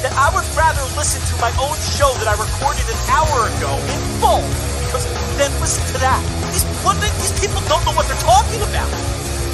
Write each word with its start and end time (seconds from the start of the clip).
that 0.00 0.16
I 0.16 0.32
would 0.32 0.48
rather 0.56 0.80
listen 0.96 1.20
to 1.20 1.34
my 1.44 1.52
own 1.60 1.76
show 1.92 2.08
that 2.24 2.28
I 2.28 2.36
recorded 2.40 2.88
an 2.88 3.00
hour 3.12 3.52
ago 3.52 3.76
in 3.84 4.00
full 4.16 4.40
because 4.88 5.04
then 5.36 5.52
listen 5.60 5.84
to 5.92 5.98
that. 6.00 6.20
These, 6.52 6.64
what, 6.80 6.96
these 7.20 7.36
people 7.36 7.60
don't 7.68 7.84
know 7.84 7.92
what 7.92 8.08
they're 8.08 8.24
talking 8.24 8.64
about. 8.64 8.88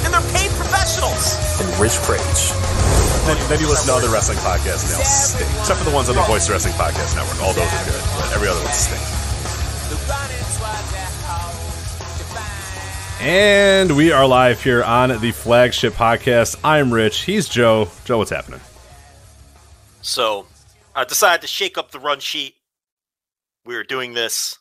And 0.07 0.15
they're 0.15 0.29
paid 0.31 0.47
professionals. 0.55 1.35
And 1.59 1.67
Rich 1.75 1.99
Kraetsch. 2.07 2.55
Then, 3.27 3.35
then 3.51 3.59
you 3.59 3.67
listen 3.67 3.91
to 3.91 3.99
other 3.99 4.07
wrestling 4.07 4.39
podcasts 4.39 4.87
and 4.87 4.95
they'll 4.95 5.03
stink. 5.03 5.51
Except 5.59 5.79
for 5.79 5.85
the 5.89 5.91
ones 5.91 6.07
on 6.07 6.15
the 6.15 6.23
Voice 6.23 6.49
Wrestling 6.49 6.73
Podcast 6.79 7.15
Network. 7.19 7.43
All 7.43 7.51
those 7.51 7.67
are 7.67 7.85
good, 7.85 8.03
but 8.15 8.31
every 8.31 8.47
other 8.47 8.63
one 8.63 8.71
stinks. 8.71 9.27
And 13.19 13.97
we 13.97 14.11
are 14.11 14.27
live 14.27 14.63
here 14.63 14.83
on 14.83 15.19
the 15.19 15.31
flagship 15.31 15.93
podcast. 15.93 16.55
I'm 16.63 16.93
Rich. 16.93 17.23
He's 17.23 17.49
Joe. 17.49 17.89
Joe, 18.05 18.19
what's 18.19 18.29
happening? 18.29 18.61
So 20.07 20.47
I 20.95 21.03
decided 21.03 21.41
to 21.41 21.47
shake 21.47 21.77
up 21.77 21.91
the 21.91 21.99
run 21.99 22.21
sheet. 22.21 22.55
We 23.65 23.75
are 23.75 23.83
doing 23.83 24.13
this 24.13 24.57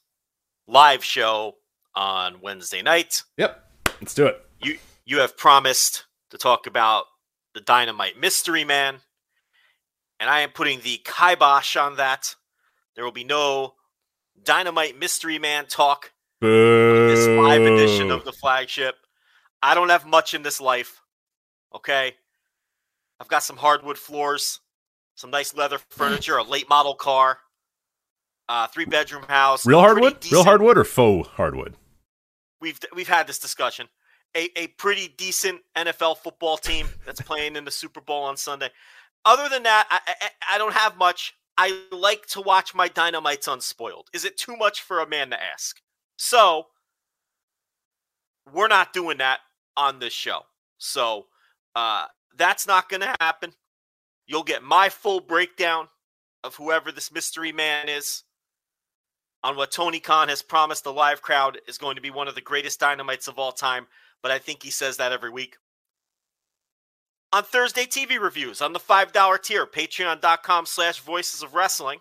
live 0.67 1.05
show 1.05 1.55
on 1.95 2.41
Wednesday 2.41 2.83
night. 2.83 3.23
Yep. 3.39 3.65
Let's 4.01 4.13
do 4.13 4.27
it. 4.27 4.45
You 4.61 4.77
you 5.05 5.19
have 5.21 5.37
promised 5.37 6.07
to 6.31 6.37
talk 6.37 6.67
about 6.67 7.05
the 7.55 7.61
Dynamite 7.61 8.19
Mystery 8.19 8.65
Man, 8.65 8.97
and 10.19 10.29
I 10.29 10.41
am 10.41 10.51
putting 10.51 10.81
the 10.81 11.01
kibosh 11.05 11.77
on 11.77 11.95
that. 11.95 12.35
There 12.97 13.05
will 13.05 13.13
be 13.13 13.23
no 13.23 13.75
Dynamite 14.43 14.99
Mystery 14.99 15.39
Man 15.39 15.67
talk 15.67 16.11
Boo. 16.41 17.07
this 17.07 17.25
live 17.25 17.63
edition 17.63 18.11
of 18.11 18.25
the 18.25 18.33
flagship. 18.33 18.97
I 19.63 19.77
don't 19.77 19.91
have 19.91 20.07
much 20.07 20.35
in 20.35 20.43
this 20.43 20.61
life. 20.61 21.01
Okay. 21.73 22.17
I've 23.21 23.29
got 23.29 23.45
some 23.45 23.57
hardwood 23.57 23.97
floors, 23.97 24.61
some 25.17 25.31
nice 25.31 25.55
leather 25.55 25.79
furniture, 25.91 26.37
a 26.37 26.45
late 26.45 26.69
model 26.69 26.95
car, 26.95 27.39
uh, 28.49 28.69
three 28.69 28.85
bedroom 28.85 29.25
house. 29.25 29.67
Real 29.67 29.81
hardwood? 29.81 30.25
Real 30.31 30.45
hardwood 30.45 30.79
or 30.79 30.85
faux 30.85 31.29
hardwood? 31.31 31.75
We've 32.61 32.79
we've 32.95 33.09
had 33.09 33.27
this 33.27 33.39
discussion. 33.39 33.89
A 34.37 34.51
a 34.57 34.69
pretty 34.69 35.09
decent 35.17 35.61
NFL 35.77 36.19
football 36.19 36.57
team 36.57 36.87
that's 37.05 37.21
playing 37.21 37.57
in 37.57 37.65
the 37.65 37.71
Super 37.71 38.01
Bowl 38.01 38.23
on 38.23 38.37
Sunday. 38.37 38.71
Other 39.25 39.49
than 39.49 39.65
that, 39.65 39.89
I, 39.91 40.01
I, 40.07 40.55
I 40.55 40.59
don't 40.59 40.75
have 40.75 40.97
much. 40.97 41.35
I 41.59 41.83
like 41.91 42.27
to 42.27 42.41
watch 42.43 42.75
my 42.75 42.87
dynamites 42.87 43.49
unspoiled. 43.49 44.09
Is 44.13 44.25
it 44.25 44.37
too 44.37 44.57
much 44.57 44.83
for 44.83 45.01
a 45.01 45.09
man 45.09 45.31
to 45.31 45.43
ask? 45.43 45.81
So 46.17 46.67
we're 48.53 48.69
not 48.69 48.93
doing 48.93 49.19
that 49.19 49.41
on 49.77 49.99
this 49.99 50.13
show. 50.13 50.43
So 50.79 51.27
uh, 51.75 52.07
that's 52.37 52.67
not 52.67 52.89
going 52.89 53.01
to 53.01 53.15
happen. 53.21 53.53
You'll 54.27 54.43
get 54.43 54.63
my 54.63 54.89
full 54.89 55.21
breakdown 55.21 55.89
of 56.43 56.57
whoever 56.57 56.93
this 56.93 57.13
mystery 57.13 57.53
man 57.53 57.89
is 57.89 58.25
on 59.43 59.57
what 59.57 59.71
Tony 59.71 60.01
Khan 60.01 60.29
has 60.29 60.43
promised 60.43 60.85
the 60.85 60.93
live 60.93 61.23
crowd 61.23 61.59
is 61.69 61.79
going 61.79 61.97
to 61.97 62.03
be 62.03 62.11
one 62.11 62.29
of 62.29 62.35
the 62.35 62.41
greatest 62.41 62.81
dynamites 62.81 63.29
of 63.29 63.39
all 63.39 63.53
time. 63.53 63.87
But 64.23 64.33
I 64.33 64.39
think 64.39 64.63
he 64.63 64.71
says 64.71 64.97
that 64.97 65.13
every 65.13 65.31
week. 65.31 65.57
On 67.33 67.43
Thursday 67.43 67.85
TV 67.85 68.21
reviews 68.21 68.61
on 68.63 68.73
the 68.73 68.81
$5 68.81 69.43
tier, 69.43 69.67
patreon.com 69.67 70.67
slash 70.67 71.01
voices 71.01 71.43
of 71.43 71.55
wrestling, 71.55 71.99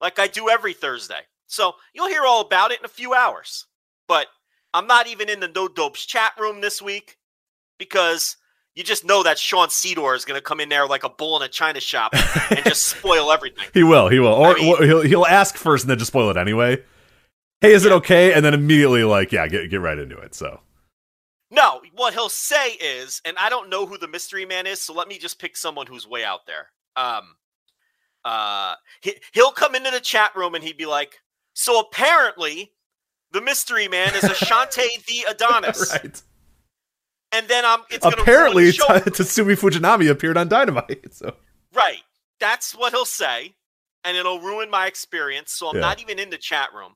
like 0.00 0.18
I 0.18 0.26
do 0.26 0.50
every 0.50 0.74
Thursday. 0.74 1.20
So 1.46 1.74
you'll 1.94 2.08
hear 2.08 2.26
all 2.26 2.40
about 2.40 2.72
it 2.72 2.80
in 2.80 2.84
a 2.84 2.88
few 2.88 3.14
hours. 3.14 3.66
But 4.08 4.26
I'm 4.74 4.86
not 4.86 5.06
even 5.06 5.28
in 5.28 5.40
the 5.40 5.48
No 5.48 5.68
Dopes 5.68 6.04
chat 6.04 6.32
room 6.38 6.60
this 6.60 6.82
week 6.82 7.18
because 7.78 8.36
you 8.74 8.82
just 8.84 9.04
know 9.04 9.22
that 9.22 9.38
Sean 9.38 9.68
Sedor 9.68 10.16
is 10.16 10.24
going 10.24 10.38
to 10.38 10.42
come 10.44 10.60
in 10.60 10.68
there 10.68 10.86
like 10.86 11.04
a 11.04 11.08
bull 11.10 11.36
in 11.36 11.42
a 11.42 11.48
china 11.48 11.80
shop 11.80 12.12
and 12.50 12.64
just 12.64 12.86
spoil 12.86 13.30
everything. 13.30 13.64
He 13.74 13.82
will. 13.82 14.08
He 14.08 14.18
will. 14.18 14.32
Or 14.32 14.48
I 14.48 14.54
mean- 14.54 14.74
or 14.74 14.84
he'll 14.84 15.02
he'll 15.02 15.26
ask 15.26 15.56
first 15.56 15.84
and 15.84 15.90
then 15.90 15.98
just 15.98 16.10
spoil 16.10 16.30
it 16.30 16.36
anyway. 16.36 16.82
Hey, 17.60 17.72
is 17.72 17.84
it 17.84 17.92
okay? 17.92 18.32
And 18.32 18.44
then 18.44 18.54
immediately 18.54 19.04
like, 19.04 19.30
yeah, 19.30 19.46
get 19.46 19.70
get 19.70 19.80
right 19.80 19.98
into 19.98 20.16
it. 20.18 20.34
So 20.34 20.60
No, 21.50 21.80
what 21.94 22.12
he'll 22.14 22.28
say 22.28 22.70
is, 22.72 23.20
and 23.24 23.36
I 23.38 23.50
don't 23.50 23.68
know 23.70 23.86
who 23.86 23.98
the 23.98 24.08
mystery 24.08 24.46
man 24.46 24.66
is, 24.66 24.80
so 24.80 24.94
let 24.94 25.06
me 25.06 25.18
just 25.18 25.38
pick 25.38 25.56
someone 25.56 25.86
who's 25.86 26.06
way 26.06 26.24
out 26.24 26.46
there. 26.46 26.68
Um, 26.96 27.36
uh, 28.24 28.74
he, 29.02 29.14
he'll 29.34 29.52
come 29.52 29.74
into 29.74 29.90
the 29.90 30.00
chat 30.00 30.34
room 30.34 30.54
and 30.54 30.64
he'd 30.64 30.76
be 30.76 30.86
like, 30.86 31.18
"So 31.54 31.78
apparently, 31.80 32.72
the 33.32 33.40
mystery 33.40 33.86
man 33.88 34.14
is 34.14 34.22
Ashante 34.24 35.04
Thee 35.06 35.24
Adonis," 35.28 35.92
right. 35.92 36.22
And 37.32 37.48
then 37.48 37.64
I'm 37.64 37.80
it's 37.90 38.04
Apparently, 38.04 38.66
the. 38.66 38.72
Tatsumi 38.72 39.56
Fujinami 39.60 40.10
appeared 40.10 40.36
on 40.36 40.48
Dynamite. 40.48 41.06
So 41.12 41.34
right. 41.74 42.02
That's 42.40 42.74
what 42.74 42.92
he'll 42.92 43.04
say, 43.04 43.54
and 44.04 44.16
it'll 44.16 44.40
ruin 44.40 44.68
my 44.70 44.86
experience. 44.86 45.52
So 45.52 45.68
I'm 45.68 45.76
Yeah. 45.76 45.82
not 45.82 46.00
even 46.00 46.18
in 46.18 46.30
the 46.30 46.38
chat 46.38 46.72
room. 46.74 46.94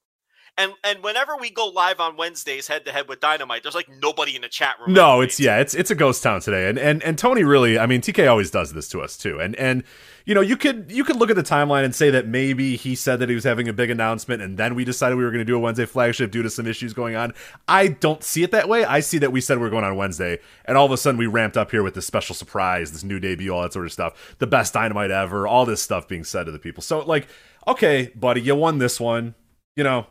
And 0.59 0.73
and 0.85 1.03
whenever 1.03 1.37
we 1.37 1.51
go 1.51 1.67
live 1.69 2.01
on 2.01 2.17
Wednesdays 2.17 2.67
head 2.67 2.85
to 2.87 2.93
head 2.93 3.09
with 3.09 3.21
Dynamite, 3.21 3.63
there's 3.63 3.75
like 3.75 3.89
nobody 4.01 4.35
in 4.35 4.43
the 4.43 4.49
chat 4.49 4.77
room. 4.81 4.95
No, 4.95 5.21
it's 5.21 5.39
yeah, 5.39 5.59
it's 5.59 5.75
it's 5.75 5.91
a 5.91 5.95
ghost 5.95 6.23
town 6.23 6.41
today, 6.41 6.69
and 6.69 6.79
and 6.79 7.03
and 7.03 7.19
Tony 7.19 7.45
really, 7.45 7.79
I 7.79 7.87
mean, 7.87 8.01
TK 8.01 8.29
always 8.29 8.51
does 8.51 8.73
this 8.73 8.89
to 8.89 9.03
us 9.03 9.19
too, 9.19 9.39
and 9.39 9.55
and 9.57 9.85
you 10.27 10.35
know, 10.35 10.41
you 10.41 10.57
could 10.57 10.91
you 10.91 11.05
could 11.05 11.15
look 11.17 11.31
at 11.31 11.37
the 11.37 11.43
timeline 11.45 11.85
and 11.85 11.95
say 11.95 12.11
that 12.11 12.27
maybe 12.27 12.75
he 12.75 12.97
said 12.97 13.21
that 13.21 13.29
he 13.29 13.35
was 13.37 13.45
having 13.45 13.69
a 13.69 13.73
big 13.73 13.91
announcement, 13.91 14.43
and 14.43 14.59
then 14.59 14.75
we 14.75 14.85
decided 14.85 15.17
we 15.17 15.25
were 15.25 15.31
going 15.31 15.39
to 15.39 15.45
do 15.45 15.55
a 15.55 15.59
Wednesday 15.61 15.87
flagship 15.87 16.33
due 16.33 16.43
to 16.43 16.51
some 16.51 16.67
issues 16.67 16.93
going 16.93 17.15
on. 17.15 17.33
I 17.69 17.87
don't 17.87 18.25
see 18.25 18.43
it 18.43 18.51
that 18.51 18.69
way. 18.69 18.85
I 18.85 18.99
see 18.99 19.19
that 19.19 19.31
we 19.31 19.41
said 19.41 19.61
we're 19.61 19.71
going 19.71 19.85
on 19.85 19.97
Wednesday, 19.97 20.41
and 20.65 20.77
all 20.77 20.85
of 20.85 20.91
a 20.91 20.97
sudden 20.97 21.17
we 21.17 21.29
ramped 21.29 21.57
up 21.57 21.71
here 21.71 21.85
with 21.85 21.95
this 21.95 22.07
special 22.07 22.35
surprise, 22.35 22.91
this 22.91 23.05
new 23.05 23.21
debut, 23.21 23.55
all 23.55 23.63
that 23.63 23.73
sort 23.73 23.87
of 23.87 23.93
stuff, 23.93 24.37
the 24.41 24.49
best 24.49 24.75
dynamite 24.75 25.13
ever, 25.13 25.47
all 25.47 25.65
this 25.65 25.81
stuff 25.81 26.09
being 26.09 26.25
said 26.25 26.47
to 26.47 26.53
the 26.53 26.59
people. 26.59 26.83
So 26.83 26.99
like, 27.05 27.29
okay, 27.69 28.11
buddy, 28.17 28.41
you 28.41 28.57
won 28.57 28.79
this 28.79 29.01
one, 29.01 29.37
you 29.77 29.85
know. 29.85 30.09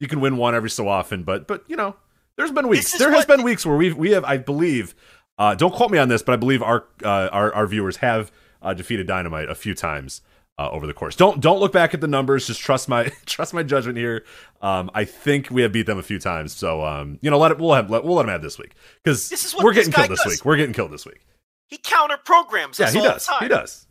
You 0.00 0.06
can 0.06 0.20
win 0.20 0.36
one 0.36 0.54
every 0.54 0.70
so 0.70 0.86
often, 0.86 1.24
but 1.24 1.48
but 1.48 1.64
you 1.66 1.74
know, 1.74 1.96
there's 2.36 2.52
been 2.52 2.68
weeks. 2.68 2.96
There 2.96 3.10
has 3.10 3.26
been 3.26 3.42
weeks 3.42 3.66
where 3.66 3.76
we 3.76 3.92
we 3.92 4.12
have, 4.12 4.24
I 4.24 4.36
believe, 4.38 4.94
uh, 5.38 5.56
don't 5.56 5.74
quote 5.74 5.90
me 5.90 5.98
on 5.98 6.08
this, 6.08 6.22
but 6.22 6.34
I 6.34 6.36
believe 6.36 6.62
our 6.62 6.84
uh, 7.02 7.28
our 7.32 7.52
our 7.52 7.66
viewers 7.66 7.96
have 7.96 8.30
uh, 8.62 8.74
defeated 8.74 9.06
Dynamite 9.06 9.48
a 9.48 9.54
few 9.54 9.74
times 9.74 10.20
uh, 10.58 10.68
over 10.70 10.86
the 10.86 10.92
course. 10.92 11.14
Don't 11.16 11.40
don't 11.40 11.60
look 11.60 11.72
back 11.72 11.94
at 11.94 12.00
the 12.00 12.08
numbers. 12.08 12.46
Just 12.46 12.60
trust 12.60 12.88
my 12.88 13.04
trust 13.26 13.54
my 13.54 13.62
judgment 13.62 13.96
here. 13.98 14.24
Um, 14.60 14.90
I 14.94 15.04
think 15.04 15.50
we 15.50 15.62
have 15.62 15.72
beat 15.72 15.86
them 15.86 15.98
a 15.98 16.02
few 16.02 16.18
times. 16.18 16.52
So 16.52 16.84
um, 16.84 17.18
you 17.22 17.30
know, 17.30 17.38
let 17.38 17.52
it 17.52 17.58
we'll 17.58 17.74
have 17.74 17.90
let, 17.90 18.04
we'll 18.04 18.16
let 18.16 18.24
them 18.24 18.32
have 18.32 18.42
this 18.42 18.58
week 18.58 18.72
because 19.02 19.28
This 19.28 19.44
is 19.44 19.54
what 19.54 19.64
we're 19.64 19.72
getting 19.74 19.92
killed 19.92 20.10
this 20.10 20.24
week. 20.26 20.44
We're 20.44 20.56
getting 20.56 20.74
killed 20.74 20.90
this 20.92 21.06
week. 21.06 21.24
He 21.68 21.78
counter 21.78 22.16
programs 22.16 22.78
Yeah, 22.78 22.90
he 22.90 22.98
all 22.98 23.04
does. 23.04 23.26
the 23.26 23.32
time. 23.32 23.42
He 23.42 23.48
does. 23.48 23.86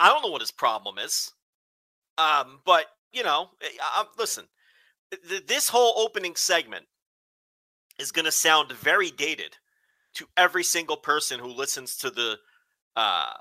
I 0.00 0.08
don't 0.08 0.22
know 0.22 0.30
what 0.30 0.40
his 0.40 0.50
problem 0.50 0.98
is. 0.98 1.32
Um, 2.18 2.60
but 2.64 2.86
you 3.12 3.22
know, 3.22 3.50
I, 3.62 3.68
I, 3.80 4.04
listen, 4.18 4.44
th- 5.28 5.46
this 5.46 5.68
whole 5.68 5.94
opening 5.98 6.34
segment 6.34 6.86
is 7.98 8.10
going 8.10 8.24
to 8.24 8.32
sound 8.32 8.72
very 8.72 9.10
dated 9.10 9.56
to 10.14 10.26
every 10.36 10.64
single 10.64 10.96
person 10.96 11.38
who 11.38 11.48
listens 11.48 11.96
to 11.98 12.10
the 12.10 12.38
uh, 12.96 13.32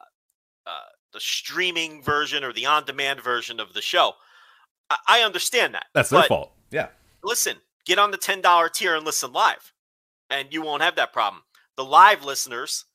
uh, 0.65 0.89
the 1.13 1.19
streaming 1.19 2.01
version 2.01 2.43
or 2.43 2.53
the 2.53 2.65
on-demand 2.65 3.21
version 3.21 3.59
of 3.59 3.73
the 3.73 3.81
show. 3.81 4.13
I, 4.89 4.97
I 5.07 5.21
understand 5.21 5.73
that. 5.73 5.85
That's 5.93 6.09
their 6.09 6.23
fault. 6.23 6.53
Yeah. 6.71 6.87
Listen, 7.23 7.57
get 7.85 7.99
on 7.99 8.11
the 8.11 8.17
ten 8.17 8.41
dollar 8.41 8.69
tier 8.69 8.95
and 8.95 9.05
listen 9.05 9.31
live, 9.31 9.73
and 10.29 10.47
you 10.51 10.61
won't 10.61 10.83
have 10.83 10.95
that 10.95 11.13
problem. 11.13 11.43
The 11.77 11.85
live 11.85 12.23
listeners 12.23 12.85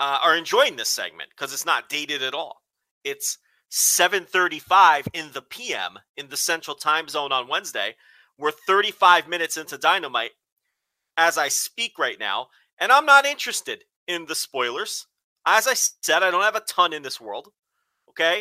uh, 0.00 0.18
are 0.22 0.36
enjoying 0.36 0.76
this 0.76 0.88
segment 0.88 1.30
because 1.30 1.52
it's 1.52 1.66
not 1.66 1.88
dated 1.88 2.22
at 2.22 2.34
all. 2.34 2.62
It's 3.04 3.38
7:35 3.70 5.08
in 5.12 5.32
the 5.32 5.42
PM 5.42 5.98
in 6.16 6.28
the 6.28 6.36
Central 6.36 6.76
Time 6.76 7.08
Zone 7.08 7.32
on 7.32 7.48
Wednesday. 7.48 7.96
We're 8.38 8.52
35 8.52 9.28
minutes 9.28 9.56
into 9.56 9.76
Dynamite 9.76 10.32
as 11.16 11.36
I 11.36 11.48
speak 11.48 11.98
right 11.98 12.18
now, 12.18 12.48
and 12.78 12.92
I'm 12.92 13.04
not 13.04 13.26
interested 13.26 13.84
in 14.06 14.26
the 14.26 14.34
spoilers. 14.34 15.06
As 15.56 15.66
I 15.66 15.74
said, 15.74 16.22
I 16.22 16.30
don't 16.30 16.42
have 16.42 16.56
a 16.56 16.60
ton 16.60 16.92
in 16.92 17.02
this 17.02 17.20
world. 17.20 17.48
Okay, 18.10 18.40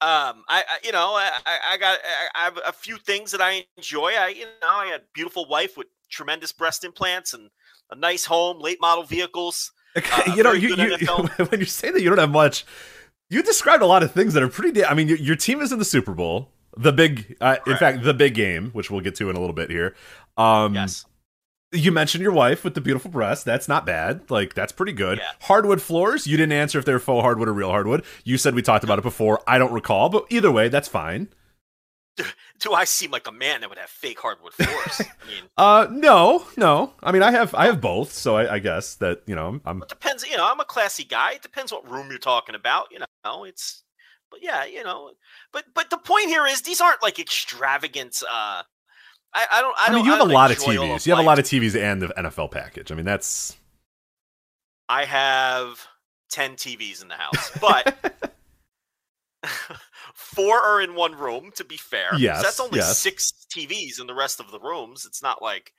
um, 0.00 0.42
I, 0.48 0.62
I 0.62 0.78
you 0.84 0.92
know 0.92 1.14
I, 1.14 1.30
I 1.72 1.76
got 1.76 1.98
I, 2.04 2.40
I 2.40 2.44
have 2.44 2.58
a 2.66 2.72
few 2.72 2.96
things 2.96 3.30
that 3.32 3.40
I 3.40 3.64
enjoy. 3.76 4.12
I 4.18 4.28
you 4.28 4.44
know 4.62 4.68
I 4.68 4.86
had 4.86 5.00
a 5.00 5.04
beautiful 5.14 5.46
wife 5.48 5.76
with 5.76 5.86
tremendous 6.10 6.52
breast 6.52 6.84
implants 6.84 7.34
and 7.34 7.50
a 7.90 7.96
nice 7.96 8.24
home, 8.24 8.60
late 8.60 8.78
model 8.80 9.04
vehicles. 9.04 9.72
Uh, 9.96 10.32
you 10.36 10.42
know, 10.42 10.52
you, 10.52 10.74
you 10.76 10.96
when 11.48 11.60
you 11.60 11.66
say 11.66 11.90
that 11.90 12.02
you 12.02 12.08
don't 12.08 12.18
have 12.18 12.30
much, 12.30 12.64
You 13.30 13.42
described 13.42 13.82
a 13.82 13.86
lot 13.86 14.02
of 14.02 14.12
things 14.12 14.34
that 14.34 14.42
are 14.42 14.48
pretty. 14.48 14.72
Da- 14.80 14.88
I 14.88 14.94
mean, 14.94 15.08
your, 15.08 15.18
your 15.18 15.36
team 15.36 15.60
is 15.60 15.72
in 15.72 15.78
the 15.78 15.84
Super 15.84 16.14
Bowl, 16.14 16.50
the 16.76 16.92
big, 16.92 17.36
uh, 17.40 17.56
in 17.66 17.76
fact, 17.76 18.02
the 18.02 18.14
big 18.14 18.34
game, 18.34 18.70
which 18.72 18.90
we'll 18.90 19.00
get 19.00 19.14
to 19.16 19.30
in 19.30 19.36
a 19.36 19.40
little 19.40 19.54
bit 19.54 19.70
here. 19.70 19.94
Um, 20.36 20.74
yes. 20.74 21.04
You 21.72 21.90
mentioned 21.92 22.22
your 22.22 22.32
wife 22.32 22.62
with 22.64 22.74
the 22.74 22.80
beautiful 22.80 23.10
breast. 23.10 23.44
That's 23.44 23.66
not 23.68 23.84
bad. 23.84 24.30
Like 24.30 24.54
that's 24.54 24.72
pretty 24.72 24.92
good. 24.92 25.18
Yeah. 25.18 25.30
Hardwood 25.42 25.82
floors. 25.82 26.26
You 26.26 26.36
didn't 26.36 26.52
answer 26.52 26.78
if 26.78 26.84
they're 26.84 26.98
faux 27.00 27.22
hardwood 27.22 27.48
or 27.48 27.52
real 27.52 27.70
hardwood. 27.70 28.04
You 28.24 28.38
said 28.38 28.54
we 28.54 28.62
talked 28.62 28.84
about 28.84 28.98
it 28.98 29.02
before. 29.02 29.42
I 29.48 29.58
don't 29.58 29.72
recall, 29.72 30.08
but 30.08 30.26
either 30.30 30.50
way, 30.52 30.68
that's 30.68 30.88
fine. 30.88 31.28
Do 32.60 32.72
I 32.72 32.84
seem 32.84 33.10
like 33.10 33.26
a 33.26 33.32
man 33.32 33.60
that 33.60 33.68
would 33.68 33.78
have 33.78 33.90
fake 33.90 34.18
hardwood 34.20 34.54
floors? 34.54 35.00
I 35.00 35.26
mean, 35.26 35.44
Uh, 35.58 35.86
no, 35.90 36.46
no. 36.56 36.92
I 37.02 37.12
mean, 37.12 37.22
I 37.22 37.30
have 37.30 37.54
I 37.54 37.66
have 37.66 37.80
both, 37.80 38.12
so 38.12 38.36
I, 38.36 38.54
I 38.54 38.58
guess 38.58 38.94
that 38.96 39.22
you 39.26 39.34
know 39.34 39.60
I'm. 39.66 39.82
it 39.82 39.88
depends. 39.88 40.26
You 40.26 40.36
know, 40.38 40.46
I'm 40.50 40.60
a 40.60 40.64
classy 40.64 41.04
guy. 41.04 41.32
It 41.32 41.42
depends 41.42 41.72
what 41.72 41.90
room 41.90 42.08
you're 42.08 42.18
talking 42.18 42.54
about. 42.54 42.86
You 42.90 43.00
know, 43.24 43.44
it's. 43.44 43.82
But 44.30 44.40
yeah, 44.42 44.64
you 44.64 44.82
know, 44.82 45.10
but 45.52 45.64
but 45.74 45.90
the 45.90 45.98
point 45.98 46.28
here 46.28 46.46
is 46.46 46.62
these 46.62 46.80
aren't 46.80 47.02
like 47.02 47.18
extravagant. 47.18 48.22
uh 48.32 48.62
I, 49.36 49.46
I 49.52 49.60
don't. 49.60 49.74
I, 49.78 49.82
I, 49.82 49.86
don't, 49.88 49.96
mean, 49.96 50.04
you 50.06 50.12
have 50.12 50.26
a 50.26 50.32
lot 50.32 50.50
of 50.50 50.56
TVs. 50.56 51.06
You 51.06 51.14
have 51.14 51.22
a 51.22 51.26
lot 51.26 51.38
of 51.38 51.44
TVs 51.44 51.78
and 51.78 52.00
the 52.00 52.08
NFL 52.08 52.50
package. 52.50 52.90
I 52.90 52.94
mean, 52.94 53.04
that's 53.04 53.54
I 54.88 55.04
have 55.04 55.86
ten 56.30 56.54
TVs 56.54 57.02
in 57.02 57.08
the 57.08 57.14
house, 57.14 57.50
but 57.60 58.30
four 60.14 60.58
are 60.58 60.80
in 60.80 60.94
one 60.94 61.14
room. 61.14 61.50
To 61.56 61.64
be 61.64 61.76
fair, 61.76 62.10
Yes, 62.16 62.42
that's 62.42 62.60
only 62.60 62.78
yes. 62.78 62.96
six 62.98 63.46
TVs 63.54 64.00
in 64.00 64.06
the 64.06 64.14
rest 64.14 64.40
of 64.40 64.50
the 64.50 64.58
rooms. 64.58 65.04
It's 65.04 65.22
not 65.22 65.42
like, 65.42 65.74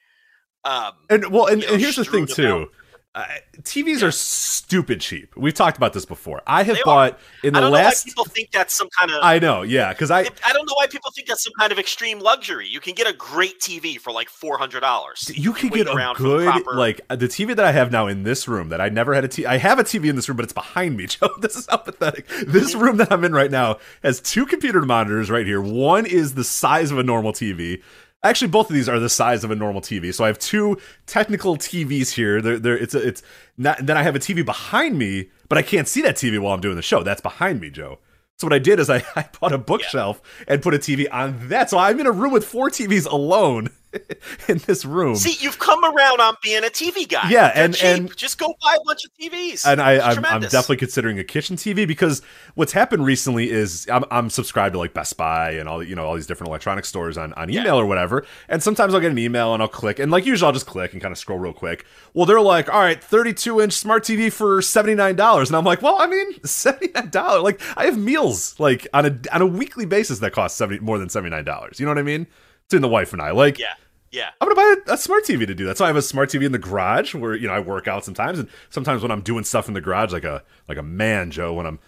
um, 0.63 0.93
And 1.09 1.31
well, 1.31 1.47
and, 1.47 1.63
you 1.63 1.67
know, 1.67 1.77
here's 1.77 1.95
the 1.95 2.05
thing 2.05 2.27
too. 2.27 2.69
Uh, 3.15 3.25
TVs 3.63 4.03
are 4.03 4.11
stupid 4.11 5.01
cheap. 5.01 5.35
We've 5.35 5.53
talked 5.53 5.75
about 5.75 5.93
this 5.93 6.05
before. 6.05 6.43
I 6.45 6.61
have 6.61 6.75
They 6.75 6.81
are. 6.81 6.85
bought 6.85 7.19
in 7.43 7.55
I 7.55 7.59
the 7.59 7.63
don't 7.65 7.71
last. 7.71 8.05
know 8.05 8.09
why 8.11 8.11
people 8.11 8.25
think 8.25 8.51
that's 8.51 8.77
some 8.77 8.89
kind 8.89 9.09
of. 9.09 9.17
I 9.23 9.39
know, 9.39 9.63
yeah, 9.63 9.91
because 9.91 10.11
I 10.11 10.19
I 10.19 10.53
don't 10.53 10.67
know 10.67 10.75
why 10.75 10.85
people 10.85 11.09
think 11.15 11.27
that's 11.27 11.43
some 11.43 11.53
kind 11.57 11.71
of 11.71 11.79
extreme 11.79 12.19
luxury. 12.19 12.67
You 12.67 12.79
can 12.79 12.93
get 12.93 13.07
a 13.09 13.13
great 13.13 13.59
TV 13.59 13.97
for 13.99 14.11
like 14.13 14.29
four 14.29 14.59
hundred 14.59 14.81
dollars. 14.81 15.31
you 15.35 15.51
can 15.53 15.69
get 15.69 15.87
a 15.87 16.13
good 16.15 16.63
like 16.75 17.01
uh, 17.09 17.15
the 17.15 17.27
TV 17.27 17.55
that 17.55 17.65
I 17.65 17.71
have 17.71 17.91
now 17.91 18.05
in 18.05 18.21
this 18.21 18.47
room 18.47 18.69
that 18.69 18.81
I 18.81 18.89
never 18.89 19.15
had 19.15 19.25
a 19.25 19.27
TV. 19.27 19.45
I 19.45 19.57
have 19.57 19.79
a 19.79 19.83
TV 19.83 20.09
in 20.09 20.15
this 20.15 20.29
room, 20.29 20.35
but 20.35 20.43
it's 20.43 20.53
behind 20.53 20.95
me, 20.95 21.07
Joe. 21.07 21.29
This 21.39 21.55
is 21.55 21.65
how 21.67 21.77
pathetic. 21.77 22.27
This 22.45 22.67
Mm-hmm. 22.75 22.79
room 22.83 22.97
that 22.97 23.11
I'm 23.11 23.23
in 23.23 23.33
right 23.33 23.49
now 23.49 23.77
has 24.03 24.21
two 24.21 24.45
computer 24.45 24.81
monitors 24.81 25.31
right 25.31 25.45
here. 25.47 25.59
One 25.61 26.05
is 26.05 26.35
the 26.35 26.43
size 26.43 26.91
of 26.91 26.99
a 26.99 27.03
normal 27.03 27.33
TV. 27.33 27.81
Actually, 28.23 28.47
both 28.47 28.69
of 28.69 28.73
these 28.73 28.89
are 28.89 28.99
the 28.99 29.09
size 29.09 29.43
of 29.43 29.51
a 29.51 29.55
normal 29.55 29.81
TV. 29.81 30.13
So 30.13 30.23
I 30.23 30.27
have 30.27 30.39
two 30.39 30.77
technical 31.05 31.55
TVs 31.55 32.11
here. 32.11 32.41
They're, 32.41 32.59
they're, 32.59 32.77
it's 32.77 32.95
a, 32.95 33.07
it's 33.07 33.23
not. 33.57 33.85
Then 33.85 33.95
I 33.95 34.03
have 34.03 34.15
a 34.15 34.19
TV 34.19 34.43
behind 34.43 34.97
me, 34.97 35.29
but 35.49 35.57
I 35.57 35.61
can't 35.61 35.87
see 35.87 36.01
that 36.01 36.15
TV 36.15 36.39
while 36.39 36.53
I'm 36.53 36.61
doing 36.61 36.75
the 36.75 36.81
show. 36.81 37.03
That's 37.03 37.21
behind 37.21 37.61
me, 37.61 37.69
Joe. 37.69 37.99
So 38.37 38.47
what 38.47 38.53
I 38.53 38.59
did 38.59 38.79
is 38.79 38.89
I, 38.89 39.03
I 39.15 39.27
bought 39.39 39.53
a 39.53 39.57
bookshelf 39.57 40.21
and 40.47 40.61
put 40.61 40.73
a 40.73 40.79
TV 40.79 41.07
on 41.11 41.49
that. 41.49 41.69
So 41.69 41.77
I'm 41.77 41.99
in 41.99 42.07
a 42.07 42.11
room 42.11 42.31
with 42.31 42.45
four 42.45 42.69
TVs 42.69 43.05
alone 43.05 43.69
in 44.47 44.57
this 44.65 44.85
room. 44.85 45.15
See, 45.15 45.35
you've 45.43 45.59
come 45.59 45.83
around 45.83 46.19
on 46.19 46.35
being 46.43 46.63
a 46.63 46.67
TV 46.67 47.07
guy. 47.07 47.29
Yeah, 47.29 47.53
They're 47.53 47.63
and- 47.65 47.75
cheap. 47.75 47.85
and- 47.85 48.17
just 48.17 48.37
go 48.37 48.47
buy 48.61 48.75
a 48.75 48.83
bunch 48.85 49.05
of 49.05 49.11
TVs. 49.13 49.65
and 49.65 49.81
I, 49.81 49.99
I'm, 49.99 50.25
I'm 50.25 50.41
definitely 50.41 50.77
considering 50.77 51.19
a 51.19 51.23
kitchen 51.23 51.55
TV 51.55 51.87
because 51.87 52.21
what's 52.55 52.73
happened 52.73 53.05
recently 53.05 53.49
is 53.49 53.87
I'm, 53.91 54.03
I'm 54.11 54.29
subscribed 54.29 54.73
to 54.73 54.79
like 54.79 54.93
Best 54.93 55.15
Buy 55.17 55.51
and 55.51 55.69
all 55.69 55.81
you 55.83 55.95
know 55.95 56.05
all 56.05 56.15
these 56.15 56.27
different 56.27 56.49
electronic 56.49 56.85
stores 56.85 57.17
on, 57.17 57.33
on 57.33 57.49
email 57.49 57.75
or 57.79 57.85
whatever. 57.85 58.25
And 58.49 58.61
sometimes 58.61 58.93
I'll 58.93 58.99
get 58.99 59.11
an 59.11 59.17
email 59.19 59.53
and 59.53 59.61
I'll 59.63 59.69
click 59.69 59.99
and 59.99 60.11
like 60.11 60.25
usually 60.25 60.47
I'll 60.47 60.53
just 60.53 60.65
click 60.67 60.93
and 60.93 61.01
kind 61.01 61.11
of 61.11 61.17
scroll 61.17 61.39
real 61.39 61.53
quick. 61.53 61.85
Well, 62.13 62.25
they're 62.25 62.41
like, 62.41 62.73
all 62.73 62.79
right, 62.81 63.01
32 63.03 63.61
inch 63.61 63.73
smart 63.73 64.03
TV 64.03 64.31
for 64.31 64.61
seventy 64.61 64.95
nine 64.95 65.15
dollars, 65.15 65.49
and 65.49 65.55
I'm 65.57 65.63
like, 65.65 65.81
well, 65.81 65.97
I 65.99 66.07
mean, 66.07 66.43
seventy 66.43 66.91
nine 66.93 67.09
dollars. 67.09 67.43
Like 67.43 67.61
I 67.77 67.85
have 67.85 67.97
meals 67.97 68.59
like 68.59 68.87
on 68.93 69.05
a 69.05 69.17
on 69.35 69.41
a 69.41 69.47
weekly 69.47 69.85
basis 69.85 70.19
that 70.19 70.31
cost 70.33 70.57
seventy 70.57 70.79
more 70.79 70.97
than 70.97 71.09
seventy 71.09 71.29
nine 71.35 71.45
dollars. 71.45 71.79
You 71.79 71.85
know 71.85 71.91
what 71.91 71.99
I 71.99 72.03
mean? 72.03 72.27
Between 72.69 72.81
the 72.81 72.89
wife 72.89 73.13
and 73.13 73.21
I, 73.21 73.31
like. 73.31 73.57
Yeah, 73.59 73.73
yeah. 74.11 74.29
I'm 74.41 74.47
gonna 74.47 74.55
buy 74.55 74.91
a, 74.91 74.93
a 74.93 74.97
smart 74.97 75.23
TV 75.23 75.47
to 75.47 75.55
do 75.55 75.65
that. 75.65 75.77
So 75.77 75.85
I 75.85 75.87
have 75.87 75.95
a 75.95 76.01
smart 76.01 76.29
TV 76.29 76.45
in 76.45 76.51
the 76.51 76.59
garage 76.59 77.15
where 77.15 77.35
you 77.35 77.47
know 77.47 77.53
I 77.53 77.59
work 77.59 77.87
out 77.87 78.03
sometimes, 78.03 78.39
and 78.39 78.49
sometimes 78.69 79.01
when 79.01 79.11
I'm 79.11 79.21
doing 79.21 79.43
stuff 79.43 79.67
in 79.67 79.73
the 79.73 79.81
garage, 79.81 80.11
like 80.11 80.25
a 80.25 80.43
like 80.67 80.77
a 80.77 80.83
man, 80.83 81.31
Joe, 81.31 81.53
when 81.53 81.65
I'm 81.65 81.79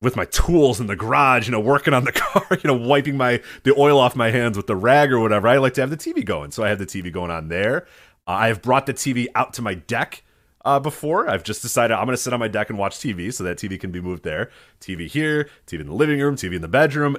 with 0.00 0.16
my 0.16 0.24
tools 0.26 0.80
in 0.80 0.86
the 0.86 0.96
garage, 0.96 1.46
you 1.48 1.52
know, 1.52 1.60
working 1.60 1.94
on 1.94 2.04
the 2.04 2.12
car, 2.12 2.46
you 2.50 2.68
know, 2.68 2.74
wiping 2.74 3.16
my 3.16 3.42
the 3.64 3.74
oil 3.78 3.98
off 3.98 4.14
my 4.16 4.30
hands 4.30 4.56
with 4.56 4.66
the 4.66 4.76
rag 4.76 5.12
or 5.12 5.20
whatever. 5.20 5.48
I 5.48 5.58
like 5.58 5.74
to 5.74 5.80
have 5.80 5.90
the 5.90 5.96
TV 5.96 6.24
going, 6.24 6.50
so 6.50 6.62
I 6.62 6.68
have 6.68 6.78
the 6.78 6.86
TV 6.86 7.12
going 7.12 7.30
on 7.30 7.48
there. 7.48 7.86
Uh, 8.26 8.32
I 8.32 8.48
have 8.48 8.62
brought 8.62 8.86
the 8.86 8.94
TV 8.94 9.26
out 9.34 9.54
to 9.54 9.62
my 9.62 9.74
deck 9.74 10.22
uh, 10.64 10.78
before. 10.78 11.28
I've 11.28 11.44
just 11.44 11.62
decided 11.62 11.94
I'm 11.94 12.06
going 12.06 12.16
to 12.16 12.22
sit 12.22 12.32
on 12.32 12.40
my 12.40 12.48
deck 12.48 12.70
and 12.70 12.78
watch 12.78 12.96
TV, 12.96 13.32
so 13.32 13.44
that 13.44 13.58
TV 13.58 13.80
can 13.80 13.90
be 13.90 14.00
moved 14.00 14.22
there. 14.22 14.50
TV 14.80 15.08
here, 15.08 15.48
TV 15.66 15.80
in 15.80 15.86
the 15.86 15.94
living 15.94 16.20
room, 16.20 16.36
TV 16.36 16.54
in 16.54 16.62
the 16.62 16.68
bedroom. 16.68 17.16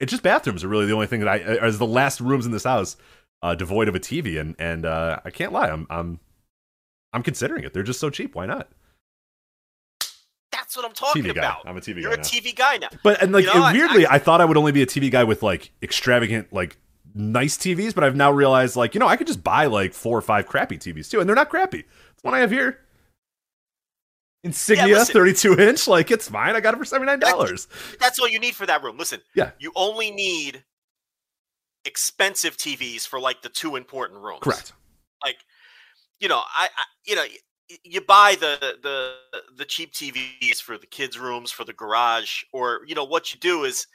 It's 0.00 0.10
just 0.10 0.22
bathrooms 0.22 0.62
are 0.62 0.68
really 0.68 0.86
the 0.86 0.92
only 0.92 1.06
thing 1.06 1.20
that 1.20 1.28
I 1.28 1.38
as 1.38 1.78
the 1.78 1.86
last 1.86 2.20
rooms 2.20 2.44
in 2.46 2.52
this 2.52 2.64
house 2.64 2.96
uh, 3.42 3.54
devoid 3.54 3.88
of 3.88 3.94
a 3.94 4.00
TV, 4.00 4.38
and 4.40 4.54
and 4.58 4.84
uh, 4.84 5.20
I 5.24 5.30
can't 5.30 5.52
lie, 5.52 5.68
I'm 5.70 5.86
I'm 5.88 6.20
I'm 7.12 7.22
considering 7.22 7.64
it. 7.64 7.72
They're 7.72 7.82
just 7.82 8.00
so 8.00 8.10
cheap. 8.10 8.34
Why 8.34 8.46
not? 8.46 8.68
That's 10.52 10.76
what 10.76 10.84
I'm 10.86 10.92
talking 10.92 11.22
TV 11.22 11.34
guy. 11.34 11.40
about. 11.42 11.62
I'm 11.66 11.76
a 11.76 11.80
TV 11.80 11.96
guy. 11.96 12.00
You're 12.02 12.10
guy 12.10 12.14
a 12.14 12.16
now. 12.18 12.22
TV 12.22 12.56
guy 12.56 12.76
now. 12.78 12.88
But 13.02 13.22
and 13.22 13.32
like 13.32 13.44
You 13.44 13.54
know, 13.54 13.62
I- 13.62 13.70
it- 13.70 13.74
weirdly, 13.74 14.06
I, 14.06 14.18
thought 14.18 14.40
I 14.40 14.44
would 14.44 14.56
only 14.56 14.72
be 14.72 14.82
a 14.82 14.86
TV 14.86 15.10
guy 15.10 15.24
with 15.24 15.42
like 15.42 15.70
extravagant, 15.82 16.52
like 16.52 16.76
nice 17.14 17.56
TVs. 17.56 17.94
But 17.94 18.04
I've 18.04 18.16
now 18.16 18.30
realized, 18.32 18.76
like 18.76 18.94
you 18.94 19.00
know, 19.00 19.06
I 19.08 19.16
could 19.16 19.26
just 19.26 19.42
buy 19.44 19.66
like 19.66 19.92
four 19.94 20.16
or 20.16 20.22
five 20.22 20.46
crappy 20.46 20.78
TVs 20.78 21.10
too, 21.10 21.20
and 21.20 21.28
they're 21.28 21.36
not 21.36 21.50
crappy. 21.50 21.84
It's 22.14 22.22
one 22.22 22.34
I 22.34 22.40
have 22.40 22.50
here. 22.50 22.80
Insignia, 24.46 24.86
Yeah, 24.86 24.94
listen. 25.00 25.12
32 25.14 25.58
inch, 25.60 25.88
like 25.88 26.10
it's 26.10 26.28
fine. 26.28 26.54
I 26.56 26.60
got 26.60 26.74
it 26.74 26.78
for 26.78 26.84
seventy 26.84 27.06
nine 27.10 27.18
dollars. 27.18 27.68
That's 28.00 28.18
all 28.18 28.28
you 28.28 28.38
need 28.38 28.54
for 28.54 28.66
that 28.66 28.82
room. 28.82 28.96
Listen, 28.96 29.20
Yeah. 29.34 29.50
you 29.58 29.72
only 29.76 30.10
need 30.10 30.64
expensive 31.84 32.56
TVs 32.56 33.06
for 33.06 33.20
like 33.20 33.42
the 33.42 33.48
two 33.48 33.76
important 33.76 34.20
rooms. 34.20 34.40
Correct. 34.42 34.72
Like, 35.24 35.36
you 36.20 36.28
know, 36.28 36.38
I, 36.38 36.66
I 36.76 36.84
you 37.04 37.16
know, 37.16 37.24
you 37.84 38.00
buy 38.00 38.36
the 38.38 38.76
the 38.82 39.14
the 39.56 39.64
cheap 39.64 39.92
TVs 39.92 40.62
for 40.62 40.78
the 40.78 40.86
kids' 40.86 41.18
rooms, 41.18 41.50
for 41.50 41.64
the 41.64 41.72
garage, 41.72 42.42
or 42.52 42.80
you 42.86 42.94
know 42.94 43.04
what 43.04 43.32
you 43.34 43.40
do 43.40 43.64
is 43.64 43.86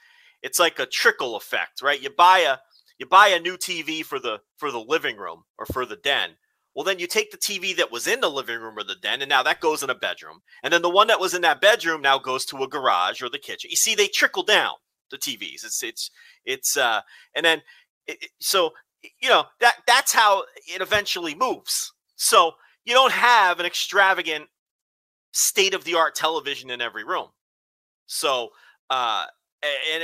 it's 0.43 0.59
like 0.59 0.79
a 0.79 0.85
trickle 0.85 1.35
effect, 1.35 1.81
right? 1.81 2.01
You 2.01 2.09
buy 2.09 2.39
a 2.39 2.57
you 2.97 3.05
buy 3.05 3.29
a 3.29 3.39
new 3.39 3.57
TV 3.57 4.03
for 4.03 4.19
the 4.19 4.39
for 4.57 4.71
the 4.71 4.79
living 4.79 5.17
room 5.17 5.43
or 5.57 5.65
for 5.67 5.85
the 5.85 5.95
den. 5.97 6.31
Well, 6.75 6.85
then 6.85 6.99
you 6.99 7.07
take 7.07 7.31
the 7.31 7.37
TV 7.37 7.73
that 7.73 7.91
was 7.91 8.07
in 8.07 8.21
the 8.21 8.29
living 8.29 8.59
room 8.59 8.77
or 8.77 8.83
the 8.83 8.95
den, 8.95 9.21
and 9.21 9.29
now 9.29 9.43
that 9.43 9.59
goes 9.59 9.83
in 9.83 9.89
a 9.89 9.95
bedroom. 9.95 10.41
And 10.63 10.71
then 10.71 10.81
the 10.81 10.89
one 10.89 11.07
that 11.07 11.19
was 11.19 11.33
in 11.33 11.41
that 11.41 11.59
bedroom 11.61 12.01
now 12.01 12.17
goes 12.17 12.45
to 12.45 12.63
a 12.63 12.67
garage 12.67 13.21
or 13.21 13.29
the 13.29 13.39
kitchen. 13.39 13.69
You 13.69 13.75
see, 13.75 13.95
they 13.95 14.07
trickle 14.07 14.43
down 14.43 14.75
the 15.09 15.17
TVs. 15.17 15.65
It's 15.65 15.83
it's 15.83 16.11
it's 16.45 16.77
uh, 16.77 17.01
and 17.35 17.45
then 17.45 17.61
it, 18.07 18.23
it- 18.23 18.31
so 18.39 18.71
you 19.19 19.29
know 19.29 19.45
that 19.59 19.77
that's 19.87 20.13
how 20.13 20.43
it 20.73 20.81
eventually 20.81 21.35
moves. 21.35 21.93
So 22.15 22.53
you 22.85 22.93
don't 22.93 23.11
have 23.11 23.59
an 23.59 23.65
extravagant 23.65 24.45
state 25.33 25.73
of 25.73 25.83
the 25.83 25.95
art 25.95 26.15
television 26.15 26.69
in 26.69 26.81
every 26.81 27.03
room. 27.03 27.27
So 28.07 28.49
uh, 28.89 29.25
a- 29.63 29.93
and 29.95 30.03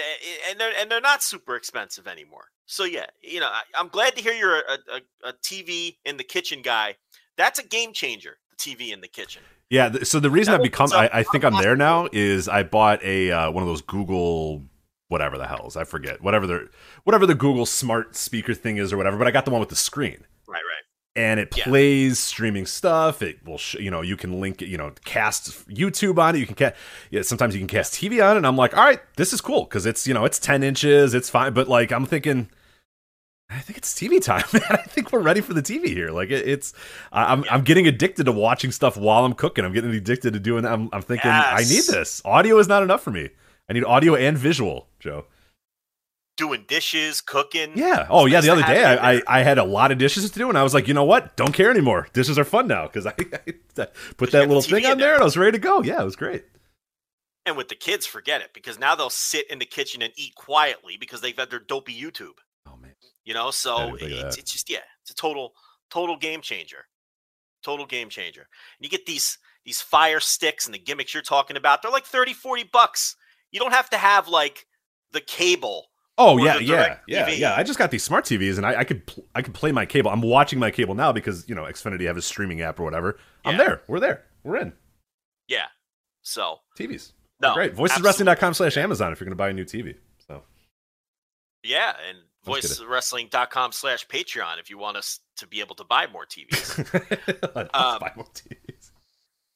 and 0.51 0.59
they're 0.59 0.73
and 0.79 0.91
they're 0.91 1.01
not 1.01 1.23
super 1.23 1.55
expensive 1.55 2.07
anymore. 2.07 2.49
So 2.67 2.83
yeah, 2.83 3.05
you 3.21 3.39
know, 3.39 3.47
I, 3.47 3.61
I'm 3.77 3.87
glad 3.87 4.15
to 4.17 4.21
hear 4.21 4.33
you're 4.33 4.57
a, 4.59 4.77
a, 5.25 5.29
a 5.29 5.33
TV 5.43 5.97
in 6.05 6.17
the 6.17 6.23
kitchen 6.23 6.61
guy. 6.61 6.95
That's 7.37 7.59
a 7.59 7.63
game 7.65 7.93
changer. 7.93 8.37
The 8.51 8.57
TV 8.75 8.91
in 8.93 9.01
the 9.01 9.07
kitchen. 9.07 9.41
Yeah. 9.69 9.89
th- 9.89 10.05
So 10.05 10.19
the 10.19 10.29
reason 10.29 10.51
That 10.51 10.57
I've 10.59 10.63
become, 10.63 10.89
I, 10.93 11.09
I 11.13 11.23
think 11.23 11.43
I'm 11.45 11.55
there 11.61 11.75
now, 11.75 12.07
is 12.11 12.47
I 12.49 12.63
bought 12.63 13.01
a 13.03 13.31
uh, 13.31 13.51
one 13.51 13.63
of 13.63 13.67
those 13.67 13.81
Google 13.81 14.63
whatever 15.09 15.37
the 15.37 15.47
hell's 15.47 15.77
I 15.77 15.85
forget 15.85 16.21
whatever 16.21 16.45
the 16.45 16.69
whatever 17.05 17.25
the 17.25 17.35
Google 17.35 17.65
smart 17.65 18.15
speaker 18.17 18.53
thing 18.53 18.77
is 18.77 18.91
or 18.91 18.97
whatever. 18.97 19.17
But 19.17 19.27
I 19.27 19.31
got 19.31 19.45
the 19.45 19.51
one 19.51 19.61
with 19.61 19.69
the 19.69 19.75
screen. 19.75 20.25
Right, 20.47 20.55
right. 20.57 20.83
and 21.15 21.39
it 21.39 21.55
Yeah. 21.57 21.63
plays 21.65 22.19
streaming 22.19 22.65
stuff. 22.65 23.21
It 23.21 23.45
will, 23.45 23.57
sh- 23.57 23.75
you 23.75 23.89
know, 23.91 24.01
you 24.01 24.17
can 24.17 24.41
link, 24.41 24.61
it, 24.61 24.67
you 24.67 24.77
know, 24.77 24.91
cast 25.05 25.67
YouTube 25.69 26.17
on 26.19 26.35
it. 26.35 26.39
You 26.39 26.45
can 26.45 26.55
cast, 26.55 26.75
yeah, 27.11 27.21
sometimes 27.21 27.53
you 27.55 27.59
can 27.61 27.67
cast 27.69 27.93
TV 27.93 28.21
on 28.23 28.35
it. 28.35 28.37
And 28.37 28.47
I'm 28.47 28.57
like, 28.57 28.75
all 28.77 28.83
right, 28.83 28.99
this 29.15 29.31
is 29.33 29.39
cool 29.41 29.63
because 29.63 29.85
it's, 29.85 30.05
you 30.07 30.13
know, 30.13 30.25
it's 30.25 30.39
10 30.39 30.63
inches, 30.63 31.13
it's 31.13 31.29
fine. 31.29 31.53
But 31.53 31.67
like, 31.69 31.91
I'm 31.91 32.05
thinking, 32.05 32.49
I 33.49 33.59
think 33.59 33.77
it's 33.77 33.93
TV 33.93 34.21
time, 34.21 34.43
man. 34.53 34.61
I 34.69 34.77
think 34.83 35.11
we're 35.11 35.21
ready 35.21 35.41
for 35.41 35.53
the 35.53 35.61
TV 35.61 35.87
here. 35.87 36.11
Like, 36.11 36.29
it, 36.31 36.47
it's, 36.47 36.73
I'm, 37.11 37.45
I'm 37.49 37.61
getting 37.63 37.87
addicted 37.87 38.25
to 38.25 38.31
watching 38.31 38.71
stuff 38.71 38.97
while 38.97 39.23
I'm 39.25 39.33
cooking. 39.33 39.63
I'm 39.63 39.73
getting 39.73 39.91
addicted 39.91 40.33
to 40.33 40.39
doing 40.39 40.63
that. 40.63 40.73
I'm, 40.73 40.89
I'm 40.91 41.01
thinking, 41.01 41.31
I 41.31 41.59
need 41.59 41.83
this. 41.83 42.21
Audio 42.25 42.57
is 42.57 42.67
not 42.67 42.83
enough 42.83 43.01
for 43.01 43.11
me. 43.11 43.29
I 43.69 43.73
need 43.73 43.85
audio 43.85 44.15
and 44.15 44.37
visual, 44.37 44.87
Joe. 44.99 45.25
Doing 46.35 46.65
dishes, 46.67 47.19
cooking. 47.21 47.71
Yeah. 47.75 48.05
Oh, 48.09 48.25
It's 48.25 48.33
yeah. 48.33 48.39
nice 48.39 48.45
The 48.45 48.51
other 48.51 48.61
day, 48.63 48.83
I, 48.85 49.13
I. 49.13 49.21
I 49.27 49.41
had 49.41 49.57
a 49.57 49.63
lot 49.63 49.91
of 49.91 49.97
dishes 49.97 50.29
to 50.29 50.37
do, 50.37 50.49
and 50.49 50.57
I 50.57 50.61
was 50.61 50.73
like, 50.73 50.87
you 50.87 50.93
know 50.93 51.03
what? 51.03 51.35
Don't 51.35 51.53
care 51.53 51.71
anymore. 51.71 52.07
Dishes 52.13 52.37
are 52.37 52.43
fun 52.45 52.67
now 52.67 52.85
because 52.85 53.07
I, 53.07 53.13
I 53.79 53.87
put 54.17 54.31
that 54.31 54.47
little 54.47 54.61
thing 54.61 54.85
on 54.85 54.97
there. 54.99 55.07
there, 55.07 55.13
and 55.15 55.21
I 55.21 55.25
was 55.25 55.35
ready 55.37 55.53
to 55.53 55.61
go. 55.61 55.81
Yeah, 55.81 56.01
it 56.01 56.05
was 56.05 56.15
great. 56.15 56.45
And 57.45 57.57
with 57.57 57.69
the 57.69 57.75
kids, 57.75 58.05
forget 58.05 58.41
it 58.41 58.49
because 58.53 58.77
now 58.77 58.93
they'll 58.93 59.09
sit 59.09 59.49
in 59.49 59.57
the 59.57 59.65
kitchen 59.65 60.01
and 60.01 60.11
eat 60.15 60.35
quietly 60.35 60.97
because 60.99 61.21
they've 61.21 61.35
got 61.35 61.49
their 61.49 61.59
dopey 61.59 61.99
YouTube. 61.99 62.35
You 63.27 63.33
know, 63.33 63.51
so 63.51 63.77
didn't 63.77 63.99
think 63.99 64.11
of 64.13 64.25
it's, 64.27 64.37
it's 64.37 64.53
just 64.53 64.69
yeah, 64.69 64.79
it's 65.01 65.11
a 65.11 65.13
total 65.13 65.51
total 65.89 66.15
game 66.15 66.39
changer. 66.39 66.85
Total 67.61 67.85
game 67.85 68.07
changer. 68.07 68.39
And 68.41 68.85
you 68.85 68.89
get 68.89 69.05
these 69.05 69.37
these 69.65 69.81
fire 69.81 70.21
sticks 70.21 70.65
and 70.65 70.73
the 70.73 70.79
gimmicks 70.79 71.13
you're 71.13 71.21
talking 71.21 71.57
about, 71.57 71.81
they're 71.81 71.91
like 71.91 72.05
30, 72.05 72.31
40 72.31 72.63
bucks. 72.71 73.17
You 73.51 73.59
don't 73.59 73.73
have 73.73 73.89
to 73.89 73.97
have 73.97 74.29
like 74.29 74.65
the 75.11 75.19
cable. 75.19 75.87
Oh 76.17 76.37
yeah, 76.37 76.57
yeah, 76.57 76.99
yeah, 77.05 77.27
TV. 77.27 77.37
yeah. 77.37 77.53
I 77.53 77.63
just 77.63 77.77
got 77.77 77.91
these 77.91 78.03
smart 78.03 78.23
TVs, 78.23 78.55
and 78.55 78.65
I, 78.65 78.79
I 78.79 78.83
could 78.85 79.05
pl- 79.05 79.25
I 79.35 79.41
could 79.41 79.53
play 79.53 79.73
my 79.73 79.85
cable. 79.85 80.09
I'm 80.09 80.21
watching 80.21 80.57
my 80.57 80.71
cable 80.71 80.95
now 80.95 81.11
because 81.11 81.49
you 81.49 81.53
know 81.53 81.63
Xfinity 81.63 82.05
have 82.07 82.15
a 82.15 82.21
streaming 82.21 82.61
app 82.61 82.79
or 82.79 82.83
whatever. 82.83 83.19
I'm 83.43 83.57
there. 83.57 83.81
We're 83.89 83.99
there. 83.99 84.23
We're 84.45 84.55
in 84.55 84.71
Yeah. 85.49 85.65
So 86.21 86.59
TVs. 86.79 87.11
no, 87.41 87.53
Great. 87.53 87.75
Voiceswrestling.com 87.75 88.53
slash 88.53 88.77
Amazon 88.77 89.11
if 89.11 89.19
you're 89.19 89.25
going 89.25 89.31
to 89.31 89.35
buy 89.35 89.49
a 89.49 89.53
new 89.53 89.65
TV. 89.65 89.95
So 90.25 90.43
Yeah, 91.63 91.93
and 92.07 92.19
voicewrestling.com 92.47 93.71
slash 93.71 94.07
Patreon 94.07 94.59
if 94.59 94.69
you 94.69 94.77
want 94.77 94.97
us 94.97 95.19
to 95.37 95.47
be 95.47 95.59
able 95.59 95.75
to 95.75 95.83
buy 95.83 96.07
more 96.07 96.25
TVs. 96.25 96.77
Um, 97.73 97.99
buy 97.99 98.11
more 98.15 98.25
TVs. 98.25 98.91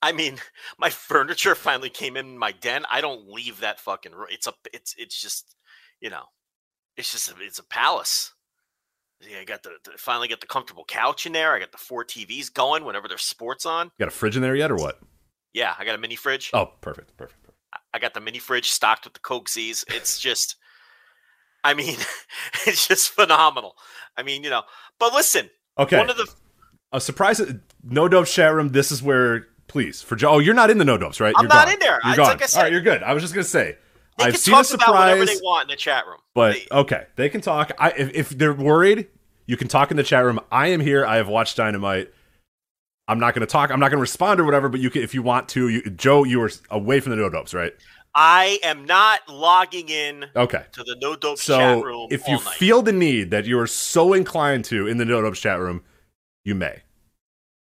I 0.01 0.11
mean, 0.11 0.37
my 0.79 0.89
furniture 0.89 1.55
finally 1.55 1.89
came 1.89 2.17
in 2.17 2.37
my 2.37 2.51
den. 2.51 2.85
I 2.89 3.01
don't 3.01 3.29
leave 3.29 3.59
that 3.59 3.79
fucking 3.79 4.13
room. 4.13 4.27
It's 4.29 4.47
a 4.47 4.53
it's 4.73 4.95
it's 4.97 5.19
just, 5.19 5.55
you 5.99 6.09
know, 6.09 6.23
it's 6.97 7.11
just 7.11 7.31
a, 7.31 7.35
it's 7.39 7.59
a 7.59 7.63
palace. 7.63 8.33
Yeah, 9.21 9.37
I 9.39 9.43
got 9.43 9.61
the, 9.61 9.71
the 9.83 9.91
finally 9.97 10.27
got 10.27 10.41
the 10.41 10.47
comfortable 10.47 10.83
couch 10.85 11.25
in 11.25 11.33
there. 11.33 11.53
I 11.53 11.59
got 11.59 11.71
the 11.71 11.77
four 11.77 12.03
TVs 12.03 12.51
going 12.51 12.85
whenever 12.85 13.07
there's 13.07 13.21
sports 13.21 13.65
on. 13.65 13.87
You 13.87 14.05
got 14.05 14.07
a 14.07 14.15
fridge 14.15 14.35
in 14.35 14.41
there 14.41 14.55
yet, 14.55 14.71
or 14.71 14.75
what? 14.75 14.99
Yeah, 15.53 15.75
I 15.77 15.85
got 15.85 15.95
a 15.95 15.99
mini 15.99 16.15
fridge. 16.15 16.49
Oh, 16.53 16.71
perfect, 16.81 17.15
perfect. 17.17 17.43
perfect. 17.43 17.57
I 17.93 17.99
got 17.99 18.13
the 18.13 18.21
mini 18.21 18.39
fridge 18.39 18.71
stocked 18.71 19.05
with 19.05 19.13
the 19.13 19.19
Coke 19.19 19.49
Z's. 19.49 19.83
It's 19.89 20.19
just, 20.19 20.55
I 21.63 21.73
mean, 21.73 21.95
it's 22.67 22.87
just 22.87 23.09
phenomenal. 23.09 23.75
I 24.17 24.23
mean, 24.23 24.43
you 24.43 24.49
know, 24.49 24.63
but 24.99 25.13
listen, 25.13 25.49
Okay. 25.77 25.97
one 25.97 26.09
of 26.09 26.17
the 26.17 26.27
a 26.91 26.99
surprise. 26.99 27.39
Uh, 27.39 27.53
no 27.83 28.07
dopes 28.07 28.33
chat 28.33 28.53
room. 28.53 28.69
This 28.69 28.91
is 28.91 29.01
where, 29.01 29.47
please, 29.67 30.01
for 30.01 30.15
Joe. 30.15 30.31
Oh, 30.31 30.39
you're 30.39 30.53
not 30.53 30.69
in 30.69 30.77
the 30.77 30.85
no 30.85 30.97
dopes, 30.97 31.19
right? 31.21 31.33
I'm 31.37 31.43
you're 31.43 31.49
not 31.49 31.65
gone. 31.65 31.73
in 31.73 31.79
there. 31.79 31.99
You're 32.03 32.09
It's 32.11 32.17
gone. 32.17 32.27
like 32.27 32.47
said. 32.47 32.57
All 32.57 32.63
right, 32.63 32.71
you're 32.71 32.81
good. 32.81 33.01
I 33.03 33.13
was 33.13 33.23
just 33.23 33.33
gonna 33.33 33.43
say. 33.45 33.77
they 34.17 34.25
I've 34.25 34.33
can 34.33 34.39
seen 34.41 34.53
a 34.53 34.57
talk 34.63 34.73
about 34.73 34.93
whatever 34.95 35.21
surprise, 35.21 35.39
they 35.39 35.43
want 35.45 35.69
in 35.69 35.73
the 35.73 35.77
chat 35.77 36.05
room. 36.05 36.17
but 36.35 36.53
They- 36.55 36.67
okay, 36.71 37.05
they 37.15 37.29
can 37.29 37.39
talk. 37.41 37.71
I 37.79 37.91
if, 37.91 38.13
if 38.13 38.29
they're 38.29 38.53
worried, 38.53 39.07
you 39.45 39.55
can 39.55 39.67
talk 39.69 39.89
in 39.91 39.97
the 39.97 40.03
chat 40.03 40.25
room. 40.25 40.39
I 40.51 40.67
am 40.67 40.81
here. 40.81 41.05
I 41.05 41.15
have 41.15 41.29
watched 41.29 41.55
Dynamite. 41.57 42.11
I'm 43.07 43.19
not 43.19 43.33
going 43.33 43.45
to 43.45 43.51
talk. 43.51 43.71
I'm 43.71 43.79
not 43.79 43.89
going 43.89 43.97
to 43.97 44.01
respond 44.01 44.39
or 44.39 44.45
whatever. 44.45 44.69
But 44.69 44.79
you 44.79 44.89
can, 44.89 45.01
if 45.01 45.13
you 45.13 45.21
want 45.21 45.49
to. 45.49 45.67
You, 45.69 45.81
Joe, 45.91 46.23
you 46.23 46.41
are 46.43 46.51
away 46.69 46.99
from 46.99 47.11
the 47.11 47.15
no 47.17 47.29
dopes, 47.29 47.53
right? 47.53 47.73
I 48.13 48.59
am 48.63 48.85
not 48.85 49.21
logging 49.29 49.87
in 49.89 50.25
Okay. 50.35 50.65
to 50.73 50.83
the 50.83 50.97
No 51.01 51.15
Dope 51.15 51.37
chat 51.37 51.45
So 51.45 51.81
room. 51.81 52.07
if 52.11 52.27
you 52.27 52.35
night. 52.35 52.43
feel 52.55 52.81
the 52.81 52.91
need 52.91 53.31
that 53.31 53.45
you 53.45 53.57
are 53.59 53.67
so 53.67 54.13
inclined 54.13 54.65
to 54.65 54.87
in 54.87 54.97
the 54.97 55.05
no 55.05 55.21
dopes 55.21 55.39
chat 55.39 55.59
room, 55.59 55.83
you 56.43 56.55
may. 56.55 56.81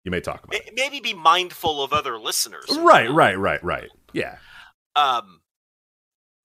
You 0.04 0.10
may 0.12 0.20
talk 0.20 0.44
about 0.44 0.50
May- 0.52 0.70
maybe 0.74 1.00
be 1.00 1.14
mindful 1.14 1.82
of 1.82 1.92
other 1.92 2.16
listeners. 2.18 2.64
Right, 2.78 3.10
right, 3.10 3.36
right, 3.36 3.62
right. 3.64 3.90
Yeah. 4.12 4.38
Um, 4.94 5.40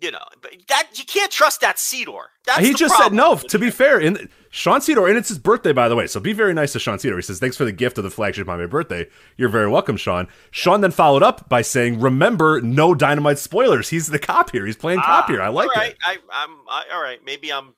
you 0.01 0.11
know, 0.11 0.19
but 0.41 0.51
that 0.67 0.89
you 0.95 1.05
can't 1.05 1.31
trust 1.31 1.61
that 1.61 1.77
Sedor. 1.77 2.23
That's 2.45 2.59
he 2.59 2.73
just 2.73 2.97
said 2.97 3.13
no. 3.13 3.35
To 3.35 3.59
be 3.59 3.69
fair, 3.69 3.99
in 3.99 4.29
Sean 4.49 4.79
Sedor, 4.81 5.07
and 5.07 5.17
it's 5.17 5.29
his 5.29 5.37
birthday, 5.39 5.71
by 5.73 5.87
the 5.87 5.95
way. 5.95 6.07
So 6.07 6.19
be 6.19 6.33
very 6.33 6.53
nice 6.53 6.73
to 6.73 6.79
Sean 6.79 6.97
Sedor. 6.97 7.15
He 7.15 7.21
says, 7.21 7.39
"Thanks 7.39 7.55
for 7.55 7.63
the 7.65 7.71
gift 7.71 7.97
of 7.97 8.03
the 8.03 8.09
flagship 8.09 8.49
on 8.49 8.59
my 8.59 8.65
birthday. 8.65 9.07
You're 9.37 9.49
very 9.49 9.69
welcome, 9.69 9.95
Sean." 9.97 10.27
Sean 10.49 10.81
then 10.81 10.91
followed 10.91 11.23
up 11.23 11.47
by 11.47 11.61
saying, 11.61 11.99
"Remember, 12.01 12.59
no 12.61 12.93
dynamite 12.95 13.37
spoilers. 13.39 13.89
He's 13.89 14.07
the 14.07 14.19
cop 14.19 14.51
here. 14.51 14.65
He's 14.65 14.75
playing 14.75 14.99
cop 15.01 15.25
Ah, 15.25 15.31
here. 15.31 15.41
I 15.41 15.49
like 15.49 15.69
all 15.69 15.81
right. 15.81 15.91
it. 15.91 15.97
I, 16.03 16.17
I'm 16.31 16.57
I, 16.69 16.83
all 16.93 17.01
right. 17.01 17.19
Maybe 17.23 17.53
I'm 17.53 17.75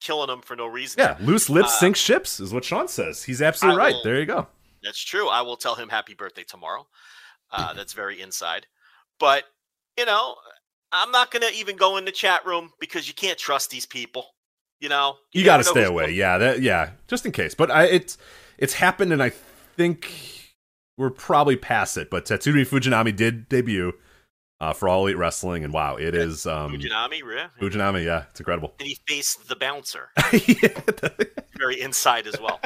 killing 0.00 0.30
him 0.30 0.40
for 0.40 0.56
no 0.56 0.66
reason. 0.66 1.00
Yeah, 1.00 1.16
loose 1.20 1.48
lips 1.50 1.68
Uh, 1.68 1.78
sink 1.80 1.96
ships 1.96 2.40
is 2.40 2.52
what 2.52 2.64
Sean 2.64 2.88
says. 2.88 3.22
He's 3.24 3.40
absolutely 3.42 3.80
I 3.80 3.84
right. 3.86 3.94
There 4.02 4.18
you 4.18 4.26
go. 4.26 4.48
That's 4.82 4.98
true. 4.98 5.28
I 5.28 5.42
will 5.42 5.56
tell 5.56 5.76
him 5.76 5.88
happy 5.90 6.14
birthday 6.14 6.42
tomorrow. 6.42 6.88
Uh, 7.52 7.72
that's 7.74 7.92
very 7.92 8.20
inside. 8.20 8.66
But, 9.20 9.44
you 9.98 10.06
know, 10.06 10.34
I'm 10.92 11.10
not 11.10 11.30
going 11.30 11.42
to 11.42 11.52
even 11.58 11.76
go 11.76 11.96
in 11.96 12.04
the 12.04 12.12
chat 12.12 12.44
room 12.46 12.70
because 12.80 13.08
you 13.08 13.14
can't 13.14 13.38
trust 13.38 13.70
these 13.70 13.86
people. 13.86 14.26
You 14.80 14.88
know, 14.88 15.16
You, 15.32 15.42
never 15.44 15.46
got 15.46 15.56
to 15.58 15.64
stay 15.64 15.84
away. 15.84 16.04
going- 16.06 16.16
Yeah, 16.16 16.38
that 16.38 16.60
yeah, 16.62 16.90
just 17.06 17.24
in 17.24 17.32
case. 17.32 17.54
But 17.54 17.70
I, 17.70 17.84
it's 17.84 18.18
it's 18.58 18.74
happened, 18.74 19.12
and 19.12 19.22
I 19.22 19.30
think 19.76 20.10
we're 20.98 21.10
probably 21.10 21.56
past 21.56 21.96
it. 21.96 22.10
But 22.10 22.24
Tatsumi 22.26 22.66
Fujinami 22.66 23.14
did 23.14 23.48
debut 23.48 23.92
uh, 24.60 24.72
for 24.72 24.88
All 24.88 25.04
Elite 25.06 25.16
Wrestling, 25.18 25.62
and 25.64 25.72
wow, 25.72 25.96
it 25.96 26.14
is 26.16 26.46
um, 26.46 26.72
Fujinami, 26.72 27.20
yeah. 27.34 27.48
Fujinami. 27.60 28.04
Yeah, 28.04 28.24
it's 28.30 28.40
incredible. 28.40 28.74
And 28.80 28.88
he 28.88 28.98
faced 29.06 29.48
the 29.48 29.56
bouncer. 29.56 30.08
Very 31.58 31.80
inside 31.80 32.26
as 32.26 32.40
well. 32.40 32.60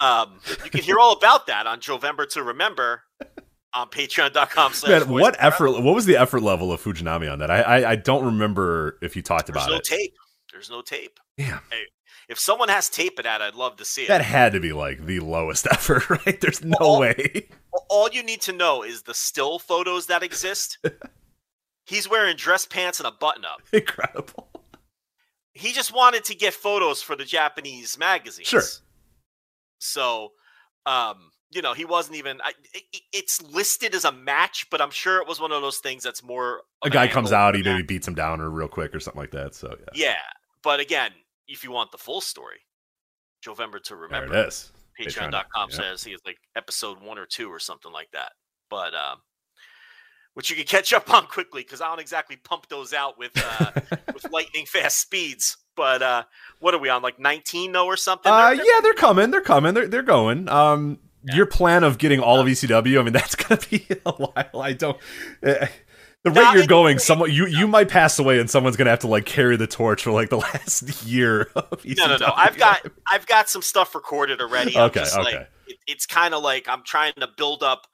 Um, 0.00 0.40
you 0.64 0.70
can 0.70 0.82
hear 0.82 0.98
all 0.98 1.12
about 1.12 1.46
that 1.48 1.66
on 1.66 1.80
November 1.88 2.26
to 2.26 2.42
Remember 2.42 3.02
on 3.74 3.88
patreon.com 3.88 4.72
slash 4.72 5.04
what 5.06 5.36
effort? 5.38 5.70
What 5.72 5.94
was 5.94 6.06
the 6.06 6.16
effort 6.16 6.42
level 6.42 6.72
of 6.72 6.82
Fujinami 6.82 7.30
on 7.30 7.38
that? 7.40 7.50
I 7.50 7.60
I, 7.62 7.90
I 7.92 7.96
don't 7.96 8.24
remember 8.24 8.98
if 9.02 9.14
he 9.14 9.22
talked 9.22 9.48
about 9.48 9.68
it. 9.68 9.70
There's 9.70 9.88
about 9.88 9.90
no 9.90 9.96
it. 9.96 10.00
tape. 10.00 10.14
There's 10.52 10.70
no 10.70 10.82
tape. 10.82 11.20
Damn. 11.36 11.60
Hey, 11.70 11.82
if 12.28 12.38
someone 12.38 12.68
has 12.68 12.88
tape 12.88 13.18
of 13.18 13.24
that, 13.24 13.40
I'd 13.42 13.54
love 13.54 13.76
to 13.76 13.84
see 13.84 14.04
it. 14.04 14.08
That 14.08 14.22
had 14.22 14.52
to 14.52 14.60
be 14.60 14.72
like 14.72 15.04
the 15.04 15.20
lowest 15.20 15.66
effort, 15.70 16.08
right? 16.10 16.40
There's 16.40 16.64
no 16.64 16.76
Well, 16.80 17.00
way. 17.00 17.48
all 17.88 18.08
you 18.10 18.22
need 18.22 18.40
to 18.42 18.52
know 18.52 18.82
is 18.82 19.02
the 19.02 19.14
still 19.14 19.58
photos 19.58 20.06
that 20.06 20.22
exist. 20.22 20.78
He's 21.86 22.08
wearing 22.08 22.36
dress 22.36 22.66
pants 22.66 23.00
and 23.00 23.06
a 23.06 23.12
button 23.12 23.44
up. 23.44 23.60
Incredible. 23.72 24.48
He 25.52 25.72
just 25.72 25.92
wanted 25.94 26.24
to 26.26 26.34
get 26.34 26.54
photos 26.54 27.00
for 27.02 27.16
the 27.16 27.24
Japanese 27.24 27.98
magazines. 27.98 28.46
Sure. 28.48 28.62
So, 29.78 30.32
um, 30.86 31.30
you 31.50 31.62
know, 31.62 31.72
he 31.74 31.84
wasn't 31.84 32.16
even. 32.16 32.40
I, 32.42 32.52
it, 32.74 33.02
it's 33.12 33.40
listed 33.42 33.94
as 33.94 34.04
a 34.04 34.12
match, 34.12 34.66
but 34.70 34.80
I'm 34.80 34.90
sure 34.90 35.20
it 35.22 35.26
was 35.28 35.40
one 35.40 35.52
of 35.52 35.62
those 35.62 35.78
things 35.78 36.02
that's 36.02 36.22
more. 36.22 36.62
A 36.84 36.90
guy 36.90 37.08
comes 37.08 37.32
out, 37.32 37.54
he 37.54 37.62
maybe 37.62 37.82
beats 37.82 38.06
him 38.06 38.14
down 38.14 38.40
or 38.40 38.50
real 38.50 38.68
quick 38.68 38.94
or 38.94 39.00
something 39.00 39.20
like 39.20 39.30
that. 39.32 39.54
So 39.54 39.74
yeah, 39.94 40.06
Yeah, 40.10 40.16
but 40.62 40.80
again, 40.80 41.12
if 41.46 41.64
you 41.64 41.70
want 41.72 41.90
the 41.92 41.98
full 41.98 42.20
story, 42.20 42.58
November 43.46 43.78
to 43.78 43.94
there 43.94 43.98
remember. 44.02 44.36
it 44.36 44.48
is. 44.48 44.72
patreon.com 45.00 45.68
yeah. 45.70 45.76
says 45.76 46.04
he 46.04 46.12
is 46.12 46.20
like 46.26 46.36
episode 46.56 47.00
one 47.02 47.18
or 47.18 47.24
two 47.26 47.48
or 47.48 47.58
something 47.60 47.92
like 47.92 48.08
that 48.12 48.32
but 48.68 48.92
um 48.94 49.18
which 50.34 50.50
you 50.50 50.56
can 50.56 50.64
catch 50.66 50.92
up 50.92 51.12
on 51.14 51.24
quickly 51.26 51.62
because 51.62 51.80
i 51.80 51.86
don't 51.86 52.00
exactly 52.00 52.36
pump 52.36 52.68
those 52.68 52.92
out 52.92 53.16
with 53.16 53.30
uh 53.60 53.70
with 54.12 54.26
lightning 54.32 54.66
fast 54.66 54.98
speeds 55.00 55.56
but 55.76 56.02
uh 56.02 56.24
what 56.58 56.74
are 56.74 56.78
we 56.78 56.88
on 56.88 57.00
like 57.00 57.18
19 57.20 57.70
though 57.72 57.86
or 57.86 57.96
something 57.96 58.30
Uh, 58.30 58.48
They're- 58.48 58.56
they're- 58.56 58.64
yeah, 58.66 58.80
they're 58.82 58.92
coming. 58.94 59.30
They're 59.30 59.40
coming. 59.40 59.72
They're 59.74 59.86
they're 59.88 60.02
going. 60.02 60.48
Um, 60.48 60.98
your 61.24 61.46
plan 61.46 61.84
of 61.84 61.98
getting 61.98 62.20
all 62.20 62.40
of 62.40 62.46
ECW, 62.46 62.98
I 63.00 63.02
mean, 63.02 63.12
that's 63.12 63.34
gonna 63.34 63.60
be 63.70 63.86
a 64.06 64.12
while. 64.12 64.60
I 64.62 64.72
don't. 64.72 64.96
Uh, 65.44 65.66
the 66.24 66.32
rate 66.32 66.52
you're 66.54 66.66
going, 66.66 66.98
someone 66.98 67.30
you 67.32 67.46
you 67.46 67.66
might 67.68 67.88
pass 67.88 68.18
away, 68.18 68.40
and 68.40 68.50
someone's 68.50 68.76
gonna 68.76 68.90
have 68.90 68.98
to 69.00 69.06
like 69.06 69.24
carry 69.24 69.56
the 69.56 69.66
torch 69.68 70.02
for 70.02 70.10
like 70.10 70.30
the 70.30 70.36
last 70.38 71.04
year 71.06 71.42
of 71.54 71.70
ECW. 71.82 71.96
no 71.98 72.06
no 72.08 72.16
no 72.16 72.32
i've 72.36 72.56
got 72.58 72.84
i've 73.10 73.26
got 73.26 73.48
some 73.48 73.62
stuff 73.62 73.94
recorded 73.94 74.40
already 74.40 74.76
I'm 74.76 74.84
Okay, 74.90 75.02
okay. 75.02 75.18
like 75.22 75.48
it, 75.68 75.76
it's 75.86 76.06
kind 76.06 76.34
of 76.34 76.42
like 76.42 76.68
i'm 76.68 76.82
trying 76.84 77.12
to 77.20 77.28
build 77.36 77.62
up 77.62 77.86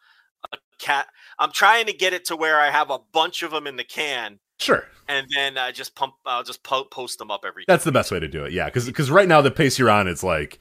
a 0.53 0.57
cat 0.79 1.07
i'm 1.39 1.53
trying 1.53 1.85
to 1.87 1.93
get 1.93 2.13
it 2.15 2.25
to 2.27 2.37
where 2.37 2.59
i 2.59 2.71
have 2.71 2.89
a 2.91 2.99
bunch 3.13 3.43
of 3.43 3.51
them 3.51 3.67
in 3.67 3.77
the 3.77 3.85
can 3.85 4.39
sure. 4.59 4.85
and 5.07 5.27
then 5.35 5.59
i 5.59 5.71
just 5.71 5.95
pump 5.95 6.15
i'll 6.25 6.43
just 6.43 6.63
po- 6.63 6.85
post 6.85 7.19
them 7.19 7.31
up 7.31 7.43
every 7.47 7.65
That's 7.69 7.85
the 7.85 7.93
best 7.93 8.11
way 8.11 8.21
to 8.21 8.27
do 8.29 8.45
it. 8.45 8.53
Yeah, 8.53 8.67
because 8.71 9.11
right 9.11 9.29
now 9.29 9.43
the 9.43 9.51
pace 9.51 9.79
you're 9.79 9.91
on, 9.91 10.09
it's 10.09 10.23
like 10.25 10.59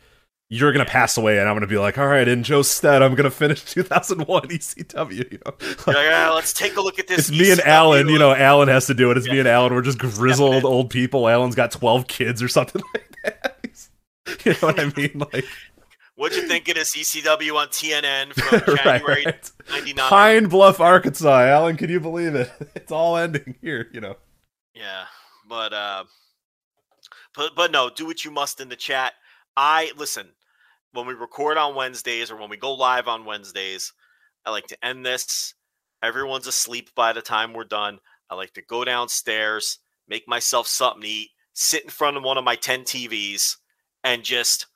you're 0.50 0.72
gonna 0.72 0.86
pass 0.86 1.18
away, 1.18 1.40
and 1.40 1.48
I'm 1.50 1.56
gonna 1.56 1.68
be 1.68 1.78
like, 1.78 1.98
all 1.98 2.08
right, 2.08 2.28
in 2.28 2.44
Joe's 2.44 2.70
stead, 2.70 3.02
I'm 3.02 3.16
gonna 3.16 3.32
finish 3.32 3.64
2001 3.66 4.44
ECW. 4.50 5.32
You 5.32 5.40
know, 5.46 5.54
like, 5.88 5.98
"Ah, 6.12 6.32
let's 6.36 6.54
take 6.54 6.76
a 6.78 6.82
look 6.82 7.00
at 7.00 7.08
this 7.08 7.30
it's 7.30 7.32
me 7.32 7.52
and 7.52 7.62
Alan. 7.62 8.08
You 8.10 8.20
know, 8.20 8.34
Alan 8.34 8.68
has 8.68 8.88
to 8.88 8.94
do 8.94 9.10
it. 9.12 9.18
It's 9.18 9.28
me 9.28 9.40
and 9.40 9.48
Alan. 9.48 9.74
We're 9.74 9.82
just 9.82 9.98
grizzled 9.98 10.64
old 10.66 10.90
people. 10.90 11.28
Alan's 11.28 11.56
got 11.56 11.72
12 11.72 12.08
kids 12.08 12.42
or 12.44 12.48
something 12.48 12.82
like 12.94 13.18
that. 13.24 13.88
you 14.46 14.52
know 14.54 14.58
what 14.62 14.80
I 14.80 14.86
mean? 14.98 15.24
Like 15.34 15.46
What'd 16.16 16.38
you 16.38 16.48
think 16.48 16.70
of 16.70 16.76
this 16.76 16.96
ECW 16.96 17.56
on 17.56 17.68
TNN 17.70 18.34
from 18.34 18.76
right, 18.76 18.84
January 18.84 19.26
right. 19.26 19.52
99? 19.72 20.10
Pine 20.10 20.46
Bluff, 20.46 20.80
Arkansas. 20.80 21.42
Alan, 21.42 21.76
can 21.76 21.90
you 21.90 22.00
believe 22.00 22.36
it? 22.36 22.52
It's 22.76 22.92
all 22.92 23.18
ending 23.18 23.56
here. 23.62 23.90
You 23.92 24.02
know. 24.02 24.18
Yeah, 24.76 25.06
but 25.50 25.74
uh, 25.74 26.04
but 27.36 27.56
but 27.56 27.72
no, 27.72 27.90
do 27.90 28.06
what 28.06 28.24
you 28.24 28.30
must 28.32 28.62
in 28.62 28.70
the 28.70 28.76
chat. 28.76 29.14
I 29.56 29.92
listen 29.98 30.30
when 30.92 31.06
we 31.06 31.14
record 31.14 31.58
on 31.58 31.76
Wednesdays 31.76 32.32
or 32.32 32.38
when 32.38 32.50
we 32.50 32.58
go 32.58 32.74
live 32.74 33.08
on 33.08 33.26
Wednesdays. 33.26 33.94
I 34.46 34.52
like 34.52 34.68
to 34.68 34.86
end 34.86 35.06
this. 35.06 35.54
Everyone's 36.02 36.48
asleep 36.48 36.90
by 36.96 37.14
the 37.14 37.22
time 37.22 37.54
we're 37.54 37.64
done. 37.64 38.00
I 38.30 38.36
like 38.36 38.54
to 38.54 38.62
go 38.62 38.84
downstairs, 38.84 39.80
make 40.08 40.28
myself 40.28 40.68
something 40.68 41.02
to 41.04 41.08
eat, 41.08 41.30
sit 41.54 41.84
in 41.84 41.90
front 41.90 42.18
of 42.18 42.24
one 42.24 42.38
of 42.38 42.44
my 42.44 42.56
10 42.56 42.84
TVs, 42.84 43.58
and 44.04 44.24
just 44.24 44.68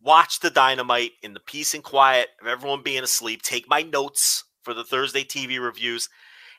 watch 0.00 0.40
the 0.40 0.50
dynamite 0.50 1.12
in 1.22 1.34
the 1.34 1.40
peace 1.40 1.74
and 1.74 1.82
quiet 1.82 2.28
of 2.40 2.46
everyone 2.46 2.82
being 2.82 3.02
asleep, 3.02 3.42
take 3.42 3.68
my 3.68 3.82
notes 3.82 4.44
for 4.62 4.74
the 4.74 4.84
Thursday 4.84 5.24
TV 5.24 5.60
reviews. 5.60 6.08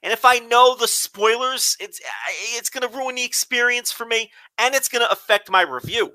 And 0.01 0.11
if 0.11 0.25
I 0.25 0.39
know 0.39 0.75
the 0.75 0.87
spoilers, 0.87 1.75
it's 1.79 1.99
it's 2.55 2.69
going 2.69 2.89
to 2.89 2.97
ruin 2.97 3.15
the 3.15 3.23
experience 3.23 3.91
for 3.91 4.05
me, 4.05 4.31
and 4.57 4.73
it's 4.73 4.89
going 4.89 5.05
to 5.05 5.11
affect 5.11 5.51
my 5.51 5.61
review. 5.61 6.13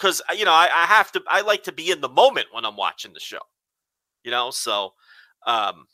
Because 0.00 0.22
you 0.36 0.44
know, 0.46 0.52
I, 0.52 0.68
I 0.74 0.86
have 0.86 1.12
to. 1.12 1.22
I 1.28 1.42
like 1.42 1.64
to 1.64 1.72
be 1.72 1.90
in 1.90 2.00
the 2.00 2.08
moment 2.08 2.46
when 2.52 2.64
I'm 2.64 2.76
watching 2.76 3.12
the 3.12 3.20
show. 3.20 3.40
You 4.24 4.30
know, 4.30 4.50
so 4.50 4.94
um, 5.46 5.86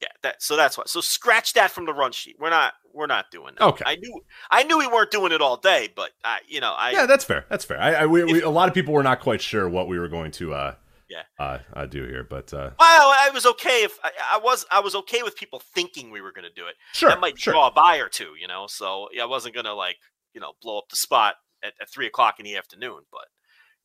Yeah, 0.00 0.08
that 0.22 0.42
so 0.42 0.56
that's 0.56 0.76
why. 0.78 0.84
So 0.86 1.00
scratch 1.00 1.52
that 1.54 1.70
from 1.70 1.86
the 1.86 1.92
run 1.94 2.12
sheet. 2.12 2.36
We're 2.38 2.50
not 2.50 2.72
we're 2.92 3.06
not 3.06 3.26
doing 3.30 3.54
that. 3.58 3.64
Okay. 3.64 3.84
I 3.86 3.96
knew 3.96 4.20
I 4.50 4.62
knew 4.64 4.78
we 4.78 4.86
weren't 4.86 5.10
doing 5.10 5.32
it 5.32 5.40
all 5.40 5.56
day, 5.56 5.88
but 5.94 6.10
I 6.24 6.38
you 6.48 6.60
know 6.60 6.72
I 6.76 6.90
yeah, 6.92 7.06
that's 7.06 7.24
fair. 7.24 7.44
That's 7.48 7.64
fair. 7.64 7.80
I, 7.80 7.92
I 7.94 8.06
we, 8.06 8.24
we, 8.24 8.42
a 8.42 8.50
lot 8.50 8.68
of 8.68 8.74
people 8.74 8.94
were 8.94 9.02
not 9.02 9.20
quite 9.20 9.40
sure 9.40 9.68
what 9.68 9.88
we 9.88 9.98
were 9.98 10.08
going 10.08 10.30
to 10.32 10.54
uh 10.54 10.74
Yeah. 11.08 11.22
uh, 11.38 11.58
uh 11.72 11.86
do 11.86 12.02
here, 12.02 12.24
but 12.28 12.52
uh 12.52 12.70
well 12.78 13.08
I 13.16 13.30
was 13.32 13.46
okay 13.46 13.84
if 13.84 13.98
I, 14.02 14.10
I 14.34 14.38
was 14.38 14.66
I 14.70 14.80
was 14.80 14.94
okay 14.94 15.22
with 15.22 15.36
people 15.36 15.62
thinking 15.74 16.10
we 16.10 16.20
were 16.20 16.32
going 16.32 16.48
to 16.48 16.54
do 16.54 16.66
it. 16.66 16.74
sure, 16.92 17.08
that 17.10 17.20
might 17.20 17.38
sure. 17.38 17.52
draw 17.54 17.68
a 17.68 17.72
buy 17.72 17.96
or 17.98 18.08
two, 18.08 18.32
you 18.40 18.46
know. 18.48 18.66
So 18.68 19.08
yeah, 19.12 19.22
I 19.22 19.26
wasn't 19.26 19.54
gonna 19.54 19.74
like 19.74 19.96
you 20.34 20.40
know 20.40 20.52
blow 20.62 20.78
up 20.78 20.88
the 20.90 20.96
spot 20.96 21.36
at, 21.64 21.72
at 21.80 21.90
three 21.90 22.06
o'clock 22.06 22.38
in 22.38 22.44
the 22.44 22.56
afternoon, 22.56 23.02
but 23.10 23.26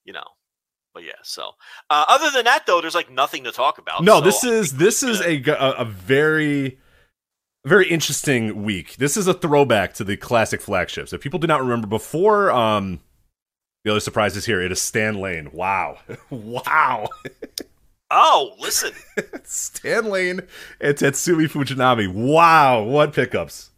you 0.03 0.13
know, 0.13 0.25
but 0.93 1.03
yeah. 1.03 1.13
So 1.23 1.51
uh, 1.89 2.05
other 2.07 2.31
than 2.31 2.45
that, 2.45 2.65
though, 2.65 2.81
there's 2.81 2.95
like 2.95 3.11
nothing 3.11 3.43
to 3.45 3.51
talk 3.51 3.77
about. 3.77 4.03
No, 4.03 4.19
so 4.19 4.21
this 4.21 4.43
is 4.43 4.73
this 4.73 5.03
is 5.03 5.21
a, 5.21 5.41
a 5.51 5.71
a 5.81 5.85
very 5.85 6.79
very 7.65 7.89
interesting 7.89 8.63
week. 8.63 8.95
This 8.97 9.17
is 9.17 9.27
a 9.27 9.33
throwback 9.33 9.93
to 9.95 10.03
the 10.03 10.17
classic 10.17 10.61
flagships. 10.61 11.13
If 11.13 11.21
people 11.21 11.39
do 11.39 11.47
not 11.47 11.61
remember 11.61 11.87
before 11.87 12.51
um 12.51 13.01
the 13.83 13.91
other 13.91 13.99
surprise 13.99 14.35
is 14.35 14.45
here. 14.45 14.61
It 14.61 14.71
is 14.71 14.81
Stan 14.81 15.15
Lane. 15.15 15.51
Wow. 15.53 15.99
wow. 16.29 17.07
oh 18.11 18.55
listen, 18.59 18.91
Stan 19.43 20.05
Lane 20.05 20.41
and 20.81 20.95
Tatsumi 20.95 21.49
Fujinami. 21.49 22.11
Wow. 22.11 22.83
What 22.83 23.13
pickups. 23.13 23.69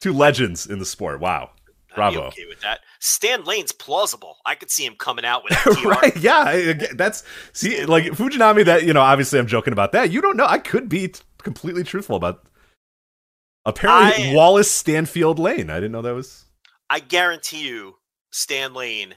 Two 0.00 0.12
legends 0.12 0.66
in 0.66 0.78
the 0.78 0.86
sport. 0.86 1.20
Wow. 1.20 1.50
Bravo. 1.98 2.28
okay 2.28 2.46
with 2.48 2.60
that. 2.60 2.80
Stan 3.00 3.44
Lane's 3.44 3.72
plausible. 3.72 4.38
I 4.46 4.54
could 4.54 4.70
see 4.70 4.84
him 4.84 4.94
coming 4.98 5.24
out 5.24 5.44
with 5.44 5.52
right? 5.84 6.16
Yeah, 6.16 6.72
that's 6.94 7.24
see, 7.52 7.84
like 7.84 8.04
Fujinami. 8.04 8.64
That 8.64 8.84
you 8.84 8.92
know, 8.92 9.02
obviously, 9.02 9.38
I'm 9.38 9.46
joking 9.46 9.72
about 9.72 9.92
that. 9.92 10.10
You 10.10 10.20
don't 10.20 10.36
know. 10.36 10.46
I 10.46 10.58
could 10.58 10.88
be 10.88 11.08
t- 11.08 11.20
completely 11.42 11.84
truthful 11.84 12.16
about. 12.16 12.44
Apparently, 13.64 14.30
I- 14.30 14.34
Wallace 14.34 14.70
Stanfield 14.70 15.38
Lane. 15.38 15.70
I 15.70 15.74
didn't 15.74 15.92
know 15.92 16.02
that 16.02 16.14
was. 16.14 16.46
I 16.90 17.00
guarantee 17.00 17.68
you, 17.68 17.96
Stan 18.30 18.72
Lane 18.72 19.16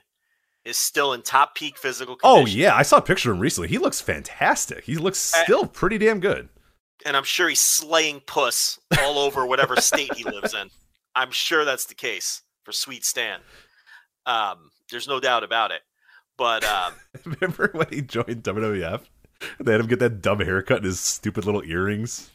is 0.65 0.77
still 0.77 1.13
in 1.13 1.21
top 1.21 1.55
peak 1.55 1.77
physical 1.77 2.17
oh, 2.23 2.37
Condition. 2.37 2.59
Oh 2.59 2.63
yeah, 2.63 2.75
I 2.75 2.81
saw 2.83 2.97
a 2.97 3.01
picture 3.01 3.31
of 3.31 3.37
him 3.37 3.41
recently. 3.41 3.69
He 3.69 3.77
looks 3.77 4.01
fantastic. 4.01 4.83
He 4.83 4.97
looks 4.97 5.19
still 5.19 5.65
pretty 5.65 5.97
damn 5.97 6.19
good. 6.19 6.49
and 7.05 7.17
I'm 7.17 7.23
sure 7.23 7.49
he's 7.49 7.61
slaying 7.61 8.21
puss 8.27 8.79
all 8.99 9.17
over 9.17 9.45
whatever 9.45 9.75
state 9.77 10.13
he 10.13 10.23
lives 10.23 10.53
in. 10.53 10.69
I'm 11.15 11.31
sure 11.31 11.65
that's 11.65 11.85
the 11.85 11.95
case 11.95 12.41
for 12.63 12.71
Sweet 12.71 13.05
Stan. 13.05 13.39
Um, 14.25 14.69
there's 14.89 15.07
no 15.07 15.19
doubt 15.19 15.43
about 15.43 15.71
it. 15.71 15.81
But 16.37 16.63
um, 16.63 16.93
Remember 17.25 17.69
when 17.73 17.87
he 17.89 18.01
joined 18.01 18.43
WWF? 18.43 19.01
They 19.59 19.71
had 19.71 19.81
him 19.81 19.87
get 19.87 19.99
that 19.99 20.21
dumb 20.21 20.39
haircut 20.39 20.77
and 20.77 20.85
his 20.85 20.99
stupid 20.99 21.45
little 21.45 21.63
earrings. 21.63 22.29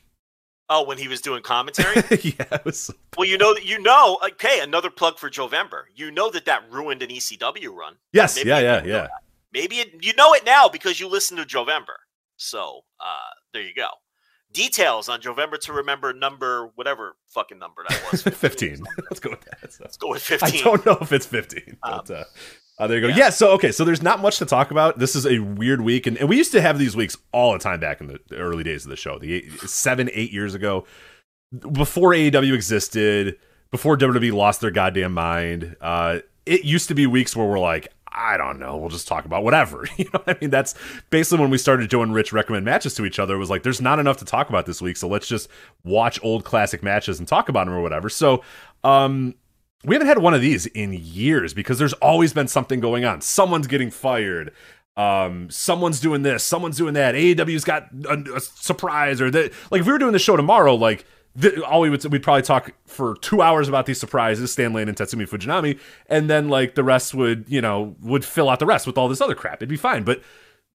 oh, 0.68 0.85
when 0.85 0.99
he 0.99 1.06
was 1.06 1.21
doing 1.21 1.42
commentary, 1.42 1.95
yeah, 2.23 2.47
it 2.50 2.64
was. 2.64 2.90
well, 3.16 3.26
you 3.28 3.38
know 3.38 3.54
that 3.54 3.64
you 3.64 3.80
know. 3.80 4.18
Okay, 4.33 4.61
another 4.61 4.90
plug 4.90 5.18
for 5.18 5.30
Jovember. 5.30 5.85
You 5.95 6.11
know 6.11 6.30
that 6.30 6.45
that 6.47 6.64
ruined 6.71 7.02
an 7.02 7.11
ECW 7.11 7.73
run. 7.73 7.95
Yes, 8.12 8.37
Maybe 8.37 8.49
yeah, 8.49 8.59
yeah, 8.59 8.85
yeah. 8.85 9.06
Maybe 9.52 9.76
it, 9.76 10.04
you 10.04 10.12
know 10.14 10.35
it 10.35 10.45
now 10.45 10.68
because 10.68 10.99
you 10.99 11.06
listen 11.09 11.37
to 11.37 11.45
Jovember. 11.45 11.97
So 12.37 12.80
uh, 13.00 13.30
there 13.52 13.62
you 13.62 13.75
go. 13.75 13.88
Details 14.53 15.09
on 15.09 15.21
November 15.25 15.57
to 15.59 15.73
remember 15.73 16.12
number 16.12 16.71
whatever 16.76 17.17
fucking 17.29 17.59
number 17.59 17.85
that 17.88 18.03
was. 18.11 18.23
15. 18.37 18.83
Let's 19.11 19.21
go 19.21 19.31
with 19.31 19.43
that. 19.43 19.73
So. 19.73 19.85
Let's 19.85 19.97
go 19.97 20.11
with 20.11 20.23
15. 20.23 20.61
I 20.61 20.62
don't 20.62 20.87
know 20.87 20.99
if 21.00 21.12
it's 21.12 21.26
15, 21.26 21.76
but 21.83 22.11
uh, 22.11 22.25
uh, 22.79 22.87
there 22.87 22.99
you 22.99 23.09
go. 23.09 23.15
Yeah. 23.15 23.31
so 23.31 23.50
okay, 23.53 23.73
so 23.73 23.85
there's 23.85 24.03
not 24.03 24.21
much 24.21 24.38
to 24.38 24.47
talk 24.47 24.71
about. 24.71 24.99
This 24.99 25.17
is 25.17 25.26
a 25.26 25.38
weird 25.41 25.81
week, 25.81 26.07
and, 26.07 26.17
and 26.19 26.29
we 26.29 26.37
used 26.37 26.53
to 26.53 26.61
have 26.61 26.79
these 26.79 26.95
weeks 26.95 27.17
all 27.33 27.53
the 27.53 27.59
time 27.59 27.81
back 27.81 28.00
in 28.00 28.07
the, 28.07 28.19
the 28.29 28.37
early 28.37 28.62
days 28.65 28.85
of 28.85 28.91
the 28.91 28.97
show, 28.97 29.19
the 29.19 29.35
eight, 29.35 29.53
seven, 29.62 30.11
eight 30.12 30.33
years 30.33 30.55
ago, 30.55 30.87
before 31.73 32.11
AEW 32.11 32.55
existed, 32.55 33.38
before 33.71 33.97
WWE 33.97 34.33
lost 34.33 34.61
their 34.61 34.71
goddamn 34.71 35.12
mind. 35.12 35.76
Uh, 35.81 36.21
it 36.45 36.65
used 36.65 36.88
to 36.88 36.95
be 36.95 37.07
weeks 37.07 37.35
where 37.35 37.47
we're 37.47 37.59
like, 37.59 37.93
I 38.16 38.38
don't 38.38 38.58
know, 38.58 38.78
we'll 38.78 38.88
just 38.88 39.06
talk 39.06 39.26
about 39.26 39.44
whatever. 39.44 39.87
You 39.96 40.05
know 40.07 40.20
what 40.24 40.37
I 40.37 40.38
mean? 40.40 40.50
That's 40.50 40.74
basically 41.11 41.42
when 41.42 41.50
we 41.50 41.59
started 41.59 41.92
and 41.92 42.14
Rich 42.14 42.33
recommend 42.33 42.64
matches 42.64 42.94
to 42.94 43.05
each 43.05 43.18
other. 43.18 43.35
It 43.35 43.38
was 43.38 43.50
like, 43.50 43.62
there's 43.62 43.81
not 43.81 43.98
enough 43.98 44.18
to 44.18 44.24
talk 44.24 44.48
about 44.48 44.66
this 44.66 44.83
week, 44.83 44.96
so 44.96 45.09
let's 45.09 45.26
just 45.26 45.48
watch 45.85 46.18
old 46.22 46.44
classic 46.44 46.83
matches 46.83 47.18
and 47.18 47.26
talk 47.26 47.48
about 47.48 47.66
them 47.66 47.74
or 47.74 47.83
whatever. 47.83 48.09
So, 48.09 48.42
um, 48.85 49.35
we 49.85 49.94
haven't 49.94 50.09
had 50.09 50.18
one 50.18 50.35
of 50.35 50.40
these 50.40 50.66
in 50.66 50.92
years 50.92 51.55
because 51.55 51.79
there's 51.79 51.92
always 51.94 52.33
been 52.33 52.48
something 52.48 52.81
going 52.81 53.05
on. 53.05 53.20
Someone's 53.20 53.66
getting 53.68 53.90
fired. 53.90 54.52
Um, 54.96 55.48
someone's 55.50 56.00
doing 56.00 56.22
this. 56.22 56.42
Someone's 56.42 56.76
doing 56.76 56.94
that. 56.94 57.14
AEW's 57.14 57.64
got 57.64 57.88
a, 58.09 58.37
a 58.37 58.40
surprise 58.40 59.20
or 59.20 59.31
that. 59.31 59.52
Like 59.70 59.81
if 59.81 59.87
we 59.87 59.92
were 59.92 59.98
doing 59.98 60.12
the 60.12 60.18
show 60.18 60.37
tomorrow, 60.37 60.74
like 60.74 61.05
th- 61.40 61.59
all 61.61 61.81
we 61.81 61.90
would 61.90 62.05
we'd 62.11 62.22
probably 62.22 62.42
talk 62.42 62.72
for 62.87 63.16
two 63.20 63.42
hours 63.42 63.68
about 63.68 63.87
these 63.87 64.01
surprises, 64.01 64.53
Stan 64.53 64.72
Lane 64.72 64.88
and 64.88 64.96
Tatsumi 64.96 65.29
Fujinami, 65.29 65.79
and 66.07 66.29
then 66.31 66.49
like 66.49 66.75
the 66.75 66.85
rest 66.85 67.14
would 67.14 67.44
you 67.49 67.61
know 67.61 67.96
would 68.01 68.25
fill 68.25 68.49
out 68.49 68.59
the 68.59 68.66
rest 68.66 68.87
with 68.87 68.99
all 68.99 69.09
this 69.09 69.20
other 69.20 69.35
crap. 69.35 69.57
It'd 69.57 69.68
be 69.68 69.77
fine, 69.77 70.05
but 70.05 70.22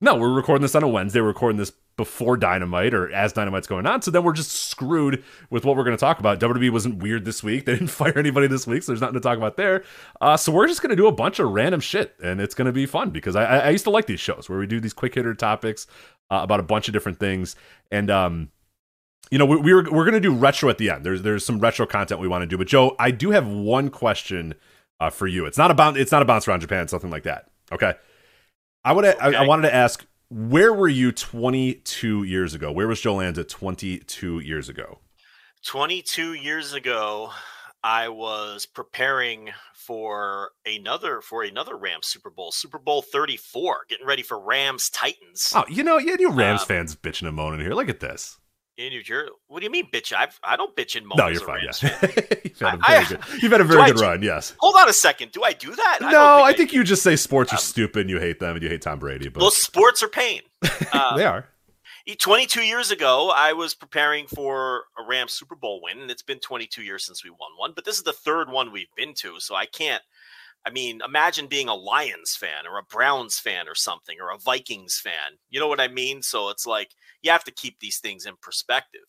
no, 0.03 0.15
we're 0.15 0.33
recording 0.33 0.63
this 0.63 0.73
on 0.73 0.83
a 0.83 0.87
Wednesday. 0.87 1.21
We're 1.21 1.27
recording 1.27 1.57
this 1.57 1.71
before 1.95 2.35
Dynamite 2.35 2.95
or 2.95 3.11
as 3.13 3.33
Dynamite's 3.33 3.67
going 3.67 3.85
on. 3.85 4.01
So 4.01 4.09
then 4.09 4.23
we're 4.23 4.33
just 4.33 4.51
screwed 4.51 5.23
with 5.51 5.63
what 5.63 5.75
we're 5.75 5.83
going 5.83 5.95
to 5.95 5.99
talk 5.99 6.19
about. 6.19 6.39
WWE 6.39 6.71
wasn't 6.71 7.03
weird 7.03 7.25
this 7.25 7.43
week. 7.43 7.65
They 7.71 7.73
didn't 7.73 7.89
fire 7.89 8.17
anybody 8.17 8.47
this 8.47 8.65
week, 8.65 8.81
so 8.81 8.91
there's 8.91 9.01
nothing 9.01 9.13
to 9.13 9.19
talk 9.19 9.37
about 9.37 9.57
there. 9.57 9.83
Uh, 10.19 10.35
so 10.35 10.51
we're 10.51 10.67
just 10.67 10.81
going 10.81 10.89
to 10.89 10.95
do 10.95 11.05
a 11.05 11.11
bunch 11.11 11.37
of 11.37 11.51
random 11.51 11.79
shit, 11.79 12.15
and 12.23 12.41
it's 12.41 12.55
going 12.55 12.65
to 12.65 12.71
be 12.71 12.87
fun 12.87 13.11
because 13.11 13.35
I, 13.35 13.43
I, 13.43 13.57
I 13.59 13.69
used 13.69 13.83
to 13.83 13.91
like 13.91 14.07
these 14.07 14.19
shows 14.19 14.49
where 14.49 14.57
we 14.57 14.65
do 14.65 14.79
these 14.79 14.93
quick 14.93 15.13
hitter 15.13 15.35
topics 15.35 15.85
uh, 16.31 16.39
about 16.41 16.59
a 16.59 16.63
bunch 16.63 16.87
of 16.87 16.93
different 16.93 17.19
things. 17.19 17.55
And 17.91 18.09
um, 18.09 18.49
you 19.31 19.37
know, 19.37 19.45
we, 19.45 19.57
we 19.57 19.73
were 19.73 19.83
we're 19.89 20.03
going 20.03 20.13
to 20.13 20.19
do 20.19 20.33
retro 20.33 20.69
at 20.69 20.77
the 20.77 20.89
end. 20.89 21.05
There's 21.05 21.21
there's 21.21 21.45
some 21.45 21.59
retro 21.59 21.85
content 21.85 22.19
we 22.19 22.27
want 22.27 22.43
to 22.43 22.45
do. 22.45 22.57
But 22.57 22.67
Joe, 22.67 22.95
I 22.99 23.11
do 23.11 23.31
have 23.31 23.47
one 23.47 23.89
question 23.89 24.53
uh, 24.99 25.09
for 25.09 25.25
you. 25.25 25.45
It's 25.45 25.57
not 25.57 25.71
about 25.71 25.97
it's 25.97 26.11
not 26.11 26.21
a 26.21 26.25
bounce 26.25 26.47
around 26.47 26.59
Japan, 26.59 26.87
something 26.87 27.09
like 27.09 27.23
that. 27.23 27.49
Okay. 27.71 27.93
I 28.83 28.93
would 28.93 29.05
I, 29.05 29.43
I 29.43 29.47
wanted 29.47 29.63
to 29.63 29.73
ask 29.73 30.05
where 30.29 30.73
were 30.73 30.87
you 30.87 31.11
22 31.11 32.23
years 32.23 32.53
ago? 32.53 32.71
Where 32.71 32.87
was 32.87 33.01
Joe 33.01 33.15
Lanza 33.15 33.43
22 33.43 34.39
years 34.39 34.69
ago? 34.69 34.99
22 35.65 36.33
years 36.33 36.73
ago, 36.73 37.31
I 37.83 38.09
was 38.09 38.65
preparing 38.65 39.51
for 39.73 40.51
another 40.65 41.21
for 41.21 41.43
another 41.43 41.75
Rams 41.77 42.07
Super 42.07 42.29
Bowl, 42.29 42.51
Super 42.51 42.79
Bowl 42.79 43.01
34, 43.01 43.85
getting 43.89 44.05
ready 44.05 44.23
for 44.23 44.39
Rams 44.39 44.89
Titans 44.89 45.53
Oh, 45.55 45.65
you 45.69 45.83
know, 45.83 45.97
yeah, 45.97 46.15
you 46.19 46.31
Rams 46.31 46.61
Um, 46.61 46.67
fans 46.67 46.95
bitching 46.95 47.27
and 47.27 47.35
moaning 47.35 47.59
here. 47.59 47.73
Look 47.73 47.89
at 47.89 47.99
this. 47.99 48.39
In 48.81 48.89
New 48.93 49.03
Jersey. 49.03 49.31
What 49.47 49.59
do 49.59 49.65
you 49.65 49.71
mean, 49.71 49.89
bitch? 49.91 50.13
I've, 50.13 50.39
I 50.43 50.55
don't 50.57 50.75
bitch 50.75 50.95
in. 50.95 51.07
No, 51.15 51.27
you're 51.27 51.41
fine. 51.41 51.61
Yeah, 51.63 51.99
you've 52.43 52.59
had 52.59 52.75
a 52.75 52.79
I- 52.83 52.87
very 52.87 53.05
I- 53.05 53.07
good. 53.09 53.19
You've 53.43 53.51
had 53.51 53.61
a 53.61 53.63
very 53.65 53.81
I 53.81 53.87
good 53.87 53.97
do- 53.97 54.03
run. 54.03 54.21
Yes. 54.21 54.53
Hold 54.59 54.75
on 54.77 54.89
a 54.89 54.93
second. 54.93 55.31
Do 55.31 55.43
I 55.43 55.53
do 55.53 55.75
that? 55.75 55.97
I 56.01 56.05
No, 56.05 56.11
don't 56.11 56.41
I 56.47 56.53
think 56.53 56.73
you 56.73 56.83
just 56.83 57.03
say 57.03 57.15
sports 57.15 57.51
are 57.53 57.55
Um, 57.55 57.61
stupid 57.61 58.01
and 58.01 58.09
you 58.09 58.19
hate 58.19 58.39
them 58.39 58.55
and 58.55 58.63
you 58.63 58.69
hate 58.69 58.81
Tom 58.81 58.99
Brady. 58.99 59.29
But 59.29 59.41
Well, 59.41 59.51
sports 59.51 60.01
are 60.03 60.09
pain. 60.09 60.41
Uh, 60.91 61.15
they 61.17 61.25
are. 61.25 61.47
22 62.19 62.61
years 62.63 62.91
ago, 62.91 63.31
I 63.33 63.53
was 63.53 63.73
preparing 63.73 64.27
for 64.27 64.83
a 64.99 65.03
Rams 65.07 65.31
Super 65.31 65.55
Bowl 65.55 65.79
win, 65.81 66.01
and 66.01 66.11
it's 66.11 66.21
been 66.23 66.39
22 66.39 66.83
years 66.83 67.05
since 67.05 67.23
we 67.23 67.29
won 67.29 67.51
one. 67.57 67.71
But 67.73 67.85
this 67.85 67.95
is 67.97 68.03
the 68.03 68.11
third 68.11 68.49
one 68.49 68.71
we've 68.71 68.93
been 68.97 69.13
to, 69.19 69.39
so 69.39 69.55
I 69.55 69.65
can't. 69.65 70.03
I 70.65 70.69
mean, 70.69 71.01
imagine 71.05 71.47
being 71.47 71.67
a 71.67 71.73
Lions 71.75 72.35
fan 72.35 72.67
or 72.71 72.77
a 72.77 72.83
Browns 72.83 73.39
fan 73.39 73.67
or 73.67 73.75
something, 73.75 74.17
or 74.21 74.29
a 74.31 74.37
Vikings 74.37 74.99
fan. 75.03 75.37
You 75.49 75.59
know 75.59 75.67
what 75.67 75.81
I 75.81 75.87
mean? 75.87 76.21
So 76.21 76.49
it's 76.49 76.65
like 76.67 76.91
you 77.21 77.31
have 77.31 77.43
to 77.45 77.51
keep 77.51 77.79
these 77.79 77.99
things 77.99 78.25
in 78.25 78.33
perspective. 78.41 79.01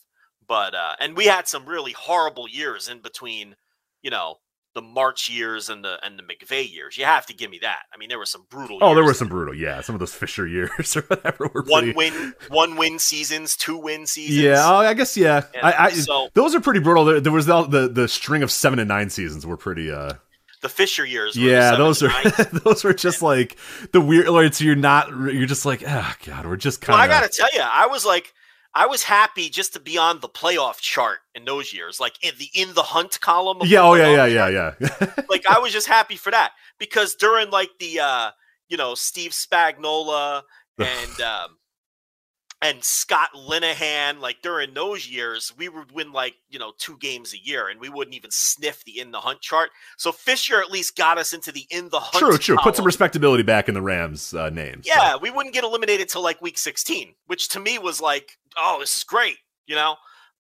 But 0.47 0.75
uh, 0.75 0.95
and 0.99 1.17
we 1.17 1.27
had 1.27 1.47
some 1.49 1.67
really 1.67 1.93
horrible 1.93 2.49
years 2.49 2.89
in 2.89 3.01
between, 3.01 3.55
you 4.03 4.11
know, 4.11 4.37
the 4.75 4.81
Martz 4.83 5.29
years 5.29 5.69
and 5.69 5.85
the 5.85 5.99
and 6.05 6.19
the 6.19 6.23
McVay 6.23 6.71
years. 6.73 6.97
You 6.97 7.05
have 7.05 7.27
to 7.27 7.35
give 7.35 7.51
me 7.51 7.59
that. 7.63 7.81
I 7.95 7.99
mean, 7.99 8.09
there 8.09 8.19
were 8.19 8.25
some 8.27 8.47
brutal. 8.51 8.79
Oh, 8.81 8.95
there 8.95 9.05
were 9.05 9.13
some 9.15 9.29
brutal. 9.29 9.55
Yeah, 9.55 9.83
some 9.83 9.95
of 9.95 9.99
those 10.01 10.15
Fisher 10.15 10.47
years 10.47 10.97
or 10.97 11.03
whatever 11.03 11.51
were 11.53 11.63
one 11.65 11.93
pretty. 11.93 11.97
win, 11.97 12.35
one 12.49 12.77
win 12.77 12.99
seasons, 12.99 13.57
two 13.57 13.77
win 13.77 14.07
seasons. 14.07 14.39
Yeah, 14.39 14.63
oh, 14.67 14.77
I 14.79 14.95
guess 14.95 15.17
yeah. 15.17 15.45
And 15.55 15.65
I, 15.67 15.85
I 15.85 15.91
so- 15.91 16.29
those 16.35 16.55
are 16.55 16.61
pretty 16.61 16.81
brutal. 16.81 17.05
There, 17.05 17.21
there 17.21 17.33
was 17.33 17.45
the, 17.47 17.63
the 17.65 17.89
the 17.89 18.09
string 18.09 18.43
of 18.43 18.51
seven 18.51 18.79
and 18.79 18.89
nine 18.89 19.11
seasons 19.11 19.45
were 19.47 19.59
pretty. 19.59 19.91
uh 19.93 20.15
the 20.63 20.69
Fisher 20.69 21.05
years. 21.05 21.37
Were 21.37 21.43
Yeah, 21.43 21.77
those 21.77 22.03
are 22.03 22.11
seven 22.11 22.33
and 22.39 22.53
nines. 22.53 22.63
those 22.63 22.85
were 22.85 22.95
just 22.95 23.21
like 23.21 23.57
the 23.93 24.01
weird. 24.01 24.29
Like, 24.29 24.55
so 24.55 24.65
you're 24.65 24.75
not. 24.75 25.11
You're 25.11 25.47
just 25.47 25.67
like, 25.67 25.83
oh 25.87 26.15
god, 26.25 26.47
we're 26.47 26.57
just 26.57 26.87
well, 26.87 26.97
kind 26.97 27.13
I 27.13 27.15
gotta 27.15 27.29
tell 27.29 27.49
you, 27.53 27.61
I 27.61 27.87
was 27.87 28.07
like, 28.07 28.33
I 28.75 28.87
was 28.87 29.03
happy 29.03 29.51
just 29.51 29.75
to 29.75 29.81
be 29.81 29.99
on 29.99 30.21
the 30.21 30.29
playoff 30.29 30.81
chart 30.81 31.19
in 31.35 31.45
those 31.45 31.73
years, 31.73 32.01
like 32.01 32.15
in 32.23 32.33
the 32.39 32.49
in 32.55 32.75
the 32.75 32.83
hunt 32.83 33.21
column. 33.21 33.61
Of 33.61 33.67
yeah. 33.69 33.81
the 33.81 33.87
Oh 33.87 33.95
yeah. 33.95 34.27
Yeah. 34.27 34.49
Yeah. 34.49 34.75
Yeah. 34.81 35.13
like 35.29 35.45
I 35.49 35.59
was 35.59 35.73
just 35.73 35.87
happy 35.87 36.17
for 36.17 36.31
that 36.31 36.53
because 36.79 37.15
during 37.15 37.51
like 37.51 37.71
the 37.79 38.01
uh 38.01 38.31
you 38.69 38.77
know 38.77 38.95
Steve 38.95 39.33
Spagnuolo 39.33 40.43
and 40.79 41.21
um 41.21 41.59
and 42.63 42.85
Scott 42.85 43.31
Linehan, 43.35 44.21
like 44.21 44.41
during 44.41 44.73
those 44.73 45.09
years, 45.09 45.53
we 45.59 45.69
would 45.69 45.91
win 45.91 46.13
like 46.13 46.35
you 46.49 46.61
know 46.61 46.73
two 46.79 46.97
games 46.99 47.35
a 47.35 47.45
year, 47.45 47.69
and 47.69 47.81
we 47.81 47.89
wouldn't 47.89 48.15
even 48.15 48.31
sniff 48.31 48.85
the 48.85 49.01
in 49.01 49.11
the 49.11 49.21
hunt 49.21 49.41
chart. 49.41 49.71
So 49.99 50.13
Fisher 50.13 50.61
at 50.61 50.71
least 50.71 50.97
got 50.97 51.19
us 51.19 51.33
into 51.33 51.51
the 51.51 51.67
in 51.71 51.89
the 51.89 51.99
hunt. 51.99 52.25
true. 52.25 52.39
True. 52.39 52.57
Put 52.63 52.77
some 52.77 52.87
respectability 52.87 53.43
back 53.43 53.69
in 53.69 53.75
the 53.75 53.83
Rams' 53.83 54.33
uh, 54.33 54.49
names. 54.51 54.87
so. 54.87 54.93
Yeah, 54.95 55.17
we 55.17 55.31
wouldn't 55.31 55.55
get 55.55 55.65
eliminated 55.65 56.09
till 56.09 56.23
like 56.23 56.41
week 56.41 56.57
16, 56.57 57.15
which 57.27 57.49
to 57.51 57.61
me 57.61 57.79
was 57.79 58.01
like, 58.01 58.39
oh, 58.57 58.79
this 58.79 58.97
is 58.97 59.05
great, 59.05 59.39
you 59.67 59.75
know. 59.75 59.97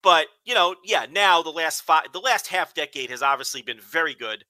but 0.04 0.28
you 0.44 0.54
know, 0.54 0.76
yeah, 0.84 1.06
now 1.10 1.42
the 1.42 1.50
last 1.50 1.84
five, 1.84 2.12
the 2.12 2.20
last 2.20 2.48
half 2.48 2.74
decade 2.74 3.10
has 3.10 3.22
obviously 3.22 3.62
been 3.62 3.80
very 3.80 4.14
good. 4.14 4.44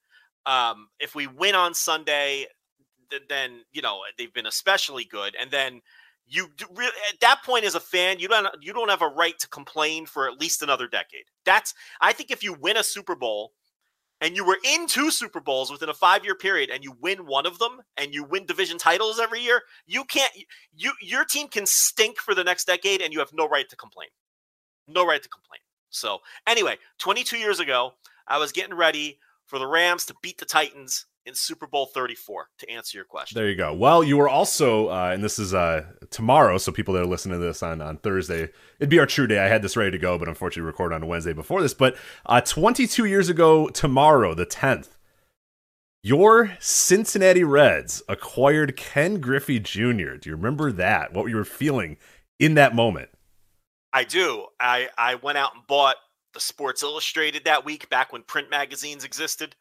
Um, 0.47 0.87
if 0.99 1.13
we 1.13 1.27
win 1.27 1.53
on 1.53 1.75
Sunday, 1.75 2.47
th- 3.11 3.23
then 3.29 3.61
you 3.71 3.83
know 3.83 3.99
they've 4.17 4.33
been 4.33 4.47
especially 4.47 5.05
good, 5.05 5.35
and 5.39 5.51
then 5.51 5.81
you 6.29 6.45
at 6.45 7.19
that 7.21 7.41
point 7.43 7.65
as 7.65 7.75
a 7.75 7.79
fan, 7.79 8.19
you 8.19 8.27
don't 8.27 8.47
you 8.61 8.71
don't 8.71 8.89
have 8.89 9.01
a 9.01 9.07
right 9.07 9.37
to 9.39 9.47
complain 9.49 10.05
for 10.05 10.27
at 10.27 10.39
least 10.39 10.61
another 10.61 10.87
decade. 10.87 11.25
That's 11.43 11.73
I 12.01 12.13
think 12.13 12.31
if 12.31 12.43
you 12.43 12.53
win 12.53 12.77
a 12.77 12.83
Super 12.83 13.15
Bowl 13.15 13.53
and 14.21 14.35
you 14.35 14.45
were 14.45 14.57
in 14.63 14.87
two 14.87 15.09
Super 15.09 15.39
Bowls 15.39 15.71
within 15.71 15.89
a 15.89 15.93
five 15.93 16.23
year 16.23 16.35
period 16.35 16.69
and 16.69 16.83
you 16.83 16.95
win 17.01 17.25
one 17.25 17.45
of 17.45 17.57
them 17.57 17.81
and 17.97 18.13
you 18.13 18.23
win 18.23 18.45
division 18.45 18.77
titles 18.77 19.19
every 19.19 19.41
year, 19.41 19.63
you 19.87 20.03
can't 20.05 20.31
you 20.75 20.91
your 21.01 21.25
team 21.25 21.47
can 21.47 21.65
stink 21.65 22.17
for 22.19 22.35
the 22.35 22.43
next 22.43 22.65
decade 22.65 23.01
and 23.01 23.11
you 23.11 23.19
have 23.19 23.33
no 23.33 23.47
right 23.47 23.67
to 23.69 23.75
complain. 23.75 24.09
No 24.87 25.05
right 25.05 25.21
to 25.21 25.29
complain. 25.29 25.61
So 25.89 26.19
anyway, 26.47 26.77
22 26.99 27.37
years 27.37 27.59
ago, 27.59 27.93
I 28.27 28.37
was 28.37 28.51
getting 28.51 28.75
ready 28.75 29.17
for 29.47 29.57
the 29.57 29.67
Rams 29.67 30.05
to 30.05 30.15
beat 30.21 30.37
the 30.37 30.45
Titans 30.45 31.07
in 31.29 31.35
Super 31.35 31.67
Bowl 31.67 31.85
34 31.85 32.49
to 32.57 32.69
answer 32.69 32.97
your 32.97 33.05
question. 33.05 33.39
There 33.39 33.47
you 33.47 33.55
go. 33.55 33.73
Well, 33.73 34.03
you 34.03 34.17
were 34.17 34.27
also, 34.27 34.89
uh, 34.89 35.11
and 35.13 35.23
this 35.23 35.39
is 35.39 35.53
uh, 35.53 35.85
tomorrow, 36.09 36.57
so 36.57 36.71
people 36.71 36.95
that 36.95 37.03
are 37.03 37.05
listening 37.05 37.39
to 37.39 37.45
this 37.45 37.63
on, 37.63 37.81
on 37.81 37.97
Thursday, 37.97 38.49
it'd 38.79 38.89
be 38.89 38.99
our 38.99 39.05
true 39.05 39.27
day. 39.27 39.39
I 39.39 39.47
had 39.47 39.61
this 39.61 39.77
ready 39.77 39.91
to 39.91 39.97
go, 39.97 40.17
but 40.17 40.27
unfortunately 40.27 40.67
recorded 40.67 40.95
on 40.95 41.03
a 41.03 41.05
Wednesday 41.05 41.31
before 41.31 41.61
this. 41.61 41.73
But 41.73 41.95
uh, 42.25 42.41
22 42.41 43.05
years 43.05 43.29
ago 43.29 43.69
tomorrow, 43.69 44.33
the 44.33 44.45
10th, 44.45 44.89
your 46.01 46.57
Cincinnati 46.59 47.43
Reds 47.43 48.01
acquired 48.09 48.75
Ken 48.75 49.21
Griffey 49.21 49.59
Jr. 49.59 50.15
Do 50.15 50.29
you 50.29 50.35
remember 50.35 50.71
that? 50.71 51.13
What 51.13 51.23
were 51.23 51.29
you 51.29 51.35
were 51.35 51.45
feeling 51.45 51.97
in 52.39 52.55
that 52.55 52.73
moment? 52.73 53.09
I 53.93 54.03
do. 54.03 54.45
I, 54.59 54.89
I 54.97 55.15
went 55.15 55.37
out 55.37 55.55
and 55.55 55.67
bought 55.67 55.97
the 56.33 56.39
Sports 56.39 56.83
Illustrated 56.83 57.43
that 57.45 57.65
week 57.65 57.89
back 57.89 58.13
when 58.13 58.23
print 58.23 58.49
magazines 58.49 59.03
existed 59.03 59.55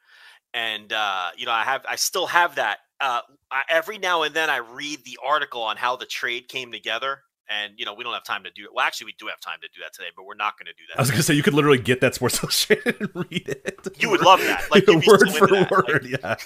and 0.54 0.92
uh, 0.92 1.30
you 1.36 1.46
know 1.46 1.52
I 1.52 1.64
have 1.64 1.84
I 1.88 1.96
still 1.96 2.26
have 2.26 2.56
that. 2.56 2.78
Uh, 3.00 3.20
I, 3.50 3.62
every 3.68 3.98
now 3.98 4.22
and 4.22 4.34
then 4.34 4.50
I 4.50 4.58
read 4.58 5.04
the 5.04 5.18
article 5.24 5.62
on 5.62 5.76
how 5.76 5.96
the 5.96 6.06
trade 6.06 6.48
came 6.48 6.72
together, 6.72 7.20
and 7.48 7.74
you 7.76 7.84
know 7.84 7.94
we 7.94 8.04
don't 8.04 8.12
have 8.12 8.24
time 8.24 8.44
to 8.44 8.50
do 8.50 8.64
it. 8.64 8.70
Well, 8.74 8.84
actually, 8.84 9.06
we 9.06 9.14
do 9.18 9.26
have 9.26 9.40
time 9.40 9.58
to 9.62 9.68
do 9.68 9.80
that 9.82 9.92
today, 9.92 10.08
but 10.16 10.24
we're 10.24 10.34
not 10.34 10.58
going 10.58 10.66
to 10.66 10.72
do 10.72 10.84
that. 10.88 10.98
I 10.98 11.02
was 11.02 11.10
going 11.10 11.18
to 11.18 11.22
say 11.22 11.34
you 11.34 11.42
could 11.42 11.54
literally 11.54 11.78
get 11.78 12.00
that 12.00 12.14
Sports 12.14 12.38
Illustrated 12.42 12.96
and 13.00 13.10
read 13.14 13.48
it. 13.48 13.88
You 13.98 14.10
would 14.10 14.22
love 14.22 14.40
that, 14.40 14.70
like 14.70 14.86
word 15.06 15.30
for 15.30 15.48
word. 15.48 16.18
Like, 16.22 16.22
yeah, 16.22 16.36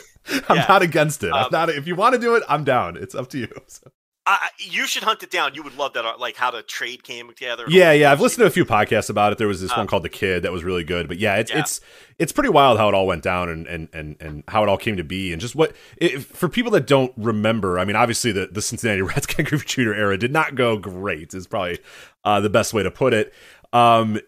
I'm 0.48 0.56
yeah. 0.56 0.66
not 0.68 0.82
against 0.82 1.22
it. 1.22 1.32
Um, 1.32 1.44
I'm 1.44 1.48
not. 1.52 1.68
If 1.70 1.86
you 1.86 1.96
want 1.96 2.14
to 2.14 2.20
do 2.20 2.34
it, 2.34 2.42
I'm 2.48 2.64
down. 2.64 2.96
It's 2.96 3.14
up 3.14 3.28
to 3.30 3.38
you. 3.38 3.48
So. 3.66 3.90
I, 4.24 4.50
you 4.58 4.86
should 4.86 5.02
hunt 5.02 5.22
it 5.24 5.30
down. 5.30 5.54
You 5.54 5.64
would 5.64 5.76
love 5.76 5.94
that, 5.94 6.04
uh, 6.04 6.14
like 6.16 6.36
how 6.36 6.52
the 6.52 6.62
trade 6.62 7.02
came 7.02 7.28
together. 7.28 7.64
Yeah, 7.68 7.90
yeah. 7.90 8.12
I've 8.12 8.20
listened 8.20 8.42
to 8.42 8.46
a 8.46 8.50
few 8.50 8.64
podcasts 8.64 9.10
about 9.10 9.32
it. 9.32 9.38
There 9.38 9.48
was 9.48 9.60
this 9.60 9.72
um, 9.72 9.78
one 9.78 9.86
called 9.88 10.04
The 10.04 10.08
Kid 10.08 10.44
that 10.44 10.52
was 10.52 10.62
really 10.62 10.84
good. 10.84 11.08
But 11.08 11.18
yeah, 11.18 11.36
it's 11.36 11.50
yeah. 11.50 11.58
it's 11.58 11.80
it's 12.20 12.32
pretty 12.32 12.50
wild 12.50 12.78
how 12.78 12.88
it 12.88 12.94
all 12.94 13.06
went 13.06 13.24
down 13.24 13.48
and 13.48 13.66
and 13.66 13.88
and, 13.92 14.16
and 14.20 14.44
how 14.46 14.62
it 14.62 14.68
all 14.68 14.76
came 14.76 14.96
to 14.96 15.04
be 15.04 15.32
and 15.32 15.40
just 15.40 15.56
what 15.56 15.74
it, 15.96 16.22
for 16.22 16.48
people 16.48 16.70
that 16.72 16.86
don't 16.86 17.12
remember. 17.16 17.80
I 17.80 17.84
mean, 17.84 17.96
obviously 17.96 18.30
the 18.30 18.46
the 18.46 18.62
Cincinnati 18.62 19.02
Reds 19.02 19.26
Ken 19.26 19.44
Griffey 19.44 19.66
Jr. 19.66 19.92
era 19.92 20.16
did 20.16 20.32
not 20.32 20.54
go 20.54 20.78
great. 20.78 21.34
Is 21.34 21.48
probably 21.48 21.80
uh, 22.24 22.40
the 22.40 22.50
best 22.50 22.72
way 22.72 22.84
to 22.84 22.90
put 22.92 23.12
it. 23.14 23.34
Um, 23.72 24.20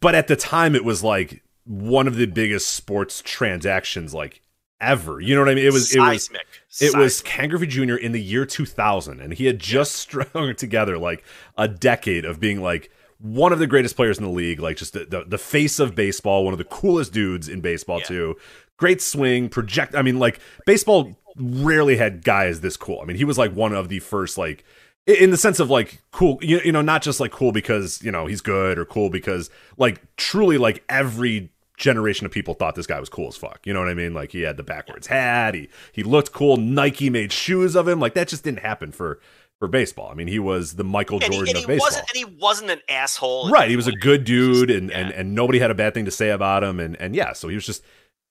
but 0.00 0.14
at 0.14 0.28
the 0.28 0.36
time, 0.36 0.76
it 0.76 0.84
was 0.84 1.02
like 1.02 1.42
one 1.64 2.06
of 2.06 2.14
the 2.14 2.26
biggest 2.26 2.68
sports 2.68 3.22
transactions 3.24 4.14
like 4.14 4.40
ever. 4.82 5.20
You 5.20 5.34
know 5.34 5.40
what 5.40 5.48
I 5.48 5.54
mean? 5.54 5.64
It 5.64 5.72
was 5.72 5.90
Seismic. 5.90 6.42
it 6.42 6.46
was 6.68 6.94
it 6.94 6.98
was 6.98 7.22
Ken 7.22 7.48
Griffey 7.48 7.66
Jr. 7.66 7.94
in 7.94 8.12
the 8.12 8.20
year 8.20 8.44
2000, 8.44 9.20
and 9.20 9.32
he 9.32 9.46
had 9.46 9.58
just 9.58 9.92
strung 9.96 10.54
together 10.56 10.98
like 10.98 11.24
a 11.56 11.68
decade 11.68 12.26
of 12.26 12.40
being 12.40 12.60
like 12.60 12.90
one 13.18 13.52
of 13.52 13.60
the 13.60 13.68
greatest 13.68 13.94
players 13.96 14.18
in 14.18 14.24
the 14.24 14.30
league, 14.30 14.60
like 14.60 14.76
just 14.76 14.92
the, 14.92 15.04
the, 15.04 15.24
the 15.24 15.38
face 15.38 15.78
of 15.78 15.94
baseball, 15.94 16.44
one 16.44 16.52
of 16.52 16.58
the 16.58 16.64
coolest 16.64 17.12
dudes 17.12 17.48
in 17.48 17.60
baseball 17.60 18.00
yeah. 18.00 18.06
too. 18.06 18.36
Great 18.76 19.00
swing, 19.00 19.48
project. 19.48 19.94
I 19.94 20.02
mean, 20.02 20.18
like 20.18 20.40
baseball 20.66 21.16
rarely 21.36 21.96
had 21.96 22.24
guys 22.24 22.60
this 22.60 22.76
cool. 22.76 23.00
I 23.00 23.04
mean, 23.04 23.16
he 23.16 23.24
was 23.24 23.38
like 23.38 23.52
one 23.52 23.72
of 23.72 23.88
the 23.88 24.00
first 24.00 24.36
like 24.36 24.64
in 25.06 25.30
the 25.30 25.36
sense 25.36 25.58
of 25.58 25.68
like 25.68 26.00
cool 26.12 26.38
you, 26.42 26.60
you 26.64 26.72
know 26.72 26.82
not 26.82 27.02
just 27.02 27.18
like 27.18 27.32
cool 27.32 27.50
because 27.50 28.02
you 28.02 28.12
know 28.12 28.26
he's 28.26 28.40
good 28.40 28.78
or 28.78 28.84
cool 28.84 29.10
because 29.10 29.50
like 29.76 30.00
truly 30.16 30.58
like 30.58 30.84
every 30.88 31.50
generation 31.82 32.24
of 32.24 32.32
people 32.32 32.54
thought 32.54 32.76
this 32.76 32.86
guy 32.86 33.00
was 33.00 33.08
cool 33.08 33.28
as 33.28 33.36
fuck. 33.36 33.60
You 33.64 33.74
know 33.74 33.80
what 33.80 33.88
I 33.88 33.94
mean? 33.94 34.14
Like 34.14 34.32
he 34.32 34.42
had 34.42 34.56
the 34.56 34.62
backwards 34.62 35.08
hat, 35.08 35.54
he 35.54 35.68
he 35.92 36.02
looked 36.02 36.32
cool. 36.32 36.56
Nike 36.56 37.10
made 37.10 37.32
shoes 37.32 37.74
of 37.74 37.86
him. 37.86 38.00
Like 38.00 38.14
that 38.14 38.28
just 38.28 38.44
didn't 38.44 38.60
happen 38.60 38.92
for 38.92 39.20
for 39.58 39.68
baseball. 39.68 40.08
I 40.10 40.14
mean, 40.14 40.28
he 40.28 40.38
was 40.38 40.76
the 40.76 40.84
Michael 40.84 41.22
and 41.22 41.32
Jordan 41.32 41.46
he, 41.46 41.52
and 41.52 41.64
of 41.64 41.66
baseball. 41.68 41.86
Wasn't, 41.86 42.10
and 42.10 42.16
he 42.16 42.36
wasn't 42.40 42.70
an 42.70 42.80
asshole. 42.88 43.50
Right. 43.50 43.68
He 43.68 43.76
was 43.76 43.86
a 43.86 43.92
good 43.92 44.24
dude, 44.24 44.70
and, 44.70 44.90
yeah. 44.90 44.98
and 44.98 45.10
and 45.12 45.34
nobody 45.34 45.58
had 45.58 45.70
a 45.70 45.74
bad 45.74 45.92
thing 45.92 46.04
to 46.06 46.10
say 46.10 46.30
about 46.30 46.64
him. 46.64 46.80
And 46.80 46.96
and 47.00 47.14
yeah, 47.14 47.32
so 47.32 47.48
he 47.48 47.54
was 47.56 47.66
just 47.66 47.82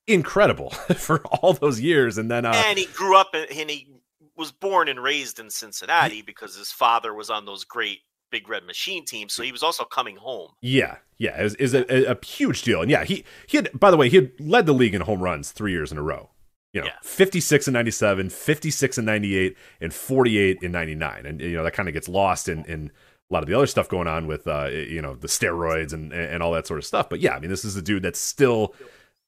incredible 0.07 0.69
for 0.97 1.23
all 1.27 1.53
those 1.53 1.79
years. 1.79 2.17
And 2.17 2.31
then 2.31 2.45
uh, 2.45 2.53
and 2.55 2.79
he 2.79 2.85
grew 2.85 3.17
up 3.17 3.33
and 3.33 3.69
he 3.69 3.87
was 4.35 4.51
born 4.51 4.87
and 4.87 5.01
raised 5.01 5.39
in 5.39 5.49
Cincinnati 5.49 6.21
because 6.21 6.55
his 6.55 6.71
father 6.71 7.13
was 7.13 7.29
on 7.29 7.45
those 7.45 7.63
great 7.63 7.99
Big 8.31 8.49
Red 8.49 8.65
Machine 8.65 9.05
team, 9.05 9.29
so 9.29 9.43
he 9.43 9.51
was 9.51 9.61
also 9.61 9.83
coming 9.83 10.15
home. 10.15 10.51
Yeah, 10.61 10.97
yeah, 11.17 11.39
it 11.39 11.43
was, 11.43 11.53
it 11.55 11.61
was 11.61 11.73
a, 11.73 12.11
a, 12.11 12.25
huge 12.25 12.63
deal, 12.63 12.81
and 12.81 12.89
yeah, 12.89 13.03
he 13.03 13.23
he 13.45 13.57
had. 13.57 13.69
By 13.77 13.91
the 13.91 13.97
way, 13.97 14.09
he 14.09 14.15
had 14.15 14.31
led 14.39 14.65
the 14.65 14.73
league 14.73 14.95
in 14.95 15.01
home 15.01 15.21
runs 15.21 15.51
three 15.51 15.71
years 15.71 15.91
in 15.91 15.97
a 15.97 16.01
row. 16.01 16.29
You 16.73 16.81
know, 16.81 16.87
yeah. 16.87 16.93
56 17.03 17.67
and 17.67 17.73
97, 17.73 18.29
56 18.29 18.97
and 18.97 19.05
98, 19.05 19.57
and 19.81 19.93
48 19.93 20.59
in 20.61 20.71
99, 20.71 21.25
and 21.25 21.41
you 21.41 21.57
know 21.57 21.63
that 21.63 21.73
kind 21.73 21.89
of 21.89 21.93
gets 21.93 22.07
lost 22.07 22.47
in 22.47 22.65
in 22.65 22.91
a 23.29 23.33
lot 23.33 23.43
of 23.43 23.49
the 23.49 23.55
other 23.55 23.67
stuff 23.67 23.87
going 23.87 24.07
on 24.07 24.27
with 24.27 24.45
uh 24.47 24.67
you 24.67 25.01
know 25.01 25.15
the 25.15 25.27
steroids 25.27 25.93
and 25.93 26.11
and 26.13 26.41
all 26.41 26.51
that 26.53 26.67
sort 26.67 26.79
of 26.79 26.85
stuff. 26.85 27.09
But 27.09 27.19
yeah, 27.19 27.35
I 27.35 27.39
mean, 27.39 27.49
this 27.49 27.65
is 27.65 27.75
a 27.75 27.81
dude 27.81 28.03
that's 28.03 28.19
still 28.19 28.73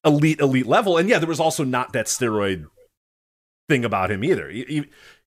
elite 0.04 0.40
elite 0.40 0.66
level, 0.66 0.96
and 0.96 1.08
yeah, 1.08 1.18
there 1.18 1.28
was 1.28 1.40
also 1.40 1.64
not 1.64 1.92
that 1.92 2.06
steroid 2.06 2.66
thing 3.68 3.84
about 3.84 4.10
him 4.10 4.24
either. 4.24 4.50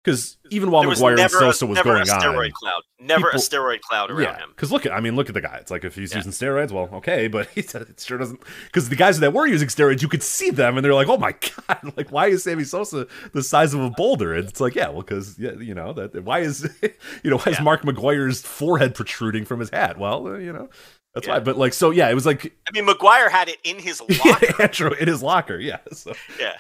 Because 0.08 0.38
even 0.52 0.72
while 0.72 0.86
McGwire 0.86 1.20
and 1.20 1.30
Sosa 1.30 1.65
was 1.65 1.76
never 1.76 1.89
going 1.89 2.04
a 2.04 2.06
steroid 2.06 2.46
on, 2.46 2.52
cloud, 2.52 2.82
never 2.98 3.26
people, 3.26 3.41
a 3.41 3.43
steroid 3.43 3.82
cloud 3.82 4.10
around 4.10 4.22
yeah, 4.22 4.38
him. 4.38 4.52
Because 4.52 4.72
look, 4.72 4.86
at, 4.86 4.93
I 4.93 5.02
mean, 5.02 5.17
look 5.17 5.28
at 5.28 5.34
the 5.34 5.41
guy. 5.41 5.58
It's 5.58 5.70
like 5.70 5.84
if 5.84 5.96
he's 5.96 6.12
yeah. 6.12 6.20
using 6.20 6.32
steroids, 6.32 6.72
well, 6.72 6.88
okay, 6.93 7.28
but 7.28 7.50
he 7.56 7.62
said 7.62 7.82
it 7.82 8.00
sure 8.00 8.17
doesn't. 8.17 8.41
Because 8.67 8.88
the 8.88 8.96
guys 8.96 9.20
that 9.20 9.34
were 9.34 9.46
using 9.46 9.67
steroids, 9.67 10.02
you 10.02 10.08
could 10.08 10.24
see 10.24 10.50
them, 10.50 10.78
and 10.78 10.86
they're 10.86 10.93
like, 10.93 11.10
"Oh 11.10 11.17
my 11.17 11.34
god, 11.67 11.91
like 11.98 12.10
why 12.10 12.28
is 12.28 12.43
Sammy 12.43 12.63
Sosa 12.63 13.06
the 13.34 13.43
size 13.43 13.74
of 13.74 13.82
a 13.82 13.89
boulder?" 13.89 14.34
And 14.34 14.48
it's 14.48 14.62
like, 14.62 14.76
yeah, 14.76 14.88
well, 14.88 15.02
because 15.02 15.38
yeah, 15.38 15.56
you 15.60 15.76
know 15.76 15.91
that 15.91 16.24
why 16.24 16.39
is 16.39 16.63
you 17.22 17.30
know 17.30 17.39
why 17.39 17.52
is 17.52 17.60
Mark 17.60 17.82
McGwire's 17.82 18.41
forehead 18.41 18.96
protruding 18.96 19.43
from 19.43 19.60
his 19.60 19.72
hat? 19.72 19.98
Well, 19.98 20.26
uh, 20.26 20.38
you 20.38 20.54
know. 20.54 20.70
That's 21.15 21.28
yeah. 21.28 21.34
why, 21.34 21.39
but 21.41 21.58
like, 21.58 21.74
so 21.74 21.91
yeah, 21.91 22.10
it 22.10 22.13
was 22.13 22.26
like. 22.26 22.56
I 22.65 22.72
mean, 22.80 22.88
McGwire 22.88 23.30
had 23.30 23.50
it 23.50 23.58
in 23.65 23.80
his 23.80 24.00
locker. 24.00 24.46
yeah, 24.60 24.89
in 25.02 25.08
his 25.10 25.22
locker, 25.22 25.58
yeah. 25.60 25.80
So. 25.91 26.13
Yeah. 26.39 26.54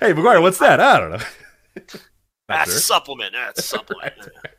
Hey, 0.00 0.14
McGwire, 0.14 0.40
what's 0.40 0.58
that? 0.58 0.80
I 0.80 0.98
don't 0.98 1.10
know. 1.10 1.98
That's 2.48 2.70
sure. 2.70 2.80
supplement. 2.80 3.32
That's 3.32 3.64
supplement. 3.66 4.12
right, 4.18 4.28
right. 4.44 4.54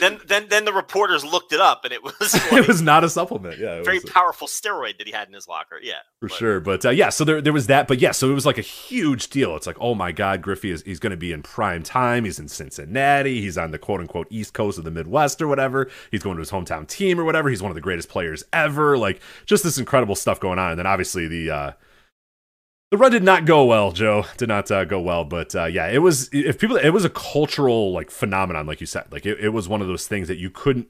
Then, 0.00 0.20
then, 0.26 0.48
then 0.50 0.66
the 0.66 0.72
reporters 0.72 1.24
looked 1.24 1.52
it 1.52 1.60
up, 1.60 1.84
and 1.84 1.94
it 1.94 2.02
was 2.04 2.34
like 2.52 2.52
it 2.52 2.68
was 2.68 2.82
not 2.82 3.04
a 3.04 3.08
supplement. 3.08 3.58
Yeah, 3.58 3.82
very 3.82 4.00
was, 4.00 4.10
powerful 4.10 4.46
steroid 4.46 4.98
that 4.98 5.06
he 5.06 5.12
had 5.14 5.28
in 5.28 5.34
his 5.34 5.48
locker. 5.48 5.78
Yeah, 5.82 6.00
for 6.20 6.28
but. 6.28 6.36
sure. 6.36 6.60
But 6.60 6.84
uh, 6.84 6.90
yeah, 6.90 7.08
so 7.08 7.24
there, 7.24 7.40
there 7.40 7.54
was 7.54 7.68
that. 7.68 7.88
But 7.88 7.98
yeah, 7.98 8.10
so 8.12 8.30
it 8.30 8.34
was 8.34 8.44
like 8.44 8.58
a 8.58 8.62
huge 8.62 9.30
deal. 9.30 9.56
It's 9.56 9.66
like, 9.66 9.78
oh 9.80 9.94
my 9.94 10.12
God, 10.12 10.42
Griffey 10.42 10.70
is 10.70 10.82
he's 10.82 10.98
going 10.98 11.12
to 11.12 11.16
be 11.16 11.32
in 11.32 11.42
prime 11.42 11.82
time. 11.82 12.26
He's 12.26 12.38
in 12.38 12.48
Cincinnati. 12.48 13.40
He's 13.40 13.56
on 13.56 13.70
the 13.70 13.78
quote 13.78 14.00
unquote 14.00 14.26
East 14.30 14.52
Coast 14.52 14.76
of 14.76 14.84
the 14.84 14.90
Midwest 14.90 15.40
or 15.40 15.48
whatever. 15.48 15.90
He's 16.10 16.22
going 16.22 16.36
to 16.36 16.40
his 16.40 16.50
hometown 16.50 16.86
team 16.86 17.18
or 17.18 17.24
whatever. 17.24 17.48
He's 17.48 17.62
one 17.62 17.70
of 17.70 17.74
the 17.74 17.80
greatest 17.80 18.10
players 18.10 18.44
ever. 18.52 18.98
Like 18.98 19.20
just 19.46 19.64
this 19.64 19.78
incredible 19.78 20.16
stuff 20.16 20.38
going 20.38 20.58
on. 20.58 20.72
And 20.72 20.78
then 20.78 20.86
obviously 20.86 21.26
the. 21.28 21.50
uh 21.50 21.72
the 22.90 22.96
run 22.96 23.10
did 23.12 23.22
not 23.22 23.44
go 23.44 23.64
well, 23.64 23.92
Joe. 23.92 24.24
Did 24.36 24.48
not 24.48 24.70
uh, 24.70 24.84
go 24.84 25.00
well, 25.00 25.24
but 25.24 25.54
uh, 25.54 25.66
yeah, 25.66 25.88
it 25.88 25.98
was. 25.98 26.30
If 26.32 26.58
people, 26.58 26.76
it 26.76 26.90
was 26.90 27.04
a 27.04 27.10
cultural 27.10 27.92
like 27.92 28.10
phenomenon, 28.10 28.66
like 28.66 28.80
you 28.80 28.86
said. 28.86 29.06
Like 29.12 29.26
it, 29.26 29.38
it 29.40 29.50
was 29.50 29.68
one 29.68 29.82
of 29.82 29.88
those 29.88 30.06
things 30.06 30.28
that 30.28 30.38
you 30.38 30.50
couldn't 30.50 30.88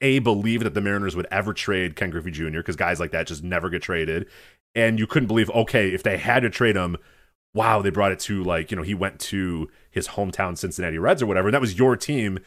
a 0.00 0.18
believe 0.20 0.62
that 0.64 0.74
the 0.74 0.80
Mariners 0.80 1.16
would 1.16 1.26
ever 1.30 1.52
trade 1.52 1.96
Ken 1.96 2.10
Griffey 2.10 2.30
Jr. 2.30 2.58
because 2.58 2.76
guys 2.76 3.00
like 3.00 3.12
that 3.12 3.26
just 3.26 3.42
never 3.42 3.70
get 3.70 3.82
traded, 3.82 4.28
and 4.74 4.98
you 4.98 5.06
couldn't 5.06 5.28
believe 5.28 5.50
okay 5.50 5.88
if 5.92 6.02
they 6.02 6.16
had 6.16 6.40
to 6.40 6.50
trade 6.50 6.76
him. 6.76 6.96
Wow, 7.54 7.82
they 7.82 7.90
brought 7.90 8.12
it 8.12 8.20
to 8.20 8.44
like 8.44 8.70
you 8.70 8.76
know 8.76 8.82
he 8.84 8.94
went 8.94 9.18
to 9.20 9.68
his 9.90 10.08
hometown 10.08 10.56
Cincinnati 10.56 10.98
Reds 10.98 11.22
or 11.22 11.26
whatever, 11.26 11.48
and 11.48 11.54
that 11.54 11.60
was 11.60 11.78
your 11.78 11.96
team. 11.96 12.38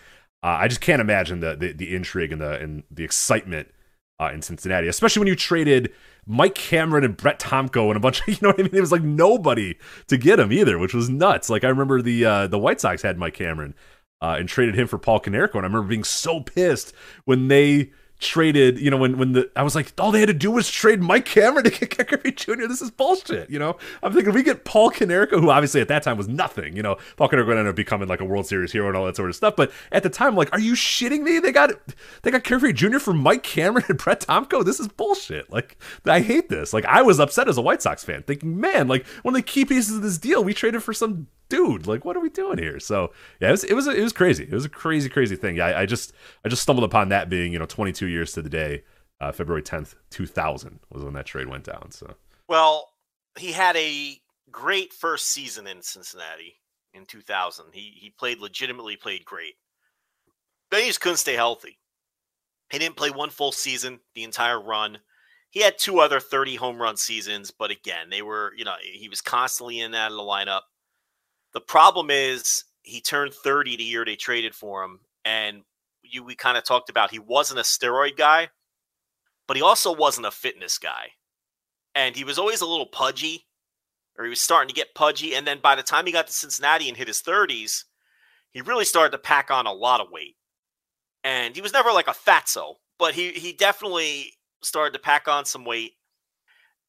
Uh, 0.41 0.57
I 0.61 0.67
just 0.67 0.81
can't 0.81 1.01
imagine 1.01 1.41
the, 1.41 1.55
the 1.55 1.73
the 1.73 1.93
intrigue 1.93 2.31
and 2.31 2.41
the 2.41 2.53
and 2.59 2.83
the 2.89 3.03
excitement 3.03 3.69
uh, 4.19 4.31
in 4.33 4.41
Cincinnati, 4.41 4.87
especially 4.87 5.19
when 5.19 5.27
you 5.27 5.35
traded 5.35 5.91
Mike 6.25 6.55
Cameron 6.55 7.03
and 7.03 7.17
Brett 7.17 7.39
Tomko 7.39 7.87
and 7.87 7.97
a 7.97 7.99
bunch 7.99 8.21
of 8.21 8.27
you 8.29 8.37
know 8.41 8.49
what 8.49 8.59
I 8.59 8.63
mean. 8.63 8.75
It 8.75 8.81
was 8.81 8.91
like 8.91 9.03
nobody 9.03 9.77
to 10.07 10.17
get 10.17 10.39
him 10.39 10.51
either, 10.51 10.79
which 10.79 10.93
was 10.93 11.09
nuts. 11.09 11.49
Like 11.49 11.63
I 11.63 11.69
remember 11.69 12.01
the 12.01 12.25
uh, 12.25 12.47
the 12.47 12.59
White 12.59 12.81
Sox 12.81 13.01
had 13.01 13.17
Mike 13.17 13.33
Cameron 13.33 13.75
uh, 14.21 14.35
and 14.39 14.47
traded 14.49 14.75
him 14.75 14.87
for 14.87 14.97
Paul 14.97 15.19
Konerko, 15.19 15.55
and 15.55 15.65
I 15.65 15.67
remember 15.67 15.87
being 15.87 16.03
so 16.03 16.39
pissed 16.41 16.93
when 17.25 17.47
they 17.47 17.91
traded, 18.19 18.79
you 18.79 18.89
know, 18.89 18.97
when 18.97 19.17
when 19.17 19.33
the 19.33 19.49
I 19.55 19.63
was 19.63 19.75
like, 19.75 19.91
all 19.99 20.11
they 20.11 20.19
had 20.19 20.27
to 20.27 20.33
do 20.33 20.51
was 20.51 20.69
trade 20.69 21.01
Mike 21.01 21.25
Cameron 21.25 21.65
to 21.65 21.69
get 21.69 22.07
Griffey 22.07 22.31
Jr. 22.31 22.67
This 22.67 22.81
is 22.81 22.91
bullshit, 22.91 23.49
you 23.49 23.59
know. 23.59 23.77
I'm 24.01 24.13
thinking 24.13 24.33
we 24.33 24.43
get 24.43 24.63
Paul 24.65 24.91
Konerko, 24.91 25.39
who 25.39 25.49
obviously 25.49 25.81
at 25.81 25.87
that 25.89 26.03
time 26.03 26.17
was 26.17 26.27
nothing, 26.27 26.75
you 26.75 26.83
know. 26.83 26.97
Paul 27.17 27.29
Konerko 27.29 27.51
ended 27.51 27.67
up 27.67 27.75
becoming 27.75 28.07
like 28.07 28.21
a 28.21 28.25
World 28.25 28.47
Series 28.47 28.71
hero 28.71 28.87
and 28.87 28.97
all 28.97 29.05
that 29.05 29.15
sort 29.15 29.29
of 29.29 29.35
stuff. 29.35 29.55
But 29.55 29.71
at 29.91 30.03
the 30.03 30.09
time, 30.09 30.35
like, 30.35 30.51
are 30.53 30.59
you 30.59 30.73
shitting 30.73 31.21
me? 31.21 31.39
They 31.39 31.51
got 31.51 31.71
they 32.23 32.31
got 32.31 32.43
Griffey 32.43 32.73
Jr. 32.73 32.99
for 32.99 33.13
Mike 33.13 33.43
Cameron 33.43 33.85
and 33.89 33.97
Brett 33.97 34.21
Tomko. 34.21 34.63
This 34.63 34.79
is 34.79 34.87
bullshit. 34.87 35.51
Like, 35.51 35.77
I 36.05 36.21
hate 36.21 36.49
this. 36.49 36.73
Like, 36.73 36.85
I 36.85 37.01
was 37.01 37.19
upset 37.19 37.49
as 37.49 37.57
a 37.57 37.61
White 37.61 37.81
Sox 37.81 38.03
fan, 38.03 38.23
thinking, 38.23 38.59
man, 38.59 38.87
like 38.87 39.05
one 39.23 39.35
of 39.35 39.39
the 39.39 39.43
key 39.43 39.65
pieces 39.65 39.95
of 39.95 40.01
this 40.01 40.17
deal, 40.17 40.43
we 40.43 40.53
traded 40.53 40.83
for 40.83 40.93
some 40.93 41.27
dude 41.49 41.87
like 41.87 42.03
what 42.03 42.17
are 42.17 42.21
we 42.21 42.29
doing 42.29 42.57
here 42.57 42.79
so 42.79 43.11
yeah 43.39 43.49
it 43.49 43.51
was 43.51 43.63
it 43.63 43.73
was, 43.73 43.87
it 43.87 44.01
was 44.01 44.13
crazy 44.13 44.43
it 44.43 44.51
was 44.51 44.65
a 44.65 44.69
crazy 44.69 45.09
crazy 45.09 45.35
thing 45.35 45.55
yeah 45.55 45.67
I, 45.67 45.81
I 45.81 45.85
just 45.85 46.13
i 46.43 46.49
just 46.49 46.63
stumbled 46.63 46.83
upon 46.83 47.09
that 47.09 47.29
being 47.29 47.53
you 47.53 47.59
know 47.59 47.65
22 47.65 48.07
years 48.07 48.33
to 48.33 48.41
the 48.41 48.49
day 48.49 48.83
uh, 49.21 49.31
february 49.31 49.61
10th 49.61 49.95
2000 50.09 50.79
was 50.89 51.03
when 51.03 51.13
that 51.13 51.25
trade 51.25 51.47
went 51.47 51.63
down 51.63 51.91
so 51.91 52.15
Well, 52.47 52.89
he 53.37 53.51
had 53.51 53.75
a 53.75 54.19
great 54.51 54.93
first 54.93 55.27
season 55.27 55.67
in 55.67 55.81
Cincinnati 55.81 56.55
in 56.93 57.05
2000. 57.05 57.65
He 57.73 57.93
he 57.99 58.09
played 58.09 58.39
legitimately 58.39 58.95
played 58.97 59.25
great. 59.25 59.55
But 60.69 60.81
he 60.81 60.87
just 60.87 61.01
couldn't 61.01 61.17
stay 61.17 61.35
healthy. 61.35 61.77
He 62.71 62.79
didn't 62.79 62.95
play 62.95 63.11
one 63.11 63.29
full 63.29 63.51
season 63.51 63.99
the 64.15 64.23
entire 64.23 64.59
run. 64.59 64.99
He 65.51 65.61
had 65.61 65.77
two 65.77 65.99
other 65.99 66.19
30 66.19 66.55
home 66.55 66.81
run 66.81 66.97
seasons, 66.97 67.51
but 67.51 67.71
again, 67.71 68.09
they 68.09 68.21
were, 68.21 68.51
you 68.57 68.65
know, 68.65 68.75
he 68.81 69.07
was 69.07 69.21
constantly 69.21 69.79
in 69.79 69.85
and 69.85 69.95
out 69.95 70.11
of 70.11 70.17
the 70.17 70.23
lineup. 70.23 70.61
The 71.55 71.61
problem 71.61 72.11
is 72.11 72.65
he 72.83 73.01
turned 73.01 73.33
30 73.33 73.77
the 73.77 73.83
year 73.83 74.05
they 74.05 74.15
traded 74.15 74.53
for 74.53 74.83
him. 74.83 74.99
And 75.25 75.63
you 76.03 76.23
we 76.23 76.35
kind 76.35 76.57
of 76.57 76.63
talked 76.63 76.91
about 76.91 77.09
he 77.09 77.17
wasn't 77.17 77.59
a 77.59 77.63
steroid 77.63 78.15
guy, 78.15 78.49
but 79.47 79.57
he 79.57 79.63
also 79.63 79.91
wasn't 79.91 80.27
a 80.27 80.31
fitness 80.31 80.77
guy 80.77 81.13
and 81.95 82.15
he 82.15 82.25
was 82.25 82.37
always 82.37 82.61
a 82.61 82.67
little 82.67 82.85
pudgy, 82.85 83.47
or 84.17 84.25
he 84.25 84.29
was 84.29 84.41
starting 84.41 84.67
to 84.67 84.75
get 84.75 84.93
pudgy. 84.93 85.33
And 85.33 85.47
then 85.47 85.59
by 85.63 85.75
the 85.75 85.83
time 85.83 86.05
he 86.05 86.11
got 86.11 86.27
to 86.27 86.33
Cincinnati 86.33 86.89
and 86.89 86.97
hit 86.97 87.07
his 87.07 87.21
30s, 87.21 87.85
he 88.51 88.61
really 88.61 88.85
started 88.85 89.11
to 89.11 89.17
pack 89.17 89.49
on 89.49 89.65
a 89.65 89.73
lot 89.73 90.01
of 90.01 90.11
weight. 90.11 90.35
And 91.23 91.55
he 91.55 91.61
was 91.61 91.73
never 91.73 91.91
like 91.91 92.07
a 92.07 92.11
fatso, 92.11 92.75
but 92.99 93.15
he 93.15 93.31
he 93.31 93.53
definitely 93.53 94.33
started 94.61 94.93
to 94.93 94.99
pack 94.99 95.27
on 95.27 95.45
some 95.45 95.65
weight, 95.65 95.93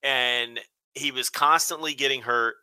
and 0.02 0.60
he 0.92 1.10
was 1.10 1.30
constantly 1.30 1.94
getting 1.94 2.22
hurt. 2.22 2.56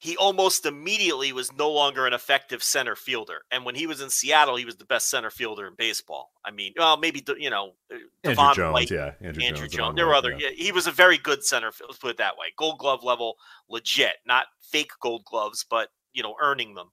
He 0.00 0.16
almost 0.16 0.64
immediately 0.64 1.32
was 1.32 1.52
no 1.52 1.70
longer 1.70 2.06
an 2.06 2.14
effective 2.14 2.62
center 2.62 2.96
fielder. 2.96 3.42
And 3.50 3.66
when 3.66 3.74
he 3.74 3.86
was 3.86 4.00
in 4.00 4.08
Seattle, 4.08 4.56
he 4.56 4.64
was 4.64 4.76
the 4.76 4.86
best 4.86 5.10
center 5.10 5.30
fielder 5.30 5.66
in 5.66 5.74
baseball. 5.76 6.32
I 6.42 6.50
mean, 6.50 6.72
well, 6.76 6.96
maybe 6.96 7.22
you 7.38 7.50
know, 7.50 7.74
andrew 7.90 8.06
Devon 8.24 8.54
jones 8.54 8.72
White, 8.72 8.90
yeah 8.90 9.12
andrew, 9.20 9.42
Andruw 9.42 9.58
jones, 9.58 9.74
Jones. 9.74 9.96
There 9.96 10.06
were 10.06 10.14
other. 10.14 10.32
yeah. 10.32 10.48
Yeah. 10.48 10.64
He 10.64 10.72
was 10.72 10.86
a 10.86 10.90
very 10.90 11.18
good 11.18 11.44
center 11.44 11.70
field. 11.70 11.90
Let's 11.90 12.00
put 12.00 12.10
it 12.12 12.16
that 12.16 12.38
way. 12.38 12.46
Gold 12.56 12.78
Glove 12.78 13.04
level, 13.04 13.36
legit, 13.68 14.14
not 14.26 14.46
fake 14.60 14.92
Gold 15.00 15.24
Gloves, 15.26 15.66
but 15.68 15.90
you 16.14 16.22
know, 16.22 16.34
earning 16.40 16.74
them. 16.74 16.90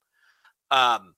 Um, 0.69 1.15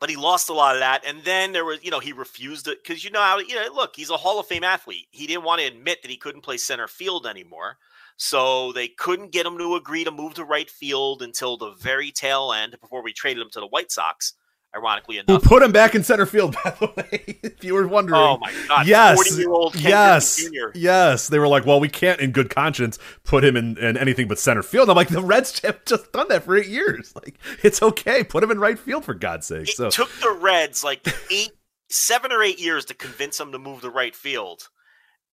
but 0.00 0.10
he 0.10 0.16
lost 0.16 0.48
a 0.48 0.52
lot 0.52 0.74
of 0.76 0.80
that, 0.80 1.04
and 1.06 1.22
then 1.24 1.52
there 1.52 1.64
was, 1.64 1.82
you 1.84 1.90
know, 1.90 2.00
he 2.00 2.12
refused 2.12 2.68
it 2.68 2.82
because 2.82 3.04
you 3.04 3.10
know 3.10 3.20
how 3.20 3.38
you 3.38 3.54
know. 3.54 3.72
Look, 3.72 3.96
he's 3.96 4.10
a 4.10 4.16
Hall 4.16 4.38
of 4.38 4.46
Fame 4.46 4.64
athlete. 4.64 5.06
He 5.10 5.26
didn't 5.26 5.44
want 5.44 5.60
to 5.60 5.66
admit 5.66 6.02
that 6.02 6.10
he 6.10 6.16
couldn't 6.16 6.42
play 6.42 6.56
center 6.56 6.86
field 6.88 7.26
anymore, 7.26 7.78
so 8.18 8.72
they 8.72 8.88
couldn't 8.88 9.32
get 9.32 9.46
him 9.46 9.56
to 9.56 9.76
agree 9.76 10.04
to 10.04 10.10
move 10.10 10.34
to 10.34 10.44
right 10.44 10.68
field 10.68 11.22
until 11.22 11.56
the 11.56 11.70
very 11.80 12.10
tail 12.10 12.52
end 12.52 12.76
before 12.80 13.02
we 13.02 13.12
traded 13.14 13.42
him 13.42 13.48
to 13.52 13.60
the 13.60 13.66
White 13.66 13.90
Sox. 13.90 14.34
Ironically 14.76 15.16
enough. 15.16 15.42
put 15.44 15.62
him 15.62 15.72
back 15.72 15.94
in 15.94 16.04
center 16.04 16.26
field 16.26 16.54
by 16.62 16.70
the 16.78 16.92
way 16.94 17.38
if 17.42 17.64
you 17.64 17.72
were 17.72 17.88
wondering 17.88 18.20
Oh 18.20 18.36
my 18.38 18.52
God! 18.68 18.86
yes 18.86 19.38
yes 19.74 20.36
Jr. 20.36 20.68
yes 20.74 21.28
they 21.28 21.38
were 21.38 21.48
like 21.48 21.64
well 21.64 21.80
we 21.80 21.88
can't 21.88 22.20
in 22.20 22.32
good 22.32 22.50
conscience 22.50 22.98
put 23.24 23.42
him 23.44 23.56
in, 23.56 23.78
in 23.78 23.96
anything 23.96 24.28
but 24.28 24.38
center 24.38 24.62
field 24.62 24.90
i'm 24.90 24.94
like 24.94 25.08
the 25.08 25.22
reds 25.22 25.58
have 25.60 25.82
just 25.86 26.12
done 26.12 26.28
that 26.28 26.42
for 26.42 26.54
eight 26.54 26.66
years 26.66 27.14
like 27.14 27.38
it's 27.64 27.80
okay 27.80 28.22
put 28.22 28.42
him 28.44 28.50
in 28.50 28.60
right 28.60 28.78
field 28.78 29.06
for 29.06 29.14
god's 29.14 29.46
sake 29.46 29.68
So 29.68 29.86
It 29.86 29.92
so 29.94 30.04
took 30.04 30.12
the 30.20 30.32
Reds 30.38 30.84
like 30.84 31.00
eight, 31.30 31.52
seven 31.88 32.30
or 32.30 32.42
eight 32.42 32.60
years 32.60 32.84
to 32.86 32.94
convince 32.94 33.40
him 33.40 33.52
to 33.52 33.58
move 33.58 33.80
to 33.80 33.88
right 33.90 34.14
field, 34.14 34.68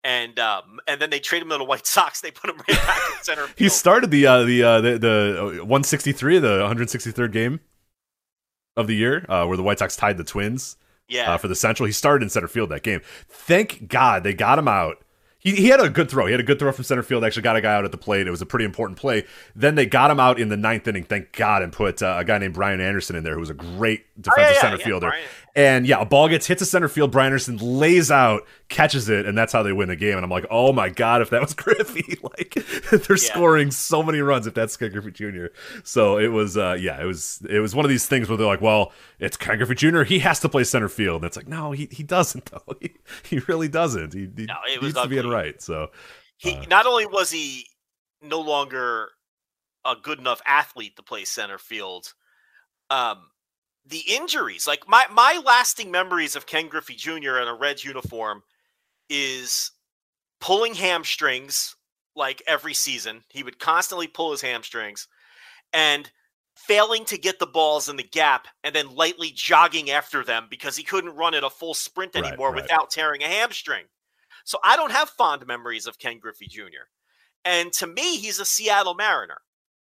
and 0.04 0.38
um, 0.38 0.80
and 0.88 1.00
then 1.00 1.10
they 1.10 1.20
trade 1.20 1.42
him 1.42 1.48
to 1.50 1.58
the 1.58 1.64
White 1.64 1.86
Sox. 1.86 2.20
They 2.20 2.30
put 2.30 2.50
him 2.50 2.56
right 2.56 2.66
back 2.68 3.00
in 3.18 3.18
center 3.24 3.42
field. 3.46 3.58
he 3.58 3.68
started 3.68 4.10
the 4.10 4.26
uh 4.26 4.42
the 4.44 4.62
uh 4.62 4.80
the, 4.80 4.98
the 4.98 5.56
163 5.60 6.38
the 6.38 6.60
163rd 6.68 7.32
game 7.32 7.60
of 8.76 8.86
the 8.86 8.94
year 8.94 9.24
uh 9.28 9.44
where 9.46 9.56
the 9.56 9.62
white 9.62 9.78
sox 9.78 9.96
tied 9.96 10.16
the 10.16 10.24
twins 10.24 10.76
yeah, 11.08 11.32
uh, 11.34 11.36
for 11.38 11.46
the 11.48 11.54
Central. 11.54 11.86
He 11.86 11.92
started 11.92 12.22
in 12.22 12.30
center 12.30 12.48
field 12.48 12.70
that 12.70 12.82
game. 12.82 13.00
Thank 13.28 13.88
God 13.88 14.22
they 14.24 14.32
got 14.32 14.58
him 14.58 14.66
out. 14.68 14.98
He, 15.38 15.56
he 15.56 15.66
had 15.66 15.80
a 15.80 15.90
good 15.90 16.08
throw. 16.08 16.24
He 16.26 16.30
had 16.32 16.40
a 16.40 16.44
good 16.44 16.58
throw 16.60 16.70
from 16.72 16.84
center 16.84 17.02
field. 17.02 17.24
Actually, 17.24 17.42
got 17.42 17.56
a 17.56 17.60
guy 17.60 17.74
out 17.74 17.84
at 17.84 17.90
the 17.90 17.98
plate. 17.98 18.26
It 18.28 18.30
was 18.30 18.40
a 18.40 18.46
pretty 18.46 18.64
important 18.64 18.96
play. 18.98 19.26
Then 19.56 19.74
they 19.74 19.84
got 19.84 20.10
him 20.10 20.20
out 20.20 20.38
in 20.38 20.48
the 20.48 20.56
ninth 20.56 20.86
inning. 20.86 21.02
Thank 21.02 21.32
God, 21.32 21.62
and 21.62 21.72
put 21.72 22.00
uh, 22.00 22.14
a 22.18 22.24
guy 22.24 22.38
named 22.38 22.54
Brian 22.54 22.80
Anderson 22.80 23.16
in 23.16 23.24
there, 23.24 23.34
who 23.34 23.40
was 23.40 23.50
a 23.50 23.54
great 23.54 24.04
defensive 24.22 24.44
Oh, 24.50 24.54
yeah, 24.54 24.60
center 24.60 24.76
yeah, 24.78 24.84
fielder. 24.84 25.08
Brian. 25.08 25.24
And 25.54 25.86
yeah, 25.86 26.00
a 26.00 26.06
ball 26.06 26.30
gets 26.30 26.46
hit 26.46 26.56
to 26.58 26.64
center 26.64 26.88
field. 26.88 27.10
Brian 27.10 27.26
Anderson 27.26 27.58
lays 27.58 28.10
out, 28.10 28.46
catches 28.70 29.10
it, 29.10 29.26
and 29.26 29.36
that's 29.36 29.52
how 29.52 29.62
they 29.62 29.72
win 29.74 29.88
the 29.88 29.96
game. 29.96 30.16
And 30.16 30.24
I'm 30.24 30.30
like, 30.30 30.46
oh 30.50 30.72
my 30.72 30.88
god, 30.88 31.20
if 31.20 31.28
that 31.28 31.42
was 31.42 31.52
Griffey, 31.54 32.18
like 32.22 32.54
they're 32.90 33.00
Yeah. 33.10 33.16
scoring 33.16 33.70
so 33.70 34.02
many 34.02 34.20
runs 34.20 34.46
if 34.46 34.54
that's 34.54 34.78
Ken 34.78 34.90
Griffey 34.92 35.10
Jr. 35.10 35.46
So 35.84 36.16
it 36.16 36.28
was, 36.28 36.56
uh, 36.56 36.78
yeah, 36.80 36.98
it 37.02 37.04
was, 37.04 37.44
it 37.50 37.58
was 37.58 37.74
one 37.74 37.84
of 37.84 37.90
these 37.90 38.06
things 38.06 38.30
where 38.30 38.38
they're 38.38 38.46
like, 38.46 38.62
well, 38.62 38.92
it's 39.18 39.36
Ken 39.36 39.58
Griffey 39.58 39.74
Jr. 39.74 40.04
He 40.04 40.20
has 40.20 40.40
to 40.40 40.48
play 40.48 40.64
center 40.64 40.88
field. 40.88 41.16
And 41.22 41.26
it's 41.26 41.36
like, 41.36 41.48
no, 41.48 41.72
he, 41.72 41.86
he 41.90 42.02
doesn't 42.02 42.46
though. 42.50 42.74
He, 42.80 42.94
he 43.28 43.40
really 43.40 43.68
doesn't. 43.68 44.14
He, 44.14 44.30
he 44.34 44.46
No, 44.46 44.56
it 44.72 44.80
was 44.80 44.94
to 44.94 45.06
be 45.06 45.18
in 45.18 45.28
right. 45.28 45.60
So 45.60 45.88
he 46.38 46.54
uh, 46.54 46.64
not 46.70 46.86
only 46.86 47.04
was 47.04 47.30
he 47.30 47.66
no 48.22 48.40
longer 48.40 49.10
a 49.84 49.96
good 50.02 50.18
enough 50.18 50.40
athlete 50.46 50.96
to 50.96 51.02
play 51.02 51.24
center 51.26 51.58
field, 51.58 52.14
um, 52.88 53.18
the 53.86 54.02
injuries, 54.08 54.66
like 54.66 54.88
my 54.88 55.04
my 55.10 55.40
lasting 55.44 55.90
memories 55.90 56.36
of 56.36 56.46
Ken 56.46 56.68
Griffey 56.68 56.94
Jr. 56.94 57.38
in 57.38 57.48
a 57.48 57.54
Reds 57.54 57.84
uniform, 57.84 58.42
is 59.08 59.70
pulling 60.40 60.74
hamstrings 60.74 61.74
like 62.14 62.42
every 62.46 62.74
season. 62.74 63.24
He 63.28 63.42
would 63.42 63.58
constantly 63.58 64.06
pull 64.06 64.30
his 64.32 64.42
hamstrings 64.42 65.08
and 65.72 66.10
failing 66.56 67.04
to 67.06 67.18
get 67.18 67.38
the 67.38 67.46
balls 67.46 67.88
in 67.88 67.96
the 67.96 68.02
gap 68.02 68.46
and 68.62 68.74
then 68.74 68.94
lightly 68.94 69.32
jogging 69.34 69.90
after 69.90 70.22
them 70.22 70.46
because 70.50 70.76
he 70.76 70.82
couldn't 70.84 71.16
run 71.16 71.34
at 71.34 71.44
a 71.44 71.50
full 71.50 71.74
sprint 71.74 72.14
Right, 72.14 72.24
anymore 72.26 72.52
right. 72.52 72.62
without 72.62 72.90
tearing 72.90 73.22
a 73.22 73.28
hamstring. 73.28 73.84
So 74.44 74.58
I 74.62 74.76
don't 74.76 74.92
have 74.92 75.08
fond 75.10 75.46
memories 75.46 75.86
of 75.86 75.98
Ken 75.98 76.18
Griffey 76.18 76.46
Jr. 76.48 76.86
And 77.44 77.72
to 77.74 77.86
me, 77.86 78.16
he's 78.18 78.38
a 78.38 78.44
Seattle 78.44 78.94
Mariner 78.94 79.40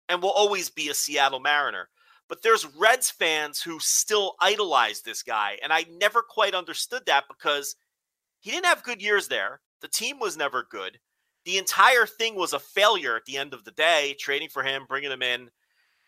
and 0.09 0.23
will 0.23 0.31
always 0.31 0.71
be 0.71 0.89
a 0.89 0.95
Seattle 0.95 1.41
Mariner. 1.41 1.89
But 2.29 2.43
there's 2.43 2.67
Reds 2.77 3.11
fans 3.11 3.63
who 3.63 3.79
still 3.81 4.35
idolize 4.41 5.01
this 5.01 5.23
guy. 5.23 5.59
And 5.63 5.73
I 5.73 5.87
never 5.99 6.23
quite 6.23 6.55
understood 6.55 7.03
that 7.07 7.25
because 7.29 7.75
he 8.41 8.51
didn't 8.51 8.67
have 8.67 8.83
good 8.83 9.03
years 9.03 9.29
there. 9.29 9.61
The 9.81 9.89
team 9.89 10.19
was 10.19 10.37
never 10.37 10.67
good. 10.71 10.99
The 11.45 11.57
entire 11.59 12.05
thing 12.05 12.35
was 12.35 12.53
a 12.53 12.59
failure 12.59 13.17
at 13.17 13.25
the 13.25 13.39
end 13.39 13.55
of 13.55 13.65
the 13.65 13.71
day, 13.71 14.15
trading 14.19 14.51
for 14.51 14.63
him, 14.63 14.85
bringing 14.87 15.11
him 15.11 15.23
in, 15.23 15.49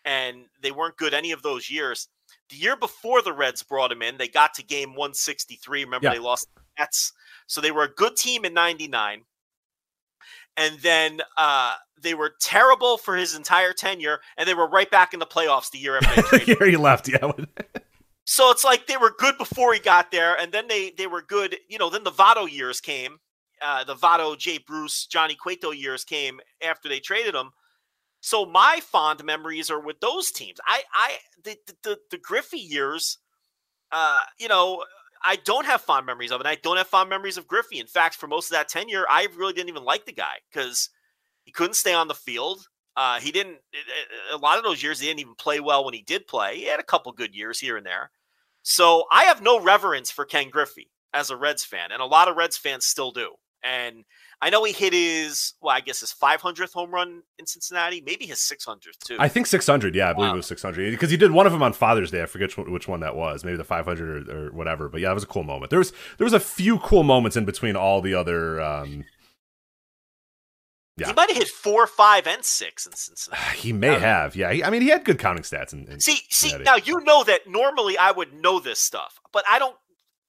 and 0.05 0.45
they 0.61 0.71
weren't 0.71 0.97
good 0.97 1.13
any 1.13 1.31
of 1.31 1.41
those 1.41 1.69
years. 1.69 2.07
The 2.49 2.57
year 2.57 2.75
before 2.75 3.21
the 3.21 3.33
Reds 3.33 3.63
brought 3.63 3.91
him 3.91 4.01
in, 4.01 4.17
they 4.17 4.27
got 4.27 4.53
to 4.55 4.63
game 4.63 4.93
163. 4.93 5.85
Remember, 5.85 6.07
Yeah. 6.07 6.13
they 6.13 6.19
lost 6.19 6.47
the 6.53 6.61
Mets. 6.77 7.13
So 7.47 7.59
they 7.61 7.71
were 7.71 7.83
a 7.83 7.93
good 7.93 8.15
team 8.15 8.45
in 8.45 8.53
99. 8.53 9.25
And 10.57 10.79
then 10.79 11.21
uh, 11.37 11.75
they 12.01 12.13
were 12.13 12.33
terrible 12.39 12.97
for 12.97 13.15
his 13.15 13.35
entire 13.35 13.73
tenure, 13.73 14.19
and 14.37 14.47
they 14.47 14.53
were 14.53 14.67
right 14.67 14.89
back 14.89 15.13
in 15.13 15.19
the 15.19 15.25
playoffs 15.25 15.71
the 15.71 15.79
year 15.79 15.97
after 15.97 16.21
traded. 16.37 16.57
here 16.59 16.67
he 16.67 16.77
left. 16.77 17.07
Yeah. 17.07 17.31
So 18.25 18.51
it's 18.51 18.63
like 18.63 18.87
they 18.87 18.97
were 18.97 19.13
good 19.17 19.37
before 19.37 19.73
he 19.73 19.79
got 19.79 20.11
there, 20.11 20.35
and 20.37 20.51
then 20.51 20.67
they 20.67 20.91
they 20.91 21.07
were 21.07 21.21
good. 21.21 21.57
You 21.69 21.77
know, 21.77 21.89
then 21.89 22.03
the 22.03 22.11
Votto 22.11 22.51
years 22.51 22.79
came, 22.79 23.19
uh, 23.61 23.83
the 23.83 23.95
Votto, 23.95 24.37
Jay 24.37 24.57
Bruce, 24.57 25.05
Johnny 25.05 25.35
Cueto 25.35 25.71
years 25.71 26.03
came 26.03 26.39
after 26.65 26.89
they 26.89 26.99
traded 26.99 27.35
him. 27.35 27.51
So 28.21 28.45
my 28.45 28.79
fond 28.83 29.23
memories 29.23 29.69
are 29.71 29.79
with 29.79 29.99
those 29.99 30.31
teams. 30.31 30.59
I 30.65 30.83
I 30.93 31.17
the 31.43 31.57
the, 31.67 31.75
the, 31.83 31.99
the 32.11 32.17
Griffey 32.17 32.59
years, 32.59 33.17
uh, 33.91 34.19
you 34.39 34.47
know, 34.47 34.83
I 35.23 35.37
don't 35.37 35.65
have 35.65 35.81
fond 35.81 36.05
memories 36.05 36.31
of 36.31 36.41
it. 36.41 36.47
I 36.47 36.55
don't 36.55 36.77
have 36.77 36.87
fond 36.87 37.09
memories 37.09 37.37
of 37.37 37.47
Griffey. 37.47 37.79
In 37.79 37.87
fact, 37.87 38.15
for 38.15 38.27
most 38.27 38.47
of 38.47 38.51
that 38.51 38.69
tenure, 38.69 39.05
I 39.09 39.27
really 39.37 39.53
didn't 39.53 39.69
even 39.69 39.83
like 39.83 40.05
the 40.05 40.13
guy 40.13 40.35
because 40.51 40.89
he 41.43 41.51
couldn't 41.51 41.75
stay 41.75 41.93
on 41.93 42.07
the 42.07 42.13
field. 42.13 42.65
Uh, 42.97 43.19
he 43.19 43.31
didn't. 43.31 43.57
A 44.33 44.37
lot 44.37 44.57
of 44.57 44.63
those 44.63 44.83
years, 44.83 44.99
he 44.99 45.07
didn't 45.07 45.21
even 45.21 45.35
play 45.35 45.59
well 45.59 45.85
when 45.85 45.93
he 45.93 46.01
did 46.01 46.27
play. 46.27 46.57
He 46.57 46.65
had 46.65 46.79
a 46.79 46.83
couple 46.83 47.11
good 47.11 47.35
years 47.35 47.59
here 47.59 47.77
and 47.77 47.85
there. 47.85 48.11
So 48.63 49.05
I 49.11 49.23
have 49.23 49.41
no 49.41 49.59
reverence 49.59 50.11
for 50.11 50.25
Ken 50.25 50.49
Griffey 50.49 50.91
as 51.13 51.29
a 51.29 51.37
Reds 51.37 51.63
fan, 51.63 51.91
and 51.91 52.01
a 52.01 52.05
lot 52.05 52.27
of 52.27 52.37
Reds 52.37 52.57
fans 52.57 52.85
still 52.85 53.11
do. 53.11 53.35
And 53.63 54.05
I 54.41 54.49
know 54.49 54.63
he 54.63 54.73
hit 54.73 54.91
his, 54.93 55.53
well, 55.61 55.75
I 55.75 55.81
guess 55.81 55.99
his 55.99 56.11
500th 56.11 56.73
home 56.73 56.91
run 56.91 57.21
in 57.37 57.45
Cincinnati, 57.45 58.01
maybe 58.01 58.25
his 58.25 58.39
600th 58.39 58.97
too. 59.05 59.17
I 59.19 59.27
think 59.27 59.45
600. 59.45 59.93
Yeah, 59.93 60.09
I 60.09 60.13
believe 60.13 60.29
Wow. 60.29 60.33
it 60.33 60.37
was 60.37 60.47
600 60.47 60.91
because 60.91 61.11
he 61.11 61.17
did 61.17 61.31
one 61.31 61.45
of 61.45 61.51
them 61.51 61.61
on 61.61 61.73
Father's 61.73 62.09
Day. 62.09 62.23
I 62.23 62.25
forget 62.25 62.57
which 62.57 62.87
one, 62.87 63.01
that 63.01 63.15
was. 63.15 63.43
Maybe 63.43 63.57
the 63.57 63.63
500 63.63 64.27
or, 64.29 64.47
or 64.47 64.51
whatever. 64.51 64.89
But 64.89 65.01
yeah, 65.01 65.11
it 65.11 65.13
was 65.13 65.23
a 65.23 65.27
cool 65.27 65.43
moment. 65.43 65.69
There 65.69 65.79
was 65.79 65.93
there 66.17 66.25
was 66.25 66.33
a 66.33 66.39
few 66.39 66.79
cool 66.79 67.03
moments 67.03 67.37
in 67.37 67.45
between 67.45 67.75
all 67.75 68.01
the 68.01 68.15
other. 68.15 68.59
Um, 68.59 69.05
yeah. 70.97 71.07
He 71.07 71.13
might 71.13 71.29
have 71.29 71.37
hit 71.37 71.47
four, 71.47 71.87
five, 71.87 72.27
and 72.27 72.43
six 72.43 72.85
in 72.85 72.93
Cincinnati. 72.93 73.41
he 73.57 73.73
may 73.73 73.97
have. 73.99 74.35
Yeah, 74.35 74.51
he, 74.51 74.63
I 74.63 74.69
mean, 74.69 74.81
he 74.81 74.89
had 74.89 75.03
good 75.05 75.19
counting 75.19 75.43
stats. 75.43 75.73
In, 75.73 75.87
in 75.87 75.99
See, 75.99 76.19
see, 76.29 76.55
now 76.59 76.75
you 76.75 76.99
know 77.01 77.23
that 77.23 77.47
normally 77.47 77.97
I 77.97 78.11
would 78.11 78.33
know 78.33 78.59
this 78.59 78.79
stuff, 78.79 79.19
but 79.31 79.43
I 79.49 79.59
don't. 79.59 79.75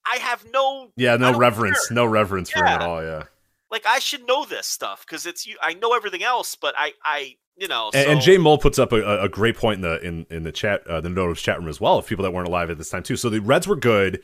I 0.06 0.16
have 0.16 0.44
no 0.52 0.90
yeah, 0.96 1.16
no 1.16 1.36
reverence, 1.36 1.88
care. 1.88 1.94
no 1.94 2.06
reverence 2.06 2.50
for 2.50 2.60
him 2.60 2.66
at 2.66 2.80
all. 2.82 3.02
Yeah. 3.02 3.24
like 3.70 3.86
I 3.86 3.98
should 3.98 4.26
know 4.26 4.44
this 4.44 4.66
stuff 4.66 5.04
because 5.06 5.26
it's 5.26 5.46
you. 5.46 5.56
I 5.62 5.74
know 5.74 5.94
everything 5.94 6.22
else, 6.22 6.54
but 6.54 6.74
I, 6.76 6.92
I, 7.04 7.36
you 7.56 7.68
know. 7.68 7.90
And, 7.94 8.10
and 8.12 8.20
Jay 8.20 8.36
Mole 8.38 8.58
puts 8.58 8.78
up 8.78 8.92
a, 8.92 9.22
a 9.22 9.28
great 9.28 9.56
point 9.56 9.76
in 9.76 9.82
the 9.82 10.00
in, 10.00 10.26
in 10.30 10.42
the 10.42 10.52
chat, 10.52 10.86
uh, 10.86 11.00
the 11.00 11.08
Notice 11.08 11.42
chat 11.42 11.58
room 11.58 11.68
as 11.68 11.80
well, 11.80 11.98
of 11.98 12.06
people 12.06 12.22
that 12.24 12.32
weren't 12.32 12.48
alive 12.48 12.70
at 12.70 12.78
this 12.78 12.90
time 12.90 13.02
too. 13.02 13.16
So 13.16 13.30
the 13.30 13.40
Reds 13.40 13.66
were 13.68 13.76
good. 13.76 14.22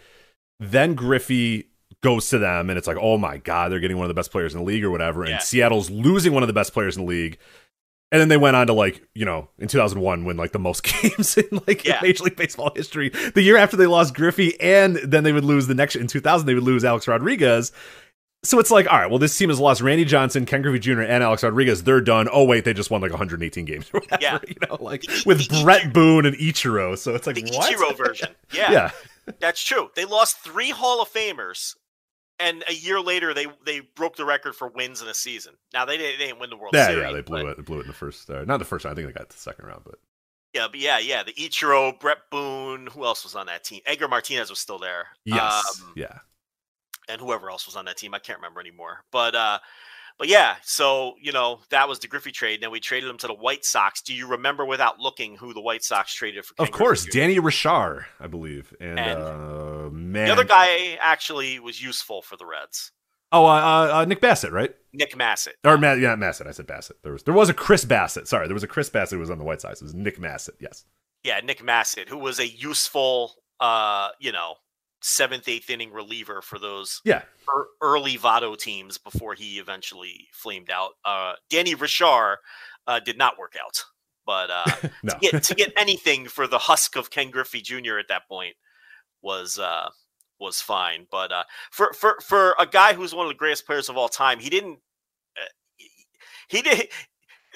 Then 0.61 0.95
Griffey 0.95 1.69
goes 2.03 2.29
to 2.31 2.39
them, 2.39 2.69
and 2.69 2.79
it's 2.79 2.87
like, 2.87 2.99
oh 3.01 3.17
my 3.17 3.39
god, 3.39 3.71
they're 3.71 3.81
getting 3.81 3.97
one 3.97 4.05
of 4.05 4.09
the 4.09 4.15
best 4.15 4.31
players 4.31 4.55
in 4.55 4.61
the 4.61 4.67
league 4.67 4.85
or 4.85 4.91
whatever. 4.91 5.23
And 5.23 5.31
Yeah. 5.31 5.39
Seattle's 5.39 5.91
losing 5.91 6.33
one 6.33 6.43
of 6.43 6.47
the 6.49 6.53
best 6.53 6.73
players 6.73 6.97
in 6.97 7.05
the 7.05 7.09
league. 7.09 7.39
And 8.11 8.21
then 8.21 8.29
they 8.29 8.37
went 8.39 8.57
on 8.57 8.67
to 8.69 8.73
like 8.73 9.03
you 9.15 9.25
know 9.25 9.49
in 9.59 9.69
2001 9.69 10.25
win 10.25 10.37
like 10.37 10.53
the 10.53 10.59
most 10.59 10.83
games 11.03 11.37
in 11.37 11.61
like 11.67 11.85
Yeah. 11.85 11.99
Major 12.03 12.25
League 12.25 12.37
Baseball 12.37 12.73
history. 12.75 13.11
The 13.11 13.43
year 13.43 13.57
after 13.57 13.77
they 13.77 13.87
lost 13.87 14.15
Griffey, 14.15 14.59
and 14.61 14.97
then 14.97 15.25
they 15.25 15.33
would 15.33 15.45
lose 15.45 15.67
the 15.67 15.75
next 15.75 15.97
in 15.97 16.07
2000 16.07 16.47
they 16.47 16.55
would 16.55 16.63
lose 16.63 16.85
Alex 16.85 17.07
Rodriguez. 17.07 17.73
So 18.45 18.61
it's 18.61 18.71
like, 18.71 18.87
all 18.91 18.97
right, 18.97 19.11
well, 19.11 19.19
this 19.19 19.37
team 19.37 19.49
has 19.49 19.59
lost 19.59 19.81
Randy 19.81 20.05
Johnson, 20.05 20.47
Ken 20.47 20.63
Griffey 20.63 20.79
Jr., 20.79 21.01
and 21.03 21.25
Alex 21.25 21.43
Rodriguez. 21.43 21.83
They're 21.83 22.01
done. 22.01 22.29
Oh 22.33 22.45
wait, 22.45 22.65
they 22.65 22.73
just 22.73 22.89
won 22.89 23.01
like 23.01 23.11
118 23.11 23.65
games 23.65 23.93
whatever. 23.93 24.17
Yeah. 24.23 24.39
you 24.49 24.55
know, 24.69 24.77
like 24.81 25.05
with 25.27 25.49
Bret 25.63 25.93
Boone 25.93 26.25
and 26.25 26.37
Ichiro. 26.37 26.97
So 26.97 27.15
it's 27.17 27.27
like 27.27 27.35
the 27.37 27.51
what? 27.53 27.75
Ichiro 27.75 27.97
version. 27.97 28.29
Yeah, 28.55 28.71
yeah, 28.73 28.91
that's 29.41 29.63
true. 29.63 29.91
They 29.95 30.07
lost 30.07 30.39
three 30.39 30.71
Hall 30.71 31.03
of 31.03 31.13
Famers, 31.13 31.75
and 32.41 32.63
a 32.69 32.73
year 32.75 33.01
later 33.01 33.35
they 33.35 33.47
they 33.65 33.81
broke 33.81 34.17
the 34.17 34.25
record 34.25 34.55
for 34.55 34.69
wins 34.69 35.03
in 35.03 35.09
a 35.09 35.15
season. 35.15 35.55
Now 35.73 35.85
they 35.85 35.97
didn't, 35.97 36.19
they 36.19 36.27
didn't 36.27 36.41
win 36.41 36.51
the 36.51 36.57
World 36.57 36.75
yeah, 36.75 36.87
Series. 36.87 37.03
yeah. 37.05 37.13
They 37.13 37.21
blew 37.23 37.43
but- 37.43 37.51
it. 37.51 37.57
They 37.59 37.63
blew 37.63 37.79
it 37.79 37.83
in 37.83 37.87
the 37.89 37.93
first. 37.93 38.29
Uh, 38.31 38.45
not 38.45 38.59
the 38.59 38.65
first 38.65 38.85
round. 38.85 38.97
I 38.99 39.03
think 39.03 39.13
they 39.15 39.19
got 39.19 39.29
the 39.31 39.37
second 39.39 39.67
round, 39.67 39.83
but 39.85 39.97
Yeah, 40.55 40.69
but 40.71 40.81
yeah, 40.81 40.99
yeah. 40.99 41.23
The 41.23 41.33
Ichiro, 41.35 41.99
Bret 42.01 42.19
Boone. 42.31 42.87
Who 42.89 43.05
else 43.05 43.25
was 43.25 43.35
on 43.35 43.47
that 43.47 43.65
team? 43.65 43.81
Edgar 43.87 44.09
Martinez 44.09 44.51
was 44.51 44.59
still 44.59 44.79
there. 44.79 45.07
yes, 45.25 45.81
Um, 45.83 45.93
yeah. 45.97 46.19
and 47.09 47.21
whoever 47.21 47.51
else 47.51 47.67
was 47.67 47.77
on 47.77 47.85
that 47.87 47.97
team. 47.97 48.15
I 48.15 48.19
can't 48.19 48.39
remember 48.39 48.61
anymore. 48.61 49.05
But 49.13 49.35
uh 49.35 49.59
but 50.19 50.29
yeah, 50.29 50.57
so 50.63 51.15
you 51.21 51.33
know, 51.33 51.61
that 51.71 51.89
was 51.89 51.99
the 51.99 52.09
Griffey 52.09 52.33
trade. 52.33 52.63
Then 52.63 52.71
we 52.71 52.81
traded 52.81 53.09
him 53.09 53.19
to 53.19 53.27
the 53.27 53.35
White 53.35 53.65
Sox. 53.65 54.03
Do 54.03 54.15
you 54.15 54.27
remember 54.27 54.65
without 54.65 54.99
looking 54.99 55.37
who 55.37 55.55
the 55.55 55.61
White 55.61 55.85
Sox 55.85 56.13
traded 56.13 56.45
for? 56.45 56.55
Ken 56.55 56.67
Of 56.67 56.73
course, 56.73 57.05
Griffey 57.05 57.19
Danny 57.19 57.39
Richard, 57.39 58.07
I 58.21 58.27
believe, 58.27 58.75
and, 58.81 58.99
And 58.99 59.23
uh, 59.23 59.91
man, 59.91 60.27
The 60.27 60.33
other 60.33 60.45
guy 60.45 60.99
actually 61.01 61.59
was 61.59 61.83
useful 61.83 62.23
for 62.23 62.37
the 62.37 62.47
Reds. 62.47 62.93
Oh, 63.31 63.45
uh, 63.45 63.49
uh, 63.49 63.91
uh, 63.99 64.05
Nick 64.07 64.21
Bassett, 64.21 64.53
right? 64.53 64.75
Nick 64.95 65.15
Masset. 65.15 65.53
Or 65.63 65.77
Matt? 65.77 65.99
Yeah, 65.99 66.17
Masset. 66.17 66.47
I 66.47 66.53
said 66.53 66.67
Bassett. 66.67 66.97
There 67.03 67.13
was 67.13 67.23
there 67.25 67.35
was 67.35 67.51
a 67.51 67.55
Chris 67.55 67.85
Bassett. 67.85 68.27
Sorry, 68.27 68.47
there 68.47 68.55
was 68.55 68.63
a 68.65 68.69
Chris 68.69 68.89
Bassett 68.89 69.17
who 69.17 69.21
was 69.21 69.31
on 69.31 69.39
the 69.39 69.45
White 69.45 69.61
Sox. 69.61 69.81
It 69.81 69.85
was 69.85 69.95
Nick 69.95 70.19
Masset. 70.19 70.55
Yes. 70.61 70.85
Yeah, 71.25 71.41
Nick 71.41 71.63
Masset, 71.63 72.09
who 72.09 72.17
was 72.17 72.39
a 72.39 72.47
useful 72.47 73.35
uh, 73.61 74.09
you 74.19 74.33
know, 74.33 74.55
seventh, 75.01 75.49
eighth 75.49 75.71
inning 75.71 75.93
reliever 75.93 76.43
for 76.43 76.59
those 76.59 77.01
Yeah. 77.05 77.23
early 77.81 78.17
Votto 78.19 78.57
teams 78.59 78.99
before 78.99 79.35
he 79.35 79.59
eventually 79.59 80.29
flamed 80.33 80.71
out. 80.71 80.93
Uh 81.05 81.35
Danny 81.51 81.75
Richard 81.75 82.39
uh 82.87 83.01
did 83.01 83.17
not 83.19 83.39
work 83.39 83.55
out. 83.63 83.85
But 84.27 84.51
uh 84.51 84.89
No. 85.03 85.13
to 85.15 85.19
get 85.21 85.43
to 85.45 85.55
get 85.55 85.73
anything 85.77 86.27
for 86.29 86.47
the 86.47 86.59
husk 86.59 86.97
of 86.97 87.11
Ken 87.11 87.31
Griffey 87.31 87.61
Jr. 87.61 87.99
at 87.99 88.09
that 88.09 88.27
point 88.29 88.55
was 89.23 89.59
uh 89.59 89.89
was 90.41 90.61
fine. 90.61 91.07
But 91.11 91.33
uh 91.33 91.45
for 91.71 91.93
for 91.93 92.17
for 92.27 92.55
a 92.59 92.67
guy 92.67 92.95
who's 92.95 93.15
one 93.15 93.27
of 93.27 93.31
the 93.31 93.39
greatest 93.39 93.67
players 93.67 93.89
of 93.89 93.97
all 93.97 94.09
time, 94.09 94.39
he 94.41 94.51
didn't 94.51 94.79
uh, 95.37 95.45
he- 95.77 95.91
he 96.49 96.63
did 96.63 96.89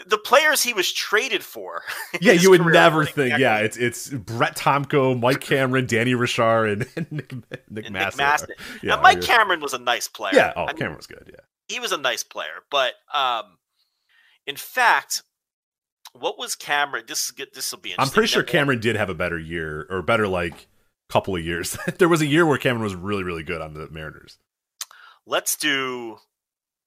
the 0.07 0.19
players 0.19 0.63
he 0.63 0.73
was 0.73 0.91
traded 0.93 1.43
for. 1.43 1.83
Yeah, 2.21 2.33
you 2.33 2.51
would 2.51 2.65
never 2.65 3.05
think. 3.07 3.39
Yeah, 3.39 3.59
it's 3.59 3.77
it's 3.77 4.11
Brett 4.11 4.55
Tomko, 4.57 5.19
Mike 5.19 5.41
Cameron, 5.41 5.87
Danny 5.87 6.15
Richard, 6.15 6.67
and, 6.67 6.87
and 6.97 7.11
Nick, 7.11 7.33
Nick 7.71 7.87
and. 7.87 7.95
Nick 7.95 8.15
Masset. 8.15 8.49
Yeah, 8.83 8.97
now, 8.97 9.03
Mike 9.03 9.17
you're- 9.17 9.27
Cameron 9.27 9.61
was 9.61 9.73
a 9.73 9.79
nice 9.79 10.09
player. 10.09 10.35
Yeah. 10.35 10.53
Oh, 10.55 10.65
I 10.65 10.67
mean, 10.69 10.77
Cameron 10.77 10.97
was 10.99 11.07
good. 11.07 11.31
Yeah. 11.33 11.41
he 11.69 11.81
was 11.81 11.91
a 11.91 11.97
nice 11.97 12.23
player, 12.23 12.63
but 12.71 12.93
um, 13.13 13.57
in 14.47 14.57
fact, 14.57 15.23
what 16.13 16.39
was 16.39 16.55
Cameron? 16.55 17.05
This 17.09 17.25
is 17.25 17.31
good. 17.31 17.49
This 17.55 17.73
will 17.73 17.81
be. 17.81 17.95
I'm 17.99 18.09
pretty 18.09 18.29
sure 18.29 18.43
Cameron 18.43 18.79
did 18.81 18.95
have 18.97 19.09
a 19.09 19.15
better 19.15 19.39
year 19.39 19.87
or 19.91 20.03
better 20.03 20.29
like 20.29 20.69
couple 21.09 21.35
of 21.35 21.45
years. 21.45 21.77
there 21.99 22.09
was 22.09 22.21
a 22.21 22.27
year 22.27 22.47
where 22.47 22.59
Cameron 22.59 22.85
was 22.85 22.95
really 22.95 23.25
really 23.25 23.43
good 23.43 23.61
on 23.61 23.75
the 23.75 23.89
Mariners. 23.91 24.39
Let's 25.27 25.57
do 25.57 26.19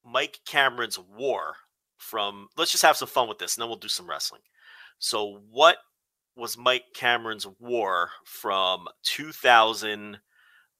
Mike 0.04 0.40
Cameron's 0.46 0.98
War 0.98 1.56
from. 1.98 2.48
Let's 2.56 2.70
just 2.72 2.84
have 2.84 2.96
some 2.96 3.08
fun 3.08 3.28
with 3.28 3.38
this, 3.38 3.56
and 3.56 3.62
then 3.62 3.68
we'll 3.68 3.78
do 3.78 3.88
some 3.88 4.08
wrestling. 4.08 4.42
So, 4.98 5.40
what 5.50 5.76
was 6.36 6.58
Mike 6.58 6.84
Cameron's 6.94 7.46
War 7.58 8.10
from 8.24 8.86
2000 9.04 10.18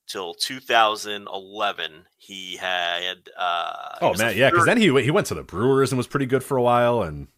till 0.09 0.35
2011? 0.35 2.07
He 2.19 2.57
had. 2.57 3.29
Uh, 3.39 3.99
Oh 4.03 4.15
man, 4.15 4.37
yeah, 4.37 4.51
because 4.51 4.67
then 4.67 4.79
he 4.79 5.03
he 5.03 5.11
went 5.11 5.27
to 5.29 5.35
the 5.35 5.43
Brewers 5.43 5.93
and 5.93 5.97
was 5.97 6.07
pretty 6.07 6.27
good 6.27 6.45
for 6.45 6.57
a 6.57 6.63
while. 6.63 7.03
And 7.03 7.29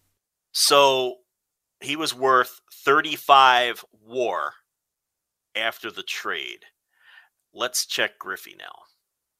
So 0.52 1.16
he 1.80 1.96
was 1.96 2.14
worth 2.14 2.60
35 2.84 3.84
war 4.06 4.54
after 5.54 5.90
the 5.90 6.02
trade. 6.02 6.64
Let's 7.54 7.86
check 7.86 8.18
Griffey 8.18 8.56
now. 8.58 8.72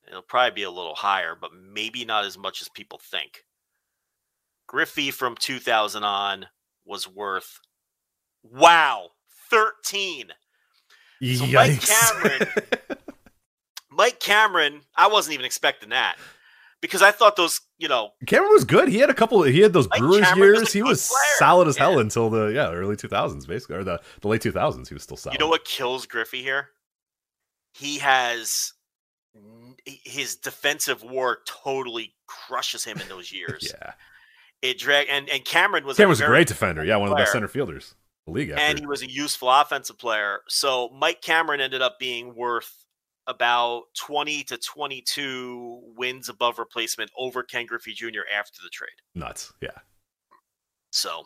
It'll 0.07 0.23
probably 0.23 0.55
be 0.55 0.63
a 0.63 0.71
little 0.71 0.95
higher, 0.95 1.37
but 1.39 1.51
maybe 1.53 2.05
not 2.05 2.25
as 2.25 2.39
much 2.39 2.63
as 2.63 2.69
people 2.71 2.99
think. 3.11 3.45
Griffey 4.69 5.11
from 5.11 5.35
2000 5.37 6.05
on 6.05 6.47
was 6.85 7.09
worth 7.09 7.59
wow, 8.45 9.09
13. 9.51 10.29
So 11.37 11.47
Mike 11.47 11.73
Yikes. 11.81 12.97
Mike 13.91 14.21
Cameron, 14.21 14.83
I 14.97 15.09
wasn't 15.09 15.35
even 15.35 15.45
expecting 15.47 15.89
that 15.89 16.17
because 16.81 17.03
I 17.03 17.11
thought 17.11 17.35
those, 17.35 17.61
you 17.79 17.89
know, 17.89 18.11
Cameron 18.27 18.53
was 18.53 18.63
good. 18.65 18.89
He 18.89 18.99
had 18.99 19.11
a 19.11 19.15
couple. 19.15 19.43
He 19.43 19.59
had 19.61 19.73
those 19.73 19.89
Mike 19.89 19.99
Brewers 19.99 20.21
Cameron 20.21 20.55
years. 20.55 20.69
a 20.69 20.73
he 20.73 20.83
was 20.83 21.09
player. 21.09 21.21
solid 21.39 21.67
as 21.67 21.77
hell 21.77 21.95
Yeah. 21.95 22.01
until 22.01 22.31
the 22.31 22.47
yeah 22.49 22.71
early 22.73 22.95
2000s, 22.95 23.49
basically, 23.49 23.77
or 23.77 23.83
the 23.85 24.01
the 24.21 24.29
late 24.29 24.43
2000s. 24.43 24.87
He 24.87 24.95
was 24.95 25.03
still 25.03 25.17
solid. 25.17 25.35
You 25.35 25.41
know 25.41 25.49
what 25.49 25.65
kills 25.65 26.07
Griffey 26.07 26.43
here? 26.43 26.69
He 27.73 27.99
has 27.99 28.73
his 29.85 30.37
defensive 30.37 31.03
war 31.03 31.39
totally 31.47 32.15
crushes 32.27 32.85
him 32.85 33.01
in 33.01 33.09
those 33.09 33.33
years. 33.33 33.73
Yeah, 33.75 33.93
It 34.63 34.79
drag 34.79 35.07
and 35.11 35.29
and 35.29 35.45
Cameron 35.45 35.85
was 35.87 35.97
Cameron 35.97 36.11
was 36.11 36.21
a 36.21 36.27
great 36.27 36.49
defender. 36.49 36.85
Yeah, 36.85 36.97
one 36.97 37.09
of 37.09 37.11
the 37.11 37.17
best 37.23 37.33
center 37.33 37.49
fielders 37.49 37.95
in 38.27 38.33
the 38.33 38.39
league. 38.39 38.51
After. 38.51 38.63
and 38.63 38.79
he 38.79 38.87
was 38.87 39.03
a 39.03 39.11
useful 39.11 39.49
offensive 39.51 39.99
player. 39.99 40.41
So 40.49 40.89
Mike 40.99 41.21
Cameron 41.23 41.61
ended 41.61 41.81
up 41.83 41.99
being 42.01 42.35
worth 42.35 42.85
about 43.29 43.83
20 43.99 44.43
to 44.45 44.57
22 44.57 45.81
wins 45.97 46.29
above 46.29 46.59
replacement 46.59 47.11
over 47.17 47.43
Ken 47.43 47.67
Griffey 47.67 47.93
Jr. 47.93 48.21
after 48.37 48.61
the 48.63 48.71
trade. 48.71 48.89
nuts. 49.15 49.53
Yeah, 49.61 49.69
So 50.93 51.25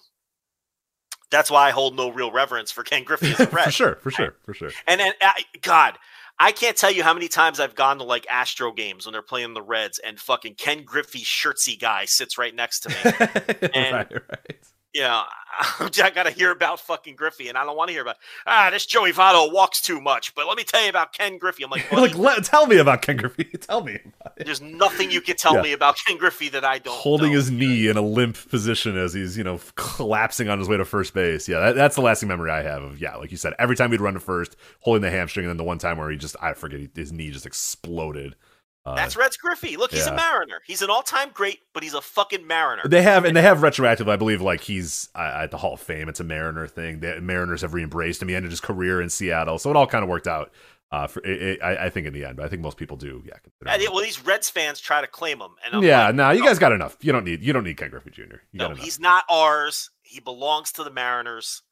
that's 1.30 1.50
why 1.50 1.68
I 1.68 1.70
hold 1.70 1.96
no 1.96 2.10
real 2.10 2.30
reverence 2.32 2.70
for 2.72 2.82
Ken 2.82 3.04
Griffey 3.04 3.30
as 3.30 3.40
a 3.40 3.46
Red. 3.52 3.64
for 3.66 3.70
sure, 3.70 3.94
for 4.02 4.10
sure, 4.10 4.34
for 4.44 4.52
sure. 4.52 4.70
And 4.86 5.00
then, 5.00 5.12
I, 5.22 5.44
God, 5.62 5.96
I 6.38 6.52
can't 6.52 6.76
tell 6.76 6.90
you 6.90 7.04
how 7.04 7.14
many 7.14 7.28
times 7.28 7.60
I've 7.60 7.74
gone 7.74 7.98
to 7.98 8.04
like 8.04 8.26
Astro 8.28 8.72
games 8.72 9.06
when 9.06 9.12
they're 9.12 9.22
playing 9.22 9.54
the 9.54 9.62
Reds, 9.62 9.98
and 9.98 10.18
fucking 10.18 10.54
Ken 10.56 10.82
Griffey 10.84 11.20
shirtsy 11.20 11.78
guy 11.78 12.04
sits 12.06 12.36
right 12.38 12.54
next 12.54 12.80
to 12.80 12.88
me. 12.88 13.68
And- 13.74 13.94
right, 13.94 14.12
right. 14.12 14.56
You 14.92 15.02
know, 15.02 15.22
I 15.59 16.11
got 16.14 16.24
to 16.24 16.31
hear 16.31 16.50
about 16.50 16.81
fucking 16.81 17.14
Griffey, 17.14 17.48
and 17.48 17.59
I 17.59 17.64
don't 17.64 17.76
want 17.76 17.88
to 17.88 17.92
hear 17.92 18.02
about 18.02 18.16
ah, 18.46 18.70
this 18.70 18.87
Joey 18.87 19.12
Votto 19.12 19.52
walks 19.52 19.81
too 19.81 20.00
much. 20.00 20.35
But 20.35 20.46
let 20.46 20.57
me 20.57 20.64
tell 20.64 20.83
you 20.83 20.88
about 20.88 21.12
Ken 21.12 21.38
Griffey. 21.38 21.64
I'm 21.64 21.70
like, 21.70 21.90
like, 21.92 22.16
let, 22.16 22.44
tell 22.44 22.66
me 22.66 22.78
about 22.78 23.02
Ken 23.02 23.16
Griffey. 23.16 23.44
Tell 23.62 23.83
me 23.83 23.98
there's 24.38 24.61
nothing 24.61 25.11
you 25.11 25.20
can 25.20 25.37
tell 25.37 25.55
Yeah. 25.55 25.62
me 25.62 25.72
about 25.72 25.96
Ken 26.05 26.16
Griffey 26.16 26.48
that 26.50 26.64
I 26.64 26.78
don't. 26.78 26.94
Holding 26.94 27.31
know. 27.31 27.37
his 27.37 27.50
knee 27.50 27.88
in 27.88 27.96
a 27.96 28.02
limp 28.02 28.37
position 28.48 28.96
as 28.96 29.12
he's, 29.12 29.37
you 29.37 29.44
know, 29.44 29.61
collapsing 29.76 30.48
on 30.48 30.59
his 30.59 30.68
way 30.68 30.76
to 30.76 30.85
first 30.85 31.14
base. 31.14 31.48
Yeah, 31.48 31.61
that, 31.61 31.74
that's 31.76 31.94
the 31.94 32.02
lasting 32.02 32.28
memory 32.28 32.50
I 32.50 32.62
have 32.62 32.83
of, 32.83 33.00
yeah, 33.00 33.16
like 33.16 33.31
you 33.31 33.37
said, 33.37 33.55
every 33.59 33.76
time 33.76 33.92
he'd 33.92 34.00
run 34.00 34.14
to 34.14 34.20
first, 34.20 34.57
holding 34.81 35.02
the 35.02 35.11
hamstring, 35.11 35.44
and 35.44 35.50
then 35.50 35.57
the 35.59 35.64
one 35.64 35.78
time 35.78 35.98
where 35.98 36.11
he 36.11 36.16
just, 36.16 36.35
I 36.40 36.55
forget, 36.55 36.81
his 36.94 37.12
knee 37.12 37.31
just 37.31 37.46
exploded. 37.46 38.35
Uh, 38.84 38.96
That's 38.96 39.16
Reds 39.16 39.36
Griffey. 39.36 39.76
Look, 39.76 39.92
he's 39.92 40.06
yeah. 40.06 40.12
a 40.12 40.16
Mariner. 40.16 40.60
He's 40.66 40.83
an 40.83 40.90
all-time 40.90 41.30
great, 41.33 41.60
but 41.72 41.85
he's 41.85 41.94
a 41.94 42.00
fucking 42.00 42.46
Mariner. 42.46 42.83
They 42.85 43.02
have, 43.02 43.24
and 43.24 43.37
they 43.37 43.42
have 43.42 43.62
retroactive. 43.62 44.08
I 44.08 44.16
believe, 44.16 44.42
like 44.42 44.60
he's 44.60 45.08
uh, 45.14 45.42
at 45.42 45.52
the 45.52 45.58
Hall 45.58 45.74
of 45.74 45.80
Fame. 45.80 46.08
It's 46.08 46.18
a 46.18 46.24
Mariner 46.24 46.66
thing. 46.66 46.98
The 46.98 47.20
Mariners 47.20 47.62
have 47.62 47.74
re-embraced 47.74 48.20
him. 48.20 48.28
He 48.28 48.35
ended 48.35 48.50
his 48.50 48.60
career 48.60 49.00
in 49.00 49.08
Seattle, 49.08 49.58
so 49.58 49.70
it 49.70 49.76
all 49.76 49.87
kind 49.87 50.02
of 50.02 50.08
worked 50.08 50.26
out. 50.26 50.50
Uh, 50.90 51.06
for 51.06 51.24
it, 51.24 51.42
it, 51.42 51.62
I, 51.62 51.87
I 51.87 51.90
think 51.90 52.06
in 52.06 52.12
the 52.12 52.24
end, 52.24 52.37
but 52.37 52.44
I 52.44 52.48
think 52.48 52.60
most 52.60 52.76
people 52.76 52.98
do. 52.98 53.22
Yeah, 53.24 53.35
Yeah, 53.80 53.88
well, 53.90 54.02
these 54.02 54.22
Reds 54.26 54.50
fans 54.50 54.78
try 54.78 55.00
to 55.00 55.06
claim 55.06 55.40
him, 55.40 55.52
and 55.64 55.76
I'm 55.76 55.83
yeah. 55.83 56.06
like, 56.06 56.14
no, 56.16 56.30
you 56.33 56.44
guys 56.44 56.58
got 56.58 56.72
enough. 56.72 56.98
You 57.00 57.12
don't 57.12 57.24
need. 57.24 57.42
You 57.42 57.54
don't 57.54 57.64
need 57.64 57.78
Ken 57.78 57.88
Griffey 57.88 58.10
Jr. 58.10 58.22
You 58.22 58.58
no, 58.58 58.74
he's 58.74 59.00
not 59.00 59.24
ours. 59.30 59.90
He 60.02 60.20
belongs 60.20 60.72
to 60.72 60.85
the 60.85 60.90
Mariners. 60.90 61.62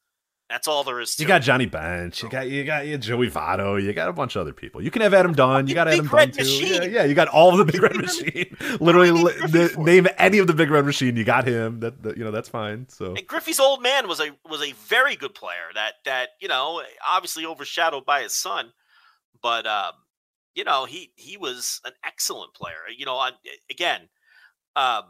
That's 0.51 0.67
all 0.67 0.83
there 0.83 0.99
is 0.99 1.15
to 1.15 1.23
You 1.23 1.27
got 1.29 1.41
it. 1.41 1.45
Johnny 1.45 1.65
Bench. 1.65 2.21
You 2.21 2.29
got 2.29 2.49
you 2.49 2.65
got 2.65 2.85
you 2.85 2.97
Joey 2.97 3.29
Votto. 3.29 3.81
You 3.81 3.93
got 3.93 4.09
a 4.09 4.13
bunch 4.13 4.35
of 4.35 4.41
other 4.41 4.51
people. 4.51 4.81
You 4.81 4.91
can 4.91 5.01
have 5.01 5.13
Adam 5.13 5.31
Dunn. 5.31 5.67
You 5.67 5.73
got 5.75 5.87
Big 5.87 5.99
Adam 5.99 6.07
Dunn 6.07 6.31
too. 6.31 6.43
Yeah, 6.43 6.83
yeah. 6.83 7.03
You 7.05 7.13
got 7.15 7.29
all 7.29 7.57
of 7.57 7.65
the 7.65 7.71
Big 7.71 7.81
Red 7.81 7.95
Machine. 8.01 8.57
Literally, 8.81 9.11
What 9.13 9.51
do 9.51 9.59
you 9.59 9.67
li- 9.77 9.83
name 9.83 10.07
any 10.17 10.39
of 10.39 10.47
the 10.47 10.53
Big 10.53 10.69
Red 10.69 10.85
Machine. 10.85 11.15
You 11.15 11.23
got 11.23 11.47
him. 11.47 11.79
That, 11.79 12.03
that 12.03 12.17
you 12.17 12.25
know 12.25 12.31
that's 12.31 12.49
fine. 12.49 12.87
So 12.89 13.15
And 13.15 13.25
Griffey's 13.25 13.61
old 13.61 13.81
man 13.81 14.09
was 14.09 14.19
a 14.19 14.31
was 14.49 14.61
a 14.61 14.73
very 14.73 15.15
good 15.15 15.33
player. 15.33 15.71
That 15.73 15.93
that 16.03 16.29
you 16.41 16.49
know 16.49 16.81
obviously 17.09 17.45
overshadowed 17.45 18.05
by 18.05 18.23
his 18.23 18.35
son, 18.35 18.73
but 19.41 19.65
um, 19.65 19.93
you 20.53 20.65
know 20.65 20.83
he 20.83 21.13
he 21.15 21.37
was 21.37 21.79
an 21.85 21.93
excellent 22.05 22.53
player. 22.53 22.75
You 22.97 23.05
know, 23.05 23.15
on, 23.15 23.31
again, 23.69 24.01
um, 24.75 25.03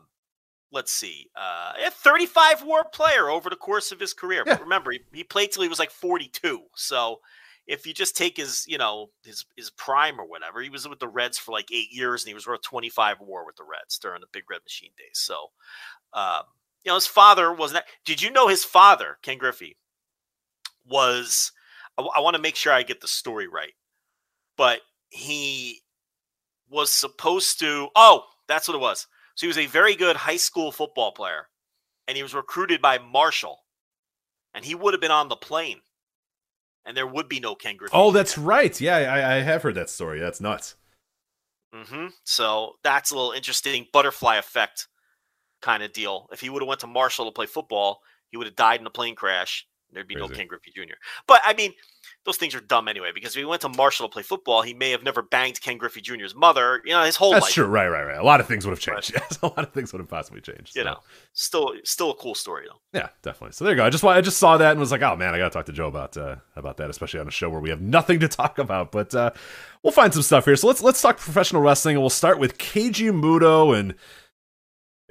let's 0.72 0.92
see, 0.92 1.30
uh, 1.36 1.74
a 1.86 1.92
35 1.92 2.64
WAR 2.64 2.86
player 2.86 3.30
over 3.30 3.50
the 3.50 3.56
course 3.56 3.92
of 3.92 4.00
his 4.00 4.14
career. 4.14 4.44
Yeah. 4.46 4.54
But 4.56 4.64
remember, 4.64 4.92
he, 4.92 5.00
he 5.14 5.24
played 5.24 5.52
till 5.52 5.64
he 5.64 5.70
was 5.70 5.80
like 5.80 5.92
42. 5.92 6.62
So 6.76 7.20
if 7.68 7.86
you 7.86 7.94
just 7.94 8.18
take 8.18 8.38
his 8.38 8.66
you 8.68 8.78
know 8.78 9.10
his 9.24 9.46
his 9.56 9.70
prime 9.70 10.20
or 10.20 10.26
whatever, 10.26 10.62
he 10.62 10.70
was 10.70 10.88
with 10.88 11.00
the 11.00 11.08
Reds 11.08 11.38
for 11.38 11.52
like 11.52 11.72
eight 11.72 11.92
years, 11.92 12.24
and 12.24 12.30
he 12.30 12.34
was 12.34 12.48
worth 12.48 12.62
25 12.64 13.18
WAR 13.22 13.46
with 13.46 13.56
the 13.56 13.64
Reds 13.64 13.98
during 13.98 14.22
the 14.22 14.28
Big 14.32 14.44
Red 14.50 14.62
Machine 14.64 14.92
days. 14.98 15.20
So. 15.20 15.52
Um, 16.14 16.44
you 16.84 16.90
know, 16.90 16.96
his 16.96 17.08
father 17.08 17.54
was 17.54 17.74
not. 17.74 17.84
Did 18.06 18.22
you 18.22 18.32
know 18.32 18.48
his 18.48 18.64
father, 18.64 19.18
Ken 19.22 19.38
Griffey, 19.38 19.78
was? 20.88 21.52
I, 21.98 22.20
want 22.20 22.36
to 22.36 22.42
make 22.42 22.56
sure 22.56 22.74
I 22.74 22.84
get 22.84 23.02
the 23.02 23.08
story 23.08 23.48
right, 23.48 23.74
but 24.58 24.82
he 25.10 25.82
was 26.70 26.92
supposed 26.92 27.60
to. 27.60 27.90
Oh, 27.96 28.24
that's 28.48 28.68
what 28.68 28.76
it 28.76 28.82
was. 28.82 29.08
So 29.36 29.46
he 29.46 29.48
was 29.48 29.58
a 29.58 29.66
very 29.68 29.96
good 29.96 30.16
high 30.16 30.38
school 30.38 30.72
football 30.72 31.12
player, 31.12 31.48
and 32.08 32.18
he 32.18 32.24
was 32.24 32.34
recruited 32.34 32.82
by 32.82 32.98
Marshall, 33.00 33.60
and 34.54 34.66
he 34.66 34.76
would 34.76 34.94
have 34.94 35.02
been 35.02 35.12
on 35.12 35.30
the 35.30 35.36
plane, 35.36 35.82
and 36.86 36.96
there 36.96 37.08
would 37.08 37.30
be 37.30 37.40
no 37.40 37.56
Ken 37.56 37.78
Griffey. 37.78 37.94
Oh, 37.96 38.12
that's 38.12 38.38
right. 38.38 38.80
Yeah, 38.80 38.98
I, 38.98 39.36
I 39.36 39.42
have 39.42 39.64
heard 39.64 39.76
that 39.76 39.90
story. 39.90 40.20
That's 40.20 40.42
nuts. 40.42 40.76
hmm 41.74 42.08
So 42.24 42.74
that's 42.84 43.12
a 43.12 43.16
little 43.16 43.32
interesting 43.32 43.88
butterfly 43.94 44.38
effect 44.38 44.88
kind 45.62 45.84
of 45.84 45.94
deal. 45.94 46.28
If 46.32 46.42
he 46.42 46.50
would 46.50 46.62
have 46.62 46.68
went 46.68 46.82
to 46.82 46.88
Marshall 46.88 47.26
to 47.26 47.32
play 47.32 47.46
football, 47.46 48.02
he 48.30 48.38
would 48.38 48.48
have 48.48 48.56
died 48.56 48.80
in 48.82 48.88
a 48.88 48.92
plane 48.92 49.16
crash. 49.16 49.68
There'd 49.92 50.08
be 50.08 50.16
no 50.16 50.28
Crazy. 50.28 50.40
Ken 50.40 50.48
Griffey 50.48 50.72
Jr. 50.76 50.96
But 51.28 51.42
I 51.46 51.54
mean, 51.54 51.74
those 52.26 52.38
things 52.38 52.54
are 52.54 52.60
dumb 52.60 52.88
anyway. 52.88 53.12
Because 53.14 53.32
if 53.32 53.40
he 53.40 53.46
went 53.46 53.62
to 53.62 53.70
Marshall 53.70 54.08
to 54.08 54.12
play 54.12 54.24
football, 54.24 54.62
he 54.62 54.74
may 54.74 54.92
have 54.92 55.04
never 55.04 55.22
banged 55.22 55.60
Ken 55.62 55.78
Griffey 55.78 56.02
Jr.'s 56.02 56.36
mother. 56.36 56.82
You 56.86 56.92
know, 56.92 57.04
his 57.04 57.16
whole 57.16 57.32
That's 57.32 57.46
life. 57.46 57.54
true. 57.54 57.66
Right, 57.66 57.88
right, 57.88 58.04
right. 58.04 58.18
A 58.18 58.24
lot 58.24 58.40
of 58.40 58.48
things 58.48 58.66
would 58.66 58.72
have 58.72 58.80
changed. 58.80 59.14
Right. 59.14 59.24
Yes, 59.32 59.40
a 59.42 59.48
lot 59.48 59.60
of 59.60 59.72
things 59.72 59.92
would 59.94 60.00
have 60.00 60.10
possibly 60.10 60.42
changed. 60.42 60.76
You 60.76 60.84
so. 60.84 60.90
know, 60.90 60.98
still, 61.34 61.74
still 61.84 62.12
a 62.12 62.16
cool 62.16 62.36
story 62.36 62.66
though. 62.68 62.80
Yeah, 62.98 63.10
definitely. 63.22 63.54
So 63.54 63.66
there 63.66 63.74
you 63.74 63.78
go. 63.78 63.86
I 63.86 63.90
just 63.90 64.04
I 64.04 64.22
just 64.22 64.38
saw 64.38 64.58
that 64.58 64.72
and 64.72 64.80
was 64.80 64.92
like, 64.92 65.02
oh 65.02 65.16
man, 65.16 65.34
I 65.34 65.38
gotta 65.38 65.52
talk 65.52 65.66
to 65.66 65.72
Joe 65.72 65.88
about 65.88 66.18
uh, 66.18 66.38
about 66.56 66.78
that, 66.78 66.90
especially 66.90 67.20
on 67.20 67.28
a 67.28 67.32
show 67.32 67.50
where 67.50 67.62
we 67.62 67.70
have 67.70 67.82
nothing 67.82 68.20
to 68.20 68.28
talk 68.42 68.58
about. 68.60 68.92
But 68.92 69.14
uh, 69.16 69.32
we'll 69.84 69.92
find 69.92 70.14
some 70.14 70.24
stuff 70.24 70.46
here. 70.46 70.56
So 70.56 70.68
let's 70.68 70.82
let's 70.82 71.02
talk 71.02 71.18
professional 71.18 71.62
wrestling, 71.62 71.96
and 71.96 72.04
we'll 72.04 72.10
start 72.10 72.40
with 72.40 72.58
Keiji 72.58 73.12
Muto 73.12 73.78
and 73.78 73.96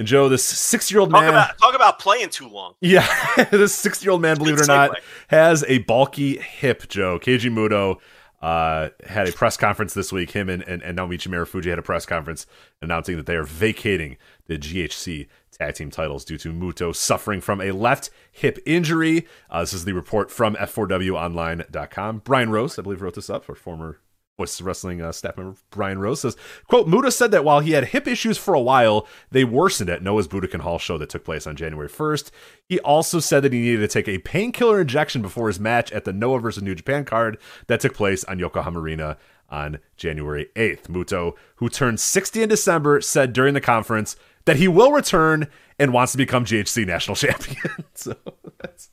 and 0.01 0.09
Joe, 0.09 0.31
this 0.31 0.43
six 0.43 0.91
year 0.91 0.99
old 1.01 1.11
Talk 1.11 1.21
man. 1.21 1.29
about 1.29 1.59
talk 1.59 1.75
about 1.75 1.99
playing 1.99 2.31
too 2.31 2.49
long. 2.49 2.75
Yeah, 2.81 3.07
this 3.51 3.75
six 3.75 4.03
year 4.03 4.13
old 4.13 4.23
man, 4.23 4.39
believe 4.39 4.55
it 4.55 4.63
or 4.63 4.67
not, 4.67 4.99
has 5.29 5.63
a 5.69 5.79
bulky 5.81 6.39
hip, 6.39 6.89
Joe. 6.89 7.19
Keiji 7.19 7.51
Muto 7.51 8.01
uh, 8.41 8.89
had 9.07 9.29
a 9.29 9.33
press 9.33 9.59
conference 9.59 9.93
this 9.93 10.11
week. 10.11 10.31
Him 10.31 10.49
and, 10.49 10.63
and, 10.63 10.83
and 10.83 10.99
Naomichi 10.99 11.29
Marufuji 11.29 11.69
had 11.69 11.79
a 11.79 11.83
press 11.83 12.07
conference 12.07 12.47
announcing 12.81 13.19
that 13.19 13.27
they 13.27 13.37
are 13.37 13.45
vacating 13.45 14.17
the 14.47 14.57
GHC 14.57 15.29
tag 15.53 15.75
team 15.75 15.91
titles 15.91 16.25
due 16.25 16.39
to 16.39 16.51
Muto 16.51 16.97
suffering 16.97 17.43
from 17.43 17.61
a 17.61 17.71
left 17.73 18.09
hip 18.33 18.59
injury. 18.65 19.29
Uh, 19.51 19.61
this 19.61 19.75
is 19.75 19.85
the 19.85 19.93
report 19.93 20.31
from 20.31 20.57
F4WOnline.com. 20.57 22.21
Bryan 22.21 22.49
Rose, 22.49 22.79
I 22.79 22.83
believe, 22.83 23.03
wrote 23.03 23.17
this 23.17 23.29
up, 23.29 23.51
our 23.51 23.55
former 23.55 24.01
Voices 24.41 24.61
of 24.61 24.67
Wrestling 24.67 25.03
uh, 25.03 25.13
staff 25.13 25.37
member 25.37 25.59
Bryan 25.69 25.99
Rose 25.99 26.23
says, 26.23 26.35
quote, 26.67 26.89
Muto 26.89 27.13
said 27.13 27.31
that 27.33 27.45
while 27.45 27.61
he 27.61 27.73
had 27.73 27.89
hip 27.89 28.09
issues 28.09 28.39
for 28.39 28.55
a 28.55 28.61
while, 28.61 29.07
they 29.31 29.45
worsened 29.45 29.91
at 29.91 30.03
Noah's 30.03 30.27
Budokan 30.27 30.61
Hall 30.61 30.79
show 30.79 30.97
that 30.97 31.11
took 31.11 31.25
place 31.27 31.47
on 31.47 31.57
January 31.57 31.91
1st. 31.91 32.31
He 32.67 32.81
also 32.81 33.21
said 33.21 33.43
that 33.43 33.53
he 33.53 33.61
needed 33.61 33.81
to 33.81 33.89
take 33.89 34.09
a 34.09 34.17
painkiller 34.17 34.81
injection 34.81 35.21
before 35.21 35.49
his 35.49 35.61
match 35.61 35.93
at 35.93 36.07
the 36.07 36.15
Noah 36.15 36.41
versus 36.41 36.63
New 36.63 36.75
Japan 36.75 37.05
card 37.05 37.37
that 37.67 37.81
took 37.81 37.93
place 37.93 38.25
on 38.25 38.39
Yokohama 38.39 38.81
Arena 38.81 39.19
on 39.51 39.79
January 39.99 40.49
8th. 40.57 40.85
Muto, 40.85 41.35
who 41.57 41.69
turned 41.69 42.01
60 42.01 42.43
in 42.43 42.49
December, 42.49 43.03
said 43.03 43.35
during 43.35 43.53
the 43.53 43.61
conference 43.61 44.17
that 44.47 44.57
he 44.57 44.69
will 44.69 44.93
return 44.93 45.49
and 45.79 45.93
wants 45.93 46.13
to 46.13 46.19
become 46.19 46.47
GHC 46.47 46.87
national 46.87 47.15
champion. 47.17 47.85
so 47.95 48.17
that's 48.59 48.89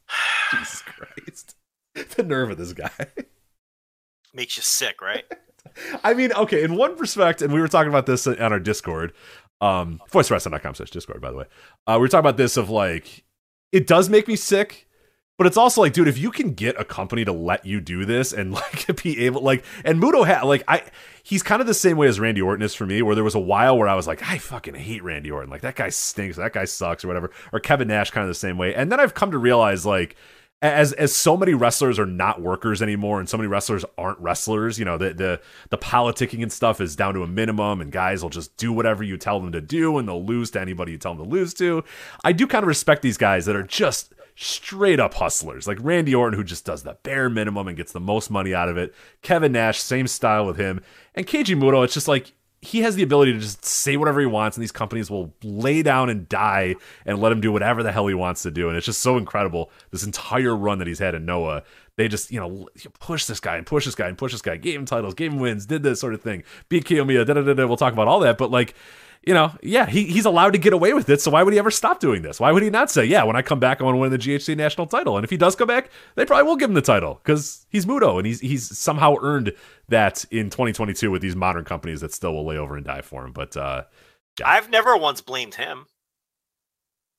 Jesus 0.52 0.82
Christ. 0.82 1.56
The 2.16 2.22
nerve 2.22 2.52
of 2.52 2.60
this 2.60 2.74
guy. 2.74 2.92
Makes 4.34 4.58
you 4.58 4.64
sick, 4.64 5.02
right? 5.02 5.26
I 6.04 6.14
mean, 6.14 6.34
okay, 6.34 6.64
in 6.64 6.76
one 6.76 6.98
respect, 6.98 7.42
and 7.42 7.54
we 7.54 7.60
were 7.60 7.68
talking 7.68 7.90
about 7.90 8.06
this 8.06 8.28
on 8.28 8.40
our 8.40 8.60
Discord, 8.60 9.14
um, 9.62 10.02
voicewrestling.com 10.12 10.76
slash 10.76 10.92
Discord, 10.92 11.22
by 11.22 11.32
the 11.32 11.38
way. 11.38 11.46
Uh, 11.86 11.94
we 11.98 12.02
were 12.02 12.08
talking 12.08 12.26
about 12.26 12.38
this 12.38 12.58
of 12.58 12.70
like, 12.70 13.24
it 13.72 13.88
does 13.88 14.10
make 14.10 14.28
me 14.28 14.36
sick, 14.36 14.88
but 15.38 15.46
it's 15.46 15.58
also 15.58 15.82
like, 15.82 15.94
dude, 15.94 16.08
if 16.08 16.18
you 16.18 16.32
can 16.32 16.54
get 16.54 16.80
a 16.80 16.86
company 16.86 17.24
to 17.24 17.32
let 17.32 17.66
you 17.66 17.80
do 17.80 18.06
this 18.06 18.34
and 18.34 18.54
like 18.54 19.02
be 19.04 19.26
able, 19.26 19.42
like, 19.42 19.64
and 19.86 20.02
Muto 20.02 20.26
had, 20.26 20.44
like, 20.44 20.64
I, 20.68 20.84
he's 21.24 21.44
kind 21.44 21.62
of 21.62 21.68
the 21.68 21.74
same 21.74 21.98
way 21.98 22.08
as 22.08 22.20
Randy 22.20 22.42
Orton 22.42 22.64
is 22.64 22.74
for 22.74 22.86
me, 22.86 23.02
where 23.02 23.16
there 23.16 23.24
was 23.24 23.36
a 23.36 23.40
while 23.40 23.78
where 23.78 23.88
I 23.88 23.96
was 23.96 24.08
like, 24.08 24.28
I 24.28 24.38
fucking 24.40 24.76
hate 24.76 25.04
Randy 25.04 25.30
Orton. 25.30 25.50
Like, 25.50 25.62
that 25.62 25.76
guy 25.76 25.90
stinks, 25.90 26.38
that 26.38 26.54
guy 26.54 26.66
sucks, 26.66 27.04
or 27.04 27.08
whatever. 27.08 27.32
Or 27.54 27.60
Kevin 27.60 27.88
Nash, 27.88 28.12
kind 28.12 28.24
of 28.24 28.30
the 28.30 28.36
same 28.36 28.58
way. 28.58 28.74
And 28.74 28.92
then 28.92 29.00
I've 29.00 29.14
come 29.14 29.32
to 29.32 29.38
realize, 29.38 29.86
like, 29.86 30.16
as 30.62 30.92
as 30.94 31.16
so 31.16 31.38
many 31.38 31.54
wrestlers 31.54 32.00
are 32.00 32.06
not 32.06 32.42
workers 32.42 32.82
anymore 32.82 33.20
and 33.20 33.30
so 33.30 33.38
many 33.38 33.48
wrestlers 33.48 33.86
aren't 33.96 34.20
wrestlers 34.20 34.80
you 34.80 34.86
know 34.86 34.98
the 34.98 35.14
the 35.14 35.40
the 35.70 35.78
politicking 35.78 36.42
and 36.42 36.52
stuff 36.52 36.82
is 36.82 36.96
down 36.96 37.14
to 37.14 37.22
a 37.22 37.28
minimum 37.28 37.80
and 37.80 37.92
guys 37.92 38.24
will 38.24 38.30
just 38.30 38.58
do 38.58 38.74
whatever 38.74 39.04
you 39.04 39.18
tell 39.18 39.40
them 39.40 39.52
to 39.52 39.62
do 39.62 39.98
and 39.98 40.08
they'll 40.08 40.24
lose 40.24 40.50
to 40.50 40.60
anybody 40.60 40.94
you 40.94 40.98
tell 40.98 41.14
them 41.14 41.24
to 41.26 41.30
lose 41.30 41.54
to. 41.54 41.84
I 42.24 42.32
do 42.32 42.48
kind 42.48 42.64
of 42.64 42.68
respect 42.68 43.02
these 43.02 43.18
guys 43.18 43.46
that 43.46 43.56
are 43.56 43.64
just 43.64 44.14
straight 44.36 45.00
up 45.00 45.16
hustlers. 45.16 45.68
Like 45.68 45.78
randy 45.82 46.14
orton 46.14 46.38
who 46.38 46.44
just 46.44 46.66
does 46.66 46.84
the 46.84 46.98
bare 47.04 47.30
minimum 47.30 47.68
and 47.68 47.78
gets 47.78 47.92
the 47.92 48.00
most 48.00 48.30
money 48.30 48.54
out 48.54 48.70
of 48.70 48.78
it. 48.78 48.94
Kevin 49.22 49.52
nash 49.52 49.80
same 49.80 50.08
style 50.08 50.46
with 50.46 50.58
him. 50.58 50.82
And 51.16 51.28
keiji 51.28 51.56
muto 51.56 51.84
it's 51.84 51.94
just 51.94 52.08
like 52.08 52.34
he 52.62 52.80
has 52.82 52.96
the 52.96 53.04
ability 53.04 53.34
to 53.34 53.40
just 53.40 53.64
say 53.64 53.98
whatever 53.98 54.20
he 54.20 54.26
wants, 54.26 54.58
and 54.58 54.64
these 54.64 54.72
companies 54.72 55.12
will 55.12 55.34
lay 55.44 55.84
down 55.84 56.10
and 56.10 56.28
die 56.28 56.76
and 57.06 57.20
let 57.20 57.32
him 57.32 57.40
do 57.40 57.52
whatever 57.52 57.84
the 57.84 57.92
hell 57.92 58.08
he 58.08 58.16
wants 58.16 58.44
to 58.44 58.52
do. 58.52 58.68
And 58.68 58.78
it's 58.78 58.86
just 58.86 59.02
so 59.02 59.18
incredible. 59.18 59.70
This 59.92 60.04
entire 60.04 60.56
run 60.56 60.80
that 60.80 60.88
he's 60.88 61.00
had 61.00 61.14
in 61.14 61.26
Noah, 61.26 61.64
they 61.98 62.08
just, 62.08 62.32
you 62.32 62.40
know, 62.40 62.68
push 63.00 63.26
this 63.26 63.40
guy 63.40 63.58
and 63.58 63.66
push 63.66 63.86
this 63.86 63.96
guy 63.96 64.08
and 64.08 64.18
push 64.18 64.32
this 64.32 64.42
guy, 64.42 64.58
gave 64.58 64.80
him 64.80 64.86
titles, 64.86 65.14
gave 65.14 65.32
him 65.32 65.40
wins, 65.40 65.66
did 65.66 65.84
this 65.84 66.00
sort 66.00 66.14
of 66.14 66.22
thing, 66.22 66.44
beat 66.68 66.86
Kiyomiya, 66.86 67.26
da 67.26 67.34
da 67.34 67.42
da 67.42 67.54
da. 67.54 67.68
We'll 67.68 67.78
talk 67.78 67.94
about 67.94 68.08
all 68.08 68.20
that. 68.22 68.38
But 68.38 68.50
like, 68.50 68.74
you 69.28 69.34
know, 69.34 69.52
yeah, 69.62 69.86
he, 69.86 70.06
he's 70.06 70.24
allowed 70.24 70.54
to 70.54 70.58
get 70.58 70.72
away 70.72 70.94
with 70.94 71.10
it. 71.10 71.20
So 71.20 71.32
why 71.32 71.44
would 71.44 71.52
he 71.52 71.60
ever 71.60 71.70
stop 71.70 72.00
doing 72.00 72.22
this? 72.22 72.40
Why 72.40 72.54
would 72.54 72.64
he 72.64 72.70
not 72.70 72.90
say, 72.90 73.04
yeah, 73.04 73.24
when 73.26 73.36
I 73.36 73.42
come 73.42 73.60
back, 73.60 73.82
I 73.82 73.84
want 73.84 73.96
to 73.96 74.00
win 74.00 74.10
the 74.10 74.18
GHC 74.18 74.56
national 74.56 74.88
title? 74.88 75.18
And 75.18 75.26
if 75.26 75.30
he 75.30 75.36
does 75.36 75.54
come 75.54 75.68
back, 75.68 75.90
they 76.16 76.26
probably 76.26 76.46
will 76.46 76.56
give 76.56 76.70
him 76.70 76.76
the 76.76 76.82
title 76.82 77.20
because 77.22 77.66
he's 77.70 77.86
Muto 77.86 78.18
and 78.18 78.26
he's 78.26 78.40
he's 78.40 78.78
somehow 78.78 79.16
earned 79.22 79.52
that 79.90 80.24
in 80.32 80.50
2022 80.50 81.12
with 81.12 81.22
these 81.22 81.36
modern 81.36 81.66
companies 81.66 82.00
that 82.00 82.14
still 82.14 82.34
will 82.34 82.46
lay 82.46 82.58
over 82.58 82.78
and 82.78 82.86
die 82.86 83.02
for 83.02 83.26
him. 83.26 83.34
But 83.34 83.58
uh, 83.58 83.84
I've 84.46 84.70
never 84.70 84.96
once 84.96 85.20
blamed 85.20 85.56
him. 85.56 85.88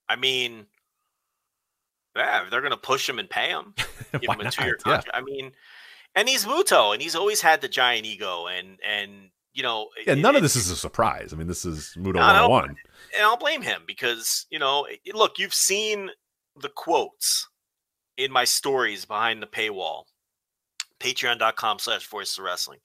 I 0.09 0.17
mean, 0.17 0.65
yeah, 2.17 2.47
they're 2.51 2.63
going 2.63 2.71
to 2.71 2.79
push 2.79 3.07
him 3.07 3.19
and 3.19 3.29
pay 3.29 3.51
him, 3.51 3.75
give 4.13 4.31
him 4.31 4.41
a 4.41 4.45
not? 4.45 4.55
two-year 4.55 4.79
Yeah. 4.87 5.03
I 5.13 5.21
mean, 5.21 5.53
and 6.15 6.27
he's 6.27 6.47
Muto, 6.47 6.95
and 6.95 7.03
he's 7.03 7.15
always 7.15 7.43
had 7.43 7.61
the 7.61 7.69
giant 7.69 8.07
ego, 8.07 8.47
and 8.47 8.79
and 8.83 9.29
you 9.59 9.65
know, 9.65 9.89
Yeah, 10.07 10.15
none 10.15 10.37
it- 10.37 10.39
of 10.39 10.43
this 10.43 10.55
is 10.55 10.71
a 10.71 10.77
surprise. 10.77 11.33
I 11.33 11.37
mean, 11.37 11.49
this 11.49 11.65
is 11.65 11.93
Muto 11.97 12.15
No, 12.15 12.21
101. 12.49 12.69
and 13.17 13.23
I'll 13.25 13.37
blame 13.37 13.61
him 13.63 13.83
because 13.87 14.47
you 14.51 14.59
know, 14.61 14.87
look, 15.13 15.39
you've 15.41 15.53
seen 15.53 16.11
the 16.55 16.69
quotes 16.69 17.49
in 18.17 18.31
my 18.31 18.45
stories 18.45 19.05
behind 19.05 19.43
the 19.43 19.47
paywall, 19.49 20.05
patreon.com 21.01 21.79
slash 21.81 22.07
voice 22.07 22.39
of 22.39 22.45
wrestling. 22.45 22.79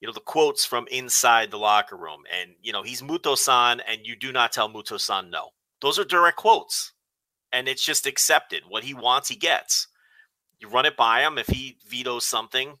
You 0.00 0.08
know, 0.08 0.12
the 0.14 0.20
quotes 0.20 0.64
from 0.64 0.86
inside 0.88 1.50
the 1.50 1.58
locker 1.58 1.96
room, 1.96 2.24
and 2.32 2.54
you 2.60 2.72
know, 2.72 2.82
he's 2.82 3.02
Muto 3.02 3.36
san, 3.38 3.80
and 3.80 4.04
you 4.04 4.16
do 4.16 4.32
not 4.32 4.50
tell 4.52 4.68
Muto 4.68 4.98
san 4.98 5.30
no. 5.30 5.50
Those 5.80 5.98
are 5.98 6.04
direct 6.04 6.38
quotes. 6.38 6.92
And 7.52 7.66
it's 7.68 7.84
just 7.84 8.06
accepted. 8.06 8.62
What 8.68 8.84
he 8.84 8.94
wants, 8.94 9.28
he 9.28 9.34
gets. 9.34 9.88
You 10.60 10.68
run 10.68 10.86
it 10.86 10.96
by 10.96 11.22
him. 11.26 11.36
If 11.36 11.48
he 11.48 11.78
vetoes 11.88 12.24
something, 12.24 12.78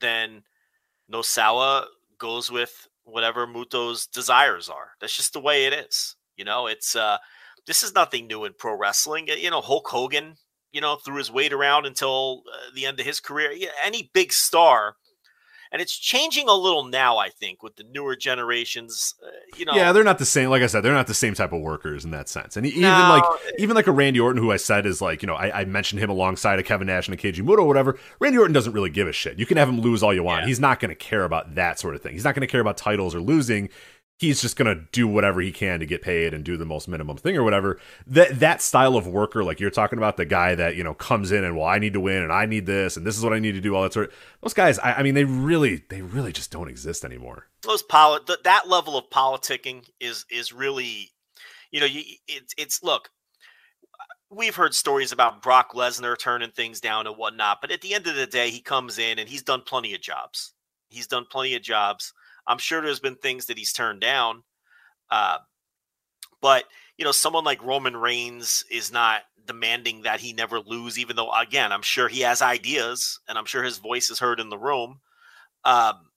then 0.00 0.42
Nosawa 1.12 1.86
goes 2.20 2.50
with 2.50 2.88
whatever 3.04 3.46
Muto's 3.46 4.06
desires 4.06 4.68
are. 4.68 4.92
That's 5.00 5.16
just 5.16 5.32
the 5.32 5.40
way 5.40 5.66
it 5.66 5.72
is. 5.72 6.14
You 6.36 6.44
know, 6.44 6.66
it's 6.68 6.94
uh 6.94 7.18
this 7.66 7.82
is 7.82 7.94
nothing 7.94 8.26
new 8.26 8.44
in 8.44 8.54
pro 8.58 8.74
wrestling. 8.76 9.26
You 9.28 9.50
know, 9.50 9.60
Hulk 9.60 9.88
Hogan, 9.88 10.36
you 10.72 10.80
know, 10.80 10.96
threw 10.96 11.16
his 11.16 11.30
weight 11.30 11.52
around 11.52 11.86
until 11.86 12.42
uh, 12.52 12.70
the 12.74 12.86
end 12.86 13.00
of 13.00 13.06
his 13.06 13.20
career. 13.20 13.52
Yeah, 13.52 13.70
any 13.84 14.10
big 14.14 14.32
star 14.32 14.96
and 15.72 15.80
it's 15.80 15.96
changing 15.96 16.48
a 16.48 16.54
little 16.54 16.84
now. 16.84 17.16
I 17.18 17.28
think 17.28 17.62
with 17.62 17.76
the 17.76 17.84
newer 17.84 18.16
generations, 18.16 19.14
uh, 19.24 19.28
you 19.56 19.64
know. 19.64 19.72
Yeah, 19.74 19.92
they're 19.92 20.04
not 20.04 20.18
the 20.18 20.24
same. 20.26 20.50
Like 20.50 20.62
I 20.62 20.66
said, 20.66 20.80
they're 20.82 20.92
not 20.92 21.06
the 21.06 21.14
same 21.14 21.34
type 21.34 21.52
of 21.52 21.60
workers 21.60 22.04
in 22.04 22.10
that 22.10 22.28
sense. 22.28 22.56
And 22.56 22.66
even 22.66 22.82
No. 22.82 22.88
like 22.88 23.40
even 23.58 23.76
like 23.76 23.86
a 23.86 23.92
Randy 23.92 24.20
Orton, 24.20 24.42
who 24.42 24.50
I 24.52 24.56
said 24.56 24.86
is 24.86 25.00
like 25.00 25.22
you 25.22 25.26
know 25.26 25.34
I, 25.34 25.60
I 25.60 25.64
mentioned 25.64 26.00
him 26.02 26.10
alongside 26.10 26.58
of 26.58 26.64
Kevin 26.64 26.86
Nash 26.86 27.08
and 27.08 27.18
a 27.18 27.20
Keiji 27.22 27.42
Muto 27.44 27.58
or 27.60 27.66
whatever. 27.68 27.98
Randy 28.18 28.38
Orton 28.38 28.52
doesn't 28.52 28.72
really 28.72 28.90
give 28.90 29.08
a 29.08 29.12
shit. 29.12 29.38
You 29.38 29.46
can 29.46 29.56
have 29.56 29.68
him 29.68 29.80
lose 29.80 30.02
all 30.02 30.12
you 30.14 30.22
want. 30.22 30.42
Yeah. 30.42 30.46
He's 30.48 30.60
not 30.60 30.80
going 30.80 30.90
to 30.90 30.94
care 30.96 31.24
about 31.24 31.54
that 31.54 31.78
sort 31.78 31.94
of 31.94 32.02
thing. 32.02 32.12
He's 32.12 32.24
not 32.24 32.34
going 32.34 32.42
to 32.46 32.50
care 32.50 32.60
about 32.60 32.76
titles 32.76 33.14
or 33.14 33.20
losing. 33.20 33.68
He's 34.20 34.42
just 34.42 34.56
gonna 34.56 34.74
do 34.92 35.08
whatever 35.08 35.40
he 35.40 35.50
can 35.50 35.80
to 35.80 35.86
get 35.86 36.02
paid 36.02 36.34
and 36.34 36.44
do 36.44 36.56
the 36.58 36.66
most 36.66 36.88
minimum 36.88 37.16
thing 37.16 37.36
or 37.36 37.42
whatever. 37.42 37.80
That 38.06 38.38
that 38.40 38.60
style 38.60 38.96
of 38.96 39.06
worker, 39.06 39.42
like 39.42 39.60
you're 39.60 39.70
talking 39.70 39.98
about, 39.98 40.18
the 40.18 40.26
guy 40.26 40.54
that 40.54 40.76
you 40.76 40.84
know 40.84 40.92
comes 40.94 41.32
in 41.32 41.42
and 41.42 41.56
well, 41.56 41.66
I 41.66 41.78
need 41.78 41.94
to 41.94 42.00
win 42.00 42.22
and 42.22 42.32
I 42.32 42.44
need 42.46 42.66
this 42.66 42.96
and 42.98 43.06
this 43.06 43.16
is 43.16 43.24
what 43.24 43.32
I 43.32 43.38
need 43.38 43.52
to 43.52 43.60
do. 43.60 43.74
All 43.74 43.82
that 43.82 43.94
sort. 43.94 44.08
Of, 44.08 44.14
those 44.42 44.54
guys, 44.54 44.78
I, 44.78 44.92
I 44.94 45.02
mean, 45.02 45.14
they 45.14 45.24
really, 45.24 45.82
they 45.88 46.02
really 46.02 46.32
just 46.32 46.50
don't 46.50 46.68
exist 46.68 47.04
anymore. 47.04 47.46
those 47.62 47.82
poli- 47.82 48.20
th- 48.26 48.40
that 48.44 48.68
level 48.68 48.96
of 48.98 49.08
politicking 49.10 49.88
is 50.00 50.26
is 50.30 50.52
really 50.52 51.10
you 51.70 51.80
know 51.80 51.86
you, 51.86 52.02
it's 52.28 52.52
it's 52.58 52.82
look 52.82 53.08
we've 54.30 54.54
heard 54.56 54.74
stories 54.74 55.12
about 55.12 55.42
Brock 55.42 55.72
Lesnar 55.72 56.16
turning 56.18 56.50
things 56.50 56.80
down 56.80 57.06
and 57.06 57.16
whatnot 57.16 57.58
but 57.60 57.70
at 57.70 57.80
the 57.80 57.94
end 57.94 58.06
of 58.06 58.16
the 58.16 58.26
day 58.26 58.50
he 58.50 58.60
comes 58.60 58.98
in 58.98 59.18
and 59.18 59.28
he's 59.28 59.42
done 59.42 59.62
plenty 59.64 59.94
of 59.94 60.00
jobs 60.00 60.52
he's 60.88 61.06
done 61.06 61.24
plenty 61.30 61.54
of 61.54 61.62
jobs 61.62 62.12
I'm 62.50 62.58
sure 62.58 62.82
there's 62.82 63.00
been 63.00 63.16
things 63.16 63.46
that 63.46 63.58
he's 63.58 63.72
turned 63.72 64.00
down 64.00 64.42
uh, 65.10 65.38
but 66.42 66.64
you 66.98 67.04
know 67.04 67.12
someone 67.12 67.44
like 67.44 67.64
Roman 67.64 67.96
Reigns 67.96 68.64
is 68.70 68.92
not 68.92 69.22
demanding 69.46 70.02
that 70.02 70.20
he 70.20 70.32
never 70.32 70.60
lose 70.60 70.98
even 70.98 71.16
though 71.16 71.32
again 71.32 71.72
I'm 71.72 71.82
sure 71.82 72.08
he 72.08 72.20
has 72.20 72.42
ideas 72.42 73.20
and 73.28 73.38
I'm 73.38 73.46
sure 73.46 73.62
his 73.62 73.78
voice 73.78 74.10
is 74.10 74.18
heard 74.18 74.40
in 74.40 74.50
the 74.50 74.58
room 74.58 75.00
um, 75.64 76.10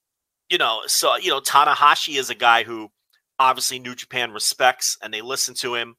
you 0.49 0.57
know, 0.57 0.81
so 0.88 1.15
you 1.17 1.29
know, 1.29 1.41
Tanahashi 1.41 2.17
is 2.17 2.29
a 2.29 2.36
guy 2.36 2.63
who 2.63 2.91
obviously 3.39 3.79
New 3.79 3.95
Japan 3.95 4.31
respects 4.31 4.97
and 5.01 5.13
they 5.13 5.21
listen 5.21 5.55
to 5.55 5.75
him 5.75 5.95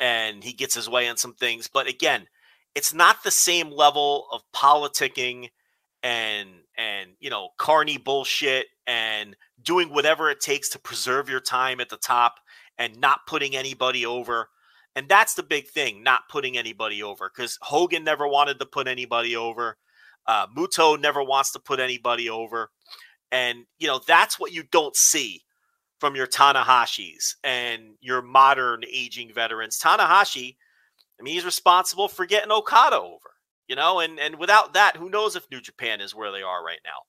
and 0.00 0.44
he 0.44 0.52
gets 0.52 0.74
his 0.74 0.88
way 0.88 1.08
on 1.08 1.16
some 1.16 1.34
things. 1.34 1.68
But 1.72 1.88
again, 1.88 2.26
it's 2.74 2.94
not 2.94 3.22
the 3.24 3.30
same 3.30 3.70
level 3.70 4.26
of 4.32 4.42
politicking 4.54 5.50
and 6.02 6.48
and 6.76 7.10
you 7.18 7.30
know, 7.30 7.50
carny 7.58 7.98
bullshit 7.98 8.66
and 8.86 9.36
doing 9.62 9.92
whatever 9.92 10.30
it 10.30 10.40
takes 10.40 10.68
to 10.70 10.78
preserve 10.78 11.28
your 11.28 11.40
time 11.40 11.80
at 11.80 11.88
the 11.88 11.96
top 11.96 12.36
and 12.78 13.00
not 13.00 13.26
putting 13.26 13.56
anybody 13.56 14.06
over. 14.06 14.48
And 14.94 15.08
that's 15.08 15.34
the 15.34 15.42
big 15.42 15.68
thing, 15.68 16.02
not 16.02 16.28
putting 16.28 16.56
anybody 16.56 17.02
over. 17.02 17.30
Because 17.34 17.58
Hogan 17.62 18.04
never 18.04 18.26
wanted 18.26 18.58
to 18.60 18.66
put 18.66 18.88
anybody 18.88 19.36
over. 19.36 19.76
Uh, 20.26 20.46
Muto 20.56 21.00
never 21.00 21.22
wants 21.22 21.52
to 21.52 21.58
put 21.58 21.80
anybody 21.80 22.28
over. 22.28 22.70
And, 23.30 23.64
you 23.78 23.86
know, 23.86 24.00
that's 24.06 24.38
what 24.38 24.52
you 24.52 24.62
don't 24.70 24.96
see 24.96 25.42
from 25.98 26.14
your 26.14 26.26
Tanahashis 26.26 27.34
and 27.42 27.94
your 28.00 28.22
modern 28.22 28.82
aging 28.90 29.32
veterans. 29.32 29.78
Tanahashi, 29.78 30.56
I 31.18 31.22
mean, 31.22 31.34
he's 31.34 31.44
responsible 31.44 32.08
for 32.08 32.26
getting 32.26 32.52
Okada 32.52 33.00
over, 33.00 33.30
you 33.66 33.76
know, 33.76 34.00
and, 34.00 34.18
and 34.20 34.38
without 34.38 34.74
that, 34.74 34.96
who 34.96 35.10
knows 35.10 35.34
if 35.34 35.50
New 35.50 35.60
Japan 35.60 36.00
is 36.00 36.14
where 36.14 36.30
they 36.30 36.42
are 36.42 36.64
right 36.64 36.78
now. 36.84 37.02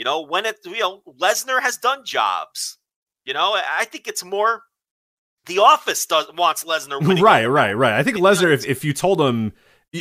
You 0.00 0.04
know, 0.04 0.22
when 0.22 0.46
it, 0.46 0.56
you 0.64 0.78
know, 0.78 1.02
Lesnar 1.20 1.60
has 1.60 1.76
done 1.76 2.06
jobs, 2.06 2.78
you 3.26 3.34
know, 3.34 3.52
I 3.52 3.84
think 3.84 4.08
it's 4.08 4.24
more 4.24 4.62
the 5.44 5.58
office 5.58 6.06
does 6.06 6.26
wants 6.38 6.64
Lesnar 6.64 7.00
winning. 7.06 7.22
Right, 7.22 7.44
right, 7.44 7.74
right. 7.74 7.92
I 7.92 8.02
think 8.02 8.16
Lesnar, 8.16 8.50
if, 8.50 8.64
if 8.64 8.82
you 8.82 8.94
told 8.94 9.20
him, 9.20 9.52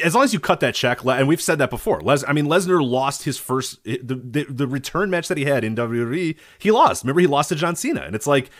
as 0.01 0.15
long 0.15 0.23
as 0.23 0.33
you 0.33 0.39
cut 0.39 0.61
that 0.61 0.73
check, 0.73 1.03
and 1.03 1.27
we've 1.27 1.41
said 1.41 1.57
that 1.57 1.69
before, 1.69 1.99
Les, 1.99 2.23
I 2.25 2.31
mean, 2.31 2.45
Lesnar 2.45 2.81
lost 2.81 3.23
his 3.23 3.37
first, 3.37 3.83
the, 3.83 3.97
the, 4.01 4.45
the 4.47 4.67
return 4.67 5.09
match 5.09 5.27
that 5.27 5.37
he 5.37 5.43
had 5.43 5.65
in 5.65 5.75
WWE, 5.75 6.37
he 6.59 6.71
lost. 6.71 7.03
Remember, 7.03 7.19
he 7.19 7.27
lost 7.27 7.49
to 7.49 7.55
John 7.55 7.75
Cena. 7.75 8.03
And 8.03 8.15
it's 8.15 8.25
like, 8.25 8.51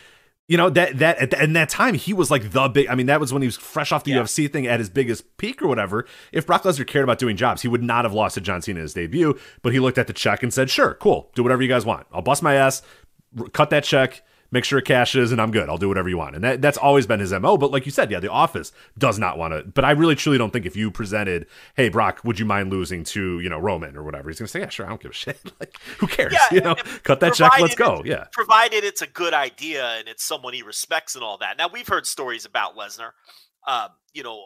you 0.49 0.57
know, 0.57 0.69
that, 0.71 0.97
that, 0.97 1.17
at, 1.19 1.31
th- 1.31 1.41
in 1.43 1.53
that 1.53 1.69
time, 1.69 1.93
he 1.93 2.11
was 2.11 2.29
like 2.31 2.51
the 2.51 2.67
big, 2.67 2.87
I 2.89 2.95
mean, 2.95 3.05
that 3.05 3.19
was 3.21 3.31
when 3.31 3.41
he 3.43 3.47
was 3.47 3.55
fresh 3.55 3.91
off 3.91 4.03
the 4.03 4.11
Yeah. 4.11 4.23
UFC 4.23 4.51
thing 4.51 4.65
at 4.67 4.79
his 4.79 4.89
biggest 4.89 5.37
peak 5.37 5.61
or 5.61 5.67
whatever. 5.67 6.05
If 6.31 6.47
Brock 6.47 6.63
Lesnar 6.63 6.87
cared 6.87 7.03
about 7.03 7.19
doing 7.19 7.37
jobs, 7.37 7.61
he 7.61 7.67
would 7.67 7.83
not 7.83 8.03
have 8.03 8.13
lost 8.13 8.33
to 8.33 8.41
John 8.41 8.61
Cena 8.61 8.79
in 8.79 8.81
his 8.81 8.93
debut, 8.95 9.39
but 9.61 9.71
he 9.73 9.79
looked 9.79 9.99
at 9.99 10.07
the 10.07 10.13
check 10.13 10.41
and 10.43 10.51
said, 10.53 10.69
sure, 10.71 10.95
cool, 10.95 11.31
do 11.35 11.43
whatever 11.43 11.61
you 11.61 11.69
guys 11.69 11.85
want. 11.85 12.07
I'll 12.11 12.23
bust 12.23 12.41
my 12.43 12.55
ass, 12.55 12.81
r- 13.39 13.47
cut 13.49 13.69
that 13.69 13.83
check, 13.83 14.23
make 14.51 14.63
sure 14.63 14.79
it 14.79 14.85
cashes, 14.85 15.31
and 15.31 15.41
I'm 15.41 15.51
good. 15.51 15.69
I'll 15.69 15.77
do 15.77 15.87
whatever 15.87 16.09
you 16.09 16.17
want. 16.17 16.35
And 16.35 16.43
that, 16.43 16.61
that's 16.61 16.77
always 16.77 17.05
been 17.05 17.19
his 17.19 17.31
MO. 17.31 17.57
But 17.57 17.71
like 17.71 17.85
you 17.85 17.91
said, 17.91 18.11
yeah, 18.11 18.19
the 18.19 18.31
office 18.31 18.71
does 18.97 19.19
not 19.19 19.37
want 19.37 19.53
to. 19.53 19.63
But 19.63 19.85
I 19.85 19.91
really 19.91 20.15
truly 20.15 20.37
don't 20.37 20.51
think 20.51 20.65
if 20.65 20.75
you 20.75 20.91
presented, 20.91 21.45
hey, 21.75 21.89
Brock, 21.89 22.21
would 22.23 22.39
you 22.39 22.45
mind 22.45 22.71
losing 22.71 23.03
to, 23.05 23.39
you 23.39 23.49
know, 23.49 23.59
Roman 23.59 23.95
or 23.95 24.03
whatever, 24.03 24.29
he's 24.29 24.39
going 24.39 24.47
to 24.47 24.51
say, 24.51 24.59
yeah, 24.59 24.69
sure, 24.69 24.85
I 24.85 24.89
don't 24.89 25.01
give 25.01 25.11
a 25.11 25.13
shit. 25.15 25.39
like, 25.59 25.77
who 25.97 26.07
cares? 26.07 26.33
Yeah, 26.33 26.39
you 26.51 26.61
know, 26.61 26.75
cut 27.03 27.19
that 27.19 27.33
check, 27.33 27.51
let's 27.59 27.75
go. 27.75 28.01
Yeah. 28.05 28.25
provided 28.31 28.83
it's 28.83 29.01
a 29.01 29.07
good 29.07 29.33
idea 29.33 29.85
and 29.97 30.07
it's 30.07 30.23
someone 30.23 30.53
he 30.53 30.61
respects 30.61 31.15
and 31.15 31.23
all 31.23 31.37
that. 31.39 31.57
Now 31.57 31.67
we've 31.71 31.87
heard 31.87 32.05
stories 32.05 32.45
about 32.45 32.75
Lesnar, 32.75 33.11
um, 33.67 33.89
you 34.13 34.23
know, 34.23 34.43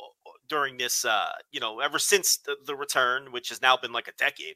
during 0.49 0.77
this, 0.77 1.05
uh, 1.05 1.31
you 1.51 1.59
know, 1.59 1.79
ever 1.79 1.97
since 1.99 2.37
the, 2.37 2.55
the 2.65 2.75
return, 2.75 3.31
which 3.31 3.49
has 3.49 3.61
now 3.61 3.77
been 3.77 3.91
like 3.91 4.07
a 4.07 4.13
decade, 4.13 4.55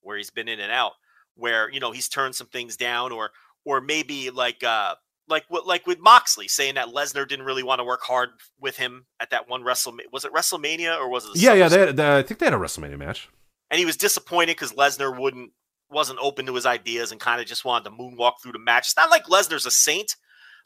where 0.00 0.16
he's 0.16 0.30
been 0.30 0.48
in 0.48 0.60
and 0.60 0.72
out, 0.72 0.92
where 1.34 1.70
you 1.70 1.80
know 1.80 1.92
he's 1.92 2.08
turned 2.08 2.34
some 2.34 2.46
things 2.46 2.76
down, 2.76 3.12
or 3.12 3.30
or 3.66 3.82
maybe 3.82 4.30
like 4.30 4.64
uh, 4.64 4.94
like 5.28 5.44
what 5.48 5.66
like 5.66 5.86
with 5.86 5.98
Moxley 6.00 6.48
saying 6.48 6.76
that 6.76 6.88
Lesnar 6.88 7.28
didn't 7.28 7.44
really 7.44 7.62
want 7.62 7.80
to 7.80 7.84
work 7.84 8.00
hard 8.02 8.30
with 8.58 8.78
him 8.78 9.04
at 9.20 9.28
that 9.30 9.46
one 9.48 9.62
WrestleMania. 9.62 10.10
Was 10.12 10.24
it 10.24 10.32
WrestleMania 10.32 10.98
or 10.98 11.10
was 11.10 11.26
it? 11.26 11.34
the 11.34 11.40
Yeah, 11.40 11.52
yeah. 11.52 11.68
They 11.68 11.92
they- 11.92 12.16
I 12.18 12.22
think 12.22 12.40
they 12.40 12.46
had 12.46 12.54
a 12.54 12.58
WrestleMania 12.58 12.96
match. 12.98 13.28
and 13.70 13.78
he 13.78 13.84
was 13.84 13.96
disappointed 13.98 14.54
because 14.56 14.72
Lesnar 14.72 15.18
wouldn't 15.20 15.50
wasn't 15.90 16.18
open 16.22 16.46
to 16.46 16.54
his 16.54 16.64
ideas 16.66 17.12
and 17.12 17.20
kind 17.20 17.40
of 17.40 17.46
just 17.46 17.64
wanted 17.64 17.84
to 17.84 17.90
moonwalk 17.96 18.34
through 18.42 18.52
the 18.52 18.58
match. 18.58 18.86
It's 18.86 18.96
not 18.96 19.10
like 19.10 19.24
Lesnar's 19.26 19.66
a 19.66 19.70
saint, 19.70 20.16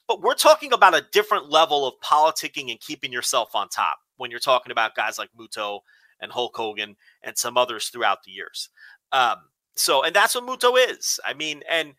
but 0.07 0.23
we're 0.23 0.35
talking 0.35 0.73
about 0.73 0.95
a 0.95 1.05
different 1.13 1.51
level 1.51 1.87
of 1.87 1.95
politicking 2.03 2.71
and 2.71 2.81
keeping 2.81 3.13
yourself 3.13 3.55
on 3.55 3.69
top 3.69 3.99
when 4.17 4.31
you're 4.31 4.41
talking 4.41 4.73
about 4.73 4.95
guys 4.95 5.19
like 5.19 5.29
Muto 5.39 5.81
and 6.21 6.33
Hulk 6.33 6.55
Hogan 6.57 6.97
and 7.23 7.37
some 7.39 7.57
others 7.57 7.89
throughout 7.89 8.23
the 8.25 8.31
years. 8.31 8.69
Um, 9.13 9.37
so, 9.77 10.03
and 10.03 10.15
that's 10.15 10.35
what 10.35 10.45
Muto 10.45 10.75
is. 10.91 11.19
I 11.25 11.33
mean, 11.35 11.63
and 11.71 11.95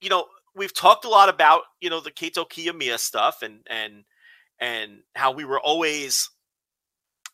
you 0.00 0.08
know, 0.08 0.26
we've 0.54 0.74
talked 0.74 1.04
a 1.04 1.08
lot 1.08 1.28
about 1.28 1.62
you 1.80 1.90
know 1.90 2.00
the 2.00 2.10
Kaito 2.10 2.48
Kiyomiya 2.48 2.98
stuff 2.98 3.42
and 3.42 3.60
and 3.68 4.04
and 4.60 5.00
how 5.14 5.32
we 5.32 5.44
were 5.44 5.60
always 5.60 6.30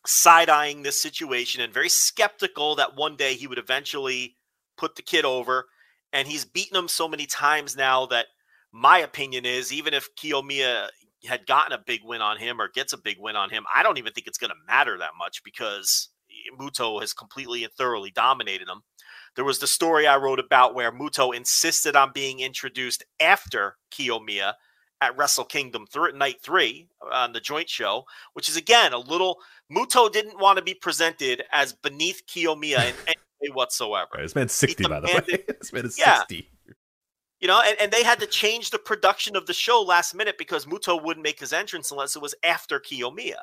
side 0.05 0.49
eyeing 0.49 0.83
this 0.83 1.01
situation 1.01 1.61
and 1.61 1.73
very 1.73 1.89
skeptical 1.89 2.75
that 2.75 2.95
one 2.95 3.17
day 3.17 3.33
he 3.33 3.47
would 3.47 3.57
eventually 3.57 4.37
put 4.77 4.95
the 4.95 5.01
kid 5.01 5.25
over. 5.25 5.65
And 6.13 6.27
he's 6.27 6.45
beaten 6.45 6.77
him 6.77 6.87
so 6.87 7.07
many 7.07 7.25
times 7.25 7.75
now 7.75 8.05
that 8.07 8.27
my 8.71 8.99
opinion 8.99 9.45
is 9.45 9.73
even 9.73 9.93
if 9.93 10.09
Kiyomiya 10.15 10.87
had 11.27 11.45
gotten 11.45 11.73
a 11.73 11.83
big 11.85 12.01
win 12.03 12.21
on 12.21 12.37
him 12.37 12.61
or 12.61 12.69
gets 12.69 12.93
a 12.93 12.97
big 12.97 13.17
win 13.19 13.35
on 13.35 13.49
him, 13.49 13.65
I 13.75 13.83
don't 13.83 13.97
even 13.97 14.13
think 14.13 14.27
it's 14.27 14.37
going 14.37 14.51
to 14.51 14.55
matter 14.73 14.97
that 14.97 15.11
much 15.17 15.43
because 15.43 16.09
Muto 16.57 17.01
has 17.01 17.11
completely 17.11 17.65
and 17.65 17.73
thoroughly 17.73 18.11
dominated 18.11 18.69
him. 18.69 18.83
There 19.37 19.45
was 19.45 19.59
the 19.59 19.67
story 19.67 20.07
I 20.07 20.17
wrote 20.17 20.39
about 20.39 20.73
where 20.73 20.91
Muto 20.91 21.33
insisted 21.33 21.95
on 21.95 22.11
being 22.11 22.39
introduced 22.39 23.05
after 23.19 23.77
Kiyomiya 23.91 24.53
at 24.99 25.15
Wrestle 25.15 25.45
Kingdom 25.45 25.85
th- 25.93 26.15
Night 26.15 26.41
3 26.41 26.87
on 27.13 27.33
the 27.33 27.39
joint 27.39 27.69
show, 27.69 28.05
which 28.33 28.49
is 28.49 28.57
again 28.57 28.93
a 28.93 28.97
little 28.97 29.37
Muto 29.71 30.11
didn't 30.11 30.39
want 30.39 30.57
to 30.57 30.63
be 30.63 30.73
presented 30.73 31.43
as 31.51 31.71
beneath 31.71 32.23
Kiyomiya 32.27 32.89
in 32.89 32.95
any 33.07 33.15
way 33.41 33.49
whatsoever. 33.53 34.09
Right, 34.15 34.23
this 34.23 34.33
man's 34.33 34.53
60, 34.53 34.85
by 34.87 35.01
the 35.01 35.07
way. 35.07 35.43
this 35.61 35.71
man 35.71 35.85
is 35.85 35.99
Yeah. 35.99 36.17
60. 36.17 36.49
You 37.39 37.47
know, 37.47 37.61
and, 37.63 37.77
and 37.79 37.91
they 37.91 38.01
had 38.01 38.19
to 38.21 38.25
change 38.25 38.71
the 38.71 38.79
production 38.79 39.35
of 39.35 39.45
the 39.45 39.53
show 39.53 39.83
last 39.83 40.15
minute 40.15 40.39
because 40.39 40.65
Muto 40.65 40.99
wouldn't 41.01 41.23
make 41.23 41.39
his 41.39 41.53
entrance 41.53 41.91
unless 41.91 42.15
it 42.15 42.21
was 42.23 42.33
after 42.43 42.79
Kiyomiya. 42.79 43.35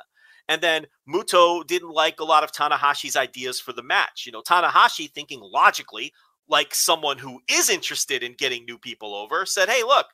And 0.49 0.61
then 0.61 0.87
Muto 1.09 1.67
didn't 1.67 1.91
like 1.91 2.21
a 2.21 2.25
lot 2.25 2.45
of 2.45 2.53
Tanahashi's 2.53 3.17
ideas 3.17 3.61
for 3.61 3.73
the 3.73 3.83
match. 3.83 4.25
You 4.27 4.33
know, 4.33 4.43
Tanahashi, 4.43 5.11
thinking 5.11 5.41
logically, 5.41 6.13
like 6.49 6.75
someone 6.75 7.19
who 7.19 7.41
is 7.49 7.71
interested 7.71 8.23
in 8.23 8.35
getting 8.35 8.65
new 8.65 8.79
people 8.79 9.15
over, 9.15 9.47
said, 9.47 9.69
hey, 9.69 9.83
look, 9.83 10.07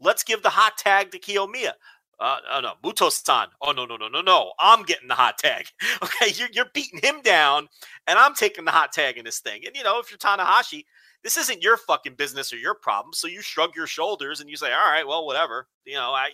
let's 0.00 0.22
give 0.22 0.42
the 0.42 0.50
hot 0.50 0.78
tag 0.78 1.10
to 1.10 1.18
Kiyomiya. 1.18 1.72
Uh, 2.20 2.36
oh 2.52 2.60
no, 2.60 2.74
Muto-san. 2.84 3.48
Oh 3.60 3.72
no, 3.72 3.84
no, 3.86 3.96
no, 3.96 4.06
no, 4.06 4.20
no! 4.20 4.52
I'm 4.60 4.84
getting 4.84 5.08
the 5.08 5.14
hot 5.14 5.36
tag. 5.36 5.66
Okay, 6.02 6.32
you're 6.36 6.48
you're 6.52 6.70
beating 6.72 7.00
him 7.02 7.20
down, 7.22 7.68
and 8.06 8.16
I'm 8.16 8.34
taking 8.34 8.64
the 8.64 8.70
hot 8.70 8.92
tag 8.92 9.18
in 9.18 9.24
this 9.24 9.40
thing. 9.40 9.62
And 9.66 9.74
you 9.74 9.82
know, 9.82 9.98
if 9.98 10.12
you're 10.12 10.18
Tanahashi, 10.18 10.84
this 11.24 11.36
isn't 11.38 11.62
your 11.62 11.78
fucking 11.78 12.14
business 12.14 12.52
or 12.52 12.56
your 12.56 12.74
problem. 12.74 13.14
So 13.14 13.26
you 13.26 13.40
shrug 13.40 13.74
your 13.74 13.86
shoulders 13.86 14.40
and 14.40 14.48
you 14.48 14.56
say, 14.56 14.70
all 14.72 14.92
right, 14.92 15.06
well, 15.08 15.26
whatever. 15.26 15.66
You 15.84 15.94
know, 15.94 16.12
I, 16.12 16.28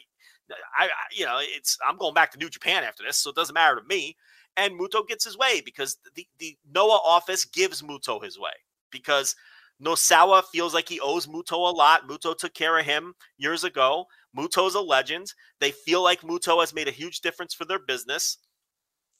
I, 0.79 0.87
I 0.87 0.89
you 1.13 1.25
know, 1.25 1.39
it's 1.41 1.79
I'm 1.87 1.97
going 1.97 2.15
back 2.15 2.33
to 2.33 2.39
New 2.39 2.51
Japan 2.51 2.85
after 2.85 3.03
this, 3.03 3.19
so 3.19 3.31
it 3.31 3.37
doesn't 3.37 3.55
matter 3.55 3.77
to 3.77 3.87
me. 3.87 4.17
And 4.57 4.79
Muto 4.79 5.07
gets 5.07 5.25
his 5.25 5.39
way 5.39 5.63
because 5.65 5.99
the 6.15 6.27
the 6.39 6.57
Noah 6.73 7.01
office 7.05 7.45
gives 7.45 7.83
Muto 7.83 8.23
his 8.23 8.39
way 8.39 8.53
because 8.91 9.35
Nosawa 9.83 10.45
feels 10.45 10.75
like 10.75 10.89
he 10.89 11.01
owes 11.01 11.27
Muto 11.27 11.53
a 11.53 11.75
lot. 11.75 12.07
Muto 12.07 12.37
took 12.37 12.55
care 12.55 12.79
of 12.79 12.85
him 12.85 13.15
years 13.39 13.65
ago. 13.65 14.07
Muto's 14.37 14.75
a 14.75 14.81
legend. 14.81 15.33
They 15.61 15.71
feel 15.71 16.03
like 16.03 16.21
Muto 16.21 16.61
has 16.61 16.75
made 16.75 16.89
a 16.89 16.93
huge 16.93 17.21
difference 17.21 17.55
for 17.55 17.65
their 17.65 17.79
business. 17.79 18.39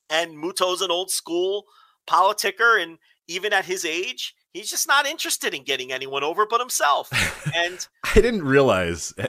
And 0.09 0.35
Muto's 0.35 0.81
an 0.81 0.91
old 0.91 1.09
school 1.09 1.65
politicker. 2.07 2.81
And 2.81 2.99
even 3.27 3.53
at 3.53 3.65
his 3.65 3.85
age, 3.85 4.35
he's 4.53 4.69
just 4.69 4.87
not 4.87 5.07
interested 5.07 5.53
in 5.53 5.63
getting 5.63 5.91
anyone 5.91 6.23
over 6.23 6.45
but 6.45 6.59
himself. 6.59 7.09
And 7.55 7.85
I 8.03 8.13
didn't 8.21 8.43
realize. 8.43 9.13
Eh, 9.17 9.27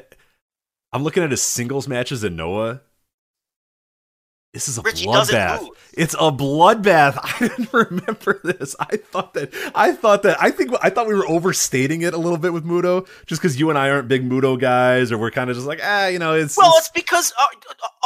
I'm 0.93 1.03
looking 1.03 1.23
at 1.23 1.31
his 1.31 1.43
singles 1.43 1.89
matches 1.89 2.23
in 2.25 2.37
Noah. 2.37 2.81
This 4.53 4.69
is 4.69 4.77
a 4.77 4.83
Richie 4.83 5.07
bloodbath. 5.07 5.67
It's 5.95 6.13
a 6.13 6.31
bloodbath. 6.31 7.19
I 7.23 7.39
didn't 7.49 7.73
remember 7.73 8.39
this. 8.45 8.77
I 8.79 8.99
thought 8.99 9.33
that. 9.33 9.51
I 9.75 9.93
thought 9.93 10.25
that. 10.25 10.37
I 10.43 10.51
think. 10.51 10.73
I 10.83 10.91
thought 10.91 11.07
we 11.07 11.15
were 11.15 11.27
overstating 11.27 12.03
it 12.03 12.13
a 12.13 12.19
little 12.19 12.37
bit 12.37 12.53
with 12.53 12.63
Muto, 12.67 13.09
just 13.25 13.41
because 13.41 13.59
you 13.59 13.71
and 13.71 13.79
I 13.79 13.89
aren't 13.89 14.09
big 14.09 14.29
Muto 14.29 14.61
guys, 14.61 15.11
or 15.11 15.17
we're 15.17 15.31
kind 15.31 15.49
of 15.49 15.57
just 15.57 15.67
like, 15.67 15.81
ah, 15.83 16.09
you 16.09 16.19
know, 16.19 16.35
it's. 16.35 16.59
well, 16.59 16.69
it's- 16.69 16.83
it's 16.83 16.91
because 16.91 17.33
our, 17.41 17.49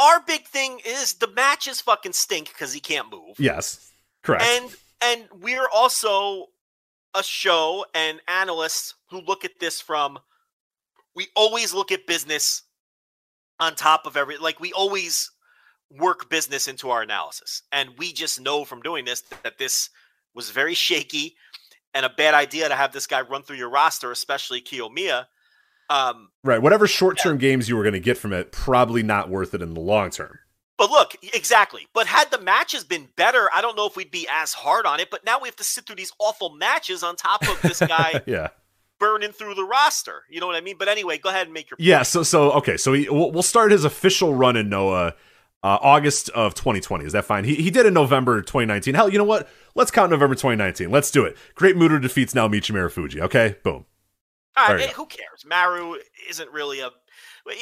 our 0.05 0.19
big 0.25 0.45
thing 0.45 0.79
is 0.85 1.15
the 1.15 1.27
matches 1.27 1.81
fucking 1.81 2.13
stink 2.13 2.47
because 2.47 2.71
he 2.71 2.79
can't 2.79 3.11
move. 3.11 3.37
yes, 3.37 3.91
correct. 4.23 4.45
And 4.45 4.73
and 5.01 5.23
we're 5.41 5.67
also 5.73 6.45
a 7.13 7.23
show 7.23 7.85
and 7.93 8.21
analysts 8.29 8.93
who 9.09 9.19
look 9.19 9.43
at 9.43 9.59
this 9.59 9.81
from 9.81 10.17
we 11.13 11.27
always 11.35 11.73
look 11.73 11.91
at 11.91 12.07
business 12.07 12.61
on 13.59 13.75
top 13.75 14.05
of 14.05 14.17
every 14.17 14.37
like 14.37 14.59
we 14.59 14.73
always 14.73 15.31
work 15.89 16.29
business 16.29 16.67
into 16.67 16.89
our 16.89 17.01
analysis. 17.01 17.63
And 17.71 17.91
we 17.97 18.11
just 18.13 18.39
know 18.39 18.65
from 18.65 18.81
doing 18.81 19.05
this 19.05 19.21
that 19.43 19.57
this 19.57 19.89
was 20.33 20.49
very 20.49 20.73
shaky 20.73 21.35
and 21.93 22.05
a 22.05 22.09
bad 22.09 22.33
idea 22.33 22.67
to 22.67 22.75
have 22.75 22.91
this 22.91 23.07
guy 23.07 23.21
run 23.21 23.43
through 23.43 23.57
your 23.57 23.69
roster, 23.69 24.11
especially 24.11 24.61
Kiyomiya. 24.61 25.25
Um, 25.89 26.29
right. 26.43 26.61
Whatever 26.61 26.85
short-term 26.85 27.37
games 27.37 27.69
you 27.69 27.77
were 27.77 27.83
going 27.83 27.93
to 27.93 27.99
get 27.99 28.17
from 28.17 28.33
it, 28.33 28.51
probably 28.51 29.03
not 29.03 29.29
worth 29.29 29.53
it 29.53 29.61
in 29.61 29.73
the 29.73 29.79
long 29.79 30.09
term. 30.09 30.39
But 30.77 30.91
look, 30.91 31.15
exactly. 31.33 31.87
But 31.93 32.05
had 32.05 32.29
the 32.29 32.39
matches 32.39 32.83
been 32.83 33.07
better, 33.15 33.49
I 33.55 33.61
don't 33.61 33.75
know 33.75 33.87
if 33.87 33.95
we'd 33.95 34.11
be 34.11 34.27
as 34.31 34.53
hard 34.53 34.85
on 34.85 34.99
it. 34.99 35.09
But 35.09 35.25
now 35.25 35.39
we 35.39 35.47
have 35.47 35.55
to 35.55 35.63
sit 35.63 35.87
through 35.87 35.95
these 35.95 36.11
awful 36.19 36.51
matches 36.55 37.01
on 37.01 37.15
top 37.15 37.41
of 37.47 37.59
this 37.61 37.79
guy 37.79 38.21
yeah. 38.27 38.49
Burning 38.99 39.31
through 39.31 39.55
the 39.55 39.63
roster. 39.63 40.23
You 40.29 40.39
know 40.39 40.47
what 40.47 40.55
I 40.55 40.61
mean? 40.61 40.75
But 40.77 40.87
anyway, 40.87 41.17
go 41.17 41.29
ahead 41.29 41.47
and 41.47 41.53
make 41.53 41.69
your 41.69 41.77
Yeah, 41.79 42.03
so 42.03 42.23
so 42.23 42.51
okay, 42.53 42.77
so 42.77 42.93
he, 42.93 43.09
we'll, 43.09 43.31
we'll 43.31 43.43
start 43.43 43.71
his 43.71 43.85
official 43.85 44.33
run 44.33 44.55
in 44.55 44.69
Noah 44.69 45.13
uh, 45.63 45.77
August 45.81 46.29
of 46.29 46.53
2020. 46.53 47.05
Is 47.05 47.13
that 47.13 47.25
fine? 47.25 47.43
He 47.43 47.55
he 47.55 47.69
did 47.71 47.85
in 47.85 47.93
November 47.93 48.41
2019. 48.41 48.93
Hell, 48.93 49.09
you 49.09 49.17
know 49.17 49.23
what? 49.23 49.49
Let's 49.75 49.91
count 49.91 50.11
November 50.11 50.35
2019. 50.35 50.91
Let's 50.91 51.11
do 51.11 51.25
it. 51.25 51.35
Great 51.55 51.75
Muto 51.75 52.01
defeats 52.01 52.33
now 52.35 52.47
Naomichi 52.47 52.71
Marufuji. 52.71 53.19
Okay, 53.21 53.55
boom. 53.63 53.85
All 54.55 54.73
right, 54.73 54.89
eh, 54.89 54.91
who 54.93 55.05
cares? 55.05 55.45
Maru 55.45 55.97
isn't 56.29 56.49
really 56.51 56.79
a. 56.79 56.87
eh, 56.87 57.53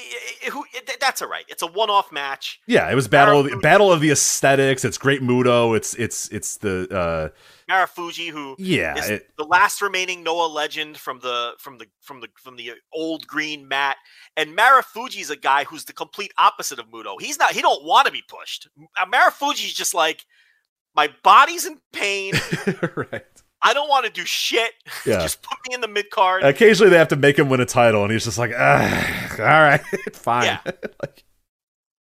eh, 0.45 0.49
Who, 0.49 0.63
that's 0.99 1.21
all 1.21 1.27
right. 1.27 1.43
It's 1.49 1.61
a 1.61 1.67
one-off 1.67 2.09
match. 2.11 2.61
Yeah, 2.67 2.89
it 2.89 2.95
was 2.95 3.07
battle 3.09 3.41
of, 3.41 3.47
Marufuji- 3.47 3.61
battle 3.61 3.91
of 3.91 3.99
the 4.01 4.11
aesthetics. 4.11 4.85
It's 4.85 4.97
great 4.97 5.21
Muto. 5.21 5.75
It's 5.75 5.93
it's 5.95 6.29
it's 6.29 6.57
the 6.57 6.87
uh 6.95 7.29
Marufuji, 7.69 8.29
who 8.29 8.55
yeah. 8.59 8.97
is 8.97 9.09
It, 9.09 9.29
the 9.37 9.43
last 9.43 9.81
remaining 9.81 10.23
Noah 10.23 10.47
legend 10.47 10.97
from 10.97 11.19
the 11.19 11.53
from 11.59 11.77
the 11.77 11.87
from 12.01 12.21
the 12.21 12.27
from 12.37 12.55
the 12.55 12.73
old 12.93 13.25
green 13.27 13.67
mat. 13.67 13.97
And 14.37 14.55
Marufuji's 14.55 15.29
a 15.29 15.35
guy 15.35 15.63
who's 15.63 15.85
the 15.85 15.93
complete 15.93 16.31
opposite 16.37 16.79
of 16.79 16.89
Muto. 16.91 17.19
He's 17.19 17.39
not. 17.39 17.51
He 17.53 17.61
don't 17.61 17.83
want 17.83 18.05
to 18.05 18.11
be 18.11 18.23
pushed. 18.27 18.67
Uh, 18.99 19.05
Marufuji's 19.05 19.73
just 19.73 19.93
like 19.93 20.25
my 20.95 21.09
body's 21.23 21.65
in 21.65 21.79
pain. 21.91 22.33
right. 22.95 23.23
I 23.61 23.73
don't 23.73 23.89
want 23.89 24.05
to 24.05 24.11
do 24.11 24.25
shit. 24.25 24.71
Yeah. 25.05 25.21
just 25.21 25.43
put 25.43 25.57
me 25.67 25.75
in 25.75 25.81
the 25.81 25.87
mid 25.87 26.09
card. 26.09 26.43
Occasionally 26.43 26.89
they 26.89 26.97
have 26.97 27.09
to 27.09 27.15
make 27.15 27.37
him 27.37 27.47
win 27.47 27.59
a 27.59 27.65
title, 27.65 28.03
and 28.03 28.11
he's 28.11 28.25
just 28.25 28.39
like, 28.39 28.51
all 28.51 28.57
right, 28.57 29.81
fine. 30.13 30.45
Yeah. 30.45 30.59
Like, 30.99 31.23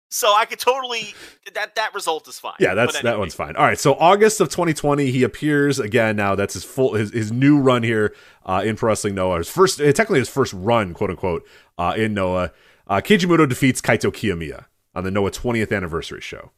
so 0.09 0.33
I 0.35 0.45
could 0.45 0.59
totally 0.59 1.13
that 1.53 1.75
that 1.75 1.93
result 1.93 2.27
is 2.27 2.39
fine. 2.39 2.53
Yeah, 2.59 2.73
that's 2.73 2.93
But 2.93 3.03
that 3.03 3.19
one's 3.19 3.35
fine. 3.35 3.55
All 3.55 3.65
right, 3.65 3.79
so 3.79 3.95
August 3.95 4.39
of 4.39 4.49
2020, 4.49 5.11
he 5.11 5.23
appears 5.23 5.79
again. 5.79 6.15
Now 6.15 6.35
that's 6.35 6.53
his 6.53 6.63
full 6.63 6.93
his, 6.93 7.11
his 7.11 7.31
new 7.31 7.59
run 7.59 7.83
here 7.83 8.15
uh, 8.45 8.61
in 8.65 8.75
Pro 8.75 8.89
Wrestling 8.89 9.15
Noah. 9.15 9.39
His 9.39 9.49
first, 9.49 9.81
uh, 9.81 9.85
technically 9.85 10.19
his 10.19 10.29
first 10.29 10.53
run, 10.53 10.93
quote 10.93 11.09
unquote, 11.09 11.45
uh, 11.77 11.93
in 11.97 12.13
Noah. 12.13 12.51
Uh, 12.87 13.01
Keiji 13.03 13.25
Muto 13.25 13.47
defeats 13.47 13.81
Kaito 13.81 14.11
Kiyomiya 14.11 14.65
on 14.95 15.03
the 15.03 15.11
Noah 15.11 15.31
20th 15.31 15.75
anniversary 15.75 16.21
show. 16.21 16.51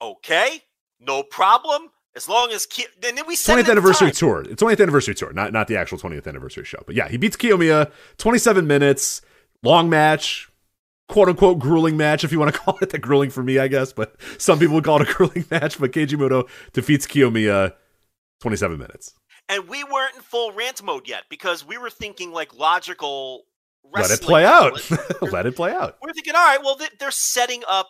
Okay, 0.00 0.62
no 1.00 1.24
problem. 1.24 1.90
As 2.14 2.28
long 2.28 2.50
as 2.52 2.66
Ki- 2.66 2.86
then 3.00 3.16
we 3.26 3.36
said 3.36 3.54
20th 3.54 3.56
it 3.56 3.60
at 3.60 3.66
the 3.66 3.72
anniversary 3.72 4.12
tour. 4.12 4.42
It's 4.48 4.62
20th 4.62 4.80
anniversary 4.80 5.14
tour, 5.14 5.32
not 5.32 5.52
not 5.52 5.66
the 5.68 5.76
actual 5.76 5.98
20th 5.98 6.26
anniversary 6.26 6.64
show. 6.64 6.82
But 6.86 6.94
yeah, 6.94 7.08
he 7.08 7.16
beats 7.16 7.36
Kiyomiya. 7.36 7.90
27 8.16 8.66
minutes, 8.66 9.22
long 9.62 9.90
match, 9.90 10.48
quote 11.08 11.28
unquote 11.28 11.58
grueling 11.58 11.96
match, 11.96 12.22
if 12.24 12.32
you 12.32 12.38
want 12.38 12.52
to 12.54 12.60
call 12.60 12.78
it 12.82 12.90
that 12.90 12.98
grueling 13.00 13.30
for 13.30 13.42
me, 13.42 13.58
I 13.58 13.68
guess. 13.68 13.92
But 13.92 14.14
some 14.38 14.58
people 14.58 14.74
would 14.76 14.84
call 14.84 15.00
it 15.00 15.08
a 15.08 15.12
grueling 15.12 15.44
match. 15.50 15.78
But 15.78 15.92
Keiji 15.92 16.16
Muto 16.16 16.48
defeats 16.72 17.06
Kiyomiya. 17.06 17.68
Uh, 17.68 17.70
27 18.40 18.78
minutes. 18.78 19.14
and 19.48 19.66
we 19.68 19.82
weren't 19.82 20.14
in 20.14 20.20
full 20.22 20.52
rant 20.52 20.80
mode 20.80 21.08
yet 21.08 21.24
because 21.28 21.66
we 21.66 21.76
were 21.76 21.90
thinking 21.90 22.30
like 22.30 22.56
logical. 22.56 23.42
Let 23.92 24.12
it 24.12 24.20
play 24.20 24.44
out. 24.44 24.80
Let 25.22 25.44
it 25.46 25.56
play 25.56 25.72
out. 25.72 25.96
We're 26.00 26.12
thinking, 26.12 26.36
all 26.36 26.44
right, 26.46 26.60
well, 26.62 26.76
they- 26.76 26.86
they're 27.00 27.10
setting 27.10 27.64
up 27.66 27.88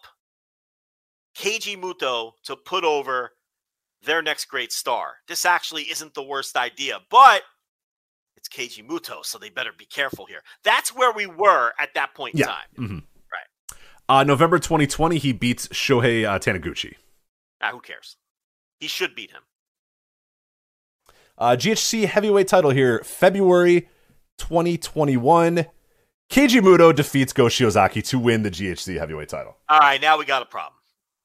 Keiji 1.36 1.76
Muto 1.78 2.32
to 2.44 2.56
put 2.56 2.84
over 2.84 3.32
their 4.02 4.22
next 4.22 4.46
great 4.46 4.72
star. 4.72 5.16
This 5.28 5.44
actually 5.44 5.82
isn't 5.84 6.14
the 6.14 6.22
worst 6.22 6.56
idea, 6.56 7.00
but 7.10 7.42
it's 8.48 8.56
Keiji 8.78 8.86
Muto, 8.86 9.24
so 9.24 9.38
they 9.38 9.50
better 9.50 9.70
be 9.76 9.84
careful 9.84 10.26
here. 10.26 10.42
That's 10.62 10.94
where 10.94 11.12
we 11.12 11.26
were 11.26 11.72
at 11.78 11.94
that 11.94 12.14
point 12.14 12.34
in 12.34 12.40
Yeah. 12.40 12.46
time. 12.46 12.66
Mhm. 12.76 13.02
Right. 13.32 13.78
Uh, 14.08 14.24
November 14.24 14.58
2020, 14.58 15.18
he 15.18 15.32
beats 15.32 15.68
Shuhei 15.68 16.24
uh, 16.26 16.38
Taniguchi. 16.38 16.96
Ah, 17.60 17.70
who 17.70 17.80
cares? 17.80 18.16
He 18.80 18.86
should 18.88 19.14
beat 19.14 19.30
him. 19.32 19.42
Uh, 21.36 21.56
GHC 21.56 22.06
heavyweight 22.06 22.48
title 22.48 22.70
here, 22.70 23.02
February 23.04 23.88
2021. 24.38 25.66
Keiji 26.30 26.60
Muto 26.60 26.94
defeats 26.94 27.32
Go 27.32 27.46
Shiozaki 27.46 28.04
to 28.08 28.18
win 28.18 28.42
the 28.42 28.50
GHC 28.50 28.98
heavyweight 28.98 29.28
title. 29.30 29.56
All 29.68 29.78
right, 29.78 30.00
now 30.00 30.18
we 30.18 30.24
got 30.24 30.42
a 30.42 30.46
problem. 30.46 30.74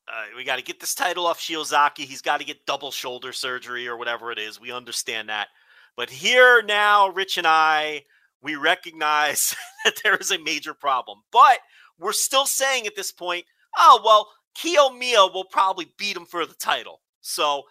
Uh, 0.07 0.25
we 0.35 0.43
got 0.43 0.57
to 0.57 0.61
get 0.61 0.79
this 0.79 0.93
title 0.93 1.25
off 1.25 1.39
Shiozaki. 1.39 1.99
He's 2.05 2.21
got 2.21 2.39
to 2.39 2.45
get 2.45 2.65
double 2.65 2.91
shoulder 2.91 3.33
surgery 3.33 3.87
or 3.87 3.97
whatever 3.97 4.31
it 4.31 4.37
is. 4.39 4.59
We 4.61 4.71
understand 4.71 5.29
that. 5.29 5.47
But 5.95 6.09
here 6.09 6.61
now, 6.61 7.09
Rich 7.09 7.37
and 7.37 7.47
I, 7.47 8.03
we 8.41 8.55
recognize 8.55 9.55
that 9.85 9.95
there 10.03 10.15
is 10.15 10.31
a 10.31 10.39
major 10.39 10.73
problem. 10.73 11.19
But 11.31 11.59
we're 11.99 12.13
still 12.13 12.45
saying 12.45 12.87
at 12.87 12.95
this 12.95 13.11
point, 13.11 13.45
oh, 13.77 14.01
well, 14.03 14.29
Kiyomiya 14.57 15.33
will 15.33 15.45
probably 15.45 15.93
beat 15.97 16.15
him 16.15 16.25
for 16.25 16.45
the 16.45 16.55
title. 16.55 17.01
So, 17.21 17.63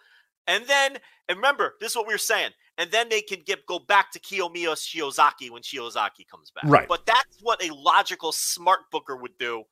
and 0.47 0.65
then, 0.67 0.97
and 1.29 1.37
remember, 1.37 1.75
this 1.79 1.91
is 1.91 1.95
what 1.95 2.07
we 2.07 2.13
were 2.13 2.17
saying. 2.17 2.51
And 2.77 2.89
then 2.91 3.07
they 3.09 3.21
can 3.21 3.41
get 3.45 3.65
go 3.67 3.77
back 3.77 4.11
to 4.13 4.19
Kiyomiya 4.19 4.75
Shiozaki 4.75 5.51
when 5.51 5.61
Shiozaki 5.61 6.27
comes 6.29 6.51
back. 6.51 6.63
Right. 6.65 6.87
But 6.87 7.05
that's 7.05 7.37
what 7.41 7.63
a 7.63 7.71
logical, 7.73 8.31
smart 8.31 8.79
booker 8.91 9.15
would 9.15 9.37
do. 9.37 9.63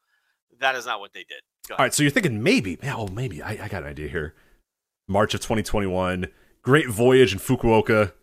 That 0.59 0.75
is 0.75 0.85
not 0.85 0.99
what 0.99 1.13
they 1.13 1.23
did. 1.23 1.41
All 1.71 1.77
right, 1.77 1.93
so 1.93 2.03
you're 2.03 2.11
thinking 2.11 2.43
maybe, 2.43 2.77
yeah, 2.83 2.95
oh, 2.95 3.07
maybe. 3.07 3.41
I, 3.41 3.51
I 3.51 3.67
got 3.67 3.83
an 3.83 3.89
idea 3.89 4.09
here. 4.09 4.35
March 5.07 5.33
of 5.33 5.41
2021, 5.41 6.27
Great 6.61 6.89
Voyage 6.89 7.33
in 7.33 7.39
Fukuoka. 7.39 8.13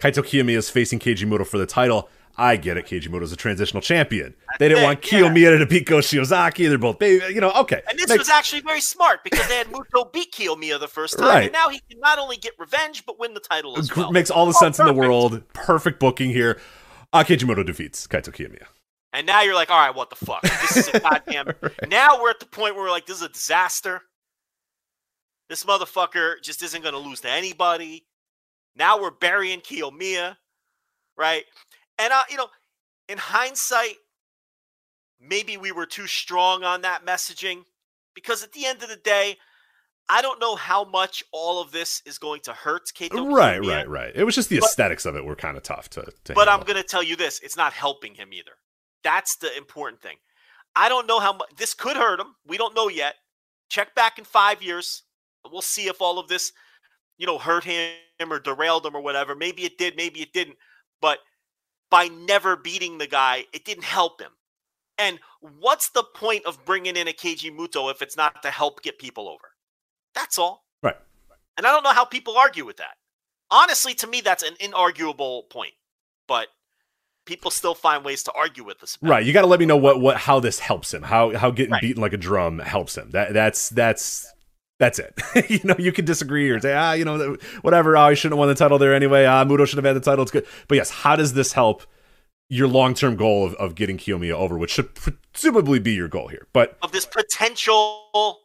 Kaito 0.00 0.22
Kiyomiya 0.24 0.56
is 0.56 0.70
facing 0.70 0.98
Keiji 0.98 1.26
Muto 1.26 1.46
for 1.46 1.58
the 1.58 1.66
title. 1.66 2.08
I 2.38 2.56
get 2.56 2.76
it. 2.78 2.86
Keiji 2.86 3.08
Muto's 3.08 3.32
a 3.32 3.36
transitional 3.36 3.82
champion. 3.82 4.34
They 4.58 4.68
didn't 4.68 4.84
want 4.84 5.12
yeah. 5.12 5.20
Kiyomiya 5.20 5.58
to 5.58 5.66
beat 5.66 5.84
Go 5.84 5.98
Shiozaki. 5.98 6.68
They're 6.68 6.78
both, 6.78 6.98
baby, 6.98 7.34
you 7.34 7.40
know, 7.40 7.50
okay. 7.52 7.82
And 7.88 7.98
this 7.98 8.08
Make- 8.08 8.18
was 8.18 8.30
actually 8.30 8.62
very 8.62 8.80
smart 8.80 9.22
because 9.24 9.46
they 9.48 9.56
had 9.56 9.66
Muto 9.66 10.10
beat 10.10 10.32
Kiyomiya 10.32 10.80
the 10.80 10.88
first 10.88 11.18
time, 11.18 11.28
Right. 11.28 11.42
and 11.44 11.52
now 11.52 11.68
he 11.68 11.80
can 11.90 12.00
not 12.00 12.18
only 12.18 12.36
get 12.38 12.52
revenge 12.58 13.04
but 13.04 13.18
win 13.18 13.34
the 13.34 13.40
title 13.40 13.78
as 13.78 13.94
well. 13.94 14.10
makes 14.10 14.30
all 14.30 14.46
the 14.46 14.54
Oh, 14.56 14.60
sense 14.60 14.78
in 14.78 14.86
the 14.86 14.94
world. 14.94 15.42
Perfect 15.52 16.00
booking 16.00 16.30
here. 16.30 16.58
Uh, 17.12 17.22
Keiji 17.24 17.42
Muto 17.44 17.66
defeats 17.66 18.06
Kaito 18.06 18.30
Kiyomiya. 18.32 18.64
And 19.12 19.26
now 19.26 19.42
you're 19.42 19.56
like, 19.56 19.70
all 19.70 19.78
right, 19.78 19.94
what 19.94 20.08
the 20.08 20.16
fuck? 20.24 20.40
This 20.42 20.76
is 20.76 20.88
a 20.94 21.00
goddamn. 21.00 21.52
Now 21.88 22.22
we're 22.22 22.30
at 22.30 22.38
the 22.40 22.46
point 22.46 22.74
where 22.76 22.84
we're 22.84 22.90
like, 22.92 23.06
this 23.06 23.16
is 23.16 23.22
a 23.22 23.28
disaster. 23.28 24.02
This 25.48 25.64
motherfucker 25.64 26.40
just 26.42 26.62
isn't 26.62 26.80
going 26.82 26.94
to 26.94 27.00
lose 27.00 27.20
to 27.22 27.28
anybody. 27.28 28.06
Now 28.76 29.00
we're 29.00 29.10
burying 29.10 29.60
Kiyomiya, 29.60 30.36
right? 31.16 31.44
And 31.98 32.12
uh, 32.12 32.22
you 32.30 32.36
know, 32.36 32.48
in 33.08 33.18
hindsight, 33.18 33.96
maybe 35.20 35.56
we 35.56 35.72
were 35.72 35.86
too 35.86 36.06
strong 36.06 36.64
on 36.64 36.82
that 36.82 37.04
messaging 37.04 37.64
because 38.14 38.42
at 38.42 38.52
the 38.52 38.66
end 38.66 38.82
of 38.82 38.88
the 38.88 38.96
day, 38.96 39.36
I 40.08 40.22
don't 40.22 40.40
know 40.40 40.56
how 40.56 40.84
much 40.84 41.22
all 41.32 41.60
of 41.60 41.70
this 41.72 42.02
is 42.04 42.18
going 42.18 42.40
to 42.42 42.52
hurt 42.52 42.86
Kaito 42.96 43.32
Right, 43.32 43.60
Kiyomiya. 43.60 43.68
right, 43.76 43.88
right. 43.88 44.12
It 44.14 44.24
was 44.24 44.34
just 44.34 44.48
the 44.48 44.58
But- 44.58 44.68
aesthetics 44.68 45.06
of 45.06 45.14
it 45.16 45.24
were 45.24 45.36
kind 45.36 45.56
of 45.56 45.62
tough 45.62 45.88
to. 45.90 46.12
to 46.24 46.32
But 46.34 46.48
I'm 46.48 46.60
going 46.60 46.76
to 46.76 46.82
tell 46.82 47.02
you 47.02 47.16
this: 47.16 47.38
it's 47.40 47.56
not 47.56 47.72
helping 47.72 48.14
him 48.14 48.32
either. 48.32 48.52
That's 49.02 49.36
the 49.36 49.56
important 49.56 50.02
thing. 50.02 50.16
I 50.76 50.88
don't 50.88 51.06
know 51.06 51.18
how 51.20 51.32
much 51.32 51.50
this 51.56 51.74
could 51.74 51.96
hurt 51.96 52.20
him. 52.20 52.34
We 52.46 52.56
don't 52.56 52.74
know 52.76 52.88
yet. 52.88 53.16
Check 53.68 53.94
back 53.94 54.18
in 54.18 54.24
five 54.24 54.62
years. 54.62 55.02
We'll 55.50 55.62
see 55.62 55.86
if 55.88 56.00
all 56.02 56.18
of 56.18 56.28
this, 56.28 56.52
you 57.20 57.26
know, 57.26 57.36
hurt 57.38 57.64
him 57.64 57.92
or 58.30 58.38
derailed 58.40 58.86
him 58.86 58.96
or 58.96 59.02
whatever. 59.02 59.36
Maybe 59.36 59.64
it 59.64 59.76
did, 59.76 59.94
maybe 59.94 60.22
it 60.22 60.32
didn't. 60.32 60.56
But 61.02 61.18
by 61.90 62.08
never 62.08 62.56
beating 62.56 62.96
the 62.96 63.06
guy, 63.06 63.44
it 63.52 63.66
didn't 63.66 63.84
help 63.84 64.22
him. 64.22 64.30
And 64.96 65.20
what's 65.40 65.90
the 65.90 66.02
point 66.14 66.46
of 66.46 66.64
bringing 66.64 66.96
in 66.96 67.08
a 67.08 67.12
Keiji 67.12 67.54
Muto 67.54 67.90
if 67.90 68.00
it's 68.00 68.16
not 68.16 68.42
to 68.42 68.50
help 68.50 68.82
get 68.82 68.98
people 68.98 69.28
over? 69.28 69.50
That's 70.14 70.38
all. 70.38 70.64
Right. 70.82 70.96
And 71.58 71.66
I 71.66 71.72
don't 71.72 71.82
know 71.84 71.92
how 71.92 72.06
people 72.06 72.38
argue 72.38 72.64
with 72.64 72.78
that. 72.78 72.96
Honestly, 73.50 73.92
to 73.94 74.06
me, 74.06 74.22
that's 74.22 74.42
an 74.42 74.54
inarguable 74.54 75.48
point. 75.50 75.74
But 76.26 76.48
people 77.26 77.50
still 77.50 77.74
find 77.74 78.02
ways 78.02 78.22
to 78.24 78.32
argue 78.32 78.64
with 78.64 78.80
this. 78.80 78.96
Right. 79.02 79.24
You 79.26 79.34
got 79.34 79.42
to 79.42 79.46
let 79.46 79.60
me 79.60 79.66
know 79.66 79.76
what 79.76 80.00
what 80.00 80.16
how 80.16 80.40
this 80.40 80.58
helps 80.58 80.94
him. 80.94 81.02
How 81.02 81.36
how 81.36 81.50
getting 81.50 81.72
Right. 81.72 81.82
beaten 81.82 82.00
like 82.00 82.14
a 82.14 82.16
drum 82.16 82.60
helps 82.60 82.96
him. 82.96 83.10
That 83.10 83.34
that's 83.34 83.68
that's 83.68 84.26
that's 84.80 84.98
it. 84.98 85.14
you 85.50 85.60
know, 85.62 85.76
you 85.78 85.92
can 85.92 86.06
disagree 86.06 86.50
or 86.50 86.58
say, 86.58 86.74
ah, 86.74 86.92
you 86.94 87.04
know, 87.04 87.36
whatever. 87.60 87.96
Oh, 87.96 88.00
I 88.00 88.14
shouldn't 88.14 88.32
have 88.32 88.38
won 88.38 88.48
the 88.48 88.54
title 88.54 88.78
there 88.78 88.94
anyway. 88.94 89.26
Ah, 89.26 89.44
Muto 89.44 89.66
should 89.66 89.76
have 89.76 89.84
had 89.84 89.94
the 89.94 90.00
title. 90.00 90.22
It's 90.22 90.32
good. 90.32 90.46
But 90.66 90.76
yes, 90.76 90.90
how 90.90 91.14
does 91.14 91.34
this 91.34 91.52
help 91.52 91.84
your 92.48 92.66
long 92.66 92.94
term 92.94 93.14
goal 93.14 93.46
of, 93.46 93.54
of 93.54 93.74
getting 93.74 93.98
Kiyomiya 93.98 94.32
over, 94.32 94.58
which 94.58 94.70
should 94.70 94.94
presumably 94.94 95.78
be 95.78 95.92
your 95.92 96.08
goal 96.08 96.28
here? 96.28 96.48
But 96.54 96.78
Of 96.82 96.92
this 96.92 97.04
potential 97.04 98.38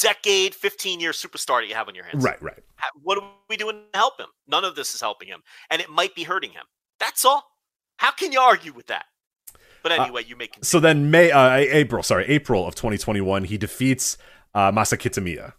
decade, 0.00 0.54
15 0.54 0.98
year 0.98 1.12
superstar 1.12 1.60
that 1.60 1.68
you 1.68 1.74
have 1.74 1.88
on 1.88 1.94
your 1.94 2.04
hands. 2.04 2.24
right, 2.24 2.42
right. 2.42 2.58
What 3.02 3.18
are 3.18 3.30
we 3.50 3.58
doing 3.58 3.82
to 3.92 3.98
help 3.98 4.18
him? 4.18 4.28
None 4.48 4.64
of 4.64 4.74
this 4.74 4.94
is 4.94 5.00
helping 5.02 5.28
him. 5.28 5.42
And 5.70 5.82
it 5.82 5.90
might 5.90 6.14
be 6.14 6.24
hurting 6.24 6.52
him. 6.52 6.64
That's 6.98 7.24
all. 7.24 7.44
How 7.98 8.10
can 8.12 8.32
you 8.32 8.40
argue 8.40 8.72
with 8.72 8.86
that? 8.86 9.04
But 9.82 9.92
anyway, 9.92 10.24
you 10.26 10.36
make 10.36 10.56
So 10.62 10.80
then 10.80 11.10
May, 11.10 11.32
uh, 11.32 11.56
April, 11.56 12.02
sorry, 12.02 12.24
April 12.26 12.66
of 12.66 12.74
2021, 12.76 13.44
he 13.44 13.58
defeats 13.58 14.16
uh, 14.54 14.70
Masa 14.72 14.96
Kitamiya 14.96 15.54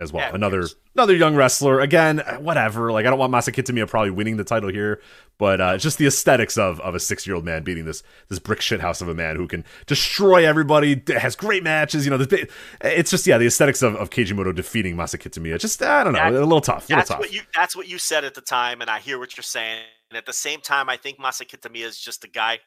as 0.00 0.12
well. 0.12 0.28
Yeah, 0.28 0.34
another 0.34 0.58
cares? 0.60 0.76
another 0.94 1.14
young 1.14 1.34
wrestler. 1.34 1.80
Again, 1.80 2.18
whatever. 2.40 2.92
Like 2.92 3.06
I 3.06 3.10
don't 3.10 3.18
want 3.18 3.32
Masa 3.32 3.52
Kitamiya 3.52 3.88
probably 3.88 4.10
winning 4.10 4.36
the 4.36 4.44
title 4.44 4.70
here, 4.70 5.00
but 5.38 5.60
uh, 5.60 5.76
just 5.78 5.98
the 5.98 6.06
aesthetics 6.06 6.56
of 6.56 6.80
of 6.80 6.94
a 6.94 7.00
six 7.00 7.26
year 7.26 7.36
old 7.36 7.44
man 7.44 7.62
beating 7.64 7.84
this 7.84 8.02
this 8.28 8.38
brick 8.38 8.60
shit 8.60 8.80
house 8.80 9.00
of 9.00 9.08
a 9.08 9.14
man 9.14 9.36
who 9.36 9.46
can 9.48 9.64
destroy 9.86 10.46
everybody. 10.46 10.94
d- 10.94 11.14
Has 11.14 11.34
great 11.36 11.62
matches. 11.62 12.04
You 12.04 12.10
know, 12.10 12.18
this 12.18 12.46
it's 12.80 13.10
just 13.10 13.26
yeah, 13.26 13.38
the 13.38 13.46
aesthetics 13.46 13.82
of 13.82 13.96
of 13.96 14.10
Keiji 14.10 14.32
Muto 14.32 14.54
defeating 14.54 14.96
Masa 14.96 15.18
Kitamiya. 15.20 15.58
Just 15.58 15.82
I 15.82 16.04
don't 16.04 16.12
know, 16.12 16.18
That- 16.18 16.32
a 16.32 16.40
little 16.44 16.60
tough. 16.60 16.88
A 16.88 16.92
little 16.92 16.96
that's 16.98 17.08
tough. 17.10 17.18
what 17.20 17.32
you 17.32 17.40
that's 17.54 17.74
what 17.76 17.88
you 17.88 17.98
said 17.98 18.24
at 18.24 18.34
the 18.34 18.40
time, 18.40 18.80
and 18.80 18.90
I 18.90 19.00
hear 19.00 19.18
what 19.18 19.36
you're 19.36 19.42
saying. 19.42 19.80
And 20.10 20.16
at 20.16 20.24
the 20.26 20.32
same 20.32 20.60
time, 20.62 20.88
I 20.88 20.96
think 20.96 21.18
Masa 21.18 21.42
Kitamiya 21.46 21.84
is 21.84 21.98
just 22.00 22.24
a 22.24 22.28
guy. 22.28 22.60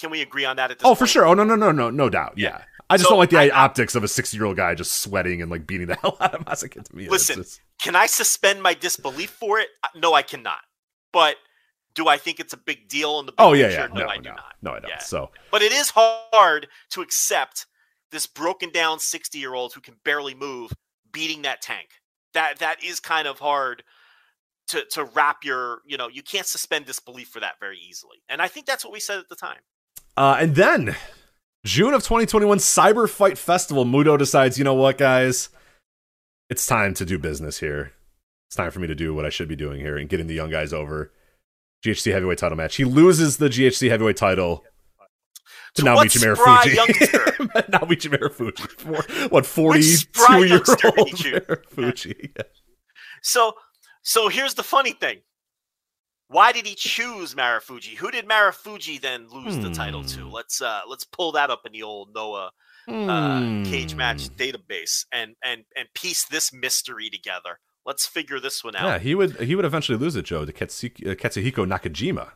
Can 0.00 0.10
we 0.10 0.20
agree 0.22 0.44
on 0.44 0.56
that? 0.56 0.70
At 0.70 0.78
this 0.80 0.86
Oh, 0.86 0.94
for 0.94 1.06
sure. 1.06 1.24
Oh 1.24 1.34
no, 1.34 1.44
no, 1.44 1.54
no, 1.56 1.70
no, 1.72 1.88
no 1.88 2.10
doubt. 2.10 2.34
Yeah, 2.36 2.62
I 2.90 2.96
just 2.96 3.04
So, 3.04 3.10
don't 3.10 3.18
like 3.18 3.30
the 3.30 3.38
I- 3.38 3.64
optics 3.64 3.94
of 3.94 4.04
a 4.04 4.08
60 4.08 4.36
year 4.36 4.44
old 4.46 4.56
guy 4.56 4.74
just 4.74 4.92
sweating 5.02 5.40
and 5.42 5.50
like 5.50 5.66
beating 5.66 5.86
the 5.86 5.94
hell 6.02 6.16
out 6.20 6.34
of 6.34 6.44
Masa 6.44 6.68
Kitamiya. 6.68 7.02
It's 7.04 7.10
Listen, 7.10 7.36
just- 7.36 7.60
Can 7.80 7.96
I 7.96 8.06
suspend 8.06 8.62
my 8.62 8.74
disbelief 8.74 9.30
for 9.30 9.58
it? 9.58 9.68
No, 9.94 10.12
I 10.14 10.22
cannot. 10.22 10.58
But 11.12 11.36
do 11.94 12.06
I 12.08 12.18
think 12.18 12.38
it's 12.40 12.52
a 12.52 12.56
big 12.56 12.88
deal 12.88 13.18
in 13.20 13.26
the 13.26 13.32
big 13.32 13.40
Oh 13.40 13.52
yeah, 13.52 13.68
picture? 13.68 13.88
yeah. 13.94 14.00
No, 14.00 14.06
I 14.08 14.16
no, 14.16 14.22
do 14.22 14.28
not. 14.30 14.54
no, 14.62 14.70
I 14.72 14.80
don't. 14.80 14.88
Yeah. 14.90 14.98
So 14.98 15.30
But 15.50 15.62
it 15.62 15.72
is 15.72 15.90
hard 15.94 16.68
to 16.90 17.00
accept 17.02 17.66
this 18.10 18.26
broken 18.26 18.70
down 18.70 18.98
60 18.98 19.38
year 19.38 19.54
old 19.54 19.72
who 19.72 19.80
can 19.80 19.94
barely 20.04 20.34
move 20.34 20.72
beating 21.12 21.42
that 21.42 21.62
tank. 21.62 21.88
That 22.34 22.58
that 22.60 22.82
is 22.84 23.00
kind 23.00 23.26
of 23.26 23.38
hard 23.40 23.82
to 24.68 24.84
to 24.92 25.04
wrap 25.04 25.44
your, 25.44 25.80
you 25.84 25.96
know, 25.96 26.08
you 26.08 26.22
can't 26.22 26.46
suspend 26.46 26.86
disbelief 26.86 27.28
for 27.28 27.40
that 27.40 27.54
very 27.58 27.78
easily. 27.78 28.18
And 28.28 28.40
I 28.40 28.46
think 28.48 28.66
that's 28.66 28.84
what 28.84 28.92
we 28.92 29.00
said 29.00 29.18
at 29.18 29.28
the 29.28 29.34
time. 29.36 29.58
Uh, 30.16 30.36
and 30.40 30.54
then 30.54 30.94
June 31.64 31.92
of 31.94 32.02
2021, 32.02 32.58
Cyber 32.58 33.08
Fight 33.08 33.36
Festival. 33.36 33.84
Muto 33.84 34.18
decides, 34.18 34.58
you 34.58 34.64
know 34.64 34.74
what, 34.74 34.96
guys, 34.98 35.50
it's 36.48 36.66
time 36.66 36.94
to 36.94 37.04
do 37.04 37.18
business 37.18 37.58
here. 37.60 37.92
It's 38.48 38.56
time 38.56 38.70
for 38.70 38.80
me 38.80 38.86
to 38.88 38.94
do 38.94 39.14
what 39.14 39.24
I 39.26 39.28
should 39.28 39.48
be 39.48 39.56
doing 39.56 39.80
here 39.80 39.96
and 39.96 40.08
getting 40.08 40.26
the 40.26 40.34
young 40.34 40.50
guys 40.50 40.72
over. 40.72 41.12
GHC 41.84 42.12
heavyweight 42.12 42.38
title 42.38 42.56
match. 42.56 42.76
He 42.76 42.84
loses 42.84 43.36
the 43.36 43.48
GHC 43.48 43.88
heavyweight 43.88 44.16
title 44.16 44.64
to, 45.76 45.82
To 45.82 46.08
spry 46.10 46.34
Marufuji. 46.34 46.74
youngster? 46.74 47.06
Naomichi 47.70 48.10
Marufuji. 48.10 48.68
For, 48.72 49.28
what, 49.28 49.46
42 49.46 49.82
spry 49.82 50.38
year 50.38 50.54
old? 50.54 50.64
Marufuji. 50.66 52.32
Yeah. 52.36 52.42
So 53.22 53.52
so 54.02 54.28
here's 54.28 54.54
the 54.54 54.62
funny 54.62 54.92
thing. 54.92 55.18
Why 56.30 56.52
did 56.52 56.64
he 56.64 56.74
choose 56.76 57.34
Marufuji? 57.34 57.96
Who 57.96 58.10
did 58.12 58.28
Marufuji 58.28 59.00
then 59.00 59.26
lose 59.28 59.58
the 59.58 59.70
title 59.70 60.04
to? 60.04 60.20
Hmm. 60.20 60.30
Let's 60.30 60.62
uh 60.62 60.80
let's 60.88 61.04
pull 61.04 61.32
that 61.32 61.50
up 61.50 61.62
in 61.66 61.72
the 61.72 61.82
old 61.82 62.14
Noah 62.14 62.52
uh, 62.88 63.40
cage 63.64 63.94
match 63.94 64.28
Hmm. 64.28 64.34
database 64.34 65.04
and 65.12 65.34
and 65.44 65.64
and 65.76 65.88
piece 65.94 66.24
this 66.26 66.52
mystery 66.52 67.10
together. 67.10 67.58
Let's 67.84 68.06
figure 68.06 68.38
this 68.38 68.62
one 68.62 68.76
out. 68.76 68.86
Yeah, 68.86 68.98
he 68.98 69.14
would 69.14 69.40
he 69.40 69.54
would 69.56 69.64
eventually 69.64 69.98
lose 69.98 70.14
it, 70.14 70.24
Joe, 70.24 70.44
to 70.44 70.52
Katsuki, 70.52 71.10
uh, 71.10 71.14
Katsuhiko 71.16 71.66
Nakajima, 71.66 72.30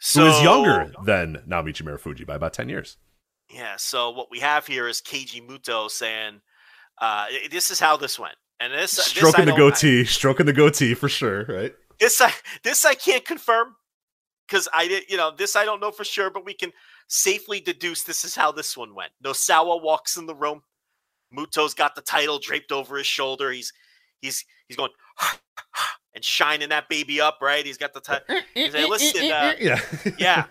so, 0.00 0.20
who 0.22 0.26
is 0.30 0.42
younger 0.42 0.92
than 1.04 1.42
Naomichi 1.48 1.82
Marufuji 1.82 2.24
by 2.26 2.34
about 2.36 2.52
10 2.52 2.68
years. 2.68 2.96
Yeah. 3.52 3.74
So 3.76 4.10
what 4.10 4.30
we 4.30 4.38
have 4.40 4.66
here 4.68 4.86
is 4.86 5.00
Keiji 5.00 5.44
Muto 5.44 5.90
saying, 5.90 6.40
uh, 7.00 7.26
"This 7.50 7.70
is 7.72 7.80
how 7.80 7.96
this 7.96 8.18
went." 8.20 8.36
And 8.60 8.72
this 8.72 8.94
this 8.96 9.06
Stroking 9.06 9.46
the 9.46 9.52
don't- 9.52 9.58
goatee, 9.70 10.04
stroking 10.04 10.46
the 10.46 10.52
goatee 10.52 10.94
for 10.94 11.08
sure, 11.08 11.44
right? 11.48 11.74
This 12.00 12.20
I 12.20 12.32
this 12.64 12.84
I 12.84 12.94
can't 12.94 13.24
confirm 13.24 13.76
because 14.48 14.68
I 14.74 14.88
did 14.88 15.04
you 15.08 15.16
know 15.16 15.30
this 15.36 15.54
I 15.54 15.64
don't 15.64 15.80
know 15.80 15.92
for 15.92 16.04
sure, 16.04 16.30
but 16.30 16.44
we 16.44 16.54
can 16.54 16.72
safely 17.08 17.60
deduce 17.60 18.02
this 18.02 18.24
is 18.24 18.34
how 18.34 18.50
this 18.50 18.76
one 18.76 18.94
went. 18.94 19.12
Nosawa 19.22 19.82
walks 19.82 20.16
in 20.16 20.26
the 20.26 20.34
room. 20.34 20.62
Muto's 21.30 21.74
got 21.74 21.94
the 21.94 22.02
title 22.02 22.38
draped 22.38 22.72
over 22.72 22.96
his 22.96 23.06
shoulder. 23.06 23.52
He's 23.52 23.72
he's 24.20 24.44
he's 24.66 24.76
going 24.76 24.90
and 26.14 26.24
shining 26.24 26.70
that 26.70 26.88
baby 26.88 27.20
up, 27.20 27.38
right? 27.40 27.64
He's 27.64 27.78
got 27.78 27.92
the 27.92 28.00
title. 28.00 28.24
He's 28.54 28.74
like, 28.74 28.88
listen, 28.88 29.30
uh, 29.30 29.54
yeah, 29.60 29.80
yeah. 30.18 30.46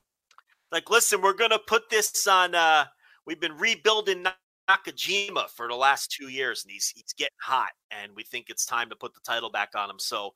like, 0.72 0.90
listen, 0.90 1.22
we're 1.22 1.34
gonna 1.34 1.58
put 1.58 1.88
this 1.88 2.26
on. 2.26 2.54
uh 2.54 2.84
We've 3.26 3.40
been 3.40 3.56
rebuilding 3.58 4.24
Nakajima 4.70 5.48
for 5.50 5.68
the 5.68 5.74
last 5.74 6.10
two 6.10 6.28
years, 6.28 6.64
and 6.64 6.70
he's 6.72 6.88
he's 6.88 7.12
getting 7.16 7.36
hot, 7.40 7.70
and 7.90 8.12
we 8.14 8.22
think 8.22 8.46
it's 8.48 8.64
time 8.64 8.88
to 8.90 8.96
put 8.96 9.14
the 9.14 9.20
title 9.24 9.50
back 9.50 9.70
on 9.74 9.90
him. 9.90 9.98
So, 9.98 10.34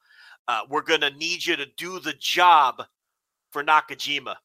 uh, 0.49 0.61
we're 0.69 0.83
gonna 0.83 1.11
need 1.11 1.45
you 1.45 1.57
to 1.57 1.67
do 1.77 1.99
the 2.01 2.15
job 2.19 2.83
for 3.51 3.63
Nakajima. 3.63 4.37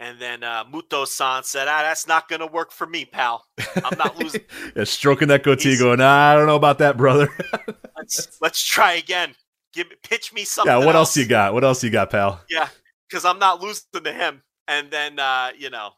And 0.00 0.20
then 0.20 0.44
uh, 0.44 0.64
Muto-san 0.64 1.42
said, 1.42 1.66
"Ah, 1.68 1.82
that's 1.82 2.06
not 2.06 2.28
gonna 2.28 2.46
work 2.46 2.70
for 2.70 2.86
me, 2.86 3.04
pal. 3.04 3.44
I'm 3.84 3.98
not 3.98 4.16
losing. 4.22 4.42
yeah, 4.76 4.84
stroking 4.84 5.28
that 5.28 5.42
goatee, 5.42 5.70
He's- 5.70 5.80
going, 5.80 5.98
nah, 5.98 6.30
I 6.32 6.34
don't 6.34 6.46
know 6.46 6.56
about 6.56 6.78
that, 6.78 6.96
brother. 6.96 7.28
let's 7.96 8.38
let's 8.40 8.62
try 8.64 8.92
again. 8.94 9.34
Give 9.74 9.88
me, 9.90 9.96
pitch 10.02 10.32
me 10.32 10.44
something. 10.44 10.72
yeah, 10.72 10.84
what 10.84 10.94
else 10.94 11.16
you 11.16 11.26
got? 11.26 11.52
What 11.52 11.64
else 11.64 11.82
you 11.84 11.90
got, 11.90 12.10
pal? 12.10 12.40
Yeah, 12.48 12.68
because 13.08 13.24
I'm 13.24 13.38
not 13.38 13.60
losing 13.60 14.02
to 14.04 14.12
him. 14.12 14.42
And 14.68 14.90
then 14.90 15.18
uh, 15.18 15.50
you 15.58 15.70
know, 15.70 15.90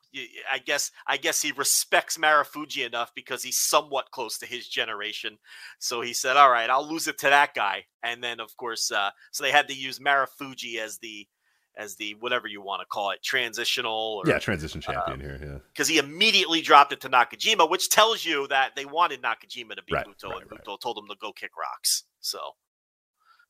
I 0.53 0.59
guess 0.59 0.91
I 1.07 1.17
guess 1.17 1.43
he 1.43 1.53
respects 1.53 2.17
Marufuji 2.17 2.87
enough 2.87 3.13
because 3.15 3.43
he's 3.43 3.59
somewhat 3.59 4.11
close 4.11 4.39
to 4.39 4.47
his 4.47 4.69
generation. 4.69 5.39
So 5.79 6.01
he 6.01 6.13
said, 6.13 6.37
"All 6.37 6.51
right, 6.51 6.69
I'll 6.69 6.89
lose 6.89 7.07
it 7.07 7.19
to 7.19 7.29
that 7.29 7.55
guy." 7.55 7.85
And 8.03 8.23
then 8.23 8.41
of 8.41 8.57
course, 8.57 8.91
uh, 8.91 9.11
so 9.31 9.45
they 9.45 9.53
had 9.53 9.69
to 9.69 9.75
use 9.75 9.99
Marufuji 9.99 10.79
as 10.79 10.99
the 10.99 11.29
as 11.77 11.97
the 11.97 12.15
whatever 12.21 12.49
you 12.49 12.61
want 12.61 12.81
to 12.81 12.87
call 12.87 13.11
it, 13.11 13.23
transitional. 13.23 14.23
Or, 14.25 14.29
Yeah, 14.29 14.39
transition 14.39 14.81
champion 14.81 15.21
here. 15.21 15.39
Yeah, 15.41 15.59
because 15.73 15.89
he 15.89 15.99
immediately 15.99 16.61
dropped 16.61 16.93
it 16.93 17.01
to 17.03 17.09
Nakajima, 17.09 17.71
which 17.71 17.89
tells 17.89 18.25
you 18.25 18.49
that 18.49 18.75
they 18.77 18.85
wanted 18.85 19.23
Nakajima 19.23 19.77
to 19.77 19.83
beat 19.83 19.95
Right, 19.95 20.07
Muto, 20.07 20.31
right, 20.31 20.43
and 20.43 20.51
right. 20.51 20.65
Muto 20.65 20.79
told 20.81 20.99
him 20.99 21.07
to 21.09 21.17
go 21.21 21.33
kick 21.33 21.53
rocks. 21.57 22.05
So 22.21 22.39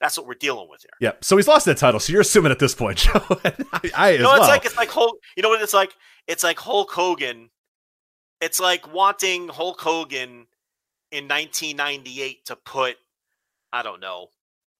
that's 0.00 0.16
what 0.16 0.26
we're 0.26 0.34
dealing 0.34 0.68
with 0.70 0.82
here. 0.82 1.10
yeah. 1.10 1.16
So 1.20 1.36
he's 1.36 1.46
lost 1.48 1.66
that 1.66 1.76
title. 1.76 2.00
So 2.00 2.12
you're 2.12 2.22
assuming 2.22 2.52
at 2.52 2.58
this 2.58 2.74
point, 2.74 2.98
Joe. 2.98 3.22
I, 3.44 3.90
I 3.96 4.10
You 4.12 4.18
know, 4.20 4.30
it's 4.32 4.40
well. 4.40 4.48
like 4.48 4.64
it's 4.64 4.76
like 4.76 4.88
Hulk. 4.88 5.16
You 5.36 5.42
know 5.42 5.50
what 5.50 5.62
it's 5.62 5.74
like? 5.74 5.94
It's 6.26 6.42
like 6.42 6.58
Hulk 6.58 6.90
Hogan. 6.90 7.50
It's 8.40 8.58
like 8.58 8.92
wanting 8.92 9.48
Hulk 9.48 9.80
Hogan 9.80 10.46
in 11.12 11.28
1998 11.28 12.46
to 12.46 12.56
put, 12.56 12.96
I 13.72 13.82
don't 13.82 14.00
know, 14.00 14.28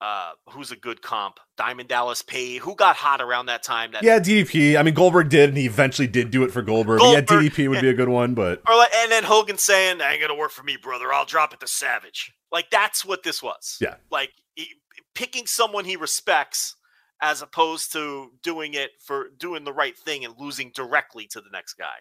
uh, 0.01 0.31
who's 0.49 0.73
a 0.73 0.77
good 0.77 1.03
comp? 1.03 1.39
Diamond 1.59 1.89
Dallas 1.89 2.23
Page. 2.23 2.63
Who 2.63 2.75
got 2.75 2.97
hot 2.97 3.21
around 3.21 3.47
that 3.47 3.63
time? 3.63 3.93
That 3.93 4.03
yeah, 4.03 4.19
DDP. 4.19 4.79
I 4.79 4.83
mean, 4.83 4.95
Goldberg 4.95 5.29
did, 5.29 5.51
and 5.51 5.59
he 5.59 5.67
eventually 5.67 6.09
did 6.09 6.31
do 6.31 6.43
it 6.43 6.51
for 6.51 6.63
Goldberg. 6.63 7.01
But 7.01 7.11
yeah, 7.13 7.21
Goldberg, 7.21 7.53
DDP 7.53 7.69
would 7.69 7.83
be 7.83 7.91
a 7.91 7.95
good 7.95 8.09
one, 8.09 8.33
but 8.33 8.63
Or 8.67 8.77
like, 8.77 8.95
and 8.95 9.13
then 9.13 9.25
Hogan 9.25 9.59
saying, 9.59 9.99
"That 9.99 10.13
"Ain't 10.13 10.23
gonna 10.23 10.37
work 10.37 10.53
for 10.53 10.63
me, 10.63 10.79
brother. 10.79 11.13
I'll 11.13 11.27
drop 11.27 11.53
it 11.53 11.61
to 11.61 11.67
Savage." 11.67 12.33
Like 12.51 12.71
that's 12.71 13.05
what 13.05 13.23
this 13.23 13.43
was. 13.43 13.77
Yeah. 13.81 13.97
Like 14.11 14.31
picking 15.15 15.47
someone 15.47 15.85
he 15.85 15.97
respects 15.97 16.77
as 17.23 17.43
opposed 17.43 17.93
to 17.93 18.31
doing 18.43 18.75
it 18.75 18.91
for 19.05 19.29
doing 19.39 19.65
the 19.65 19.73
right 19.73 19.97
thing 19.99 20.25
and 20.25 20.35
losing 20.39 20.71
directly 20.75 21.27
to 21.31 21.41
the 21.41 21.51
next 21.53 21.75
guy. 21.75 21.97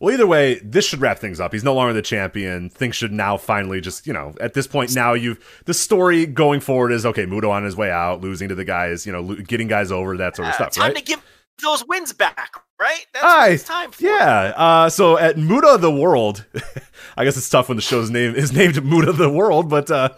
Well, 0.00 0.14
either 0.14 0.26
way, 0.26 0.60
this 0.64 0.86
should 0.86 1.00
wrap 1.02 1.18
things 1.18 1.40
up. 1.40 1.52
He's 1.52 1.64
no 1.64 1.74
longer 1.74 1.92
the 1.92 2.00
champion. 2.00 2.70
Things 2.70 2.96
should 2.96 3.12
now 3.12 3.36
finally 3.36 3.80
just, 3.82 4.06
you 4.06 4.12
know, 4.14 4.32
at 4.40 4.54
this 4.54 4.66
point 4.66 4.94
now 4.94 5.12
you've 5.12 5.38
the 5.66 5.74
story 5.74 6.24
going 6.24 6.60
forward 6.60 6.90
is 6.90 7.04
okay. 7.04 7.26
Muto 7.26 7.50
on 7.50 7.64
his 7.64 7.76
way 7.76 7.90
out, 7.90 8.20
losing 8.22 8.48
to 8.48 8.54
the 8.54 8.64
guys, 8.64 9.04
you 9.04 9.12
know, 9.12 9.20
lo- 9.20 9.36
getting 9.36 9.68
guys 9.68 9.92
over, 9.92 10.16
that 10.16 10.36
sort 10.36 10.48
of 10.48 10.52
Yeah, 10.52 10.56
stuff, 10.56 10.70
time 10.74 10.86
right? 10.86 10.96
to 10.96 11.02
give 11.02 11.22
those 11.62 11.84
wins 11.86 12.12
back, 12.14 12.54
right? 12.80 13.06
That's 13.12 13.24
what 13.24 13.52
it's 13.52 13.64
time 13.64 13.90
for. 13.90 14.02
Yeah. 14.04 14.52
Uh, 14.56 14.88
so 14.88 15.18
at 15.18 15.36
Muta 15.36 15.76
the 15.78 15.90
World, 15.92 16.46
I 17.16 17.24
guess 17.24 17.36
it's 17.36 17.48
tough 17.50 17.68
when 17.68 17.76
the 17.76 17.82
show's 17.82 18.10
name 18.10 18.34
is 18.34 18.52
named 18.52 18.82
Muta 18.84 19.12
the 19.12 19.28
World, 19.30 19.68
but 19.68 19.90
uh, 19.90 20.08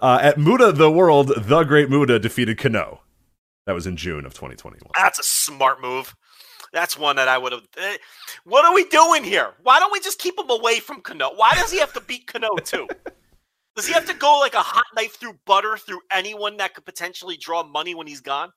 Uh, 0.00 0.18
at 0.22 0.38
Muta 0.38 0.72
the 0.72 0.90
World, 0.90 1.32
the 1.36 1.64
Great 1.64 1.90
Muta 1.90 2.18
defeated 2.18 2.58
Kenoh. 2.58 2.98
That 3.66 3.74
was 3.74 3.86
in 3.86 3.96
June 3.96 4.24
of 4.24 4.32
2021. 4.32 4.80
That's 4.96 5.18
a 5.18 5.22
smart 5.22 5.82
move. 5.82 6.14
That's 6.72 6.98
one 6.98 7.16
that 7.16 7.28
I 7.28 7.38
would 7.38 7.52
have. 7.52 7.62
eh, 7.78 7.96
what 8.44 8.64
are 8.64 8.74
we 8.74 8.84
doing 8.84 9.24
here? 9.24 9.54
Why 9.62 9.78
don't 9.78 9.92
we 9.92 10.00
just 10.00 10.18
keep 10.18 10.38
him 10.38 10.50
away 10.50 10.80
from 10.80 11.02
Kenoh? 11.02 11.36
Why 11.36 11.54
does 11.54 11.70
he 11.72 11.78
have 11.78 11.92
to 11.94 12.00
beat 12.00 12.26
Kenoh 12.26 12.62
too? 12.64 12.86
does 13.76 13.86
he 13.86 13.92
have 13.92 14.06
to 14.06 14.14
go 14.14 14.38
like 14.38 14.54
a 14.54 14.60
hot 14.60 14.86
knife 14.94 15.16
through 15.18 15.38
butter 15.46 15.76
through 15.76 16.00
anyone 16.10 16.56
that 16.58 16.74
could 16.74 16.84
potentially 16.84 17.36
draw 17.36 17.62
money 17.62 17.94
when 17.94 18.06
he's 18.06 18.20
gone? 18.20 18.50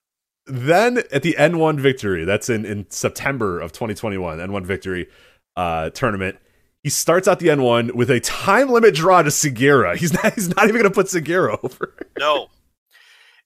Then 0.46 1.00
at 1.12 1.24
the 1.24 1.36
N1 1.38 1.80
victory, 1.80 2.26
that's 2.26 2.50
in, 2.50 2.66
in 2.66 2.90
September 2.90 3.60
of 3.60 3.72
2021, 3.72 4.40
N1 4.40 4.66
victory 4.66 5.08
uh, 5.56 5.90
tournament. 5.92 6.38
He 6.84 6.90
starts 6.90 7.28
out 7.28 7.40
the 7.40 7.48
N1 7.48 7.94
with 7.94 8.10
a 8.10 8.20
time 8.20 8.70
limit 8.70 8.96
draw 8.96 9.22
to 9.22 9.30
Sugiura. 9.30 9.96
He's 9.98 10.14
not. 10.14 10.34
He's 10.34 10.50
not 10.50 10.64
even 10.64 10.82
going 10.82 10.84
to 10.84 10.92
put 10.92 11.08
Sugiura 11.08 11.64
over. 11.64 11.96
No. 12.18 12.48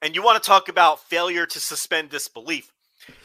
And 0.01 0.15
you 0.15 0.23
want 0.23 0.41
to 0.41 0.47
talk 0.47 0.69
about 0.69 1.03
failure 1.03 1.45
to 1.45 1.59
suspend 1.59 2.09
disbelief? 2.09 2.71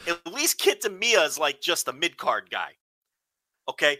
At 0.07 0.31
least 0.31 0.59
Kitamiya 0.59 1.25
is 1.25 1.37
like 1.37 1.61
just 1.61 1.87
a 1.87 1.93
mid 1.93 2.17
card 2.17 2.49
guy. 2.49 2.71
Okay, 3.69 3.97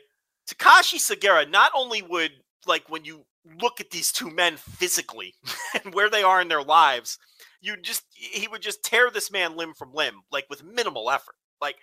Takashi 0.49 0.97
Sugiura 0.97 1.49
not 1.49 1.71
only 1.75 2.01
would 2.01 2.31
like 2.65 2.89
when 2.89 3.05
you 3.05 3.25
look 3.61 3.79
at 3.79 3.89
these 3.91 4.11
two 4.11 4.29
men 4.29 4.57
physically 4.57 5.33
and 5.83 5.93
where 5.93 6.09
they 6.09 6.23
are 6.23 6.41
in 6.41 6.47
their 6.47 6.63
lives, 6.63 7.17
you 7.61 7.77
just 7.77 8.03
he 8.13 8.47
would 8.47 8.61
just 8.61 8.83
tear 8.83 9.09
this 9.09 9.31
man 9.31 9.55
limb 9.55 9.73
from 9.73 9.93
limb 9.93 10.21
like 10.31 10.45
with 10.49 10.63
minimal 10.63 11.09
effort. 11.09 11.35
Like, 11.61 11.75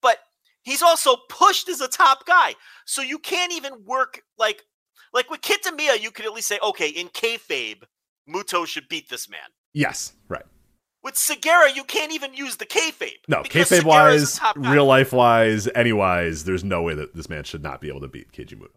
but 0.00 0.18
he's 0.62 0.82
also 0.82 1.16
pushed 1.28 1.68
as 1.68 1.80
a 1.80 1.88
top 1.88 2.26
guy, 2.26 2.54
so 2.86 3.02
you 3.02 3.18
can't 3.18 3.52
even 3.52 3.84
work 3.84 4.22
like 4.38 4.64
like 5.12 5.30
with 5.30 5.40
Kitamiya. 5.40 6.00
You 6.00 6.10
could 6.10 6.26
at 6.26 6.32
least 6.32 6.48
say, 6.48 6.58
okay, 6.62 6.88
in 6.88 7.08
kayfabe, 7.08 7.82
Muto 8.28 8.66
should 8.66 8.88
beat 8.88 9.08
this 9.08 9.28
man. 9.28 9.40
Yes, 9.72 10.12
right. 10.28 10.44
With 11.02 11.14
Sugiura, 11.14 11.74
you 11.74 11.82
can't 11.84 12.12
even 12.12 12.32
use 12.32 12.56
the 12.56 12.66
kayfabe. 12.66 13.18
No, 13.26 13.42
kayfabe 13.42 13.84
wise, 13.84 14.34
the 14.34 14.40
top 14.40 14.60
guy. 14.60 14.72
real 14.72 14.86
life 14.86 15.12
wise, 15.12 15.68
any 15.74 15.92
wise, 15.92 16.44
there's 16.44 16.62
no 16.62 16.82
way 16.82 16.94
that 16.94 17.14
this 17.14 17.28
man 17.28 17.42
should 17.44 17.62
not 17.62 17.80
be 17.80 17.88
able 17.88 18.00
to 18.00 18.08
beat 18.08 18.32
Keiji 18.32 18.54
Muto. 18.54 18.70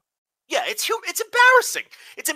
Yeah, 0.47 0.63
it's 0.65 0.89
it's 1.07 1.21
embarrassing. 1.21 1.83
It's 2.17 2.29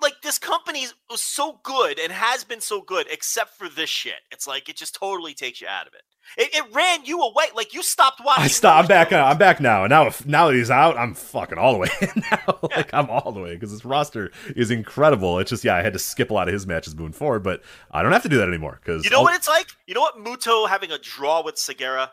like 0.00 0.22
this 0.22 0.38
company 0.38 0.86
was 1.10 1.22
so 1.22 1.60
good 1.62 1.98
and 1.98 2.12
has 2.12 2.44
been 2.44 2.60
so 2.60 2.80
good, 2.80 3.06
except 3.10 3.58
for 3.58 3.68
this 3.68 3.90
shit. 3.90 4.20
It's 4.30 4.46
like 4.46 4.68
it 4.68 4.76
just 4.76 4.94
totally 4.94 5.34
takes 5.34 5.60
you 5.60 5.66
out 5.66 5.86
of 5.86 5.94
it. 5.94 6.02
It, 6.38 6.54
it 6.54 6.74
ran 6.74 7.04
you 7.04 7.20
away. 7.20 7.46
Like 7.54 7.74
you 7.74 7.82
stopped 7.82 8.20
watching. 8.24 8.44
I 8.44 8.48
stop. 8.48 8.82
I'm 8.82 8.86
back. 8.86 9.08
Uh, 9.08 9.16
shows. 9.16 9.32
I'm 9.32 9.38
back 9.38 9.60
now. 9.60 9.84
And 9.84 9.90
now, 9.90 10.06
if 10.06 10.24
now 10.24 10.46
that 10.48 10.54
he's 10.54 10.70
out, 10.70 10.96
I'm 10.96 11.14
fucking 11.14 11.58
all 11.58 11.72
the 11.72 11.78
way 11.78 11.88
in 12.00 12.22
now. 12.30 12.58
like 12.62 12.92
I'm 12.94 13.10
all 13.10 13.32
the 13.32 13.40
way 13.40 13.54
because 13.54 13.72
this 13.72 13.84
roster 13.84 14.30
is 14.56 14.70
incredible. 14.70 15.38
It's 15.38 15.50
just 15.50 15.64
yeah, 15.64 15.74
I 15.74 15.82
had 15.82 15.92
to 15.92 15.98
skip 15.98 16.30
a 16.30 16.34
lot 16.34 16.48
of 16.48 16.54
his 16.54 16.66
matches 16.66 16.94
moving 16.94 17.12
forward, 17.12 17.42
but 17.42 17.62
I 17.90 18.02
don't 18.02 18.12
have 18.12 18.22
to 18.22 18.28
do 18.28 18.38
that 18.38 18.48
anymore 18.48 18.80
because 18.82 19.04
You 19.04 19.10
know 19.10 19.22
what 19.22 19.34
it's 19.34 19.48
like? 19.48 19.66
You 19.86 19.94
know 19.94 20.00
what 20.00 20.16
Muto 20.16 20.68
having 20.68 20.90
a 20.90 20.98
draw 20.98 21.42
with 21.44 21.56
Sugiura? 21.56 22.10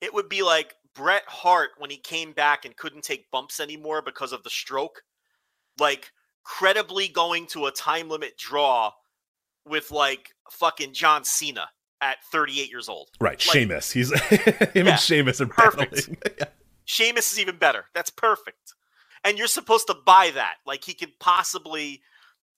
It 0.00 0.14
would 0.14 0.28
be 0.28 0.42
like 0.42 0.74
Bret 0.94 1.24
Hart 1.26 1.70
when 1.78 1.90
he 1.90 1.98
came 1.98 2.32
back 2.32 2.64
and 2.64 2.76
couldn't 2.76 3.04
take 3.04 3.30
bumps 3.30 3.60
anymore 3.60 4.02
because 4.02 4.32
of 4.32 4.42
the 4.42 4.50
stroke. 4.50 5.02
Like 5.78 6.12
credibly 6.44 7.08
going 7.08 7.46
to 7.48 7.66
a 7.66 7.70
time 7.70 8.08
limit 8.08 8.36
draw 8.36 8.92
with 9.66 9.90
like 9.90 10.30
fucking 10.50 10.92
John 10.94 11.24
Cena 11.24 11.68
at 12.00 12.16
38 12.32 12.70
years 12.70 12.88
old. 12.88 13.08
right. 13.20 13.32
like- 13.32 13.40
Sheamus. 13.40 13.90
He's 13.90 14.10
him 14.28 14.86
Yeah, 14.86 14.92
and 14.92 15.00
Sheamus 15.00 15.40
are 15.40 15.46
perfect. 15.46 16.08
Yeah. 16.38 16.46
Sheamus 16.86 17.30
is 17.32 17.38
even 17.38 17.56
better. 17.56 17.84
That's 17.94 18.10
perfect. 18.10 18.74
And 19.22 19.38
you're 19.38 19.46
supposed 19.46 19.86
to 19.88 19.94
buy 20.06 20.32
that. 20.34 20.54
Like 20.66 20.82
he 20.82 20.94
could 20.94 21.16
possibly, 21.20 22.00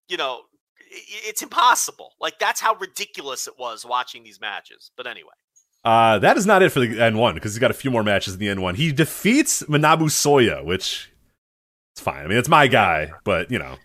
you 0.08 0.16
know, 0.16 0.42
it's 0.88 1.42
impossible. 1.42 2.12
Like 2.20 2.38
that's 2.38 2.60
how 2.60 2.74
ridiculous 2.76 3.46
it 3.46 3.58
was 3.58 3.84
watching 3.84 4.22
these 4.24 4.40
matches. 4.40 4.90
But 4.96 5.06
anyway. 5.06 5.32
Uh, 5.84 6.18
that 6.20 6.36
is 6.38 6.46
not 6.46 6.62
it 6.62 6.70
for 6.70 6.78
the 6.80 6.86
N1 6.86 7.34
because 7.34 7.52
he's 7.52 7.58
got 7.58 7.72
a 7.72 7.74
few 7.74 7.90
more 7.90 8.04
matches 8.04 8.34
in 8.34 8.40
the 8.40 8.46
N1. 8.46 8.76
He 8.76 8.92
defeats 8.92 9.64
Manabu 9.64 10.02
Soya, 10.04 10.64
which 10.64 11.10
it's 11.92 12.00
fine. 12.00 12.24
I 12.24 12.28
mean, 12.28 12.38
it's 12.38 12.48
my 12.48 12.66
guy, 12.66 13.10
but 13.24 13.50
you 13.50 13.58
know, 13.58 13.76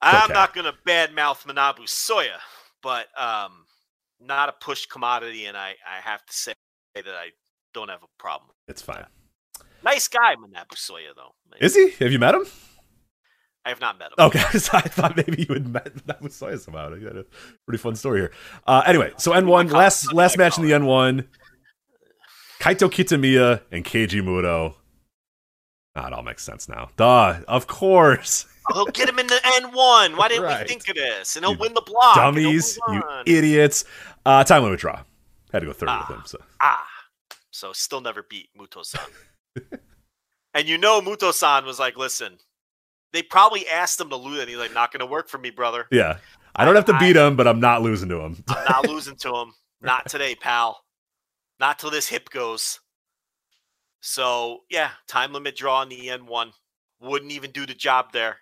I'm 0.00 0.24
okay. 0.24 0.32
not 0.32 0.54
going 0.54 0.66
to 0.66 0.74
badmouth 0.86 1.44
Manabu 1.46 1.80
Soya, 1.86 2.38
but 2.82 3.06
um, 3.18 3.64
not 4.20 4.48
a 4.48 4.52
push 4.52 4.86
commodity, 4.86 5.46
and 5.46 5.56
I, 5.56 5.74
I 5.86 6.00
have 6.02 6.24
to 6.24 6.32
say 6.32 6.54
that 6.94 7.06
I 7.06 7.30
don't 7.72 7.88
have 7.88 8.02
a 8.02 8.08
problem. 8.18 8.50
it's 8.68 8.82
fine. 8.82 9.06
Nice 9.82 10.08
guy, 10.08 10.34
Manabu 10.36 10.74
Soya, 10.76 11.14
though. 11.14 11.34
Is 11.60 11.74
he? 11.74 11.90
Have 12.02 12.12
you 12.12 12.18
met 12.18 12.34
him? 12.34 12.46
I 13.66 13.70
have 13.70 13.80
not 13.80 13.98
met 13.98 14.08
him. 14.08 14.14
Okay, 14.18 14.38
so 14.58 14.76
I 14.76 14.82
thought 14.82 15.16
maybe 15.16 15.46
you 15.48 15.54
had 15.54 15.66
met 15.66 15.94
Manabu 16.06 16.28
Soya 16.28 16.58
somehow. 16.58 16.94
You 16.94 17.00
got 17.00 17.16
a 17.16 17.26
pretty 17.66 17.78
fun 17.78 17.96
story 17.96 18.20
here. 18.20 18.32
Uh, 18.66 18.82
anyway, 18.86 19.12
so 19.16 19.32
N1 19.32 19.70
last 19.72 20.12
last 20.12 20.38
match 20.38 20.58
in 20.58 20.64
the 20.64 20.70
N1. 20.70 21.26
Kaito 22.60 22.88
Kiyomiya 22.88 23.62
and 23.72 23.84
Keiji 23.84 24.22
Muto. 24.22 24.76
It 25.96 26.12
all 26.12 26.22
makes 26.22 26.42
sense 26.42 26.68
now. 26.68 26.88
Duh, 26.96 27.40
of 27.46 27.66
course. 27.66 28.46
He'll 28.72 28.86
get 28.86 29.08
him 29.08 29.18
in 29.18 29.26
the 29.26 29.34
N1. 29.44 30.16
Why 30.16 30.28
didn't 30.28 30.42
Right. 30.44 30.62
we 30.62 30.68
think 30.68 30.88
of 30.88 30.96
this? 30.96 31.36
And 31.36 31.44
he'll 31.44 31.52
You 31.54 31.58
win 31.60 31.74
the 31.74 31.82
block. 31.82 32.16
Dummies, 32.16 32.78
you 32.88 33.02
idiots. 33.26 33.84
Uh, 34.24 34.42
time 34.42 34.62
limit 34.62 34.80
draw. 34.80 35.02
Had 35.52 35.60
to 35.60 35.66
go 35.66 35.72
third 35.74 35.90
Ah. 35.90 36.06
with 36.08 36.16
him. 36.16 36.22
So 36.26 36.38
Ah, 36.60 36.86
so 37.50 37.72
still 37.74 38.00
never 38.00 38.22
beat 38.22 38.48
Muto-san. 38.58 39.02
and 40.54 40.66
you 40.66 40.78
know 40.78 41.00
Muto-san 41.02 41.64
was 41.66 41.78
like, 41.78 41.96
listen, 41.98 42.38
they 43.12 43.22
probably 43.22 43.68
asked 43.68 44.00
him 44.00 44.08
to 44.10 44.16
lose, 44.16 44.40
and 44.40 44.48
he's 44.48 44.58
like, 44.58 44.72
not 44.72 44.90
going 44.92 45.00
to 45.00 45.06
work 45.06 45.28
for 45.28 45.38
me, 45.38 45.50
brother. 45.50 45.86
yeah, 45.92 46.16
I 46.56 46.64
don't 46.64 46.74
have 46.74 46.86
to 46.86 46.94
I- 46.94 46.98
beat 46.98 47.16
him, 47.16 47.36
but 47.36 47.46
I'm 47.46 47.60
not 47.60 47.82
losing 47.82 48.08
to 48.08 48.20
him. 48.20 48.42
I'm 48.48 48.64
not 48.64 48.88
losing 48.88 49.16
to 49.16 49.34
him. 49.36 49.52
Not 49.82 50.08
today, 50.08 50.34
pal. 50.34 50.82
Not 51.60 51.78
till 51.78 51.90
this 51.90 52.08
hip 52.08 52.30
goes. 52.30 52.80
So 54.06 54.60
yeah, 54.68 54.90
time 55.08 55.32
limit 55.32 55.56
draw 55.56 55.80
in 55.80 55.88
the 55.88 56.10
N 56.10 56.26
one 56.26 56.52
wouldn't 57.00 57.32
even 57.32 57.52
do 57.52 57.64
the 57.64 57.72
job 57.72 58.12
there. 58.12 58.36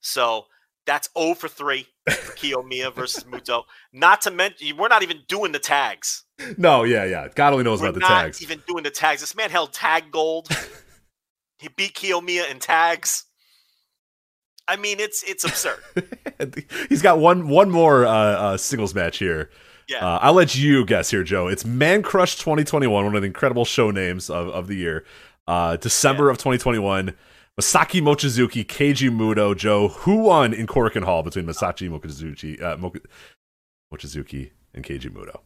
So 0.00 0.44
that's 0.84 1.08
0 1.18 1.34
for 1.34 1.48
3 1.48 1.86
for 2.10 2.32
Kiyomiya 2.34 2.94
versus 2.94 3.24
Muto. 3.30 3.64
Not 3.94 4.20
to 4.20 4.30
mention, 4.30 4.76
we're 4.76 4.88
not 4.88 5.02
even 5.02 5.22
doing 5.28 5.52
the 5.52 5.58
tags. 5.58 6.24
no, 6.58 6.84
yeah, 6.84 7.04
yeah. 7.04 7.28
God 7.34 7.54
only 7.54 7.64
knows 7.64 7.80
We're 7.80 7.88
about 7.88 7.94
the 7.94 8.00
not 8.00 8.22
tags. 8.22 8.42
even 8.42 8.62
doing 8.68 8.84
the 8.84 8.90
tags. 8.90 9.22
This 9.22 9.34
man 9.34 9.48
held 9.48 9.72
tag 9.72 10.12
gold. 10.12 10.48
he 11.58 11.68
beat 11.68 11.94
Kiyomiya 11.94 12.50
in 12.50 12.58
tags. 12.58 13.24
I 14.68 14.76
mean, 14.76 15.00
it's 15.00 15.22
it's 15.22 15.44
absurd. 15.44 15.78
He's 16.90 17.00
got 17.00 17.18
one 17.18 17.48
one 17.48 17.70
more 17.70 18.04
uh, 18.04 18.10
uh, 18.10 18.56
singles 18.58 18.94
match 18.94 19.16
here. 19.16 19.48
Yeah. 19.88 20.04
Uh, 20.04 20.18
I'll 20.20 20.34
let 20.34 20.56
you 20.56 20.84
guess 20.84 21.10
here, 21.10 21.22
Joe. 21.22 21.46
It's 21.46 21.64
Man 21.64 22.02
Crush 22.02 22.36
2021, 22.36 23.04
one 23.04 23.14
of 23.14 23.22
the 23.22 23.26
incredible 23.26 23.64
show 23.64 23.90
names 23.90 24.28
of, 24.28 24.48
of 24.48 24.66
the 24.66 24.76
year. 24.76 25.04
Uh, 25.46 25.76
December 25.76 26.28
of 26.28 26.38
2021. 26.38 27.14
Masaaki 27.58 28.02
Mochizuki, 28.02 28.66
Keiji 28.66 29.08
Muto, 29.10 29.56
Joe. 29.56 29.88
Who 29.88 30.16
won 30.16 30.52
in 30.52 30.66
Korakuen 30.66 31.04
Hall 31.04 31.22
between 31.22 31.46
Masaaki 31.46 31.88
Mochizuki, 31.88 32.60
uh, 32.60 32.76
Mo- 32.76 32.92
Mochizuki 33.92 34.50
and 34.74 34.84
Keiji 34.84 35.10
Muto? 35.10 35.40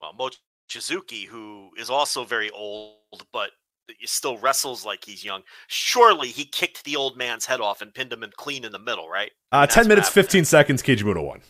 well, 0.00 0.30
Mochizuki, 0.70 1.26
who 1.26 1.70
is 1.78 1.90
also 1.90 2.24
very 2.24 2.50
old, 2.50 2.94
but 3.32 3.50
he 3.98 4.06
still 4.06 4.36
wrestles 4.38 4.84
like 4.84 5.04
he's 5.04 5.24
young. 5.24 5.42
Surely 5.68 6.28
he 6.28 6.44
kicked 6.44 6.84
the 6.84 6.96
old 6.96 7.16
man's 7.16 7.46
head 7.46 7.60
off 7.60 7.82
and 7.82 7.94
pinned 7.94 8.12
him 8.12 8.22
in 8.22 8.30
clean 8.36 8.64
in 8.64 8.72
the 8.72 8.78
middle, 8.78 9.08
right? 9.08 9.30
Uh, 9.52 9.66
10 9.66 9.88
minutes, 9.88 10.08
15 10.08 10.44
seconds, 10.44 10.82
Keiji 10.82 11.02
Muto 11.02 11.24
won. 11.24 11.40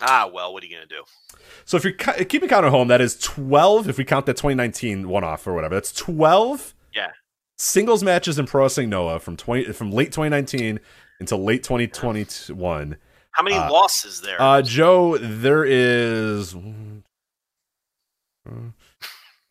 Ah, 0.00 0.28
well, 0.32 0.52
what 0.52 0.62
are 0.62 0.66
you 0.66 0.74
gonna 0.74 0.86
do? 0.86 1.04
So 1.64 1.76
if 1.76 1.84
you're 1.84 1.92
cu- 1.92 2.24
keeping 2.24 2.48
count 2.48 2.64
at 2.66 2.70
home, 2.70 2.88
that 2.88 3.00
is 3.00 3.16
12. 3.20 3.88
If 3.88 3.98
we 3.98 4.04
count 4.04 4.26
that 4.26 4.36
2019 4.36 5.08
one 5.08 5.22
off 5.24 5.46
or 5.46 5.54
whatever, 5.54 5.74
that's 5.76 5.92
12 5.92 6.74
Yeah. 6.94 7.10
singles 7.58 8.02
matches 8.02 8.38
in 8.38 8.46
Pro 8.46 8.62
Wrestling 8.62 8.88
Noah 8.90 9.20
from 9.20 9.36
20 9.36 9.72
from 9.72 9.92
late 9.92 10.10
2019 10.12 10.80
until 11.20 11.42
late 11.44 11.62
2021. 11.62 12.96
How 13.32 13.42
many 13.42 13.56
Uh, 13.56 13.70
losses 13.70 14.20
there? 14.20 14.40
Uh, 14.40 14.62
Joe, 14.62 15.16
there 15.18 15.64
is 15.64 16.54
uh, 16.54 16.60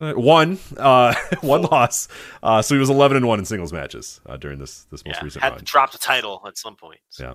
one 0.14 0.58
uh, 0.76 1.14
one 1.40 1.62
loss. 1.62 2.08
Uh, 2.42 2.60
so 2.62 2.74
he 2.74 2.78
was 2.78 2.90
11 2.90 3.16
and 3.16 3.26
one 3.26 3.38
in 3.38 3.44
singles 3.44 3.72
matches 3.72 4.20
uh, 4.26 4.36
during 4.36 4.58
this 4.58 4.84
this 4.90 5.04
most 5.04 5.16
yeah, 5.18 5.24
recent 5.24 5.42
had 5.42 5.50
run. 5.50 5.58
to 5.60 5.64
drop 5.64 5.92
the 5.92 5.98
title 5.98 6.42
at 6.46 6.58
some 6.58 6.76
point. 6.76 7.00
So, 7.10 7.24
Yeah. 7.24 7.34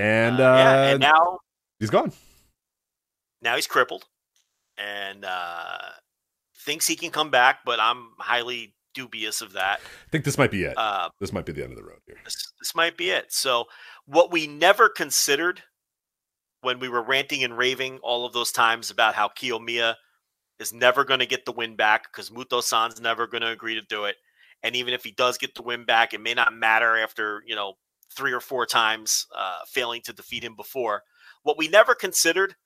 And, 0.00 0.40
uh, 0.40 0.44
uh, 0.44 0.56
yeah, 0.56 0.84
and 0.90 1.00
now 1.00 1.38
he's 1.80 1.88
gone. 1.88 2.12
Now 3.46 3.54
he's 3.54 3.66
crippled 3.66 4.04
and 4.76 5.24
uh, 5.24 5.78
thinks 6.64 6.86
he 6.86 6.96
can 6.96 7.10
come 7.10 7.30
back, 7.30 7.60
but 7.64 7.78
I'm 7.78 8.08
highly 8.18 8.74
dubious 8.92 9.40
of 9.40 9.52
that. 9.52 9.78
I 9.80 10.10
think 10.10 10.24
this 10.24 10.36
might 10.36 10.50
be 10.50 10.64
it. 10.64 10.76
Uh, 10.76 11.08
this 11.20 11.32
might 11.32 11.46
be 11.46 11.52
the 11.52 11.62
end 11.62 11.72
of 11.72 11.78
the 11.78 11.84
road 11.84 12.00
here. 12.06 12.16
this, 12.24 12.52
this 12.58 12.74
might 12.74 12.96
be 12.96 13.10
it. 13.10 13.32
So, 13.32 13.66
what 14.06 14.32
we 14.32 14.48
never 14.48 14.88
considered 14.88 15.62
when 16.62 16.80
we 16.80 16.88
were 16.88 17.02
ranting 17.02 17.44
and 17.44 17.56
raving 17.56 17.98
all 18.02 18.26
of 18.26 18.32
those 18.32 18.50
times 18.50 18.90
about 18.90 19.14
how 19.14 19.28
Kiyomiya 19.28 19.94
is 20.58 20.72
never 20.72 21.04
going 21.04 21.20
to 21.20 21.26
get 21.26 21.44
the 21.44 21.52
win 21.52 21.76
back 21.76 22.10
because 22.10 22.30
Muto 22.30 22.60
San's 22.60 23.00
never 23.00 23.28
going 23.28 23.42
to 23.42 23.50
agree 23.50 23.74
to 23.74 23.82
do 23.82 24.06
it. 24.06 24.16
And 24.64 24.74
even 24.74 24.92
if 24.92 25.04
he 25.04 25.12
does 25.12 25.38
get 25.38 25.54
the 25.54 25.62
win 25.62 25.84
back, 25.84 26.14
it 26.14 26.20
may 26.20 26.34
not 26.34 26.52
matter 26.52 26.96
after, 26.96 27.42
you 27.46 27.54
know, 27.54 27.74
three 28.16 28.32
or 28.32 28.40
four 28.40 28.66
times 28.66 29.26
uh, 29.36 29.58
failing 29.68 30.00
to 30.06 30.12
defeat 30.12 30.42
him 30.42 30.56
before. 30.56 31.02
What 31.42 31.58
we 31.58 31.68
never 31.68 31.94
considered 31.94 32.56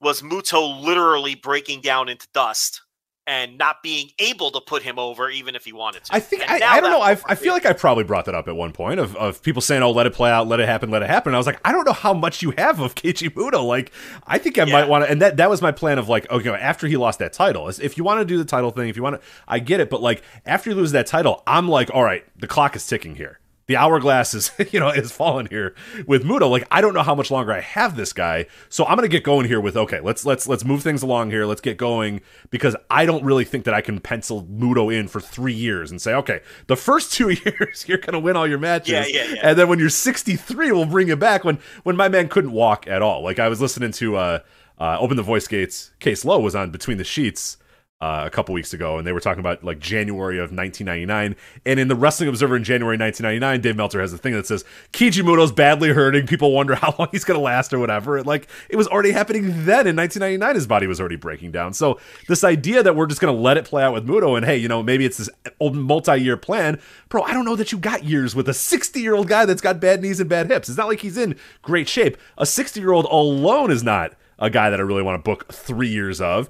was 0.00 0.22
Muto 0.22 0.82
literally 0.82 1.34
breaking 1.34 1.80
down 1.80 2.08
into 2.08 2.26
dust 2.32 2.82
and 3.26 3.58
not 3.58 3.82
being 3.82 4.08
able 4.18 4.50
to 4.50 4.60
put 4.60 4.82
him 4.82 4.98
over 4.98 5.30
even 5.30 5.54
if 5.54 5.64
he 5.64 5.72
wanted 5.72 6.02
to. 6.04 6.14
I 6.14 6.20
think 6.20 6.42
I, 6.50 6.56
I 6.56 6.80
don't 6.80 6.90
know. 6.90 7.02
I, 7.02 7.10
I 7.26 7.34
feel 7.36 7.52
like 7.52 7.64
I 7.66 7.72
probably 7.74 8.02
brought 8.02 8.24
that 8.24 8.34
up 8.34 8.48
at 8.48 8.56
one 8.56 8.72
point 8.72 8.98
of, 8.98 9.14
of 9.14 9.42
people 9.42 9.62
saying, 9.62 9.82
"Oh, 9.82 9.90
let 9.92 10.06
it 10.06 10.14
play 10.14 10.30
out, 10.30 10.48
let 10.48 10.58
it 10.58 10.66
happen, 10.66 10.90
let 10.90 11.02
it 11.02 11.10
happen." 11.10 11.30
And 11.30 11.36
I 11.36 11.38
was 11.38 11.46
like, 11.46 11.60
I 11.64 11.70
don't 11.70 11.84
know 11.84 11.92
how 11.92 12.14
much 12.14 12.42
you 12.42 12.52
have 12.58 12.80
of 12.80 12.94
Keiichi 12.94 13.28
Muto. 13.30 13.64
Like, 13.64 13.92
I 14.26 14.38
think 14.38 14.58
I 14.58 14.64
Yeah. 14.64 14.72
might 14.72 14.88
want 14.88 15.04
to. 15.04 15.10
And 15.10 15.22
that 15.22 15.36
that 15.36 15.50
was 15.50 15.62
my 15.62 15.70
plan 15.70 15.98
of 15.98 16.08
like, 16.08 16.28
okay, 16.30 16.48
after 16.50 16.86
he 16.86 16.96
lost 16.96 17.18
that 17.20 17.32
title, 17.32 17.68
if 17.68 17.96
you 17.96 18.04
want 18.04 18.20
to 18.20 18.24
do 18.24 18.38
the 18.38 18.44
title 18.44 18.70
thing, 18.70 18.88
if 18.88 18.96
you 18.96 19.02
want 19.02 19.20
to, 19.20 19.26
I 19.46 19.58
get 19.58 19.80
it. 19.80 19.90
But 19.90 20.02
like 20.02 20.22
after 20.46 20.70
you 20.70 20.76
lose 20.76 20.92
that 20.92 21.06
title, 21.06 21.42
I'm 21.46 21.68
like, 21.68 21.90
all 21.92 22.02
right, 22.02 22.24
the 22.40 22.48
clock 22.48 22.74
is 22.74 22.86
ticking 22.86 23.16
here. 23.16 23.39
The 23.70 23.76
hourglass 23.76 24.34
is, 24.34 24.50
you 24.72 24.80
know, 24.80 24.88
is 24.88 25.12
falling 25.12 25.46
here 25.46 25.76
with 26.04 26.24
Muto. 26.24 26.50
Like, 26.50 26.66
I 26.72 26.80
don't 26.80 26.92
know 26.92 27.04
how 27.04 27.14
much 27.14 27.30
longer 27.30 27.52
I 27.52 27.60
have 27.60 27.94
this 27.94 28.12
guy, 28.12 28.46
so 28.68 28.84
I'm 28.84 28.96
gonna 28.96 29.06
get 29.06 29.22
going 29.22 29.46
here 29.46 29.60
with 29.60 29.76
okay, 29.76 30.00
let's 30.00 30.26
let's 30.26 30.48
let's 30.48 30.64
move 30.64 30.82
things 30.82 31.04
along 31.04 31.30
here. 31.30 31.46
Let's 31.46 31.60
get 31.60 31.76
going 31.76 32.20
because 32.50 32.74
I 32.90 33.06
don't 33.06 33.22
really 33.22 33.44
think 33.44 33.64
that 33.66 33.74
I 33.74 33.80
can 33.80 34.00
pencil 34.00 34.42
Muto 34.42 34.92
in 34.92 35.06
for 35.06 35.20
three 35.20 35.52
years 35.52 35.92
and 35.92 36.02
say, 36.02 36.14
okay, 36.14 36.40
the 36.66 36.74
first 36.74 37.12
two 37.16 37.28
years 37.30 37.84
you're 37.88 37.98
gonna 37.98 38.18
win 38.18 38.34
all 38.36 38.48
your 38.48 38.58
matches, 38.58 38.90
Yeah, 38.90 39.04
yeah, 39.06 39.34
yeah. 39.34 39.40
and 39.50 39.56
then 39.56 39.68
when 39.68 39.78
you're 39.78 39.88
63, 39.88 40.72
we'll 40.72 40.84
bring 40.84 41.06
you 41.06 41.14
back. 41.14 41.44
When 41.44 41.60
when 41.84 41.94
my 41.94 42.08
man 42.08 42.28
couldn't 42.28 42.50
walk 42.50 42.88
at 42.88 43.02
all. 43.02 43.22
Like 43.22 43.38
I 43.38 43.48
was 43.48 43.60
listening 43.60 43.92
to 43.92 44.16
uh, 44.16 44.38
uh, 44.80 44.98
Open 44.98 45.16
the 45.16 45.22
Voice 45.22 45.46
Gates. 45.46 45.92
Case 46.00 46.24
Low 46.24 46.40
was 46.40 46.56
on 46.56 46.72
Between 46.72 46.98
the 46.98 47.04
Sheets 47.04 47.56
uh, 48.00 48.22
a 48.26 48.30
couple 48.30 48.54
weeks 48.54 48.72
ago, 48.72 48.96
and 48.96 49.06
they 49.06 49.12
were 49.12 49.20
talking 49.20 49.40
about 49.40 49.62
like 49.62 49.78
January 49.78 50.38
of 50.38 50.52
1999. 50.52 51.36
And 51.66 51.80
in 51.80 51.88
the 51.88 51.94
Wrestling 51.94 52.30
Observer 52.30 52.56
in 52.56 52.64
January 52.64 52.96
1999, 52.96 53.60
Dave 53.60 53.76
Meltzer 53.76 54.00
has 54.00 54.12
a 54.12 54.18
thing 54.18 54.32
that 54.32 54.46
says 54.46 54.64
Keiji 54.92 55.22
Muto's 55.22 55.52
badly 55.52 55.90
hurting. 55.90 56.26
People 56.26 56.52
wonder 56.52 56.74
how 56.74 56.94
long 56.98 57.08
he's 57.12 57.24
going 57.24 57.38
to 57.38 57.42
last 57.42 57.74
or 57.74 57.78
whatever. 57.78 58.16
And, 58.16 58.26
like 58.26 58.48
it 58.70 58.76
was 58.76 58.88
already 58.88 59.10
happening 59.10 59.42
then 59.64 59.86
in 59.86 59.96
1999. 59.96 60.54
His 60.54 60.66
body 60.66 60.86
was 60.86 60.98
already 60.98 61.16
breaking 61.16 61.52
down. 61.52 61.74
So 61.74 62.00
this 62.26 62.42
idea 62.42 62.82
that 62.82 62.96
we're 62.96 63.06
just 63.06 63.20
going 63.20 63.34
to 63.34 63.40
let 63.40 63.58
it 63.58 63.66
play 63.66 63.82
out 63.82 63.92
with 63.92 64.06
Muto, 64.06 64.36
and 64.36 64.46
hey, 64.46 64.56
you 64.56 64.68
know 64.68 64.82
maybe 64.82 65.04
it's 65.04 65.18
this 65.18 65.28
old 65.58 65.76
multi-year 65.76 66.38
plan, 66.38 66.80
bro. 67.10 67.22
I 67.22 67.34
don't 67.34 67.44
know 67.44 67.56
that 67.56 67.70
you 67.70 67.78
got 67.78 68.04
years 68.04 68.34
with 68.34 68.48
a 68.48 68.52
60-year-old 68.52 69.28
guy 69.28 69.44
that's 69.44 69.60
got 69.60 69.78
bad 69.78 70.00
knees 70.00 70.20
and 70.20 70.28
bad 70.28 70.50
hips. 70.50 70.68
It's 70.68 70.78
not 70.78 70.88
like 70.88 71.00
he's 71.00 71.18
in 71.18 71.36
great 71.60 71.88
shape. 71.88 72.16
A 72.38 72.44
60-year-old 72.44 73.04
alone 73.06 73.70
is 73.70 73.82
not 73.82 74.14
a 74.38 74.48
guy 74.48 74.70
that 74.70 74.80
I 74.80 74.82
really 74.82 75.02
want 75.02 75.22
to 75.22 75.22
book 75.22 75.52
three 75.52 75.88
years 75.88 76.20
of 76.20 76.48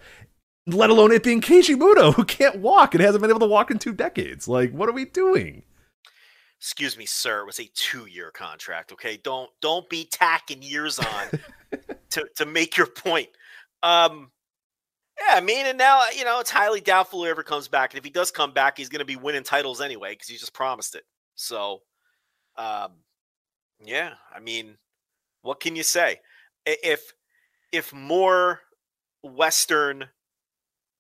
let 0.66 0.90
alone 0.90 1.12
it 1.12 1.22
being 1.22 1.40
Keiji 1.40 1.76
Muto, 1.76 2.14
who 2.14 2.24
can't 2.24 2.58
walk 2.58 2.94
and 2.94 3.02
hasn't 3.02 3.22
been 3.22 3.30
able 3.30 3.40
to 3.40 3.46
walk 3.46 3.70
in 3.70 3.78
two 3.78 3.92
decades. 3.92 4.46
Like, 4.46 4.72
what 4.72 4.88
are 4.88 4.92
we 4.92 5.04
doing? 5.04 5.62
excuse 6.61 6.98
me, 6.98 7.06
sir, 7.06 7.40
it 7.40 7.46
was 7.46 7.58
a 7.58 7.70
two-year 7.74 8.30
contract. 8.30 8.92
Okay, 8.92 9.18
don't 9.24 9.50
don't 9.61 9.88
be 9.88 10.04
tacking 10.04 10.62
years 10.62 10.98
on 10.98 11.40
to 12.11 12.26
to 12.36 12.46
make 12.46 12.76
your 12.76 12.86
point. 12.86 13.28
Um, 13.82 14.30
yeah, 15.18 15.36
I 15.36 15.40
mean, 15.40 15.66
and 15.66 15.78
now 15.78 16.02
you 16.16 16.24
know 16.24 16.40
it's 16.40 16.50
highly 16.50 16.80
doubtful 16.80 17.24
he 17.24 17.30
ever 17.30 17.42
comes 17.42 17.66
back. 17.66 17.92
And 17.92 17.98
if 17.98 18.04
he 18.04 18.11
does 18.11 18.30
come 18.30 18.52
back, 18.52 18.76
he's 18.76 18.90
going 18.90 19.00
to 19.00 19.06
be 19.06 19.16
winning 19.16 19.42
titles 19.42 19.80
anyway 19.80 20.12
because 20.12 20.28
he 20.28 20.36
just 20.36 20.52
promised 20.52 20.94
it. 20.94 21.04
So, 21.34 21.80
um, 22.56 22.92
yeah, 23.82 24.12
I 24.34 24.40
mean, 24.40 24.76
what 25.42 25.61
can 25.61 25.76
you 25.76 25.82
say? 25.82 26.20
If 26.66 27.14
if 27.72 27.92
more 27.92 28.61
Western 29.22 30.08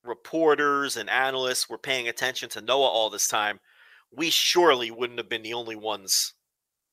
reporters 0.04 0.96
and 0.96 1.10
analysts 1.10 1.68
were 1.68 1.78
paying 1.78 2.08
attention 2.08 2.48
to 2.50 2.60
Noah 2.60 2.88
all 2.88 3.10
this 3.10 3.28
time, 3.28 3.60
we 4.10 4.30
surely 4.30 4.90
wouldn't 4.90 5.18
have 5.18 5.28
been 5.28 5.42
the 5.42 5.54
only 5.54 5.76
ones 5.76 6.34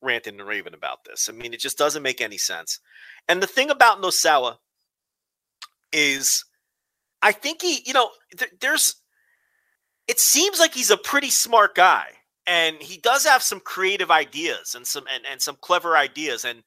ranting 0.01 0.39
and 0.39 0.47
raving 0.47 0.73
about 0.73 0.99
this. 1.05 1.27
I 1.29 1.31
mean, 1.31 1.53
it 1.53 1.59
just 1.59 1.77
doesn't 1.77 2.03
make 2.03 2.21
any 2.21 2.37
sense. 2.37 2.79
And 3.27 3.41
the 3.41 3.47
thing 3.47 3.69
about 3.69 4.01
Nosawa 4.01 4.57
is, 5.91 6.45
I 7.21 7.31
think 7.31 7.61
he, 7.61 7.81
you 7.85 7.93
know, 7.93 8.11
th- 8.37 8.51
there's, 8.61 8.95
it 10.07 10.19
seems 10.19 10.59
like 10.59 10.73
he's 10.73 10.91
a 10.91 10.97
pretty 10.97 11.29
smart 11.29 11.75
guy, 11.75 12.05
and 12.45 12.77
he 12.81 12.97
does 12.97 13.25
have 13.25 13.41
some 13.41 13.59
creative 13.59 14.11
ideas 14.11 14.73
and 14.75 14.87
some 14.87 15.05
and, 15.13 15.23
and 15.29 15.41
some 15.41 15.57
clever 15.59 15.97
ideas. 15.97 16.45
And 16.45 16.63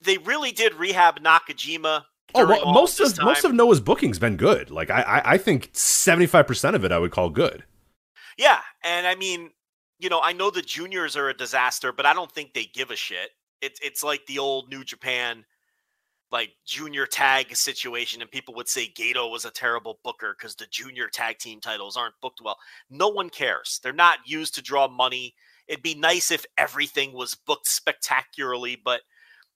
they 0.00 0.18
really 0.18 0.52
did 0.52 0.74
rehab 0.74 1.20
Nakajima. 1.20 2.04
Oh, 2.34 2.46
well, 2.46 2.72
most 2.72 3.00
of 3.00 3.18
most 3.22 3.44
of 3.44 3.54
Noah's 3.54 3.80
booking's 3.80 4.18
been 4.18 4.36
good. 4.36 4.70
Like, 4.70 4.90
I 4.90 5.02
I, 5.02 5.32
I 5.34 5.38
think 5.38 5.70
seventy 5.72 6.26
five 6.26 6.46
percent 6.46 6.76
of 6.76 6.84
it 6.84 6.92
I 6.92 6.98
would 6.98 7.10
call 7.10 7.30
good. 7.30 7.64
Yeah, 8.36 8.60
and 8.84 9.06
I 9.06 9.14
mean, 9.14 9.50
you 9.98 10.08
know, 10.08 10.20
I 10.22 10.32
know 10.32 10.50
the 10.50 10.62
juniors 10.62 11.16
are 11.16 11.28
a 11.28 11.34
disaster, 11.34 11.92
but 11.92 12.06
I 12.06 12.14
don't 12.14 12.30
think 12.30 12.52
they 12.52 12.66
give 12.66 12.90
a 12.90 12.96
shit. 12.96 13.30
It's 13.60 13.80
it's 13.82 14.02
like 14.02 14.24
the 14.26 14.38
old 14.38 14.70
New 14.70 14.84
Japan 14.84 15.44
like 16.30 16.50
junior 16.66 17.06
tag 17.06 17.56
situation 17.56 18.20
and 18.20 18.30
people 18.30 18.54
would 18.54 18.68
say 18.68 18.92
Gedo 18.98 19.30
was 19.30 19.46
a 19.46 19.50
terrible 19.50 19.98
booker 20.04 20.34
cuz 20.38 20.54
the 20.54 20.66
junior 20.66 21.08
tag 21.08 21.38
team 21.38 21.58
titles 21.58 21.96
aren't 21.96 22.20
booked 22.20 22.40
well. 22.42 22.58
No 22.90 23.08
one 23.08 23.30
cares. 23.30 23.80
They're 23.82 23.92
not 23.94 24.18
used 24.26 24.54
to 24.56 24.62
draw 24.62 24.88
money. 24.88 25.34
It'd 25.66 25.82
be 25.82 25.94
nice 25.94 26.30
if 26.30 26.44
everything 26.58 27.12
was 27.12 27.34
booked 27.34 27.66
spectacularly, 27.66 28.76
but 28.76 29.02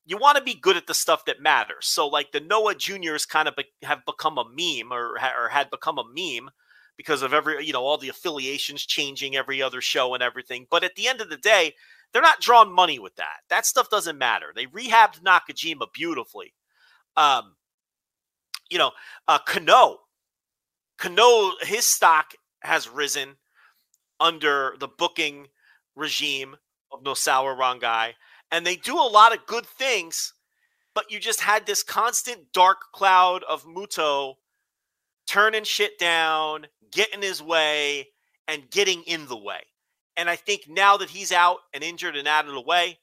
you 0.04 0.16
want 0.16 0.36
to 0.36 0.42
be 0.42 0.54
good 0.54 0.76
at 0.76 0.86
the 0.86 0.94
stuff 0.94 1.24
that 1.26 1.40
matters. 1.40 1.86
So 1.86 2.08
like 2.08 2.32
the 2.32 2.40
Noah 2.40 2.74
juniors 2.74 3.24
kind 3.24 3.48
of 3.48 3.56
be- 3.56 3.72
have 3.82 4.04
become 4.04 4.38
a 4.38 4.44
meme 4.44 4.92
or 4.92 5.16
ha- 5.18 5.34
or 5.38 5.48
had 5.48 5.70
become 5.70 5.98
a 5.98 6.04
meme 6.04 6.50
because 6.96 7.22
of 7.22 7.32
every 7.32 7.64
you 7.64 7.72
know 7.72 7.84
all 7.84 7.98
the 7.98 8.08
affiliations 8.08 8.84
changing 8.84 9.36
every 9.36 9.62
other 9.62 9.80
show 9.80 10.14
and 10.14 10.22
everything. 10.22 10.66
But 10.70 10.84
at 10.84 10.96
the 10.96 11.08
end 11.08 11.20
of 11.20 11.30
the 11.30 11.36
day 11.36 11.74
they're 12.12 12.20
not 12.20 12.40
drawing 12.40 12.74
money 12.74 12.98
with 12.98 13.14
that. 13.16 13.38
That 13.48 13.64
stuff 13.64 13.88
doesn't 13.88 14.18
matter. 14.18 14.52
They 14.54 14.66
rehabbed 14.66 15.22
nakajima 15.22 15.86
beautifully. 15.92 16.54
Um 17.16 17.54
you 18.70 18.78
know 18.78 18.90
uh 19.28 19.38
kano. 19.38 19.98
Kano 20.98 21.52
his 21.62 21.86
stock 21.86 22.32
has 22.60 22.88
risen 22.88 23.36
under 24.20 24.74
the 24.78 24.88
booking 24.88 25.48
regime 25.96 26.56
of 26.92 27.02
nosawa 27.02 27.56
rongai 27.56 28.12
and 28.52 28.64
they 28.64 28.76
do 28.76 28.96
a 28.96 29.10
lot 29.12 29.34
of 29.34 29.46
good 29.46 29.66
things 29.66 30.34
but 30.94 31.10
you 31.10 31.18
just 31.18 31.40
had 31.40 31.66
this 31.66 31.82
constant 31.82 32.52
dark 32.52 32.92
cloud 32.92 33.44
of 33.44 33.64
muto 33.64 34.34
turning 35.26 35.64
shit 35.64 35.98
down, 35.98 36.66
getting 36.90 37.22
his 37.22 37.42
way, 37.42 38.08
and 38.48 38.70
getting 38.70 39.02
in 39.04 39.26
the 39.26 39.36
way. 39.36 39.60
And 40.16 40.28
I 40.28 40.36
think 40.36 40.68
now 40.68 40.96
that 40.98 41.10
he's 41.10 41.32
out 41.32 41.58
and 41.72 41.82
injured 41.82 42.16
and 42.16 42.28
out 42.28 42.46
of 42.46 42.52
the 42.52 42.60
way, 42.60 42.98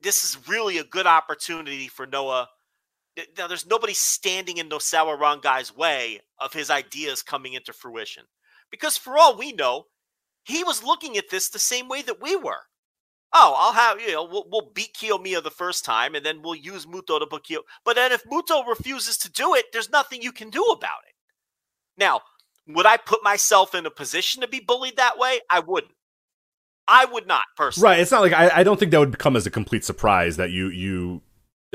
this 0.00 0.22
is 0.22 0.48
really 0.48 0.78
a 0.78 0.84
good 0.84 1.06
opportunity 1.06 1.88
for 1.88 2.06
Noah. 2.06 2.48
Now, 3.36 3.48
there's 3.48 3.66
nobody 3.66 3.94
standing 3.94 4.58
in 4.58 4.68
Nosawa 4.68 5.18
Rongai's 5.18 5.74
way 5.74 6.20
of 6.38 6.52
his 6.52 6.70
ideas 6.70 7.22
coming 7.22 7.54
into 7.54 7.72
fruition. 7.72 8.24
Because 8.70 8.96
for 8.96 9.16
all 9.18 9.36
we 9.36 9.52
know, 9.52 9.86
he 10.44 10.62
was 10.62 10.84
looking 10.84 11.16
at 11.16 11.30
this 11.30 11.48
the 11.48 11.58
same 11.58 11.88
way 11.88 12.02
that 12.02 12.20
we 12.20 12.36
were. 12.36 12.60
Oh, 13.32 13.54
I'll 13.58 13.72
have, 13.72 14.00
you 14.00 14.12
know, 14.12 14.24
we'll, 14.24 14.46
we'll 14.50 14.70
beat 14.74 14.94
Kiyomiya 14.94 15.42
the 15.42 15.50
first 15.50 15.84
time 15.84 16.14
and 16.14 16.24
then 16.24 16.42
we'll 16.42 16.54
use 16.54 16.86
Muto 16.86 17.18
to 17.18 17.26
book 17.26 17.44
Kiyo. 17.44 17.58
But 17.84 17.96
then 17.96 18.12
if 18.12 18.24
Muto 18.24 18.66
refuses 18.66 19.18
to 19.18 19.30
do 19.30 19.54
it, 19.54 19.66
there's 19.72 19.90
nothing 19.90 20.22
you 20.22 20.32
can 20.32 20.48
do 20.48 20.62
about 20.62 21.00
it. 21.06 21.14
Now, 21.98 22.20
would 22.68 22.86
I 22.86 22.96
put 22.96 23.22
myself 23.22 23.74
in 23.74 23.84
a 23.84 23.90
position 23.90 24.42
to 24.42 24.48
be 24.48 24.60
bullied 24.60 24.96
that 24.96 25.18
way? 25.18 25.40
I 25.50 25.60
wouldn't. 25.60 25.92
I 26.88 27.04
would 27.04 27.26
not 27.26 27.42
personally. 27.56 27.90
Right. 27.90 28.00
It's 28.00 28.10
not 28.10 28.22
like 28.22 28.32
I, 28.32 28.60
I 28.60 28.62
don't 28.62 28.78
think 28.78 28.92
that 28.92 29.00
would 29.00 29.18
come 29.18 29.36
as 29.36 29.46
a 29.46 29.50
complete 29.50 29.84
surprise 29.84 30.36
that 30.36 30.50
you 30.50 30.68
you 30.68 31.22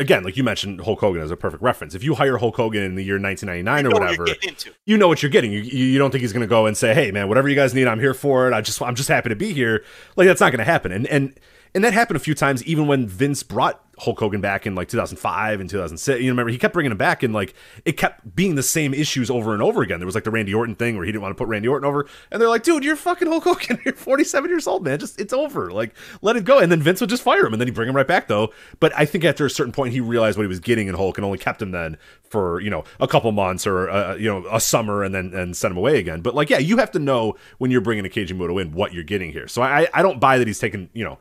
again, 0.02 0.24
like 0.24 0.36
you 0.36 0.44
mentioned 0.44 0.82
Hulk 0.82 1.00
Hogan 1.00 1.22
as 1.22 1.32
a 1.32 1.38
perfect 1.38 1.64
reference. 1.64 1.96
If 1.96 2.04
you 2.04 2.16
hire 2.16 2.38
Hulk 2.38 2.58
Hogan 2.58 2.84
in 2.84 2.96
the 2.96 3.04
year 3.04 3.20
1999 3.20 3.84
You 3.86 3.90
or 3.90 3.94
what 3.94 4.02
whatever, 4.02 4.28
into. 4.48 4.74
you 4.86 4.98
know 4.98 5.08
what 5.08 5.24
you're 5.24 5.32
getting. 5.32 5.52
You, 5.54 5.60
you 5.62 5.86
you 5.86 5.98
don't 6.00 6.12
think 6.12 6.22
he's 6.22 6.34
going 6.34 6.42
to 6.42 6.48
go 6.48 6.66
and 6.66 6.76
say, 6.76 6.94
"Hey, 6.94 7.12
man, 7.12 7.30
whatever 7.30 7.48
you 7.48 7.56
guys 7.56 7.74
need, 7.74 7.88
I'm 7.88 8.00
here 8.00 8.14
for 8.14 8.48
it. 8.50 8.54
I 8.54 8.62
just 8.62 8.82
I'm 8.82 8.96
just 8.96 9.08
happy 9.08 9.30
to 9.30 9.36
be 9.36 9.54
here." 9.54 9.84
Like 10.18 10.28
that's 10.28 10.42
not 10.42 10.52
going 10.52 10.60
to 10.60 10.66
happen. 10.66 10.92
And 10.92 11.08
and 11.08 11.40
and 11.74 11.84
that 11.84 11.94
happened 11.94 12.18
a 12.18 12.20
few 12.20 12.36
times, 12.36 12.64
even 12.66 12.88
when 12.88 13.08
Vince 13.08 13.44
brought 13.44 13.84
Hulk 14.02 14.20
Hogan 14.20 14.42
back 14.42 14.66
in 14.66 14.74
like 14.74 14.88
2005 14.88 15.60
and 15.60 15.70
2006. 15.70 16.22
You 16.22 16.32
remember 16.32 16.50
he 16.52 16.58
kept 16.58 16.74
bringing 16.74 16.92
him 16.92 16.98
back, 16.98 17.22
and 17.22 17.34
like 17.34 17.54
it 17.86 17.94
kept 17.94 18.36
being 18.36 18.56
the 18.56 18.64
same 18.64 18.96
issues 18.96 19.30
over 19.30 19.54
and 19.54 19.62
over 19.62 19.84
again. 19.84 20.00
There 20.00 20.08
was 20.08 20.16
like 20.16 20.24
the 20.24 20.32
Randy 20.32 20.56
Orton 20.56 20.76
thing 20.76 20.96
where 20.96 21.06
he 21.06 21.12
didn't 21.12 21.22
want 21.22 21.38
to 21.38 21.38
put 21.38 21.48
Randy 21.48 21.68
Orton 21.68 21.88
over, 21.88 22.08
and 22.32 22.42
they're 22.42 22.50
like, 22.50 22.64
"Dude, 22.64 22.84
you're 22.84 22.96
fucking 22.96 23.28
Hulk 23.28 23.44
Hogan. 23.44 23.80
You're 23.86 23.94
47 23.94 24.50
years 24.50 24.66
old, 24.66 24.84
man. 24.84 24.98
Just 24.98 25.20
it's 25.22 25.34
over. 25.34 25.72
Like 25.72 25.94
let 26.22 26.36
it 26.36 26.46
go." 26.46 26.58
And 26.58 26.72
then 26.72 26.82
Vince 26.82 27.00
would 27.00 27.12
just 27.12 27.22
fire 27.22 27.46
him, 27.46 27.54
and 27.54 27.62
then 27.62 27.68
he'd 27.68 27.76
bring 27.76 27.90
him 27.90 27.96
right 27.96 28.08
back 28.08 28.28
though. 28.28 28.52
But 28.80 28.92
I 28.98 29.06
think 29.06 29.24
after 29.24 29.46
a 29.46 29.50
certain 29.50 29.72
point, 29.72 29.94
he 29.94 30.00
realized 30.00 30.38
what 30.38 30.44
he 30.44 30.50
was 30.50 30.60
getting 30.60 30.88
in 30.88 30.96
Hulk, 30.96 31.18
and 31.20 31.26
only 31.26 31.38
kept 31.38 31.62
him 31.62 31.72
then 31.72 31.98
for 32.24 32.60
you 32.60 32.72
know 32.72 32.84
a 33.00 33.08
couple 33.08 33.32
months 33.32 33.68
or 33.68 33.90
uh, 33.90 34.16
you 34.16 34.28
know 34.28 34.46
a 34.52 34.60
summer, 34.60 35.04
and 35.04 35.14
then 35.14 35.32
and 35.34 35.56
send 35.56 35.74
him 35.74 35.78
away 35.78 36.00
again. 36.00 36.22
But 36.22 36.34
like, 36.34 36.50
yeah, 36.50 36.60
you 36.60 36.78
have 36.78 36.92
to 36.92 37.00
know 37.00 37.36
when 37.60 37.70
you're 37.70 37.82
bringing 37.82 38.06
a 38.06 38.10
Keiji 38.10 38.36
Muto 38.36 38.60
in 38.60 38.72
what 38.72 38.94
you're 38.94 39.04
getting 39.04 39.32
here. 39.32 39.48
So 39.48 39.62
I 39.62 39.88
I 39.94 40.02
don't 40.02 40.20
buy 40.20 40.40
that 40.40 40.48
he's 40.48 40.60
taken 40.60 40.90
you 40.94 41.04
know 41.04 41.20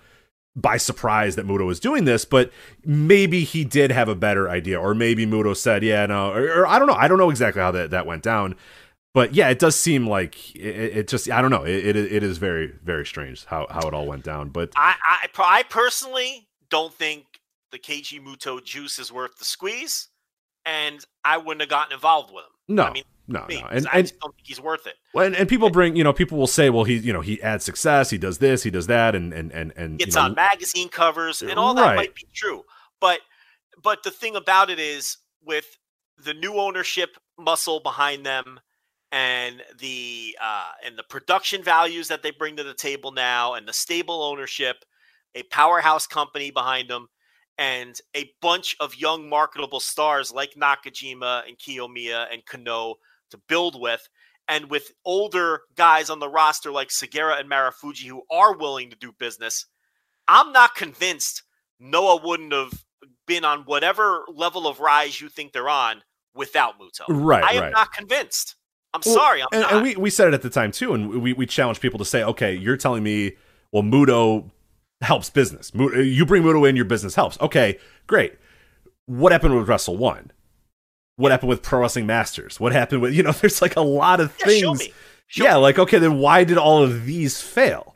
by 0.61 0.76
surprise 0.76 1.36
that 1.36 1.46
Muto 1.46 1.66
was 1.66 1.80
doing 1.80 2.04
this, 2.04 2.24
but 2.24 2.52
maybe 2.84 3.44
he 3.44 3.64
did 3.64 3.90
have 3.90 4.08
a 4.08 4.14
better 4.14 4.48
idea, 4.48 4.80
or 4.80 4.94
maybe 4.94 5.26
Muto 5.26 5.56
said, 5.56 5.82
"Yeah, 5.82 6.06
no," 6.06 6.32
or, 6.32 6.61
or 6.61 6.66
I 6.66 6.78
don't 6.78 6.88
know. 6.88 6.94
I 6.94 7.08
don't 7.08 7.18
know 7.18 7.30
exactly 7.30 7.62
how 7.62 7.70
that 7.72 7.90
that 7.90 8.06
went 8.06 8.22
down, 8.22 8.56
but 9.14 9.34
yeah, 9.34 9.48
it 9.48 9.58
does 9.58 9.76
seem 9.76 10.06
like 10.06 10.54
it, 10.54 10.98
it 10.98 11.08
just 11.08 11.30
I 11.30 11.40
don't 11.42 11.50
know. 11.50 11.64
It, 11.64 11.96
it 11.96 11.96
it 11.96 12.22
is 12.22 12.38
very 12.38 12.72
very 12.82 13.06
strange 13.06 13.44
how 13.46 13.66
how 13.70 13.86
it 13.88 13.94
all 13.94 14.06
went 14.06 14.24
down. 14.24 14.50
But 14.50 14.72
I, 14.76 14.94
I, 15.04 15.28
I 15.38 15.62
personally 15.64 16.48
don't 16.68 16.94
think 16.94 17.24
the 17.72 17.78
Keiji 17.78 18.22
Muto 18.22 18.62
juice 18.62 18.98
is 18.98 19.12
worth 19.12 19.38
the 19.38 19.44
squeeze, 19.44 20.08
and 20.64 21.04
I 21.24 21.38
wouldn't 21.38 21.61
have 21.61 21.70
gotten 21.70 21.92
involved 21.92 22.32
with 22.32 22.44
him. 22.44 22.76
No, 22.76 22.84
I 22.84 22.92
mean, 22.92 23.04
no, 23.31 23.47
me, 23.47 23.61
no. 23.61 23.68
And, 23.68 23.87
I 23.89 24.03
don't 24.03 24.35
think 24.35 24.47
he's 24.47 24.61
worth 24.61 24.87
it. 24.87 24.95
Well, 25.14 25.24
and, 25.24 25.37
and 25.37 25.49
people 25.49 25.70
bring, 25.70 25.95
you 25.95 26.05
know, 26.05 26.12
people 26.12 26.37
will 26.37 26.47
say, 26.47 26.68
well, 26.68 26.85
he, 26.85 26.97
you 26.97 27.12
know, 27.12 27.20
he 27.20 27.41
adds 27.43 27.64
success, 27.64 28.11
he 28.11 28.18
does 28.18 28.39
this, 28.39 28.62
he 28.62 28.70
does 28.70 28.89
that, 28.89 29.14
and 29.14 29.33
and 29.33 29.53
and 29.53 29.72
and 29.76 29.99
Gets 29.99 30.16
you 30.16 30.20
know, 30.20 30.26
on 30.26 30.35
magazine 30.35 30.89
covers, 30.89 31.41
and 31.41 31.59
all 31.59 31.74
that 31.74 31.97
might 31.97 32.14
be 32.14 32.26
true. 32.35 32.64
But 33.01 33.20
but 33.83 34.03
the 34.03 34.11
thing 34.11 34.37
about 34.37 34.68
it 34.68 34.78
is, 34.78 35.18
with 35.45 35.78
the 36.22 36.35
new 36.35 36.55
ownership 36.55 37.16
muscle 37.39 37.81
behind 37.81 38.26
them, 38.26 38.61
and 39.12 39.62
the 39.78 40.37
uh, 40.43 40.72
and 40.85 40.99
the 40.99 41.05
production 41.05 41.62
values 41.62 42.09
that 42.09 42.22
they 42.22 42.33
bring 42.33 42.57
to 42.57 42.64
the 42.64 42.74
table 42.74 43.12
now, 43.12 43.55
and 43.55 43.66
the 43.66 43.72
stable 43.72 44.22
ownership, 44.22 44.85
a 45.35 45.45
powerhouse 45.45 46.07
company 46.07 46.51
behind 46.51 46.89
them, 46.89 47.09
and 47.59 48.01
a 48.16 48.31
bunch 48.41 48.74
of 48.81 48.97
young 48.97 49.28
marketable 49.28 49.81
stars 49.81 50.33
like 50.33 50.55
Nakajima 50.55 51.47
and 51.47 51.59
Kiyomiya 51.59 52.26
and 52.33 52.45
Kano 52.47 52.97
to 53.31 53.41
build 53.49 53.81
with, 53.81 54.09
and 54.49 54.70
with 54.70 54.93
older 55.05 55.62
guys 55.76 56.11
on 56.11 56.18
the 56.18 56.28
roster 56.28 56.70
like 56.70 56.89
Sugiura 56.89 57.39
and 57.39 57.51
Marufuji 57.51 58.07
who 58.09 58.22
are 58.31 58.57
willing 58.57 58.91
to 58.91 58.97
do 58.97 59.12
business, 59.18 59.66
I'm 60.28 60.53
not 60.53 60.74
convinced 60.74 61.43
Noah 61.78 62.20
wouldn't 62.24 62.53
have 62.53 62.72
been 63.26 63.45
on 63.45 63.61
whatever 63.61 64.24
level 64.33 64.66
of 64.66 64.81
rise 64.81 65.20
you 65.20 65.28
think 65.28 65.53
they're 65.53 65.68
on 65.68 66.03
without 66.35 66.74
Muto. 66.81 67.05
Right, 67.09 67.45
I 67.45 67.53
am 67.53 67.62
right. 67.64 67.72
not 67.72 67.93
convinced. 67.93 68.57
I'm 68.93 69.03
Well, 69.07 69.14
sorry. 69.14 69.41
I'm 69.41 69.49
and, 69.53 69.62
not. 69.62 69.72
and 69.72 69.83
we, 69.83 69.97
we 69.97 70.11
said 70.11 70.28
it 70.28 70.35
at 70.35 70.43
the 70.43 70.51
time 70.51 70.72
too, 70.72 70.95
and 70.95 71.22
we, 71.22 71.33
we 71.33 71.47
challenged 71.47 71.81
people 71.81 71.99
to 71.99 72.05
say, 72.05 72.24
okay, 72.24 72.53
you're 72.55 72.76
telling 72.76 73.03
me, 73.03 73.37
well, 73.72 73.85
Muto 73.85 74.51
helps 75.01 75.31
business. 75.31 75.70
You 75.74 76.26
bring 76.26 76.43
Muto 76.43 76.68
in, 76.68 76.76
your 76.76 76.85
business 76.85 77.14
helps. 77.14 77.41
Okay, 77.41 77.78
great. 78.07 78.35
What 79.07 79.33
happened 79.33 79.57
with 79.57 79.68
Wrestle 79.68 79.97
One? 79.97 80.33
What 81.20 81.32
happened 81.32 81.50
with 81.50 81.62
Pro 81.62 81.80
Wrestling 81.80 82.06
Masters? 82.06 82.58
What 82.58 82.72
happened 82.72 83.02
with 83.02 83.14
you 83.14 83.22
know? 83.22 83.32
There's 83.40 83.60
like 83.60 83.76
a 83.76 83.82
lot 83.82 84.20
of 84.20 84.34
yeah, 84.40 84.46
things. 84.46 84.60
show 84.60 84.74
me. 84.74 84.92
Show 85.26 85.44
yeah, 85.44 85.54
me. 85.54 85.60
like 85.60 85.78
okay, 85.78 85.98
then 85.98 86.18
why 86.18 86.44
did 86.44 86.56
all 86.56 86.82
of 86.82 87.04
these 87.04 87.40
fail? 87.40 87.89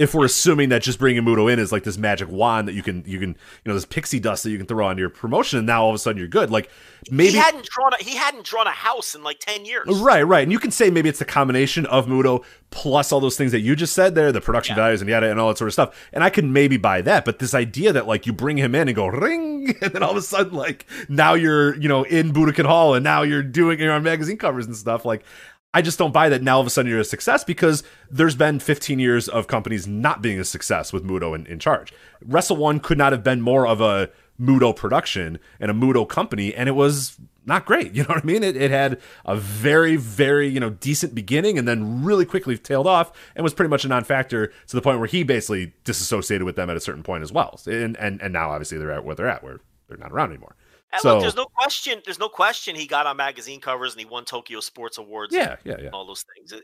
If 0.00 0.14
we're 0.14 0.24
assuming 0.24 0.70
that 0.70 0.82
just 0.82 0.98
bringing 0.98 1.22
Muto 1.22 1.52
in 1.52 1.58
is 1.58 1.70
like 1.72 1.84
this 1.84 1.98
magic 1.98 2.28
wand 2.30 2.66
that 2.68 2.72
you 2.74 2.82
can 2.82 3.04
you 3.06 3.20
can 3.20 3.28
you 3.30 3.36
know 3.66 3.74
this 3.74 3.84
pixie 3.84 4.18
dust 4.18 4.44
that 4.44 4.50
you 4.50 4.56
can 4.56 4.66
throw 4.66 4.86
on 4.86 4.96
your 4.98 5.10
promotion, 5.10 5.58
and 5.58 5.66
now 5.66 5.82
all 5.82 5.90
of 5.90 5.94
a 5.94 5.98
sudden 5.98 6.18
you're 6.18 6.26
good. 6.28 6.50
Like 6.50 6.70
maybe 7.10 7.32
he 7.32 7.36
hadn't 7.36 7.66
drawn 7.66 7.92
a, 7.92 7.96
he 8.02 8.16
hadn't 8.16 8.44
drawn 8.44 8.66
a 8.66 8.70
house 8.72 9.14
in 9.14 9.22
like 9.22 9.38
ten 9.40 9.64
years. 9.64 9.86
Right, 10.00 10.22
right. 10.22 10.42
And 10.42 10.50
you 10.50 10.58
can 10.58 10.70
say 10.70 10.90
maybe 10.90 11.08
it's 11.08 11.18
the 11.18 11.24
combination 11.24 11.84
of 11.86 12.06
Muto 12.06 12.44
plus 12.70 13.12
all 13.12 13.20
those 13.20 13.36
things 13.36 13.52
that 13.52 13.60
you 13.60 13.76
just 13.76 13.92
said 13.92 14.14
there, 14.14 14.32
the 14.32 14.40
production 14.40 14.74
Yeah. 14.76 14.84
values 14.84 15.00
and 15.00 15.10
yada 15.10 15.30
and 15.30 15.38
all 15.40 15.48
that 15.48 15.58
sort 15.58 15.68
of 15.68 15.72
stuff. 15.72 16.08
And 16.12 16.24
I 16.24 16.30
can 16.30 16.52
maybe 16.52 16.76
buy 16.76 17.02
that. 17.02 17.24
But 17.24 17.38
this 17.38 17.52
idea 17.52 17.92
that 17.92 18.06
like 18.06 18.26
you 18.26 18.32
bring 18.32 18.56
him 18.56 18.74
in 18.74 18.88
and 18.88 18.94
go 18.94 19.06
ring, 19.06 19.74
and 19.82 19.92
then 19.92 20.02
all 20.02 20.12
of 20.12 20.16
a 20.16 20.22
sudden 20.22 20.54
like 20.54 20.86
now 21.08 21.34
you're, 21.34 21.76
you 21.76 21.88
know, 21.88 22.04
in 22.04 22.32
Budokan 22.32 22.64
Hall 22.64 22.94
and 22.94 23.04
now 23.04 23.22
you're 23.22 23.42
doing 23.42 23.78
you're 23.80 23.92
on 23.92 24.02
magazine 24.02 24.38
covers 24.38 24.66
and 24.66 24.74
stuff. 24.76 25.04
Like 25.04 25.24
I 25.72 25.82
just 25.82 25.98
don't 25.98 26.12
buy 26.12 26.28
that 26.28 26.42
now 26.42 26.56
all 26.56 26.60
of 26.60 26.66
a 26.66 26.70
sudden 26.70 26.90
you're 26.90 27.00
a 27.00 27.04
success 27.04 27.44
because 27.44 27.84
there's 28.10 28.34
been 28.34 28.58
15 28.58 28.98
years 28.98 29.28
of 29.28 29.46
companies 29.46 29.86
not 29.86 30.20
being 30.20 30.40
a 30.40 30.44
success 30.44 30.92
with 30.92 31.04
Muto 31.04 31.34
in, 31.34 31.46
in 31.46 31.60
charge. 31.60 31.92
Wrestle 32.24 32.56
One 32.56 32.80
could 32.80 32.98
not 32.98 33.12
have 33.12 33.22
been 33.22 33.40
more 33.40 33.66
of 33.66 33.80
a 33.80 34.10
Muto 34.40 34.74
production 34.74 35.38
and 35.60 35.70
a 35.70 35.74
Muto 35.74 36.08
company, 36.08 36.52
and 36.54 36.68
it 36.68 36.72
was 36.72 37.18
not 37.46 37.66
great. 37.66 37.92
You 38.00 38.02
know 38.02 38.08
what 38.08 38.24
I 38.24 38.26
mean? 38.26 38.42
It, 38.42 38.56
it 38.56 38.70
had 38.70 39.00
a 39.24 39.36
very, 39.36 39.96
very, 39.96 40.48
you 40.48 40.58
know, 40.58 40.70
decent 40.70 41.14
beginning 41.14 41.58
and 41.58 41.68
then 41.68 42.02
really 42.02 42.24
quickly 42.24 42.56
tailed 42.58 42.86
off 42.86 43.12
and 43.36 43.44
was 43.44 43.54
pretty 43.54 43.68
much 43.68 43.84
a 43.84 43.88
non-factor 43.88 44.48
to 44.48 44.76
the 44.76 44.82
point 44.82 44.98
where 44.98 45.08
he 45.08 45.22
basically 45.22 45.74
disassociated 45.84 46.44
with 46.44 46.56
them 46.56 46.70
at 46.70 46.76
a 46.76 46.80
certain 46.80 47.02
point 47.02 47.22
as 47.22 47.30
well. 47.30 47.60
And 47.66 47.96
and, 47.98 48.20
and 48.20 48.32
now 48.32 48.50
obviously 48.50 48.78
they're 48.78 48.92
at 48.92 49.04
where 49.04 49.14
they're 49.14 49.28
at, 49.28 49.44
where 49.44 49.60
they're 49.88 49.98
not 49.98 50.12
around 50.12 50.30
anymore. 50.30 50.56
And 50.92 51.00
So- 51.02 51.14
look, 51.14 51.20
there's 51.22 51.36
no 51.36 51.46
question. 51.46 52.02
There's 52.04 52.18
no 52.18 52.28
question 52.28 52.74
he 52.74 52.86
got 52.86 53.06
on 53.06 53.16
magazine 53.16 53.60
covers 53.60 53.92
and 53.92 54.00
he 54.00 54.06
won 54.06 54.24
Tokyo 54.24 54.60
Sports 54.60 54.98
Awards. 54.98 55.34
Yeah, 55.34 55.56
yeah, 55.64 55.74
yeah. 55.78 55.86
and 55.86 55.94
all 55.94 56.06
those 56.06 56.24
things. 56.34 56.50
There's 56.50 56.62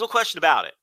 no 0.00 0.06
question 0.08 0.38
about 0.38 0.66
it. 0.66 0.74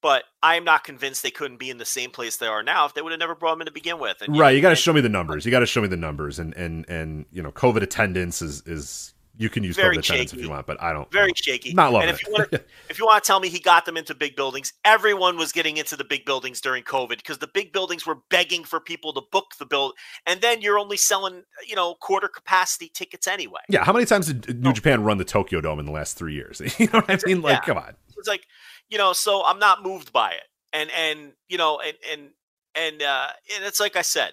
But 0.00 0.24
I 0.44 0.54
am 0.54 0.62
not 0.64 0.84
convinced 0.84 1.24
they 1.24 1.30
couldn't 1.32 1.56
be 1.56 1.70
in 1.70 1.78
the 1.78 1.84
same 1.84 2.10
place 2.10 2.36
they 2.36 2.46
are 2.46 2.62
now 2.62 2.86
if 2.86 2.94
they 2.94 3.02
would 3.02 3.10
have 3.10 3.18
never 3.18 3.34
brought 3.34 3.54
him 3.54 3.62
in 3.62 3.66
to 3.66 3.72
begin 3.72 3.98
with. 3.98 4.22
And 4.22 4.38
Right, 4.38 4.54
you 4.54 4.62
got 4.62 4.68
to 4.70 4.76
show 4.76 4.92
me 4.92 5.00
the 5.00 5.08
numbers. 5.08 5.44
You 5.44 5.50
got 5.50 5.58
to 5.58 5.66
show 5.66 5.80
me 5.80 5.88
the 5.88 5.96
numbers, 5.96 6.38
and 6.38 6.54
and 6.54 6.88
and 6.88 7.26
you 7.32 7.42
know, 7.42 7.50
COVID 7.50 7.82
attendance 7.82 8.40
is 8.40 8.62
is 8.64 9.12
you 9.38 9.48
can 9.48 9.62
use 9.64 9.76
Very 9.76 9.96
COVID 9.96 10.00
attendance 10.00 10.32
if 10.34 10.40
you 10.40 10.50
want, 10.50 10.66
but 10.66 10.82
I 10.82 10.92
don't. 10.92 11.10
Very 11.10 11.24
I 11.24 11.26
don't- 11.28 11.38
shaky. 11.38 11.72
Not 11.72 11.92
loving 11.92 12.08
and 12.08 12.14
if 12.16 12.22
it. 12.22 12.26
you 12.28 12.32
want 12.34 12.50
to, 12.50 12.64
if 12.90 12.98
you 12.98 13.06
want 13.06 13.22
to 13.22 13.26
tell 13.26 13.40
me 13.40 13.48
he 13.48 13.60
got 13.60 13.86
them 13.86 13.96
into 13.96 14.14
big 14.14 14.36
buildings, 14.36 14.72
everyone 14.84 15.36
was 15.36 15.52
getting 15.52 15.76
into 15.76 15.96
the 15.96 16.04
big 16.04 16.24
buildings 16.24 16.60
during 16.60 16.82
COVID 16.82 17.16
because 17.16 17.38
the 17.38 17.46
big 17.46 17.72
buildings 17.72 18.04
were 18.04 18.18
begging 18.30 18.64
for 18.64 18.80
people 18.80 19.12
to 19.14 19.22
book 19.32 19.52
the 19.58 19.64
build, 19.66 19.92
and 20.26 20.40
then 20.40 20.60
you're 20.60 20.78
only 20.78 20.96
selling 20.96 21.44
you 21.66 21.76
know 21.76 21.94
quarter 21.94 22.28
capacity 22.28 22.90
tickets 22.92 23.26
anyway. 23.26 23.60
Yeah, 23.68 23.84
how 23.84 23.92
many 23.92 24.04
times 24.04 24.32
did 24.32 24.62
New 24.62 24.72
Japan 24.72 25.04
run 25.04 25.18
the 25.18 25.24
Tokyo 25.24 25.60
Dome 25.60 25.78
in 25.78 25.86
the 25.86 25.92
last 25.92 26.18
three 26.18 26.34
years? 26.34 26.60
You 26.78 26.86
know 26.92 27.00
what 27.00 27.10
I 27.10 27.18
mean? 27.26 27.40
Like, 27.42 27.54
Yeah. 27.58 27.60
come 27.60 27.78
on. 27.78 27.94
It's 28.18 28.28
like, 28.28 28.44
you 28.88 28.98
know, 28.98 29.12
so 29.12 29.44
I'm 29.44 29.58
not 29.58 29.82
moved 29.82 30.12
by 30.12 30.32
it. 30.32 30.42
And 30.72 30.90
and 30.90 31.32
you 31.48 31.56
know, 31.58 31.80
and 31.80 31.96
and 32.12 32.30
and 32.74 33.02
uh 33.02 33.28
and 33.54 33.64
it's 33.64 33.78
like 33.80 33.96
I 33.96 34.02
said, 34.02 34.32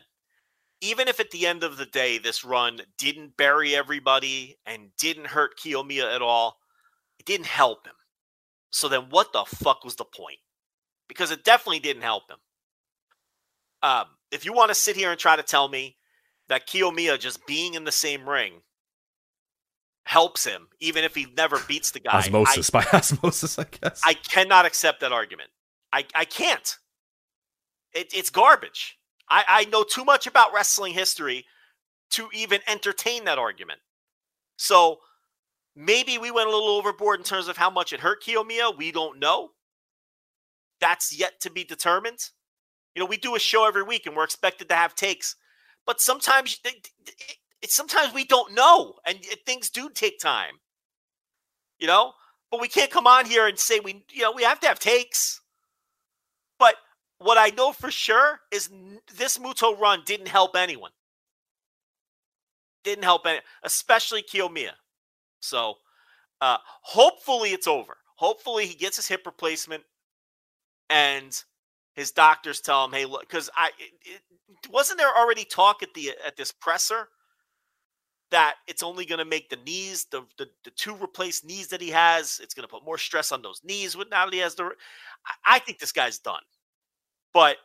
even 0.85 1.07
if 1.07 1.19
at 1.19 1.31
the 1.31 1.47
end 1.47 1.63
of 1.63 1.77
the 1.77 1.85
day 1.85 2.17
this 2.17 2.45
run 2.45 2.81
didn't 2.97 3.37
bury 3.37 3.75
everybody 3.75 4.57
and 4.65 4.89
didn't 4.97 5.27
hurt 5.27 5.59
Kiyomiya 5.59 6.13
at 6.13 6.21
all, 6.21 6.59
it 7.19 7.25
didn't 7.25 7.47
help 7.47 7.87
him. 7.87 7.95
So 8.69 8.87
then 8.87 9.07
what 9.09 9.33
the 9.33 9.45
fuck 9.45 9.83
was 9.83 9.95
the 9.95 10.05
point? 10.05 10.39
Because 11.07 11.31
it 11.31 11.43
definitely 11.43 11.79
didn't 11.79 12.03
help 12.03 12.29
him. 12.29 12.37
Um, 13.81 14.05
if 14.31 14.45
you 14.45 14.53
want 14.53 14.69
to 14.69 14.75
sit 14.75 14.95
here 14.95 15.11
and 15.11 15.19
try 15.19 15.35
to 15.35 15.43
tell 15.43 15.67
me 15.67 15.97
that 16.49 16.67
Kiyomiya 16.67 17.19
just 17.19 17.45
being 17.47 17.73
in 17.73 17.83
the 17.83 17.91
same 17.91 18.27
ring 18.27 18.61
helps 20.03 20.45
him, 20.45 20.67
even 20.79 21.03
if 21.03 21.15
he 21.15 21.27
never 21.35 21.59
beats 21.67 21.91
the 21.91 21.99
guy, 21.99 22.11
I- 22.13 22.17
Osmosis 22.19 22.69
by 22.71 22.85
osmosis, 22.93 23.57
I 23.57 23.65
guess. 23.65 24.01
I 24.05 24.13
cannot 24.13 24.65
accept 24.65 25.01
that 25.01 25.11
argument. 25.11 25.49
I, 25.91 26.05
I 26.13 26.25
can't. 26.25 26.77
It, 27.93 28.13
it's 28.13 28.29
garbage. 28.29 28.97
I, 29.29 29.43
I 29.47 29.65
know 29.65 29.83
too 29.83 30.05
much 30.05 30.27
about 30.27 30.53
wrestling 30.53 30.93
history 30.93 31.45
to 32.11 32.29
even 32.33 32.61
entertain 32.67 33.25
that 33.25 33.39
argument. 33.39 33.79
So 34.57 34.99
maybe 35.75 36.17
we 36.17 36.31
went 36.31 36.47
a 36.47 36.51
little 36.51 36.69
overboard 36.69 37.19
in 37.19 37.25
terms 37.25 37.47
of 37.47 37.57
how 37.57 37.69
much 37.69 37.91
it 37.91 37.99
hurt 37.99 38.23
Kiyomiya. 38.23 38.77
We 38.77 38.91
don't 38.91 39.19
know. 39.19 39.49
That's 40.79 41.17
yet 41.17 41.39
to 41.41 41.49
be 41.49 41.63
determined. 41.63 42.19
You 42.93 43.01
know, 43.01 43.07
we 43.07 43.17
do 43.17 43.35
a 43.35 43.39
show 43.39 43.67
every 43.67 43.83
week 43.83 44.05
and 44.05 44.15
we're 44.15 44.23
expected 44.23 44.69
to 44.69 44.75
have 44.75 44.95
takes, 44.95 45.35
but 45.85 45.99
sometimes 45.99 46.59
sometimes 47.67 48.13
we 48.13 48.25
don't 48.25 48.53
know, 48.53 48.95
and 49.05 49.19
things 49.45 49.69
do 49.69 49.89
take 49.89 50.19
time. 50.19 50.59
You 51.79 51.87
know, 51.87 52.13
but 52.51 52.61
we 52.61 52.69
can't 52.69 52.91
come 52.91 53.07
on 53.07 53.25
here 53.25 53.47
and 53.47 53.59
say 53.59 53.79
we, 53.81 54.05
you 54.11 54.21
know, 54.21 54.31
we 54.31 54.43
have 54.43 54.61
to 54.61 54.67
have 54.67 54.79
takes. 54.79 55.41
But 56.57 56.75
what 57.19 57.37
I 57.37 57.49
know 57.49 57.71
for 57.71 57.91
sure 57.91 58.39
is 58.51 58.69
this 59.15 59.37
Muto 59.37 59.77
run 59.79 60.01
didn't 60.05 60.27
help 60.27 60.55
anyone. 60.55 60.91
Didn't 62.83 63.03
help 63.03 63.25
any, 63.25 63.39
especially 63.63 64.21
Kiyomiya. 64.23 64.71
So, 65.39 65.75
uh, 66.41 66.57
hopefully 66.81 67.49
it's 67.49 67.67
over. 67.67 67.97
Hopefully 68.15 68.65
he 68.67 68.75
gets 68.75 68.97
his 68.97 69.07
hip 69.07 69.23
replacement, 69.25 69.83
and 70.89 71.35
his 71.95 72.11
doctors 72.11 72.61
tell 72.61 72.85
him, 72.85 72.91
"Hey, 72.91 73.05
look," 73.05 73.21
because 73.21 73.49
I 73.55 73.71
it, 74.05 74.21
wasn't 74.69 74.99
there 74.99 75.15
already 75.17 75.45
talk 75.45 75.81
at 75.83 75.93
the 75.93 76.11
at 76.25 76.37
this 76.37 76.51
presser 76.51 77.09
that 78.31 78.55
it's 78.67 78.83
only 78.83 79.05
going 79.05 79.19
to 79.19 79.25
make 79.25 79.49
the 79.49 79.57
knees, 79.57 80.05
the, 80.11 80.23
the 80.37 80.47
the 80.63 80.71
two 80.71 80.95
replaced 80.95 81.45
knees 81.45 81.67
that 81.69 81.81
he 81.81 81.89
has, 81.89 82.39
it's 82.43 82.53
going 82.53 82.67
to 82.67 82.71
put 82.71 82.85
more 82.85 82.97
stress 82.97 83.31
on 83.31 83.41
those 83.41 83.61
knees. 83.63 83.95
With 83.95 84.09
now 84.09 84.25
that 84.25 84.33
he 84.33 84.39
has 84.39 84.55
the, 84.55 84.65
I, 85.25 85.55
I 85.55 85.59
think 85.59 85.79
this 85.79 85.91
guy's 85.91 86.19
done. 86.19 86.41
But 87.35 87.57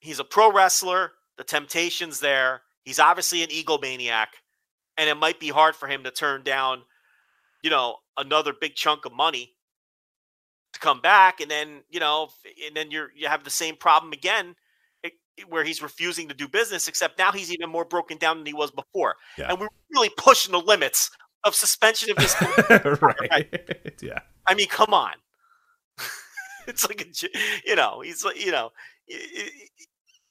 he's 0.00 0.18
a 0.18 0.24
pro 0.24 0.50
wrestler. 0.50 1.12
The 1.36 1.44
temptation's 1.44 2.18
there. 2.20 2.62
He's 2.84 2.98
obviously 2.98 3.42
an 3.44 3.50
egomaniac, 3.50 4.28
and 4.96 5.08
it 5.08 5.16
might 5.16 5.38
be 5.38 5.50
hard 5.50 5.76
for 5.76 5.86
him 5.86 6.02
to 6.04 6.10
turn 6.10 6.42
down, 6.42 6.82
you 7.62 7.68
know, 7.70 7.96
another 8.16 8.52
big 8.58 8.74
chunk 8.74 9.04
of 9.04 9.12
money 9.12 9.52
to 10.72 10.80
come 10.80 11.00
back, 11.02 11.40
and 11.42 11.50
then 11.50 11.82
you 11.90 12.00
know, 12.00 12.30
and 12.66 12.74
then 12.74 12.90
you're 12.90 13.10
you 13.14 13.28
have 13.28 13.44
the 13.44 13.50
same 13.50 13.76
problem 13.76 14.12
again 14.12 14.56
it- 15.02 15.12
where 15.48 15.64
he's 15.64 15.82
refusing 15.82 16.28
to 16.28 16.34
do 16.34 16.48
business, 16.48 16.88
except 16.88 17.18
now 17.18 17.30
he's 17.32 17.52
even 17.52 17.68
more 17.70 17.84
broken 17.84 18.16
down 18.18 18.38
than 18.38 18.46
he 18.46 18.54
was 18.54 18.70
before. 18.70 19.16
Yeah. 19.36 19.48
And 19.50 19.60
we're 19.60 19.68
really 19.92 20.10
pushing 20.16 20.52
the 20.52 20.60
limits 20.60 21.10
of 21.44 21.54
suspension 21.54 22.10
of 22.10 22.16
disbelief. 22.16 23.02
right. 23.02 23.92
Yeah. 24.02 24.20
I 24.46 24.54
mean, 24.54 24.68
come 24.68 24.92
on. 24.94 25.12
it's 26.66 26.88
like 26.88 27.00
a, 27.02 27.28
you 27.66 27.76
know, 27.76 28.00
he's 28.00 28.24
like, 28.24 28.42
you 28.44 28.52
know, 28.52 28.70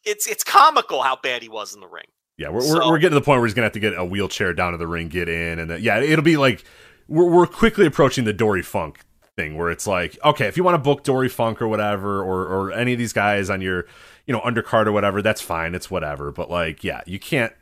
it's 0.03 0.27
it's 0.27 0.43
comical 0.43 1.01
how 1.01 1.17
bad 1.21 1.41
he 1.41 1.49
was 1.49 1.73
in 1.73 1.81
the 1.81 1.87
ring. 1.87 2.05
Yeah, 2.37 2.49
we're, 2.49 2.61
So- 2.61 2.75
we're, 2.79 2.91
we're 2.91 2.97
getting 2.99 3.15
to 3.15 3.19
the 3.19 3.25
point 3.25 3.39
where 3.39 3.47
he's 3.47 3.53
gonna 3.53 3.65
have 3.65 3.73
to 3.73 3.79
get 3.79 3.93
a 3.97 4.05
wheelchair 4.05 4.53
down 4.53 4.71
to 4.71 4.77
the 4.77 4.87
ring, 4.87 5.07
get 5.09 5.29
in, 5.29 5.59
and 5.59 5.69
then, 5.69 5.81
yeah, 5.81 5.99
it'll 5.99 6.23
be 6.23 6.37
like 6.37 6.63
we're 7.07 7.29
we're 7.29 7.47
quickly 7.47 7.85
approaching 7.85 8.23
the 8.25 8.33
Dory 8.33 8.61
Funk 8.63 9.01
thing, 9.37 9.57
where 9.57 9.69
it's 9.69 9.87
like, 9.87 10.17
okay, 10.23 10.47
if 10.47 10.57
you 10.57 10.63
want 10.63 10.75
to 10.75 10.79
book 10.79 11.03
Dory 11.03 11.29
Funk 11.29 11.61
or 11.61 11.67
whatever, 11.67 12.21
or 12.21 12.45
or 12.47 12.71
any 12.71 12.93
of 12.93 12.99
these 12.99 13.13
guys 13.13 13.49
on 13.49 13.61
your 13.61 13.85
you 14.25 14.33
know 14.33 14.41
undercard 14.41 14.87
or 14.87 14.91
whatever, 14.91 15.21
that's 15.21 15.41
fine. 15.41 15.75
It's 15.75 15.91
whatever. 15.91 16.31
But 16.31 16.49
like, 16.49 16.83
yeah, 16.83 17.01
you 17.05 17.19
can't 17.19 17.53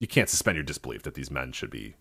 you 0.00 0.06
can't 0.08 0.28
suspend 0.28 0.56
your 0.56 0.64
disbelief 0.64 1.02
that 1.02 1.14
these 1.14 1.30
men 1.30 1.52
should 1.52 1.70
be 1.70 1.94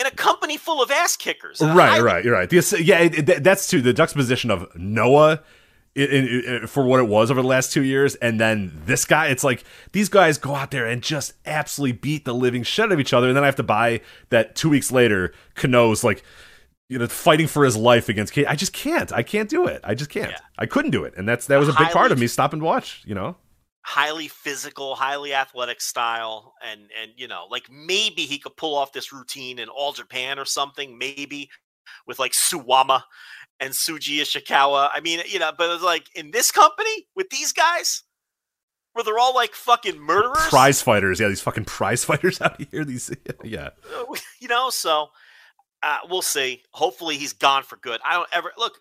in 0.00 0.06
a 0.06 0.10
company 0.10 0.56
full 0.56 0.82
of 0.82 0.90
ass 0.90 1.16
kickers. 1.16 1.60
Right, 1.60 1.98
I, 1.98 2.00
right, 2.00 2.24
you're 2.24 2.34
right. 2.34 2.48
The, 2.48 2.82
yeah, 2.82 3.00
it, 3.00 3.28
it, 3.28 3.44
that's 3.44 3.68
too 3.68 3.82
the 3.82 3.92
juxtaposition 3.92 4.50
of 4.50 4.66
Noah 4.74 5.42
for 6.66 6.84
what 6.84 7.00
it 7.00 7.08
was 7.08 7.30
over 7.30 7.42
the 7.42 7.48
last 7.48 7.72
two 7.72 7.82
years, 7.82 8.14
and 8.16 8.40
then 8.40 8.72
this 8.86 9.04
guy. 9.04 9.26
It's 9.26 9.44
like 9.44 9.64
these 9.92 10.08
guys 10.08 10.38
go 10.38 10.54
out 10.54 10.70
there 10.70 10.86
and 10.86 11.02
just 11.02 11.34
absolutely 11.44 11.98
beat 11.98 12.24
the 12.24 12.34
living 12.34 12.62
shit 12.62 12.86
out 12.86 12.92
of 12.92 13.00
each 13.00 13.12
other, 13.12 13.28
and 13.28 13.36
then 13.36 13.42
I 13.44 13.46
have 13.46 13.56
to 13.56 13.62
buy 13.62 14.00
that 14.30 14.56
two 14.56 14.70
weeks 14.70 14.90
later. 14.90 15.34
Kano's 15.54 16.02
like, 16.02 16.22
you 16.88 16.98
know, 16.98 17.06
fighting 17.06 17.46
for 17.46 17.64
his 17.64 17.76
life 17.76 18.08
against 18.08 18.32
Kate. 18.32 18.46
I 18.48 18.56
just 18.56 18.72
can't. 18.72 19.12
I 19.12 19.22
can't 19.22 19.50
do 19.50 19.66
it. 19.66 19.80
I 19.84 19.94
just 19.94 20.10
can't. 20.10 20.30
Yeah. 20.30 20.38
I 20.58 20.66
couldn't 20.66 20.92
do 20.92 21.04
it, 21.04 21.14
and 21.16 21.28
that's 21.28 21.46
that 21.46 21.58
was 21.58 21.68
a 21.68 21.74
big 21.74 21.88
part 21.88 22.12
of 22.12 22.18
me 22.18 22.26
stopping 22.26 22.60
to 22.60 22.66
watch. 22.66 23.02
You 23.04 23.14
know, 23.16 23.36
highly 23.82 24.28
physical, 24.28 24.94
highly 24.94 25.34
athletic 25.34 25.80
style, 25.80 26.54
and 26.62 26.82
and 27.00 27.12
you 27.16 27.28
know, 27.28 27.46
like 27.50 27.70
maybe 27.70 28.22
he 28.22 28.38
could 28.38 28.56
pull 28.56 28.74
off 28.74 28.92
this 28.92 29.12
routine 29.12 29.58
in 29.58 29.68
all 29.68 29.92
Japan 29.92 30.38
or 30.38 30.44
something, 30.44 30.98
maybe 30.98 31.50
with 32.06 32.18
like 32.18 32.32
Suwama 32.32 33.02
and 33.58 33.72
Shuji 33.72 34.20
Ishikawa. 34.20 34.90
I 34.92 35.00
mean, 35.00 35.20
you 35.26 35.38
know, 35.38 35.52
but 35.56 35.70
it's 35.70 35.84
like 35.84 36.08
in 36.14 36.30
this 36.30 36.50
company 36.50 37.06
with 37.14 37.30
these 37.30 37.52
guys, 37.52 38.02
where 38.92 39.04
they're 39.04 39.18
all 39.18 39.34
like 39.34 39.54
fucking 39.54 39.98
murderers, 39.98 40.48
prize 40.48 40.82
fighters. 40.82 41.20
Yeah, 41.20 41.28
these 41.28 41.40
fucking 41.40 41.64
prize 41.64 42.04
fighters 42.06 42.40
out 42.40 42.60
here. 42.70 42.84
These, 42.84 43.10
yeah, 43.44 43.70
you 44.40 44.48
know. 44.48 44.70
So 44.70 45.08
uh, 45.82 45.98
we'll 46.08 46.22
see. 46.22 46.62
Hopefully, 46.72 47.16
he's 47.16 47.32
gone 47.32 47.62
for 47.62 47.76
good. 47.76 48.00
I 48.04 48.14
don't 48.14 48.28
ever 48.32 48.52
look 48.58 48.80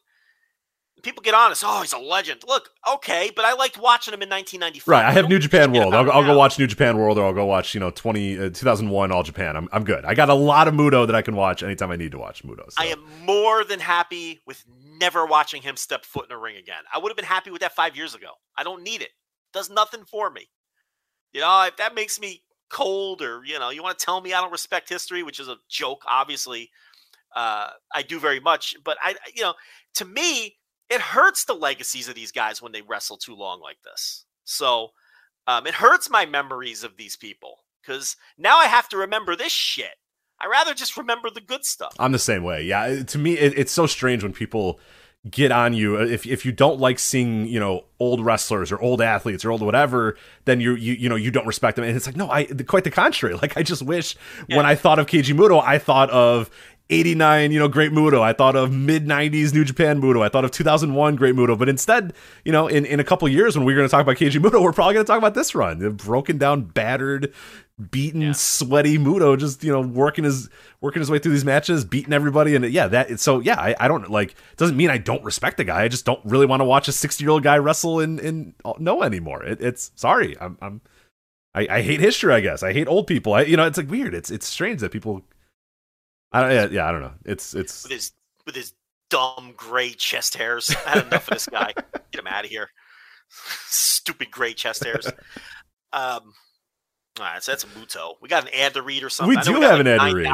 people 1.01 1.21
get 1.21 1.33
honest. 1.33 1.63
Oh, 1.65 1.81
he's 1.81 1.93
a 1.93 1.97
legend. 1.97 2.41
Look, 2.47 2.69
okay, 2.95 3.31
but 3.35 3.45
I 3.45 3.53
liked 3.53 3.77
watching 3.77 4.13
him 4.13 4.21
in 4.21 4.29
1995. 4.29 4.87
Right. 4.87 5.05
I 5.05 5.11
have 5.11 5.29
New 5.29 5.39
Japan 5.39 5.71
World. 5.71 5.93
I'll, 5.93 6.11
I'll 6.11 6.23
go 6.23 6.37
watch 6.37 6.59
New 6.59 6.67
Japan 6.67 6.97
World, 6.97 7.17
or 7.17 7.25
I'll 7.25 7.33
go 7.33 7.45
watch 7.45 7.73
you 7.73 7.79
know 7.79 7.91
20 7.91 8.39
uh, 8.39 8.49
2001 8.49 9.11
All 9.11 9.23
Japan. 9.23 9.55
I'm 9.55 9.67
I'm 9.71 9.83
good. 9.83 10.05
I 10.05 10.13
got 10.13 10.29
a 10.29 10.33
lot 10.33 10.67
of 10.67 10.73
Muto 10.73 11.05
that 11.05 11.15
I 11.15 11.21
can 11.21 11.35
watch 11.35 11.63
anytime 11.63 11.91
I 11.91 11.95
need 11.95 12.11
to 12.11 12.19
watch 12.19 12.43
Muto. 12.43 12.71
So. 12.71 12.81
I 12.81 12.85
am 12.85 13.03
more 13.25 13.63
than 13.63 13.79
happy 13.79 14.41
with 14.45 14.63
never 14.99 15.25
watching 15.25 15.61
him 15.61 15.75
step 15.75 16.05
foot 16.05 16.25
in 16.29 16.35
a 16.35 16.39
ring 16.39 16.57
again. 16.57 16.83
I 16.93 16.99
would 16.99 17.09
have 17.09 17.17
been 17.17 17.25
happy 17.25 17.51
with 17.51 17.61
that 17.61 17.75
five 17.75 17.95
years 17.95 18.15
ago. 18.15 18.31
I 18.57 18.63
don't 18.63 18.83
need 18.83 19.01
it. 19.01 19.09
Does 19.53 19.69
nothing 19.69 20.03
for 20.05 20.29
me. 20.29 20.49
You 21.31 21.41
know, 21.41 21.65
if 21.67 21.77
that 21.77 21.95
makes 21.95 22.19
me 22.19 22.43
cold, 22.69 23.21
or 23.21 23.43
you 23.45 23.59
know, 23.59 23.69
you 23.69 23.83
want 23.83 23.97
to 23.97 24.05
tell 24.05 24.21
me 24.21 24.33
I 24.33 24.41
don't 24.41 24.51
respect 24.51 24.89
history, 24.89 25.23
which 25.23 25.39
is 25.39 25.47
a 25.47 25.57
joke, 25.69 26.03
obviously. 26.07 26.69
Uh, 27.35 27.69
I 27.93 28.01
do 28.01 28.19
very 28.19 28.39
much, 28.39 28.75
but 28.83 28.97
I, 29.03 29.15
you 29.35 29.43
know, 29.43 29.53
to 29.95 30.05
me, 30.05 30.57
it 30.89 31.01
hurts 31.01 31.45
the 31.45 31.53
legacies 31.53 32.07
of 32.07 32.15
these 32.15 32.31
guys 32.31 32.61
when 32.61 32.71
they 32.71 32.81
wrestle 32.81 33.17
too 33.17 33.35
long 33.35 33.61
like 33.61 33.77
this. 33.83 34.25
So 34.43 34.89
um, 35.47 35.67
it 35.67 35.75
hurts 35.75 36.09
my 36.09 36.25
memories 36.25 36.83
of 36.83 36.97
these 36.97 37.15
people 37.15 37.59
because 37.81 38.15
now 38.37 38.57
I 38.57 38.65
have 38.65 38.89
to 38.89 38.97
remember 38.97 39.35
this 39.35 39.51
shit. 39.51 39.95
I 40.41 40.47
rather 40.47 40.73
just 40.73 40.97
remember 40.97 41.29
the 41.29 41.41
good 41.41 41.65
stuff. 41.65 41.93
I'm 41.99 42.11
the 42.11 42.19
same 42.19 42.43
way. 42.43 42.63
Yeah, 42.63 43.03
to 43.03 43.17
me, 43.17 43.37
it, 43.37 43.57
it's 43.57 43.71
so 43.71 43.85
strange 43.85 44.23
when 44.23 44.33
people 44.33 44.79
get 45.29 45.51
on 45.51 45.73
you 45.73 45.97
uh, 45.97 46.05
if 46.05 46.25
if 46.25 46.45
you 46.45 46.51
don't 46.51 46.79
like 46.79 46.97
seeing 46.97 47.45
you 47.45 47.59
know 47.59 47.83
old 47.99 48.23
wrestlers 48.23 48.71
or 48.71 48.79
old 48.79 49.01
athletes 49.01 49.43
or 49.43 49.51
old 49.51 49.61
whatever 49.61 50.15
then 50.45 50.61
you 50.61 50.75
you 50.75 50.93
you 50.93 51.09
know 51.09 51.17
you 51.17 51.29
don't 51.29 51.45
respect 51.45 51.75
them 51.75 51.83
and 51.83 51.93
it's 51.93 52.05
like 52.05 52.15
no 52.15 52.31
I 52.31 52.45
quite 52.45 52.85
the 52.85 52.89
contrary 52.89 53.35
like 53.41 53.57
I 53.57 53.63
just 53.63 53.81
wish 53.81 54.15
yeah. 54.47 54.55
when 54.55 54.65
I 54.65 54.75
thought 54.75 54.97
of 54.97 55.07
Keiji 55.07 55.35
Muto 55.35 55.61
I 55.61 55.77
thought 55.77 56.09
of 56.11 56.49
89, 56.91 57.51
you 57.51 57.59
know, 57.59 57.67
great 57.67 57.91
Muta. 57.91 58.19
I 58.19 58.33
thought 58.33 58.55
of 58.55 58.73
mid 58.73 59.05
90s 59.05 59.53
New 59.53 59.63
Japan 59.63 60.01
Muto. 60.01 60.23
I 60.23 60.29
thought 60.29 60.43
of 60.43 60.51
2001 60.51 61.15
great 61.15 61.35
Muta. 61.35 61.55
But 61.55 61.69
instead, 61.69 62.13
you 62.43 62.51
know, 62.51 62.67
in, 62.67 62.83
in 62.83 62.99
a 62.99 63.03
couple 63.03 63.27
years 63.29 63.55
when 63.55 63.63
we're 63.63 63.75
going 63.75 63.87
to 63.87 63.91
talk 63.91 64.01
about 64.01 64.15
Keiji 64.15 64.41
Muto, 64.41 64.61
we're 64.63 64.73
probably 64.73 64.95
going 64.95 65.05
to 65.05 65.07
talk 65.07 65.19
about 65.19 65.35
this 65.35 65.53
run. 65.53 65.77
The 65.77 65.91
broken 65.91 66.39
down, 66.39 66.63
battered, 66.63 67.31
beaten, 67.91 68.21
yeah. 68.21 68.31
sweaty 68.31 68.97
Muto, 68.97 69.37
just, 69.37 69.63
you 69.63 69.71
know, 69.71 69.81
working 69.81 70.23
his 70.23 70.49
working 70.81 70.99
his 70.99 71.11
way 71.11 71.19
through 71.19 71.33
these 71.33 71.45
matches, 71.45 71.85
beating 71.85 72.11
everybody. 72.11 72.55
And 72.55 72.65
yeah, 72.65 72.87
that 72.87 73.19
so 73.19 73.39
yeah, 73.39 73.59
I, 73.59 73.75
I 73.79 73.87
don't 73.87 74.09
like 74.09 74.33
doesn't 74.57 74.75
mean 74.75 74.89
I 74.89 74.97
don't 74.97 75.23
respect 75.23 75.57
the 75.57 75.65
guy. 75.65 75.83
I 75.83 75.89
just 75.89 76.05
don't 76.05 76.21
really 76.25 76.47
want 76.47 76.61
to 76.61 76.65
watch 76.65 76.87
a 76.87 76.91
60 76.91 77.23
year 77.23 77.29
old 77.29 77.43
guy 77.43 77.59
wrestle 77.59 77.99
in 77.99 78.17
in 78.17 78.55
uh, 78.65 78.73
Noah 78.79 79.05
anymore. 79.05 79.43
It, 79.43 79.61
it's 79.61 79.91
sorry. 79.95 80.35
I'm 80.41 80.57
I'm 80.59 80.81
I, 81.53 81.67
I 81.69 81.81
hate 81.81 81.99
history, 81.99 82.33
I 82.33 82.41
guess. 82.41 82.63
I 82.63 82.73
hate 82.73 82.87
old 82.87 83.05
people. 83.05 83.33
I 83.33 83.41
you 83.41 83.57
know, 83.57 83.65
it's 83.65 83.77
like 83.77 83.91
weird. 83.91 84.15
It's 84.15 84.31
it's 84.31 84.47
strange 84.47 84.81
that 84.81 84.91
people 84.91 85.23
I 86.31 86.41
don't. 86.41 86.51
Yeah, 86.51 86.67
yeah, 86.71 86.87
I 86.87 86.91
don't 86.91 87.01
know. 87.01 87.13
It's 87.25 87.53
it's 87.55 87.83
with 87.83 87.91
his 87.91 88.11
with 88.45 88.55
his 88.55 88.73
dumb 89.09 89.53
gray 89.57 89.91
chest 89.91 90.35
hairs. 90.35 90.73
I 90.85 90.89
had 90.89 91.07
enough 91.07 91.27
of 91.27 91.35
this 91.35 91.47
guy. 91.47 91.73
Get 92.11 92.19
him 92.19 92.27
out 92.27 92.45
of 92.45 92.51
here. 92.51 92.69
Stupid 93.29 94.31
gray 94.31 94.53
chest 94.53 94.83
hairs. 94.83 95.07
Um. 95.93 96.33
All 97.19 97.25
right, 97.25 97.43
so 97.43 97.51
that's 97.51 97.65
a 97.65 97.67
Muto. 97.67 98.13
We 98.21 98.29
got 98.29 98.43
an 98.43 98.53
ad 98.53 98.73
to 98.75 98.81
read 98.81 99.03
or 99.03 99.09
something. 99.09 99.35
We 99.35 99.41
do 99.41 99.59
we 99.59 99.65
have 99.65 99.71
like 99.71 99.81
an 99.81 99.87
ad 99.87 99.99
to 99.99 100.15
read. 100.15 100.31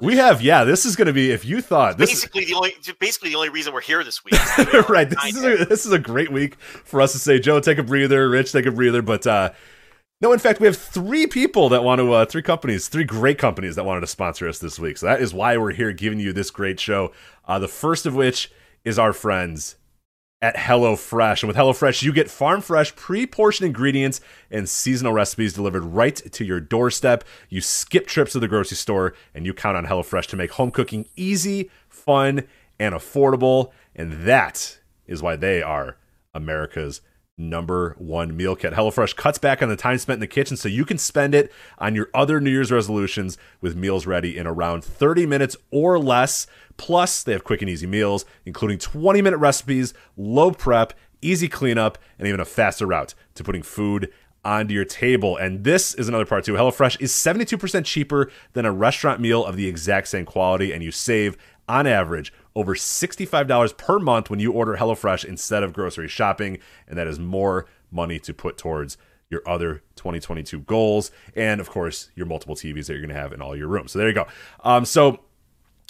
We 0.00 0.16
have, 0.16 0.40
yeah. 0.40 0.64
This 0.64 0.86
is 0.86 0.96
going 0.96 1.06
to 1.06 1.12
be 1.12 1.30
if 1.30 1.44
you 1.44 1.60
thought 1.60 1.98
this 1.98 2.10
basically 2.10 2.42
is, 2.42 2.48
the 2.48 2.54
only 2.54 2.74
basically 2.98 3.28
the 3.30 3.36
only 3.36 3.50
reason 3.50 3.74
we're 3.74 3.82
here 3.82 4.02
this 4.02 4.24
week. 4.24 4.34
right. 4.88 5.10
This 5.10 5.36
is 5.36 5.44
a, 5.44 5.64
this 5.66 5.84
is 5.84 5.92
a 5.92 5.98
great 5.98 6.32
week 6.32 6.54
for 6.58 7.02
us 7.02 7.12
to 7.12 7.18
say, 7.18 7.38
Joe, 7.38 7.60
take 7.60 7.76
a 7.76 7.82
breather, 7.82 8.30
Rich, 8.30 8.52
take 8.52 8.64
a 8.64 8.70
breather. 8.70 9.02
But 9.02 9.26
uh, 9.26 9.50
no, 10.24 10.32
in 10.32 10.38
fact, 10.38 10.58
we 10.58 10.66
have 10.66 10.78
three 10.78 11.26
people 11.26 11.68
that 11.68 11.84
want 11.84 11.98
to, 11.98 12.10
uh, 12.10 12.24
three 12.24 12.40
companies, 12.40 12.88
three 12.88 13.04
great 13.04 13.36
companies 13.36 13.76
that 13.76 13.84
wanted 13.84 14.00
to 14.00 14.06
sponsor 14.06 14.48
us 14.48 14.58
this 14.58 14.78
week. 14.78 14.96
So 14.96 15.04
that 15.04 15.20
is 15.20 15.34
why 15.34 15.58
we're 15.58 15.74
here 15.74 15.92
giving 15.92 16.18
you 16.18 16.32
this 16.32 16.50
great 16.50 16.80
show. 16.80 17.12
Uh, 17.44 17.58
the 17.58 17.68
first 17.68 18.06
of 18.06 18.14
which 18.14 18.50
is 18.86 18.98
our 18.98 19.12
friends 19.12 19.76
at 20.40 20.56
HelloFresh. 20.56 21.42
And 21.42 21.48
with 21.48 21.58
HelloFresh, 21.58 22.02
you 22.02 22.10
get 22.10 22.30
farm 22.30 22.62
fresh, 22.62 22.96
pre 22.96 23.26
portioned 23.26 23.66
ingredients 23.66 24.22
and 24.50 24.66
seasonal 24.66 25.12
recipes 25.12 25.52
delivered 25.52 25.84
right 25.84 26.16
to 26.16 26.42
your 26.42 26.58
doorstep. 26.58 27.22
You 27.50 27.60
skip 27.60 28.06
trips 28.06 28.32
to 28.32 28.40
the 28.40 28.48
grocery 28.48 28.78
store 28.78 29.12
and 29.34 29.44
you 29.44 29.52
count 29.52 29.76
on 29.76 29.84
HelloFresh 29.84 30.28
to 30.28 30.36
make 30.36 30.52
home 30.52 30.70
cooking 30.70 31.06
easy, 31.16 31.70
fun, 31.90 32.44
and 32.78 32.94
affordable. 32.94 33.72
And 33.94 34.26
that 34.26 34.78
is 35.06 35.20
why 35.20 35.36
they 35.36 35.60
are 35.60 35.98
America's 36.32 37.02
number 37.36 37.96
one 37.98 38.36
meal 38.36 38.54
kit. 38.54 38.72
HelloFresh 38.72 39.16
cuts 39.16 39.38
back 39.38 39.62
on 39.62 39.68
the 39.68 39.76
time 39.76 39.98
spent 39.98 40.16
in 40.16 40.20
the 40.20 40.26
kitchen 40.26 40.56
so 40.56 40.68
you 40.68 40.84
can 40.84 40.98
spend 40.98 41.34
it 41.34 41.52
on 41.78 41.94
your 41.94 42.08
other 42.14 42.40
New 42.40 42.50
Year's 42.50 42.70
resolutions 42.70 43.36
with 43.60 43.76
meals 43.76 44.06
ready 44.06 44.36
in 44.36 44.46
around 44.46 44.84
30 44.84 45.26
minutes 45.26 45.56
or 45.70 45.98
less. 45.98 46.46
Plus, 46.76 47.22
they 47.22 47.32
have 47.32 47.44
quick 47.44 47.60
and 47.60 47.70
easy 47.70 47.86
meals, 47.86 48.24
including 48.44 48.78
20 48.78 49.20
minute 49.20 49.38
recipes, 49.38 49.94
low 50.16 50.50
prep, 50.52 50.92
easy 51.22 51.48
cleanup, 51.48 51.98
and 52.18 52.28
even 52.28 52.40
a 52.40 52.44
faster 52.44 52.86
route 52.86 53.14
to 53.34 53.42
putting 53.42 53.62
food 53.62 54.10
onto 54.44 54.74
your 54.74 54.84
table. 54.84 55.36
And 55.36 55.64
this 55.64 55.94
is 55.94 56.08
another 56.08 56.26
part 56.26 56.44
too. 56.44 56.52
HelloFresh 56.52 57.00
is 57.00 57.12
72% 57.12 57.84
cheaper 57.84 58.30
than 58.52 58.64
a 58.64 58.72
restaurant 58.72 59.20
meal 59.20 59.44
of 59.44 59.56
the 59.56 59.66
exact 59.66 60.08
same 60.08 60.26
quality, 60.26 60.72
and 60.72 60.84
you 60.84 60.92
save 60.92 61.36
on 61.68 61.86
average 61.86 62.32
over 62.56 62.74
$65 62.74 63.76
per 63.76 63.98
month 63.98 64.30
when 64.30 64.40
you 64.40 64.52
order 64.52 64.76
HelloFresh 64.76 65.24
instead 65.24 65.62
of 65.62 65.72
grocery 65.72 66.08
shopping. 66.08 66.58
And 66.86 66.96
that 66.98 67.06
is 67.06 67.18
more 67.18 67.66
money 67.90 68.18
to 68.20 68.34
put 68.34 68.56
towards 68.56 68.96
your 69.30 69.42
other 69.46 69.82
2022 69.96 70.60
goals. 70.60 71.10
And 71.34 71.60
of 71.60 71.70
course, 71.70 72.10
your 72.14 72.26
multiple 72.26 72.54
TVs 72.54 72.86
that 72.86 72.92
you're 72.92 73.02
going 73.02 73.14
to 73.14 73.20
have 73.20 73.32
in 73.32 73.42
all 73.42 73.56
your 73.56 73.68
rooms. 73.68 73.92
So 73.92 73.98
there 73.98 74.08
you 74.08 74.14
go. 74.14 74.26
Um, 74.62 74.84
so 74.84 75.20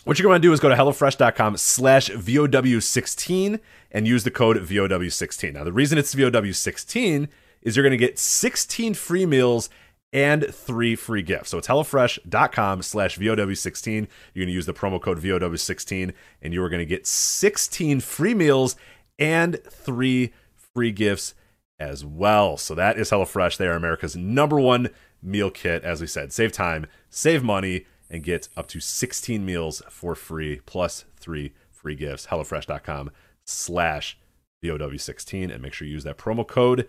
what 0.04 0.18
you're 0.18 0.28
going 0.28 0.40
to 0.40 0.46
do 0.46 0.52
is 0.52 0.60
go 0.60 0.68
to 0.68 0.74
HelloFresh.com 0.74 1.56
slash 1.56 2.10
VOW16 2.10 3.60
and 3.90 4.06
use 4.06 4.24
the 4.24 4.30
code 4.30 4.56
VOW16. 4.58 5.54
Now, 5.54 5.64
the 5.64 5.72
reason 5.72 5.98
it's 5.98 6.14
VOW16 6.14 7.28
is 7.62 7.76
you're 7.76 7.82
going 7.82 7.90
to 7.92 7.96
get 7.96 8.18
16 8.18 8.94
free 8.94 9.26
meals 9.26 9.70
and 10.14 10.46
three 10.54 10.94
free 10.94 11.22
gifts. 11.22 11.50
So 11.50 11.58
it's 11.58 11.66
HelloFresh.com 11.66 12.82
slash 12.82 13.18
VOW16. 13.18 14.06
You're 14.32 14.44
going 14.44 14.48
to 14.48 14.52
use 14.52 14.64
the 14.64 14.72
promo 14.72 15.02
code 15.02 15.20
VOW16 15.20 16.14
and 16.40 16.54
you 16.54 16.62
are 16.62 16.68
going 16.68 16.78
to 16.78 16.86
get 16.86 17.06
16 17.06 18.00
free 18.00 18.32
meals 18.32 18.76
and 19.18 19.60
three 19.64 20.32
free 20.56 20.92
gifts 20.92 21.34
as 21.80 22.04
well. 22.04 22.56
So 22.56 22.76
that 22.76 22.96
is 22.96 23.10
HelloFresh. 23.10 23.56
They 23.56 23.66
are 23.66 23.72
America's 23.72 24.14
number 24.14 24.60
one 24.60 24.90
meal 25.20 25.50
kit. 25.50 25.82
As 25.82 26.00
we 26.00 26.06
said, 26.06 26.32
save 26.32 26.52
time, 26.52 26.86
save 27.10 27.42
money, 27.42 27.84
and 28.08 28.22
get 28.22 28.48
up 28.56 28.68
to 28.68 28.78
16 28.78 29.44
meals 29.44 29.82
for 29.90 30.14
free 30.14 30.60
plus 30.64 31.06
three 31.16 31.52
free 31.72 31.96
gifts. 31.96 32.28
HelloFresh.com 32.28 33.10
slash 33.44 34.16
VOW16 34.64 35.52
and 35.52 35.60
make 35.60 35.72
sure 35.72 35.88
you 35.88 35.94
use 35.94 36.04
that 36.04 36.18
promo 36.18 36.46
code 36.46 36.88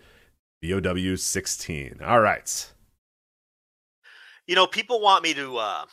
VOW16. 0.62 2.00
All 2.06 2.20
right. 2.20 2.72
You 4.46 4.54
know, 4.54 4.66
people 4.66 5.00
want 5.00 5.24
me 5.24 5.34
to. 5.34 5.56
Uh, 5.56 5.84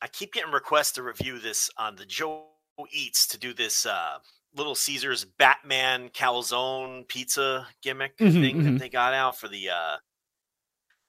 I 0.00 0.08
keep 0.08 0.32
getting 0.32 0.52
requests 0.52 0.92
to 0.92 1.02
review 1.02 1.38
this 1.38 1.70
on 1.76 1.96
the 1.96 2.06
Joe 2.06 2.46
Eats 2.90 3.26
to 3.28 3.38
do 3.38 3.52
this 3.52 3.86
uh, 3.86 4.18
Little 4.56 4.74
Caesars 4.74 5.24
Batman 5.24 6.08
calzone 6.08 7.06
pizza 7.06 7.66
gimmick 7.82 8.16
mm-hmm, 8.16 8.40
thing 8.40 8.56
mm-hmm. 8.56 8.72
that 8.72 8.78
they 8.78 8.88
got 8.88 9.14
out 9.14 9.38
for 9.38 9.48
the. 9.48 9.70
Uh, 9.70 9.96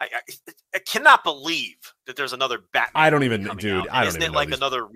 I, 0.01 0.07
I, 0.11 0.53
I, 0.75 0.79
cannot 0.79 1.23
believe 1.23 1.77
that 2.07 2.17
there's 2.17 2.33
another 2.33 2.59
Batman. 2.73 2.91
I 2.95 3.09
don't 3.09 3.23
even, 3.23 3.43
dude. 3.57 3.83
Out. 3.83 3.87
I 3.89 3.99
don't 4.01 4.09
Isn't 4.09 4.21
even 4.21 4.33
it 4.33 4.35
like 4.35 4.49
these... 4.49 4.57
another 4.57 4.87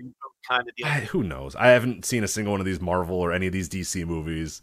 kind 0.46 0.68
of 0.68 0.76
deal? 0.76 0.86
I, 0.86 1.00
who 1.00 1.22
knows? 1.22 1.56
I 1.56 1.68
haven't 1.68 2.04
seen 2.04 2.24
a 2.24 2.28
single 2.28 2.52
one 2.52 2.60
of 2.60 2.66
these 2.66 2.80
Marvel 2.80 3.16
or 3.16 3.32
any 3.32 3.46
of 3.46 3.52
these 3.52 3.70
DC 3.70 4.06
movies. 4.06 4.60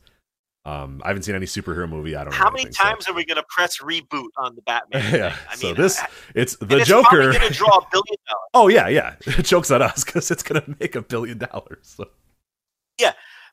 Um, 0.65 0.99
I 1.03 1.09
haven't 1.09 1.23
seen 1.23 1.35
any 1.35 1.45
superhero 1.45 1.87
movie. 1.87 2.15
I 2.15 2.23
don't 2.23 2.31
know. 2.31 2.37
How 2.37 2.49
many 2.49 2.61
anything, 2.61 2.73
so- 2.73 2.83
times 2.83 3.07
are 3.07 3.13
we 3.13 3.23
going 3.23 3.37
to 3.37 3.45
press 3.49 3.77
reboot 3.79 4.29
on 4.37 4.55
the 4.55 4.61
Batman? 4.63 5.13
yeah. 5.13 5.35
I 5.49 5.55
so 5.55 5.67
mean, 5.67 5.75
this 5.75 5.99
I- 5.99 6.07
it's 6.33 6.55
the 6.57 6.77
it's 6.77 6.87
Joker. 6.89 7.31
going 7.31 7.47
to 7.47 7.53
draw 7.53 7.77
a 7.77 7.87
billion 7.91 8.17
dollars. 8.27 8.49
oh 8.55 8.67
yeah, 8.67 8.87
yeah. 8.87 9.15
It 9.39 9.45
jokes 9.45 9.69
on 9.69 9.81
us 9.83 10.03
because 10.03 10.31
it's 10.31 10.41
gonna 10.43 10.63
make 10.79 10.95
a 10.95 11.01
billion 11.01 11.37
dollars. 11.37 11.95
So. 11.97 12.07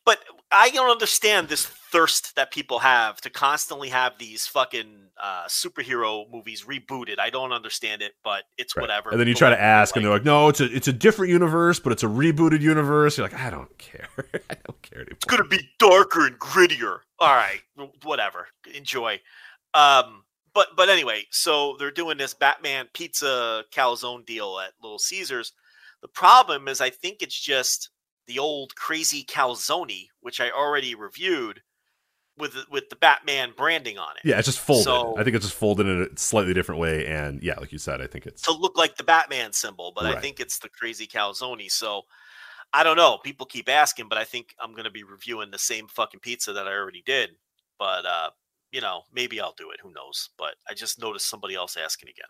But 0.05 0.19
I 0.51 0.71
don't 0.71 0.91
understand 0.91 1.49
this 1.49 1.65
thirst 1.65 2.35
that 2.35 2.51
people 2.51 2.81
have 2.81 3.21
to 3.21 3.31
constantly 3.31 3.89
have 3.91 4.19
these 4.19 4.49
fucking 4.49 5.11
uh, 5.17 5.45
superhero 5.47 6.29
movies 6.29 6.65
rebooted. 6.65 7.21
I 7.21 7.31
don't 7.31 7.53
understand 7.53 8.03
it, 8.03 8.15
but 8.25 8.43
it's 8.59 8.77
Right. 8.77 8.81
whatever. 8.83 9.11
And 9.11 9.21
then 9.21 9.29
you 9.29 9.35
try 9.35 9.51
to 9.51 9.61
ask, 9.61 9.95
and 9.95 10.05
they're 10.05 10.13
like, 10.13 10.25
"No, 10.25 10.49
it's 10.49 10.61
a 10.61 10.65
it's 10.75 10.89
a 10.89 10.93
different 10.93 11.31
universe, 11.31 11.79
but 11.79 11.93
it's 11.93 12.03
a 12.03 12.09
rebooted 12.09 12.63
universe." 12.63 13.17
You're 13.17 13.29
like, 13.29 13.39
"I 13.39 13.49
don't 13.51 13.79
care. 13.79 14.09
Care 14.83 15.01
anymore." 15.01 15.17
It's 15.17 15.25
gonna 15.25 15.45
be 15.45 15.69
darker 15.79 16.27
and 16.27 16.39
grittier. 16.39 17.01
All 17.19 17.35
right, 17.35 17.61
whatever. 18.03 18.49
Enjoy. 18.75 19.21
Um, 19.75 20.25
but 20.55 20.69
but 20.77 20.89
anyway, 20.89 21.27
so 21.31 21.77
they're 21.79 21.91
doing 21.91 22.19
this 22.19 22.35
Batman 22.35 22.89
pizza 22.93 23.65
calzone 23.73 24.27
deal 24.27 24.59
at 24.59 24.73
Little 24.83 24.99
Caesars. 24.99 25.53
The 26.03 26.09
problem 26.09 26.69
is, 26.69 26.81
I 26.81 26.91
think 26.91 27.23
it's 27.23 27.39
just 27.39 27.91
the 28.27 28.39
old 28.39 28.75
crazy 28.75 29.25
calzone, 29.25 30.09
which 30.21 30.41
I 30.41 30.51
already 30.51 30.95
reviewed 30.95 31.63
with 32.39 32.55
the- 32.55 32.67
with 32.71 32.89
the 32.89 32.97
Batman 32.97 33.53
branding 33.57 33.99
on 33.99 34.17
it 34.17 34.23
Yeah, 34.25 34.39
it's 34.39 34.47
just 34.47 34.59
folded. 34.59 34.85
So- 34.85 35.15
I 35.19 35.23
think 35.25 35.37
it's 35.37 35.45
just 35.45 35.57
folded 35.59 35.87
in 35.87 36.03
a 36.03 36.19
slightly 36.19 36.55
different 36.55 36.81
way, 36.81 37.07
and 37.07 37.43
yeah, 37.43 37.59
like 37.59 37.73
you 37.73 37.79
said, 37.79 38.01
I 38.01 38.07
think 38.07 38.27
it's 38.27 38.43
to 38.43 38.53
look 38.53 38.77
like 38.77 38.97
the 38.97 39.05
Batman 39.05 39.53
symbol, 39.53 39.93
but 39.93 40.07
I 40.07 40.21
think 40.21 40.41
it's 40.41 40.59
the 40.59 40.69
crazy 40.69 41.07
calzone. 41.07 41.71
So 41.71 42.07
I 42.75 42.83
don't 42.83 42.97
know. 42.97 43.19
People 43.19 43.47
keep 43.47 43.69
asking, 43.69 44.09
but 44.09 44.19
I 44.19 44.25
think 44.25 44.55
I'm 44.61 44.73
going 44.73 44.85
to 44.85 44.91
be 44.91 45.03
reviewing 45.03 45.51
the 45.51 45.59
same 45.59 45.89
fucking 45.89 46.21
pizza 46.21 46.53
that 46.55 46.67
I 46.67 46.73
already 46.73 47.03
did. 47.05 47.31
But 47.79 48.07
uh, 48.07 48.31
you 48.71 48.81
know, 48.81 49.03
maybe 49.13 49.41
I'll 49.41 49.55
do 49.57 49.71
it. 49.71 49.81
Who 49.83 49.93
knows? 49.93 50.31
But 50.39 50.55
I 50.69 50.75
just 50.75 51.01
noticed 51.01 51.29
somebody 51.29 51.55
else 51.55 51.77
asking 51.77 52.09
again. 52.09 52.29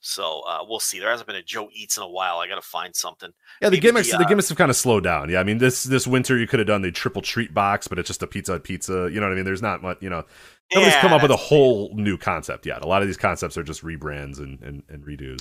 So 0.00 0.42
uh, 0.48 0.60
we'll 0.66 0.78
see. 0.78 1.00
There 1.00 1.10
hasn't 1.10 1.26
been 1.26 1.36
a 1.36 1.42
Joe 1.42 1.68
Eats 1.72 1.96
in 1.96 2.04
a 2.04 2.08
while. 2.08 2.38
I 2.38 2.46
got 2.46 2.54
to 2.54 2.62
find 2.62 2.94
something. 2.94 3.32
yeah. 3.60 3.68
The 3.68 3.72
maybe 3.72 3.80
gimmicks, 3.80 4.10
the, 4.10 4.18
the 4.18 4.24
uh, 4.24 4.28
gimmicks 4.28 4.48
have 4.48 4.56
kind 4.56 4.70
of 4.70 4.76
slowed 4.76 5.02
down. 5.02 5.28
Yeah, 5.28 5.40
I 5.40 5.44
mean 5.44 5.58
this 5.58 5.82
this 5.84 6.06
winter 6.06 6.38
you 6.38 6.46
could 6.46 6.60
have 6.60 6.68
done 6.68 6.82
the 6.82 6.92
triple 6.92 7.20
treat 7.20 7.52
box, 7.52 7.88
but 7.88 7.98
it's 7.98 8.06
just 8.06 8.22
a 8.22 8.26
pizza 8.26 8.58
pizza. 8.60 9.08
You 9.12 9.20
know 9.20 9.26
what 9.26 9.32
I 9.32 9.36
mean? 9.36 9.44
There's 9.44 9.62
not 9.62 9.82
much. 9.82 9.98
You 10.00 10.10
know, 10.10 10.24
nobody's 10.72 10.94
Yeah, 10.94 11.00
come 11.00 11.12
up 11.12 11.22
with 11.22 11.32
a 11.32 11.34
the 11.34 11.36
whole 11.36 11.90
new 11.94 12.16
concept 12.16 12.64
yet. 12.64 12.82
A 12.82 12.86
lot 12.86 13.02
of 13.02 13.08
these 13.08 13.16
concepts 13.16 13.58
are 13.58 13.64
just 13.64 13.82
rebrands 13.82 14.38
and 14.38 14.62
and, 14.62 14.84
and 14.88 15.04
redos. 15.04 15.40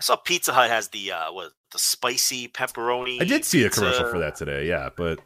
I 0.00 0.02
saw 0.02 0.16
Pizza 0.16 0.52
Hut 0.52 0.68
has 0.68 0.88
the 0.88 1.12
uh, 1.12 1.32
what 1.32 1.52
the 1.72 1.78
spicy 1.78 2.48
pepperoni. 2.48 3.20
I 3.20 3.24
did 3.24 3.44
see 3.44 3.64
a 3.64 3.70
commercial 3.70 4.08
for 4.10 4.18
that 4.20 4.36
today. 4.36 4.66
Yeah, 4.68 4.90
but 4.96 5.18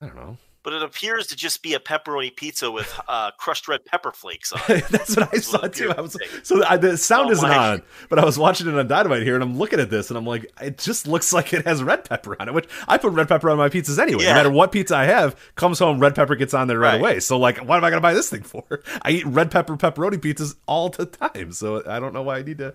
I 0.00 0.06
don't 0.06 0.16
know. 0.16 0.36
but 0.64 0.72
it 0.72 0.82
appears 0.82 1.28
to 1.28 1.36
just 1.36 1.62
be 1.62 1.74
a 1.74 1.80
pepperoni 1.80 2.34
pizza 2.34 2.70
with 2.70 2.92
uh, 3.08 3.30
crushed 3.38 3.68
red 3.68 3.84
pepper 3.84 4.10
flakes 4.12 4.52
on. 4.52 4.60
it. 4.68 4.84
That's 4.90 5.16
what 5.16 5.28
I 5.28 5.30
That's 5.32 5.46
saw 5.46 5.60
what 5.62 5.72
too. 5.74 5.92
I 5.96 6.00
was 6.00 6.16
so 6.42 6.64
I, 6.64 6.76
the 6.76 6.96
sound 6.96 7.28
Oh 7.28 7.32
isn't 7.32 7.48
my. 7.48 7.72
on, 7.74 7.82
but 8.08 8.18
I 8.18 8.24
was 8.24 8.36
watching 8.38 8.66
it 8.68 8.74
on 8.76 8.86
Dynamite 8.88 9.22
here, 9.22 9.34
and 9.34 9.42
I'm 9.44 9.58
looking 9.58 9.78
at 9.80 9.90
this, 9.90 10.10
and 10.10 10.18
I'm 10.18 10.26
like, 10.26 10.50
it 10.60 10.78
just 10.78 11.06
looks 11.06 11.32
like 11.32 11.52
it 11.52 11.64
has 11.66 11.82
red 11.82 12.04
pepper 12.04 12.36
on 12.40 12.48
it. 12.48 12.54
Which 12.54 12.68
I 12.88 12.98
put 12.98 13.12
red 13.12 13.28
pepper 13.28 13.48
on 13.50 13.58
my 13.58 13.68
pizzas 13.68 13.98
anyway. 14.00 14.24
Yeah. 14.24 14.30
No 14.30 14.34
matter 14.36 14.50
what 14.50 14.72
pizza 14.72 14.96
I 14.96 15.04
have, 15.04 15.36
comes 15.54 15.78
home, 15.78 15.98
red 16.00 16.14
pepper 16.16 16.34
gets 16.36 16.52
on 16.54 16.66
there 16.68 16.78
right, 16.78 16.92
Right. 16.94 17.00
away. 17.00 17.20
So 17.20 17.38
like, 17.38 17.58
what 17.58 17.76
am 17.78 17.84
I 17.84 17.90
gonna 17.90 18.00
buy 18.02 18.14
this 18.14 18.28
thing 18.28 18.42
for? 18.42 18.64
I 19.02 19.10
eat 19.12 19.26
red 19.26 19.50
pepper 19.52 19.76
pepperoni 19.76 20.18
pizzas 20.18 20.56
all 20.66 20.88
the 20.90 21.06
time, 21.06 21.52
so 21.52 21.82
I 21.86 22.00
don't 22.00 22.12
know 22.12 22.22
why 22.22 22.38
I 22.38 22.42
need 22.42 22.58
to. 22.58 22.74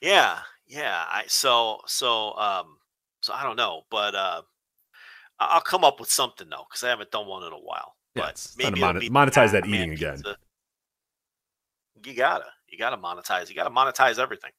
Yeah, 0.00 0.38
yeah. 0.66 1.04
I 1.08 1.24
so 1.28 1.80
so 1.86 2.36
um 2.36 2.76
so 3.22 3.32
I 3.32 3.42
don't 3.42 3.56
know, 3.56 3.82
but 3.90 4.14
uh 4.14 4.42
I'll 5.40 5.60
come 5.60 5.84
up 5.84 5.98
with 6.00 6.10
something 6.10 6.48
though 6.48 6.64
because 6.68 6.84
I 6.84 6.88
haven't 6.90 7.10
done 7.10 7.26
one 7.26 7.42
in 7.44 7.52
a 7.52 7.56
while. 7.56 7.94
Yeah, 8.14 8.22
but 8.22 8.30
it's 8.30 8.54
time 8.54 8.74
to 8.74 8.80
maybe 8.94 9.08
be 9.08 9.10
monetize 9.10 9.50
that 9.52 9.66
eating 9.66 9.92
again. 9.92 10.16
pizza. 10.16 10.36
You 12.04 12.14
gotta, 12.14 12.44
you 12.68 12.78
gotta 12.78 12.96
monetize. 12.96 13.48
You 13.48 13.54
gotta 13.56 13.70
monetize 13.70 14.18
everything. 14.18 14.50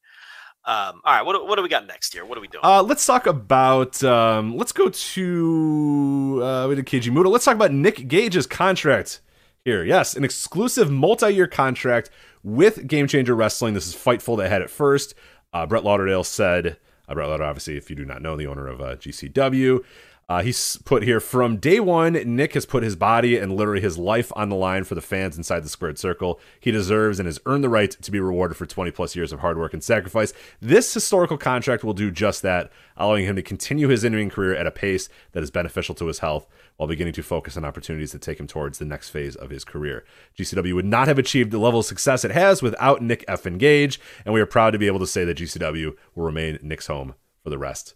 Um, 0.65 0.99
all 1.05 1.13
right, 1.13 1.21
what 1.21 1.33
do- 1.33 1.45
what 1.45 1.57
do 1.57 1.61
we 1.61 1.69
got 1.69 1.85
next 1.85 2.11
here? 2.11 2.25
What 2.25 2.37
are 2.37 2.41
we 2.41 2.47
doing? 2.47 2.65
Uh, 2.65 2.81
let's 2.81 3.05
talk 3.05 3.27
about. 3.27 4.03
Um, 4.03 4.57
let's 4.57 4.71
go 4.71 4.89
to. 4.89 6.41
Uh, 6.43 6.65
we 6.67 6.75
did 6.75 6.85
Keiji 6.85 7.11
Muto. 7.11 7.29
Let's 7.31 7.45
talk 7.45 7.55
about 7.55 7.71
Nick 7.71 8.07
Gage's 8.07 8.47
contract 8.47 9.21
here. 9.63 9.83
Yes, 9.83 10.15
an 10.15 10.23
exclusive 10.23 10.89
multi-year 10.89 11.47
contract 11.47 12.09
with 12.43 12.87
Game 12.87 13.07
Changer 13.07 13.35
Wrestling. 13.35 13.75
This 13.75 13.85
is 13.87 13.95
Fightful 13.95 14.37
that 14.39 14.49
had 14.49 14.61
it 14.63 14.69
first. 14.71 15.13
Uh, 15.55 15.65
Brett 15.65 15.85
Lauderdale 15.85 16.25
said. 16.25 16.75
Uh, 17.07 17.13
Brett 17.13 17.29
Lauderdale, 17.29 17.47
obviously, 17.47 17.77
if 17.77 17.89
you 17.89 17.95
do 17.95 18.03
not 18.03 18.21
know, 18.21 18.35
the 18.35 18.45
owner 18.45 18.67
of 18.67 18.81
uh, 18.81 18.97
GCW. 18.97 19.79
Uh, 20.27 20.41
he's 20.41 20.77
put 20.77 21.03
here 21.03 21.19
from 21.19 21.57
day 21.57 21.79
one. 21.79 22.13
Nick 22.13 22.55
has 22.55 22.65
put 22.65 22.81
his 22.81 22.95
body 22.95 23.37
and 23.37 23.55
literally 23.55 23.81
his 23.81 23.95
life 23.95 24.31
on 24.35 24.49
the 24.49 24.55
line 24.55 24.83
for 24.83 24.95
the 24.95 25.01
fans 25.01 25.37
inside 25.37 25.59
the 25.59 25.69
squared 25.69 25.99
circle. 25.99 26.39
He 26.59 26.71
deserves 26.71 27.19
and 27.19 27.27
has 27.27 27.39
earned 27.45 27.63
the 27.63 27.69
right 27.69 27.91
to 27.91 28.11
be 28.11 28.19
rewarded 28.19 28.57
for 28.57 28.65
20 28.65 28.89
plus 28.89 29.15
years 29.15 29.31
of 29.31 29.41
hard 29.41 29.55
work 29.59 29.71
and 29.71 29.83
sacrifice. 29.83 30.33
This 30.59 30.91
historical 30.91 31.37
contract 31.37 31.83
will 31.83 31.93
do 31.93 32.09
just 32.09 32.41
that, 32.41 32.71
allowing 32.97 33.25
him 33.25 33.35
to 33.35 33.43
continue 33.43 33.87
his 33.87 34.03
in-ring 34.03 34.31
career 34.31 34.55
at 34.55 34.65
a 34.65 34.71
pace 34.71 35.09
that 35.33 35.43
is 35.43 35.51
beneficial 35.51 35.93
to 35.93 36.07
his 36.07 36.19
health 36.19 36.47
while 36.77 36.87
beginning 36.87 37.13
to 37.13 37.21
focus 37.21 37.55
on 37.55 37.63
opportunities 37.63 38.11
that 38.11 38.23
take 38.23 38.39
him 38.39 38.47
towards 38.47 38.79
the 38.79 38.85
next 38.85 39.09
phase 39.09 39.35
of 39.35 39.51
his 39.51 39.63
career. 39.63 40.05
GCW 40.39 40.73
would 40.73 40.85
not 40.85 41.07
have 41.07 41.19
achieved 41.19 41.51
the 41.51 41.59
level 41.59 41.81
of 41.81 41.85
success 41.85 42.25
it 42.25 42.31
has 42.31 42.63
without 42.63 43.03
Nick 43.03 43.23
F'n 43.27 43.59
Gage, 43.59 43.99
and 44.25 44.33
we 44.33 44.41
are 44.41 44.47
proud 44.47 44.71
to 44.71 44.79
be 44.79 44.87
able 44.87 44.99
to 44.99 45.07
say 45.07 45.23
that 45.23 45.37
GCW 45.37 45.95
will 46.15 46.25
remain 46.25 46.57
Nick's 46.63 46.87
home 46.87 47.13
for 47.43 47.51
the 47.51 47.59
rest 47.59 47.93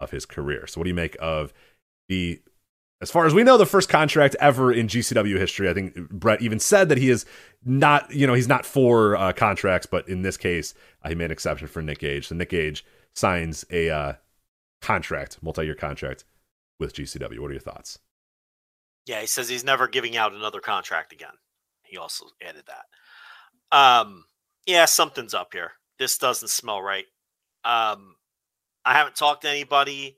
of 0.00 0.10
his 0.10 0.26
career. 0.26 0.66
So, 0.66 0.80
what 0.80 0.84
do 0.84 0.90
you 0.90 0.94
make 0.94 1.16
of 1.20 1.52
the, 2.08 2.40
as 3.00 3.10
far 3.10 3.26
as 3.26 3.34
we 3.34 3.44
know, 3.44 3.56
the 3.56 3.66
first 3.66 3.88
contract 3.88 4.36
ever 4.40 4.72
in 4.72 4.88
GCW 4.88 5.38
history? 5.38 5.68
I 5.68 5.74
think 5.74 5.94
Brett 6.10 6.42
even 6.42 6.58
said 6.58 6.88
that 6.88 6.98
he 6.98 7.10
is 7.10 7.26
not, 7.64 8.12
you 8.12 8.26
know, 8.26 8.34
he's 8.34 8.48
not 8.48 8.66
for 8.66 9.16
uh, 9.16 9.32
contracts, 9.32 9.86
but 9.86 10.08
in 10.08 10.22
this 10.22 10.36
case, 10.36 10.74
uh, 11.04 11.08
he 11.08 11.14
made 11.14 11.26
an 11.26 11.32
exception 11.32 11.68
for 11.68 11.82
Nick 11.82 12.00
Gage. 12.00 12.28
So, 12.28 12.34
Nick 12.34 12.50
Gage 12.50 12.84
signs 13.14 13.64
a 13.70 13.90
uh, 13.90 14.12
contract, 14.80 15.38
multi 15.42 15.64
year 15.64 15.74
contract 15.74 16.24
with 16.78 16.94
GCW. 16.94 17.38
What 17.38 17.50
are 17.50 17.54
your 17.54 17.60
thoughts? 17.60 17.98
Yeah, 19.06 19.20
he 19.20 19.26
says 19.26 19.48
he's 19.48 19.64
never 19.64 19.88
giving 19.88 20.16
out 20.16 20.34
another 20.34 20.60
contract 20.60 21.12
again. 21.12 21.32
He 21.82 21.96
also 21.96 22.26
added 22.46 22.64
that. 22.66 23.76
Um, 23.76 24.24
yeah, 24.66 24.84
something's 24.84 25.34
up 25.34 25.52
here. 25.52 25.72
This 25.98 26.18
doesn't 26.18 26.48
smell 26.48 26.82
right. 26.82 27.06
Um, 27.64 28.16
I 28.84 28.94
haven't 28.94 29.16
talked 29.16 29.42
to 29.42 29.48
anybody. 29.48 30.17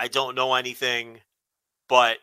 I 0.00 0.08
don't 0.08 0.34
know 0.34 0.54
anything, 0.54 1.20
but 1.86 2.16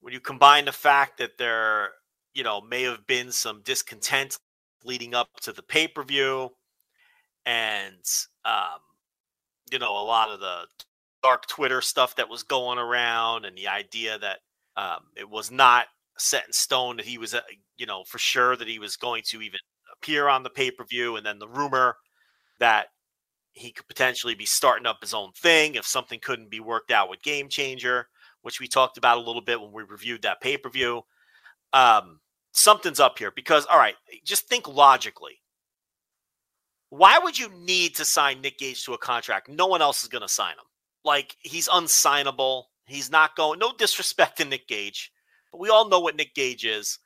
when 0.00 0.12
you 0.12 0.20
combine 0.20 0.66
the 0.66 0.72
fact 0.72 1.18
that 1.18 1.36
there, 1.36 1.88
you 2.32 2.44
know, 2.44 2.60
may 2.60 2.84
have 2.84 3.04
been 3.08 3.32
some 3.32 3.60
discontent 3.64 4.38
leading 4.84 5.12
up 5.12 5.28
to 5.42 5.52
the 5.52 5.64
pay 5.64 5.88
per 5.88 6.04
view, 6.04 6.50
and 7.44 8.04
um, 8.44 8.78
you 9.72 9.80
know, 9.80 10.00
a 10.00 10.06
lot 10.06 10.30
of 10.30 10.38
the 10.38 10.66
dark 11.24 11.48
Twitter 11.48 11.80
stuff 11.80 12.14
that 12.14 12.28
was 12.28 12.44
going 12.44 12.78
around, 12.78 13.46
and 13.46 13.58
the 13.58 13.66
idea 13.66 14.16
that 14.20 14.38
um, 14.76 15.00
it 15.16 15.28
was 15.28 15.50
not 15.50 15.86
set 16.18 16.46
in 16.46 16.52
stone 16.52 16.98
that 16.98 17.04
he 17.06 17.18
was, 17.18 17.34
uh, 17.34 17.40
you 17.78 17.86
know, 17.86 18.04
for 18.06 18.18
sure 18.18 18.54
that 18.54 18.68
he 18.68 18.78
was 18.78 18.96
going 18.96 19.24
to 19.26 19.42
even 19.42 19.58
appear 19.96 20.28
on 20.28 20.44
the 20.44 20.50
pay 20.50 20.70
per 20.70 20.84
view, 20.84 21.16
and 21.16 21.26
then 21.26 21.40
the 21.40 21.48
rumor 21.48 21.96
that 22.60 22.90
he 23.52 23.72
could 23.72 23.86
potentially 23.88 24.34
be 24.34 24.46
starting 24.46 24.86
up 24.86 24.98
his 25.00 25.14
own 25.14 25.32
thing 25.32 25.74
if 25.74 25.86
something 25.86 26.20
couldn't 26.20 26.50
be 26.50 26.60
worked 26.60 26.90
out 26.90 27.10
with 27.10 27.22
Game 27.22 27.48
Changer, 27.48 28.08
which 28.42 28.60
we 28.60 28.68
talked 28.68 28.96
about 28.96 29.18
a 29.18 29.22
little 29.22 29.42
bit 29.42 29.60
when 29.60 29.72
we 29.72 29.82
reviewed 29.82 30.22
that 30.22 30.40
pay 30.40 30.56
per 30.56 30.70
view. 30.70 31.02
Um, 31.72 32.20
something's 32.52 33.00
up 33.00 33.18
here 33.18 33.32
because, 33.34 33.66
all 33.66 33.78
right, 33.78 33.96
just 34.24 34.48
think 34.48 34.68
logically. 34.68 35.40
Why 36.90 37.18
would 37.18 37.38
you 37.38 37.48
need 37.50 37.94
to 37.96 38.04
sign 38.04 38.40
Nick 38.40 38.58
Gage 38.58 38.84
to 38.84 38.94
a 38.94 38.98
contract? 38.98 39.48
No 39.48 39.66
one 39.66 39.82
else 39.82 40.02
is 40.02 40.08
going 40.08 40.22
to 40.22 40.28
sign 40.28 40.54
him. 40.54 40.64
Like, 41.04 41.36
he's 41.40 41.68
unsignable. 41.68 42.64
He's 42.86 43.10
not 43.10 43.36
going, 43.36 43.60
no 43.60 43.72
disrespect 43.72 44.38
to 44.38 44.44
Nick 44.44 44.66
Gage, 44.66 45.12
but 45.52 45.60
we 45.60 45.68
all 45.68 45.88
know 45.88 46.00
what 46.00 46.16
Nick 46.16 46.34
Gage 46.34 46.64
is. 46.64 46.98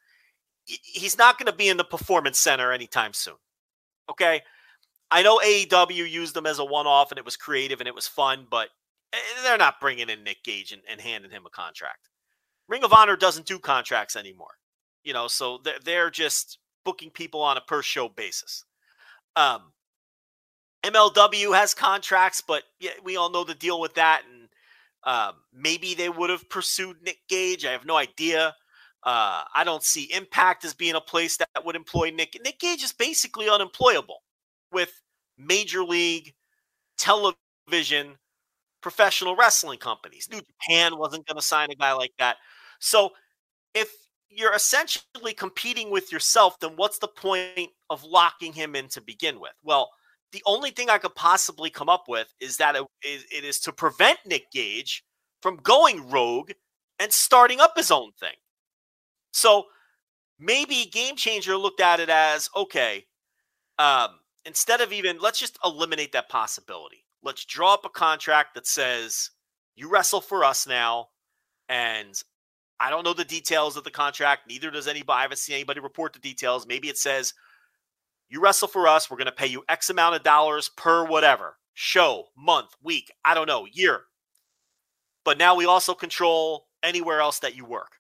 He's 0.65 1.19
not 1.19 1.39
going 1.39 1.51
to 1.51 1.57
be 1.57 1.69
in 1.69 1.77
the 1.77 1.85
performance 1.85 2.39
center 2.39 2.73
anytime 2.73 3.13
soon. 3.13 3.35
Okay. 4.11 4.41
I 5.11 5.23
know 5.23 5.39
AEW 5.39 6.11
used 6.11 6.37
him 6.37 6.47
as 6.47 6.59
a 6.59 6.65
one 6.65 6.87
off 6.87 7.11
and 7.11 7.19
it 7.19 7.25
was 7.25 7.37
creative 7.37 7.81
and 7.81 7.89
it 7.89 7.95
was 7.95 8.07
fun, 8.07 8.47
but 8.51 8.69
eh, 9.13 9.19
they're 9.43 9.59
not 9.59 9.81
bringing 9.81 10.09
in 10.09 10.25
Nick 10.25 10.43
Gage 10.45 10.73
and, 10.73 10.83
and 10.91 11.01
handing 11.01 11.31
him 11.31 11.47
a 11.47 11.51
contract. 11.51 12.09
Ring 12.69 12.85
of 12.85 12.93
Honor 12.93 13.17
doesn't 13.17 13.47
do 13.47 13.59
contracts 13.59 14.17
anymore. 14.17 14.57
You 15.03 15.13
know, 15.13 15.29
so 15.29 15.59
they're, 15.63 15.79
they're 15.85 16.11
just 16.11 16.59
booking 16.85 17.11
people 17.11 17.43
on 17.43 17.57
a 17.57 17.61
per 17.61 17.83
show 17.83 18.09
basis. 18.09 18.65
Um, 19.37 19.73
MLW 20.83 21.55
has 21.55 21.75
contracts, 21.75 22.43
but 22.47 22.63
yeah, 22.81 22.93
we 23.03 23.17
all 23.17 23.31
know 23.31 23.45
the 23.45 23.55
deal 23.55 23.81
with 23.81 23.95
that. 23.95 24.23
And 24.31 24.49
um, 25.05 25.35
maybe 25.53 25.95
they 25.95 26.09
would 26.09 26.31
have 26.31 26.49
pursued 26.49 26.97
Nick 27.03 27.19
Gage. 27.29 27.65
I 27.65 27.73
have 27.73 27.87
no 27.87 27.97
idea. 27.97 28.55
Uh, 29.03 29.45
I 29.55 29.65
don't 29.65 29.83
see 29.83 30.13
Impact 30.13 30.65
as 30.65 30.73
being 30.73 30.95
a 30.95 31.01
place 31.01 31.37
that 31.37 31.49
would 31.65 31.77
employ 31.77 32.11
Nick. 32.11 32.39
Nick 32.43 32.59
Gage 32.59 32.83
is 32.83 32.93
basically 32.93 33.49
unemployable 33.49 34.23
with 34.75 34.93
major 35.39 35.83
league 35.83 36.35
television 36.99 38.17
professional 38.83 39.35
wrestling 39.35 39.79
companies. 39.79 40.29
New 40.31 40.41
Japan 40.41 40.99
wasn't 40.99 41.27
going 41.27 41.39
to 41.39 41.43
sign 41.43 41.71
a 41.71 41.75
guy 41.75 41.93
like 41.95 42.13
that. 42.19 42.37
So 42.81 43.13
if 43.73 43.91
you're 44.29 44.55
essentially 44.55 45.33
competing 45.33 45.91
with 45.91 46.13
yourself, 46.13 46.61
then 46.61 46.73
what's 46.77 46.99
the 46.99 47.09
point 47.09 47.71
of 47.89 48.05
locking 48.05 48.53
him 48.53 48.77
in 48.77 48.89
to 48.89 49.01
begin 49.01 49.41
with? 49.41 49.53
Well, 49.63 49.91
the 50.33 50.43
only 50.45 50.71
thing 50.71 50.91
I 50.91 50.99
could 50.99 51.15
possibly 51.15 51.71
come 51.71 51.89
up 51.89 52.05
with 52.09 52.35
is 52.41 52.59
that 52.59 52.77
it 52.77 52.85
is, 53.03 53.25
it 53.33 53.45
is 53.45 53.59
to 53.61 53.73
prevent 53.73 54.19
Nick 54.27 54.51
Gage 54.53 55.03
from 55.41 55.57
going 55.57 56.11
rogue 56.11 56.51
and 56.99 57.11
starting 57.11 57.61
up 57.61 57.73
his 57.77 57.91
own 57.91 58.11
thing. 58.21 58.35
So 59.33 59.65
maybe 60.39 60.91
Game 60.93 61.17
Changer 61.17 61.57
looked 61.57 61.81
at 61.81 62.01
it 62.01 62.11
as 62.11 62.51
okay, 62.55 63.07
um, 63.79 64.11
instead 64.45 64.81
of 64.81 64.93
even, 64.93 65.19
let's 65.21 65.39
just 65.39 65.59
eliminate 65.65 66.13
that 66.13 66.29
possibility. 66.29 67.05
Let's 67.23 67.45
draw 67.45 67.75
up 67.75 67.85
a 67.85 67.91
contract 67.91 68.55
that 68.55 68.67
says 68.67 69.31
you 69.77 69.91
wrestle 69.91 70.21
for 70.21 70.45
us 70.45 70.67
now. 70.67 71.09
And 71.69 72.15
I 72.81 72.91
don't 72.91 73.05
know 73.05 73.15
the 73.15 73.25
details 73.25 73.77
of 73.77 73.85
the 73.85 73.91
contract. 73.91 74.43
Neither 74.49 74.71
does 74.71 74.89
anybody. 74.89 75.19
I 75.19 75.23
haven't 75.23 75.39
seen 75.39 75.55
anybody 75.55 75.81
report 75.81 76.13
the 76.13 76.19
details. 76.19 76.67
Maybe 76.67 76.89
it 76.89 76.99
says 76.99 77.33
you 78.29 78.41
wrestle 78.41 78.69
for 78.69 78.87
us. 78.87 79.11
We're 79.11 79.17
going 79.17 79.27
to 79.27 79.33
pay 79.33 79.47
you 79.47 79.65
X 79.69 79.91
amount 79.91 80.17
of 80.17 80.23
dollars 80.23 80.71
per 80.77 81.05
whatever 81.07 81.57
show, 81.75 82.27
month, 82.37 82.71
week, 82.83 83.13
I 83.25 83.35
don't 83.35 83.49
know, 83.49 83.67
year. 83.71 84.03
But 85.25 85.39
now 85.39 85.55
we 85.55 85.67
also 85.67 85.95
control 85.95 86.67
anywhere 86.83 87.21
else 87.21 87.41
that 87.41 87.57
you 87.57 87.65
work. 87.65 87.99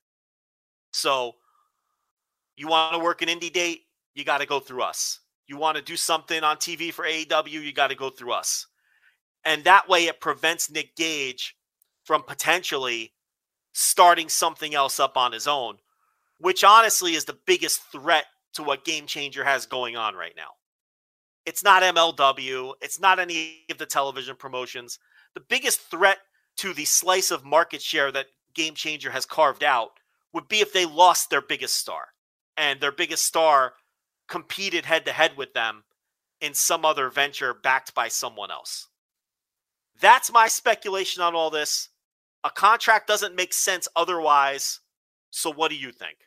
So 0.92 1.32
you 2.56 2.68
want 2.68 2.94
to 2.94 3.00
work 3.00 3.20
an 3.22 3.28
indie 3.28 3.52
date, 3.52 3.82
you 4.14 4.24
got 4.24 4.38
to 4.38 4.46
go 4.46 4.60
through 4.60 4.82
us. 4.82 5.20
You 5.46 5.56
want 5.56 5.76
to 5.76 5.82
do 5.82 5.96
something 5.96 6.42
on 6.42 6.56
TV 6.56 6.92
for 6.92 7.04
AEW, 7.04 7.50
you 7.50 7.72
got 7.72 7.88
to 7.88 7.94
go 7.94 8.10
through 8.10 8.32
us. 8.32 8.66
And 9.44 9.64
that 9.64 9.88
way 9.88 10.06
it 10.06 10.20
prevents 10.20 10.70
Nick 10.70 10.96
Gage 10.96 11.54
from 12.04 12.22
potentially 12.22 13.12
starting 13.72 14.28
something 14.28 14.74
else 14.74 14.98
up 14.98 15.16
on 15.16 15.32
his 15.32 15.46
own, 15.46 15.76
which 16.38 16.64
honestly 16.64 17.14
is 17.14 17.24
the 17.24 17.38
biggest 17.46 17.82
threat 17.92 18.24
to 18.54 18.62
what 18.62 18.84
Game 18.84 19.06
Changer 19.06 19.44
has 19.44 19.66
going 19.66 19.96
on 19.96 20.14
right 20.14 20.34
now. 20.36 20.50
It's 21.44 21.62
not 21.62 21.82
MLW, 21.82 22.72
it's 22.80 23.00
not 23.00 23.18
any 23.18 23.64
of 23.70 23.76
the 23.76 23.86
television 23.86 24.36
promotions. 24.36 24.98
The 25.34 25.40
biggest 25.40 25.80
threat 25.90 26.18
to 26.58 26.72
the 26.72 26.84
slice 26.84 27.30
of 27.30 27.44
market 27.44 27.82
share 27.82 28.10
that 28.12 28.26
Game 28.54 28.74
Changer 28.74 29.10
has 29.10 29.26
carved 29.26 29.64
out 29.64 29.90
would 30.32 30.48
be 30.48 30.60
if 30.60 30.72
they 30.72 30.86
lost 30.86 31.28
their 31.28 31.42
biggest 31.42 31.74
star 31.74 32.06
and 32.56 32.80
their 32.80 32.92
biggest 32.92 33.24
star 33.24 33.74
competed 34.28 34.86
head 34.86 35.05
to 35.06 35.12
head 35.12 35.36
with 35.36 35.55
them 35.55 35.84
in 36.40 36.55
some 36.55 36.84
other 36.84 37.09
venture 37.10 37.55
backed 37.55 37.94
by 37.94 38.09
someone 38.09 38.51
else. 38.51 38.88
That's 40.01 40.32
my 40.32 40.48
speculation 40.48 41.22
on 41.22 41.34
all 41.34 41.51
this. 41.51 41.90
A 42.42 42.51
contract 42.51 43.06
doesn't 43.06 43.36
make 43.36 43.52
sense 43.52 43.88
otherwise. 43.96 44.80
So, 45.30 45.51
what 45.51 45.70
do 45.70 45.76
you 45.76 45.90
think? 45.90 46.18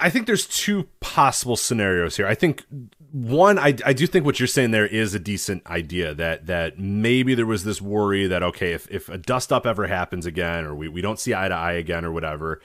I 0.00 0.10
think 0.10 0.26
there's 0.26 0.46
two 0.46 0.88
possible 1.00 1.56
scenarios 1.56 2.16
here. 2.16 2.26
I 2.26 2.34
think 2.34 2.64
one, 3.12 3.58
I, 3.58 3.76
I 3.86 3.92
do 3.92 4.06
think 4.06 4.24
what 4.24 4.40
you're 4.40 4.48
saying 4.48 4.72
there 4.72 4.86
is 4.86 5.14
a 5.14 5.20
decent 5.20 5.64
idea 5.66 6.14
that 6.14 6.46
that 6.46 6.78
maybe 6.78 7.34
there 7.34 7.46
was 7.46 7.62
this 7.62 7.80
worry 7.80 8.26
that 8.26 8.42
okay, 8.42 8.72
if, 8.72 8.90
if 8.90 9.08
a 9.08 9.18
dust 9.18 9.52
up 9.52 9.66
ever 9.66 9.86
happens 9.86 10.26
again, 10.26 10.64
or 10.64 10.74
we, 10.74 10.88
we 10.88 11.00
don't 11.00 11.20
see 11.20 11.32
eye 11.32 11.48
to 11.48 11.54
eye 11.54 11.74
again, 11.74 12.04
or 12.04 12.10
whatever, 12.10 12.60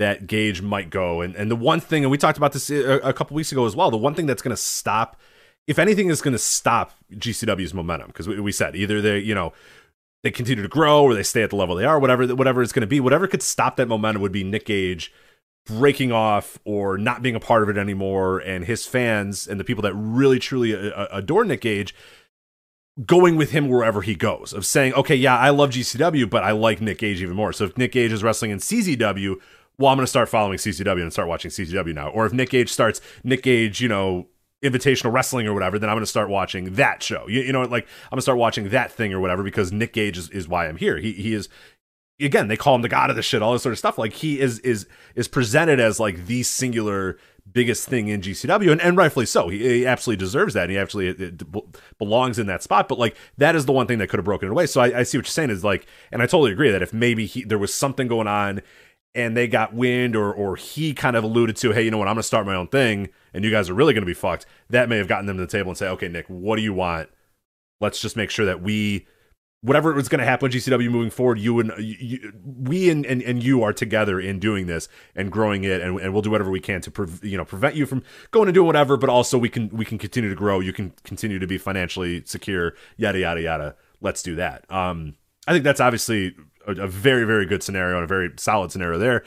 that 0.00 0.26
Gage 0.26 0.62
might 0.62 0.90
go. 0.90 1.20
And 1.20 1.36
and 1.36 1.50
the 1.50 1.56
one 1.56 1.78
thing, 1.78 2.02
and 2.02 2.10
we 2.10 2.18
talked 2.18 2.38
about 2.38 2.52
this 2.52 2.70
uh, 2.70 3.00
a, 3.02 3.10
a 3.10 3.12
couple 3.12 3.34
weeks 3.34 3.52
ago 3.52 3.66
as 3.66 3.76
well, 3.76 3.90
the 3.90 3.98
one 3.98 4.14
thing 4.14 4.26
that's 4.26 4.42
going 4.42 4.56
to 4.56 4.60
stop, 4.60 5.20
if 5.66 5.78
anything, 5.78 6.08
is 6.08 6.22
going 6.22 6.32
to 6.32 6.38
stop 6.38 6.92
GCW's 7.12 7.74
momentum 7.74 8.08
because 8.08 8.26
we, 8.26 8.40
we 8.40 8.50
said 8.50 8.74
either 8.74 9.00
they 9.00 9.18
you 9.18 9.34
know 9.34 9.52
they 10.22 10.30
continue 10.30 10.62
to 10.62 10.68
grow 10.68 11.04
or 11.04 11.14
they 11.14 11.22
stay 11.22 11.42
at 11.42 11.50
the 11.50 11.56
level 11.56 11.76
they 11.76 11.84
are, 11.84 12.00
whatever 12.00 12.26
whatever 12.34 12.62
it's 12.62 12.72
going 12.72 12.80
to 12.80 12.86
be, 12.86 12.98
whatever 12.98 13.26
could 13.26 13.42
stop 13.42 13.76
that 13.76 13.86
momentum 13.86 14.22
would 14.22 14.32
be 14.32 14.42
Nick 14.42 14.64
Gage 14.64 15.12
breaking 15.66 16.10
off 16.10 16.58
or 16.64 16.96
not 16.96 17.20
being 17.20 17.36
a 17.36 17.40
part 17.40 17.62
of 17.62 17.68
it 17.68 17.76
anymore, 17.76 18.38
and 18.38 18.64
his 18.64 18.86
fans 18.86 19.46
and 19.46 19.60
the 19.60 19.64
people 19.64 19.82
that 19.82 19.94
really 19.94 20.38
truly 20.38 20.74
uh, 20.74 20.90
uh, 20.90 21.08
adore 21.12 21.44
Nick 21.44 21.60
Gage 21.60 21.94
going 23.04 23.36
with 23.36 23.50
him 23.50 23.68
wherever 23.68 24.00
he 24.00 24.14
goes. 24.14 24.54
Of 24.54 24.64
saying, 24.64 24.94
okay, 24.94 25.14
yeah, 25.14 25.36
I 25.36 25.50
love 25.50 25.70
GCW, 25.70 26.28
but 26.28 26.42
I 26.42 26.52
like 26.52 26.80
Nick 26.80 26.98
Gage 26.98 27.20
even 27.20 27.36
more. 27.36 27.52
So 27.52 27.64
if 27.64 27.76
Nick 27.76 27.92
Gage 27.92 28.12
is 28.12 28.22
wrestling 28.22 28.50
in 28.50 28.58
CZW, 28.58 29.36
well, 29.80 29.90
I'm 29.90 29.96
going 29.96 30.04
to 30.04 30.10
start 30.10 30.28
following 30.28 30.58
CZW 30.58 31.00
and 31.00 31.10
start 31.10 31.26
watching 31.26 31.50
CZW 31.50 31.94
now. 31.94 32.10
Or 32.10 32.26
if 32.26 32.34
Nick 32.34 32.50
Gage 32.50 32.70
starts 32.70 33.00
Nick 33.24 33.42
Gage, 33.42 33.80
you 33.80 33.88
know, 33.88 34.28
invitational 34.62 35.10
wrestling 35.10 35.46
or 35.46 35.54
whatever, 35.54 35.78
then 35.78 35.88
I'm 35.88 35.96
going 35.96 36.02
to 36.02 36.10
start 36.10 36.28
watching 36.28 36.74
that 36.74 37.02
show. 37.02 37.26
You, 37.28 37.40
you 37.40 37.52
know, 37.52 37.62
like 37.62 37.84
I'm 37.84 38.10
going 38.10 38.18
to 38.18 38.22
start 38.22 38.38
watching 38.38 38.68
that 38.68 38.92
thing 38.92 39.14
or 39.14 39.20
whatever 39.20 39.42
because 39.42 39.72
Nick 39.72 39.94
Gage 39.94 40.18
is, 40.18 40.28
is 40.30 40.46
why 40.46 40.68
I'm 40.68 40.76
here. 40.76 40.98
He 40.98 41.12
he 41.12 41.32
is 41.32 41.48
again, 42.20 42.48
they 42.48 42.58
call 42.58 42.74
him 42.74 42.82
the 42.82 42.88
god 42.90 43.08
of 43.08 43.16
the 43.16 43.22
shit, 43.22 43.40
all 43.40 43.54
this 43.54 43.62
sort 43.62 43.72
of 43.72 43.78
stuff. 43.78 43.96
Like 43.96 44.12
he 44.12 44.38
is 44.38 44.58
is 44.58 44.86
is 45.14 45.28
presented 45.28 45.80
as 45.80 45.98
like 45.98 46.26
the 46.26 46.42
singular 46.42 47.16
biggest 47.50 47.88
thing 47.88 48.08
in 48.08 48.20
GCW, 48.20 48.70
and, 48.70 48.80
and 48.80 48.96
rightfully 48.96 49.26
so. 49.26 49.48
He, 49.48 49.58
he 49.58 49.86
absolutely 49.86 50.22
deserves 50.22 50.54
that. 50.54 50.64
And 50.64 50.72
he 50.72 50.78
actually 50.78 51.32
belongs 51.98 52.38
in 52.38 52.46
that 52.48 52.62
spot. 52.62 52.86
But 52.86 52.98
like 52.98 53.16
that 53.38 53.56
is 53.56 53.66
the 53.66 53.72
one 53.72 53.86
thing 53.86 53.98
that 53.98 54.08
could 54.08 54.18
have 54.18 54.24
broken 54.24 54.48
it 54.48 54.52
away. 54.52 54.66
So 54.66 54.80
I, 54.80 55.00
I 55.00 55.02
see 55.04 55.16
what 55.16 55.24
you're 55.26 55.30
saying 55.30 55.50
is 55.50 55.64
like, 55.64 55.86
and 56.12 56.22
I 56.22 56.26
totally 56.26 56.52
agree 56.52 56.70
that 56.70 56.82
if 56.82 56.92
maybe 56.92 57.26
he, 57.26 57.44
there 57.44 57.58
was 57.58 57.72
something 57.72 58.08
going 58.08 58.28
on 58.28 58.60
and 59.14 59.36
they 59.36 59.48
got 59.48 59.74
wind 59.74 60.14
or 60.14 60.32
or 60.32 60.56
he 60.56 60.94
kind 60.94 61.16
of 61.16 61.24
alluded 61.24 61.56
to, 61.56 61.72
hey, 61.72 61.82
you 61.82 61.90
know 61.90 61.98
what, 61.98 62.08
I'm 62.08 62.14
gonna 62.14 62.22
start 62.22 62.46
my 62.46 62.54
own 62.54 62.68
thing 62.68 63.08
and 63.34 63.44
you 63.44 63.50
guys 63.50 63.70
are 63.70 63.74
really 63.74 63.94
gonna 63.94 64.06
be 64.06 64.14
fucked, 64.14 64.46
that 64.68 64.88
may 64.88 64.98
have 64.98 65.08
gotten 65.08 65.26
them 65.26 65.36
to 65.36 65.44
the 65.44 65.50
table 65.50 65.70
and 65.70 65.78
say, 65.78 65.88
okay, 65.88 66.08
Nick, 66.08 66.26
what 66.28 66.56
do 66.56 66.62
you 66.62 66.74
want? 66.74 67.08
Let's 67.80 68.00
just 68.00 68.16
make 68.16 68.30
sure 68.30 68.46
that 68.46 68.62
we 68.62 69.06
whatever 69.62 69.92
was 69.92 70.08
going 70.08 70.20
to 70.20 70.24
happen 70.24 70.46
with 70.46 70.54
GCW 70.54 70.90
moving 70.90 71.10
forward, 71.10 71.38
you 71.38 71.60
and 71.60 71.72
you, 71.78 72.32
we 72.44 72.88
and, 72.90 73.04
and, 73.04 73.22
and 73.22 73.42
you 73.42 73.62
are 73.62 73.72
together 73.72 74.18
in 74.18 74.38
doing 74.38 74.66
this 74.66 74.88
and 75.14 75.30
growing 75.30 75.64
it, 75.64 75.80
and, 75.80 75.98
and 76.00 76.12
we'll 76.12 76.22
do 76.22 76.30
whatever 76.30 76.50
we 76.50 76.60
can 76.60 76.80
to 76.82 76.90
pre- 76.90 77.28
you 77.28 77.36
know 77.36 77.44
prevent 77.44 77.74
you 77.74 77.86
from 77.86 78.02
going 78.30 78.48
and 78.48 78.54
doing 78.54 78.66
whatever, 78.66 78.96
but 78.96 79.10
also 79.10 79.38
we 79.38 79.48
can 79.48 79.68
we 79.70 79.84
can 79.84 79.98
continue 79.98 80.30
to 80.30 80.36
grow. 80.36 80.60
You 80.60 80.72
can 80.72 80.92
continue 81.04 81.38
to 81.38 81.46
be 81.46 81.58
financially 81.58 82.22
secure. 82.24 82.74
Yada 82.96 83.18
yada 83.18 83.40
yada. 83.40 83.76
Let's 84.00 84.22
do 84.22 84.34
that. 84.36 84.70
Um, 84.70 85.16
I 85.46 85.52
think 85.52 85.64
that's 85.64 85.80
obviously 85.80 86.34
a, 86.66 86.72
a 86.72 86.86
very 86.86 87.24
very 87.24 87.46
good 87.46 87.62
scenario 87.62 87.96
and 87.96 88.04
a 88.04 88.08
very 88.08 88.30
solid 88.36 88.72
scenario 88.72 88.98
there. 88.98 89.24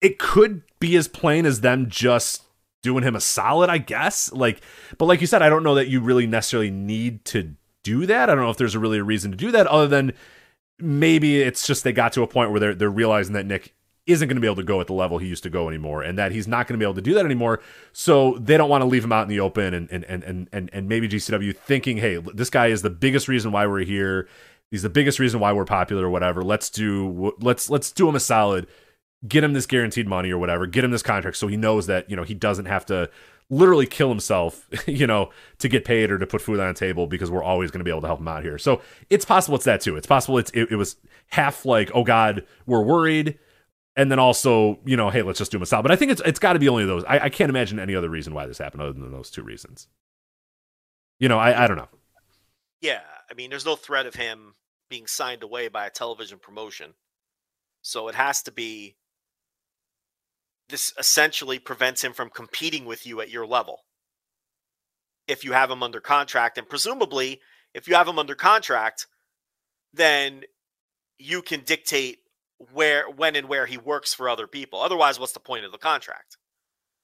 It 0.00 0.18
could 0.18 0.62
be 0.80 0.96
as 0.96 1.06
plain 1.06 1.46
as 1.46 1.60
them 1.60 1.88
just 1.88 2.42
doing 2.82 3.04
him 3.04 3.14
a 3.14 3.20
solid, 3.20 3.70
I 3.70 3.78
guess. 3.78 4.32
Like, 4.32 4.60
but 4.98 5.06
like 5.06 5.20
you 5.20 5.26
said, 5.26 5.42
I 5.42 5.48
don't 5.48 5.62
know 5.62 5.76
that 5.76 5.88
you 5.88 6.00
really 6.00 6.26
necessarily 6.26 6.70
need 6.70 7.24
to 7.26 7.54
do 7.84 8.06
that. 8.06 8.28
I 8.28 8.34
don't 8.34 8.44
know 8.44 8.50
if 8.50 8.56
there's 8.56 8.74
a 8.74 8.80
really 8.80 8.98
a 8.98 9.04
reason 9.04 9.30
to 9.30 9.36
do 9.36 9.50
that 9.52 9.66
other 9.66 9.88
than 9.88 10.12
maybe 10.78 11.40
it's 11.40 11.66
just 11.66 11.84
they 11.84 11.92
got 11.92 12.12
to 12.14 12.22
a 12.22 12.26
point 12.26 12.50
where 12.50 12.60
they're 12.60 12.74
they're 12.74 12.90
realizing 12.90 13.34
that 13.34 13.46
Nick 13.46 13.74
isn't 14.06 14.26
going 14.26 14.36
to 14.36 14.40
be 14.40 14.46
able 14.46 14.56
to 14.56 14.64
go 14.64 14.80
at 14.80 14.88
the 14.88 14.92
level 14.92 15.18
he 15.18 15.28
used 15.28 15.44
to 15.44 15.50
go 15.50 15.68
anymore 15.68 16.02
and 16.02 16.18
that 16.18 16.32
he's 16.32 16.48
not 16.48 16.66
going 16.66 16.76
to 16.76 16.82
be 16.82 16.84
able 16.84 16.94
to 16.94 17.00
do 17.02 17.14
that 17.14 17.24
anymore 17.24 17.60
so 17.92 18.36
they 18.38 18.56
don't 18.56 18.68
want 18.68 18.82
to 18.82 18.86
leave 18.86 19.04
him 19.04 19.12
out 19.12 19.22
in 19.22 19.28
the 19.28 19.38
open 19.38 19.72
and 19.74 19.88
and 19.92 20.04
and 20.04 20.48
and 20.52 20.70
and 20.72 20.88
maybe 20.88 21.08
GCW 21.08 21.56
thinking 21.56 21.98
hey 21.98 22.16
this 22.34 22.50
guy 22.50 22.66
is 22.66 22.82
the 22.82 22.90
biggest 22.90 23.28
reason 23.28 23.52
why 23.52 23.66
we're 23.66 23.84
here 23.84 24.28
he's 24.72 24.82
the 24.82 24.90
biggest 24.90 25.20
reason 25.20 25.38
why 25.38 25.52
we're 25.52 25.64
popular 25.64 26.06
or 26.06 26.10
whatever 26.10 26.42
let's 26.42 26.68
do 26.68 27.32
let's 27.40 27.70
let's 27.70 27.92
do 27.92 28.08
him 28.08 28.16
a 28.16 28.20
solid 28.20 28.66
get 29.28 29.44
him 29.44 29.52
this 29.52 29.66
guaranteed 29.66 30.08
money 30.08 30.32
or 30.32 30.38
whatever 30.38 30.66
get 30.66 30.82
him 30.82 30.90
this 30.90 31.02
contract 31.02 31.36
so 31.36 31.46
he 31.46 31.56
knows 31.56 31.86
that 31.86 32.10
you 32.10 32.16
know 32.16 32.24
he 32.24 32.34
doesn't 32.34 32.66
have 32.66 32.84
to 32.84 33.08
literally 33.52 33.86
kill 33.86 34.08
himself, 34.08 34.66
you 34.88 35.06
know, 35.06 35.30
to 35.58 35.68
get 35.68 35.84
paid 35.84 36.10
or 36.10 36.18
to 36.18 36.26
put 36.26 36.40
food 36.40 36.58
on 36.58 36.68
the 36.68 36.74
table 36.74 37.06
because 37.06 37.30
we're 37.30 37.42
always 37.42 37.70
going 37.70 37.80
to 37.80 37.84
be 37.84 37.90
able 37.90 38.00
to 38.00 38.06
help 38.06 38.18
him 38.18 38.26
out 38.26 38.42
here. 38.42 38.58
So 38.58 38.80
it's 39.10 39.24
possible 39.24 39.56
it's 39.56 39.66
that 39.66 39.80
too. 39.80 39.96
It's 39.96 40.06
possible 40.06 40.38
it's 40.38 40.50
it, 40.52 40.72
it 40.72 40.76
was 40.76 40.96
half 41.28 41.64
like, 41.64 41.90
oh 41.94 42.02
God, 42.02 42.44
we're 42.66 42.82
worried, 42.82 43.38
and 43.94 44.10
then 44.10 44.18
also, 44.18 44.80
you 44.84 44.96
know, 44.96 45.10
hey, 45.10 45.22
let's 45.22 45.38
just 45.38 45.52
do 45.52 45.58
him 45.58 45.62
a 45.62 45.66
solid. 45.66 45.82
But 45.82 45.92
I 45.92 45.96
think 45.96 46.10
it's 46.10 46.22
it's 46.24 46.38
got 46.40 46.54
to 46.54 46.58
be 46.58 46.68
only 46.68 46.86
those. 46.86 47.04
I, 47.04 47.24
I 47.24 47.28
can't 47.28 47.50
imagine 47.50 47.78
any 47.78 47.94
other 47.94 48.08
reason 48.08 48.34
why 48.34 48.46
this 48.46 48.58
happened 48.58 48.82
other 48.82 48.92
than 48.92 49.12
those 49.12 49.30
two 49.30 49.42
reasons. 49.42 49.86
You 51.20 51.28
know, 51.28 51.38
I 51.38 51.64
I 51.64 51.66
don't 51.68 51.76
know. 51.76 51.88
Yeah, 52.80 53.00
I 53.30 53.34
mean, 53.34 53.50
there's 53.50 53.66
no 53.66 53.76
threat 53.76 54.06
of 54.06 54.14
him 54.14 54.54
being 54.92 55.06
signed 55.06 55.42
away 55.42 55.68
by 55.68 55.86
a 55.86 55.90
television 55.90 56.38
promotion, 56.38 56.92
so 57.80 58.08
it 58.08 58.14
has 58.14 58.42
to 58.42 58.52
be 58.52 58.94
this 60.68 60.92
essentially 60.98 61.58
prevents 61.58 62.04
him 62.04 62.12
from 62.12 62.28
competing 62.28 62.84
with 62.84 63.06
you 63.06 63.22
at 63.22 63.30
your 63.30 63.46
level. 63.46 63.84
If 65.26 65.44
you 65.44 65.52
have 65.52 65.70
him 65.70 65.82
under 65.82 65.98
contract 65.98 66.58
and 66.58 66.68
presumably 66.68 67.40
if 67.72 67.88
you 67.88 67.94
have 67.94 68.06
him 68.06 68.18
under 68.18 68.34
contract 68.34 69.06
then 69.94 70.42
you 71.18 71.40
can 71.40 71.60
dictate 71.60 72.18
where 72.74 73.08
when 73.08 73.34
and 73.34 73.48
where 73.48 73.64
he 73.64 73.78
works 73.78 74.12
for 74.12 74.28
other 74.28 74.46
people. 74.46 74.78
Otherwise 74.78 75.18
what's 75.18 75.32
the 75.32 75.40
point 75.40 75.64
of 75.64 75.72
the 75.72 75.78
contract? 75.78 76.36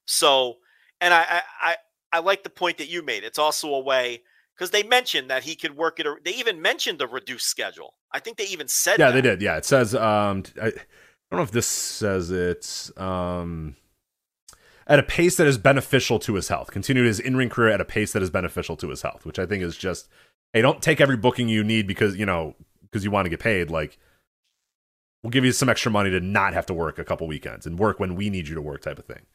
So 0.05 0.57
and 1.01 1.15
i 1.15 1.41
i 1.63 1.77
i 2.13 2.19
like 2.19 2.43
the 2.43 2.51
point 2.51 2.77
that 2.79 2.91
you 2.91 3.03
made. 3.03 3.25
It's 3.25 3.39
also 3.39 3.73
a 3.73 3.81
way 3.81 4.25
because 4.59 4.73
they 4.73 4.83
mentioned 4.83 5.31
that 5.31 5.45
he 5.45 5.55
could 5.55 5.77
work 5.77 6.01
it 6.01 6.07
they 6.25 6.33
even 6.33 6.61
mentioned 6.61 7.01
a 7.01 7.07
reduced 7.07 7.47
schedule 7.47 7.95
i 8.13 8.19
think 8.19 8.37
they 8.37 8.47
even 8.47 8.67
said 8.67 8.99
yeah 8.99 9.07
that. 9.07 9.13
they 9.13 9.23
did 9.23 9.41
yeah 9.41 9.57
it 9.57 9.65
says 9.65 9.95
um 9.95 10.43
I, 10.61 10.73
I 11.31 11.37
don't 11.37 11.41
know 11.41 11.45
if 11.45 11.51
this 11.51 11.67
says 11.67 12.31
it. 12.31 12.91
Um, 12.97 13.77
at 14.87 14.99
a 14.99 15.03
pace 15.03 15.37
that 15.37 15.47
is 15.47 15.59
beneficial 15.59 16.19
to 16.21 16.35
his 16.35 16.49
health. 16.49 16.71
Continued 16.71 17.05
his 17.05 17.21
in-ring 17.21 17.51
career 17.51 17.69
at 17.69 17.83
a 17.83 17.85
pace 17.85 18.13
that 18.13 18.23
is 18.23 18.31
beneficial 18.31 18.77
to 18.77 18.89
his 18.89 19.03
health, 19.03 19.27
which 19.27 19.39
I 19.39 19.45
think 19.45 19.63
is 19.63 19.77
just, 19.77 20.09
hey, 20.55 20.63
don't 20.63 20.81
take 20.81 21.03
every 21.03 21.19
booking 21.19 21.51
you 21.51 21.63
need 21.63 21.87
because 21.87 22.17
you 22.17 22.25
know 22.25 22.55
because 22.83 23.05
you 23.05 23.11
want 23.11 23.27
to 23.27 23.31
get 23.31 23.41
paid. 23.41 23.71
Like, 23.71 23.99
we'll 25.23 25.31
give 25.31 25.45
you 25.45 25.53
some 25.53 25.69
extra 25.69 25.93
money 25.93 26.09
to 26.09 26.21
not 26.21 26.55
have 26.55 26.65
to 26.67 26.75
work 26.75 26.99
a 26.99 27.05
couple 27.05 27.27
weekends 27.27 27.67
and 27.67 27.79
work 27.79 28.01
when 28.01 28.15
we 28.15 28.31
need 28.31 28.49
you 28.49 28.55
to 28.55 28.63
work, 28.63 28.81
type 28.81 28.99
of 28.99 29.05
thing. 29.05 29.27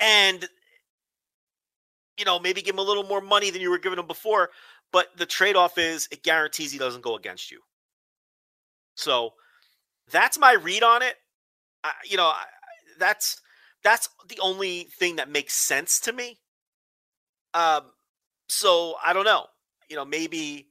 And 0.00 0.48
you 2.18 2.24
know, 2.24 2.38
maybe 2.38 2.62
give 2.62 2.74
him 2.74 2.78
a 2.78 2.82
little 2.82 3.04
more 3.04 3.20
money 3.20 3.50
than 3.50 3.60
you 3.60 3.70
were 3.70 3.78
giving 3.78 3.98
him 3.98 4.06
before, 4.06 4.50
but 4.92 5.08
the 5.16 5.26
trade-off 5.26 5.78
is 5.78 6.08
it 6.10 6.22
guarantees 6.22 6.72
he 6.72 6.78
doesn't 6.78 7.02
go 7.02 7.16
against 7.16 7.50
you. 7.50 7.60
So 8.94 9.34
that's 10.10 10.38
my 10.38 10.52
read 10.52 10.82
on 10.82 11.02
it. 11.02 11.14
I, 11.82 11.92
you 12.04 12.16
know, 12.16 12.26
I, 12.26 12.44
that's 12.98 13.40
that's 13.82 14.08
the 14.28 14.38
only 14.40 14.88
thing 14.98 15.16
that 15.16 15.30
makes 15.30 15.54
sense 15.54 15.98
to 16.00 16.12
me. 16.12 16.38
Um, 17.54 17.82
so 18.48 18.94
I 19.04 19.12
don't 19.12 19.24
know. 19.24 19.46
You 19.88 19.96
know, 19.96 20.04
maybe 20.04 20.68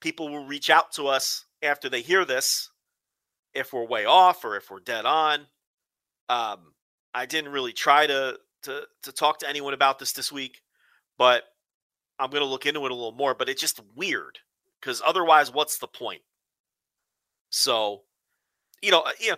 people 0.00 0.28
will 0.28 0.46
reach 0.46 0.68
out 0.68 0.92
to 0.92 1.06
us 1.06 1.46
after 1.62 1.88
they 1.88 2.02
hear 2.02 2.24
this, 2.24 2.70
if 3.54 3.72
we're 3.72 3.86
way 3.86 4.04
off 4.04 4.44
or 4.44 4.56
if 4.56 4.70
we're 4.70 4.80
dead 4.80 5.06
on. 5.06 5.46
Um, 6.28 6.74
I 7.14 7.26
didn't 7.26 7.52
really 7.52 7.72
try 7.72 8.06
to 8.06 8.38
to 8.64 8.82
to 9.04 9.12
talk 9.12 9.38
to 9.38 9.48
anyone 9.48 9.74
about 9.74 9.98
this 9.98 10.12
this 10.12 10.32
week, 10.32 10.60
but 11.18 11.44
I'm 12.18 12.30
going 12.30 12.42
to 12.42 12.48
look 12.48 12.66
into 12.66 12.84
it 12.84 12.90
a 12.90 12.94
little 12.94 13.12
more. 13.12 13.34
But 13.34 13.48
it's 13.48 13.60
just 13.60 13.80
weird 13.94 14.38
because 14.80 15.02
otherwise, 15.04 15.52
what's 15.52 15.78
the 15.78 15.88
point? 15.88 16.22
So, 17.50 18.02
you 18.82 18.90
know, 18.90 19.00
uh, 19.00 19.12
you 19.20 19.30
know, 19.30 19.36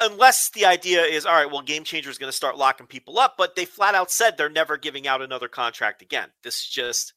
unless 0.00 0.50
the 0.50 0.64
idea 0.64 1.02
is 1.02 1.26
all 1.26 1.34
right, 1.34 1.50
well, 1.50 1.62
Game 1.62 1.84
Changer 1.84 2.10
is 2.10 2.18
going 2.18 2.30
to 2.30 2.36
start 2.36 2.56
locking 2.56 2.86
people 2.86 3.18
up, 3.18 3.34
but 3.36 3.54
they 3.54 3.64
flat 3.64 3.94
out 3.94 4.10
said 4.10 4.36
they're 4.36 4.48
never 4.48 4.76
giving 4.76 5.06
out 5.06 5.22
another 5.22 5.48
contract 5.48 6.02
again. 6.02 6.28
This 6.42 6.56
is 6.56 6.68
just 6.68 7.14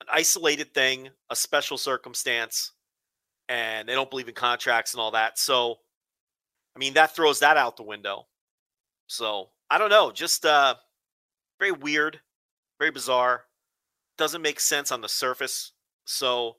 an 0.00 0.06
isolated 0.12 0.74
thing, 0.74 1.08
a 1.30 1.36
special 1.36 1.78
circumstance, 1.78 2.72
and 3.48 3.88
they 3.88 3.94
don't 3.94 4.10
believe 4.10 4.28
in 4.28 4.34
contracts 4.34 4.92
and 4.94 5.00
all 5.00 5.12
that. 5.12 5.38
So, 5.38 5.76
I 6.76 6.78
mean, 6.78 6.94
that 6.94 7.14
throws 7.14 7.40
that 7.40 7.56
out 7.56 7.76
the 7.76 7.82
window. 7.82 8.26
So, 9.06 9.50
I 9.70 9.78
don't 9.78 9.90
know, 9.90 10.10
just 10.10 10.44
uh 10.44 10.74
very 11.58 11.72
weird, 11.72 12.20
very 12.78 12.90
bizarre. 12.90 13.44
Doesn't 14.16 14.42
make 14.42 14.60
sense 14.60 14.92
on 14.92 15.00
the 15.00 15.08
surface. 15.08 15.72
So, 16.04 16.56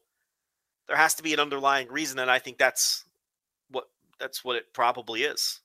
there 0.87 0.97
has 0.97 1.13
to 1.15 1.23
be 1.23 1.33
an 1.33 1.39
underlying 1.39 1.87
reason 1.89 2.19
and 2.19 2.29
I 2.29 2.39
think 2.39 2.57
that's 2.57 3.05
what 3.69 3.89
that's 4.19 4.43
what 4.43 4.55
it 4.55 4.73
probably 4.73 5.23
is. 5.23 5.61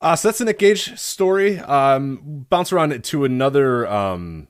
Uh, 0.00 0.14
so 0.14 0.28
that's 0.28 0.38
the 0.38 0.44
Nick 0.44 0.58
Gage 0.58 0.98
story. 0.98 1.58
Um, 1.60 2.46
bounce 2.50 2.72
around 2.72 3.02
to 3.02 3.24
another. 3.24 3.86
Um, 3.86 4.48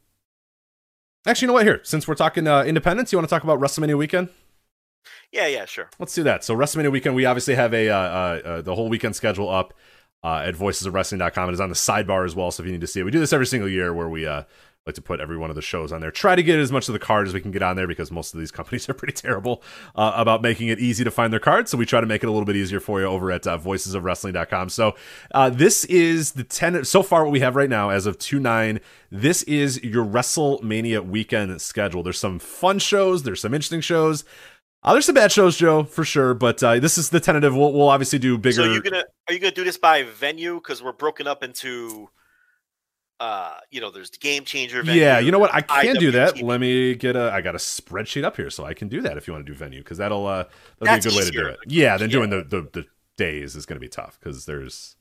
actually, 1.26 1.46
you 1.46 1.48
know 1.48 1.52
what? 1.52 1.64
Here, 1.64 1.80
since 1.84 2.08
we're 2.08 2.16
talking 2.16 2.48
uh, 2.48 2.64
independence, 2.64 3.12
you 3.12 3.18
want 3.18 3.28
to 3.28 3.30
talk 3.32 3.44
about 3.44 3.60
WrestleMania 3.60 3.96
weekend? 3.96 4.30
Yeah, 5.30 5.46
yeah, 5.46 5.64
sure. 5.64 5.90
Let's 6.00 6.14
do 6.14 6.24
that. 6.24 6.42
So 6.42 6.56
WrestleMania 6.56 6.90
weekend, 6.90 7.14
we 7.14 7.24
obviously 7.24 7.54
have 7.54 7.72
a 7.72 7.88
uh, 7.88 7.96
uh, 7.96 8.40
uh 8.44 8.62
the 8.62 8.74
whole 8.74 8.88
weekend 8.88 9.14
schedule 9.14 9.48
up 9.48 9.74
uh, 10.24 10.42
at 10.44 10.56
voicesofwrestling.com. 10.56 11.48
It 11.50 11.52
is 11.52 11.60
on 11.60 11.68
the 11.68 11.76
sidebar 11.76 12.24
as 12.24 12.34
well, 12.34 12.50
so 12.50 12.62
if 12.62 12.66
you 12.66 12.72
need 12.72 12.80
to 12.80 12.86
see 12.88 13.00
it, 13.00 13.04
we 13.04 13.12
do 13.12 13.20
this 13.20 13.32
every 13.32 13.46
single 13.46 13.68
year 13.68 13.94
where 13.94 14.08
we 14.08 14.26
uh, 14.26 14.42
like 14.86 14.94
to 14.94 15.02
put 15.02 15.20
every 15.20 15.38
one 15.38 15.50
of 15.50 15.56
the 15.56 15.62
shows 15.62 15.92
on 15.92 16.00
there. 16.00 16.10
Try 16.10 16.34
to 16.34 16.42
get 16.42 16.58
as 16.58 16.70
much 16.70 16.88
of 16.88 16.92
the 16.92 16.98
card 16.98 17.26
as 17.26 17.32
we 17.32 17.40
can 17.40 17.50
get 17.50 17.62
on 17.62 17.76
there 17.76 17.86
because 17.86 18.10
most 18.10 18.34
of 18.34 18.40
these 18.40 18.50
companies 18.52 18.88
are 18.88 18.94
pretty 18.94 19.14
terrible 19.14 19.62
uh, 19.94 20.12
about 20.14 20.42
making 20.42 20.68
it 20.68 20.78
easy 20.78 21.04
to 21.04 21.10
find 21.10 21.32
their 21.32 21.40
cards. 21.40 21.70
So 21.70 21.78
we 21.78 21.86
try 21.86 22.00
to 22.00 22.06
make 22.06 22.22
it 22.22 22.26
a 22.26 22.30
little 22.30 22.44
bit 22.44 22.56
easier 22.56 22.80
for 22.80 23.00
you 23.00 23.06
over 23.06 23.30
at 23.32 23.46
uh, 23.46 23.58
voicesofwrestling.com. 23.58 24.68
So 24.68 24.94
uh, 25.32 25.50
this 25.50 25.84
is 25.86 26.32
the 26.32 26.44
10, 26.44 26.84
so 26.84 27.02
far 27.02 27.24
what 27.24 27.32
we 27.32 27.40
have 27.40 27.56
right 27.56 27.70
now 27.70 27.90
as 27.90 28.06
of 28.06 28.18
2 28.18 28.38
9. 28.38 28.80
This 29.10 29.42
is 29.44 29.82
your 29.82 30.04
WrestleMania 30.04 31.06
weekend 31.06 31.60
schedule. 31.62 32.02
There's 32.02 32.18
some 32.18 32.38
fun 32.38 32.78
shows, 32.78 33.22
there's 33.22 33.40
some 33.40 33.54
interesting 33.54 33.80
shows. 33.80 34.24
Uh, 34.84 34.92
there's 34.92 35.06
some 35.06 35.14
bad 35.14 35.32
shows, 35.32 35.56
Joe, 35.56 35.84
for 35.84 36.04
sure, 36.04 36.34
but 36.34 36.62
uh, 36.62 36.78
this 36.78 36.98
is 36.98 37.08
the 37.08 37.18
tentative. 37.18 37.56
We'll, 37.56 37.72
we'll 37.72 37.88
obviously 37.88 38.18
do 38.18 38.36
bigger. 38.36 38.56
So 38.56 38.64
you 38.64 38.82
gonna 38.82 39.04
are 39.28 39.32
you 39.32 39.40
gonna 39.40 39.54
do 39.54 39.64
this 39.64 39.78
by 39.78 40.02
venue 40.02 40.56
because 40.56 40.82
we're 40.82 40.92
broken 40.92 41.26
up 41.26 41.42
into 41.42 42.10
uh, 43.20 43.54
you 43.70 43.80
know, 43.80 43.90
there's 43.90 44.10
the 44.10 44.18
game 44.18 44.44
changer. 44.44 44.82
Venue, 44.82 45.00
yeah, 45.00 45.18
you 45.18 45.30
know 45.30 45.38
what? 45.38 45.54
I 45.54 45.62
can 45.62 45.96
IWTV. 45.96 46.00
do 46.00 46.10
that. 46.12 46.42
Let 46.42 46.60
me 46.60 46.94
get 46.94 47.16
a. 47.16 47.32
I 47.32 47.40
got 47.40 47.54
a 47.54 47.58
spreadsheet 47.58 48.24
up 48.24 48.36
here, 48.36 48.50
so 48.50 48.64
I 48.64 48.74
can 48.74 48.88
do 48.88 49.00
that 49.02 49.16
if 49.16 49.26
you 49.26 49.32
want 49.32 49.46
to 49.46 49.52
do 49.52 49.56
venue 49.56 49.80
because 49.80 49.98
that'll 49.98 50.26
uh 50.26 50.44
that'll 50.78 50.94
That's 50.94 51.06
be 51.06 51.10
a 51.10 51.12
good 51.12 51.18
way 51.18 51.30
to 51.30 51.30
do 51.30 51.46
it. 51.46 51.58
Yeah, 51.66 51.96
then 51.96 52.10
yeah. 52.10 52.12
doing 52.12 52.30
the, 52.30 52.42
the 52.42 52.68
the 52.72 52.86
days 53.16 53.54
is 53.54 53.66
going 53.66 53.76
to 53.76 53.80
be 53.80 53.88
tough 53.88 54.18
because 54.20 54.46
there's. 54.46 54.96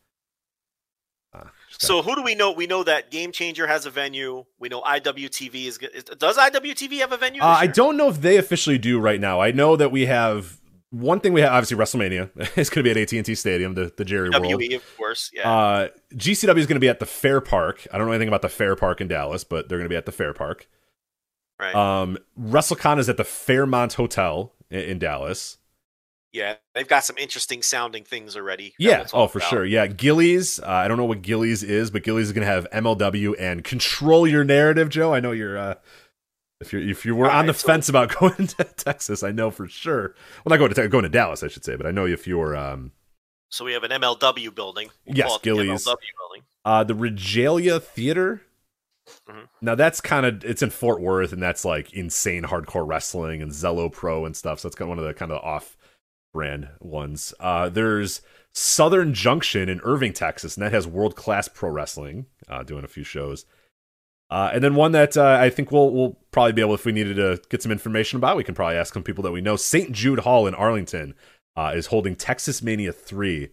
Uh, 1.34 1.44
so 1.78 2.02
who 2.02 2.16
do 2.16 2.22
we 2.24 2.36
know? 2.36 2.52
We 2.52 2.68
know 2.68 2.84
that 2.84 3.12
Game 3.12 3.32
Changer 3.32 3.68
has 3.68 3.86
a 3.86 3.90
venue. 3.90 4.46
We 4.60 4.70
know 4.70 4.82
IWTV 4.82 5.66
is. 5.66 5.78
Does 6.18 6.38
IWTV 6.38 7.00
have 7.00 7.12
a 7.12 7.18
venue? 7.18 7.42
Uh, 7.42 7.48
I 7.48 7.68
don't 7.68 7.98
know 7.98 8.10
if 8.10 8.22
they 8.22 8.38
officially 8.38 8.78
do 8.78 9.00
right 9.00 9.20
now. 9.20 9.42
I 9.42 9.52
know 9.52 9.76
that 9.76 9.92
we 9.92 10.06
have 10.06 10.60
one 10.94 11.20
thing 11.20 11.34
we 11.34 11.42
have 11.42 11.52
obviously 11.52 11.76
WrestleMania 11.76 12.30
is 12.58 12.70
going 12.70 12.84
to 12.84 12.84
be 12.84 12.92
at 12.92 12.98
AT 12.98 13.12
and 13.14 13.26
T 13.26 13.36
Stadium, 13.36 13.74
the 13.74 13.92
the 13.98 14.06
Jerry 14.06 14.30
WWE, 14.30 14.42
World. 14.42 14.74
of 14.74 14.98
course. 14.98 15.32
Yeah. 15.34 15.52
Uh, 15.52 15.88
GCW 16.14 16.58
is 16.58 16.68
going 16.68 16.76
to 16.76 16.80
be 16.80 16.90
at 16.90 17.00
the 17.00 17.06
Fair 17.06 17.42
Park. 17.42 17.88
I 17.92 17.98
don't 17.98 18.08
know 18.08 18.14
anything 18.14 18.28
about 18.28 18.44
the 18.44 18.50
Fair 18.50 18.76
Park 18.76 19.02
in 19.02 19.08
Dallas, 19.08 19.44
but 19.44 19.68
they're 19.68 19.80
going 19.80 19.90
to 19.90 19.94
be 19.94 19.98
at 19.98 20.06
the 20.06 20.12
Fair 20.12 20.34
Park. 20.34 20.68
Right. 21.60 21.74
Um, 21.74 22.18
WrestleCon 22.40 23.00
is 23.00 23.10
at 23.10 23.18
the 23.18 23.24
Fairmont 23.24 23.94
Hotel 23.94 24.54
in, 24.70 24.80
in 24.82 25.00
Dallas. 25.00 25.58
Yeah, 26.34 26.56
they've 26.74 26.88
got 26.88 27.04
some 27.04 27.18
interesting 27.20 27.62
sounding 27.62 28.04
things 28.04 28.36
already. 28.36 28.74
Yeah, 28.80 29.06
oh 29.14 29.28
for 29.28 29.38
about. 29.38 29.50
sure. 29.50 29.66
Yeah, 29.66 29.86
Gilley's. 29.86 30.60
Uh, 30.60 30.66
I 30.68 30.88
don't 30.88 30.98
know 30.98 31.06
what 31.06 31.22
Gilley's 31.22 31.62
is, 31.62 31.92
but 31.92 32.04
Gilley's 32.04 32.28
is 32.28 32.34
going 32.34 32.46
to 32.46 32.52
have 32.52 32.68
MLW 32.72 33.36
and 33.40 33.64
Control 33.64 34.28
Your 34.28 34.44
Narrative, 34.44 34.90
Joe. 34.90 35.14
I 35.14 35.20
know 35.20 35.32
you're 35.32 35.58
uh, 35.58 35.76
if 36.60 36.74
you 36.74 36.80
if 36.80 37.06
you 37.06 37.16
were 37.16 37.30
All 37.30 37.38
on 37.38 37.46
right, 37.46 37.54
the 37.54 37.60
so 37.60 37.68
fence 37.68 37.88
about 37.88 38.16
going 38.20 38.48
to 38.48 38.64
Texas, 38.64 39.22
I 39.22 39.32
know 39.32 39.52
for 39.52 39.68
sure. 39.68 40.16
Well, 40.44 40.50
not 40.50 40.58
going 40.58 40.74
to 40.74 40.88
going 40.88 41.04
to 41.04 41.10
Dallas, 41.10 41.44
I 41.44 41.50
should 41.50 41.64
say, 41.64 41.76
but 41.76 41.86
I 41.86 41.92
know 41.92 42.08
if 42.08 42.26
you're. 42.26 42.56
Um, 42.56 42.94
so 43.50 43.64
we 43.64 43.74
have 43.74 43.84
an 43.84 43.92
MLW 43.92 44.56
building. 44.56 44.90
We'll 45.06 45.16
yes, 45.16 45.38
Gilley's. 45.44 45.86
MLW 45.86 45.86
building. 45.86 46.44
Uh, 46.66 46.84
the 46.84 46.96
Regalia 46.96 47.80
Theater. 47.80 48.42
Mm-hmm. 49.30 49.44
Now 49.62 49.76
that's 49.76 50.02
kind 50.02 50.26
of 50.26 50.44
it's 50.44 50.64
in 50.64 50.72
Fort 50.72 51.00
Worth, 51.00 51.32
and 51.32 51.44
that's 51.44 51.64
like 51.64 51.94
insane 51.94 52.44
hardcore 52.44 52.88
wrestling 52.88 53.44
and 53.44 53.52
Zelo 53.52 53.92
Pro 53.92 54.26
and 54.26 54.36
stuff. 54.36 54.62
So 54.62 54.68
that's 54.68 54.76
kind 54.76 54.88
of 54.88 54.98
one 54.98 55.00
of 55.00 55.06
the 55.06 55.14
kind 55.14 55.32
of 55.32 55.44
off 55.44 55.78
brand 56.34 56.70
ones. 56.80 57.34
Uh, 57.40 57.70
there's 57.70 58.22
Southern 58.52 59.14
Junction 59.14 59.70
in 59.70 59.80
Irving, 59.84 60.14
Texas, 60.14 60.58
and 60.58 60.66
that 60.66 60.74
has 60.74 60.86
world 60.86 61.16
class 61.16 61.48
pro 61.48 61.70
wrestling, 61.70 62.26
uh, 62.50 62.64
doing 62.64 62.84
a 62.84 62.90
few 62.90 63.04
shows. 63.04 63.46
Uh, 64.30 64.50
and 64.54 64.64
then 64.64 64.76
one 64.76 64.94
that 64.94 65.16
uh, 65.16 65.38
I 65.40 65.50
think 65.50 65.72
we'll 65.72 65.92
we'll 65.92 66.18
probably 66.32 66.54
be 66.54 66.62
able, 66.62 66.74
if 66.74 66.86
we 66.86 66.92
needed 66.92 67.18
to 67.18 67.40
get 67.50 67.62
some 67.62 67.72
information 67.72 68.18
about, 68.18 68.36
we 68.36 68.44
can 68.44 68.56
probably 68.56 68.78
ask 68.78 68.94
some 68.94 69.04
people 69.04 69.24
that 69.24 69.32
we 69.32 69.42
know. 69.42 69.56
St. 69.56 69.92
Jude 69.92 70.20
Hall 70.20 70.48
in 70.48 70.56
Arlington 70.56 71.14
uh, 71.56 71.72
is 71.76 71.88
holding 71.88 72.16
Texas 72.16 72.62
Mania 72.64 72.92
three, 72.92 73.50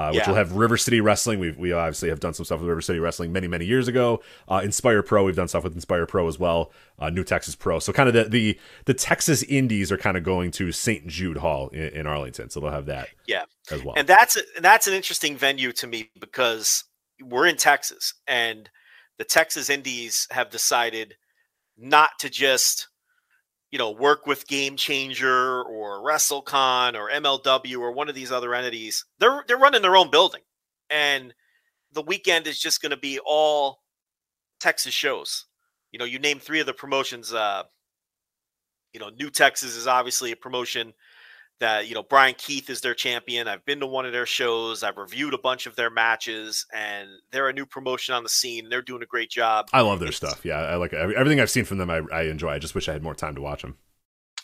uh, 0.00 0.10
which 0.12 0.20
yeah. 0.20 0.28
will 0.28 0.36
have 0.36 0.52
River 0.52 0.78
City 0.78 1.02
Wrestling. 1.02 1.38
We 1.40 1.50
we 1.52 1.72
obviously 1.72 2.08
have 2.08 2.20
done 2.20 2.32
some 2.32 2.46
stuff 2.46 2.60
with 2.60 2.70
River 2.70 2.80
City 2.80 2.98
Wrestling 2.98 3.32
many 3.32 3.46
many 3.46 3.66
years 3.66 3.86
ago. 3.86 4.22
Uh, 4.48 4.62
Inspire 4.64 5.02
Pro, 5.02 5.24
we've 5.24 5.36
done 5.36 5.46
stuff 5.46 5.62
with 5.62 5.74
Inspire 5.74 6.06
Pro 6.06 6.26
as 6.26 6.38
well. 6.38 6.72
Uh, 6.98 7.10
New 7.10 7.22
Texas 7.22 7.54
Pro. 7.54 7.78
So 7.80 7.92
kind 7.92 8.08
of 8.08 8.14
the 8.14 8.24
the 8.24 8.58
the 8.86 8.94
Texas 8.94 9.42
Indies 9.42 9.92
are 9.92 9.98
kind 9.98 10.16
of 10.16 10.24
going 10.24 10.52
to 10.52 10.72
St. 10.72 11.06
Jude 11.06 11.36
Hall 11.36 11.68
in, 11.68 11.88
in 11.88 12.06
Arlington. 12.06 12.48
So 12.48 12.60
they'll 12.60 12.70
have 12.70 12.86
that. 12.86 13.08
Yeah, 13.26 13.44
as 13.70 13.84
well. 13.84 13.94
And 13.94 14.08
that's 14.08 14.40
that's 14.58 14.86
an 14.86 14.94
interesting 14.94 15.36
venue 15.36 15.70
to 15.72 15.86
me 15.86 16.10
because 16.18 16.84
we're 17.22 17.46
in 17.46 17.58
Texas 17.58 18.14
and 18.26 18.70
the 19.18 19.24
Texas 19.24 19.68
Indies 19.68 20.26
have 20.30 20.48
decided 20.48 21.16
not 21.76 22.12
to 22.20 22.30
just 22.30 22.88
you 23.70 23.78
know 23.78 23.90
work 23.90 24.26
with 24.26 24.46
Game 24.46 24.76
Changer 24.76 25.62
or 25.62 26.04
WrestleCon 26.04 26.94
or 26.94 27.10
MLW 27.10 27.78
or 27.78 27.92
one 27.92 28.08
of 28.08 28.14
these 28.14 28.32
other 28.32 28.54
entities. 28.54 29.04
They're 29.18 29.44
they're 29.46 29.56
running 29.56 29.82
their 29.82 29.96
own 29.96 30.10
building, 30.10 30.42
and 30.88 31.34
the 31.92 32.02
weekend 32.02 32.46
is 32.46 32.58
just 32.58 32.82
going 32.82 32.90
to 32.90 32.96
be 32.96 33.18
all 33.24 33.80
Texas 34.60 34.94
shows. 34.94 35.46
You 35.92 35.98
know, 35.98 36.04
you 36.04 36.18
name 36.18 36.38
three 36.38 36.60
of 36.60 36.66
the 36.66 36.72
promotions. 36.72 37.32
Uh, 37.32 37.64
you 38.92 39.00
know, 39.00 39.10
New 39.10 39.30
Texas 39.30 39.76
is 39.76 39.86
obviously 39.86 40.32
a 40.32 40.36
promotion 40.36 40.92
that 41.60 41.88
you 41.88 41.94
know 41.94 42.02
Brian 42.02 42.34
Keith 42.36 42.68
is 42.68 42.80
their 42.80 42.94
champion. 42.94 43.46
I've 43.46 43.64
been 43.64 43.80
to 43.80 43.86
one 43.86 44.06
of 44.06 44.12
their 44.12 44.26
shows. 44.26 44.82
I've 44.82 44.96
reviewed 44.96 45.34
a 45.34 45.38
bunch 45.38 45.66
of 45.66 45.76
their 45.76 45.90
matches, 45.90 46.66
and 46.74 47.08
they're 47.30 47.48
a 47.48 47.52
new 47.52 47.66
promotion 47.66 48.14
on 48.14 48.22
the 48.22 48.28
scene. 48.28 48.68
They're 48.68 48.82
doing 48.82 49.02
a 49.02 49.06
great 49.06 49.30
job. 49.30 49.68
I 49.72 49.82
love 49.82 50.00
their 50.00 50.08
it's, 50.08 50.16
stuff. 50.16 50.44
Yeah, 50.44 50.56
I 50.56 50.76
like 50.76 50.92
everything 50.92 51.40
I've 51.40 51.50
seen 51.50 51.64
from 51.64 51.78
them. 51.78 51.90
I, 51.90 52.02
I, 52.12 52.22
enjoy. 52.22 52.50
I 52.50 52.58
just 52.58 52.74
wish 52.74 52.88
I 52.88 52.92
had 52.92 53.02
more 53.02 53.14
time 53.14 53.34
to 53.36 53.40
watch 53.40 53.62
them. 53.62 53.76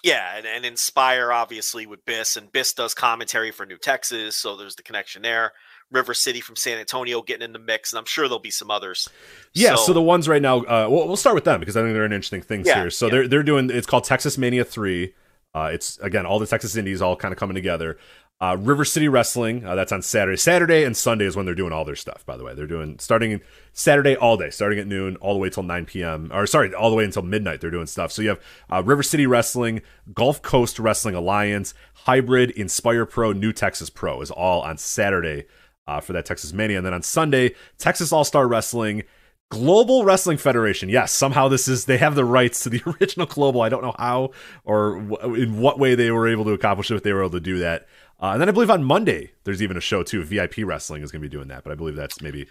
Yeah, 0.04 0.36
and, 0.36 0.46
and 0.46 0.64
Inspire 0.64 1.32
obviously 1.32 1.86
with 1.86 2.04
Biss, 2.04 2.36
and 2.36 2.52
Biss 2.52 2.74
does 2.74 2.94
commentary 2.94 3.50
for 3.50 3.66
New 3.66 3.78
Texas, 3.78 4.36
so 4.36 4.56
there's 4.56 4.76
the 4.76 4.82
connection 4.82 5.22
there. 5.22 5.52
River 5.90 6.14
City 6.14 6.40
from 6.40 6.56
San 6.56 6.78
Antonio 6.78 7.22
getting 7.22 7.44
in 7.44 7.52
the 7.52 7.58
mix, 7.58 7.92
and 7.92 7.98
I'm 7.98 8.04
sure 8.04 8.28
there'll 8.28 8.38
be 8.40 8.50
some 8.50 8.70
others. 8.70 9.08
Yeah, 9.54 9.76
so, 9.76 9.86
so 9.86 9.92
the 9.92 10.02
ones 10.02 10.28
right 10.28 10.42
now, 10.42 10.58
uh, 10.58 10.88
we'll, 10.90 11.06
we'll 11.06 11.16
start 11.16 11.34
with 11.34 11.44
them 11.44 11.60
because 11.60 11.76
I 11.76 11.82
think 11.82 11.94
they're 11.94 12.04
an 12.04 12.12
interesting 12.12 12.42
things 12.42 12.66
yeah, 12.66 12.82
here. 12.82 12.90
So 12.90 13.06
yeah. 13.06 13.12
they're 13.12 13.28
they're 13.28 13.42
doing 13.42 13.70
it's 13.70 13.86
called 13.86 14.04
Texas 14.04 14.36
Mania 14.36 14.64
Three. 14.64 15.14
Uh, 15.56 15.70
it's 15.72 15.96
again 15.98 16.26
all 16.26 16.38
the 16.38 16.46
Texas 16.46 16.76
Indies 16.76 17.00
all 17.00 17.16
kind 17.16 17.32
of 17.32 17.38
coming 17.38 17.54
together. 17.54 17.96
Uh, 18.38 18.54
River 18.60 18.84
City 18.84 19.08
Wrestling, 19.08 19.64
uh, 19.64 19.74
that's 19.74 19.92
on 19.92 20.02
Saturday. 20.02 20.36
Saturday 20.36 20.84
and 20.84 20.94
Sunday 20.94 21.24
is 21.24 21.34
when 21.34 21.46
they're 21.46 21.54
doing 21.54 21.72
all 21.72 21.86
their 21.86 21.96
stuff, 21.96 22.26
by 22.26 22.36
the 22.36 22.44
way. 22.44 22.54
They're 22.54 22.66
doing 22.66 22.98
starting 22.98 23.40
Saturday 23.72 24.14
all 24.14 24.36
day, 24.36 24.50
starting 24.50 24.78
at 24.78 24.86
noon, 24.86 25.16
all 25.16 25.32
the 25.32 25.38
way 25.38 25.48
till 25.48 25.62
9 25.62 25.86
p.m. 25.86 26.30
Or 26.34 26.46
sorry, 26.46 26.74
all 26.74 26.90
the 26.90 26.96
way 26.96 27.04
until 27.04 27.22
midnight, 27.22 27.62
they're 27.62 27.70
doing 27.70 27.86
stuff. 27.86 28.12
So 28.12 28.20
you 28.20 28.28
have 28.28 28.40
uh, 28.70 28.82
River 28.82 29.02
City 29.02 29.26
Wrestling, 29.26 29.80
Gulf 30.12 30.42
Coast 30.42 30.78
Wrestling 30.78 31.14
Alliance, 31.14 31.72
Hybrid, 31.94 32.50
Inspire 32.50 33.06
Pro, 33.06 33.32
New 33.32 33.54
Texas 33.54 33.88
Pro 33.88 34.20
is 34.20 34.30
all 34.30 34.60
on 34.60 34.76
Saturday 34.76 35.46
uh, 35.86 36.00
for 36.00 36.12
that 36.12 36.26
Texas 36.26 36.52
Mania. 36.52 36.76
And 36.76 36.84
then 36.84 36.92
on 36.92 37.02
Sunday, 37.02 37.54
Texas 37.78 38.12
All 38.12 38.24
Star 38.24 38.46
Wrestling, 38.46 39.04
Global 39.50 40.04
Wrestling 40.04 40.38
Federation. 40.38 40.88
Yes, 40.88 41.12
somehow 41.12 41.48
this 41.48 41.68
is 41.68 41.84
they 41.84 41.98
have 41.98 42.14
the 42.16 42.24
rights 42.24 42.60
to 42.64 42.68
the 42.70 42.82
original 43.00 43.26
global. 43.26 43.62
I 43.62 43.68
don't 43.68 43.82
know 43.82 43.94
how 43.98 44.30
or 44.64 45.00
w- 45.00 45.34
in 45.42 45.60
what 45.60 45.78
way 45.78 45.94
they 45.94 46.10
were 46.10 46.26
able 46.28 46.44
to 46.46 46.52
accomplish 46.52 46.90
it, 46.90 46.96
if 46.96 47.02
they 47.02 47.12
were 47.12 47.20
able 47.22 47.30
to 47.30 47.40
do 47.40 47.58
that. 47.60 47.86
Uh, 48.20 48.30
and 48.30 48.40
then 48.40 48.48
I 48.48 48.52
believe 48.52 48.70
on 48.70 48.82
Monday 48.82 49.32
there's 49.44 49.62
even 49.62 49.76
a 49.76 49.80
show 49.80 50.02
too. 50.02 50.22
VIP 50.24 50.58
Wrestling 50.58 51.02
is 51.02 51.12
going 51.12 51.22
to 51.22 51.28
be 51.28 51.32
doing 51.32 51.48
that, 51.48 51.62
but 51.62 51.72
I 51.72 51.76
believe 51.76 51.94
that's 51.96 52.20
maybe. 52.20 52.46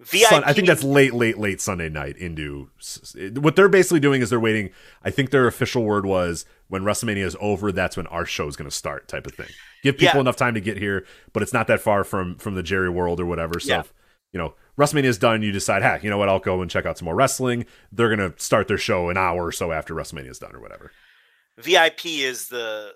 VIP. 0.00 0.28
Sun, 0.28 0.44
I 0.44 0.52
think 0.52 0.68
that's 0.68 0.84
late, 0.84 1.12
late, 1.12 1.38
late 1.38 1.60
Sunday 1.60 1.88
night 1.88 2.16
into 2.16 2.70
what 3.34 3.56
they're 3.56 3.68
basically 3.68 3.98
doing 3.98 4.22
is 4.22 4.30
they're 4.30 4.38
waiting. 4.38 4.70
I 5.02 5.10
think 5.10 5.30
their 5.30 5.48
official 5.48 5.82
word 5.82 6.06
was 6.06 6.44
when 6.68 6.82
WrestleMania 6.82 7.24
is 7.24 7.36
over, 7.40 7.72
that's 7.72 7.96
when 7.96 8.06
our 8.06 8.24
show 8.24 8.46
is 8.46 8.54
going 8.54 8.70
to 8.70 8.74
start, 8.76 9.08
type 9.08 9.26
of 9.26 9.34
thing. 9.34 9.48
Give 9.82 9.96
people 9.98 10.14
Yeah. 10.18 10.20
enough 10.20 10.36
time 10.36 10.54
to 10.54 10.60
get 10.60 10.78
here, 10.78 11.04
but 11.32 11.42
it's 11.42 11.52
not 11.52 11.66
that 11.66 11.80
far 11.80 12.04
from 12.04 12.36
from 12.36 12.54
the 12.54 12.62
Jerry 12.62 12.88
World 12.88 13.18
or 13.18 13.26
whatever. 13.26 13.58
So, 13.58 13.72
Yeah. 13.72 13.80
if, 13.80 13.92
you 14.32 14.38
know, 14.38 14.54
WrestleMania 14.78 15.04
is 15.04 15.18
done. 15.18 15.42
You 15.42 15.50
decide, 15.50 15.82
heck, 15.82 16.04
you 16.04 16.10
know 16.10 16.18
what? 16.18 16.28
I'll 16.28 16.38
go 16.38 16.62
and 16.62 16.70
check 16.70 16.86
out 16.86 16.98
some 16.98 17.06
more 17.06 17.14
wrestling. 17.14 17.66
They're 17.90 18.14
to 18.14 18.34
start 18.40 18.68
their 18.68 18.78
show 18.78 19.08
an 19.10 19.16
hour 19.16 19.46
or 19.46 19.52
so 19.52 19.72
after 19.72 19.94
WrestleMania 19.94 20.30
is 20.30 20.38
done 20.38 20.54
or 20.54 20.60
whatever. 20.60 20.92
VIP 21.58 22.06
is 22.06 22.48
the 22.48 22.92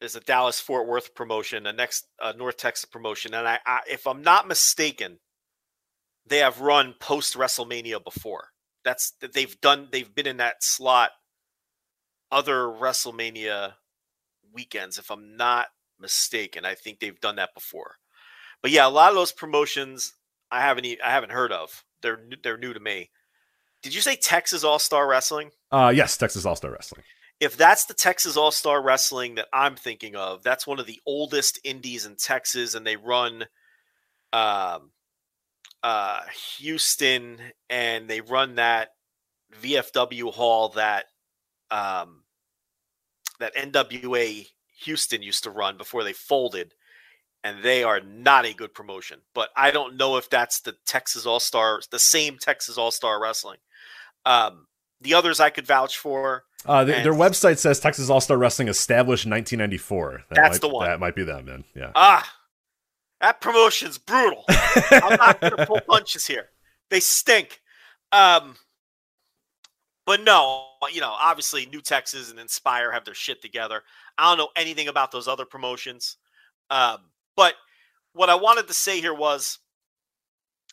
is 0.00 0.14
a 0.14 0.20
Dallas 0.20 0.60
Fort 0.60 0.86
Worth 0.86 1.14
promotion, 1.14 1.66
a 1.66 1.72
next 1.72 2.06
uh, 2.20 2.32
North 2.36 2.56
Texas 2.56 2.84
promotion, 2.84 3.34
and 3.34 3.48
I, 3.48 3.58
I, 3.66 3.80
if 3.90 4.06
I'm 4.06 4.22
not 4.22 4.46
mistaken, 4.46 5.18
they 6.26 6.38
have 6.38 6.60
run 6.60 6.94
post 7.00 7.34
WrestleMania 7.34 8.04
before. 8.04 8.48
That's 8.84 9.12
that 9.20 9.32
they've 9.32 9.60
done. 9.60 9.88
They've 9.90 10.14
been 10.14 10.26
in 10.26 10.36
that 10.36 10.56
slot 10.60 11.10
other 12.30 12.66
WrestleMania 12.66 13.74
weekends, 14.52 14.98
if 14.98 15.10
I'm 15.10 15.36
not 15.36 15.66
mistaken. 15.98 16.64
I 16.64 16.74
think 16.74 17.00
they've 17.00 17.20
done 17.20 17.36
that 17.36 17.54
before. 17.54 17.96
But 18.62 18.70
yeah, 18.70 18.86
a 18.86 18.88
lot 18.88 19.10
of 19.10 19.16
those 19.16 19.32
promotions 19.32 20.14
I 20.54 20.60
haven't 20.60 20.86
I 21.04 21.10
haven't 21.10 21.32
heard 21.32 21.52
of. 21.52 21.84
They're 22.02 22.20
they're 22.42 22.56
new 22.56 22.72
to 22.72 22.80
me. 22.80 23.10
Did 23.82 23.94
you 23.94 24.00
say 24.00 24.16
Texas 24.16 24.64
All 24.64 24.78
Star 24.78 25.06
Wrestling? 25.06 25.50
Uh, 25.70 25.92
yes, 25.94 26.16
Texas 26.16 26.46
All 26.46 26.56
Star 26.56 26.70
Wrestling. 26.70 27.02
if 27.40 27.56
that's 27.56 27.86
the 27.86 27.94
Texas 27.94 28.36
All 28.36 28.52
Star 28.52 28.80
Wrestling 28.80 29.34
that 29.34 29.48
I'm 29.52 29.74
thinking 29.74 30.14
of, 30.14 30.42
that's 30.42 30.66
one 30.66 30.78
of 30.78 30.86
the 30.86 31.00
oldest 31.06 31.58
indies 31.64 32.06
in 32.06 32.16
Texas, 32.16 32.74
and 32.74 32.86
they 32.86 32.96
run 32.96 33.44
um, 34.32 34.92
uh, 35.82 36.20
Houston, 36.56 37.38
and 37.68 38.08
they 38.08 38.20
run 38.20 38.54
that 38.54 38.90
VFW 39.60 40.32
hall 40.32 40.70
that 40.70 41.06
um, 41.70 42.22
that 43.40 43.56
NWA 43.56 44.46
Houston 44.84 45.22
used 45.22 45.44
to 45.44 45.50
run 45.50 45.76
before 45.76 46.04
they 46.04 46.12
folded, 46.12 46.74
and 47.44 47.62
they 47.62 47.84
are 47.84 48.00
not 48.00 48.46
a 48.46 48.54
good 48.54 48.74
promotion. 48.74 49.20
But 49.34 49.50
I 49.54 49.70
don't 49.70 49.96
know 49.96 50.16
if 50.16 50.28
that's 50.30 50.60
the 50.60 50.74
Texas 50.86 51.26
All 51.26 51.38
Star, 51.38 51.80
the 51.90 51.98
same 51.98 52.38
Texas 52.38 52.78
All 52.78 52.90
Star 52.90 53.20
Wrestling. 53.22 53.58
Um, 54.24 54.66
the 55.02 55.14
others 55.14 55.38
I 55.38 55.50
could 55.50 55.66
vouch 55.66 55.98
for. 55.98 56.44
Uh, 56.64 56.84
th- 56.84 56.96
And- 56.96 57.04
their 57.04 57.12
website 57.12 57.58
says 57.58 57.78
Texas 57.78 58.08
All 58.08 58.20
Star 58.22 58.38
Wrestling 58.38 58.68
established 58.68 59.26
1994. 59.26 60.24
That 60.30 60.34
That's 60.34 60.54
might, 60.54 60.60
the 60.62 60.68
one. 60.68 60.86
That 60.88 60.98
might 60.98 61.14
be 61.14 61.22
them, 61.22 61.44
man. 61.44 61.64
Yeah. 61.76 61.92
Ah, 61.94 62.28
that 63.20 63.40
promotion's 63.42 63.98
brutal. 63.98 64.44
I'm 64.48 65.16
not 65.18 65.40
going 65.40 65.56
to 65.56 65.66
pull 65.66 65.80
punches 65.86 66.26
here. 66.26 66.48
They 66.88 67.00
stink. 67.00 67.60
Um, 68.12 68.56
but 70.06 70.22
no, 70.22 70.66
you 70.92 71.00
know, 71.00 71.14
obviously 71.18 71.66
New 71.66 71.80
Texas 71.80 72.30
and 72.30 72.38
Inspire 72.38 72.92
have 72.92 73.04
their 73.04 73.14
shit 73.14 73.42
together. 73.42 73.82
I 74.16 74.30
don't 74.30 74.38
know 74.38 74.50
anything 74.56 74.88
about 74.88 75.10
those 75.10 75.28
other 75.28 75.44
promotions. 75.44 76.16
Um, 76.70 76.98
but 77.36 77.54
what 78.12 78.30
I 78.30 78.34
wanted 78.34 78.68
to 78.68 78.74
say 78.74 79.00
here 79.00 79.14
was 79.14 79.58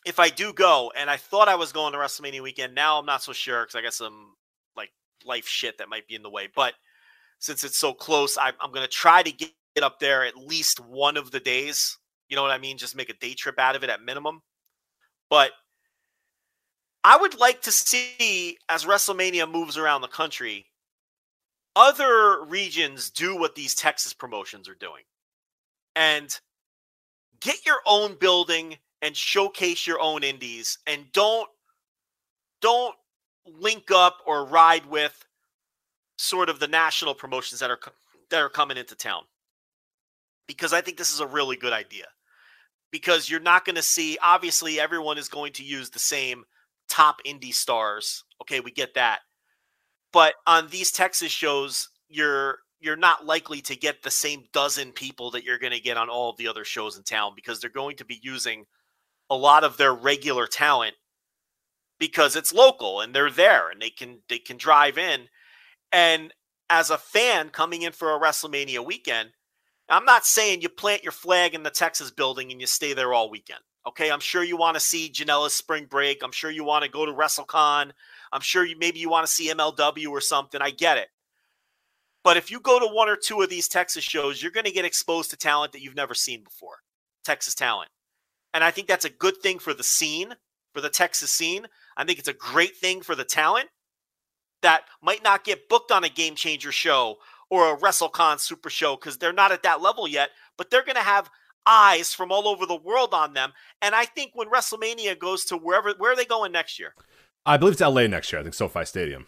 if 0.04 0.18
I 0.18 0.28
do 0.30 0.52
go, 0.52 0.92
and 0.96 1.08
I 1.08 1.16
thought 1.16 1.48
I 1.48 1.54
was 1.54 1.72
going 1.72 1.92
to 1.92 1.98
WrestleMania 1.98 2.42
weekend, 2.42 2.74
now 2.74 2.98
I'm 2.98 3.06
not 3.06 3.22
so 3.22 3.32
sure 3.32 3.62
because 3.62 3.74
I 3.74 3.82
got 3.82 3.94
some 3.94 4.34
like 4.76 4.90
life 5.24 5.46
shit 5.46 5.78
that 5.78 5.88
might 5.88 6.08
be 6.08 6.14
in 6.14 6.22
the 6.22 6.30
way. 6.30 6.48
But 6.54 6.74
since 7.38 7.64
it's 7.64 7.78
so 7.78 7.92
close, 7.92 8.36
I'm, 8.36 8.54
I'm 8.60 8.72
going 8.72 8.84
to 8.84 8.90
try 8.90 9.22
to 9.22 9.32
get 9.32 9.52
up 9.80 10.00
there 10.00 10.24
at 10.24 10.36
least 10.36 10.80
one 10.80 11.16
of 11.16 11.30
the 11.30 11.40
days. 11.40 11.98
You 12.28 12.36
know 12.36 12.42
what 12.42 12.50
I 12.50 12.58
mean? 12.58 12.78
Just 12.78 12.96
make 12.96 13.10
a 13.10 13.14
day 13.14 13.34
trip 13.34 13.58
out 13.58 13.76
of 13.76 13.84
it 13.84 13.90
at 13.90 14.02
minimum. 14.02 14.42
But 15.30 15.52
I 17.04 17.16
would 17.16 17.38
like 17.38 17.62
to 17.62 17.72
see 17.72 18.58
as 18.68 18.84
WrestleMania 18.84 19.50
moves 19.50 19.76
around 19.76 20.02
the 20.02 20.08
country, 20.08 20.66
other 21.74 22.44
regions 22.44 23.10
do 23.10 23.36
what 23.36 23.54
these 23.54 23.74
Texas 23.74 24.12
promotions 24.12 24.68
are 24.68 24.74
doing. 24.74 25.02
And 25.96 26.38
get 27.42 27.66
your 27.66 27.80
own 27.86 28.14
building 28.14 28.76
and 29.02 29.16
showcase 29.16 29.86
your 29.86 30.00
own 30.00 30.22
indies 30.22 30.78
and 30.86 31.04
don't 31.12 31.48
don't 32.60 32.94
link 33.58 33.90
up 33.92 34.18
or 34.24 34.44
ride 34.46 34.86
with 34.86 35.26
sort 36.16 36.48
of 36.48 36.60
the 36.60 36.68
national 36.68 37.14
promotions 37.14 37.60
that 37.60 37.70
are 37.70 37.80
that 38.30 38.40
are 38.40 38.48
coming 38.48 38.76
into 38.76 38.94
town. 38.94 39.22
Because 40.46 40.72
I 40.72 40.80
think 40.80 40.96
this 40.96 41.12
is 41.12 41.20
a 41.20 41.26
really 41.26 41.56
good 41.56 41.72
idea. 41.72 42.06
Because 42.90 43.28
you're 43.28 43.40
not 43.40 43.64
going 43.64 43.76
to 43.76 43.82
see 43.82 44.18
obviously 44.22 44.78
everyone 44.78 45.18
is 45.18 45.28
going 45.28 45.52
to 45.54 45.64
use 45.64 45.90
the 45.90 45.98
same 45.98 46.44
top 46.88 47.20
indie 47.26 47.54
stars. 47.54 48.24
Okay, 48.42 48.60
we 48.60 48.70
get 48.70 48.94
that. 48.94 49.20
But 50.12 50.34
on 50.46 50.68
these 50.68 50.92
Texas 50.92 51.32
shows, 51.32 51.88
you're 52.08 52.58
you're 52.82 52.96
not 52.96 53.26
likely 53.26 53.60
to 53.62 53.76
get 53.76 54.02
the 54.02 54.10
same 54.10 54.44
dozen 54.52 54.92
people 54.92 55.30
that 55.30 55.44
you're 55.44 55.58
going 55.58 55.72
to 55.72 55.80
get 55.80 55.96
on 55.96 56.08
all 56.08 56.30
of 56.30 56.36
the 56.36 56.48
other 56.48 56.64
shows 56.64 56.96
in 56.96 57.02
town 57.02 57.32
because 57.34 57.60
they're 57.60 57.70
going 57.70 57.96
to 57.96 58.04
be 58.04 58.20
using 58.22 58.66
a 59.30 59.36
lot 59.36 59.64
of 59.64 59.76
their 59.76 59.94
regular 59.94 60.46
talent 60.46 60.94
because 61.98 62.36
it's 62.36 62.52
local 62.52 63.00
and 63.00 63.14
they're 63.14 63.30
there 63.30 63.70
and 63.70 63.80
they 63.80 63.90
can 63.90 64.18
they 64.28 64.38
can 64.38 64.56
drive 64.56 64.98
in. 64.98 65.28
And 65.92 66.32
as 66.68 66.90
a 66.90 66.98
fan 66.98 67.50
coming 67.50 67.82
in 67.82 67.92
for 67.92 68.14
a 68.14 68.20
WrestleMania 68.20 68.84
weekend 68.84 69.30
I'm 69.88 70.04
not 70.04 70.24
saying 70.24 70.62
you 70.62 70.68
plant 70.68 71.02
your 71.02 71.12
flag 71.12 71.54
in 71.54 71.64
the 71.64 71.70
Texas 71.70 72.10
building 72.10 72.50
and 72.50 72.60
you 72.60 72.66
stay 72.66 72.94
there 72.94 73.12
all 73.12 73.30
weekend 73.30 73.60
okay? 73.86 74.10
I'm 74.10 74.20
sure 74.20 74.42
you 74.42 74.56
want 74.56 74.76
to 74.76 74.80
see 74.80 75.10
Janela's 75.10 75.54
spring 75.54 75.86
break. 75.86 76.22
I'm 76.22 76.32
sure 76.32 76.50
you 76.50 76.64
want 76.64 76.84
to 76.84 76.90
go 76.90 77.06
to 77.06 77.12
WrestleCon. 77.12 77.90
I'm 78.32 78.40
sure 78.40 78.64
you 78.64 78.76
maybe 78.78 78.98
you 78.98 79.10
want 79.10 79.26
to 79.26 79.32
see 79.32 79.52
MLW 79.52 80.08
or 80.08 80.20
something. 80.20 80.62
I 80.62 80.70
get 80.70 80.98
it 80.98 81.08
but 82.24 82.36
if 82.36 82.50
you 82.50 82.60
go 82.60 82.78
to 82.78 82.86
one 82.86 83.08
or 83.08 83.16
two 83.16 83.40
of 83.42 83.50
these 83.50 83.68
Texas 83.68 84.04
shows 84.04 84.42
you're 84.42 84.52
going 84.52 84.64
to 84.64 84.72
get 84.72 84.84
exposed 84.84 85.30
to 85.30 85.36
talent 85.36 85.72
that 85.72 85.82
you've 85.82 85.96
never 85.96 86.14
seen 86.14 86.42
before 86.42 86.76
Texas 87.24 87.54
talent 87.54 87.88
and 88.54 88.62
I 88.62 88.70
think 88.70 88.86
that's 88.86 89.04
a 89.04 89.10
good 89.10 89.38
thing 89.38 89.58
for 89.58 89.74
the 89.74 89.82
scene, 89.82 90.34
for 90.74 90.80
the 90.80 90.90
Texas 90.90 91.30
scene. 91.30 91.66
I 91.96 92.04
think 92.04 92.18
it's 92.18 92.28
a 92.28 92.34
great 92.34 92.76
thing 92.76 93.02
for 93.02 93.14
the 93.14 93.24
talent 93.24 93.68
that 94.62 94.84
might 95.02 95.24
not 95.24 95.44
get 95.44 95.68
booked 95.68 95.90
on 95.90 96.04
a 96.04 96.08
game 96.08 96.34
changer 96.34 96.72
show 96.72 97.16
or 97.50 97.72
a 97.72 97.76
WrestleCon 97.76 98.38
super 98.38 98.70
show 98.70 98.96
because 98.96 99.18
they're 99.18 99.32
not 99.32 99.52
at 99.52 99.62
that 99.62 99.82
level 99.82 100.06
yet, 100.06 100.30
but 100.56 100.70
they're 100.70 100.84
going 100.84 100.96
to 100.96 101.02
have 101.02 101.30
eyes 101.66 102.12
from 102.12 102.30
all 102.30 102.48
over 102.48 102.66
the 102.66 102.76
world 102.76 103.14
on 103.14 103.34
them. 103.34 103.52
And 103.80 103.94
I 103.94 104.04
think 104.04 104.32
when 104.34 104.50
WrestleMania 104.50 105.18
goes 105.18 105.44
to 105.46 105.56
wherever, 105.56 105.92
where 105.98 106.12
are 106.12 106.16
they 106.16 106.24
going 106.24 106.52
next 106.52 106.78
year? 106.78 106.94
I 107.44 107.56
believe 107.56 107.72
it's 107.72 107.80
LA 107.80 108.06
next 108.06 108.32
year. 108.32 108.40
I 108.40 108.42
think 108.42 108.54
SoFi 108.54 108.84
Stadium. 108.84 109.26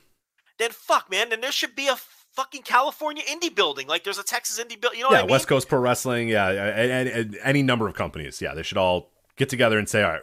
Then 0.59 0.71
fuck, 0.71 1.11
man. 1.11 1.31
Then 1.31 1.41
there 1.41 1.53
should 1.53 1.75
be 1.75 1.89
a 1.89 1.97
fucking 2.35 2.63
California 2.63 3.23
indie 3.25 3.55
building. 3.55 3.87
Like 3.87 4.05
there's 4.05 4.19
a 4.19 4.25
Texas 4.25 4.59
indie 4.63 4.81
building. 4.81 4.99
You 4.99 5.05
know 5.05 5.11
yeah, 5.11 5.17
what 5.17 5.19
I 5.19 5.23
mean? 5.23 5.31
West 5.33 5.49
Coast 5.49 5.69
Pro 5.69 5.79
Wrestling. 5.81 6.29
Yeah, 6.29 6.49
and, 6.49 6.91
and- 6.91 7.09
and 7.09 7.39
any 7.43 7.63
number 7.63 7.87
of 7.89 7.95
companies. 7.95 8.41
Yeah, 8.41 8.55
they 8.55 8.63
should 8.63 8.79
all 8.79 9.11
get 9.37 9.49
together 9.49 9.79
and 9.79 9.89
say, 9.89 10.03
all 10.03 10.11
right, 10.13 10.21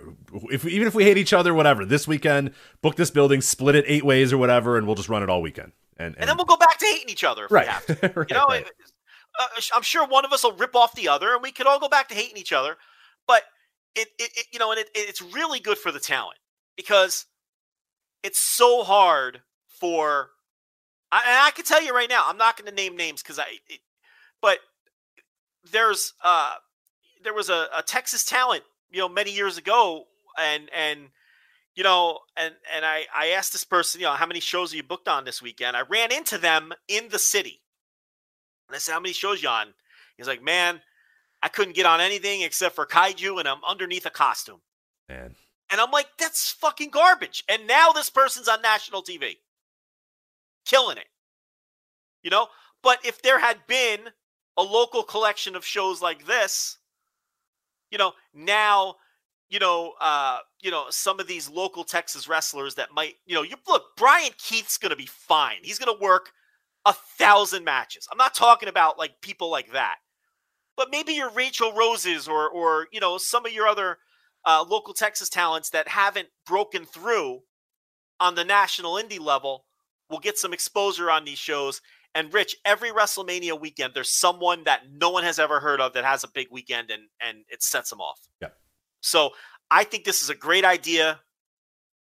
if 0.51 0.65
even 0.65 0.88
if 0.88 0.95
we 0.95 1.03
hate 1.03 1.17
each 1.17 1.33
other, 1.33 1.53
whatever. 1.53 1.85
This 1.85 2.07
weekend, 2.07 2.53
book 2.81 2.95
this 2.95 3.11
building, 3.11 3.41
split 3.41 3.75
it 3.75 3.85
eight 3.88 4.03
ways 4.05 4.31
or 4.31 4.38
whatever, 4.38 4.77
and 4.77 4.85
we'll 4.88 4.95
just 4.95 5.09
run 5.09 5.21
it 5.23 5.29
all 5.29 5.41
weekend. 5.41 5.71
And, 5.97 6.15
and 6.17 6.29
then 6.29 6.38
we'll 6.38 6.45
go 6.45 6.57
back 6.57 6.77
to 6.79 6.85
hating 6.85 7.09
each 7.09 7.23
other 7.23 7.45
if 7.45 7.51
right, 7.51 7.65
we 7.67 7.71
have 7.71 7.85
to. 7.85 7.93
right, 8.19 8.29
You 8.29 8.35
know, 8.35 8.45
right. 8.47 8.61
it- 8.65 8.71
uh, 9.39 9.47
I'm 9.73 9.81
sure 9.81 10.05
one 10.05 10.25
of 10.25 10.33
us 10.33 10.43
will 10.43 10.51
rip 10.53 10.75
off 10.75 10.93
the 10.93 11.07
other, 11.07 11.33
and 11.33 11.41
we 11.41 11.51
could 11.53 11.65
all 11.65 11.79
go 11.79 11.88
back 11.88 12.09
to 12.09 12.15
hating 12.15 12.35
each 12.38 12.51
other. 12.51 12.75
But 13.27 13.43
it, 13.95 14.09
it, 14.19 14.29
it 14.35 14.45
you 14.51 14.59
know, 14.59 14.71
and 14.71 14.79
it, 14.79 14.89
it's 14.93 15.21
really 15.21 15.59
good 15.61 15.77
for 15.77 15.89
the 15.91 16.01
talent 16.01 16.38
because 16.75 17.25
it's 18.23 18.39
so 18.39 18.83
hard 18.83 19.41
for. 19.67 20.31
I, 21.11 21.21
and 21.27 21.38
I 21.39 21.51
can 21.51 21.65
tell 21.65 21.81
you 21.81 21.93
right 21.93 22.09
now, 22.09 22.23
I'm 22.25 22.38
not 22.38 22.57
going 22.57 22.69
to 22.69 22.75
name 22.75 22.95
names 22.95 23.21
because 23.21 23.39
I. 23.39 23.45
It, 23.69 23.79
but 24.41 24.59
there's 25.71 26.13
uh 26.23 26.55
there 27.23 27.33
was 27.33 27.49
a, 27.49 27.67
a 27.75 27.83
Texas 27.83 28.23
talent, 28.23 28.63
you 28.91 28.99
know, 28.99 29.09
many 29.09 29.31
years 29.31 29.57
ago, 29.57 30.05
and 30.39 30.69
and 30.75 31.09
you 31.75 31.83
know, 31.83 32.19
and 32.38 32.53
and 32.75 32.85
I 32.85 33.05
I 33.15 33.27
asked 33.29 33.51
this 33.51 33.63
person, 33.63 34.01
you 34.01 34.07
know, 34.07 34.13
how 34.13 34.25
many 34.25 34.39
shows 34.39 34.73
are 34.73 34.77
you 34.77 34.83
booked 34.83 35.07
on 35.07 35.25
this 35.25 35.41
weekend? 35.41 35.77
I 35.77 35.81
ran 35.81 36.11
into 36.11 36.38
them 36.38 36.73
in 36.88 37.09
the 37.09 37.19
city. 37.19 37.61
And 38.71 38.77
I 38.77 38.79
said, 38.79 38.93
How 38.93 39.01
many 39.01 39.13
shows 39.13 39.43
you 39.43 39.49
on? 39.49 39.73
He's 40.15 40.27
like, 40.27 40.41
man, 40.41 40.79
I 41.43 41.49
couldn't 41.49 41.75
get 41.75 41.85
on 41.85 41.99
anything 41.99 42.41
except 42.41 42.73
for 42.73 42.85
kaiju, 42.85 43.38
and 43.39 43.47
I'm 43.47 43.59
underneath 43.67 44.05
a 44.05 44.09
costume. 44.09 44.61
Man. 45.09 45.35
And 45.69 45.81
I'm 45.81 45.91
like, 45.91 46.07
that's 46.17 46.51
fucking 46.51 46.89
garbage. 46.89 47.43
And 47.49 47.67
now 47.67 47.91
this 47.91 48.09
person's 48.09 48.47
on 48.47 48.61
national 48.61 49.03
TV, 49.03 49.38
killing 50.65 50.97
it. 50.97 51.07
You 52.23 52.29
know, 52.29 52.47
but 52.83 52.99
if 53.05 53.21
there 53.21 53.39
had 53.39 53.57
been 53.67 53.99
a 54.57 54.63
local 54.63 55.03
collection 55.03 55.55
of 55.55 55.65
shows 55.65 56.01
like 56.01 56.25
this, 56.25 56.77
you 57.89 57.97
know, 57.97 58.13
now, 58.33 58.95
you 59.49 59.59
know, 59.59 59.93
uh, 59.99 60.39
you 60.61 60.71
know, 60.71 60.85
some 60.89 61.19
of 61.19 61.27
these 61.27 61.49
local 61.49 61.83
Texas 61.83 62.27
wrestlers 62.27 62.75
that 62.75 62.89
might, 62.93 63.15
you 63.25 63.35
know, 63.35 63.41
you 63.41 63.55
look, 63.67 63.83
Brian 63.97 64.31
Keith's 64.38 64.77
gonna 64.77 64.95
be 64.95 65.07
fine. 65.07 65.57
He's 65.63 65.79
gonna 65.79 65.97
work 65.99 66.31
a 66.85 66.93
thousand 66.93 67.63
matches. 67.63 68.07
I'm 68.11 68.17
not 68.17 68.33
talking 68.33 68.69
about 68.69 68.97
like 68.97 69.21
people 69.21 69.49
like 69.49 69.71
that, 69.73 69.95
but 70.77 70.91
maybe 70.91 71.13
your 71.13 71.29
Rachel 71.31 71.73
Roses 71.73 72.27
or 72.27 72.49
or 72.49 72.88
you 72.91 72.99
know 72.99 73.17
some 73.17 73.45
of 73.45 73.51
your 73.51 73.67
other 73.67 73.97
uh, 74.45 74.63
local 74.67 74.93
Texas 74.93 75.29
talents 75.29 75.69
that 75.71 75.88
haven't 75.88 76.29
broken 76.45 76.85
through 76.85 77.41
on 78.19 78.35
the 78.35 78.45
national 78.45 78.93
indie 78.95 79.19
level 79.19 79.65
will 80.11 80.19
get 80.19 80.38
some 80.38 80.53
exposure 80.53 81.09
on 81.09 81.25
these 81.25 81.39
shows 81.39 81.81
and 82.13 82.33
Rich, 82.33 82.57
every 82.65 82.91
WrestleMania 82.91 83.59
weekend, 83.59 83.93
there's 83.93 84.09
someone 84.09 84.65
that 84.65 84.81
no 84.91 85.09
one 85.09 85.23
has 85.23 85.39
ever 85.39 85.59
heard 85.59 85.79
of 85.79 85.93
that 85.93 86.03
has 86.03 86.23
a 86.23 86.27
big 86.27 86.47
weekend 86.51 86.91
and 86.91 87.03
and 87.21 87.45
it 87.49 87.63
sets 87.63 87.89
them 87.89 88.01
off. 88.01 88.19
Yeah. 88.41 88.49
So 89.01 89.31
I 89.69 89.83
think 89.83 90.03
this 90.03 90.21
is 90.21 90.29
a 90.29 90.35
great 90.35 90.65
idea 90.65 91.21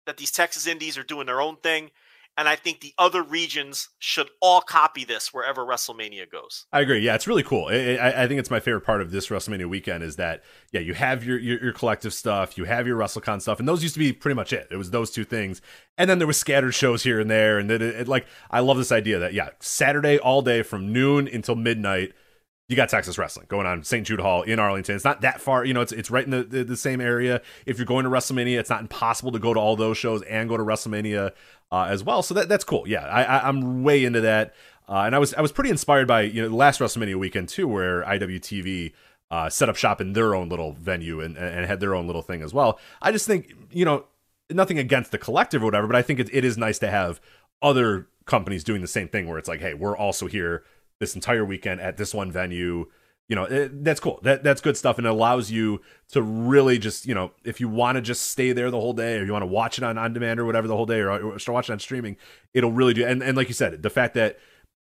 that 0.05 0.17
these 0.17 0.31
Texas 0.31 0.67
Indies 0.67 0.97
are 0.97 1.03
doing 1.03 1.27
their 1.27 1.41
own 1.41 1.57
thing. 1.57 1.91
And 2.35 2.49
I 2.49 2.55
think 2.55 2.81
the 2.81 2.95
other 2.97 3.21
regions 3.21 3.89
should 3.99 4.27
all 4.41 4.59
copy 4.59 5.05
this 5.05 5.31
wherever 5.31 5.63
WrestleMania 5.63 6.31
goes. 6.31 6.65
I 6.73 6.79
agree. 6.79 6.99
Yeah, 6.99 7.13
it's 7.13 7.27
really 7.27 7.43
cool. 7.43 7.67
I, 7.67 7.95
I, 7.95 8.23
I, 8.23 8.27
think 8.27 8.39
it's 8.39 8.49
my 8.49 8.59
favorite 8.59 8.81
part 8.81 9.03
of 9.03 9.11
this 9.11 9.27
WrestleMania 9.27 9.69
weekend 9.69 10.03
is 10.03 10.15
that 10.15 10.43
yeah, 10.71 10.79
you 10.79 10.95
have 10.95 11.23
your, 11.23 11.37
your, 11.37 11.63
your 11.63 11.73
collective 11.73 12.11
stuff, 12.11 12.57
you 12.57 12.63
have 12.63 12.87
your 12.87 12.97
WrestleCon 12.97 13.39
stuff, 13.39 13.59
and 13.59 13.67
those 13.67 13.83
used 13.83 13.93
to 13.93 13.99
be 13.99 14.11
pretty 14.13 14.33
much 14.33 14.51
it. 14.51 14.67
It 14.71 14.77
was 14.77 14.89
those 14.89 15.11
two 15.11 15.23
things, 15.23 15.61
and 15.97 16.09
then 16.09 16.17
there 16.17 16.27
was 16.27 16.37
scattered 16.37 16.73
shows 16.73 17.03
here 17.03 17.19
and 17.19 17.29
there, 17.29 17.59
and 17.59 17.69
it, 17.71 17.81
it, 17.81 18.07
like 18.07 18.25
I 18.49 18.59
love 18.59 18.77
this 18.77 18.91
idea 18.91 19.19
that 19.19 19.33
yeah, 19.33 19.49
Saturday 19.59 20.17
all 20.17 20.41
day 20.41 20.63
from 20.63 20.91
noon 20.91 21.27
until 21.27 21.55
midnight 21.55 22.13
you 22.69 22.77
got 22.77 22.89
Texas 22.89 23.17
wrestling 23.17 23.45
going 23.49 23.67
on 23.67 23.83
St. 23.83 24.07
Jude 24.07 24.21
Hall 24.21 24.41
in 24.41 24.57
Arlington. 24.57 24.95
It's 24.95 25.03
not 25.03 25.21
that 25.21 25.41
far, 25.41 25.65
you 25.65 25.73
know. 25.73 25.81
It's 25.81 25.91
it's 25.91 26.09
right 26.09 26.23
in 26.23 26.31
the, 26.31 26.43
the, 26.43 26.63
the 26.63 26.77
same 26.77 27.01
area. 27.01 27.41
If 27.65 27.77
you're 27.77 27.85
going 27.85 28.05
to 28.05 28.09
WrestleMania, 28.09 28.57
it's 28.57 28.69
not 28.69 28.81
impossible 28.81 29.31
to 29.33 29.39
go 29.39 29.53
to 29.53 29.59
all 29.59 29.75
those 29.75 29.97
shows 29.97 30.21
and 30.23 30.47
go 30.47 30.55
to 30.55 30.63
WrestleMania 30.63 31.31
uh, 31.71 31.87
as 31.89 32.03
well. 32.03 32.23
So 32.23 32.33
that 32.35 32.47
that's 32.47 32.63
cool. 32.63 32.87
Yeah, 32.87 33.05
I, 33.05 33.23
I 33.23 33.49
am 33.49 33.83
way 33.83 34.05
into 34.05 34.21
that. 34.21 34.53
Uh, 34.87 35.03
and 35.05 35.15
I 35.15 35.19
was 35.19 35.33
I 35.33 35.41
was 35.41 35.51
pretty 35.51 35.69
inspired 35.71 36.07
by 36.07 36.21
you 36.21 36.41
know 36.41 36.49
the 36.49 36.55
last 36.55 36.79
WrestleMania 36.79 37.15
weekend 37.15 37.49
too, 37.49 37.67
where 37.67 38.03
IWTV 38.03 38.93
uh, 39.29 39.49
set 39.49 39.67
up 39.67 39.75
shop 39.75 39.99
in 39.99 40.13
their 40.13 40.33
own 40.33 40.47
little 40.47 40.71
venue 40.71 41.19
and 41.19 41.37
and 41.37 41.65
had 41.65 41.79
their 41.79 41.93
own 41.93 42.07
little 42.07 42.21
thing 42.21 42.41
as 42.41 42.53
well. 42.53 42.79
I 43.01 43.11
just 43.11 43.27
think 43.27 43.53
you 43.71 43.83
know 43.83 44.05
nothing 44.49 44.79
against 44.79 45.11
the 45.11 45.17
collective 45.17 45.61
or 45.61 45.65
whatever, 45.65 45.87
but 45.87 45.95
I 45.95 46.01
think 46.01 46.19
it, 46.19 46.29
it 46.33 46.45
is 46.45 46.57
nice 46.57 46.79
to 46.79 46.89
have 46.89 47.19
other 47.61 48.07
companies 48.25 48.63
doing 48.63 48.81
the 48.81 48.87
same 48.87 49.07
thing 49.07 49.27
where 49.27 49.37
it's 49.37 49.47
like, 49.47 49.61
hey, 49.61 49.73
we're 49.73 49.97
also 49.97 50.27
here 50.27 50.63
this 50.99 51.15
entire 51.15 51.43
weekend 51.43 51.81
at 51.81 51.97
this 51.97 52.13
one 52.13 52.31
venue 52.31 52.85
you 53.29 53.35
know 53.37 53.45
it, 53.45 53.83
that's 53.83 53.99
cool 53.99 54.19
that 54.23 54.43
that's 54.43 54.61
good 54.61 54.75
stuff 54.75 54.97
and 54.97 55.07
it 55.07 55.09
allows 55.09 55.49
you 55.49 55.81
to 56.09 56.21
really 56.21 56.77
just 56.77 57.05
you 57.05 57.15
know 57.15 57.31
if 57.45 57.61
you 57.61 57.69
want 57.69 57.95
to 57.95 58.01
just 58.01 58.29
stay 58.29 58.51
there 58.51 58.69
the 58.69 58.79
whole 58.79 58.93
day 58.93 59.17
or 59.17 59.23
you 59.23 59.31
want 59.31 59.43
to 59.43 59.47
watch 59.47 59.77
it 59.77 59.83
on 59.83 59.97
on 59.97 60.13
demand 60.13 60.39
or 60.39 60.45
whatever 60.45 60.67
the 60.67 60.75
whole 60.75 60.85
day 60.85 60.99
or, 60.99 61.09
or 61.09 61.39
start 61.39 61.53
watching 61.53 61.73
on 61.73 61.79
streaming 61.79 62.17
it'll 62.53 62.71
really 62.71 62.93
do 62.93 63.05
and, 63.05 63.23
and 63.23 63.37
like 63.37 63.47
you 63.47 63.53
said 63.53 63.81
the 63.81 63.89
fact 63.89 64.13
that 64.13 64.37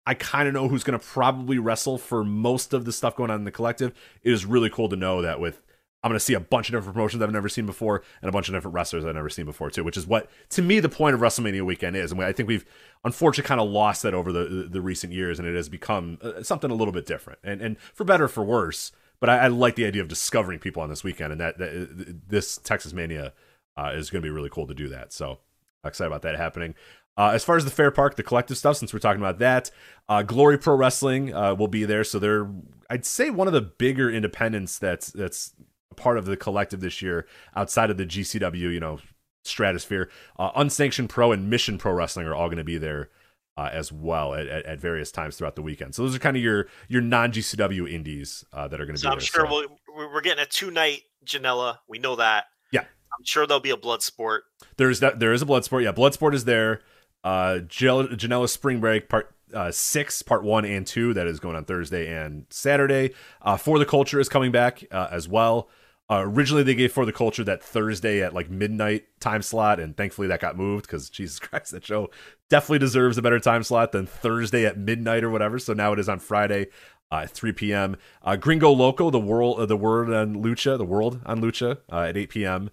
I 0.06 0.14
kind 0.14 0.48
of 0.48 0.54
know 0.54 0.66
who's 0.66 0.82
going 0.82 0.98
to 0.98 1.04
probably 1.04 1.58
wrestle 1.58 1.98
for 1.98 2.24
most 2.24 2.72
of 2.72 2.84
the 2.84 2.92
stuff 2.92 3.14
going 3.14 3.30
on 3.30 3.40
in 3.40 3.44
the 3.44 3.50
collective. 3.50 3.92
It 4.22 4.32
is 4.32 4.46
really 4.46 4.70
cool 4.70 4.88
to 4.88 4.96
know 4.96 5.22
that 5.22 5.40
with 5.40 5.62
I'm 6.02 6.10
going 6.10 6.18
to 6.18 6.24
see 6.24 6.34
a 6.34 6.40
bunch 6.40 6.68
of 6.68 6.72
different 6.72 6.94
promotions 6.94 7.22
I've 7.22 7.30
never 7.30 7.48
seen 7.48 7.66
before 7.66 8.02
and 8.22 8.28
a 8.28 8.32
bunch 8.32 8.48
of 8.48 8.54
different 8.54 8.74
wrestlers 8.74 9.04
I've 9.04 9.14
never 9.14 9.28
seen 9.28 9.44
before 9.44 9.70
too, 9.70 9.84
which 9.84 9.96
is 9.96 10.06
what 10.06 10.30
to 10.50 10.62
me 10.62 10.80
the 10.80 10.88
point 10.88 11.14
of 11.14 11.20
WrestleMania 11.20 11.64
weekend 11.64 11.96
is. 11.96 12.10
And 12.10 12.22
I 12.22 12.32
think 12.32 12.48
we've 12.48 12.64
unfortunately 13.04 13.48
kind 13.48 13.60
of 13.60 13.68
lost 13.68 14.02
that 14.02 14.14
over 14.14 14.32
the, 14.32 14.68
the, 14.70 14.80
recent 14.80 15.12
years, 15.12 15.38
and 15.38 15.46
it 15.46 15.54
has 15.54 15.68
become 15.68 16.18
uh, 16.22 16.42
something 16.42 16.70
a 16.70 16.74
little 16.74 16.92
bit 16.92 17.04
different, 17.06 17.38
and 17.44 17.60
and 17.60 17.78
for 17.78 18.04
better 18.04 18.24
or 18.24 18.28
for 18.28 18.42
worse. 18.42 18.92
But 19.20 19.28
I, 19.28 19.38
I 19.38 19.46
like 19.48 19.74
the 19.74 19.84
idea 19.84 20.00
of 20.00 20.08
discovering 20.08 20.58
people 20.58 20.82
on 20.82 20.88
this 20.88 21.04
weekend, 21.04 21.32
and 21.32 21.40
that, 21.40 21.58
that 21.58 21.68
uh, 21.68 22.12
this 22.26 22.56
Texas 22.56 22.94
Mania 22.94 23.34
uh, 23.76 23.92
is 23.94 24.08
going 24.10 24.22
to 24.22 24.26
be 24.26 24.30
really 24.30 24.48
cool 24.48 24.66
to 24.66 24.74
do 24.74 24.88
that. 24.88 25.12
So 25.12 25.40
excited 25.84 26.08
about 26.08 26.22
that 26.22 26.36
happening. 26.36 26.74
Uh, 27.16 27.32
as 27.34 27.44
far 27.44 27.56
as 27.56 27.64
the 27.66 27.70
Fair 27.70 27.90
Park, 27.90 28.16
the 28.16 28.22
collective 28.22 28.56
stuff, 28.56 28.78
since 28.78 28.94
we're 28.94 28.98
talking 28.98 29.20
about 29.20 29.38
that, 29.40 29.70
uh, 30.08 30.22
Glory 30.22 30.56
Pro 30.56 30.74
Wrestling 30.74 31.34
uh, 31.34 31.54
will 31.54 31.68
be 31.68 31.84
there. 31.84 32.02
So 32.02 32.18
they're, 32.18 32.48
I'd 32.88 33.04
say, 33.04 33.28
one 33.28 33.46
of 33.46 33.52
the 33.52 33.60
bigger 33.60 34.10
independents 34.10 34.78
that's 34.78 35.08
that's 35.08 35.52
part 35.96 36.18
of 36.18 36.24
the 36.24 36.36
collective 36.36 36.80
this 36.80 37.02
year 37.02 37.26
outside 37.54 37.90
of 37.90 37.96
the 37.96 38.06
GCW, 38.06 38.72
you 38.72 38.80
know, 38.80 38.98
stratosphere. 39.44 40.10
Uh, 40.38 40.50
Unsanctioned 40.54 41.08
Pro 41.08 41.32
and 41.32 41.48
Mission 41.48 41.78
Pro 41.78 41.92
Wrestling 41.92 42.26
are 42.26 42.34
all 42.34 42.48
going 42.48 42.58
to 42.58 42.64
be 42.64 42.78
there 42.78 43.10
uh, 43.56 43.68
as 43.72 43.92
well 43.92 44.34
at, 44.34 44.46
at, 44.46 44.64
at, 44.64 44.80
various 44.80 45.10
times 45.10 45.36
throughout 45.36 45.56
the 45.56 45.62
weekend. 45.62 45.94
So 45.94 46.02
those 46.02 46.14
are 46.14 46.18
kind 46.18 46.36
of 46.36 46.42
your 46.42 46.68
your 46.88 47.02
non 47.02 47.32
GCW 47.32 47.90
indies 47.90 48.44
uh, 48.52 48.68
that 48.68 48.80
are 48.80 48.86
going 48.86 48.96
to 48.96 49.00
so 49.00 49.08
be. 49.08 49.12
I'm 49.12 49.18
there, 49.18 49.26
sure 49.26 49.46
so. 49.46 49.66
we 49.96 49.96
we 49.96 50.04
are 50.04 50.20
getting 50.20 50.42
a 50.42 50.46
two 50.46 50.70
night 50.70 51.02
Janela. 51.24 51.78
We 51.88 51.98
know 51.98 52.16
that. 52.16 52.46
Yeah, 52.70 52.80
I'm 52.80 53.24
sure 53.24 53.46
there'll 53.46 53.60
be 53.60 53.70
a 53.70 53.76
blood 53.76 54.02
sport. 54.02 54.44
There's 54.76 55.00
that. 55.00 55.20
There 55.20 55.32
is 55.32 55.42
a 55.42 55.46
blood 55.46 55.64
sport. 55.64 55.82
Yeah, 55.82 55.92
blood 55.92 56.14
sport 56.14 56.34
is 56.34 56.44
there. 56.44 56.80
Uh, 57.22 57.58
Janela 57.66 58.48
Spring 58.48 58.80
Break 58.80 59.10
part 59.10 59.34
uh, 59.52 59.70
six, 59.70 60.22
part 60.22 60.42
one 60.42 60.64
and 60.64 60.86
two, 60.86 61.12
that 61.14 61.26
is 61.26 61.40
going 61.40 61.56
on 61.56 61.64
Thursday 61.64 62.12
and 62.12 62.46
Saturday. 62.50 63.12
Uh, 63.42 63.56
For 63.56 63.78
the 63.78 63.86
Culture 63.86 64.20
is 64.20 64.28
coming 64.28 64.52
back 64.52 64.84
uh, 64.90 65.08
as 65.10 65.28
well. 65.28 65.68
Uh, 66.10 66.22
originally, 66.24 66.64
they 66.64 66.74
gave 66.74 66.92
for 66.92 67.06
the 67.06 67.12
culture 67.12 67.44
that 67.44 67.62
Thursday 67.62 68.20
at 68.20 68.34
like 68.34 68.50
midnight 68.50 69.04
time 69.20 69.42
slot, 69.42 69.78
and 69.78 69.96
thankfully 69.96 70.26
that 70.26 70.40
got 70.40 70.56
moved 70.56 70.86
because 70.86 71.08
Jesus 71.10 71.38
Christ, 71.38 71.70
that 71.70 71.84
show 71.84 72.10
definitely 72.48 72.80
deserves 72.80 73.16
a 73.16 73.22
better 73.22 73.38
time 73.38 73.62
slot 73.62 73.92
than 73.92 74.06
Thursday 74.06 74.66
at 74.66 74.76
midnight 74.76 75.22
or 75.22 75.30
whatever. 75.30 75.58
So 75.58 75.72
now 75.72 75.92
it 75.92 76.00
is 76.00 76.08
on 76.08 76.18
Friday 76.18 76.66
uh, 77.12 77.20
at 77.24 77.30
3 77.30 77.52
p.m. 77.52 77.96
Uh, 78.22 78.34
Gringo 78.34 78.72
Loco, 78.72 79.10
the 79.10 79.20
world, 79.20 79.60
uh, 79.60 79.66
the 79.66 79.76
word 79.76 80.12
on 80.12 80.42
Lucha, 80.42 80.76
the 80.76 80.84
world 80.84 81.20
on 81.24 81.40
Lucha 81.40 81.78
uh, 81.92 82.00
at 82.00 82.16
8 82.16 82.28
p.m. 82.28 82.70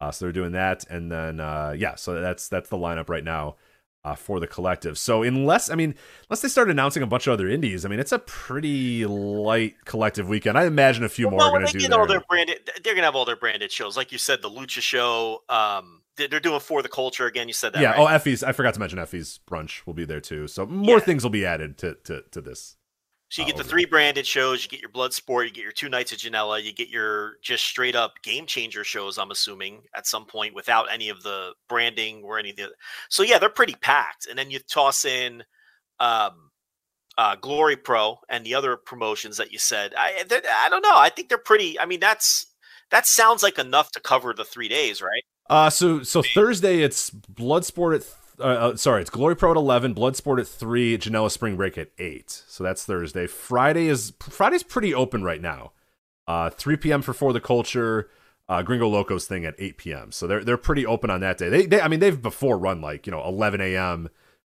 Uh, 0.00 0.10
so 0.10 0.24
they're 0.24 0.32
doing 0.32 0.52
that, 0.52 0.84
and 0.88 1.12
then 1.12 1.40
uh, 1.40 1.74
yeah, 1.76 1.94
so 1.96 2.20
that's 2.20 2.48
that's 2.48 2.70
the 2.70 2.76
lineup 2.76 3.08
right 3.10 3.24
now 3.24 3.56
uh, 4.08 4.14
for 4.14 4.40
the 4.40 4.46
collective. 4.46 4.96
So 4.98 5.22
unless 5.22 5.70
I 5.70 5.74
mean, 5.74 5.94
unless 6.28 6.40
they 6.40 6.48
start 6.48 6.70
announcing 6.70 7.02
a 7.02 7.06
bunch 7.06 7.26
of 7.26 7.32
other 7.32 7.48
indies, 7.48 7.84
I 7.84 7.88
mean, 7.88 8.00
it's 8.00 8.12
a 8.12 8.18
pretty 8.18 9.04
light 9.06 9.84
collective 9.84 10.28
weekend. 10.28 10.56
I 10.56 10.64
imagine 10.64 11.04
a 11.04 11.08
few 11.08 11.26
well, 11.26 11.36
more 11.36 11.42
are 11.42 11.50
going 11.50 11.66
to 11.66 11.78
do. 11.78 11.94
All 11.94 12.06
their 12.06 12.20
branded, 12.20 12.70
they're 12.82 12.94
going 12.94 13.02
to 13.02 13.04
have 13.04 13.16
all 13.16 13.24
their 13.24 13.36
branded 13.36 13.70
shows, 13.70 13.96
like 13.96 14.12
you 14.12 14.18
said, 14.18 14.40
the 14.40 14.50
Lucha 14.50 14.80
show. 14.80 15.42
Um, 15.48 16.02
they're 16.16 16.40
doing 16.40 16.60
for 16.60 16.82
the 16.82 16.88
culture 16.88 17.26
again. 17.26 17.48
You 17.48 17.54
said 17.54 17.74
that. 17.74 17.82
Yeah. 17.82 17.90
Right? 17.90 17.98
Oh, 18.00 18.06
Effy's. 18.06 18.42
I 18.42 18.52
forgot 18.52 18.74
to 18.74 18.80
mention 18.80 18.98
Effy's 18.98 19.40
brunch 19.48 19.86
will 19.86 19.94
be 19.94 20.04
there 20.04 20.20
too. 20.20 20.48
So 20.48 20.66
more 20.66 20.98
yeah. 20.98 21.04
things 21.04 21.22
will 21.22 21.30
be 21.30 21.44
added 21.44 21.76
to 21.78 21.94
to 22.04 22.22
to 22.30 22.40
this. 22.40 22.76
So 23.30 23.42
you 23.42 23.46
get 23.46 23.58
the 23.58 23.64
three 23.64 23.84
branded 23.84 24.26
shows, 24.26 24.62
you 24.62 24.70
get 24.70 24.80
your 24.80 24.88
Blood 24.88 25.12
Sport, 25.12 25.46
you 25.46 25.52
get 25.52 25.62
your 25.62 25.72
two 25.72 25.90
nights 25.90 26.12
of 26.12 26.18
Janela, 26.18 26.62
you 26.62 26.72
get 26.72 26.88
your 26.88 27.34
just 27.42 27.64
straight 27.64 27.94
up 27.94 28.14
game 28.22 28.46
changer 28.46 28.84
shows. 28.84 29.18
I'm 29.18 29.30
assuming 29.30 29.82
at 29.94 30.06
some 30.06 30.24
point 30.24 30.54
without 30.54 30.90
any 30.90 31.10
of 31.10 31.22
the 31.22 31.52
branding 31.68 32.22
or 32.24 32.38
any 32.38 32.50
of 32.50 32.56
the. 32.56 32.70
So 33.10 33.22
yeah, 33.22 33.38
they're 33.38 33.50
pretty 33.50 33.74
packed, 33.74 34.26
and 34.28 34.38
then 34.38 34.50
you 34.50 34.60
toss 34.60 35.04
in 35.04 35.44
um, 36.00 36.50
uh, 37.18 37.36
Glory 37.36 37.76
Pro 37.76 38.18
and 38.30 38.46
the 38.46 38.54
other 38.54 38.78
promotions 38.78 39.36
that 39.36 39.52
you 39.52 39.58
said. 39.58 39.92
I 39.96 40.24
I 40.30 40.68
don't 40.70 40.82
know. 40.82 40.96
I 40.96 41.10
think 41.10 41.28
they're 41.28 41.36
pretty. 41.36 41.78
I 41.78 41.84
mean, 41.84 42.00
that's 42.00 42.46
that 42.90 43.06
sounds 43.06 43.42
like 43.42 43.58
enough 43.58 43.92
to 43.92 44.00
cover 44.00 44.32
the 44.32 44.44
three 44.44 44.68
days, 44.68 45.02
right? 45.02 45.22
Uh 45.50 45.70
so 45.70 46.02
so 46.02 46.22
Thursday 46.22 46.82
it's 46.82 47.10
Bloodsport 47.10 47.96
at 47.96 48.02
uh, 48.40 48.42
uh, 48.42 48.76
sorry, 48.76 49.02
it's 49.02 49.10
Glory 49.10 49.36
Pro 49.36 49.52
at 49.52 49.56
eleven, 49.56 49.94
Bloodsport 49.94 50.40
at 50.40 50.46
three, 50.46 50.96
Janela 50.98 51.30
Spring 51.30 51.56
Break 51.56 51.78
at 51.78 51.90
eight. 51.98 52.30
So 52.30 52.64
that's 52.64 52.84
Thursday. 52.84 53.26
Friday 53.26 53.88
is 53.88 54.12
Friday's 54.20 54.62
pretty 54.62 54.94
open 54.94 55.22
right 55.22 55.40
now. 55.40 55.72
Uh, 56.26 56.50
three 56.50 56.76
p.m. 56.76 57.02
for 57.02 57.12
For 57.12 57.32
the 57.32 57.40
Culture. 57.40 58.08
Uh, 58.48 58.62
Gringo 58.62 58.88
Locos 58.88 59.26
thing 59.26 59.44
at 59.44 59.54
8 59.58 59.76
p.m. 59.76 60.10
So 60.10 60.26
they're 60.26 60.42
they're 60.42 60.56
pretty 60.56 60.86
open 60.86 61.10
on 61.10 61.20
that 61.20 61.36
day. 61.36 61.50
They, 61.50 61.66
they 61.66 61.82
I 61.82 61.88
mean 61.88 62.00
they've 62.00 62.20
before 62.20 62.56
run 62.56 62.80
like 62.80 63.06
you 63.06 63.10
know 63.10 63.22
11 63.26 63.60
a.m. 63.60 64.08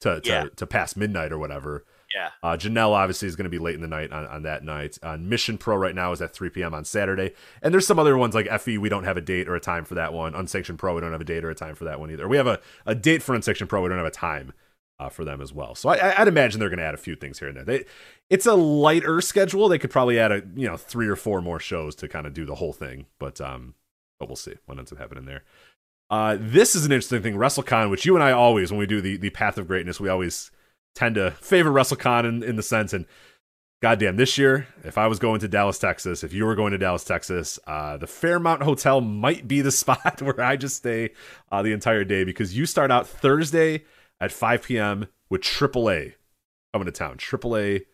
to 0.00 0.20
to, 0.20 0.28
yeah. 0.28 0.46
to 0.56 0.66
past 0.66 0.96
midnight 0.96 1.32
or 1.32 1.38
whatever. 1.38 1.84
Yeah. 2.14 2.30
Uh, 2.42 2.56
Janela 2.56 2.92
obviously 2.92 3.28
is 3.28 3.36
going 3.36 3.44
to 3.44 3.50
be 3.50 3.58
late 3.58 3.76
in 3.76 3.82
the 3.82 3.88
night 3.88 4.10
on, 4.10 4.26
on 4.26 4.42
that 4.42 4.64
night. 4.64 4.98
Uh, 5.02 5.16
Mission 5.16 5.58
Pro 5.58 5.76
right 5.76 5.94
now 5.94 6.12
is 6.12 6.20
at 6.20 6.32
3 6.32 6.50
p.m. 6.50 6.74
on 6.74 6.84
Saturday. 6.84 7.34
And 7.62 7.72
there's 7.72 7.86
some 7.86 7.98
other 7.98 8.18
ones 8.18 8.34
like 8.34 8.46
Effy, 8.46 8.78
we 8.78 8.88
don't 8.88 9.04
have 9.04 9.16
a 9.16 9.20
date 9.20 9.48
or 9.48 9.54
a 9.54 9.60
time 9.60 9.84
for 9.84 9.94
that 9.94 10.12
one. 10.12 10.34
Unsanctioned 10.34 10.78
Pro, 10.78 10.94
we 10.94 11.00
don't 11.00 11.12
have 11.12 11.20
a 11.20 11.24
date 11.24 11.44
or 11.44 11.50
a 11.50 11.54
time 11.54 11.74
for 11.74 11.84
that 11.84 12.00
one 12.00 12.10
either. 12.10 12.26
We 12.26 12.36
have 12.36 12.48
a, 12.48 12.58
a 12.84 12.94
date 12.94 13.22
for 13.22 13.34
Unsanctioned 13.34 13.70
Pro, 13.70 13.82
we 13.82 13.88
don't 13.88 13.98
have 13.98 14.06
a 14.06 14.10
time 14.10 14.52
uh, 15.00 15.08
for 15.08 15.24
them 15.24 15.40
as 15.40 15.52
well. 15.52 15.74
So 15.74 15.88
I, 15.88 16.18
would 16.18 16.28
imagine 16.28 16.60
they're 16.60 16.68
going 16.68 16.78
to 16.78 16.84
add 16.84 16.94
a 16.94 16.98
few 16.98 17.16
things 17.16 17.38
here 17.38 17.48
and 17.48 17.56
there. 17.56 17.64
They, 17.64 17.84
it's 18.28 18.46
a 18.46 18.54
lighter 18.54 19.20
schedule. 19.22 19.68
They 19.68 19.78
could 19.78 19.90
probably 19.90 20.18
add 20.18 20.30
a 20.30 20.42
you 20.54 20.68
know 20.68 20.76
three 20.76 21.08
or 21.08 21.16
four 21.16 21.40
more 21.40 21.58
shows 21.58 21.94
to 21.96 22.08
kind 22.08 22.26
of 22.26 22.34
do 22.34 22.44
the 22.44 22.56
whole 22.56 22.74
thing, 22.74 23.06
but 23.18 23.40
um, 23.40 23.74
but 24.18 24.28
we'll 24.28 24.36
see 24.36 24.54
what 24.66 24.78
ends 24.78 24.92
up 24.92 24.98
happening 24.98 25.24
there. 25.24 25.42
Uh, 26.10 26.36
this 26.38 26.74
is 26.74 26.84
an 26.84 26.92
interesting 26.92 27.22
thing, 27.22 27.34
WrestleCon, 27.34 27.88
which 27.88 28.04
you 28.04 28.14
and 28.14 28.22
I 28.22 28.32
always, 28.32 28.70
when 28.70 28.78
we 28.78 28.86
do 28.86 29.00
the 29.00 29.16
the 29.16 29.30
Path 29.30 29.56
of 29.56 29.66
Greatness, 29.66 29.98
we 29.98 30.10
always 30.10 30.50
tend 31.00 31.14
to 31.14 31.30
favor 31.30 31.70
WrestleCon 31.70 32.28
in, 32.28 32.42
in 32.42 32.56
the 32.56 32.62
sense, 32.62 32.92
and 32.92 33.06
goddamn, 33.80 34.16
this 34.16 34.36
year, 34.36 34.66
if 34.84 34.98
I 34.98 35.06
was 35.06 35.18
going 35.18 35.40
to 35.40 35.48
Dallas, 35.48 35.78
Texas, 35.78 36.22
if 36.22 36.34
you 36.34 36.44
were 36.44 36.54
going 36.54 36.72
to 36.72 36.78
Dallas, 36.78 37.04
Texas, 37.04 37.58
uh, 37.66 37.96
the 37.96 38.06
Fairmont 38.06 38.62
Hotel 38.62 39.00
might 39.00 39.48
be 39.48 39.62
the 39.62 39.70
spot 39.82 40.20
where 40.22 40.38
I 40.40 40.56
just 40.56 40.76
stay 40.76 41.10
uh, 41.50 41.62
the 41.62 41.72
entire 41.72 42.04
day 42.04 42.24
because 42.24 42.54
you 42.56 42.66
start 42.66 42.90
out 42.90 43.08
Thursday 43.08 43.84
at 44.20 44.30
5 44.30 44.62
p.m. 44.62 45.06
with 45.30 45.40
AAA 45.40 46.14
coming 46.74 46.86
to 46.86 46.92
town. 46.92 47.16
AAA. 47.16 47.86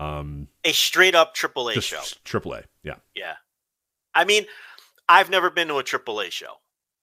Um, 0.00 0.48
a 0.64 0.72
straight 0.72 1.14
up 1.14 1.34
AAA 1.34 1.80
show. 1.80 2.00
AAA. 2.24 2.64
Yeah. 2.82 2.96
Yeah. 3.14 3.34
I 4.14 4.24
mean, 4.24 4.46
I've 5.08 5.30
never 5.30 5.48
been 5.48 5.68
to 5.68 5.76
a 5.76 5.84
AAA 5.84 6.32
show. 6.32 6.54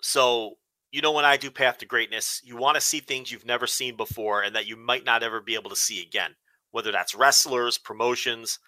So, 0.01 0.57
you 0.93 1.01
know, 1.01 1.11
when 1.11 1.25
I 1.25 1.37
do 1.37 1.49
Path 1.49 1.79
to 1.79 1.87
Greatness, 1.87 2.39
you 2.45 2.55
want 2.55 2.75
to 2.75 2.81
see 2.81 2.99
things 2.99 3.31
you've 3.31 3.47
never 3.47 3.65
seen 3.65 3.97
before 3.97 4.43
and 4.43 4.55
that 4.55 4.67
you 4.67 4.77
might 4.77 5.03
not 5.03 5.23
ever 5.23 5.41
be 5.41 5.55
able 5.55 5.71
to 5.71 5.75
see 5.75 6.03
again, 6.03 6.35
whether 6.69 6.91
that's 6.91 7.15
wrestlers, 7.15 7.79
promotions. 7.79 8.59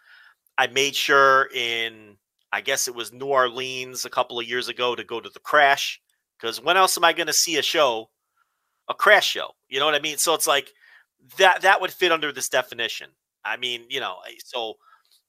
I 0.57 0.65
made 0.65 0.95
sure 0.95 1.47
in, 1.53 2.17
I 2.51 2.61
guess 2.61 2.87
it 2.87 2.95
was 2.95 3.13
New 3.13 3.27
Orleans 3.27 4.05
a 4.05 4.09
couple 4.09 4.39
of 4.39 4.49
years 4.49 4.69
ago 4.69 4.95
to 4.95 5.03
go 5.03 5.21
to 5.21 5.29
the 5.29 5.39
Crash 5.39 6.01
because 6.39 6.59
when 6.59 6.77
else 6.77 6.97
am 6.97 7.03
I 7.03 7.13
going 7.13 7.27
to 7.27 7.33
see 7.33 7.57
a 7.57 7.61
show, 7.61 8.09
a 8.89 8.95
Crash 8.95 9.27
show? 9.27 9.51
You 9.69 9.79
know 9.79 9.85
what 9.85 9.93
I 9.93 9.99
mean? 9.99 10.17
So 10.17 10.33
it's 10.33 10.47
like 10.47 10.73
that, 11.37 11.61
that 11.61 11.79
would 11.79 11.91
fit 11.91 12.11
under 12.11 12.31
this 12.31 12.49
definition. 12.49 13.11
I 13.45 13.57
mean, 13.57 13.85
you 13.87 13.99
know, 13.99 14.15
so 14.43 14.77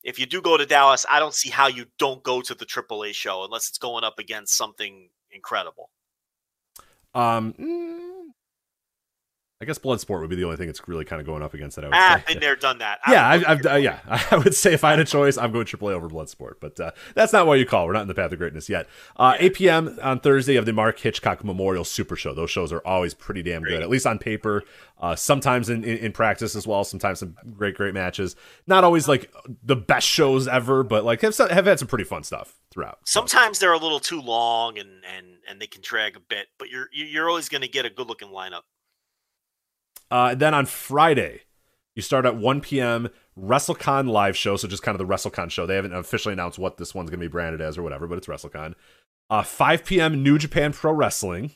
if 0.02 0.18
you 0.18 0.24
do 0.24 0.40
go 0.40 0.56
to 0.56 0.64
Dallas, 0.64 1.04
I 1.10 1.18
don't 1.18 1.34
see 1.34 1.50
how 1.50 1.66
you 1.66 1.84
don't 1.98 2.22
go 2.22 2.40
to 2.40 2.54
the 2.54 2.64
AAA 2.64 3.12
show 3.12 3.44
unless 3.44 3.68
it's 3.68 3.76
going 3.76 4.02
up 4.02 4.18
against 4.18 4.56
something 4.56 5.10
incredible. 5.30 5.90
Um, 7.16 7.54
mm, 7.54 8.05
I 9.58 9.64
guess 9.64 9.78
Bloodsport 9.78 10.20
would 10.20 10.28
be 10.28 10.36
the 10.36 10.44
only 10.44 10.58
thing 10.58 10.68
it's 10.68 10.86
really 10.86 11.06
kind 11.06 11.18
of 11.18 11.24
going 11.24 11.42
up 11.42 11.54
against 11.54 11.76
that. 11.76 11.86
I 11.86 11.88
would 11.88 11.94
Ah, 11.94 12.22
say. 12.26 12.34
been 12.34 12.40
there, 12.42 12.56
done 12.56 12.76
that. 12.78 12.98
I 13.06 13.12
yeah, 13.12 13.26
I've, 13.28 13.44
I've 13.48 13.66
uh, 13.66 13.74
yeah, 13.76 14.00
I 14.30 14.36
would 14.36 14.54
say 14.54 14.74
if 14.74 14.84
I 14.84 14.90
had 14.90 14.98
a 14.98 15.04
choice, 15.06 15.38
I'm 15.38 15.50
going 15.50 15.64
AAA 15.64 15.92
over 15.92 16.10
Bloodsport, 16.10 16.56
but 16.60 16.78
uh, 16.78 16.90
that's 17.14 17.32
not 17.32 17.46
what 17.46 17.58
you 17.58 17.64
call. 17.64 17.86
We're 17.86 17.94
not 17.94 18.02
in 18.02 18.08
the 18.08 18.14
path 18.14 18.30
of 18.32 18.38
greatness 18.38 18.68
yet. 18.68 18.86
Uh, 19.16 19.34
8 19.38 19.54
p.m. 19.54 19.98
on 20.02 20.20
Thursday 20.20 20.56
of 20.56 20.66
the 20.66 20.74
Mark 20.74 20.98
Hitchcock 20.98 21.42
Memorial 21.42 21.84
Super 21.84 22.16
Show. 22.16 22.34
Those 22.34 22.50
shows 22.50 22.70
are 22.70 22.82
always 22.86 23.14
pretty 23.14 23.42
damn 23.42 23.62
good, 23.62 23.80
at 23.82 23.88
least 23.88 24.06
on 24.06 24.18
paper. 24.18 24.62
Uh, 25.00 25.16
sometimes 25.16 25.70
in, 25.70 25.84
in, 25.84 25.96
in 25.98 26.12
practice 26.12 26.54
as 26.54 26.66
well. 26.66 26.84
Sometimes 26.84 27.20
some 27.20 27.34
great 27.56 27.76
great 27.76 27.94
matches. 27.94 28.36
Not 28.66 28.84
always 28.84 29.08
like 29.08 29.32
the 29.62 29.76
best 29.76 30.06
shows 30.06 30.46
ever, 30.46 30.82
but 30.82 31.04
like 31.06 31.22
have 31.22 31.34
have 31.38 31.64
had 31.64 31.78
some 31.78 31.88
pretty 31.88 32.04
fun 32.04 32.24
stuff 32.24 32.58
throughout. 32.70 32.98
Sometimes 33.06 33.58
they're 33.58 33.72
a 33.72 33.78
little 33.78 34.00
too 34.00 34.20
long 34.20 34.78
and 34.78 35.02
and 35.16 35.26
and 35.48 35.60
they 35.62 35.66
can 35.66 35.80
drag 35.80 36.14
a 36.16 36.20
bit, 36.20 36.48
but 36.58 36.68
you're 36.68 36.88
you're 36.92 37.28
always 37.30 37.48
going 37.48 37.62
to 37.62 37.68
get 37.68 37.86
a 37.86 37.90
good 37.90 38.06
looking 38.08 38.28
lineup. 38.28 38.62
Uh, 40.10 40.34
then 40.34 40.54
on 40.54 40.66
Friday, 40.66 41.42
you 41.94 42.02
start 42.02 42.26
at 42.26 42.36
1 42.36 42.60
p.m. 42.60 43.08
WrestleCon 43.38 44.08
live 44.08 44.36
show. 44.36 44.56
So 44.56 44.68
just 44.68 44.82
kind 44.82 44.98
of 44.98 45.06
the 45.06 45.12
WrestleCon 45.12 45.50
show. 45.50 45.66
They 45.66 45.76
haven't 45.76 45.94
officially 45.94 46.32
announced 46.32 46.58
what 46.58 46.76
this 46.76 46.94
one's 46.94 47.10
going 47.10 47.20
to 47.20 47.24
be 47.24 47.30
branded 47.30 47.60
as 47.60 47.76
or 47.78 47.82
whatever, 47.82 48.06
but 48.06 48.18
it's 48.18 48.26
WrestleCon. 48.26 48.74
Uh, 49.28 49.42
5 49.42 49.84
p.m. 49.84 50.22
New 50.22 50.38
Japan 50.38 50.72
Pro 50.72 50.92
Wrestling. 50.92 51.52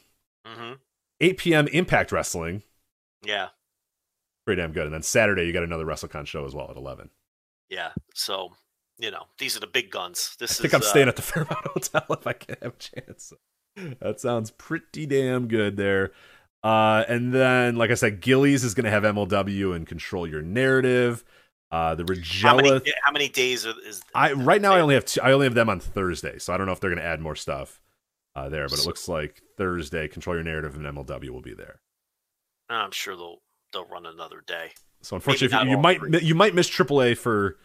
hmm 0.46 0.72
8 1.20 1.36
p.m. 1.38 1.68
Impact 1.68 2.12
Wrestling. 2.12 2.62
Yeah, 3.22 3.48
Pretty 4.46 4.62
damn 4.62 4.72
good. 4.72 4.86
And 4.86 4.94
then 4.94 5.02
Saturday, 5.02 5.44
you 5.46 5.52
got 5.52 5.62
another 5.62 5.84
WrestleCon 5.84 6.26
show 6.26 6.46
as 6.46 6.54
well 6.54 6.70
at 6.70 6.76
11. 6.78 7.10
yeah. 7.68 7.90
So 8.14 8.52
you 8.98 9.10
know 9.10 9.24
these 9.38 9.56
are 9.56 9.60
the 9.60 9.66
big 9.66 9.90
guns. 9.90 10.36
This 10.40 10.58
I 10.58 10.62
think 10.62 10.72
is 10.72 10.74
I'm 10.74 10.80
uh, 10.82 10.84
staying 10.90 11.08
at 11.08 11.16
the 11.16 11.22
Fairmont 11.30 11.66
Hotel 11.66 12.04
if 12.10 12.26
I 12.26 12.32
can 12.32 12.56
have 12.62 12.72
a 12.74 12.76
chance. 12.78 13.32
That 14.00 14.18
sounds 14.20 14.50
pretty 14.50 15.04
damn 15.06 15.46
good 15.48 15.76
there. 15.76 16.12
Uh, 16.62 17.04
and 17.08 17.32
then, 17.32 17.76
like 17.76 17.90
I 17.90 17.94
said, 17.94 18.20
Gilley's 18.20 18.64
is 18.64 18.74
going 18.74 18.84
to 18.84 18.90
have 18.90 19.02
MLW 19.02 19.74
and 19.74 19.86
control 19.86 20.26
your 20.26 20.42
narrative. 20.42 21.24
Uh, 21.72 21.94
the 21.94 22.02
how 22.42 22.56
many 22.56 22.68
how 23.04 23.12
many 23.12 23.28
days 23.28 23.64
are, 23.64 23.74
is 23.86 24.02
I 24.12 24.32
right 24.32 24.60
now 24.60 24.74
I 24.74 24.80
only 24.80 24.94
have 24.94 25.04
two, 25.04 25.20
I 25.22 25.30
only 25.30 25.46
have 25.46 25.54
them 25.54 25.70
on 25.70 25.78
Thursday, 25.78 26.38
so 26.38 26.52
I 26.52 26.56
don't 26.56 26.66
know 26.66 26.72
if 26.72 26.80
they're 26.80 26.90
going 26.90 27.00
to 27.00 27.06
add 27.06 27.20
more 27.20 27.36
stuff 27.36 27.80
uh, 28.34 28.48
there. 28.48 28.66
But 28.68 28.80
it 28.80 28.86
looks 28.86 29.06
like 29.08 29.40
Thursday, 29.56 30.08
control 30.08 30.34
your 30.34 30.42
narrative 30.42 30.74
and 30.74 30.84
MLW 30.84 31.30
will 31.30 31.42
be 31.42 31.54
there. 31.54 31.80
I'm 32.68 32.90
sure 32.90 33.16
they'll 33.16 33.38
they'll 33.72 33.86
run 33.86 34.06
another 34.06 34.42
day. 34.46 34.72
So 35.02 35.14
unfortunately, 35.16 35.70
you, 35.70 35.76
you 35.76 35.78
might 35.78 36.00
three. 36.00 36.20
you 36.20 36.34
might 36.34 36.54
miss 36.54 36.68
AAA 36.68 37.16
for 37.16 37.56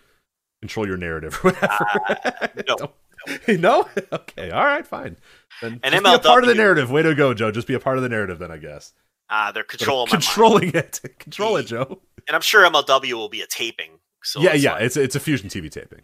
control 0.61 0.87
your 0.87 0.97
narrative 0.97 1.39
or 1.43 1.51
whatever. 1.51 1.85
Uh, 2.03 2.47
no. 2.67 2.91
No, 3.47 3.87
okay, 4.13 4.51
all 4.51 4.65
right, 4.65 4.85
fine. 4.85 5.17
Then 5.61 5.79
And 5.83 5.93
just 5.93 6.03
be 6.03 6.13
a 6.13 6.19
part 6.19 6.43
of 6.43 6.47
the 6.49 6.55
narrative. 6.55 6.91
Way 6.91 7.01
to 7.03 7.15
go, 7.15 7.33
Joe. 7.33 7.51
Just 7.51 7.67
be 7.67 7.73
a 7.73 7.79
part 7.79 7.97
of 7.97 8.03
the 8.03 8.09
narrative, 8.09 8.39
then 8.39 8.51
I 8.51 8.57
guess. 8.57 8.93
Uh, 9.29 9.51
they're 9.51 9.63
controlling 9.63 10.07
my 10.09 10.13
mind. 10.15 10.23
controlling 10.23 10.69
it, 10.75 10.99
control 11.19 11.57
it, 11.57 11.63
Joe. 11.63 12.01
and 12.27 12.35
I'm 12.35 12.41
sure 12.41 12.63
MLW 12.69 13.13
will 13.13 13.29
be 13.29 13.41
a 13.41 13.47
taping. 13.47 13.99
So 14.23 14.41
yeah, 14.41 14.53
it's 14.53 14.63
yeah, 14.63 14.73
like- 14.73 14.81
it's 14.83 14.97
it's 14.97 15.15
a 15.15 15.19
fusion 15.19 15.49
TV 15.49 15.69
taping. 15.71 16.01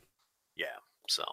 yeah. 0.55 0.65
So, 1.09 1.23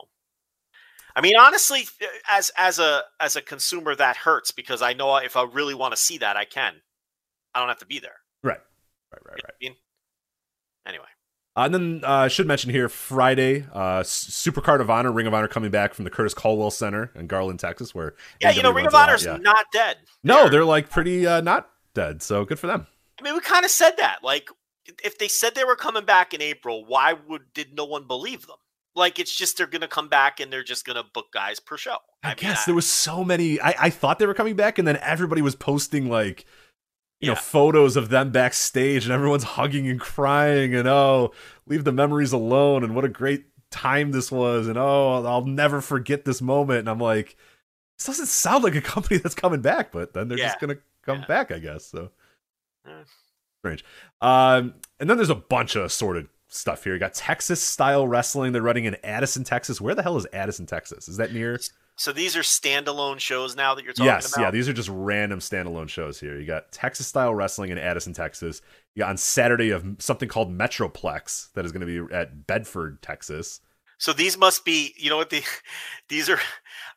I 1.15 1.21
mean, 1.21 1.35
honestly, 1.39 1.83
as 2.29 2.51
as 2.57 2.79
a 2.79 3.03
as 3.21 3.37
a 3.37 3.43
consumer, 3.43 3.95
that 3.95 4.17
hurts 4.17 4.51
because 4.51 4.83
I 4.83 4.93
know 4.93 5.17
if 5.17 5.37
I 5.37 5.45
really 5.45 5.75
want 5.75 5.93
to 5.95 5.97
see 6.01 6.19
that, 6.19 6.37
I 6.37 6.45
can. 6.45 6.75
I 7.55 7.61
don't 7.61 7.69
have 7.69 7.79
to 7.79 7.87
be 7.87 7.99
there. 8.01 8.17
Right, 8.43 8.61
right, 9.13 9.23
right, 9.25 9.37
You 9.37 9.43
right. 9.45 9.55
I 9.55 9.65
mean? 9.65 9.77
Anyway, 10.87 11.05
Uh, 11.59 11.65
and 11.65 11.75
then 11.75 12.01
uh, 12.05 12.11
I 12.11 12.29
should 12.29 12.47
mention 12.47 12.71
here 12.71 12.89
Friday, 12.89 13.67
uh, 13.73 14.03
Supercard 14.03 14.81
of 14.81 14.91
Honor, 14.91 15.11
Ring 15.11 15.27
of 15.27 15.35
Honor 15.35 15.49
coming 15.49 15.73
back 15.73 15.93
from 15.93 16.05
the 16.05 16.11
Curtis 16.11 16.33
Culwell 16.33 16.71
Center 16.71 17.11
in 17.17 17.27
Garland, 17.27 17.59
Texas, 17.59 17.93
where 17.93 18.15
yeah, 18.41 18.53
AEW 18.53 18.57
you 18.57 18.63
know, 18.63 18.71
Ring 18.71 18.87
of 18.87 18.95
Honor's 18.95 19.25
yeah. 19.25 19.39
not 19.39 19.67
dead. 19.73 19.97
No, 20.23 20.49
they're 20.49 20.65
like 20.65 20.89
pretty 20.89 21.27
uh, 21.27 21.41
not 21.41 21.69
dead, 21.95 22.23
so 22.23 22.45
good 22.45 22.61
for 22.61 22.69
them. 22.69 22.87
I 23.19 23.25
mean, 23.25 23.35
we 23.35 23.41
kind 23.41 23.65
of 23.65 23.73
said 23.73 23.95
that. 23.97 24.19
Like, 24.23 24.51
if 25.03 25.19
they 25.19 25.27
said 25.27 25.57
they 25.57 25.65
were 25.65 25.75
coming 25.75 26.05
back 26.05 26.33
in 26.33 26.41
April, 26.41 26.85
why 26.87 27.15
would 27.27 27.53
did 27.55 27.75
no 27.75 27.87
one 27.87 28.07
believe 28.07 28.47
them? 28.47 28.59
Like, 28.95 29.19
it's 29.19 29.37
just 29.37 29.57
they're 29.57 29.67
going 29.67 29.81
to 29.81 29.89
come 29.89 30.09
back 30.09 30.39
and 30.39 30.53
they're 30.53 30.63
just 30.63 30.87
going 30.87 30.97
to 30.97 31.05
book 31.13 31.33
guys 31.33 31.59
per 31.59 31.77
show. 31.77 31.97
I, 32.23 32.29
mean, 32.29 32.37
guess 32.39 32.67
there 32.67 32.75
was 32.77 32.89
so 32.89 33.25
many. 33.25 33.61
I, 33.61 33.75
I 33.81 33.91
thought 33.91 34.21
they 34.21 34.27
were 34.27 34.35
coming 34.35 34.55
back, 34.55 34.79
and 34.79 34.87
then 34.87 34.97
everybody 34.99 35.43
was 35.43 35.57
posting 35.57 36.09
like, 36.09 36.45
you 37.21 37.29
know, 37.29 37.35
photos 37.35 37.97
of 37.97 38.09
them 38.11 38.31
backstage, 38.31 39.05
and 39.05 39.13
everyone's 39.13 39.43
hugging 39.45 39.89
and 39.89 40.01
crying, 40.01 40.75
and 40.75 40.87
oh, 40.89 41.33
leave 41.67 41.85
the 41.85 41.93
memories 41.93 42.33
alone, 42.33 42.85
and 42.85 42.95
what 42.95 43.05
a 43.05 43.09
great 43.09 43.47
time 43.71 44.13
this 44.13 44.31
was, 44.33 44.69
and 44.69 44.79
oh, 44.79 45.25
I'll, 45.27 45.45
never 45.45 45.81
forget 45.81 46.25
this 46.25 46.41
moment. 46.41 46.81
And 46.81 46.89
I'm 46.89 47.01
like, 47.01 47.37
this 47.99 48.07
doesn't 48.07 48.27
sound 48.27 48.65
like 48.65 48.77
a 48.77 48.81
company 48.95 49.19
that's 49.19 49.35
coming 49.35 49.61
back, 49.61 49.93
but 49.93 50.15
then 50.15 50.29
they're 50.29 50.39
just 50.39 50.61
gonna 50.61 50.77
come 51.03 51.21
Yeah. 51.21 51.27
back, 51.27 51.51
I 51.51 51.59
guess. 51.59 51.87
So 51.87 52.11
strange. 53.61 53.85
Um, 54.21 54.75
and 55.01 55.09
then 55.11 55.17
there's 55.17 55.31
a 55.31 55.35
bunch 55.35 55.77
of 55.77 55.85
assorted 55.85 56.29
stuff 56.49 56.85
here. 56.85 56.95
You 56.95 57.01
got 57.01 57.15
Texas 57.15 57.61
style 57.61 58.07
wrestling. 58.09 58.53
They're 58.53 58.63
running 58.63 58.85
in 58.87 58.97
Addison, 59.05 59.45
Texas. 59.45 59.81
Where 59.81 59.95
the 59.95 60.03
hell 60.03 60.17
is 60.17 60.27
Addison, 60.33 60.67
Texas? 60.67 61.09
Is 61.09 61.17
that 61.19 61.33
near? 61.33 61.59
So 61.99 62.13
these 62.13 62.37
are 62.37 62.43
standalone 62.43 63.19
shows 63.19 63.57
now 63.57 63.75
that 63.75 63.85
you're 63.85 63.93
talking 63.93 64.09
about? 64.09 64.23
Yes, 64.23 64.33
about. 64.33 64.43
yeah, 64.43 64.51
these 64.53 64.69
are 64.69 64.73
just 64.73 64.89
random 64.89 65.41
standalone 65.41 65.89
shows 65.89 66.21
here. 66.21 66.39
You 66.39 66.47
got 66.47 66.71
Texas 66.71 67.09
style 67.09 67.35
wrestling 67.35 67.71
in 67.71 67.79
Addison, 67.79 68.13
Texas. 68.13 68.63
You 68.95 69.01
got 69.01 69.11
on 69.11 69.17
Saturday 69.17 69.71
of 69.71 69.85
something 69.99 70.29
called 70.29 70.57
Metroplex 70.57 71.53
that 71.55 71.65
is 71.65 71.73
going 71.73 71.87
to 71.87 72.07
be 72.07 72.15
at 72.15 72.47
Bedford, 72.47 73.03
Texas. 73.03 73.61
So 73.99 74.13
these 74.13 74.39
must 74.39 74.65
be, 74.65 74.95
you 74.97 75.11
know 75.11 75.17
what 75.17 75.31
the 75.31 75.43
these 76.09 76.29
are 76.29 76.39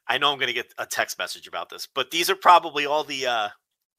I 0.07 0.19
know 0.19 0.31
I'm 0.31 0.37
going 0.37 0.47
to 0.47 0.53
get 0.53 0.71
a 0.77 0.85
text 0.85 1.17
message 1.17 1.47
about 1.47 1.69
this, 1.69 1.87
but 1.87 2.11
these 2.11 2.29
are 2.29 2.35
probably 2.35 2.85
all 2.85 3.03
the 3.03 3.25
uh 3.25 3.49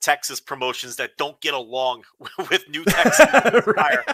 Texas 0.00 0.40
promotions 0.40 0.96
that 0.96 1.16
don't 1.16 1.40
get 1.40 1.54
along 1.54 2.04
with 2.50 2.68
New 2.68 2.84
Texas 2.84 3.26
Fire, 3.76 4.04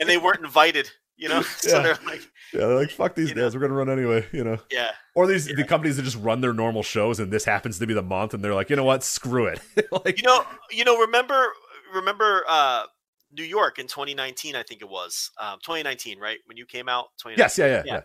and 0.00 0.08
they 0.08 0.16
weren't 0.16 0.44
invited, 0.44 0.90
you 1.16 1.28
know. 1.28 1.42
So 1.58 1.76
Yeah. 1.76 1.82
they're 1.82 1.98
like, 2.06 2.20
Yeah, 2.52 2.66
they're 2.66 2.74
like, 2.76 2.90
fuck 2.90 3.14
these 3.14 3.30
You 3.30 3.34
know. 3.36 3.48
we're 3.52 3.60
gonna 3.60 3.74
run 3.74 3.90
anyway, 3.90 4.26
you 4.32 4.44
know. 4.44 4.58
yeah. 4.70 4.92
Or 5.14 5.26
these 5.26 5.46
the 5.46 5.64
companies 5.64 5.96
that 5.96 6.02
just 6.02 6.18
run 6.18 6.40
their 6.40 6.52
normal 6.52 6.82
shows 6.82 7.18
and 7.20 7.32
this 7.32 7.44
happens 7.44 7.78
to 7.78 7.86
be 7.86 7.94
the 7.94 8.02
month 8.02 8.34
and 8.34 8.44
they're 8.44 8.54
like, 8.54 8.70
you 8.70 8.76
know 8.76 8.84
what, 8.84 9.02
screw 9.02 9.46
it. 9.46 9.60
like 10.04 10.18
You 10.20 10.26
know, 10.26 10.44
you 10.70 10.84
know, 10.84 10.98
remember 10.98 11.46
remember 11.94 12.44
uh 12.48 12.84
New 13.32 13.44
York 13.44 13.78
in 13.78 13.86
2019, 13.86 14.54
I 14.56 14.62
think 14.62 14.80
it 14.82 14.88
was. 14.88 15.30
Um 15.40 15.58
2019, 15.62 16.18
right? 16.18 16.38
When 16.46 16.56
you 16.56 16.66
came 16.66 16.88
out, 16.88 17.06
2019. 17.18 17.38
Yes, 17.38 17.58
yeah, 17.58 17.66
yeah, 17.66 17.82
Yeah. 17.86 17.94
yeah. 17.94 18.00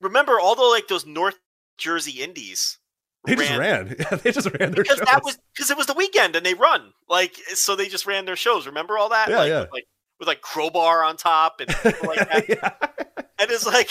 Remember 0.00 0.38
all 0.40 0.54
the 0.54 0.62
like 0.62 0.88
those 0.88 1.06
North 1.06 1.38
Jersey 1.78 2.22
indies 2.22 2.78
They 3.26 3.36
just 3.36 3.56
ran. 3.56 3.96
Yeah, 3.98 4.16
they 4.16 4.32
just 4.32 4.46
ran 4.58 4.72
their 4.72 4.82
because 4.82 4.98
shows. 4.98 5.06
that 5.06 5.24
was 5.24 5.38
because 5.54 5.70
it 5.70 5.76
was 5.76 5.86
the 5.86 5.94
weekend 5.94 6.36
and 6.36 6.44
they 6.44 6.54
run 6.54 6.92
like 7.08 7.34
so 7.54 7.74
they 7.76 7.88
just 7.88 8.06
ran 8.06 8.24
their 8.26 8.36
shows. 8.36 8.66
Remember 8.66 8.98
all 8.98 9.08
that? 9.10 9.28
Yeah, 9.30 9.38
like, 9.38 9.48
yeah. 9.48 9.64
Like 9.72 9.86
with 10.18 10.28
like 10.28 10.40
crowbar 10.40 11.02
on 11.02 11.16
top 11.16 11.60
and 11.60 11.68
like 12.06 12.48
yeah. 12.48 12.70
and 13.38 13.50
it's 13.50 13.66
like, 13.66 13.90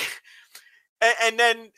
and, 1.02 1.16
and 1.24 1.40
then 1.40 1.72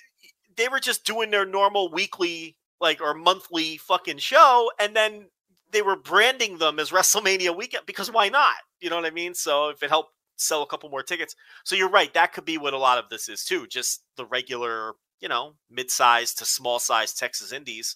they 0.56 0.68
were 0.68 0.80
just 0.80 1.06
doing 1.06 1.32
their 1.32 1.46
normal 1.46 1.92
weekly 1.92 2.56
like 2.80 3.02
or 3.02 3.14
monthly 3.14 3.78
fucking 3.78 4.18
show, 4.18 4.70
and 4.80 4.96
then 4.96 5.28
they 5.72 5.82
were 5.82 5.96
branding 5.96 6.58
them 6.58 6.80
as 6.80 6.92
WrestleMania 6.92 7.56
weekend 7.56 7.86
because 7.86 8.12
why 8.12 8.30
not? 8.30 8.56
You 8.80 8.90
know 8.90 8.96
what 8.98 9.06
I 9.06 9.12
mean? 9.12 9.34
So 9.34 9.70
if 9.70 9.82
it 9.84 9.90
helped 9.90 10.14
sell 10.38 10.62
a 10.62 10.68
couple 10.68 10.90
more 10.90 11.04
tickets, 11.04 11.36
so 11.64 11.76
you're 11.76 11.90
right, 11.90 12.14
that 12.14 12.34
could 12.34 12.46
be 12.46 12.58
what 12.58 12.74
a 12.74 12.78
lot 12.78 12.98
of 12.98 13.10
this 13.10 13.30
is 13.30 13.44
too. 13.44 13.66
Just 13.68 14.04
the 14.18 14.26
regular, 14.26 14.94
you 15.22 15.28
know, 15.30 15.54
mid-sized 15.70 16.38
to 16.40 16.46
small-sized 16.46 17.18
Texas 17.18 17.52
Indies 17.52 17.96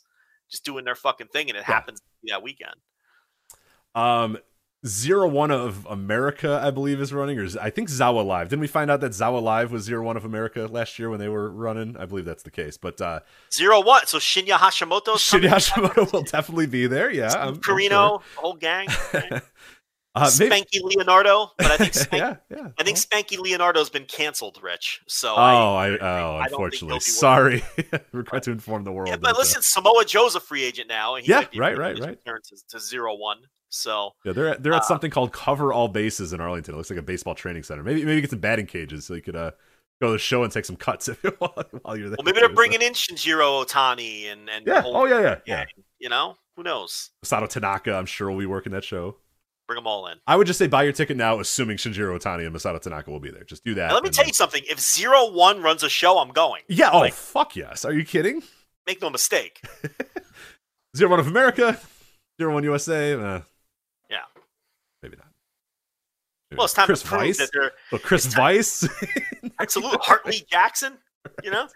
just 0.49 0.65
doing 0.65 0.83
their 0.83 0.95
fucking 0.95 1.27
thing, 1.27 1.49
and 1.49 1.57
it 1.57 1.65
Yeah. 1.67 1.75
happens 1.75 2.01
that 2.23 2.41
weekend. 2.41 2.75
Um, 3.95 4.39
Zero 4.85 5.27
One 5.27 5.51
of 5.51 5.85
America, 5.89 6.61
I 6.63 6.71
believe, 6.71 7.01
is 7.01 7.11
running, 7.11 7.37
or 7.37 7.47
I 7.61 7.69
think 7.69 7.89
Zawa 7.89 8.25
Live. 8.25 8.47
Didn't 8.49 8.61
we 8.61 8.67
find 8.67 8.89
out 8.89 9.01
that 9.01 9.11
Zawa 9.11 9.41
Live 9.41 9.71
was 9.73 9.83
Zero 9.83 10.03
One 10.05 10.15
of 10.15 10.23
America 10.23 10.67
last 10.71 10.97
year 10.97 11.09
when 11.09 11.19
they 11.19 11.27
were 11.27 11.51
running? 11.51 11.97
I 11.97 12.05
believe 12.05 12.23
that's 12.25 12.43
the 12.43 12.51
case. 12.51 12.77
But 12.77 13.01
uh, 13.01 13.19
Zero 13.51 13.81
one. 13.81 14.05
So 14.07 14.19
Shinya 14.19 14.55
Hashimoto, 14.57 15.15
Shinya. 15.17 15.49
Hashimoto 15.49 16.13
will 16.13 16.23
definitely 16.23 16.67
be 16.67 16.87
there. 16.87 17.11
Yeah, 17.11 17.33
I'm, 17.33 17.47
I'm 17.49 17.55
Carino, 17.57 18.21
the 18.35 18.39
whole 18.41 18.53
gang. 18.53 18.87
sure. 19.11 19.41
uh, 20.15 20.25
Spanky 20.27 20.81
Leonardo, 20.81 21.51
but 21.57 21.71
I 21.71 21.77
think 21.77 21.91
Spanky, 21.93 22.17
yeah, 22.17 22.35
yeah. 22.49 22.67
I 22.79 22.83
think 22.83 22.97
Spanky 22.97 23.37
Leonardo's 23.37 23.89
been 23.89 24.05
canceled, 24.05 24.59
Rich. 24.63 25.01
So 25.07 25.33
Oh, 25.35 25.35
I, 25.75 25.87
I, 25.89 25.97
oh, 25.99 26.37
I 26.37 26.45
unfortunately, 26.45 26.87
be 26.87 26.93
working. 26.93 27.01
sorry. 27.01 27.63
Regret 28.13 28.43
to 28.43 28.51
inform 28.51 28.85
the 28.85 28.93
world. 28.93 29.09
Yeah, 29.09 29.17
but 29.17 29.37
listen, 29.37 29.61
Samoa 29.61 30.05
Joe's 30.05 30.35
a 30.35 30.39
free 30.39 30.63
agent 30.63 30.87
now, 30.87 31.15
and 31.15 31.25
he 31.25 31.31
Yeah, 31.31 31.39
right, 31.57 31.77
right, 31.77 31.99
right. 31.99 32.09
return 32.11 32.39
To, 32.49 32.55
to 32.69 32.79
zero 32.79 33.15
one. 33.17 33.39
So 33.69 34.11
Yeah, 34.25 34.33
they're 34.33 34.47
at, 34.49 34.63
they're 34.63 34.73
at 34.73 34.81
Uh, 34.81 34.85
something 34.85 35.11
called 35.11 35.31
Cover 35.31 35.71
All 35.71 35.87
Bases 35.87 36.33
in 36.33 36.41
Arlington. 36.41 36.73
It 36.73 36.77
looks 36.77 36.89
like 36.89 36.99
a 36.99 37.03
baseball 37.03 37.35
training 37.35 37.63
center. 37.63 37.83
Maybe 37.83 38.03
maybe 38.03 38.21
get 38.21 38.29
some 38.31 38.39
batting 38.39 38.65
cages 38.65 39.05
so 39.05 39.13
you 39.13 39.21
could 39.21 39.35
uh, 39.35 39.51
go 40.01 40.07
to 40.07 40.13
the 40.13 40.19
show 40.19 40.43
and 40.43 40.51
take 40.51 40.65
some 40.65 40.75
cuts 40.75 41.07
if 41.09 41.23
you 41.23 41.31
while, 41.39 41.53
while 41.83 41.95
you're 41.97 42.09
there. 42.09 42.17
well, 42.17 42.25
maybe 42.25 42.39
they're 42.39 42.49
so- 42.49 42.55
bringing 42.55 42.81
in 42.81 42.93
Shinjiro 42.93 43.65
Otani 43.65 44.31
and 44.31 44.49
and 44.49 44.65
Yeah. 44.67 44.83
Oh 44.85 45.05
yeah, 45.05 45.21
yeah, 45.21 45.35
yeah. 45.45 45.65
You 45.99 46.09
know, 46.09 46.35
who 46.55 46.63
knows? 46.63 47.11
Sato 47.23 47.45
Tanaka, 47.47 47.93
I'm 47.93 48.05
sure 48.05 48.29
will 48.31 48.39
be 48.39 48.45
working 48.45 48.71
that 48.73 48.83
show. 48.83 49.17
Bring 49.67 49.75
them 49.77 49.85
all 49.85 50.07
in. 50.07 50.17
I 50.25 50.35
would 50.35 50.47
just 50.47 50.57
say 50.57 50.65
buy 50.65 50.81
your 50.81 50.93
ticket 50.93 51.15
now, 51.15 51.39
assuming 51.39 51.77
Shinjiro 51.77 52.17
Otani 52.19 52.47
and 52.47 52.55
Masato 52.55 52.81
Tanaka 52.81 53.11
will 53.11 53.19
be 53.19 53.29
there. 53.29 53.43
Just 53.43 53.63
do 53.63 53.75
that. 53.75 53.85
And 53.91 53.93
let 53.93 54.03
me 54.03 54.09
tell 54.09 54.23
then- 54.23 54.29
you 54.29 54.33
something. 54.33 54.63
If 54.67 54.79
zero 54.79 55.29
one 55.31 55.61
runs 55.61 55.83
a 55.83 55.89
show, 55.89 56.17
I'm 56.17 56.29
going. 56.31 56.63
Yeah. 56.67 56.89
Oh 56.91 56.99
like- 57.01 57.13
fuck 57.13 57.55
yes. 57.55 57.85
Are 57.85 57.93
you 57.93 58.03
kidding? 58.03 58.41
Make 58.87 58.99
no 59.03 59.11
mistake. 59.11 59.61
Zero 60.97 61.11
one 61.11 61.19
of 61.19 61.27
America, 61.27 61.79
zero 62.41 62.51
one 62.51 62.63
USA. 62.63 63.13
Uh, 63.13 63.41
Yeah. 64.09 64.21
Maybe 65.03 65.15
not. 65.17 65.27
Maybe 65.27 66.37
Well, 66.57 66.65
it's 66.65 66.73
time 66.73 66.87
Chris 66.87 67.01
to 67.03 67.07
prove 67.07 67.21
Weiss. 67.21 67.37
that 67.37 67.49
they're 67.53 67.71
Well, 67.91 68.01
Chris 68.03 68.25
it's 68.25 68.37
Weiss. 68.37 68.87
absolute 69.59 69.99
Hartley 70.01 70.45
Jackson. 70.49 70.97
You 71.43 71.51
know, 71.51 71.67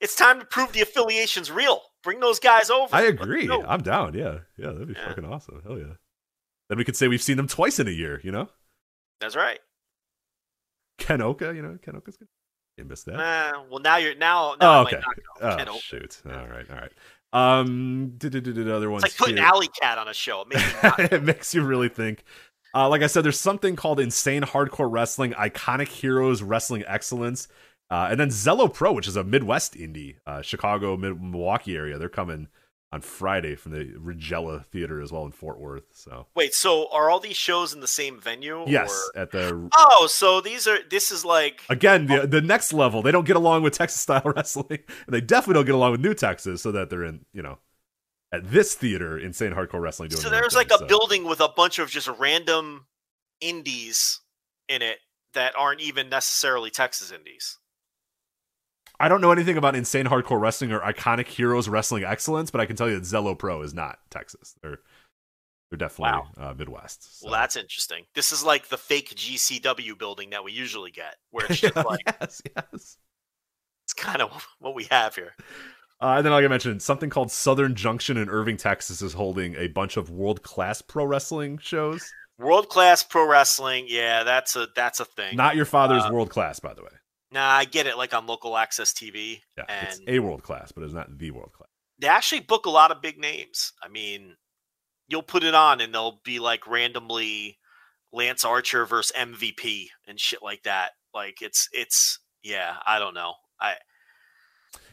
it's 0.00 0.14
time 0.16 0.40
to 0.40 0.46
prove 0.46 0.72
the 0.72 0.80
affiliation's 0.80 1.50
real. 1.50 1.82
Bring 2.02 2.20
those 2.20 2.38
guys 2.38 2.70
over. 2.70 2.94
I 2.94 3.02
agree. 3.02 3.50
I'm 3.50 3.82
down. 3.82 4.14
Yeah. 4.14 4.38
Yeah. 4.56 4.72
That'd 4.72 4.88
be 4.88 4.94
Yeah. 4.94 5.08
fucking 5.08 5.24
awesome. 5.24 5.60
Hell 5.66 5.78
yeah. 5.78 5.94
Then 6.68 6.78
we 6.78 6.84
could 6.84 6.96
say 6.96 7.08
we've 7.08 7.22
seen 7.22 7.36
them 7.36 7.48
twice 7.48 7.78
in 7.78 7.86
a 7.88 7.90
year. 7.92 8.20
You 8.24 8.32
know. 8.32 8.48
That's 9.20 9.36
right. 9.36 9.60
Ken 10.98 11.20
Oka, 11.20 11.54
you 11.54 11.62
know, 11.62 11.76
Ken 11.82 11.96
Oka's 11.96 12.16
good. 12.16 12.28
You 12.76 12.84
missed 12.84 13.06
that. 13.06 13.18
Uh, 13.18 13.62
well, 13.70 13.80
now 13.80 13.96
you're 13.96 14.14
now. 14.14 14.56
now 14.60 14.70
I 14.70 14.78
oh, 14.80 14.84
might 14.84 14.94
okay. 14.94 15.02
Oh, 15.42 15.56
Ken 15.56 15.68
Oka. 15.68 15.78
shoot. 15.80 16.22
All 16.26 16.46
right, 16.48 16.66
all 16.70 16.76
right. 16.76 16.92
Um, 17.32 18.14
did 18.16 18.32
the 18.32 18.74
other 18.74 18.86
It's 18.86 18.92
ones 18.92 19.02
like 19.02 19.16
putting 19.16 19.36
here. 19.36 19.44
Alley 19.46 19.68
Cat 19.80 19.98
on 19.98 20.08
a 20.08 20.14
show. 20.14 20.42
It 20.42 20.48
makes 20.48 21.12
it 21.12 21.22
makes 21.22 21.54
you 21.54 21.62
really 21.62 21.88
think. 21.88 22.24
Uh, 22.74 22.88
like 22.88 23.02
I 23.02 23.06
said, 23.06 23.24
there's 23.24 23.38
something 23.38 23.76
called 23.76 24.00
Insane 24.00 24.42
Hardcore 24.42 24.90
Wrestling, 24.90 25.32
Iconic 25.32 25.88
Heroes 25.88 26.42
Wrestling 26.42 26.82
Excellence, 26.86 27.46
uh, 27.90 28.08
and 28.10 28.18
then 28.18 28.28
Zelo 28.28 28.72
Pro, 28.72 28.92
which 28.92 29.06
is 29.06 29.16
a 29.16 29.22
Midwest 29.22 29.74
indie, 29.74 30.16
uh, 30.26 30.42
Chicago, 30.42 30.96
Mid- 30.96 31.20
Milwaukee 31.22 31.76
area. 31.76 31.98
They're 31.98 32.08
coming 32.08 32.48
on 32.94 33.00
Friday 33.00 33.56
from 33.56 33.72
the 33.72 33.84
Regella 33.98 34.64
Theater 34.66 35.00
as 35.00 35.10
well 35.10 35.24
in 35.24 35.32
Fort 35.32 35.58
Worth. 35.58 35.84
So 35.92 36.26
Wait, 36.36 36.54
so 36.54 36.88
are 36.92 37.10
all 37.10 37.18
these 37.18 37.36
shows 37.36 37.74
in 37.74 37.80
the 37.80 37.88
same 37.88 38.20
venue? 38.20 38.64
yes, 38.68 38.90
Or... 39.14 39.20
at 39.20 39.32
the 39.32 39.68
Oh, 39.76 40.06
so 40.08 40.40
these 40.40 40.66
are. 40.68 40.78
This 40.88 41.10
is 41.10 41.24
like. 41.24 41.62
again 41.68 42.06
the 42.06 42.26
the 42.26 42.40
next 42.40 42.72
level. 42.72 43.02
They 43.02 43.10
don't 43.10 43.26
get 43.26 43.36
along 43.36 43.62
with 43.64 43.72
Texas 43.74 44.00
style 44.00 44.22
wrestling, 44.36 44.78
and 45.06 45.14
they 45.14 45.20
definitely 45.20 45.54
don't 45.54 45.66
get 45.66 45.74
along 45.74 45.92
with 45.92 46.00
New 46.00 46.14
Texas, 46.14 46.62
so 46.62 46.70
that 46.72 46.88
they're 46.88 47.04
in 47.04 47.24
you 47.32 47.42
know 47.42 47.58
at 48.32 48.50
this 48.50 48.74
theater, 48.74 49.18
Insane 49.18 49.52
Hardcore 49.52 49.80
Wrestling. 49.80 50.08
Doing 50.10 50.20
So 50.20 50.30
there's 50.30 50.54
thing, 50.54 50.58
like 50.58 50.72
a 50.72 50.78
so. 50.78 50.86
building 50.86 51.24
with 51.24 51.40
a 51.40 51.48
bunch 51.48 51.78
of 51.78 51.90
just 51.90 52.08
random 52.18 52.86
indies 53.40 54.20
in 54.68 54.82
it 54.82 54.98
that 55.34 55.54
aren't 55.56 55.80
even 55.80 56.08
necessarily 56.08 56.70
Texas 56.70 57.12
indies. 57.12 57.58
I 59.00 59.08
don't 59.08 59.20
know 59.20 59.32
anything 59.32 59.56
about 59.56 59.74
Insane 59.74 60.06
Hardcore 60.06 60.40
Wrestling 60.40 60.72
or 60.72 60.80
Iconic 60.80 61.26
Heroes 61.26 61.68
Wrestling 61.68 62.04
Excellence, 62.04 62.50
but 62.50 62.60
I 62.60 62.66
can 62.66 62.76
tell 62.76 62.88
you 62.88 62.94
that 62.94 63.04
Zelo 63.04 63.36
Pro 63.36 63.62
is 63.62 63.74
not 63.74 63.98
Texas. 64.10 64.54
They're 64.62 64.78
they're 65.70 65.88
definitely 65.88 66.22
uh, 66.38 66.54
Midwest. 66.56 67.20
so. 67.20 67.26
Well, 67.26 67.40
that's 67.40 67.56
interesting. 67.56 68.04
This 68.14 68.30
is 68.30 68.44
like 68.44 68.68
the 68.68 68.78
fake 68.78 69.10
GCW 69.16 69.98
building 69.98 70.30
that 70.30 70.44
we 70.44 70.52
usually 70.52 70.92
get, 70.92 71.16
where 71.30 71.46
it's 71.46 71.60
just 71.60 71.74
like 71.74 72.02
yes, 72.06 72.42
yes. 72.56 72.96
it's 73.84 73.92
kind 73.96 74.22
of 74.22 74.46
what 74.60 74.74
we 74.74 74.84
have 74.90 75.16
here. 75.16 75.34
Uh, 76.04 76.16
and 76.18 76.26
then, 76.26 76.32
like 76.32 76.44
I 76.44 76.48
mentioned, 76.48 76.82
something 76.82 77.08
called 77.08 77.30
Southern 77.30 77.74
Junction 77.74 78.18
in 78.18 78.28
Irving, 78.28 78.58
Texas, 78.58 79.00
is 79.00 79.14
holding 79.14 79.54
a 79.56 79.68
bunch 79.68 79.96
of 79.96 80.10
world 80.10 80.42
class 80.42 80.82
pro 80.82 81.06
wrestling 81.06 81.56
shows. 81.56 82.12
World 82.38 82.68
class 82.68 83.02
pro 83.02 83.26
wrestling, 83.26 83.86
yeah, 83.88 84.22
that's 84.22 84.54
a 84.54 84.68
that's 84.76 85.00
a 85.00 85.06
thing. 85.06 85.34
Not 85.34 85.56
your 85.56 85.64
father's 85.64 86.04
Uh, 86.04 86.10
world 86.12 86.28
class, 86.28 86.60
by 86.60 86.74
the 86.74 86.82
way. 86.82 86.90
nah, 87.30 87.48
I 87.48 87.64
get 87.64 87.86
it. 87.86 87.96
Like 87.96 88.12
on 88.12 88.26
local 88.26 88.56
access 88.58 88.92
TV, 88.92 89.40
Yeah, 89.56 89.64
it's 89.88 90.00
a 90.06 90.18
world 90.18 90.42
class, 90.42 90.72
but 90.72 90.84
it's 90.84 90.92
not 90.92 91.16
the 91.16 91.30
world 91.30 91.52
class. 91.52 91.68
they 91.98 92.08
actually 92.08 92.40
book 92.40 92.66
a 92.66 92.70
lot 92.70 92.90
of 92.90 93.00
big 93.00 93.18
names. 93.18 93.72
I 93.82 93.88
mean, 93.88 94.36
you'll 95.08 95.22
put 95.22 95.42
it 95.42 95.54
on 95.54 95.80
and 95.80 95.94
they'll 95.94 96.20
be 96.22 96.38
like 96.38 96.66
randomly 96.66 97.58
Lance 98.12 98.44
Archer 98.44 98.84
versus 98.84 99.12
MVP 99.16 99.86
and 100.06 100.20
shit 100.20 100.42
like 100.42 100.64
that. 100.64 100.90
Like 101.14 101.40
it's 101.40 101.68
it's 101.72 102.18
yeah, 102.42 102.76
I 102.84 102.98
don't 102.98 103.14
know. 103.14 103.34
I 103.60 103.76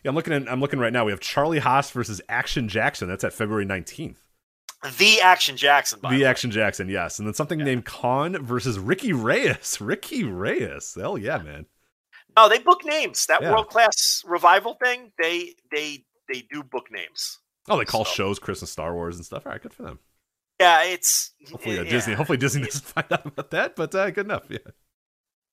Yeah, 0.04 0.10
I'm 0.10 0.16
looking 0.16 0.34
at 0.34 0.50
I'm 0.52 0.60
looking 0.62 0.80
right 0.80 0.94
now. 0.94 1.06
We 1.06 1.12
have 1.12 1.20
Charlie 1.20 1.60
Haas 1.60 1.92
versus 1.92 2.22
Action 2.30 2.68
Jackson. 2.68 3.08
That's 3.08 3.24
at 3.24 3.34
February 3.34 3.66
19th. 3.66 4.18
the 4.98 5.22
Action 5.22 5.58
Jackson 5.58 6.00
by 6.02 6.16
the. 6.16 6.26
Action 6.26 6.50
Jackson, 6.52 6.90
yes. 6.90 7.20
And 7.20 7.28
then 7.28 7.34
something 7.36 7.60
named 7.60 7.86
Khan 7.86 8.44
versus 8.44 8.80
Ricky 8.80 9.14
Reyes. 9.14 9.78
Ricky 9.82 10.24
Reyes. 10.24 10.96
Hell 11.00 11.18
yeah, 11.18 11.38
man. 11.38 11.66
No, 12.36 12.50
they 12.50 12.60
book 12.60 12.84
names. 12.86 13.26
That 13.28 13.42
Yeah. 13.42 13.52
world 13.52 13.68
class 13.70 14.24
revival 14.26 14.76
thing, 14.84 15.12
they 15.22 15.54
they 15.72 16.06
they 16.32 16.44
do 16.52 16.64
book 16.64 16.86
names. 16.92 17.40
Oh, 17.70 17.78
they 17.78 17.86
call 17.86 18.06
So- 18.06 18.12
shows 18.14 18.40
Christmas 18.40 18.72
Star 18.72 18.94
Wars 18.96 19.18
and 19.18 19.26
stuff. 19.26 19.46
All 19.46 19.52
right, 19.52 19.62
good 19.62 19.74
for 19.74 19.84
them. 19.84 20.00
Yeah, 20.60 20.84
it's 20.84 21.34
Hopefully, 21.52 21.80
uh, 21.80 21.84
yeah. 21.84 21.90
Disney. 21.92 22.14
Hopefully, 22.14 22.38
Disney 22.38 22.62
doesn't 22.66 22.84
find 22.86 23.12
out 23.12 23.26
about 23.26 23.52
that. 23.52 23.76
But 23.76 23.94
uh, 23.94 24.10
good 24.12 24.26
enough. 24.26 24.46
Yeah. 24.50 24.58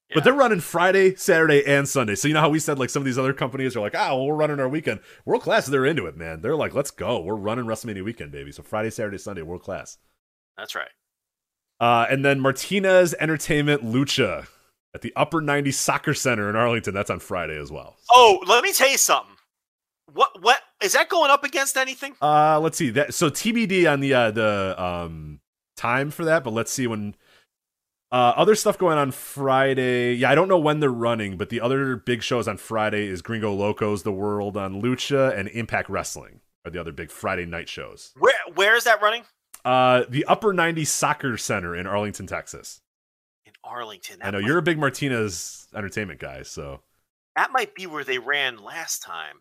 Yeah. 0.08 0.14
But 0.14 0.24
they're 0.24 0.32
running 0.32 0.60
Friday, 0.60 1.14
Saturday, 1.16 1.64
and 1.66 1.86
Sunday. 1.86 2.14
So 2.14 2.28
you 2.28 2.34
know 2.34 2.40
how 2.40 2.48
we 2.48 2.58
said 2.58 2.78
like 2.78 2.88
some 2.88 3.02
of 3.02 3.04
these 3.04 3.18
other 3.18 3.34
companies 3.34 3.76
are 3.76 3.80
like, 3.80 3.94
ah, 3.94 4.14
well, 4.14 4.26
we're 4.26 4.36
running 4.36 4.58
our 4.58 4.68
weekend. 4.68 5.00
World 5.26 5.42
class, 5.42 5.66
they're 5.66 5.84
into 5.84 6.06
it, 6.06 6.16
man. 6.16 6.40
They're 6.40 6.56
like, 6.56 6.74
let's 6.74 6.90
go. 6.90 7.20
We're 7.20 7.34
running 7.34 7.66
WrestleMania 7.66 8.04
weekend, 8.04 8.32
baby. 8.32 8.50
So 8.52 8.62
Friday, 8.62 8.90
Saturday, 8.90 9.18
Sunday, 9.18 9.42
world 9.42 9.62
class. 9.62 9.98
That's 10.56 10.74
right. 10.74 10.88
Uh, 11.78 12.06
and 12.10 12.24
then 12.24 12.40
Martinez 12.40 13.14
Entertainment 13.20 13.84
Lucha 13.84 14.46
at 14.94 15.02
the 15.02 15.12
Upper 15.14 15.40
90 15.40 15.70
Soccer 15.72 16.14
Center 16.14 16.48
in 16.48 16.56
Arlington. 16.56 16.94
That's 16.94 17.10
on 17.10 17.20
Friday 17.20 17.58
as 17.58 17.70
well. 17.70 17.96
Oh, 18.10 18.42
let 18.46 18.64
me 18.64 18.72
tell 18.72 18.90
you 18.90 18.98
something. 18.98 19.34
What 20.12 20.42
what 20.42 20.60
is 20.82 20.94
that 20.94 21.10
going 21.10 21.30
up 21.30 21.44
against 21.44 21.76
anything? 21.76 22.14
Uh, 22.22 22.58
let's 22.60 22.78
see 22.78 22.88
that. 22.90 23.12
So 23.12 23.28
TBD 23.28 23.90
on 23.92 24.00
the 24.00 24.14
uh, 24.14 24.30
the 24.30 24.82
um 24.82 25.40
time 25.76 26.10
for 26.10 26.24
that, 26.24 26.44
but 26.44 26.52
let's 26.52 26.72
see 26.72 26.86
when. 26.86 27.14
Uh, 28.10 28.32
other 28.36 28.54
stuff 28.54 28.78
going 28.78 28.96
on 28.96 29.10
Friday. 29.10 30.14
Yeah, 30.14 30.30
I 30.30 30.34
don't 30.34 30.48
know 30.48 30.58
when 30.58 30.80
they're 30.80 30.90
running, 30.90 31.36
but 31.36 31.50
the 31.50 31.60
other 31.60 31.96
big 31.96 32.22
shows 32.22 32.48
on 32.48 32.56
Friday 32.56 33.06
is 33.06 33.20
Gringo 33.20 33.52
Locos, 33.52 34.02
The 34.02 34.12
World 34.12 34.56
on 34.56 34.80
Lucha, 34.80 35.36
and 35.38 35.48
Impact 35.48 35.90
Wrestling 35.90 36.40
are 36.64 36.70
the 36.70 36.80
other 36.80 36.92
big 36.92 37.10
Friday 37.10 37.44
night 37.44 37.68
shows. 37.68 38.12
Where 38.18 38.32
where 38.54 38.74
is 38.76 38.84
that 38.84 39.02
running? 39.02 39.24
Uh, 39.64 40.04
the 40.08 40.24
Upper 40.24 40.54
90 40.54 40.84
Soccer 40.86 41.36
Center 41.36 41.76
in 41.76 41.86
Arlington, 41.86 42.26
Texas. 42.26 42.80
In 43.44 43.52
Arlington. 43.62 44.18
I 44.22 44.30
know 44.30 44.38
you're 44.38 44.58
a 44.58 44.62
big 44.62 44.78
Martinez 44.78 45.66
entertainment 45.74 46.20
guy, 46.20 46.42
so 46.42 46.80
That 47.36 47.52
might 47.52 47.74
be 47.74 47.86
where 47.86 48.04
they 48.04 48.18
ran 48.18 48.62
last 48.62 49.02
time. 49.02 49.40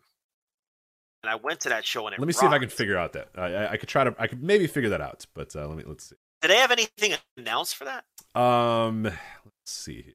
And 1.22 1.30
I 1.30 1.36
went 1.36 1.60
to 1.60 1.70
that 1.70 1.86
show 1.86 2.06
and 2.06 2.14
it 2.14 2.20
let 2.20 2.26
me 2.26 2.32
see 2.32 2.46
if 2.46 2.52
I 2.52 2.58
can 2.58 2.68
figure 2.68 2.96
out 2.96 3.14
that. 3.14 3.30
I, 3.34 3.46
I, 3.46 3.72
I 3.72 3.76
could 3.76 3.88
try 3.88 4.04
to, 4.04 4.14
I 4.18 4.26
could 4.26 4.42
maybe 4.42 4.66
figure 4.66 4.90
that 4.90 5.00
out, 5.00 5.26
but 5.34 5.56
uh, 5.56 5.66
let 5.66 5.76
me 5.76 5.84
let's 5.86 6.10
see. 6.10 6.16
Did 6.42 6.50
they 6.52 6.58
have 6.58 6.70
anything 6.70 7.14
announced 7.36 7.74
for 7.74 7.84
that? 7.86 8.04
Um, 8.38 9.02
let's 9.04 9.16
see. 9.64 10.14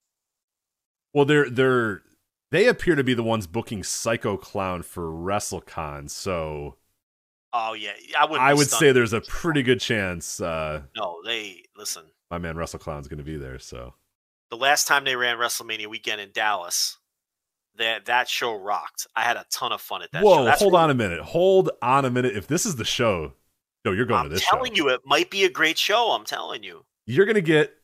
Well, 1.14 1.26
they're 1.26 1.50
they're 1.50 2.02
they 2.52 2.68
appear 2.68 2.96
to 2.96 3.04
be 3.04 3.14
the 3.14 3.24
ones 3.24 3.48
booking 3.48 3.84
Psycho 3.84 4.38
Clown 4.38 4.84
for 4.84 5.04
WrestleCon, 5.12 6.10
so 6.10 6.78
Oh 7.56 7.74
yeah, 7.74 7.92
I 8.20 8.26
would. 8.26 8.40
I 8.40 8.54
would 8.54 8.70
say 8.70 8.92
there's 8.92 9.14
a 9.14 9.22
pretty 9.22 9.62
good 9.62 9.80
chance 9.80 10.42
uh, 10.42 10.82
no. 10.96 11.20
They 11.24 11.64
listen. 11.78 12.04
my 12.32 12.40
man 12.40 12.56
WrestleClown's 12.56 13.08
going 13.08 13.20
to 13.20 13.24
be 13.24 13.38
there. 13.38 13.60
So 13.60 13.94
The 14.50 14.58
last 14.58 14.88
time 14.88 15.04
they 15.04 15.16
ran 15.16 15.38
WrestleMania 15.38 15.86
weekend 15.86 16.20
in 16.20 16.32
Dallas, 16.34 16.98
that 17.78 18.06
that 18.06 18.28
show 18.28 18.56
rocked. 18.56 19.06
I 19.16 19.22
had 19.22 19.38
a 19.38 19.46
ton 19.52 19.72
of 19.72 19.82
fun 19.82 20.02
at 20.02 20.12
that. 20.14 20.24
show. 20.24 20.26
whoa, 20.26 20.52
hold 20.52 20.74
on 20.74 20.90
a 20.90 20.96
minute, 20.96 21.20
hold 21.20 21.70
on 21.84 22.06
a 22.06 22.10
minute. 22.10 22.36
If 22.36 22.48
this 22.48 22.66
is 22.66 22.76
the 22.76 22.86
show, 22.86 23.34
no, 23.86 23.92
you're 23.92 24.08
going 24.08 24.22
I'm 24.22 24.30
to 24.30 24.34
this 24.34 24.48
telling 24.48 24.74
show. 24.74 24.86
you, 24.86 24.90
it 24.90 25.02
might 25.06 25.30
be 25.30 25.44
a 25.44 25.50
great 25.50 25.78
show. 25.78 26.12
I'm 26.12 26.26
telling 26.26 26.64
you. 26.64 26.86
You're 27.06 27.26
going 27.26 27.36
to 27.36 27.42
get 27.42 27.76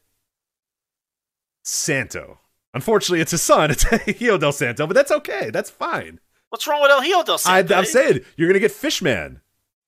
Santo. 1.63 2.39
Unfortunately, 2.73 3.21
it's 3.21 3.31
his 3.31 3.41
son. 3.41 3.71
It's 3.71 3.83
Hijo 3.83 4.37
del 4.37 4.51
Santo, 4.51 4.85
but 4.87 4.93
that's 4.93 5.11
okay. 5.11 5.49
That's 5.51 5.69
fine. 5.69 6.19
What's 6.49 6.67
wrong 6.67 6.81
with 6.81 6.91
El 6.91 7.01
Hijo 7.01 7.23
del 7.23 7.35
I, 7.35 7.37
Santo? 7.37 7.75
I'm 7.75 7.83
eh? 7.83 7.87
saying 7.87 8.19
you're 8.37 8.47
going 8.47 8.55
to 8.55 8.59
get 8.59 8.71
Fishman. 8.71 9.41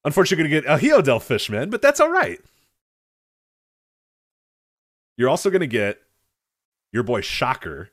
Unfortunately, 0.04 0.44
you're 0.44 0.50
going 0.50 0.62
to 0.62 0.68
get 0.68 0.72
El 0.72 0.78
Hijo 0.80 1.02
del 1.02 1.20
Fishman, 1.20 1.70
but 1.70 1.82
that's 1.82 2.00
all 2.00 2.10
right. 2.10 2.40
You're 5.18 5.30
also 5.30 5.50
going 5.50 5.62
to 5.62 5.68
get 5.68 6.00
your 6.92 7.04
boy 7.04 7.22
Shocker. 7.22 7.90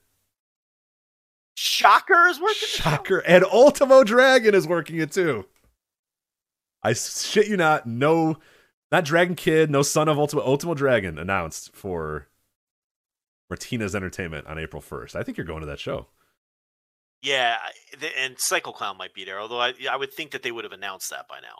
Shocker 1.56 2.26
is 2.28 2.40
working. 2.40 2.68
Shocker 2.68 3.18
and 3.18 3.44
Ultimo 3.44 4.04
Dragon 4.04 4.54
is 4.54 4.66
working 4.66 4.98
it 4.98 5.12
too. 5.12 5.44
I 6.82 6.92
shit 6.92 7.48
you 7.48 7.56
not. 7.56 7.86
No, 7.86 8.38
not 8.92 9.04
Dragon 9.04 9.34
Kid. 9.34 9.70
No 9.70 9.82
son 9.82 10.08
of 10.08 10.18
Ultimo. 10.18 10.42
Ultimo 10.42 10.74
Dragon 10.74 11.18
announced 11.18 11.74
for 11.74 12.28
Martinez 13.50 13.94
Entertainment 13.94 14.46
on 14.46 14.58
April 14.58 14.82
1st. 14.82 15.16
I 15.16 15.22
think 15.22 15.36
you're 15.36 15.46
going 15.46 15.60
to 15.60 15.66
that 15.66 15.80
show. 15.80 16.06
Yeah, 17.22 17.56
and 18.16 18.38
Psycho 18.38 18.70
Clown 18.70 18.96
might 18.96 19.12
be 19.12 19.24
there. 19.24 19.40
Although 19.40 19.60
I, 19.60 19.74
I 19.90 19.96
would 19.96 20.12
think 20.12 20.30
that 20.30 20.42
they 20.42 20.52
would 20.52 20.64
have 20.64 20.72
announced 20.72 21.10
that 21.10 21.26
by 21.28 21.40
now. 21.40 21.56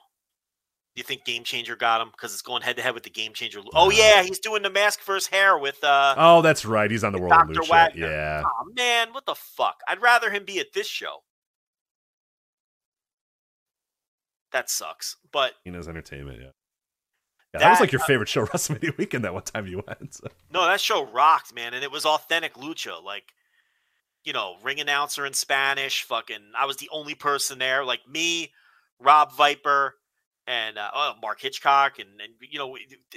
Do 0.94 1.00
you 1.00 1.04
think 1.04 1.24
Game 1.24 1.44
Changer 1.44 1.76
got 1.76 2.00
him 2.00 2.08
because 2.12 2.32
it's 2.32 2.42
going 2.42 2.62
head 2.62 2.76
to 2.76 2.82
head 2.82 2.94
with 2.94 3.02
the 3.02 3.10
Game 3.10 3.32
Changer? 3.32 3.60
Oh 3.74 3.90
yeah, 3.90 4.22
he's 4.22 4.38
doing 4.38 4.62
the 4.62 4.70
mask 4.70 5.00
for 5.00 5.14
his 5.14 5.26
hair 5.26 5.58
with. 5.58 5.82
uh 5.82 6.14
Oh, 6.16 6.42
that's 6.42 6.64
right. 6.64 6.90
He's 6.90 7.04
on 7.04 7.12
the 7.12 7.18
World 7.20 7.30
Dr. 7.30 7.60
Lucha. 7.60 7.70
Wagner. 7.70 8.08
Yeah. 8.08 8.42
Oh 8.44 8.72
man, 8.76 9.12
what 9.12 9.26
the 9.26 9.34
fuck? 9.34 9.80
I'd 9.88 10.02
rather 10.02 10.30
him 10.30 10.44
be 10.44 10.60
at 10.60 10.72
this 10.74 10.86
show. 10.86 11.22
That 14.52 14.70
sucks. 14.70 15.16
But 15.30 15.52
Tina's 15.64 15.88
Entertainment, 15.88 16.40
yeah. 16.40 16.50
Yeah 17.52 17.60
that, 17.60 17.64
that, 17.64 17.70
was 17.70 17.80
like 17.80 17.92
your 17.92 18.02
uh, 18.02 18.06
favorite 18.06 18.28
show 18.28 18.46
WrestleMania 18.46 18.96
weekend 18.96 19.24
that 19.24 19.34
one 19.34 19.42
time 19.42 19.66
you 19.66 19.82
went. 19.86 20.14
So. 20.14 20.28
No, 20.52 20.66
that 20.66 20.80
show 20.80 21.06
rocked, 21.06 21.54
man, 21.54 21.74
and 21.74 21.82
it 21.82 21.90
was 21.90 22.04
authentic 22.04 22.54
lucha. 22.54 23.02
Like 23.02 23.32
you 24.24 24.32
know, 24.32 24.56
ring 24.62 24.80
announcer 24.80 25.24
in 25.24 25.32
Spanish. 25.32 26.02
Fucking, 26.02 26.52
I 26.58 26.66
was 26.66 26.76
the 26.76 26.90
only 26.92 27.14
person 27.14 27.58
there. 27.58 27.84
Like 27.84 28.00
me, 28.08 28.52
Rob 29.00 29.32
Viper, 29.32 29.94
and 30.46 30.78
uh, 30.78 30.90
oh, 30.94 31.14
Mark 31.22 31.40
Hitchcock, 31.40 31.98
and 31.98 32.20
and 32.20 32.32
you 32.40 32.58
know, 32.58 32.76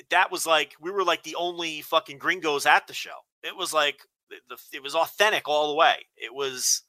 that 0.09 0.31
was 0.31 0.45
like 0.45 0.73
we 0.79 0.91
were 0.91 1.03
like 1.03 1.23
the 1.23 1.35
only 1.35 1.81
fucking 1.81 2.17
gringos 2.17 2.65
at 2.65 2.87
the 2.87 2.93
show. 2.93 3.17
It 3.43 3.55
was 3.55 3.73
like 3.73 3.99
the, 4.29 4.57
it 4.73 4.83
was 4.83 4.95
authentic 4.95 5.47
all 5.47 5.69
the 5.69 5.75
way. 5.75 5.95
It 6.15 6.33
was 6.33 6.83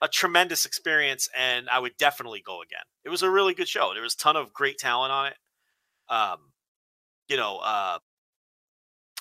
a 0.00 0.08
tremendous 0.08 0.66
experience, 0.66 1.28
and 1.36 1.68
I 1.68 1.78
would 1.78 1.96
definitely 1.96 2.42
go 2.44 2.62
again. 2.62 2.84
It 3.04 3.10
was 3.10 3.22
a 3.22 3.30
really 3.30 3.54
good 3.54 3.68
show. 3.68 3.92
There 3.92 4.02
was 4.02 4.14
a 4.14 4.18
ton 4.18 4.36
of 4.36 4.52
great 4.52 4.78
talent 4.78 5.12
on 5.12 5.26
it. 5.26 5.36
Um, 6.08 6.38
you 7.28 7.36
know, 7.36 7.58
uh, 7.58 7.98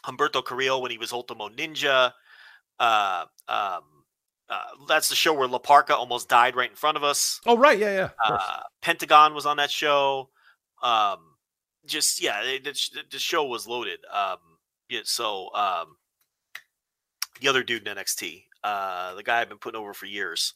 Humberto 0.05 0.43
Carrillo 0.43 0.79
when 0.79 0.91
he 0.91 0.97
was 0.97 1.13
Ultimo 1.13 1.49
Ninja. 1.49 2.11
Uh, 2.79 3.25
um, 3.47 3.81
uh, 4.49 4.85
that's 4.87 5.09
the 5.09 5.15
show 5.15 5.33
where 5.33 5.47
La 5.47 5.59
Parka 5.59 5.95
almost 5.95 6.29
died 6.29 6.55
right 6.55 6.69
in 6.69 6.75
front 6.75 6.97
of 6.97 7.03
us. 7.03 7.39
Oh, 7.45 7.57
right, 7.57 7.79
yeah, 7.79 7.93
yeah. 7.93 8.09
Uh, 8.23 8.61
Pentagon 8.81 9.33
was 9.33 9.45
on 9.45 9.57
that 9.57 9.71
show. 9.71 10.29
Um, 10.81 11.19
just 11.85 12.21
yeah, 12.21 12.41
the, 12.43 12.77
the 13.11 13.19
show 13.19 13.45
was 13.45 13.67
loaded. 13.67 13.99
Um, 14.13 14.37
yeah, 14.89 15.01
so 15.03 15.53
um, 15.55 15.97
the 17.41 17.47
other 17.47 17.63
dude 17.63 17.87
in 17.87 17.95
NXT, 17.95 18.43
uh, 18.63 19.15
the 19.15 19.23
guy 19.23 19.41
I've 19.41 19.49
been 19.49 19.57
putting 19.57 19.79
over 19.79 19.93
for 19.93 20.05
years, 20.05 20.53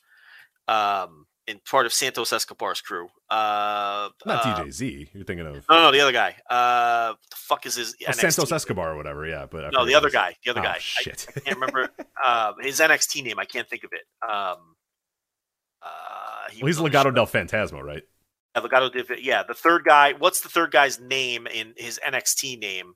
um, 0.67 1.25
in 1.47 1.59
part 1.69 1.85
of 1.85 1.93
Santos 1.93 2.33
Escobar's 2.33 2.81
crew. 2.81 3.05
Uh, 3.29 4.09
Not 4.25 4.45
uh, 4.45 4.63
DJZ. 4.63 5.09
You're 5.13 5.23
thinking 5.23 5.47
of 5.47 5.65
no, 5.69 5.83
no, 5.83 5.91
the 5.91 6.01
other 6.01 6.11
guy. 6.11 6.35
Uh, 6.49 7.13
the 7.29 7.35
fuck 7.35 7.65
is 7.65 7.75
his 7.75 7.95
oh, 8.07 8.11
Santos 8.11 8.51
Escobar 8.51 8.93
or 8.93 8.97
whatever? 8.97 9.25
Yeah, 9.25 9.45
but 9.49 9.71
no, 9.71 9.85
the 9.85 9.95
other 9.95 10.09
guy. 10.09 10.35
The 10.43 10.51
other 10.51 10.59
oh, 10.59 10.63
guy. 10.63 10.77
Shit, 10.79 11.25
I, 11.29 11.33
I 11.35 11.39
can't 11.39 11.55
remember 11.57 11.89
uh, 12.25 12.53
his 12.61 12.79
NXT 12.79 13.23
name. 13.23 13.39
I 13.39 13.45
can't 13.45 13.67
think 13.67 13.83
of 13.83 13.91
it. 13.93 14.03
Um, 14.23 14.75
uh, 15.81 16.51
he 16.51 16.61
well, 16.61 16.67
he's 16.67 16.79
Legado 16.79 17.13
del 17.13 17.27
Fantasma, 17.27 17.81
right? 17.81 18.03
Yeah, 18.55 18.61
Legado 18.61 18.91
del 18.91 19.17
Yeah, 19.19 19.43
the 19.43 19.53
third 19.53 19.83
guy. 19.85 20.13
What's 20.13 20.41
the 20.41 20.49
third 20.49 20.71
guy's 20.71 20.99
name 20.99 21.47
in 21.47 21.73
his 21.77 21.99
NXT 22.05 22.59
name? 22.59 22.93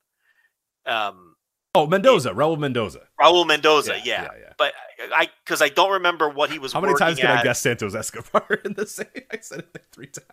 Um, 0.86 1.31
Oh, 1.74 1.88
Mendoza, 1.88 2.32
Raul 2.32 2.60
Mendoza. 2.60 3.08
Raul 3.20 3.48
Mendoza, 3.48 3.94
yeah. 3.98 4.02
yeah. 4.04 4.22
yeah, 4.24 4.30
yeah. 4.42 4.54
But 4.58 4.74
I 5.16 5.30
because 5.46 5.62
I 5.62 5.70
don't 5.70 5.92
remember 5.92 6.30
what 6.30 6.52
he 6.52 6.60
was. 6.60 6.74
How 6.74 6.82
many 6.82 6.96
times 6.96 7.18
did 7.18 7.26
I 7.26 7.44
guess 7.44 7.62
Santos 7.62 7.96
Escobar 7.96 8.60
in 8.66 8.74
the 8.74 8.86
same? 8.86 9.08
I 9.32 9.38
said 9.40 9.60
it 9.60 9.70
like 9.74 9.90
three 9.92 10.08
times. 10.08 10.28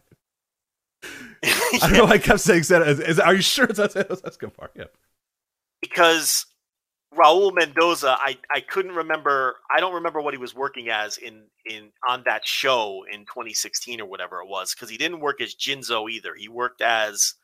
I 1.83 1.89
don't 1.89 1.93
know. 1.93 2.07
I 2.07 2.19
kept 2.19 2.41
saying 2.41 2.65
Santos. 2.65 2.99
Is, 2.99 3.21
are 3.21 3.35
you 3.35 3.43
sure 3.43 3.67
it's 3.67 3.79
Santos 3.79 4.21
Escobar? 4.25 4.71
Yeah. 4.75 4.85
Because 5.81 6.47
Raul 7.15 7.55
Mendoza, 7.55 8.17
I 8.19 8.37
I 8.53 8.61
couldn't 8.61 8.97
remember. 8.97 9.57
I 9.71 9.79
don't 9.79 9.95
remember 9.95 10.21
what 10.21 10.35
he 10.35 10.39
was 10.39 10.57
working 10.57 10.89
as 10.91 11.19
in 11.19 11.45
in 11.65 11.91
on 12.09 12.25
that 12.25 12.47
show 12.47 13.05
in 13.13 13.21
2016 13.21 14.01
or 14.01 14.07
whatever 14.07 14.41
it 14.41 14.49
was. 14.49 14.75
Because 14.75 14.91
he 14.91 14.97
didn't 14.97 15.21
work 15.21 15.41
as 15.41 15.55
Jinzo 15.55 16.11
either. 16.11 16.35
He 16.35 16.49
worked 16.49 16.81
as 16.81 17.35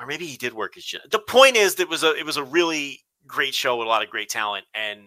or 0.00 0.06
maybe 0.06 0.26
he 0.26 0.36
did 0.36 0.52
work 0.52 0.76
as 0.76 0.84
Jin. 0.84 1.00
The 1.10 1.18
point 1.18 1.56
is, 1.56 1.76
that 1.76 1.84
it 1.84 1.88
was 1.88 2.02
a 2.02 2.14
it 2.14 2.24
was 2.24 2.36
a 2.36 2.44
really 2.44 3.00
great 3.26 3.54
show 3.54 3.76
with 3.76 3.86
a 3.86 3.88
lot 3.88 4.02
of 4.02 4.10
great 4.10 4.28
talent, 4.28 4.66
and 4.74 5.00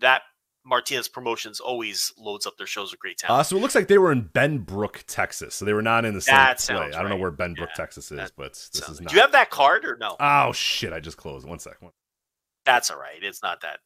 that 0.00 0.22
Martinez 0.64 1.08
Promotions 1.08 1.60
always 1.60 2.12
loads 2.18 2.46
up 2.46 2.56
their 2.56 2.66
shows 2.66 2.90
with 2.90 3.00
great 3.00 3.18
talent. 3.18 3.40
Uh, 3.40 3.42
so 3.42 3.56
it 3.56 3.60
looks 3.60 3.74
like 3.74 3.88
they 3.88 3.98
were 3.98 4.12
in 4.12 4.24
Benbrook, 4.24 5.04
Texas. 5.06 5.54
So 5.54 5.64
they 5.64 5.72
were 5.72 5.82
not 5.82 6.04
in 6.04 6.14
the 6.14 6.20
same 6.20 6.34
that 6.34 6.58
play. 6.58 6.92
I 6.92 7.00
don't 7.00 7.10
know 7.10 7.16
where 7.16 7.32
Benbrook, 7.32 7.68
yeah, 7.68 7.74
Texas 7.76 8.10
is, 8.10 8.30
but 8.36 8.52
this 8.52 8.88
is 8.88 9.00
not. 9.00 9.10
Do 9.10 9.16
you 9.16 9.20
have 9.20 9.32
that 9.32 9.50
card 9.50 9.84
or 9.84 9.96
no? 9.96 10.16
Oh 10.18 10.52
shit! 10.52 10.92
I 10.92 11.00
just 11.00 11.16
closed. 11.16 11.46
One 11.46 11.58
second. 11.58 11.90
That's 12.64 12.90
all 12.90 12.98
right. 12.98 13.22
It's 13.22 13.42
not 13.42 13.60
that. 13.60 13.80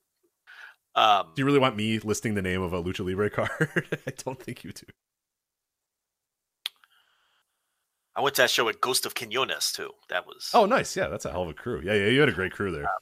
Um, 0.95 1.29
do 1.35 1.43
you 1.43 1.47
really 1.47 1.59
want 1.59 1.77
me 1.77 1.99
listing 1.99 2.35
the 2.35 2.43
name 2.43 2.63
of 2.63 2.73
a 2.73 2.83
Lucha 2.83 3.05
Libre 3.05 3.31
card? 3.31 3.87
I 4.07 4.13
don't 4.25 4.41
think 4.41 4.65
you 4.65 4.73
do. 4.73 4.87
I 8.19 8.21
went 8.21 8.35
to 8.35 8.43
that 8.43 8.51
show 8.51 8.65
with 8.65 8.81
Ghost 8.81 9.07
of 9.07 9.15
Quinones 9.15 9.71
too. 9.71 9.91
That 10.09 10.27
was 10.27 10.51
oh 10.53 10.67
nice, 10.67 10.97
yeah, 10.97 11.07
that's 11.07 11.25
a 11.25 11.31
hell 11.31 11.43
of 11.43 11.51
a 11.51 11.55
crew. 11.55 11.81
Yeah, 11.85 11.93
yeah, 11.93 12.09
you 12.09 12.19
had 12.19 12.29
a 12.29 12.33
great 12.33 12.51
crew 12.51 12.73
there. 12.73 12.85
Uh, 12.85 12.99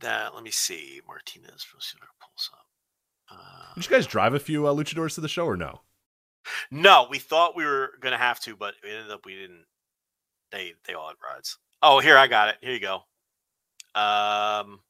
that 0.00 0.34
let 0.34 0.42
me 0.44 0.50
see, 0.50 1.00
Martinez. 1.08 1.66
Let 1.72 2.10
Pulls 2.20 2.50
up. 2.52 2.66
Uh, 3.30 3.74
Did 3.76 3.86
you 3.86 3.90
guys 3.90 4.06
drive 4.06 4.34
a 4.34 4.38
few 4.38 4.66
uh, 4.66 4.74
luchadors 4.74 5.14
to 5.14 5.22
the 5.22 5.28
show 5.28 5.46
or 5.46 5.56
no? 5.56 5.80
No, 6.70 7.06
we 7.08 7.18
thought 7.18 7.56
we 7.56 7.64
were 7.64 7.92
gonna 8.00 8.18
have 8.18 8.40
to, 8.40 8.54
but 8.54 8.74
it 8.84 8.90
ended 8.90 9.10
up 9.10 9.24
we 9.24 9.36
didn't. 9.36 9.64
They 10.52 10.74
they 10.86 10.92
all 10.92 11.08
had 11.08 11.16
rides. 11.26 11.56
Oh, 11.82 12.00
here 12.00 12.18
I 12.18 12.26
got 12.26 12.50
it. 12.50 12.56
Here 12.60 12.74
you 12.74 12.80
go. 12.80 13.04
Um, 13.98 14.80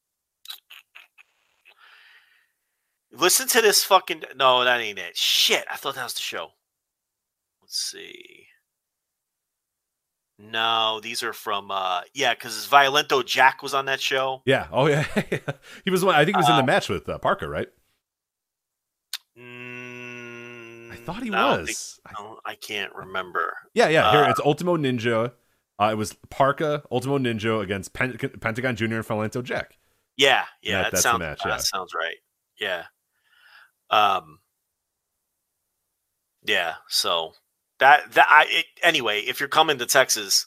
listen 3.12 3.46
to 3.46 3.62
this 3.62 3.84
fucking. 3.84 4.24
No, 4.34 4.64
that 4.64 4.80
ain't 4.80 4.98
it. 4.98 5.16
Shit, 5.16 5.66
I 5.70 5.76
thought 5.76 5.94
that 5.94 6.02
was 6.02 6.14
the 6.14 6.20
show. 6.20 6.48
Let's 7.62 7.80
see. 7.80 8.48
No, 10.42 11.00
these 11.02 11.22
are 11.22 11.34
from 11.34 11.70
uh 11.70 12.00
yeah, 12.14 12.32
because 12.34 12.66
Violento 12.66 13.24
Jack 13.24 13.62
was 13.62 13.74
on 13.74 13.84
that 13.86 14.00
show. 14.00 14.42
Yeah. 14.46 14.68
Oh 14.72 14.86
yeah. 14.86 15.04
he 15.84 15.90
was 15.90 16.04
one. 16.04 16.14
I 16.14 16.24
think 16.24 16.36
he 16.36 16.40
was 16.40 16.48
in 16.48 16.56
the 16.56 16.62
uh, 16.62 16.66
match 16.66 16.88
with 16.88 17.08
uh, 17.08 17.18
Parka, 17.18 17.46
right? 17.48 17.68
Mm, 19.38 20.92
I 20.92 20.96
thought 20.96 21.22
he 21.22 21.30
was. 21.30 22.00
Think, 22.06 22.18
no, 22.18 22.38
I 22.44 22.54
can't 22.54 22.94
remember. 22.94 23.52
Yeah, 23.74 23.88
yeah. 23.88 24.10
Here 24.12 24.22
uh, 24.22 24.30
it's 24.30 24.40
Ultimo 24.40 24.76
Ninja. 24.76 25.32
Uh, 25.78 25.90
it 25.92 25.96
was 25.96 26.16
Parka 26.30 26.82
Ultimo 26.90 27.18
Ninja 27.18 27.62
against 27.62 27.92
Pen- 27.92 28.16
Pentagon 28.16 28.76
Junior 28.76 28.98
and 28.98 29.06
Violento 29.06 29.42
Jack. 29.44 29.78
Yeah, 30.16 30.44
yeah. 30.62 30.78
That, 30.78 30.82
that 30.82 30.92
that's 30.92 31.02
sounds, 31.02 31.18
the 31.18 31.24
match. 31.24 31.40
Yeah. 31.44 31.50
That 31.50 31.62
sounds 31.62 31.92
right. 31.94 32.16
Yeah. 32.58 32.84
Um. 33.90 34.38
Yeah. 36.44 36.74
So 36.88 37.32
that 37.80 38.12
that 38.12 38.26
I 38.28 38.46
it, 38.48 38.66
anyway, 38.82 39.20
if 39.20 39.40
you're 39.40 39.48
coming 39.48 39.78
to 39.78 39.86
Texas, 39.86 40.46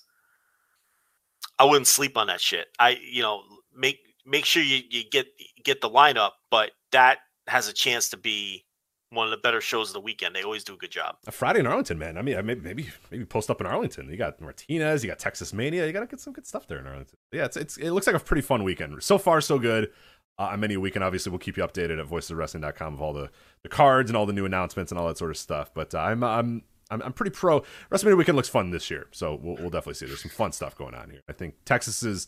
I 1.60 1.66
wouldn't 1.66 1.88
sleep 1.88 2.18
on 2.18 2.28
that 2.28 2.42
shit. 2.42 2.68
I 2.80 2.98
you 3.12 3.22
know 3.22 3.42
make 3.76 4.00
make 4.26 4.46
sure 4.46 4.64
you, 4.64 4.82
you 4.90 5.04
get 5.10 5.28
get 5.64 5.82
the 5.82 5.90
lineup, 5.90 6.32
but 6.50 6.72
that 6.92 7.20
has 7.48 7.68
a 7.68 7.74
chance 7.74 8.10
to 8.10 8.18
be 8.18 8.66
one 9.10 9.28
of 9.28 9.32
the 9.32 9.38
better 9.38 9.62
shows 9.62 9.90
of 9.90 9.94
the 9.94 10.00
weekend. 10.00 10.36
They 10.36 10.44
always 10.44 10.64
do 10.64 10.74
a 10.74 10.78
good 10.78 10.92
job. 10.92 11.16
A 11.28 11.32
Friday 11.32 11.60
in 11.60 11.68
Arlington, 11.68 12.00
man. 12.00 12.18
I 12.18 12.22
mean, 12.22 12.44
maybe 12.46 12.62
maybe 12.62 12.90
maybe 13.12 13.26
post 13.26 13.50
up 13.50 13.62
in 13.62 13.68
Arlington. 13.68 14.10
You 14.10 14.18
got 14.18 14.40
Martinez, 14.42 15.04
you 15.04 15.10
got 15.10 15.20
Texas 15.20 15.54
Mania. 15.54 15.86
You 15.86 15.94
got 15.94 16.02
to 16.02 16.08
get 16.08 16.20
some 16.20 16.34
good 16.34 16.48
stuff 16.48 16.68
there 16.68 16.80
in 16.80 16.88
Arlington. 16.88 17.18
Yeah, 17.32 17.46
it's, 17.46 17.58
it's 17.58 17.78
it 17.78 17.92
looks 17.92 18.08
like 18.08 18.16
a 18.16 18.20
pretty 18.20 18.42
fun 18.42 18.64
weekend. 18.64 19.02
So 19.04 19.18
far, 19.18 19.42
so 19.42 19.60
good. 19.60 19.92
Uh, 20.40 20.46
on 20.46 20.60
many 20.60 20.76
weekend, 20.78 21.04
obviously, 21.04 21.30
we'll 21.30 21.38
keep 21.38 21.58
you 21.58 21.64
updated 21.64 22.00
at 22.00 22.08
voicesofwrestling.com 22.10 22.96
of 22.96 23.02
all 23.04 23.14
the, 23.14 23.30
the 23.62 23.70
cards 23.70 24.10
and 24.10 24.18
all 24.18 24.26
the 24.26 24.34
new 24.34 24.46
announcements 24.46 24.92
and 24.92 24.98
all 24.98 25.08
that 25.08 25.16
sort 25.16 25.30
of 25.30 25.38
stuff. 25.38 25.72
But 25.76 25.94
uh, 25.94 26.00
I'm 26.00 26.24
I'm 26.24 26.64
I'm, 26.94 27.02
I'm 27.02 27.14
pretty 27.14 27.32
pro. 27.32 27.62
WrestleMania 27.92 28.18
weekend 28.18 28.36
looks 28.36 28.50
fun 28.50 28.72
this 28.72 28.90
year, 28.90 29.08
so 29.12 29.40
we'll, 29.42 29.56
we'll 29.56 29.70
definitely 29.70 29.96
see. 29.96 30.06
There's 30.06 30.22
some 30.22 30.32
fun 30.32 30.52
stuff 30.52 30.78
going 30.78 30.96
on 30.96 31.10
here. 31.10 31.22
I 31.28 31.34
think 31.34 31.56
Texas 31.66 32.04
is 32.04 32.28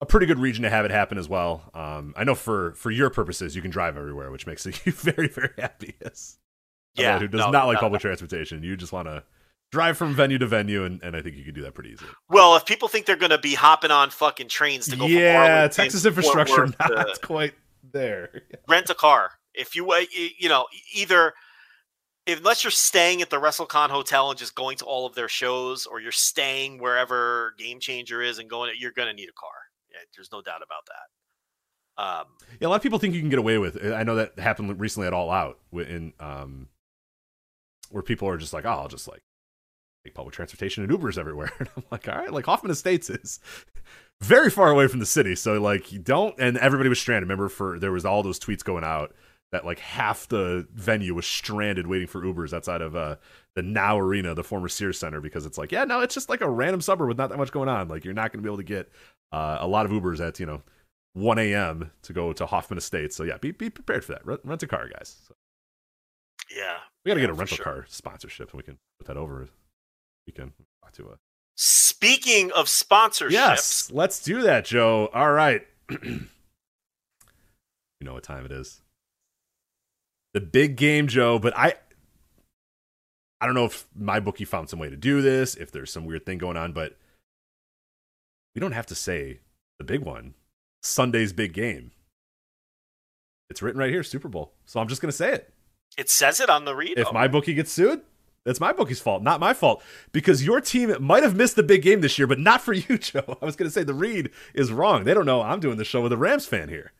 a 0.00 0.06
pretty 0.06 0.26
good 0.26 0.38
region 0.38 0.62
to 0.62 0.70
have 0.70 0.84
it 0.84 0.90
happen 0.90 1.18
as 1.18 1.28
well. 1.28 1.70
Um, 1.74 2.14
I 2.16 2.24
know 2.24 2.34
for 2.34 2.72
for 2.74 2.90
your 2.90 3.10
purposes, 3.10 3.54
you 3.54 3.62
can 3.62 3.70
drive 3.70 3.96
everywhere, 3.96 4.30
which 4.30 4.46
makes 4.46 4.64
you 4.86 4.92
very 4.92 5.28
very 5.28 5.52
happy. 5.58 5.94
Yes. 6.02 6.38
Yeah. 6.94 7.18
Who 7.18 7.28
does 7.28 7.40
no, 7.40 7.50
not 7.50 7.66
like 7.66 7.76
no. 7.76 7.80
public 7.82 8.00
transportation? 8.00 8.62
You 8.62 8.76
just 8.76 8.92
want 8.92 9.06
to 9.06 9.22
drive 9.70 9.96
from 9.96 10.14
venue 10.14 10.38
to 10.38 10.46
venue, 10.46 10.84
and, 10.84 11.00
and 11.02 11.14
I 11.14 11.22
think 11.22 11.36
you 11.36 11.44
can 11.44 11.54
do 11.54 11.62
that 11.62 11.74
pretty 11.74 11.90
easily. 11.90 12.10
Well, 12.28 12.56
if 12.56 12.66
people 12.66 12.88
think 12.88 13.06
they're 13.06 13.14
going 13.14 13.30
to 13.30 13.38
be 13.38 13.54
hopping 13.54 13.92
on 13.92 14.10
fucking 14.10 14.48
trains 14.48 14.88
to 14.88 14.96
go, 14.96 15.06
yeah, 15.06 15.68
Texas 15.68 16.04
infrastructure 16.04 16.66
not 16.80 17.22
quite 17.22 17.54
there. 17.92 18.42
Rent 18.66 18.90
a 18.90 18.94
car 18.94 19.32
if 19.54 19.74
you 19.74 19.92
you 20.38 20.48
know 20.48 20.66
either 20.94 21.34
unless 22.26 22.64
you're 22.64 22.70
staying 22.70 23.22
at 23.22 23.30
the 23.30 23.40
WrestleCon 23.40 23.88
hotel 23.90 24.30
and 24.30 24.38
just 24.38 24.54
going 24.54 24.76
to 24.78 24.84
all 24.84 25.06
of 25.06 25.14
their 25.14 25.28
shows, 25.28 25.86
or 25.86 26.00
you're 26.00 26.12
staying 26.12 26.78
wherever 26.78 27.54
Game 27.58 27.80
Changer 27.80 28.22
is 28.22 28.38
and 28.38 28.48
going, 28.48 28.72
you're 28.78 28.92
going 28.92 29.08
to 29.08 29.14
need 29.14 29.28
a 29.28 29.32
car. 29.38 29.50
Yeah, 29.90 29.98
there's 30.16 30.30
no 30.32 30.42
doubt 30.42 30.62
about 30.64 30.86
that. 30.86 32.02
Um, 32.02 32.26
Yeah, 32.60 32.68
a 32.68 32.70
lot 32.70 32.76
of 32.76 32.82
people 32.82 32.98
think 32.98 33.14
you 33.14 33.20
can 33.20 33.30
get 33.30 33.38
away 33.38 33.58
with. 33.58 33.76
it. 33.76 33.92
I 33.92 34.04
know 34.04 34.14
that 34.14 34.38
happened 34.38 34.80
recently 34.80 35.06
at 35.06 35.12
All 35.12 35.30
Out, 35.30 35.58
in 35.72 36.12
um, 36.20 36.68
where 37.90 38.02
people 38.02 38.28
are 38.28 38.38
just 38.38 38.52
like, 38.52 38.64
"Oh, 38.64 38.70
I'll 38.70 38.88
just 38.88 39.08
like 39.08 39.22
take 40.04 40.14
public 40.14 40.34
transportation 40.34 40.82
and 40.84 40.92
Ubers 40.92 41.18
everywhere." 41.18 41.52
And 41.58 41.68
I'm 41.76 41.84
like, 41.90 42.08
"All 42.08 42.16
right." 42.16 42.32
Like 42.32 42.46
Hoffman 42.46 42.70
Estates 42.70 43.10
is 43.10 43.40
very 44.22 44.48
far 44.50 44.70
away 44.70 44.86
from 44.86 45.00
the 45.00 45.06
city, 45.06 45.34
so 45.34 45.60
like 45.60 45.92
you 45.92 45.98
don't. 45.98 46.38
And 46.38 46.56
everybody 46.58 46.88
was 46.88 47.00
stranded. 47.00 47.28
Remember, 47.28 47.48
for 47.48 47.78
there 47.78 47.92
was 47.92 48.04
all 48.04 48.22
those 48.22 48.38
tweets 48.38 48.64
going 48.64 48.84
out 48.84 49.14
that 49.52 49.64
like 49.64 49.78
half 49.80 50.28
the 50.28 50.66
venue 50.74 51.14
was 51.14 51.26
stranded 51.26 51.86
waiting 51.86 52.06
for 52.06 52.22
Ubers 52.22 52.52
outside 52.52 52.80
of 52.82 52.94
uh 52.94 53.16
the 53.56 53.62
Now 53.62 53.98
Arena, 53.98 54.34
the 54.34 54.44
former 54.44 54.68
Sears 54.68 54.98
Center, 54.98 55.20
because 55.20 55.44
it's 55.44 55.58
like, 55.58 55.72
yeah, 55.72 55.84
no, 55.84 56.00
it's 56.00 56.14
just 56.14 56.28
like 56.28 56.40
a 56.40 56.48
random 56.48 56.80
suburb 56.80 57.08
with 57.08 57.18
not 57.18 57.30
that 57.30 57.38
much 57.38 57.50
going 57.52 57.68
on. 57.68 57.88
Like 57.88 58.04
you're 58.04 58.14
not 58.14 58.32
going 58.32 58.42
to 58.42 58.46
be 58.46 58.48
able 58.48 58.58
to 58.58 58.62
get 58.62 58.88
uh, 59.32 59.58
a 59.60 59.66
lot 59.66 59.86
of 59.86 59.92
Ubers 59.92 60.20
at 60.20 60.38
you 60.38 60.46
know 60.46 60.62
1 61.14 61.38
a.m. 61.38 61.90
to 62.02 62.12
go 62.12 62.32
to 62.32 62.46
Hoffman 62.46 62.78
Estates. 62.78 63.16
So 63.16 63.24
yeah, 63.24 63.38
be 63.38 63.50
be 63.50 63.70
prepared 63.70 64.04
for 64.04 64.12
that. 64.12 64.24
Rent, 64.24 64.40
rent 64.44 64.62
a 64.62 64.66
car, 64.66 64.88
guys. 64.88 65.16
So 65.26 65.34
yeah. 66.56 66.76
we 67.04 67.10
got 67.10 67.14
to 67.14 67.20
Yeah, 67.20 67.26
get 67.26 67.30
a 67.30 67.34
rental 67.34 67.56
sure. 67.56 67.64
car 67.64 67.86
sponsorship, 67.88 68.50
and 68.52 68.58
we 68.58 68.62
can 68.62 68.78
put 68.98 69.08
that 69.08 69.16
over. 69.16 69.48
We 70.26 70.32
can 70.32 70.52
talk 70.82 70.92
to 70.92 71.06
a 71.08 71.16
Speaking 71.56 72.50
of 72.52 72.66
sponsorships, 72.66 73.30
yes. 73.32 73.90
Let's 73.92 74.22
do 74.22 74.40
that, 74.42 74.64
Joe. 74.64 75.10
All 75.12 75.32
right. 75.32 75.66
you 75.90 76.28
know 78.00 78.14
what 78.14 78.22
time 78.22 78.46
it 78.46 78.52
is. 78.52 78.80
The 80.34 80.40
big 80.40 80.76
game, 80.76 81.06
Joe. 81.08 81.38
But 81.38 81.56
I, 81.56 81.74
I 83.40 83.46
don't 83.46 83.54
know 83.54 83.64
if 83.64 83.86
my 83.94 84.20
bookie 84.20 84.44
found 84.44 84.68
some 84.68 84.78
way 84.78 84.90
to 84.90 84.96
do 84.96 85.22
this. 85.22 85.54
If 85.54 85.72
there's 85.72 85.92
some 85.92 86.04
weird 86.04 86.26
thing 86.26 86.38
going 86.38 86.56
on, 86.56 86.72
but 86.72 86.96
we 88.54 88.60
don't 88.60 88.72
have 88.72 88.86
to 88.86 88.94
say 88.94 89.40
the 89.78 89.84
big 89.84 90.00
one. 90.00 90.34
Sunday's 90.82 91.32
big 91.32 91.52
game. 91.52 91.92
It's 93.48 93.62
written 93.62 93.80
right 93.80 93.90
here, 93.90 94.02
Super 94.02 94.28
Bowl. 94.28 94.52
So 94.64 94.80
I'm 94.80 94.88
just 94.88 95.02
gonna 95.02 95.12
say 95.12 95.32
it. 95.32 95.52
it 95.98 96.08
says 96.08 96.40
it 96.40 96.48
on 96.48 96.64
the 96.64 96.74
read. 96.74 96.98
If 96.98 97.12
my 97.12 97.26
bookie 97.26 97.54
gets 97.54 97.72
sued, 97.72 98.02
that's 98.44 98.60
my 98.60 98.72
bookie's 98.72 99.00
fault, 99.00 99.22
not 99.22 99.40
my 99.40 99.52
fault. 99.52 99.82
Because 100.12 100.44
your 100.44 100.60
team 100.60 100.94
might 101.00 101.22
have 101.22 101.36
missed 101.36 101.56
the 101.56 101.62
big 101.62 101.82
game 101.82 102.00
this 102.00 102.18
year, 102.18 102.26
but 102.26 102.38
not 102.38 102.60
for 102.60 102.72
you, 102.72 102.98
Joe. 102.98 103.38
I 103.40 103.44
was 103.44 103.56
going 103.56 103.68
to 103.68 103.72
say 103.72 103.82
the 103.82 103.94
read 103.94 104.30
is 104.54 104.72
wrong. 104.72 105.04
They 105.04 105.14
don't 105.14 105.26
know 105.26 105.42
I'm 105.42 105.60
doing 105.60 105.76
the 105.76 105.84
show 105.84 106.00
with 106.00 106.12
a 106.12 106.16
Rams 106.16 106.46
fan 106.46 106.68
here. 106.68 106.92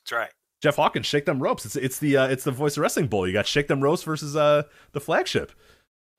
That's 0.00 0.12
right. 0.12 0.32
Jeff 0.62 0.76
Hawkins, 0.76 1.06
shake 1.06 1.24
them 1.24 1.42
ropes. 1.42 1.66
It's 1.66 1.76
it's 1.76 1.98
the 1.98 2.16
uh, 2.16 2.28
it's 2.28 2.44
the 2.44 2.52
Voice 2.52 2.76
of 2.76 2.82
Wrestling 2.82 3.08
Bowl. 3.08 3.26
You 3.26 3.32
got 3.32 3.46
shake 3.46 3.66
them 3.68 3.82
ropes 3.82 4.04
versus 4.04 4.36
uh 4.36 4.62
the 4.92 5.00
flagship. 5.00 5.52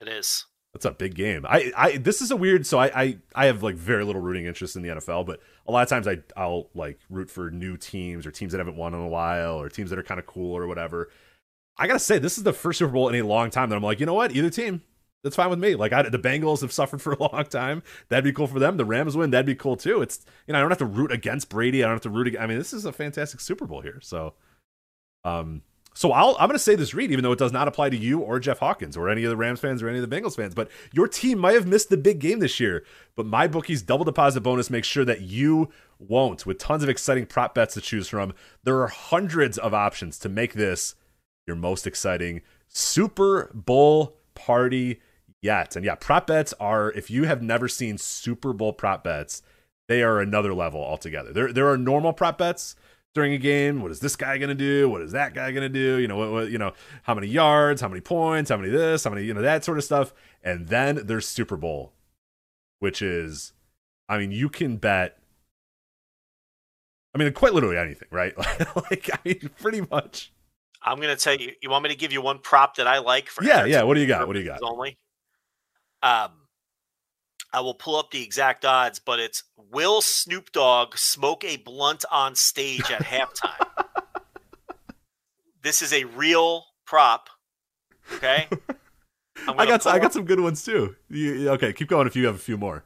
It 0.00 0.08
is. 0.08 0.46
That's 0.74 0.84
a 0.84 0.90
big 0.90 1.14
game. 1.14 1.46
I, 1.48 1.72
I 1.76 1.96
this 1.96 2.20
is 2.20 2.30
a 2.30 2.36
weird. 2.36 2.66
So 2.66 2.78
I, 2.78 3.02
I 3.02 3.18
I 3.34 3.46
have 3.46 3.62
like 3.62 3.76
very 3.76 4.04
little 4.04 4.20
rooting 4.20 4.44
interest 4.44 4.76
in 4.76 4.82
the 4.82 4.88
NFL, 4.88 5.24
but 5.24 5.40
a 5.66 5.72
lot 5.72 5.82
of 5.82 5.88
times 5.88 6.06
I 6.06 6.18
I'll 6.36 6.68
like 6.74 6.98
root 7.08 7.30
for 7.30 7.50
new 7.50 7.76
teams 7.76 8.26
or 8.26 8.32
teams 8.32 8.52
that 8.52 8.58
haven't 8.58 8.76
won 8.76 8.92
in 8.92 9.00
a 9.00 9.08
while 9.08 9.60
or 9.60 9.68
teams 9.68 9.88
that 9.90 9.98
are 9.98 10.02
kind 10.02 10.20
of 10.20 10.26
cool 10.26 10.54
or 10.54 10.66
whatever. 10.66 11.10
I 11.78 11.86
gotta 11.86 11.98
say, 11.98 12.18
this 12.18 12.36
is 12.36 12.44
the 12.44 12.52
first 12.52 12.80
Super 12.80 12.92
Bowl 12.92 13.08
in 13.08 13.14
a 13.14 13.22
long 13.22 13.50
time 13.50 13.70
that 13.70 13.76
I'm 13.76 13.82
like, 13.82 13.98
you 13.98 14.06
know 14.06 14.14
what? 14.14 14.32
Either 14.32 14.50
team, 14.50 14.82
that's 15.24 15.34
fine 15.34 15.50
with 15.50 15.58
me. 15.58 15.74
Like 15.74 15.92
I, 15.92 16.02
the 16.02 16.18
Bengals 16.18 16.60
have 16.60 16.70
suffered 16.70 17.02
for 17.02 17.14
a 17.14 17.18
long 17.32 17.44
time. 17.46 17.82
That'd 18.10 18.24
be 18.24 18.32
cool 18.32 18.46
for 18.46 18.60
them. 18.60 18.76
The 18.76 18.84
Rams 18.84 19.16
win. 19.16 19.30
That'd 19.30 19.46
be 19.46 19.54
cool 19.56 19.76
too. 19.76 20.02
It's 20.02 20.24
you 20.46 20.52
know 20.52 20.58
I 20.58 20.60
don't 20.60 20.70
have 20.70 20.78
to 20.78 20.84
root 20.84 21.10
against 21.10 21.48
Brady. 21.48 21.82
I 21.82 21.86
don't 21.86 21.94
have 21.96 22.02
to 22.02 22.10
root. 22.10 22.28
ag- 22.28 22.36
I 22.36 22.46
mean, 22.46 22.58
this 22.58 22.72
is 22.72 22.84
a 22.84 22.92
fantastic 22.92 23.40
Super 23.40 23.66
Bowl 23.66 23.80
here. 23.80 23.98
So, 24.02 24.34
um, 25.24 25.62
so 25.94 26.12
I'll 26.12 26.36
I'm 26.38 26.48
gonna 26.48 26.58
say 26.58 26.74
this 26.74 26.92
read, 26.92 27.10
even 27.10 27.22
though 27.22 27.32
it 27.32 27.38
does 27.38 27.52
not 27.52 27.68
apply 27.68 27.88
to 27.88 27.96
you 27.96 28.20
or 28.20 28.38
Jeff 28.38 28.58
Hawkins 28.58 28.96
or 28.96 29.08
any 29.08 29.24
of 29.24 29.30
the 29.30 29.36
Rams 29.36 29.60
fans 29.60 29.82
or 29.82 29.88
any 29.88 29.98
of 29.98 30.08
the 30.08 30.14
Bengals 30.14 30.36
fans. 30.36 30.54
But 30.54 30.70
your 30.92 31.08
team 31.08 31.38
might 31.38 31.54
have 31.54 31.66
missed 31.66 31.88
the 31.88 31.96
big 31.96 32.18
game 32.18 32.40
this 32.40 32.60
year. 32.60 32.84
But 33.16 33.26
my 33.26 33.48
bookie's 33.48 33.80
double 33.82 34.04
deposit 34.04 34.42
bonus 34.42 34.70
makes 34.70 34.88
sure 34.88 35.04
that 35.04 35.22
you 35.22 35.70
won't. 35.98 36.44
With 36.44 36.58
tons 36.58 36.82
of 36.82 36.88
exciting 36.88 37.26
prop 37.26 37.54
bets 37.54 37.74
to 37.74 37.80
choose 37.80 38.08
from, 38.08 38.34
there 38.64 38.80
are 38.82 38.88
hundreds 38.88 39.56
of 39.56 39.72
options 39.72 40.18
to 40.18 40.28
make 40.28 40.54
this 40.54 40.96
your 41.46 41.56
most 41.56 41.86
exciting 41.86 42.42
Super 42.68 43.50
Bowl 43.54 44.16
party 44.34 45.00
yet. 45.44 45.76
And 45.76 45.84
yeah, 45.84 45.94
prop 45.94 46.26
bets 46.26 46.54
are 46.58 46.90
if 46.92 47.10
you 47.10 47.24
have 47.24 47.42
never 47.42 47.68
seen 47.68 47.98
Super 47.98 48.52
Bowl 48.52 48.72
prop 48.72 49.04
bets, 49.04 49.42
they 49.86 50.02
are 50.02 50.18
another 50.18 50.54
level 50.54 50.82
altogether. 50.82 51.32
There 51.32 51.52
there 51.52 51.68
are 51.68 51.76
normal 51.76 52.12
prop 52.14 52.38
bets 52.38 52.74
during 53.14 53.32
a 53.34 53.38
game. 53.38 53.82
What 53.82 53.92
is 53.92 54.00
this 54.00 54.16
guy 54.16 54.38
going 54.38 54.48
to 54.48 54.54
do? 54.54 54.88
What 54.88 55.02
is 55.02 55.12
that 55.12 55.34
guy 55.34 55.52
going 55.52 55.62
to 55.62 55.68
do? 55.68 55.98
You 55.98 56.08
know, 56.08 56.16
what, 56.16 56.32
what 56.32 56.50
you 56.50 56.58
know, 56.58 56.72
how 57.04 57.14
many 57.14 57.28
yards, 57.28 57.80
how 57.80 57.88
many 57.88 58.00
points, 58.00 58.50
how 58.50 58.56
many 58.56 58.70
this, 58.70 59.04
how 59.04 59.10
many, 59.10 59.24
you 59.24 59.34
know, 59.34 59.42
that 59.42 59.64
sort 59.64 59.78
of 59.78 59.84
stuff. 59.84 60.12
And 60.42 60.68
then 60.68 61.02
there's 61.04 61.28
Super 61.28 61.56
Bowl, 61.56 61.92
which 62.80 63.02
is 63.02 63.52
I 64.08 64.18
mean, 64.18 64.32
you 64.32 64.48
can 64.48 64.78
bet 64.78 65.18
I 67.14 67.18
mean, 67.18 67.32
quite 67.32 67.54
literally 67.54 67.78
anything, 67.78 68.08
right? 68.10 68.36
like, 68.90 69.08
I 69.12 69.18
mean, 69.24 69.50
pretty 69.60 69.82
much. 69.88 70.32
I'm 70.82 70.96
going 71.00 71.16
to 71.16 71.22
tell 71.22 71.36
you. 71.36 71.52
You 71.62 71.70
want 71.70 71.84
me 71.84 71.90
to 71.90 71.94
give 71.94 72.12
you 72.12 72.20
one 72.20 72.40
prop 72.40 72.74
that 72.76 72.88
I 72.88 72.98
like 72.98 73.28
for? 73.28 73.44
Yeah, 73.44 73.64
yeah. 73.64 73.84
What 73.84 73.94
do 73.94 74.00
you 74.00 74.06
got? 74.08 74.26
What 74.26 74.34
do 74.34 74.40
you 74.40 74.44
got? 74.44 74.60
Only. 74.62 74.98
Um, 76.04 76.30
I 77.52 77.60
will 77.60 77.74
pull 77.74 77.96
up 77.96 78.10
the 78.10 78.22
exact 78.22 78.64
odds, 78.64 78.98
but 78.98 79.18
it's 79.18 79.42
will 79.56 80.00
Snoop 80.02 80.52
Dogg 80.52 80.96
smoke 80.96 81.44
a 81.44 81.56
blunt 81.56 82.04
on 82.12 82.34
stage 82.36 82.90
at 82.90 83.02
halftime? 83.02 83.66
This 85.62 85.80
is 85.80 85.94
a 85.94 86.04
real 86.04 86.66
prop. 86.84 87.30
Okay. 88.16 88.46
I 89.48 89.64
got 89.66 89.86
I 89.86 89.98
got 89.98 90.12
some 90.12 90.26
good 90.26 90.40
ones 90.40 90.62
too. 90.62 90.94
You, 91.08 91.48
okay, 91.52 91.72
keep 91.72 91.88
going 91.88 92.06
if 92.06 92.14
you 92.14 92.26
have 92.26 92.34
a 92.34 92.38
few 92.38 92.58
more. 92.58 92.84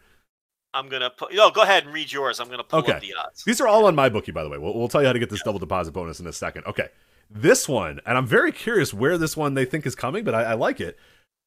I'm 0.73 0.89
gonna 0.89 1.11
put. 1.11 1.35
No, 1.35 1.51
go 1.51 1.63
ahead 1.63 1.87
and 1.87 1.93
read 1.93 2.13
yours. 2.13 2.39
I'm 2.39 2.49
gonna 2.49 2.63
pull 2.63 2.79
Okay. 2.79 2.93
up 2.93 3.01
the 3.01 3.15
odds. 3.15 3.43
These 3.43 3.61
are 3.61 3.67
all 3.67 3.87
on 3.87 3.97
my 3.97 4.09
bookie, 4.09 4.31
by 4.31 4.45
the 4.45 4.49
way. 4.49 4.59
We'll, 4.59 4.75
we'll 4.79 4.87
tell 4.87 5.01
you 5.01 5.09
how 5.09 5.13
to 5.13 5.19
get 5.19 5.29
this 5.29 5.43
double 5.43 5.59
deposit 5.59 5.91
bonus 5.91 6.21
in 6.21 6.29
a 6.29 6.33
second. 6.33 6.67
Okay, 6.67 6.89
this 7.29 7.69
one, 7.69 8.01
and 8.07 8.17
I'm 8.17 8.27
very 8.27 8.53
curious 8.53 8.95
where 8.95 9.19
this 9.19 9.37
one 9.37 9.55
they 9.55 9.65
think 9.65 9.85
is 9.85 9.97
coming, 9.97 10.23
but 10.23 10.35
I, 10.37 10.45
I 10.45 10.55
like 10.55 10.81
it. 10.81 10.97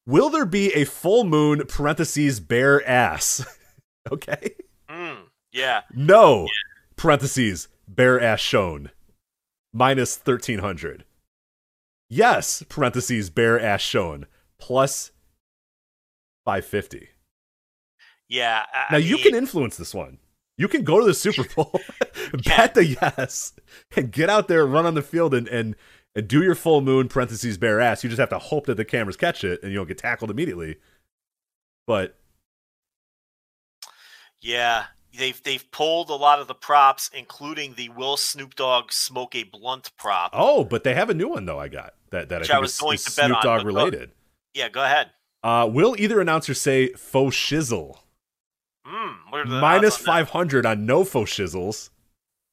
Will 0.05 0.29
there 0.29 0.45
be 0.45 0.73
a 0.73 0.85
full 0.85 1.23
moon 1.23 1.65
parentheses 1.67 2.39
bare 2.39 2.85
ass? 2.87 3.45
okay, 4.11 4.55
Mm, 4.89 5.23
yeah. 5.53 5.81
no 5.93 6.47
parentheses 6.97 7.67
bare 7.87 8.19
ass 8.19 8.39
shown 8.39 8.91
minus 9.73 10.15
thirteen 10.17 10.59
hundred. 10.59 11.05
Yes 12.09 12.63
parentheses 12.67 13.29
bare 13.29 13.59
ass 13.59 13.79
shown 13.81 14.25
plus 14.59 15.11
five 16.45 16.65
fifty. 16.65 17.09
Yeah. 18.27 18.65
I- 18.73 18.93
Now 18.93 18.97
you 18.97 19.17
can 19.17 19.35
influence 19.35 19.77
this 19.77 19.93
one. 19.93 20.17
You 20.57 20.67
can 20.67 20.83
go 20.83 20.99
to 20.99 21.05
the 21.05 21.13
Super 21.13 21.43
Bowl, 21.55 21.79
bet 22.45 22.73
the 22.75 22.85
yes, 22.85 23.53
and 23.95 24.11
get 24.11 24.29
out 24.29 24.47
there, 24.47 24.65
run 24.65 24.85
on 24.85 24.93
the 24.93 25.01
field, 25.01 25.33
and 25.33 25.47
and 25.47 25.75
and 26.15 26.27
do 26.27 26.43
your 26.43 26.55
full 26.55 26.81
moon 26.81 27.07
parentheses 27.07 27.57
bare 27.57 27.79
ass. 27.79 28.03
You 28.03 28.09
just 28.09 28.19
have 28.19 28.29
to 28.29 28.39
hope 28.39 28.65
that 28.65 28.75
the 28.75 28.85
cameras 28.85 29.17
catch 29.17 29.43
it 29.43 29.61
and 29.63 29.71
you 29.71 29.77
don't 29.77 29.87
get 29.87 29.97
tackled 29.97 30.29
immediately. 30.31 30.77
But 31.87 32.17
Yeah, 34.41 34.85
they've 35.17 35.41
they've 35.43 35.69
pulled 35.71 36.09
a 36.09 36.15
lot 36.15 36.39
of 36.39 36.47
the 36.47 36.55
props, 36.55 37.09
including 37.13 37.73
the 37.75 37.89
Will 37.89 38.17
Snoop 38.17 38.55
Dogg 38.55 38.91
smoke 38.91 39.35
a 39.35 39.43
blunt 39.43 39.91
prop. 39.97 40.31
oh, 40.33 40.63
but 40.63 40.83
they 40.83 40.93
have 40.93 41.09
a 41.09 41.13
new 41.13 41.29
one 41.29 41.45
though. 41.45 41.59
I 41.59 41.67
got 41.67 41.93
that 42.09 42.29
that 42.29 42.41
Which 42.41 42.49
I 42.51 42.57
I 42.57 42.59
was 42.59 42.73
is, 42.73 42.79
going 42.79 42.95
is 42.95 43.03
to 43.05 43.11
bet 43.15 43.25
Snoop 43.27 43.37
on, 43.37 43.43
Dogg 43.43 43.61
go- 43.61 43.65
related. 43.67 44.11
Yeah, 44.53 44.69
go 44.69 44.83
ahead. 44.83 45.11
Uh, 45.43 45.67
will 45.71 45.95
either 45.97 46.19
announcer 46.21 46.53
say 46.53 46.89
faux 46.93 47.35
shizzle 47.35 47.97
Mm, 48.85 49.15
what 49.29 49.41
are 49.41 49.47
the 49.47 49.59
minus 49.61 49.93
odds 49.95 50.01
on 50.01 50.05
that? 50.05 50.11
five 50.11 50.29
hundred 50.31 50.65
on 50.65 50.85
no 50.87 51.03
faux 51.03 51.31
shizzles, 51.31 51.89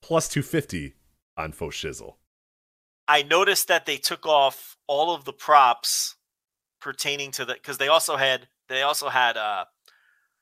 plus 0.03 0.29
two 0.29 0.43
fifty 0.43 0.95
on 1.39 1.53
faux 1.53 1.75
shizzle? 1.75 2.15
I 3.09 3.23
noticed 3.23 3.69
that 3.69 3.87
they 3.87 3.97
took 3.97 4.27
off 4.27 4.77
all 4.87 5.15
of 5.15 5.25
the 5.25 5.33
props 5.33 6.17
pertaining 6.81 7.31
to 7.33 7.45
the 7.45 7.55
because 7.55 7.79
they 7.79 7.89
also 7.89 8.17
had 8.17 8.47
they 8.69 8.83
also 8.83 9.09
had 9.09 9.37
uh 9.37 9.65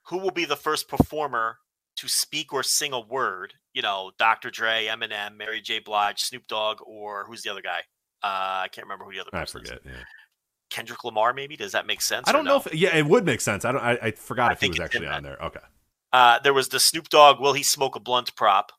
who 0.08 0.18
will 0.18 0.32
be 0.32 0.44
the 0.44 0.56
first 0.56 0.88
performer 0.88 1.58
to 1.96 2.08
speak 2.08 2.52
or 2.52 2.62
sing 2.62 2.92
a 2.92 3.00
word. 3.00 3.54
You 3.72 3.82
know, 3.82 4.12
Dr. 4.18 4.50
Dre, 4.50 4.86
Eminem, 4.86 5.36
Mary 5.36 5.60
J. 5.60 5.80
Blige, 5.80 6.20
Snoop 6.20 6.46
Dogg, 6.46 6.78
or 6.86 7.24
who's 7.26 7.42
the 7.42 7.50
other 7.50 7.62
guy? 7.62 7.80
Uh, 8.22 8.64
I 8.64 8.68
can't 8.70 8.86
remember 8.86 9.04
who 9.04 9.12
the 9.12 9.20
other 9.20 9.30
I 9.32 9.40
person 9.40 9.62
is. 9.62 9.68
forget. 9.68 9.82
Yeah. 9.84 10.02
Kendrick 10.70 11.04
Lamar, 11.04 11.32
maybe. 11.32 11.56
Does 11.56 11.72
that 11.72 11.86
make 11.86 12.00
sense? 12.00 12.28
I 12.28 12.32
don't 12.32 12.44
know 12.44 12.58
no? 12.58 12.62
if 12.66 12.74
yeah, 12.74 12.96
it 12.96 13.06
would 13.06 13.24
make 13.24 13.40
sense. 13.40 13.64
I 13.64 13.72
don't. 13.72 13.82
I, 13.82 13.98
I 14.02 14.10
forgot 14.12 14.50
I 14.50 14.54
if 14.54 14.60
he 14.60 14.68
was 14.68 14.80
actually 14.80 15.06
on 15.06 15.22
there. 15.22 15.36
Okay. 15.42 15.60
Uh, 16.12 16.38
there 16.40 16.54
was 16.54 16.68
the 16.68 16.80
Snoop 16.80 17.08
Dogg, 17.08 17.40
will 17.40 17.52
he 17.52 17.62
smoke 17.62 17.94
a 17.94 18.00
blunt 18.00 18.34
prop? 18.36 18.72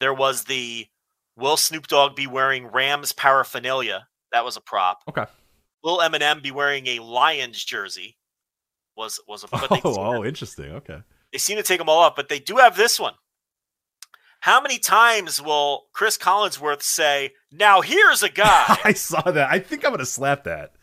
There 0.00 0.14
was 0.14 0.44
the 0.44 0.86
will 1.36 1.56
Snoop 1.56 1.86
Dogg 1.86 2.16
be 2.16 2.26
wearing 2.26 2.66
Rams 2.66 3.12
paraphernalia? 3.12 4.06
That 4.32 4.44
was 4.44 4.56
a 4.56 4.60
prop. 4.60 5.02
Okay. 5.08 5.24
Will 5.82 5.98
Eminem 5.98 6.42
be 6.42 6.50
wearing 6.50 6.86
a 6.86 6.98
Lions 7.00 7.62
jersey? 7.64 8.16
Was 8.96 9.20
was 9.28 9.44
a 9.44 9.48
Oh, 9.52 9.80
oh, 9.84 10.24
interesting. 10.24 10.72
Okay. 10.72 10.98
they 11.32 11.38
seem 11.38 11.56
to 11.56 11.62
take 11.62 11.78
them 11.78 11.88
all 11.88 12.02
up, 12.02 12.16
but 12.16 12.28
they 12.28 12.38
do 12.38 12.56
have 12.56 12.76
this 12.76 12.98
one. 12.98 13.14
How 14.40 14.60
many 14.60 14.78
times 14.78 15.40
will 15.40 15.84
Chris 15.92 16.18
Collinsworth 16.18 16.82
say, 16.82 17.32
"Now 17.50 17.80
here's 17.80 18.22
a 18.22 18.28
guy"? 18.28 18.78
I 18.84 18.92
saw 18.92 19.22
that. 19.22 19.50
I 19.50 19.58
think 19.58 19.84
I'm 19.84 19.92
gonna 19.92 20.06
slap 20.06 20.44
that. 20.44 20.74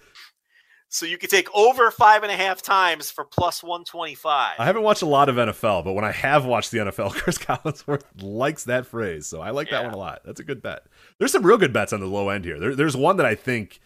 So 0.94 1.06
you 1.06 1.18
could 1.18 1.30
take 1.30 1.48
over 1.56 1.90
five 1.90 2.24
and 2.24 2.32
a 2.32 2.36
half 2.36 2.62
times 2.62 3.10
for 3.10 3.24
plus 3.24 3.64
125. 3.64 4.56
I 4.60 4.66
haven't 4.66 4.82
watched 4.84 5.02
a 5.02 5.06
lot 5.06 5.30
of 5.30 5.38
NFL, 5.38 5.86
but 5.86 5.94
when 5.94 6.04
I 6.04 6.12
have 6.12 6.44
watched 6.44 6.72
the 6.72 6.80
NFL, 6.80 7.12
Chris 7.16 7.38
Collinsworth 7.38 8.04
likes 8.22 8.66
that 8.66 8.86
phrase. 8.86 9.26
So 9.26 9.40
I 9.40 9.52
like 9.52 9.70
that 9.70 9.86
one 9.86 9.94
a 9.94 9.98
lot. 9.98 10.20
That's 10.26 10.42
a 10.42 10.44
good 10.44 10.62
bet. 10.62 10.84
There's 11.18 11.32
some 11.32 11.46
real 11.46 11.58
good 11.58 11.72
bets 11.72 11.94
on 11.94 12.02
the 12.02 12.08
low 12.08 12.28
end 12.28 12.44
here. 12.44 12.60
There, 12.60 12.76
there's 12.76 12.98
one 12.98 13.16
that 13.18 13.26
I 13.26 13.36
think 13.36 13.80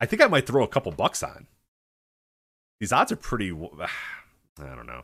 I 0.00 0.06
think 0.06 0.22
I 0.22 0.28
might 0.28 0.46
throw 0.46 0.62
a 0.62 0.68
couple 0.68 0.92
bucks 0.92 1.24
on. 1.24 1.48
These 2.78 2.92
odds 2.92 3.10
are 3.10 3.16
pretty 3.16 3.50
I 4.60 4.74
don't 4.76 4.86
know. 4.86 5.02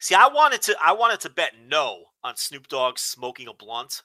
See, 0.00 0.16
I 0.16 0.26
wanted 0.26 0.60
to 0.62 0.76
I 0.82 0.90
wanted 0.92 1.20
to 1.20 1.30
bet 1.30 1.52
no 1.68 2.06
on 2.24 2.34
Snoop 2.34 2.66
Dogg 2.66 2.98
smoking 2.98 3.46
a 3.46 3.54
blunt 3.54 4.02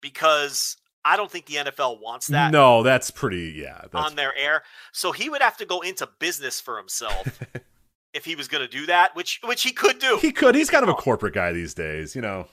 because 0.00 0.76
I 1.04 1.16
don't 1.16 1.30
think 1.30 1.46
the 1.46 1.56
NFL 1.56 2.00
wants 2.00 2.28
that 2.28 2.50
no, 2.50 2.82
that's 2.82 3.10
pretty 3.10 3.54
yeah. 3.56 3.82
That's, 3.92 3.94
on 3.94 4.16
their 4.16 4.34
air. 4.36 4.62
So 4.92 5.12
he 5.12 5.28
would 5.28 5.42
have 5.42 5.56
to 5.58 5.66
go 5.66 5.80
into 5.80 6.08
business 6.18 6.60
for 6.60 6.78
himself 6.78 7.40
if 8.14 8.24
he 8.24 8.36
was 8.36 8.48
going 8.48 8.62
to 8.62 8.70
do 8.70 8.86
that, 8.86 9.14
which 9.14 9.40
which 9.44 9.62
he 9.62 9.72
could 9.72 9.98
do. 9.98 10.18
he 10.20 10.32
could. 10.32 10.54
He's 10.54 10.70
kind 10.70 10.82
of 10.82 10.88
a 10.88 10.94
corporate 10.94 11.34
guy 11.34 11.52
these 11.52 11.74
days, 11.74 12.14
you 12.16 12.22
know. 12.22 12.46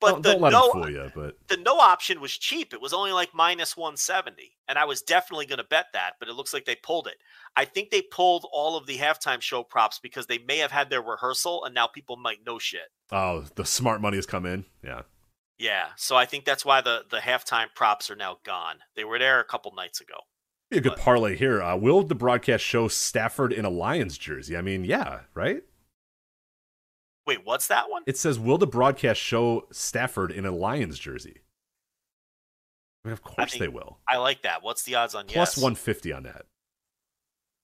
but 0.00 0.10
don't, 0.10 0.22
the 0.22 0.32
don't 0.32 0.40
let 0.42 0.52
no 0.52 0.66
him 0.66 0.72
fool 0.72 0.90
you. 0.90 1.10
But 1.14 1.36
the 1.48 1.56
no 1.56 1.78
option 1.78 2.20
was 2.20 2.36
cheap. 2.36 2.72
It 2.72 2.80
was 2.80 2.92
only 2.92 3.12
like 3.12 3.34
minus 3.34 3.76
170. 3.76 4.52
And 4.68 4.78
I 4.78 4.84
was 4.84 5.02
definitely 5.02 5.46
going 5.46 5.58
to 5.58 5.64
bet 5.64 5.86
that, 5.94 6.12
but 6.20 6.28
it 6.28 6.34
looks 6.34 6.52
like 6.52 6.64
they 6.64 6.76
pulled 6.76 7.06
it. 7.06 7.16
I 7.56 7.64
think 7.64 7.90
they 7.90 8.02
pulled 8.02 8.46
all 8.52 8.76
of 8.76 8.86
the 8.86 8.98
halftime 8.98 9.40
show 9.40 9.62
props 9.62 9.98
because 9.98 10.26
they 10.26 10.38
may 10.38 10.58
have 10.58 10.72
had 10.72 10.90
their 10.90 11.02
rehearsal 11.02 11.64
and 11.64 11.74
now 11.74 11.86
people 11.86 12.16
might 12.16 12.44
know 12.44 12.58
shit. 12.58 12.88
oh, 13.10 13.44
the 13.54 13.64
smart 13.64 14.00
money 14.00 14.16
has 14.16 14.26
come 14.26 14.44
in. 14.44 14.64
Yeah. 14.84 15.02
Yeah. 15.58 15.88
So 15.96 16.16
I 16.16 16.26
think 16.26 16.44
that's 16.44 16.64
why 16.64 16.80
the, 16.80 17.04
the 17.10 17.18
halftime 17.18 17.66
props 17.74 18.10
are 18.10 18.16
now 18.16 18.38
gone. 18.44 18.76
They 18.94 19.04
were 19.04 19.18
there 19.18 19.40
a 19.40 19.44
couple 19.44 19.72
nights 19.74 20.00
ago. 20.00 20.14
Be 20.70 20.78
a 20.78 20.80
good 20.80 20.92
But- 20.96 21.00
parlay 21.00 21.36
here. 21.36 21.62
Uh, 21.62 21.76
will 21.76 22.02
the 22.02 22.14
broadcast 22.14 22.64
show 22.64 22.88
Stafford 22.88 23.52
in 23.52 23.64
a 23.64 23.70
Lions 23.70 24.18
jersey? 24.18 24.56
I 24.56 24.62
mean, 24.62 24.84
yeah, 24.84 25.20
right? 25.34 25.62
Wait, 27.26 27.40
what's 27.44 27.68
that 27.68 27.90
one? 27.90 28.02
It 28.06 28.16
says, 28.16 28.38
will 28.38 28.58
the 28.58 28.66
broadcast 28.66 29.20
show 29.20 29.66
Stafford 29.72 30.30
in 30.30 30.46
a 30.46 30.52
Lions 30.52 30.98
jersey? 30.98 31.42
I 33.04 33.08
mean, 33.08 33.12
of 33.12 33.22
course 33.22 33.52
think 33.52 33.60
they 33.60 33.68
will. 33.68 33.98
I 34.08 34.18
like 34.18 34.42
that. 34.42 34.62
What's 34.62 34.82
the 34.82 34.96
odds 34.96 35.14
on 35.14 35.26
Plus 35.26 35.56
yes? 35.56 35.62
150 35.62 36.12
on 36.12 36.22
that. 36.24 36.46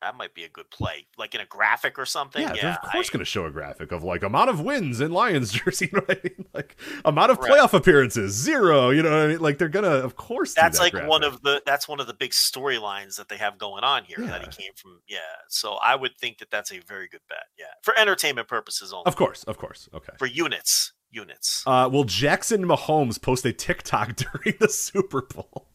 That 0.02 0.16
might 0.16 0.34
be 0.34 0.44
a 0.44 0.48
good 0.48 0.68
play. 0.70 1.06
Like 1.16 1.34
in 1.34 1.40
a 1.40 1.46
graphic 1.46 1.98
or 1.98 2.04
something. 2.04 2.42
Yeah, 2.42 2.52
Yeah. 2.54 2.60
they're 2.62 2.70
of 2.72 2.90
course 2.92 3.08
I- 3.08 3.12
going 3.12 3.20
to 3.20 3.24
show 3.24 3.46
a 3.46 3.50
graphic 3.50 3.92
of 3.92 4.02
like 4.02 4.22
amount 4.22 4.50
of 4.50 4.60
wins 4.60 5.00
in 5.00 5.12
Lions 5.12 5.52
jersey, 5.64 5.88
you 5.92 5.98
know 5.98 6.04
what 6.06 6.18
I 6.18 6.28
mean? 6.28 6.46
Like 6.52 6.76
amount 7.04 7.30
of 7.30 7.38
Right. 7.38 7.52
playoff 7.52 7.72
appearances, 7.72 8.34
zero. 8.34 8.90
You 8.90 9.02
know 9.02 9.10
what 9.10 9.18
I 9.20 9.26
mean? 9.28 9.38
Like 9.40 9.58
they're 9.58 9.68
gonna, 9.68 9.88
of 9.88 10.16
course. 10.16 10.54
that's 10.54 10.78
that 10.80 10.92
like 10.94 11.06
one 11.08 11.22
of 11.24 11.40
the 11.42 11.62
that's 11.64 11.86
one 11.88 12.00
of 12.00 12.06
the 12.08 12.14
big 12.14 12.32
storylines 12.32 13.16
that 13.16 13.28
they 13.28 13.36
have 13.36 13.58
going 13.58 13.84
on 13.84 14.04
here 14.04 14.18
that 14.18 14.40
he 14.42 14.62
came 14.62 14.72
from 14.74 15.00
yeah 15.08 15.18
so 15.48 15.74
i 15.82 15.94
would 15.94 16.16
think 16.18 16.38
that 16.38 16.50
that's 16.50 16.72
a 16.72 16.78
very 16.80 17.06
good 17.08 17.20
bet 17.28 17.44
yeah 17.58 17.66
for 17.82 17.96
entertainment 17.98 18.48
purposes 18.48 18.92
only 18.92 19.04
Of 19.06 19.16
course, 19.16 19.44
of 19.44 19.56
course. 19.58 19.88
Okay. 19.94 20.12
for 20.18 20.26
units 20.26 20.92
units 21.10 21.62
Uh, 21.66 21.88
will 21.92 22.04
Jackson 22.04 22.64
Mahomes 22.64 23.20
post 23.22 23.44
a 23.44 23.52
TikTok 23.52 24.16
during 24.16 24.56
the 24.58 24.68
Super 24.68 25.22
Bowl? 25.22 25.68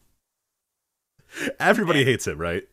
Everybody 1.60 2.00
Yeah. 2.00 2.04
hates 2.06 2.26
him, 2.26 2.38
right? 2.38 2.64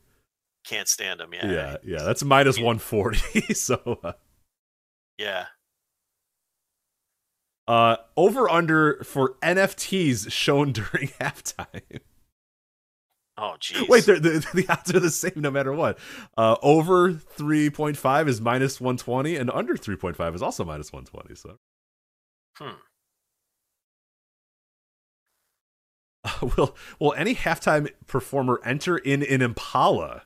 Can't 0.68 0.88
stand 0.88 1.22
him 1.22 1.34
yeah 1.34 1.52
Yeah, 1.52 1.78
yeah. 1.84 2.04
That's 2.04 2.24
minus 2.24 2.58
140. 2.58 3.54
so, 3.54 4.00
uh, 4.04 4.14
yeah 5.18 5.46
uh, 7.68 7.98
over 8.16 8.50
under 8.50 9.04
for 9.04 9.36
NFTs 9.42 10.32
shown 10.32 10.72
during 10.72 11.08
halftime. 11.20 12.00
oh 13.38 13.56
geez 13.60 13.88
Wait, 13.90 14.06
they're, 14.06 14.20
the, 14.20 14.46
the 14.54 14.66
odds 14.70 14.94
are 14.94 15.00
the 15.00 15.10
same 15.10 15.34
no 15.38 15.50
matter 15.52 15.74
what. 15.74 15.98
Uh, 16.38 16.56
over 16.62 17.12
3.5 17.12 18.28
is 18.28 18.40
minus 18.42 18.80
120, 18.80 19.36
and 19.36 19.50
under 19.52 19.76
3.5 19.76 20.36
is 20.36 20.42
also 20.42 20.64
minus 20.64 20.94
120. 20.94 21.36
So, 21.36 21.58
Hmm. 22.58 22.76
Uh, 26.24 26.50
will 26.58 26.76
will 27.00 27.14
any 27.14 27.36
halftime 27.36 27.90
performer 28.08 28.62
enter 28.64 28.98
in 28.98 29.24
an 29.24 29.42
Impala? 29.42 30.24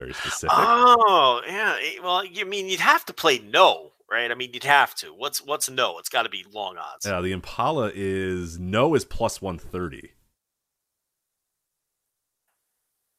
Very 0.00 0.12
specific. 0.14 0.50
oh 0.56 1.42
yeah 1.46 1.76
eh, 1.82 1.98
well 2.02 2.24
you 2.24 2.46
mean 2.46 2.68
you'd 2.68 2.78
have 2.80 3.04
to 3.06 3.12
play 3.12 3.38
no 3.40 3.90
right 4.10 4.30
i 4.30 4.34
mean 4.34 4.50
you'd 4.52 4.62
have 4.64 4.94
to 4.96 5.08
what's 5.08 5.44
what's 5.44 5.68
no 5.68 5.98
it's 5.98 6.08
got 6.08 6.22
to 6.22 6.28
be 6.28 6.44
long 6.52 6.76
odds 6.78 7.04
yeah, 7.04 7.20
the 7.20 7.32
Impala 7.32 7.90
is 7.94 8.58
no 8.60 8.94
is 8.94 9.04
plus 9.04 9.42
130. 9.42 10.10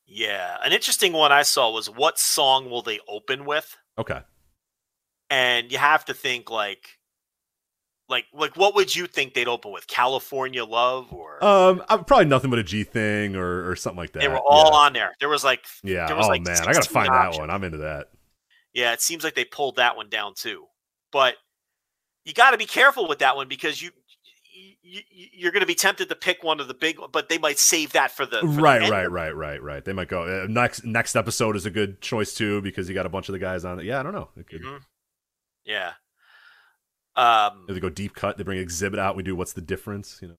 yeah 0.06 0.58
an 0.64 0.72
interesting 0.72 1.14
one 1.14 1.32
i 1.32 1.44
saw 1.44 1.70
was 1.72 1.90
what 1.90 2.18
song 2.18 2.70
will 2.70 2.82
they 2.82 3.00
open 3.08 3.46
with 3.46 3.76
Okay. 3.98 4.22
and 5.30 5.72
you 5.74 5.78
have 5.78 6.06
to 6.06 6.14
think 6.14 6.50
like 6.50 6.99
like 8.10 8.26
like 8.34 8.56
what 8.58 8.76
would 8.76 8.96
you 8.96 9.06
think 9.08 9.34
they'd 9.34 9.48
open 9.48 9.72
with 9.72 9.88
california 9.88 10.66
love 10.66 11.14
or 11.14 11.44
Um, 11.44 11.84
uh, 11.90 11.98
probably 12.04 12.26
nothing 12.26 12.50
but 12.50 12.60
a 12.60 12.64
G 12.64 12.84
thing 12.84 13.36
or 13.36 13.70
or 13.70 13.76
something 13.76 13.98
like 13.98 14.12
that. 14.14 14.20
they 14.20 14.28
were 14.28 14.40
all 14.40 14.72
yeah. 14.72 14.78
on 14.80 14.94
there 14.94 15.14
there 15.20 15.30
was 15.30 15.44
like 15.44 15.64
Yeah. 15.84 16.08
there 16.08 16.16
was 16.16 16.26
oh 16.26 16.30
like 16.30 16.42
man, 16.44 16.58
I 16.62 16.66
gotta 16.74 16.76
16 16.84 16.94
find 16.94 17.10
that 17.14 17.40
one. 17.40 17.50
I'm 17.50 17.64
into 17.64 17.78
that. 17.80 18.08
yeah 18.74 18.94
it 18.94 19.02
seems 19.02 19.24
like 19.24 19.36
they 19.36 19.46
pulled 19.46 19.76
that 19.78 19.96
one 19.96 20.10
down 20.10 20.34
too 20.36 20.66
but 21.12 21.36
you 22.26 22.34
got 22.34 22.52
to 22.52 22.58
be 22.58 22.66
careful 22.66 23.08
with 23.08 23.20
that 23.20 23.36
one 23.36 23.48
because 23.48 23.82
you, 23.82 23.90
you 24.84 25.02
you're 25.34 25.52
going 25.52 25.62
to 25.62 25.68
be 25.68 25.74
tempted 25.74 26.10
to 26.10 26.16
pick 26.16 26.44
one 26.44 26.60
of 26.60 26.68
the 26.68 26.74
big 26.74 27.00
ones, 27.00 27.10
but 27.14 27.30
they 27.30 27.38
might 27.38 27.58
save 27.58 27.94
that 27.94 28.12
for 28.12 28.26
the 28.26 28.42
for 28.42 28.48
right, 28.48 28.82
end 28.82 28.92
right, 28.92 29.10
right, 29.10 29.36
right, 29.36 29.62
right. 29.64 29.86
They 29.86 29.94
might 29.94 30.10
go 30.10 30.24
uh, 30.24 30.46
next. 30.50 30.84
Next 30.84 31.16
episode 31.16 31.56
is 31.56 31.66
a 31.66 31.72
good 31.72 32.02
choice 32.02 32.34
too 32.36 32.62
because 32.62 32.88
you 32.90 32.94
got 32.96 33.06
a 33.06 33.10
bunch 33.10 33.30
of 33.30 33.34
the 33.34 33.40
guys 33.40 33.66
on 33.66 33.80
it. 33.80 33.86
Yeah, 33.86 34.00
I 34.00 34.04
don't 34.04 34.14
know. 34.14 34.30
It 34.38 34.48
could, 34.48 34.62
Mhm. 34.62 34.82
yeah 35.66 35.94
um 37.20 37.66
they 37.68 37.80
go 37.80 37.90
deep 37.90 38.14
cut, 38.16 38.38
they 38.38 38.44
bring 38.44 38.60
exhibit 38.60 39.00
out. 39.00 39.16
We 39.16 39.24
do 39.24 39.36
what's 39.36 39.54
the 39.54 39.62
difference? 39.62 40.20
You 40.22 40.30
know, 40.30 40.36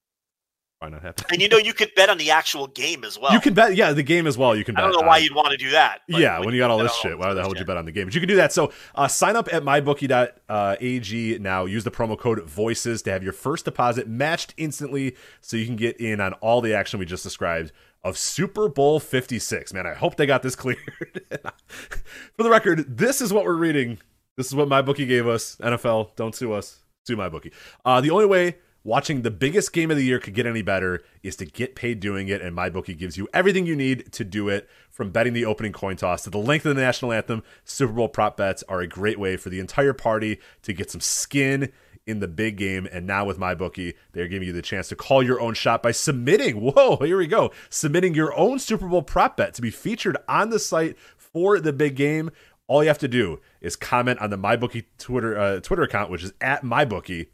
why 0.79 0.89
not 0.89 1.03
happen? 1.03 1.25
and 1.31 1.41
you 1.41 1.47
know 1.47 1.57
you 1.57 1.73
could 1.73 1.93
bet 1.95 2.09
on 2.09 2.17
the 2.17 2.31
actual 2.31 2.65
game 2.67 3.03
as 3.03 3.19
well 3.19 3.31
you 3.31 3.39
can 3.39 3.53
bet. 3.53 3.75
Yeah, 3.75 3.93
the 3.93 4.01
game 4.03 4.25
as 4.25 4.37
well. 4.37 4.55
You 4.55 4.63
can 4.63 4.75
i 4.75 4.81
bet. 4.81 4.91
don't 4.91 5.01
know 5.01 5.07
why 5.07 5.17
on- 5.17 5.23
you'd 5.23 5.35
want 5.35 5.51
to 5.51 5.57
do 5.57 5.69
that 5.71 6.01
yeah, 6.07 6.39
when 6.39 6.53
you 6.53 6.59
got 6.59 6.71
all 6.71 6.79
this 6.79 6.95
shit, 6.95 7.17
why 7.17 7.33
the 7.33 7.39
hell 7.41 7.49
would 7.49 7.59
you 7.59 7.65
bet 7.65 7.77
on 7.77 7.85
the 7.85 7.91
game? 7.91 8.05
But 8.05 8.15
you 8.15 8.19
can 8.19 8.27
do 8.27 8.35
that. 8.37 8.51
So 8.51 8.71
uh, 8.95 9.07
sign 9.07 9.35
up 9.35 9.47
at 9.53 9.63
mybookie.ag 9.63 11.39
now. 11.39 11.65
Use 11.65 11.83
the 11.83 11.91
promo 11.91 12.17
code 12.17 12.39
VOICES 12.39 13.03
to 13.03 13.11
have 13.11 13.23
your 13.23 13.33
first 13.33 13.65
deposit 13.65 14.07
matched 14.07 14.53
instantly 14.57 15.15
so 15.39 15.55
you 15.57 15.65
can 15.65 15.75
get 15.75 15.97
in 15.99 16.19
on 16.19 16.33
all 16.33 16.61
the 16.61 16.73
action 16.73 16.99
we 16.99 17.05
just 17.05 17.23
described 17.23 17.71
of 18.03 18.17
Super 18.17 18.67
Bowl 18.67 18.99
56. 18.99 19.73
Man, 19.73 19.85
I 19.85 19.93
hope 19.93 20.15
they 20.15 20.25
got 20.25 20.41
this 20.41 20.55
cleared. 20.57 21.21
For 21.67 22.43
the 22.43 22.49
record, 22.49 22.97
this 22.97 23.21
is 23.21 23.31
what 23.31 23.45
we're 23.45 23.53
reading. 23.55 23.99
This 24.37 24.47
is 24.47 24.55
what 24.55 24.67
my 24.67 24.81
bookie 24.81 25.05
gave 25.05 25.27
us. 25.27 25.57
NFL, 25.57 26.15
don't 26.15 26.35
sue 26.35 26.53
us. 26.53 26.79
Sue 27.05 27.17
MyBookie. 27.17 27.51
Uh, 27.83 27.99
the 27.99 28.11
only 28.11 28.25
way 28.25 28.57
watching 28.83 29.21
the 29.21 29.31
biggest 29.31 29.73
game 29.73 29.91
of 29.91 29.97
the 29.97 30.03
year 30.03 30.19
could 30.19 30.33
get 30.33 30.45
any 30.45 30.61
better 30.61 31.03
is 31.23 31.35
to 31.37 31.45
get 31.45 31.75
paid 31.75 31.99
doing 31.99 32.27
it, 32.27 32.41
and 32.41 32.55
my 32.55 32.69
bookie 32.69 32.93
gives 32.93 33.17
you 33.17 33.27
everything 33.33 33.65
you 33.65 33.75
need 33.75 34.11
to 34.13 34.23
do 34.23 34.49
it. 34.49 34.69
From 34.89 35.11
betting 35.11 35.33
the 35.33 35.45
opening 35.45 35.71
coin 35.71 35.95
toss 35.95 36.23
to 36.23 36.29
the 36.29 36.37
length 36.37 36.65
of 36.65 36.75
the 36.75 36.81
national 36.81 37.11
anthem, 37.11 37.43
Super 37.63 37.93
Bowl 37.93 38.09
prop 38.09 38.37
bets 38.37 38.63
are 38.69 38.81
a 38.81 38.87
great 38.87 39.19
way 39.19 39.37
for 39.37 39.49
the 39.49 39.59
entire 39.59 39.93
party 39.93 40.39
to 40.63 40.73
get 40.73 40.91
some 40.91 41.01
skin 41.01 41.71
in 42.05 42.19
the 42.19 42.27
big 42.27 42.57
game. 42.57 42.87
And 42.91 43.07
now 43.07 43.25
with 43.25 43.37
my 43.37 43.55
bookie, 43.55 43.95
they're 44.11 44.27
giving 44.27 44.47
you 44.47 44.53
the 44.53 44.61
chance 44.61 44.89
to 44.89 44.95
call 44.95 45.23
your 45.23 45.39
own 45.39 45.53
shot 45.53 45.81
by 45.81 45.91
submitting. 45.91 46.61
Whoa, 46.61 46.97
here 46.97 47.17
we 47.17 47.27
go. 47.27 47.51
Submitting 47.69 48.13
your 48.13 48.37
own 48.37 48.59
Super 48.59 48.87
Bowl 48.87 49.01
prop 49.01 49.37
bet 49.37 49.53
to 49.55 49.61
be 49.61 49.71
featured 49.71 50.17
on 50.27 50.49
the 50.49 50.59
site 50.59 50.97
for 51.15 51.59
the 51.59 51.73
big 51.73 51.95
game. 51.95 52.31
All 52.71 52.81
you 52.81 52.87
have 52.87 52.99
to 52.99 53.09
do 53.09 53.41
is 53.59 53.75
comment 53.75 54.21
on 54.21 54.29
the 54.29 54.37
MyBookie 54.37 54.85
Twitter 54.97 55.37
uh, 55.37 55.59
Twitter 55.59 55.83
account, 55.83 56.09
which 56.09 56.23
is 56.23 56.31
at 56.39 56.63
MyBookie, 56.63 57.27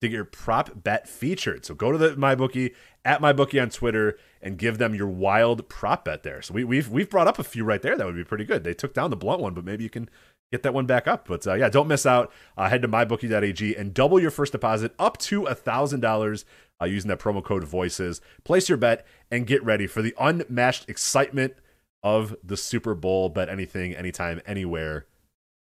to 0.00 0.08
get 0.08 0.12
your 0.12 0.24
prop 0.24 0.84
bet 0.84 1.08
featured. 1.08 1.64
So 1.66 1.74
go 1.74 1.90
to 1.90 1.98
the 1.98 2.10
MyBookie 2.10 2.76
at 3.04 3.20
MyBookie 3.20 3.60
on 3.60 3.70
Twitter 3.70 4.16
and 4.40 4.56
give 4.56 4.78
them 4.78 4.94
your 4.94 5.08
wild 5.08 5.68
prop 5.68 6.04
bet 6.04 6.22
there. 6.22 6.42
So 6.42 6.54
we, 6.54 6.62
we've 6.62 6.88
we've 6.88 7.10
brought 7.10 7.26
up 7.26 7.40
a 7.40 7.42
few 7.42 7.64
right 7.64 7.82
there 7.82 7.96
that 7.96 8.06
would 8.06 8.14
be 8.14 8.22
pretty 8.22 8.44
good. 8.44 8.62
They 8.62 8.72
took 8.72 8.94
down 8.94 9.10
the 9.10 9.16
blunt 9.16 9.40
one, 9.40 9.52
but 9.52 9.64
maybe 9.64 9.82
you 9.82 9.90
can 9.90 10.08
get 10.52 10.62
that 10.62 10.74
one 10.74 10.86
back 10.86 11.08
up. 11.08 11.26
But 11.26 11.44
uh, 11.44 11.54
yeah, 11.54 11.70
don't 11.70 11.88
miss 11.88 12.06
out. 12.06 12.32
Uh, 12.56 12.68
head 12.68 12.82
to 12.82 12.88
mybookie.ag 12.88 13.74
and 13.74 13.92
double 13.92 14.20
your 14.20 14.30
first 14.30 14.52
deposit 14.52 14.94
up 14.96 15.18
to 15.18 15.46
a 15.46 15.56
thousand 15.56 16.02
dollars 16.02 16.44
uh, 16.80 16.84
using 16.84 17.08
that 17.08 17.18
promo 17.18 17.42
code 17.42 17.64
Voices. 17.64 18.20
Place 18.44 18.68
your 18.68 18.78
bet 18.78 19.04
and 19.28 19.44
get 19.44 19.60
ready 19.64 19.88
for 19.88 20.02
the 20.02 20.14
unmatched 20.20 20.88
excitement 20.88 21.54
of 22.02 22.36
the 22.42 22.56
Super 22.56 22.94
Bowl. 22.94 23.28
Bet 23.28 23.48
anything, 23.48 23.94
anytime, 23.94 24.40
anywhere 24.46 25.06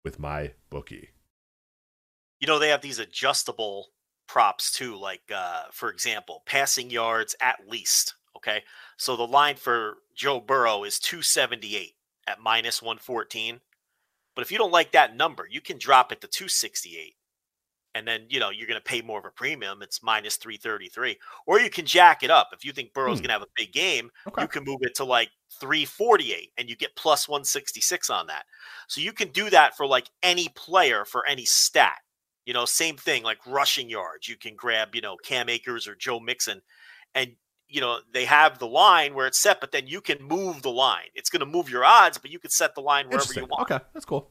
with 0.03 0.19
my 0.19 0.53
bookie. 0.69 1.09
you 2.39 2.47
know 2.47 2.59
they 2.59 2.69
have 2.69 2.81
these 2.81 2.99
adjustable 2.99 3.87
props 4.27 4.71
too 4.71 4.97
like 4.97 5.21
uh 5.33 5.63
for 5.71 5.89
example 5.89 6.43
passing 6.45 6.89
yards 6.89 7.35
at 7.41 7.59
least 7.69 8.15
okay 8.35 8.63
so 8.97 9.15
the 9.15 9.23
line 9.27 9.55
for 9.55 9.97
joe 10.15 10.39
burrow 10.39 10.83
is 10.83 10.97
278 10.99 11.93
at 12.27 12.39
minus 12.41 12.81
114 12.81 13.59
but 14.35 14.41
if 14.41 14.51
you 14.51 14.57
don't 14.57 14.71
like 14.71 14.91
that 14.93 15.15
number 15.15 15.45
you 15.49 15.61
can 15.61 15.77
drop 15.77 16.11
it 16.11 16.19
to 16.21 16.27
268 16.27 17.15
and 17.95 18.07
then 18.07 18.21
you 18.29 18.39
know 18.39 18.49
you're 18.49 18.67
going 18.67 18.79
to 18.79 18.83
pay 18.83 19.01
more 19.03 19.19
of 19.19 19.25
a 19.25 19.29
premium. 19.29 19.83
It's 19.83 20.01
minus 20.01 20.37
three 20.37 20.57
thirty 20.57 20.89
three, 20.89 21.19
or 21.45 21.59
you 21.59 21.69
can 21.69 21.85
jack 21.85 22.23
it 22.23 22.31
up 22.31 22.49
if 22.51 22.65
you 22.65 22.71
think 22.71 22.91
Burrow's 22.91 23.19
Hmm. 23.19 23.25
going 23.25 23.29
to 23.29 23.33
have 23.33 23.41
a 23.43 23.47
big 23.55 23.71
game. 23.71 24.09
Okay. 24.27 24.41
You 24.41 24.47
can 24.47 24.63
move 24.63 24.79
it 24.81 24.95
to 24.95 25.03
like 25.03 25.29
three 25.59 25.85
forty 25.85 26.33
eight, 26.33 26.51
and 26.57 26.69
you 26.69 26.75
get 26.75 26.95
plus 26.95 27.27
one 27.27 27.43
sixty 27.43 27.81
six 27.81 28.09
on 28.09 28.27
that. 28.27 28.45
So 28.87 29.01
you 29.01 29.13
can 29.13 29.29
do 29.29 29.49
that 29.49 29.75
for 29.75 29.85
like 29.85 30.09
any 30.21 30.49
player 30.55 31.05
for 31.05 31.25
any 31.27 31.45
stat. 31.45 31.97
You 32.45 32.53
know, 32.53 32.65
same 32.65 32.97
thing 32.97 33.23
like 33.23 33.39
rushing 33.47 33.89
yards. 33.89 34.27
You 34.27 34.37
can 34.37 34.55
grab 34.55 34.95
you 34.95 35.01
know 35.01 35.17
Cam 35.17 35.49
Akers 35.49 35.87
or 35.87 35.95
Joe 35.95 36.19
Mixon, 36.19 36.61
and 37.15 37.33
you 37.67 37.81
know 37.81 37.99
they 38.11 38.25
have 38.25 38.59
the 38.59 38.67
line 38.67 39.13
where 39.13 39.27
it's 39.27 39.39
set, 39.39 39.61
but 39.61 39.71
then 39.71 39.87
you 39.87 40.01
can 40.01 40.21
move 40.21 40.61
the 40.61 40.71
line. 40.71 41.07
It's 41.15 41.29
going 41.29 41.39
to 41.41 41.45
move 41.45 41.69
your 41.69 41.85
odds, 41.85 42.17
but 42.17 42.31
you 42.31 42.39
can 42.39 42.51
set 42.51 42.75
the 42.75 42.81
line 42.81 43.07
wherever 43.07 43.33
you 43.33 43.45
want. 43.45 43.71
Okay, 43.71 43.83
that's 43.93 44.05
cool. 44.05 44.29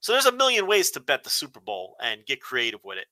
So 0.00 0.12
there's 0.12 0.26
a 0.26 0.32
million 0.32 0.66
ways 0.66 0.90
to 0.90 1.00
bet 1.00 1.24
the 1.24 1.30
Super 1.30 1.60
Bowl 1.60 1.96
and 2.02 2.26
get 2.26 2.42
creative 2.42 2.80
with 2.84 2.98
it. 2.98 3.06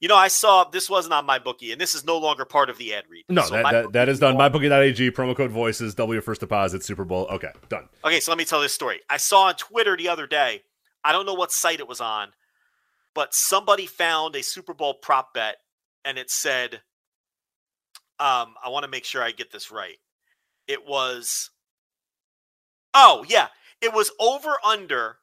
You 0.00 0.08
know, 0.08 0.16
I 0.16 0.28
saw 0.28 0.64
this 0.64 0.90
wasn't 0.90 1.14
on 1.14 1.24
my 1.24 1.38
bookie, 1.38 1.72
and 1.72 1.80
this 1.80 1.94
is 1.94 2.04
no 2.04 2.18
longer 2.18 2.44
part 2.44 2.68
of 2.68 2.78
the 2.78 2.94
ad 2.94 3.04
read. 3.08 3.24
No, 3.28 3.42
So 3.42 3.54
that, 3.54 3.70
that, 3.72 3.92
that 3.92 4.08
is 4.08 4.18
done. 4.18 4.36
MyBookie.ag, 4.36 5.10
promo 5.12 5.36
code 5.36 5.50
voices, 5.50 5.94
double 5.94 6.12
your 6.12 6.22
first 6.22 6.40
deposit, 6.40 6.84
Super 6.84 7.04
Bowl. 7.04 7.26
Okay, 7.30 7.50
done. 7.68 7.88
Okay, 8.04 8.20
so 8.20 8.30
let 8.30 8.38
me 8.38 8.44
tell 8.44 8.60
this 8.60 8.72
story. 8.72 9.00
I 9.08 9.16
saw 9.16 9.44
on 9.44 9.54
Twitter 9.54 9.96
the 9.96 10.08
other 10.08 10.26
day. 10.26 10.62
I 11.02 11.12
don't 11.12 11.24
know 11.24 11.34
what 11.34 11.52
site 11.52 11.80
it 11.80 11.88
was 11.88 12.00
on, 12.00 12.32
but 13.14 13.32
somebody 13.32 13.86
found 13.86 14.36
a 14.36 14.42
Super 14.42 14.74
Bowl 14.74 14.94
prop 14.94 15.32
bet, 15.32 15.56
and 16.04 16.18
it 16.18 16.30
said, 16.30 16.80
um, 18.18 18.54
I 18.62 18.68
want 18.68 18.84
to 18.84 18.90
make 18.90 19.04
sure 19.04 19.22
I 19.22 19.30
get 19.30 19.50
this 19.52 19.70
right. 19.70 19.96
It 20.68 20.86
was, 20.86 21.50
oh 22.92 23.24
yeah, 23.28 23.48
it 23.80 23.94
was 23.94 24.10
over 24.18 24.56
under 24.64 25.18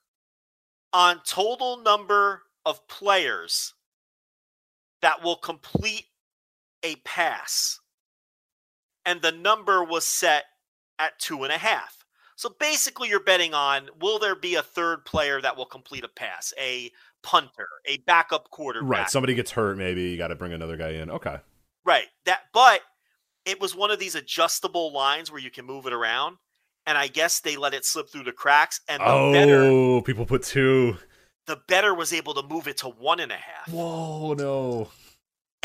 on 0.94 1.22
total 1.26 1.78
number 1.78 2.44
of 2.66 2.88
players 2.88 3.74
that 5.04 5.22
will 5.24 5.36
complete 5.36 6.06
a 6.82 6.96
pass, 7.06 7.80
and 9.06 9.22
the 9.22 9.32
number 9.32 9.84
was 9.84 10.08
set 10.08 10.46
at 10.98 11.20
two 11.20 11.44
and 11.44 11.54
a 11.54 11.58
half. 11.58 11.98
So 12.36 12.50
basically, 12.60 13.10
you're 13.10 13.24
betting 13.24 13.54
on 13.54 13.90
will 14.02 14.18
there 14.18 14.36
be 14.36 14.56
a 14.56 14.64
third 14.64 15.06
player 15.06 15.40
that 15.42 15.56
will 15.56 15.66
complete 15.66 16.04
a 16.04 16.08
pass, 16.08 16.54
a 16.60 16.90
punter, 17.22 17.68
a 17.86 17.98
backup 18.08 18.50
quarterback, 18.50 18.90
Right. 18.90 19.10
Somebody 19.10 19.36
gets 19.36 19.52
hurt, 19.52 19.78
maybe 19.78 20.04
you 20.04 20.18
got 20.18 20.30
to 20.30 20.36
bring 20.36 20.54
another 20.54 20.78
guy 20.78 20.90
in. 20.90 21.12
Okay. 21.12 21.38
Right. 21.86 22.08
That 22.26 22.40
but 22.54 22.82
it 23.46 23.60
was 23.62 23.76
one 23.76 23.92
of 23.92 24.00
these 24.00 24.16
adjustable 24.16 24.94
lines 24.94 25.32
where 25.32 25.42
you 25.42 25.52
can 25.52 25.66
move 25.66 25.86
it 25.86 25.94
around. 25.94 26.38
And 26.86 26.98
I 26.98 27.08
guess 27.08 27.40
they 27.40 27.56
let 27.56 27.74
it 27.74 27.86
slip 27.86 28.10
through 28.10 28.24
the 28.24 28.34
cracks. 28.34 28.82
And 28.90 29.02
the 29.02 29.32
better 29.34 29.64
Oh, 29.64 30.02
people 30.02 30.26
put 30.26 30.44
two. 30.44 30.98
The 31.48 31.58
better 31.68 31.94
was 31.94 32.14
able 32.14 32.34
to 32.36 32.44
move 32.48 32.68
it 32.68 32.78
to 32.78 32.88
one 32.88 33.20
and 33.20 33.32
a 33.32 33.36
half. 33.38 33.70
Whoa, 33.70 34.34
no. 34.34 34.90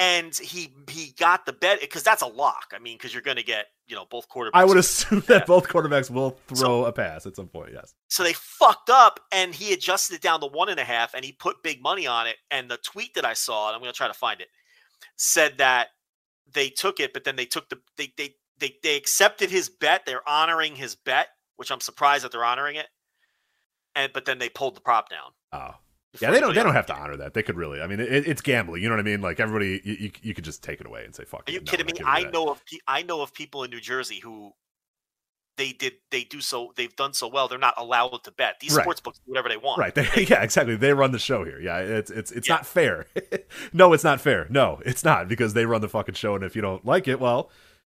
And 0.01 0.33
he 0.37 0.73
he 0.89 1.13
got 1.19 1.45
the 1.45 1.53
bet 1.53 1.81
because 1.81 2.05
that's 2.05 2.23
a 2.23 2.27
lock. 2.27 2.73
I 2.73 2.79
mean, 2.79 2.97
because 2.97 3.13
you're 3.13 3.23
gonna 3.23 3.43
get, 3.43 3.67
you 3.89 3.97
know, 3.97 4.07
both 4.09 4.29
quarterbacks. 4.29 4.51
I 4.55 4.65
would 4.65 4.77
assume 4.77 5.25
that 5.27 5.45
both 5.47 5.67
quarterbacks 5.69 6.09
will 6.09 6.39
throw 6.47 6.57
So- 6.57 6.85
a 6.85 6.93
pass 6.93 7.27
at 7.27 7.35
some 7.35 7.49
point. 7.49 7.73
Yes. 7.73 7.95
so 8.09 8.23
they 8.23 8.33
fucked 8.33 8.91
up 8.91 9.19
and 9.33 9.53
he 9.55 9.73
adjusted 9.73 10.15
it 10.15 10.23
down 10.23 10.41
to 10.41 10.47
one 10.47 10.69
and 10.69 10.79
a 10.79 10.85
half 10.85 11.15
and 11.15 11.25
he 11.25 11.33
put 11.33 11.63
big 11.65 11.83
money 11.83 12.07
on 12.07 12.27
it. 12.29 12.37
And 12.51 12.71
the 12.71 12.77
tweet 12.79 13.15
that 13.15 13.25
I 13.25 13.33
saw, 13.35 13.69
and 13.69 13.75
I'm 13.75 13.81
gonna 13.83 13.93
try 13.93 14.07
to 14.07 14.15
find 14.15 14.41
it, 14.41 14.49
said 15.17 15.59
that 15.59 15.89
they 16.53 16.71
took 16.71 17.01
it, 17.01 17.13
but 17.13 17.25
then 17.25 17.35
they 17.35 17.47
took 17.47 17.69
the 17.69 17.81
they 17.97 18.13
they 18.17 18.35
they, 18.59 18.77
they 18.85 18.97
accepted 18.97 19.51
his 19.51 19.69
bet. 19.69 20.07
They're 20.07 20.29
honoring 20.29 20.77
his 20.77 20.95
bet, 20.95 21.29
which 21.57 21.71
I'm 21.73 21.81
surprised 21.81 22.25
that 22.25 22.31
they're 22.33 22.45
honoring 22.45 22.77
it. 22.77 22.87
And 23.97 24.13
but 24.13 24.27
then 24.27 24.39
they 24.39 24.49
pulled 24.49 24.77
the 24.77 24.81
prop 24.81 25.09
down. 25.09 25.33
Oh. 25.53 25.71
Yeah, 26.21 26.31
they 26.31 26.41
don't. 26.41 26.55
They 26.55 26.63
don't 26.63 26.73
have 26.75 26.87
to 26.87 26.95
honor 26.97 27.17
that. 27.19 27.35
They 27.35 27.43
could 27.43 27.57
really. 27.57 27.81
I 27.83 27.87
mean, 27.87 28.01
it, 28.01 28.27
it's 28.27 28.41
gambling. 28.41 28.83
You 28.83 28.89
know 28.89 28.95
what 28.97 29.01
I 29.01 29.05
mean? 29.05 29.21
Like 29.21 29.41
everybody, 29.41 29.81
you, 29.85 29.95
you, 30.01 30.11
you 30.23 30.35
could 30.35 30.43
just 30.45 30.63
take 30.65 30.81
it 30.81 30.87
away 30.87 31.05
and 31.05 31.15
say, 31.15 31.25
"Fuck." 31.25 31.49
Are 31.49 31.53
you 31.53 31.61
no, 31.61 31.65
kidding 31.71 31.85
me? 31.87 31.93
I 32.05 32.23
that. 32.25 32.33
know 32.33 32.49
of 32.51 32.65
pe- 32.65 32.79
I 32.89 33.03
know 33.03 33.21
of 33.21 33.35
people 33.35 33.63
in 33.63 33.71
New 33.71 33.79
Jersey 33.81 34.19
who 34.21 34.53
they 35.59 35.73
did 35.73 35.95
they 36.11 36.23
do 36.25 36.41
so 36.41 36.73
they've 36.77 36.95
done 36.97 37.13
so 37.13 37.27
well 37.29 37.47
they're 37.49 37.59
not 37.59 37.75
allowed 37.77 38.23
to 38.25 38.31
bet. 38.33 38.59
These 38.61 38.75
Right. 38.75 38.83
sports 38.85 39.01
books 39.01 39.19
do 39.19 39.25
whatever 39.31 39.49
they 39.51 39.57
want. 39.59 39.79
Right. 39.81 39.95
They, 40.15 40.25
yeah, 40.29 40.43
exactly. 40.43 40.77
They 40.77 40.95
run 40.95 41.11
the 41.13 41.19
show 41.19 41.45
here. 41.45 41.61
Yeah, 41.61 41.79
it's 41.79 42.11
it's 42.11 42.31
it's 42.33 42.49
Yeah. 42.49 42.55
not 42.55 42.67
fair. 42.67 43.07
no, 43.73 43.93
it's 43.93 44.05
not 44.05 44.21
fair. 44.21 44.47
No, 44.49 44.81
it's 44.87 45.05
not 45.05 45.29
because 45.29 45.53
they 45.55 45.67
run 45.67 45.83
the 45.83 45.89
fucking 45.89 46.15
show 46.15 46.35
and 46.35 46.43
if 46.45 46.57
you 46.57 46.63
don't 46.63 46.85
like 46.87 47.07
it, 47.07 47.21
well, 47.21 47.51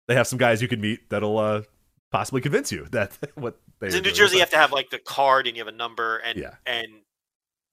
they 0.08 0.16
have 0.16 0.26
some 0.26 0.40
guys 0.40 0.62
you 0.62 0.68
can 0.68 0.82
meet 0.82 1.10
that'll 1.10 1.38
uh 1.38 1.62
possibly 2.12 2.42
convince 2.42 2.72
you 2.72 2.86
that 2.92 3.16
what 3.36 3.60
they 3.80 3.88
in 3.96 4.04
New 4.04 4.12
Jersey, 4.12 4.36
you 4.38 4.40
have 4.42 4.50
to 4.50 4.58
have 4.58 4.72
like 4.72 4.90
the 4.90 5.00
card 5.00 5.46
and 5.46 5.56
you 5.56 5.62
have 5.64 5.72
a 5.74 5.78
number, 5.78 6.18
and 6.18 6.40
Yeah. 6.40 6.56
and 6.66 6.88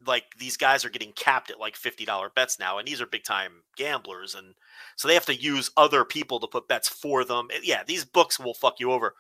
like 0.05 0.25
these 0.39 0.57
guys 0.57 0.85
are 0.85 0.91
getting 0.91 1.13
capped 1.13 1.51
at 1.51 1.61
like 1.61 1.77
fifty 1.77 2.05
dollar 2.05 2.31
bets 2.35 2.59
now, 2.59 2.79
and 2.79 2.87
these 2.87 3.01
are 3.01 3.07
big 3.07 3.25
time 3.25 3.63
gamblers, 3.77 4.35
and 4.35 4.55
so 4.97 5.09
they 5.09 5.15
have 5.15 5.27
to 5.27 5.35
use 5.35 5.71
other 5.77 6.05
people 6.05 6.41
to 6.41 6.47
put 6.47 6.69
bets 6.69 6.89
for 6.89 7.25
them. 7.25 7.49
And 7.55 7.65
yeah, 7.65 7.83
these 7.87 8.05
books 8.05 8.39
will 8.39 8.55
fuck 8.55 8.81
you 8.81 8.93
over. 8.93 9.15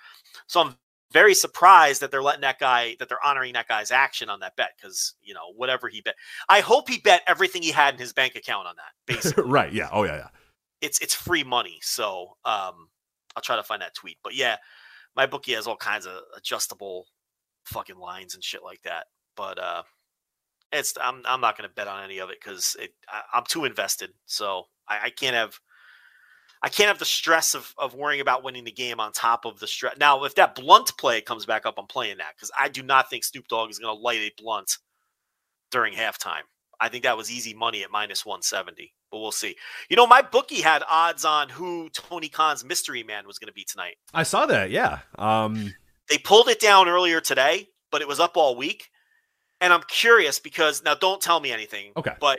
So 0.46 0.60
I'm 0.60 0.76
very 1.12 1.34
surprised 1.34 2.02
that 2.02 2.10
they're 2.10 2.22
letting 2.22 2.42
that 2.42 2.58
guy 2.58 2.96
that 2.98 3.08
they're 3.08 3.24
honoring 3.24 3.54
that 3.54 3.68
guy's 3.68 3.90
action 3.90 4.28
on 4.28 4.40
that 4.40 4.56
bet 4.56 4.72
because 4.76 5.14
you 5.22 5.34
know 5.34 5.52
whatever 5.56 5.88
he 5.88 6.00
bet. 6.00 6.16
I 6.48 6.60
hope 6.60 6.88
he 6.88 6.98
bet 6.98 7.22
everything 7.26 7.62
he 7.62 7.70
had 7.70 7.94
in 7.94 8.00
his 8.00 8.12
bank 8.12 8.34
account 8.34 8.66
on 8.66 8.74
that. 8.76 8.92
Basically, 9.14 9.44
right. 9.44 9.72
Yeah. 9.72 9.88
Oh 9.92 10.04
yeah. 10.04 10.16
Yeah. 10.16 10.28
it's 10.82 11.00
it's 11.00 11.14
free 11.14 11.44
money. 11.44 11.78
So 11.82 12.36
um, 12.44 12.88
I'll 13.34 13.42
try 13.42 13.56
to 13.56 13.62
find 13.62 13.80
that 13.82 13.94
tweet. 13.94 14.18
But 14.22 14.34
yeah, 14.34 14.56
my 15.14 15.26
bookie 15.26 15.54
has 15.54 15.66
all 15.66 15.76
kinds 15.76 16.06
of 16.06 16.20
adjustable 16.36 17.06
fucking 17.64 17.98
lines 17.98 18.34
and 18.34 18.44
shit 18.44 18.62
like 18.62 18.82
that. 18.82 19.06
But 19.36 19.58
uh, 19.58 19.82
it's 20.72 20.94
I'm 21.00 21.22
I'm 21.24 21.40
not 21.40 21.56
going 21.56 21.68
to 21.68 21.74
bet 21.74 21.88
on 21.88 22.04
any 22.04 22.18
of 22.18 22.30
it 22.30 22.38
because 22.42 22.76
it 22.80 22.90
I, 23.08 23.22
I'm 23.34 23.44
too 23.44 23.64
invested. 23.64 24.10
So 24.26 24.64
I, 24.88 24.98
I 25.04 25.10
can't 25.10 25.34
have. 25.34 25.58
I 26.62 26.70
can't 26.70 26.88
have 26.88 26.98
the 26.98 27.04
stress 27.04 27.54
of, 27.54 27.74
of 27.76 27.94
worrying 27.94 28.22
about 28.22 28.42
winning 28.42 28.64
the 28.64 28.72
game 28.72 28.98
on 28.98 29.12
top 29.12 29.44
of 29.44 29.60
the 29.60 29.66
stress. 29.66 29.98
Now, 29.98 30.24
if 30.24 30.34
that 30.36 30.54
blunt 30.54 30.90
play 30.96 31.20
comes 31.20 31.44
back 31.44 31.66
up, 31.66 31.74
I'm 31.76 31.86
playing 31.86 32.16
that 32.16 32.32
because 32.34 32.50
I 32.58 32.68
do 32.68 32.82
not 32.82 33.10
think 33.10 33.24
Snoop 33.24 33.46
Dogg 33.46 33.70
is 33.70 33.78
going 33.78 33.94
to 33.94 34.02
light 34.02 34.20
a 34.20 34.32
blunt 34.42 34.78
during 35.70 35.92
halftime. 35.92 36.42
I 36.80 36.88
think 36.88 37.04
that 37.04 37.16
was 37.16 37.30
easy 37.30 37.52
money 37.52 37.84
at 37.84 37.90
minus 37.90 38.24
170, 38.24 38.92
but 39.10 39.18
we'll 39.18 39.32
see. 39.32 39.54
You 39.90 39.96
know, 39.96 40.06
my 40.06 40.22
bookie 40.22 40.62
had 40.62 40.82
odds 40.88 41.26
on 41.26 41.50
who 41.50 41.90
Tony 41.90 42.28
Khan's 42.28 42.64
mystery 42.64 43.02
man 43.02 43.26
was 43.26 43.38
going 43.38 43.48
to 43.48 43.54
be 43.54 43.64
tonight. 43.64 43.96
I 44.14 44.22
saw 44.22 44.46
that. 44.46 44.70
Yeah. 44.70 45.00
Um. 45.18 45.74
They 46.08 46.18
pulled 46.18 46.48
it 46.48 46.60
down 46.60 46.88
earlier 46.88 47.20
today, 47.20 47.68
but 47.90 48.00
it 48.00 48.08
was 48.08 48.18
up 48.18 48.36
all 48.36 48.56
week. 48.56 48.90
And 49.60 49.72
I'm 49.72 49.82
curious 49.88 50.38
because 50.38 50.82
now 50.84 50.94
don't 50.94 51.20
tell 51.20 51.40
me 51.40 51.50
anything. 51.50 51.92
Okay. 51.96 52.14
But 52.20 52.38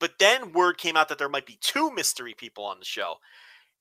but 0.00 0.12
then 0.18 0.52
word 0.52 0.78
came 0.78 0.96
out 0.96 1.08
that 1.08 1.18
there 1.18 1.28
might 1.28 1.46
be 1.46 1.58
two 1.60 1.92
mystery 1.92 2.34
people 2.36 2.64
on 2.64 2.78
the 2.78 2.84
show. 2.84 3.14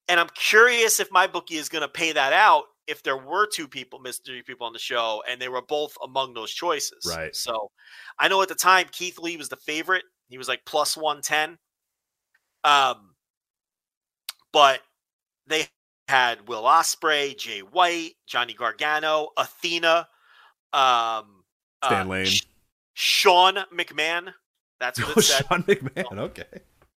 And 0.07 0.19
I'm 0.19 0.29
curious 0.35 0.99
if 0.99 1.11
my 1.11 1.27
bookie 1.27 1.55
is 1.55 1.69
going 1.69 1.81
to 1.81 1.87
pay 1.87 2.11
that 2.11 2.33
out 2.33 2.65
if 2.87 3.03
there 3.03 3.17
were 3.17 3.47
two 3.47 3.67
people, 3.67 3.99
mystery 3.99 4.43
people 4.43 4.67
on 4.67 4.73
the 4.73 4.79
show, 4.79 5.23
and 5.29 5.41
they 5.41 5.47
were 5.47 5.61
both 5.61 5.93
among 6.03 6.33
those 6.33 6.51
choices. 6.51 7.05
Right. 7.07 7.35
So 7.35 7.71
I 8.19 8.27
know 8.27 8.41
at 8.41 8.49
the 8.49 8.55
time 8.55 8.87
Keith 8.91 9.17
Lee 9.19 9.37
was 9.37 9.49
the 9.49 9.55
favorite. 9.57 10.03
He 10.29 10.37
was 10.37 10.47
like 10.47 10.61
plus 10.65 10.97
110. 10.97 11.57
Um, 12.63 13.15
but 14.51 14.81
they 15.47 15.67
had 16.07 16.47
Will 16.47 16.63
Ospreay, 16.63 17.37
Jay 17.37 17.59
White, 17.59 18.13
Johnny 18.27 18.53
Gargano, 18.53 19.29
Athena, 19.37 20.07
um, 20.73 21.43
Stan 21.83 22.05
uh, 22.07 22.09
Lane. 22.09 22.25
Sh- 22.25 22.43
Sean 22.93 23.55
McMahon. 23.75 24.33
That's 24.79 24.99
what 25.01 25.17
Oh, 25.17 25.21
said. 25.21 25.45
Sean 25.47 25.63
McMahon. 25.63 26.17
Okay. 26.17 26.45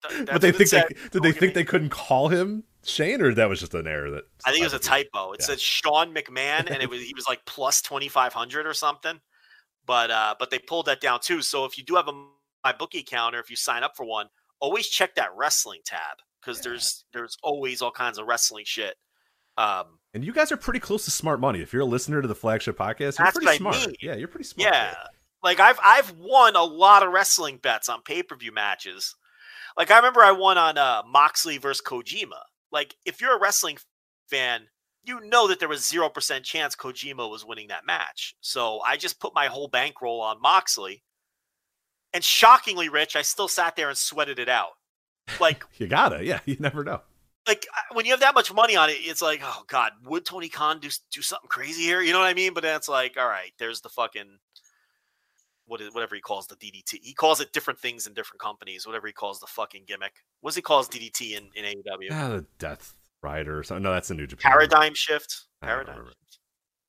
Th- 0.08 0.26
but 0.26 0.40
they 0.42 0.52
think 0.52 0.70
they 0.70 0.84
did 1.12 1.22
they 1.22 1.32
think 1.32 1.54
they 1.54 1.64
couldn't 1.64 1.88
call 1.90 2.28
him 2.28 2.64
Shane, 2.84 3.22
or 3.22 3.32
that 3.34 3.48
was 3.48 3.60
just 3.60 3.72
an 3.74 3.86
error 3.86 4.10
that 4.10 4.24
I 4.44 4.50
think 4.50 4.60
it 4.62 4.66
was 4.66 4.74
a 4.74 4.78
typo. 4.78 5.32
It 5.32 5.40
Yeah. 5.40 5.46
said 5.46 5.60
Sean 5.60 6.14
McMahon, 6.14 6.70
and 6.70 6.82
it 6.82 6.90
was 6.90 7.00
he 7.06 7.14
was 7.14 7.26
like 7.26 7.44
plus 7.46 7.80
twenty 7.80 8.08
five 8.08 8.32
hundred 8.34 8.66
or 8.66 8.74
something. 8.74 9.18
But 9.86 10.10
uh, 10.10 10.34
but 10.38 10.50
they 10.50 10.58
pulled 10.58 10.86
that 10.86 11.00
down 11.00 11.20
too. 11.20 11.40
So 11.42 11.64
if 11.64 11.78
you 11.78 11.84
do 11.84 11.94
have 11.94 12.08
a 12.08 12.12
my 12.64 12.72
bookie 12.72 13.00
account, 13.00 13.34
or 13.34 13.40
if 13.40 13.48
you 13.50 13.56
sign 13.56 13.82
up 13.82 13.92
for 13.96 14.04
one, 14.04 14.26
always 14.60 14.88
check 14.88 15.14
that 15.14 15.30
wrestling 15.36 15.80
tab 15.86 16.18
because 16.40 16.60
there's 16.60 17.04
there's 17.14 17.36
always 17.42 17.80
all 17.80 17.90
kinds 17.90 18.18
of 18.18 18.26
wrestling 18.26 18.64
shit. 18.66 18.96
Um, 19.56 19.98
And 20.12 20.24
you 20.24 20.32
guys 20.32 20.50
are 20.52 20.56
pretty 20.56 20.80
close 20.80 21.04
to 21.06 21.10
smart 21.10 21.38
money. 21.40 21.60
If 21.60 21.72
you're 21.72 21.82
a 21.82 21.86
listener 21.86 22.20
to 22.20 22.28
the 22.28 22.34
flagship 22.34 22.76
podcast, 22.76 23.18
you're 23.18 23.30
pretty 23.32 23.48
I 23.48 23.56
smart. 23.56 23.76
mean. 23.86 23.94
Yeah, 24.02 24.16
you're 24.16 24.28
pretty 24.28 24.44
smart. 24.44 24.70
yeah, 24.74 24.94
like 25.44 25.60
I've 25.60 25.78
I've 25.84 26.10
won 26.18 26.56
a 26.56 26.64
lot 26.64 27.04
of 27.04 27.12
wrestling 27.12 27.58
bets 27.58 27.88
on 27.88 28.02
pay 28.02 28.22
per 28.24 28.34
view 28.34 28.50
matches. 28.52 29.14
Like 29.76 29.90
I 29.90 29.96
remember 29.96 30.22
I 30.22 30.32
won 30.32 30.58
on 30.58 30.78
uh, 30.78 31.02
Moxley 31.06 31.58
versus 31.58 31.82
Kojima. 31.86 32.40
Like 32.72 32.96
if 33.04 33.20
you're 33.20 33.36
a 33.36 33.40
wrestling 33.40 33.76
fan, 34.28 34.62
you 35.04 35.20
know 35.20 35.46
that 35.48 35.60
there 35.60 35.68
was 35.68 35.86
zero 35.88 36.08
percent 36.08 36.44
chance 36.44 36.74
Kojima 36.74 37.30
was 37.30 37.44
winning 37.44 37.68
that 37.68 37.86
match. 37.86 38.34
So 38.40 38.80
I 38.84 38.96
just 38.96 39.20
put 39.20 39.34
my 39.34 39.46
whole 39.46 39.68
bankroll 39.68 40.20
on 40.20 40.40
Moxley, 40.40 41.04
and 42.12 42.24
shockingly, 42.24 42.88
Rich, 42.88 43.14
I 43.14 43.22
still 43.22 43.48
sat 43.48 43.76
there 43.76 43.88
and 43.88 43.98
sweated 43.98 44.38
it 44.38 44.48
out. 44.48 44.70
Like 45.40 45.64
You 45.76 45.86
gotta. 45.86 46.24
Yeah, 46.24 46.40
you 46.46 46.56
never 46.58 46.82
know. 46.84 47.02
like 47.46 47.66
when 47.92 48.06
you 48.06 48.12
have 48.12 48.20
that 48.20 48.34
much 48.34 48.52
money 48.52 48.76
on 48.76 48.88
it, 48.88 48.94
it's 49.00 49.20
like, 49.22 49.40
oh 49.44 49.64
god, 49.68 49.92
would 50.04 50.24
Tony 50.24 50.48
Khan 50.48 50.80
do 50.80 50.88
do 51.12 51.20
something 51.20 51.48
crazy 51.48 51.82
here? 51.82 52.00
You 52.00 52.12
know 52.12 52.20
what 52.20 52.28
I 52.28 52.34
mean? 52.34 52.54
But 52.54 52.62
then 52.62 52.76
it's 52.76 52.88
like, 52.88 53.16
all 53.18 53.28
right, 53.28 53.52
there's 53.58 53.82
the 53.82 53.90
fucking 53.90 54.38
what 55.66 55.80
is 55.80 55.94
whatever 55.94 56.14
he 56.14 56.20
calls 56.20 56.46
the 56.46 56.56
DDT. 56.56 57.00
He 57.02 57.14
calls 57.14 57.40
it 57.40 57.52
different 57.52 57.78
things 57.78 58.06
in 58.06 58.14
different 58.14 58.40
companies. 58.40 58.86
Whatever 58.86 59.06
he 59.06 59.12
calls 59.12 59.40
the 59.40 59.46
fucking 59.46 59.84
gimmick. 59.86 60.12
What 60.40 60.50
does 60.50 60.56
he 60.56 60.62
calls 60.62 60.88
DDT 60.88 61.36
in 61.36 61.48
in 61.54 61.64
AEW? 61.64 62.08
Ah, 62.10 62.28
the 62.28 62.46
Death 62.58 62.94
Rider. 63.22 63.58
Or 63.58 63.62
something. 63.62 63.82
No, 63.82 63.92
that's 63.92 64.10
a 64.10 64.14
New 64.14 64.26
Japan. 64.26 64.50
Paradigm 64.50 64.94
Shift. 64.94 65.44
Paradigm. 65.62 66.06
Shift. 66.06 66.38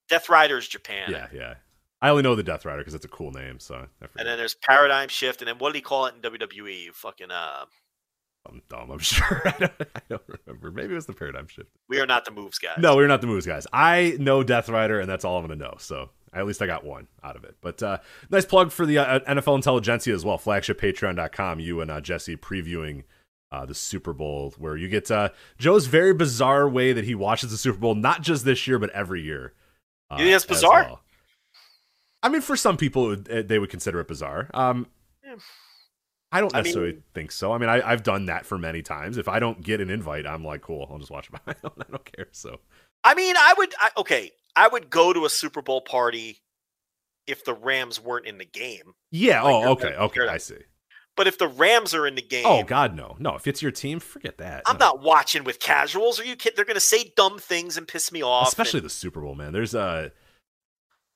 Death 0.09 0.29
Rider's 0.29 0.67
Japan. 0.67 1.09
Yeah, 1.09 1.27
yeah. 1.33 1.55
I 2.01 2.09
only 2.09 2.23
know 2.23 2.35
the 2.35 2.43
Death 2.43 2.65
Rider 2.65 2.79
because 2.79 2.93
it's 2.93 3.05
a 3.05 3.09
cool 3.09 3.31
name. 3.31 3.59
So 3.59 3.87
And 4.17 4.27
then 4.27 4.37
there's 4.37 4.53
Paradigm 4.55 5.07
Shift, 5.09 5.41
and 5.41 5.47
then 5.47 5.57
what 5.57 5.69
did 5.73 5.77
he 5.77 5.81
call 5.81 6.05
it 6.05 6.13
in 6.15 6.21
WWE? 6.21 6.93
Fucking 6.93 7.31
uh, 7.31 7.65
I'm 8.47 8.61
dumb. 8.69 8.91
I'm 8.91 8.99
sure. 8.99 9.41
I 9.45 9.55
don't, 9.57 9.73
I 9.95 10.01
don't 10.09 10.21
remember. 10.27 10.71
Maybe 10.71 10.93
it 10.93 10.95
was 10.95 11.05
the 11.05 11.13
Paradigm 11.13 11.47
Shift. 11.47 11.69
we 11.89 11.99
are 11.99 12.05
not 12.05 12.25
the 12.25 12.31
moves 12.31 12.59
guys. 12.59 12.77
No, 12.79 12.95
we're 12.95 13.07
not 13.07 13.21
the 13.21 13.27
moves 13.27 13.45
guys. 13.45 13.65
I 13.73 14.17
know 14.19 14.43
Death 14.43 14.69
Rider, 14.69 14.99
and 14.99 15.09
that's 15.09 15.25
all 15.25 15.37
I'm 15.37 15.47
going 15.47 15.57
to 15.57 15.65
know. 15.65 15.75
So 15.79 16.09
at 16.35 16.45
least 16.45 16.61
I 16.61 16.67
got 16.67 16.83
one 16.83 17.07
out 17.23 17.35
of 17.35 17.43
it. 17.43 17.55
But 17.61 17.81
uh, 17.81 17.97
nice 18.29 18.45
plug 18.45 18.71
for 18.71 18.85
the 18.85 18.97
uh, 18.99 19.19
NFL 19.21 19.55
Intelligentsia 19.55 20.13
as 20.13 20.23
well. 20.25 20.37
Flagshippatreon.com. 20.37 21.59
You 21.59 21.81
and 21.81 21.89
uh, 21.89 22.01
Jesse 22.01 22.35
previewing 22.35 23.03
uh, 23.51 23.65
the 23.65 23.73
Super 23.75 24.13
Bowl, 24.13 24.53
where 24.57 24.75
you 24.75 24.87
get 24.89 25.09
uh, 25.09 25.29
Joe's 25.57 25.87
very 25.87 26.13
bizarre 26.13 26.67
way 26.69 26.93
that 26.93 27.05
he 27.05 27.15
watches 27.15 27.51
the 27.51 27.57
Super 27.57 27.77
Bowl, 27.79 27.95
not 27.95 28.21
just 28.21 28.43
this 28.45 28.67
year, 28.67 28.77
but 28.79 28.89
every 28.91 29.21
year. 29.21 29.53
Uh, 30.11 30.15
You 30.17 30.25
think 30.25 30.33
that's 30.33 30.45
bizarre? 30.45 30.83
well. 30.83 31.01
I 32.21 32.29
mean, 32.29 32.41
for 32.41 32.55
some 32.55 32.75
people, 32.77 33.05
would- 33.07 33.25
they 33.25 33.59
would 33.59 33.69
consider 33.69 33.99
it 33.99 34.07
bizarre. 34.07 34.49
Um, 34.53 34.87
Yeah. 35.23 35.35
I 36.31 36.41
don't 36.41 36.53
I 36.53 36.59
necessarily 36.61 36.93
mean- 36.93 37.03
think 37.13 37.31
so. 37.31 37.53
I 37.53 37.57
mean, 37.59 37.69
I, 37.69 37.87
I've 37.89 38.03
done 38.03 38.25
that 38.25 38.45
for 38.45 38.57
many 38.57 38.81
times. 38.81 39.17
If 39.17 39.27
I 39.29 39.39
don't 39.39 39.61
get 39.63 39.79
an 39.79 39.89
invite, 39.89 40.25
I'm 40.27 40.43
like, 40.43 40.61
cool, 40.61 40.87
I'll 40.91 40.97
just 40.97 41.11
watch 41.11 41.29
it 41.33 41.39
my—I 41.45 41.55
don't 41.89 42.03
care. 42.13 42.27
So 42.31 42.59
I 43.05 43.13
mean, 43.15 43.35
I 43.37 43.53
would. 43.57 43.73
I, 43.79 43.89
okay, 43.97 44.31
I 44.55 44.67
would 44.67 44.89
go 44.89 45.11
to 45.13 45.25
a 45.25 45.29
Super 45.29 45.61
Bowl 45.61 45.81
party 45.81 46.41
if 47.27 47.43
the 47.43 47.53
Rams 47.53 47.99
weren't 48.01 48.25
in 48.27 48.37
the 48.37 48.45
game. 48.45 48.93
yeah. 49.11 49.41
Like, 49.41 49.53
oh, 49.65 49.69
okay, 49.71 49.95
okay. 49.95 50.27
I 50.27 50.37
see. 50.37 50.57
But 51.17 51.27
if 51.27 51.37
the 51.37 51.47
Rams 51.47 51.93
are 51.93 52.05
in 52.05 52.15
the 52.15 52.23
oh, 52.23 52.27
game, 52.29 52.43
Oh 52.45 52.63
God, 52.63 52.93
no, 52.95 53.15
no. 53.19 53.35
If 53.35 53.47
it's 53.47 53.61
your 53.61 53.71
team, 53.71 53.99
forget 53.99 54.37
that. 54.39 54.63
I'm 54.65 54.77
No. 54.77 54.87
not 54.87 55.01
watching 55.01 55.43
with 55.45 55.59
casuals. 55.59 56.19
Are 56.19 56.25
you 56.25 56.35
kidding? 56.35 56.55
They're 56.57 56.65
going 56.65 56.75
to 56.75 56.81
say 56.81 57.13
dumb 57.15 57.39
things 57.39 57.77
and 57.77 57.87
piss 57.87 58.11
me 58.11 58.21
off. 58.21 58.49
especially 58.49 58.79
and- 58.79 58.85
the 58.85 58.89
Super 58.89 59.21
Bowl, 59.21 59.33
man. 59.33 59.53
There's 59.53 59.73
a, 59.73 60.11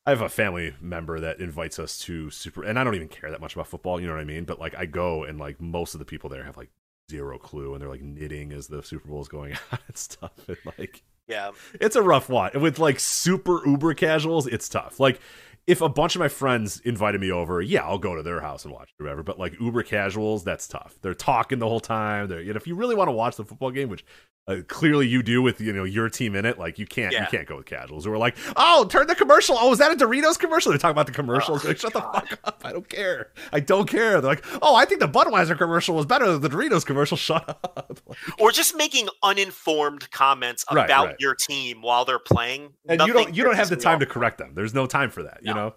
I 0.06 0.10
have 0.12 0.22
a 0.22 0.30
family 0.30 0.74
member 0.82 1.20
that 1.20 1.40
invites 1.42 1.78
us 1.80 2.00
to 2.00 2.30
Super, 2.32 2.64
and 2.64 2.80
I 2.80 2.84
don't 2.86 2.96
even 2.96 3.10
care 3.10 3.30
that 3.30 3.42
much 3.42 3.54
about 3.56 3.68
football. 3.68 4.00
You 4.00 4.08
know 4.08 4.14
what 4.14 4.22
I 4.22 4.26
mean? 4.26 4.46
But 4.46 4.58
like, 4.60 4.74
I 4.76 4.86
go 4.86 5.24
and 5.26 5.38
like 5.38 5.60
most 5.62 5.94
of 5.94 6.00
the 6.00 6.06
people 6.06 6.30
there 6.30 6.46
have 6.46 6.56
like 6.58 6.70
zero 7.12 7.38
clue, 7.38 7.74
and 7.74 7.82
they're 7.82 7.90
like 7.90 8.02
knitting 8.02 8.54
as 8.54 8.68
the 8.68 8.82
Super 8.82 9.08
Bowl 9.10 9.22
is 9.22 9.28
going 9.28 9.54
on 9.72 9.80
and 9.88 9.98
stuff. 9.98 10.32
And 10.48 10.58
like, 10.78 11.04
yeah, 11.30 11.52
it's 11.80 11.96
a 11.96 12.02
rough 12.02 12.28
one. 12.28 12.52
with 12.60 12.80
like 12.80 13.00
super 13.00 13.66
uber 13.66 13.94
casuals. 13.94 14.48
It's 14.48 14.68
tough. 14.68 15.00
Like. 15.00 15.20
If 15.68 15.82
a 15.82 15.90
bunch 15.90 16.16
of 16.16 16.20
my 16.20 16.30
friends 16.30 16.80
invited 16.80 17.22
me 17.22 17.32
over, 17.32 17.62
yeah, 17.62 17.84
I'll 17.84 18.00
go 18.00 18.16
to 18.16 18.24
their 18.24 18.42
house 18.42 18.66
and 18.66 18.74
watch 18.74 18.90
whatever. 18.98 19.22
But 19.22 19.38
like 19.38 19.60
uber 19.60 19.84
casuals, 19.84 20.44
that's 20.44 20.68
tough. 20.68 20.98
They're 21.04 21.14
talking 21.14 21.60
the 21.60 21.68
whole 21.68 21.80
time. 21.80 22.28
They're, 22.28 22.42
you 22.42 22.54
know, 22.54 22.58
if 22.58 22.66
you 22.66 22.74
really 22.74 22.96
want 22.96 23.10
to 23.10 23.12
watch 23.12 23.36
the 23.36 23.46
football 23.46 23.70
game, 23.70 23.88
which 23.88 24.04
uh, 24.50 24.62
clearly 24.68 25.08
you 25.08 25.22
do 25.22 25.42
with 25.42 25.62
you 25.62 25.72
know 25.72 25.84
your 25.84 26.10
team 26.10 26.36
in 26.36 26.44
it. 26.44 26.58
Like 26.58 26.80
you 26.80 26.88
can't 26.88 27.14
you 27.14 27.26
can't 27.30 27.48
go 27.48 27.58
with 27.58 27.68
casuals 27.68 28.06
who 28.06 28.12
are 28.12 28.18
like, 28.18 28.36
oh, 28.56 28.86
turn 28.86 29.06
the 29.06 29.14
commercial. 29.14 29.56
Oh, 29.60 29.72
is 29.72 29.78
that 29.78 29.92
a 29.92 29.96
Doritos 29.96 30.40
commercial? 30.40 30.72
They're 30.72 30.80
talking 30.80 30.92
about 30.92 31.06
the 31.06 31.12
commercials. 31.12 31.64
Oh, 31.64 31.68
like, 31.68 31.78
shut 31.78 31.94
the 31.94 32.02
fuck 32.02 32.40
up. 32.44 32.62
I 32.64 32.72
don't 32.72 32.90
care. 32.90 33.32
I 33.54 33.60
don't 33.60 33.88
care. 33.88 34.20
They're 34.22 34.32
like, 34.32 34.46
oh, 34.62 34.76
I 34.76 34.86
think 34.86 35.02
the 35.02 35.08
Budweiser 35.08 35.56
commercial 35.56 35.96
was 35.96 36.08
better 36.08 36.32
than 36.32 36.42
the 36.42 36.50
Doritos 36.50 36.86
commercial. 36.86 37.18
Shut 37.30 37.48
up. 37.48 38.00
Like, 38.08 38.18
or 38.40 38.52
just 38.52 38.76
making 38.76 39.08
uninformed 39.22 40.10
comments 40.10 40.66
about 40.70 41.08
right. 41.08 41.16
your 41.20 41.36
team 41.36 41.82
while 41.82 42.06
they're 42.06 42.18
playing. 42.18 42.74
and 42.88 43.02
you 43.02 43.14
don't 43.14 43.36
you 43.36 43.44
don't 43.44 43.56
have 43.56 43.70
the 43.70 43.76
time 43.76 44.00
to 44.00 44.06
correct 44.06 44.40
them. 44.40 44.54
There's 44.56 44.74
no 44.74 44.88
time 44.88 45.12
for 45.12 45.24
that. 45.24 45.40
You 45.44 45.54
know. 45.54 45.76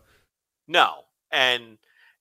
No, 0.66 0.94
and 1.30 1.78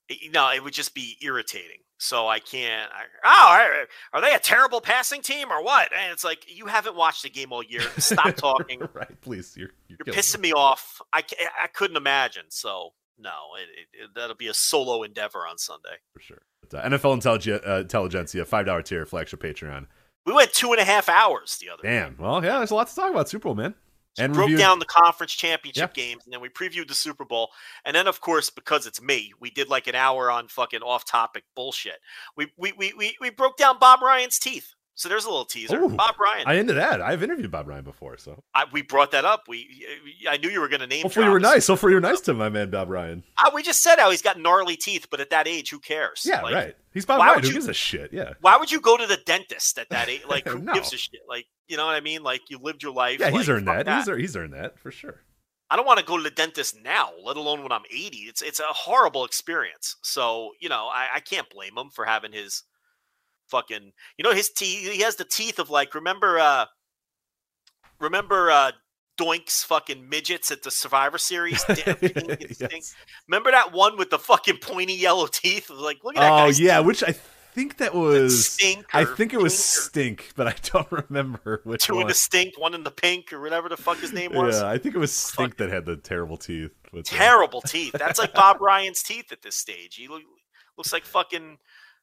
it- 0.08 0.32
no, 0.34 0.50
it 0.50 0.62
would 0.62 0.74
just 0.74 0.94
be 0.94 1.16
irritating. 1.22 1.78
So 2.02 2.26
I 2.26 2.40
can't. 2.40 2.90
I, 2.92 3.02
oh, 3.24 3.62
are- 3.62 3.86
are 4.12 4.20
they 4.20 4.34
a 4.34 4.38
terrible 4.40 4.80
passing 4.80 5.22
team 5.22 5.52
or 5.52 5.62
what? 5.62 5.92
And 5.92 6.12
it's 6.12 6.24
like 6.24 6.44
you 6.52 6.66
haven't 6.66 6.96
watched 6.96 7.22
the 7.22 7.30
game 7.30 7.52
all 7.52 7.62
year. 7.62 7.82
Stop 7.98 8.34
talking. 8.34 8.80
right. 8.92 9.20
Please. 9.20 9.54
You're 9.56 9.70
you're, 9.86 9.98
You're 10.06 10.14
pissing 10.16 10.40
me 10.40 10.52
off. 10.52 11.00
I, 11.12 11.22
I 11.62 11.68
couldn't 11.68 11.96
imagine. 11.96 12.44
So 12.48 12.90
no, 13.20 13.30
it, 13.56 14.02
it, 14.04 14.10
that'll 14.16 14.34
be 14.34 14.48
a 14.48 14.54
solo 14.54 15.04
endeavor 15.04 15.46
on 15.46 15.58
Sunday. 15.58 15.96
for 16.12 16.20
sure. 16.20 16.42
But, 16.68 16.84
uh, 16.84 16.88
NFL 16.88 17.20
Intellig- 17.22 17.68
uh, 17.68 17.80
Intelligentsia, 17.82 18.44
five 18.46 18.66
dollar 18.66 18.82
tier, 18.82 19.06
flagship 19.06 19.40
Patreon. 19.40 19.86
We 20.26 20.32
went 20.32 20.52
two 20.52 20.72
and 20.72 20.80
a 20.80 20.84
half 20.84 21.08
hours 21.08 21.56
the 21.60 21.68
other. 21.70 21.82
Damn. 21.84 22.16
Well, 22.18 22.44
yeah, 22.44 22.58
there's 22.58 22.72
a 22.72 22.74
lot 22.74 22.88
to 22.88 22.94
talk 22.96 23.10
about 23.12 23.28
Super 23.28 23.44
Bowl, 23.44 23.54
man. 23.54 23.74
And 24.18 24.32
broke 24.34 24.46
reviewed- 24.48 24.58
down 24.60 24.78
the 24.78 24.84
conference 24.84 25.32
championship 25.32 25.96
Yeah. 25.96 26.04
games, 26.04 26.24
and 26.24 26.32
then 26.32 26.40
we 26.40 26.48
previewed 26.50 26.88
the 26.88 26.94
Super 26.94 27.24
Bowl. 27.24 27.50
And 27.84 27.96
then, 27.96 28.06
of 28.06 28.20
course, 28.20 28.50
because 28.50 28.86
it's 28.86 29.00
me, 29.00 29.32
we 29.40 29.50
did 29.50 29.68
like 29.68 29.86
an 29.86 29.94
hour 29.94 30.30
on 30.30 30.48
fucking 30.48 30.82
off-topic 30.82 31.44
bullshit. 31.54 32.00
We 32.36 32.52
we 32.56 32.72
we 32.72 32.92
we, 32.92 33.16
we 33.20 33.30
broke 33.30 33.56
down 33.56 33.78
Bob 33.78 34.02
Ryan's 34.02 34.38
teeth. 34.38 34.74
So 34.94 35.08
there's 35.08 35.24
a 35.24 35.30
little 35.30 35.46
teaser. 35.46 35.80
Ooh, 35.82 35.88
Bob 35.88 36.20
Ryan. 36.20 36.44
I 36.46 36.54
into 36.54 36.74
that. 36.74 37.00
I've 37.00 37.22
interviewed 37.22 37.50
Bob 37.50 37.66
Ryan 37.66 37.82
before, 37.82 38.18
so 38.18 38.42
I, 38.54 38.64
we 38.72 38.82
brought 38.82 39.10
that 39.12 39.24
up. 39.24 39.44
We 39.48 39.86
I 40.28 40.36
knew 40.36 40.50
you 40.50 40.60
were 40.60 40.68
going 40.68 40.80
to 40.80 40.86
name. 40.86 41.02
hopefully 41.02 41.24
you 41.26 41.32
were 41.32 41.40
nice. 41.40 41.66
Hopefully 41.66 41.92
you 41.92 41.96
were 41.96 42.00
nice 42.02 42.20
to 42.22 42.34
my 42.34 42.48
man 42.50 42.70
Bob 42.70 42.90
Ryan. 42.90 43.24
Uh, 43.38 43.50
we 43.54 43.62
just 43.62 43.80
said 43.82 43.96
how 43.98 44.10
he's 44.10 44.20
got 44.22 44.38
gnarly 44.38 44.76
teeth, 44.76 45.06
but 45.10 45.18
at 45.20 45.30
that 45.30 45.48
age, 45.48 45.70
who 45.70 45.78
cares? 45.78 46.22
Yeah, 46.26 46.42
Like, 46.42 46.54
right. 46.54 46.76
He's 46.92 47.06
Bob 47.06 47.20
Ryan. 47.20 47.40
Who 47.40 47.46
you- 47.48 47.52
gives 47.54 47.68
a 47.68 47.74
shit? 47.74 48.12
Yeah. 48.12 48.34
Why 48.42 48.56
would 48.58 48.70
you 48.70 48.80
go 48.80 48.96
to 48.98 49.06
the 49.06 49.16
dentist 49.24 49.78
at 49.78 49.88
that 49.90 50.08
age? 50.10 50.22
Like, 50.28 50.46
who 50.46 50.58
No. 50.58 50.74
gives 50.74 50.92
a 50.92 50.98
shit? 50.98 51.20
Like, 51.28 51.46
you 51.68 51.76
know 51.78 51.86
what 51.86 51.94
I 51.96 52.00
mean? 52.00 52.22
Like, 52.22 52.42
you 52.50 52.58
lived 52.60 52.82
your 52.82 52.92
life. 52.92 53.18
Yeah, 53.20 53.30
he's 53.30 53.48
earned 53.48 53.66
fuck 53.66 53.86
that. 53.86 53.96
He's, 53.98 54.08
ear- 54.08 54.18
he's 54.18 54.36
earned 54.36 54.52
that 54.52 54.78
for 54.78 54.90
sure. 54.90 55.22
I 55.70 55.76
don't 55.76 55.86
want 55.86 56.00
to 56.00 56.04
go 56.04 56.18
to 56.18 56.22
the 56.22 56.30
dentist 56.30 56.76
now, 56.84 57.12
let 57.24 57.38
alone 57.38 57.62
when 57.62 57.72
I'm 57.72 57.80
80. 57.90 58.18
It's 58.18 58.42
it's 58.42 58.60
a 58.60 58.64
horrible 58.64 59.24
experience. 59.24 59.96
So 60.02 60.50
you 60.60 60.68
know, 60.68 60.88
I, 60.92 61.06
I 61.14 61.20
can't 61.20 61.48
blame 61.48 61.78
him 61.78 61.88
for 61.94 62.04
having 62.04 62.30
his 62.32 62.62
fucking. 63.52 63.92
You 64.16 64.24
know, 64.24 64.32
his 64.32 64.50
teeth. 64.50 64.90
He 64.92 65.02
has 65.02 65.14
the 65.14 65.24
teeth 65.24 65.60
of 65.60 65.70
like 65.70 65.94
remember. 65.94 66.38
uh 66.40 66.64
Remember 68.00 68.50
uh 68.50 68.72
Doink's 69.18 69.62
fucking 69.62 70.08
midgets 70.08 70.50
at 70.50 70.62
the 70.62 70.70
Survivor 70.70 71.18
Series. 71.18 71.62
Dan- 71.64 71.94
Pink 71.96 72.16
and 72.16 72.54
Stink? 72.56 72.72
Yes. 72.72 72.94
Remember 73.28 73.50
that 73.52 73.72
one 73.72 73.96
with 73.96 74.10
the 74.10 74.18
fucking 74.18 74.56
pointy 74.56 74.94
yellow 74.94 75.26
teeth? 75.26 75.70
Like, 75.70 75.98
look 76.02 76.16
at 76.16 76.20
that 76.20 76.32
Oh 76.32 76.46
yeah, 76.46 76.78
teeth. 76.78 76.86
which 76.86 77.04
I 77.04 77.12
think 77.54 77.76
that 77.76 77.94
was. 77.94 78.48
Stink 78.48 78.86
I 78.94 79.04
think 79.04 79.32
it 79.34 79.40
was 79.40 79.52
Pink 79.52 79.60
or- 79.60 79.82
Stink, 79.82 80.32
but 80.34 80.46
I 80.48 80.54
don't 80.64 80.90
remember 81.08 81.60
which 81.64 81.84
two 81.84 81.94
one. 81.94 82.02
in 82.02 82.08
the 82.08 82.14
stink, 82.14 82.58
one 82.58 82.74
in 82.74 82.82
the 82.82 82.90
pink, 82.90 83.32
or 83.32 83.40
whatever 83.40 83.68
the 83.68 83.76
fuck 83.76 83.98
his 83.98 84.12
name 84.12 84.32
was. 84.34 84.60
Yeah, 84.60 84.68
I 84.68 84.78
think 84.78 84.94
it 84.94 84.98
was 84.98 85.12
Stink 85.12 85.58
that 85.58 85.68
had 85.70 85.84
the 85.84 85.96
terrible 85.96 86.38
teeth. 86.38 86.72
terrible 87.04 87.60
teeth. 87.60 87.92
That's 87.92 88.18
like 88.18 88.34
Bob 88.34 88.60
Ryan's 88.60 89.02
teeth 89.02 89.30
at 89.30 89.42
this 89.42 89.54
stage. 89.56 89.94
He 89.94 90.08
look, 90.08 90.22
looks 90.78 90.92
like 90.92 91.04
fucking 91.04 91.58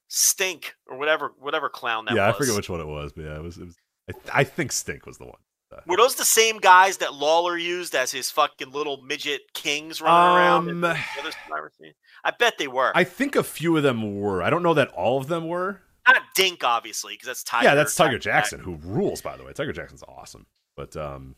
stink 0.10 0.76
or 0.88 0.98
whatever 0.98 1.34
whatever 1.40 1.70
clown 1.70 2.06
that 2.06 2.16
yeah, 2.16 2.28
was. 2.28 2.36
I 2.36 2.38
forget 2.40 2.56
which 2.56 2.70
one 2.70 2.82
it 2.82 2.88
was, 2.88 3.14
but 3.14 3.24
yeah, 3.24 3.38
it 3.38 3.44
was. 3.44 3.58
It 3.58 3.66
was 3.66 3.78
I, 4.10 4.12
th- 4.12 4.26
I 4.34 4.44
think 4.44 4.72
Stink 4.72 5.06
was 5.06 5.18
the 5.18 5.26
one. 5.26 5.38
Were 5.86 5.98
those 5.98 6.16
the 6.16 6.26
same 6.26 6.58
guys 6.58 6.98
that 6.98 7.14
Lawler 7.14 7.56
used 7.56 7.94
as 7.94 8.12
his 8.12 8.32
fucking 8.32 8.72
little 8.72 9.04
midget 9.04 9.54
kings 9.54 10.02
running 10.02 10.36
around? 10.36 10.70
Um, 10.70 10.82
the 10.82 10.90
other 10.90 11.32
Survivor 11.46 11.72
Series? 11.78 11.94
I 12.24 12.32
bet 12.32 12.58
they 12.58 12.68
were. 12.68 12.92
I 12.96 13.04
think 13.04 13.36
a 13.36 13.44
few 13.44 13.78
of 13.78 13.84
them 13.84 14.20
were. 14.20 14.42
I 14.42 14.50
don't 14.50 14.64
know 14.64 14.74
that 14.74 14.88
all 14.90 15.20
of 15.20 15.28
them 15.28 15.48
were. 15.48 15.82
Not 16.08 16.24
Dink, 16.34 16.64
obviously, 16.64 17.14
because 17.14 17.28
that's 17.28 17.44
Tiger. 17.44 17.68
yeah, 17.68 17.76
that's 17.76 17.96
Tiger 17.96 18.10
Tiger 18.14 18.20
Jackson, 18.20 18.60
who 18.62 18.78
rules, 18.78 19.22
by 19.22 19.38
the 19.38 19.44
way. 19.44 19.54
Tiger 19.54 19.72
Jackson's 19.72 20.04
awesome. 20.08 20.48
But 20.76 20.98
um 20.98 21.36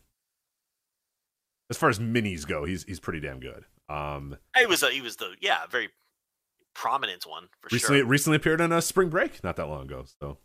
as 1.69 1.75
far 1.75 1.89
as 1.89 1.99
minis 1.99 2.47
go, 2.47 2.63
he's 2.63 2.85
he's 2.85 3.01
pretty 3.01 3.19
damn 3.19 3.41
good. 3.41 3.65
Um 3.89 4.37
He 4.57 4.65
was 4.65 4.81
a, 4.81 4.91
he 4.91 5.01
was 5.01 5.17
the 5.17 5.31
yeah 5.41 5.65
very 5.69 5.89
prominent 6.73 7.25
one 7.27 7.47
for 7.61 7.69
recently 7.71 7.99
sure. 7.99 8.07
recently 8.07 8.35
appeared 8.37 8.61
on 8.61 8.71
a 8.71 8.81
spring 8.81 9.09
break 9.09 9.43
not 9.43 9.55
that 9.57 9.67
long 9.67 9.83
ago. 9.83 10.05
So 10.19 10.37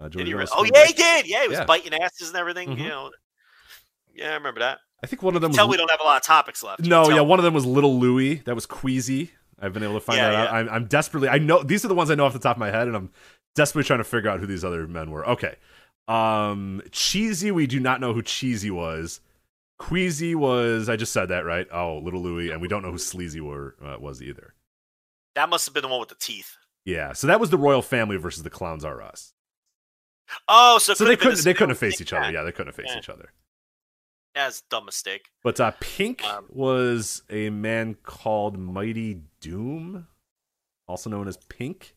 uh, 0.00 0.08
Did 0.08 0.26
he 0.26 0.34
really? 0.34 0.48
Oh 0.52 0.64
yeah, 0.64 0.70
Break. 0.72 0.86
he 0.88 0.92
did. 0.94 1.26
Yeah, 1.26 1.42
he 1.42 1.48
was 1.48 1.58
Yeah. 1.58 1.64
biting 1.64 1.94
asses 1.94 2.28
and 2.28 2.36
everything. 2.36 2.70
Mhm. 2.70 2.78
You 2.78 2.88
know. 2.88 3.10
Yeah, 4.14 4.30
I 4.30 4.34
remember 4.34 4.60
that. 4.60 4.78
I 5.02 5.06
think 5.06 5.22
one 5.22 5.34
of 5.34 5.40
them 5.42 5.50
was 5.50 5.56
Tell 5.56 5.68
we 5.68 5.76
don't 5.76 5.90
have 5.90 6.00
a 6.00 6.04
lot 6.04 6.16
of 6.16 6.22
topics 6.22 6.62
left. 6.62 6.80
No, 6.82 7.08
yeah, 7.10 7.20
one 7.20 7.38
of 7.38 7.44
them 7.44 7.54
was 7.54 7.64
Little 7.66 7.98
Louie. 7.98 8.36
That 8.44 8.54
was 8.54 8.66
Queasy. 8.66 9.30
I've 9.60 9.72
been 9.72 9.82
able 9.82 9.94
to 9.94 10.00
find 10.00 10.16
Yeah, 10.18 10.30
that 10.30 10.48
out. 10.48 10.54
I'm, 10.54 10.68
I'm 10.68 10.86
desperately. 10.86 11.28
I 11.28 11.38
know 11.38 11.62
these 11.62 11.84
are 11.84 11.88
the 11.88 11.94
ones 11.94 12.10
I 12.10 12.14
know 12.14 12.24
off 12.24 12.32
the 12.32 12.38
top 12.38 12.56
of 12.56 12.60
my 12.60 12.70
head, 12.70 12.88
and 12.88 12.96
I'm 12.96 13.10
desperately 13.54 13.86
trying 13.86 14.00
to 14.00 14.04
figure 14.04 14.28
out 14.30 14.40
who 14.40 14.46
these 14.46 14.64
other 14.64 14.86
men 14.88 15.10
were. 15.10 15.26
Okay, 15.28 15.56
um, 16.08 16.82
Cheesy. 16.90 17.50
We 17.52 17.66
do 17.66 17.78
not 17.80 18.00
know 18.00 18.12
who 18.12 18.22
Cheesy 18.22 18.70
was. 18.70 19.20
Queasy 19.78 20.34
was. 20.34 20.88
I 20.88 20.96
just 20.96 21.12
said 21.12 21.26
that 21.30 21.44
right. 21.44 21.66
Oh, 21.72 21.98
Little 21.98 22.22
Louie, 22.22 22.50
and 22.50 22.60
we 22.60 22.68
don't 22.68 22.82
know 22.82 22.90
who 22.92 22.98
Sleazy 22.98 23.40
were 23.40 23.76
uh, 23.84 23.96
was 24.00 24.20
either. 24.22 24.54
That 25.34 25.48
must 25.48 25.66
have 25.66 25.74
been 25.74 25.82
the 25.82 25.88
one 25.88 26.00
with 26.00 26.08
the 26.10 26.14
teeth. 26.16 26.56
Yeah, 26.84 27.12
so 27.12 27.26
that 27.28 27.40
was 27.40 27.50
the 27.50 27.58
royal 27.58 27.82
family 27.82 28.16
versus 28.16 28.42
the 28.42 28.50
clowns 28.50 28.84
are 28.84 29.00
us. 29.00 29.32
Oh, 30.48 30.78
so, 30.78 30.94
So 30.94 31.04
could 31.04 31.10
they 31.12 31.16
couldn't 31.16 31.44
they 31.44 31.54
couldn't 31.54 31.74
faced 31.76 32.00
each 32.00 32.12
other. 32.12 32.30
Yeah, 32.30 32.42
they 32.42 32.52
couldn't 32.52 32.72
faced 32.74 32.90
Yeah. 32.90 32.98
each 32.98 33.08
other. 33.08 33.32
That's 34.34 34.60
a 34.60 34.62
dumb 34.70 34.86
mistake. 34.86 35.28
But 35.44 35.60
uh, 35.60 35.72
Pink 35.80 36.24
Um, 36.24 36.46
was 36.48 37.22
a 37.28 37.50
man 37.50 37.94
called 38.02 38.56
Mighty 38.58 39.20
Doom, 39.40 40.06
also 40.88 41.10
known 41.10 41.28
as 41.28 41.36
Pink. 41.36 41.94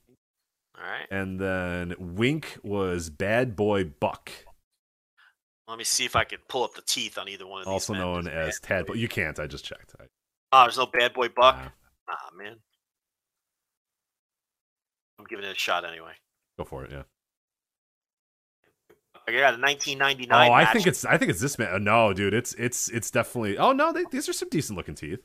All 0.78 0.84
right. 0.84 1.08
And 1.10 1.40
then 1.40 1.96
Wink 1.98 2.58
was 2.62 3.10
Bad 3.10 3.56
Boy 3.56 3.86
Buck, 3.86 4.30
Let 5.70 5.78
me 5.78 5.86
see 5.86 6.04
if 6.06 6.16
I 6.18 6.26
can 6.26 6.40
pull 6.50 6.64
up 6.66 6.74
the 6.76 6.82
teeth 6.82 7.18
on 7.18 7.30
either 7.30 7.48
one 7.48 7.62
of 7.62 7.66
these. 7.66 7.72
also 7.72 7.94
known 7.94 8.28
as 8.28 8.60
Tadpole. 8.60 8.96
Boy- 8.96 9.00
You 9.00 9.08
can't. 9.08 9.40
I 9.40 9.48
just 9.48 9.64
checked. 9.66 9.96
I, 10.00 10.06
Oh, 10.52 10.64
there's 10.64 10.78
no 10.78 10.86
bad 10.88 11.14
boy 11.14 11.30
buck. 11.30 11.56
nah. 11.56 11.70
Ah, 12.10 12.30
man. 12.36 12.58
I'm 15.26 15.30
giving 15.30 15.46
it 15.50 15.56
a 15.56 15.60
shot 15.60 15.86
anyway. 15.86 16.12
Go 16.60 16.66
for 16.66 16.86
it. 16.86 16.92
Yeah. 16.92 17.04
I 19.28 19.32
got 19.32 19.56
a 19.56 19.58
1999. 19.62 20.30
Oh, 20.32 20.54
I 20.54 20.64
match. 20.66 20.74
think 20.74 20.86
it's 20.88 21.04
I 21.04 21.18
think 21.18 21.32
it's 21.32 21.42
this 21.42 21.58
man. 21.58 21.74
uh, 21.74 21.78
No, 21.80 22.14
dude, 22.14 22.34
it's 22.36 22.54
it's 22.54 22.90
it's 22.90 23.10
definitely. 23.10 23.58
Oh 23.58 23.72
no, 23.72 23.92
they, 23.92 24.04
these 24.12 24.30
are 24.30 24.34
some 24.34 24.50
decent 24.50 24.78
looking 24.78 24.94
teeth. 24.94 25.20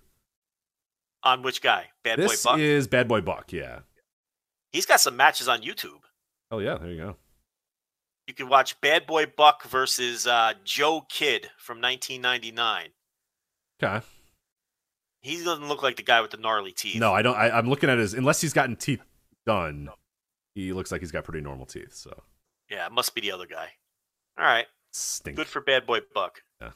on 1.23 1.43
which 1.43 1.61
guy? 1.61 1.89
Bad 2.03 2.19
this 2.19 2.43
Boy 2.43 2.51
Buck. 2.53 2.61
is 2.61 2.89
Bad 2.89 3.09
Boy 3.09 3.21
Buck. 3.21 3.53
Yeah. 3.53 3.81
He's 4.73 4.87
got 4.87 5.01
some 5.01 5.17
matches 5.19 5.49
on 5.49 5.61
YouTube. 5.61 6.01
Oh 6.51 6.61
yeah, 6.61 6.79
there 6.79 6.91
you 6.91 6.97
go. 6.97 7.17
You 8.27 8.33
can 8.33 8.49
watch 8.49 8.81
Bad 8.81 9.07
Boy 9.07 9.27
Buck 9.27 9.65
versus 9.65 10.27
uh, 10.27 10.55
Joe 10.65 11.05
Kidd 11.11 11.51
from 11.59 11.81
1999. 11.83 12.89
Okay. 13.83 14.07
He 15.23 15.45
doesn't 15.45 15.69
look 15.69 15.83
like 15.83 15.97
the 15.97 16.03
guy 16.03 16.23
with 16.23 16.31
the 16.31 16.37
gnarly 16.39 16.73
teeth. 16.73 16.99
No, 16.99 17.13
I 17.13 17.21
don't. 17.21 17.37
I, 17.37 17.51
I'm 17.51 17.69
looking 17.69 17.91
at 17.91 17.99
his. 17.99 18.15
Unless 18.15 18.41
he's 18.41 18.55
gotten 18.55 18.77
teeth 18.77 19.03
done, 19.51 19.89
he 20.55 20.73
looks 20.73 20.93
like 20.93 21.01
he's 21.01 21.11
got 21.13 21.25
pretty 21.25 21.41
normal 21.41 21.67
teeth. 21.67 21.95
So 21.95 22.23
Yeah, 22.71 22.87
it 22.87 22.93
must 22.93 23.15
be 23.15 23.21
the 23.21 23.33
other 23.33 23.47
guy. 23.47 23.69
All 24.39 24.45
right. 24.45 24.67
stink. 24.93 25.37
Good 25.37 25.47
for 25.49 25.61
Bad 25.61 25.87
Boy 25.87 26.01
Buck. 26.15 26.41
Yeah. 26.61 26.71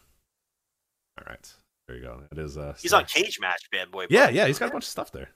All 1.18 1.24
right, 1.28 1.52
there 1.86 1.96
you 1.96 2.02
go. 2.02 2.22
It 2.32 2.38
is. 2.38 2.58
Uh, 2.58 2.74
He's 2.80 2.92
on 2.92 3.04
Cage 3.04 3.38
Match, 3.40 3.62
Bad 3.70 3.90
Boy 3.92 4.04
Buck. 4.04 4.10
Yeah, 4.10 4.28
yeah, 4.30 4.46
he's 4.46 4.58
got 4.58 4.68
a 4.68 4.72
bunch 4.72 4.84
of 4.84 4.88
stuff 4.90 5.12
there. 5.12 5.28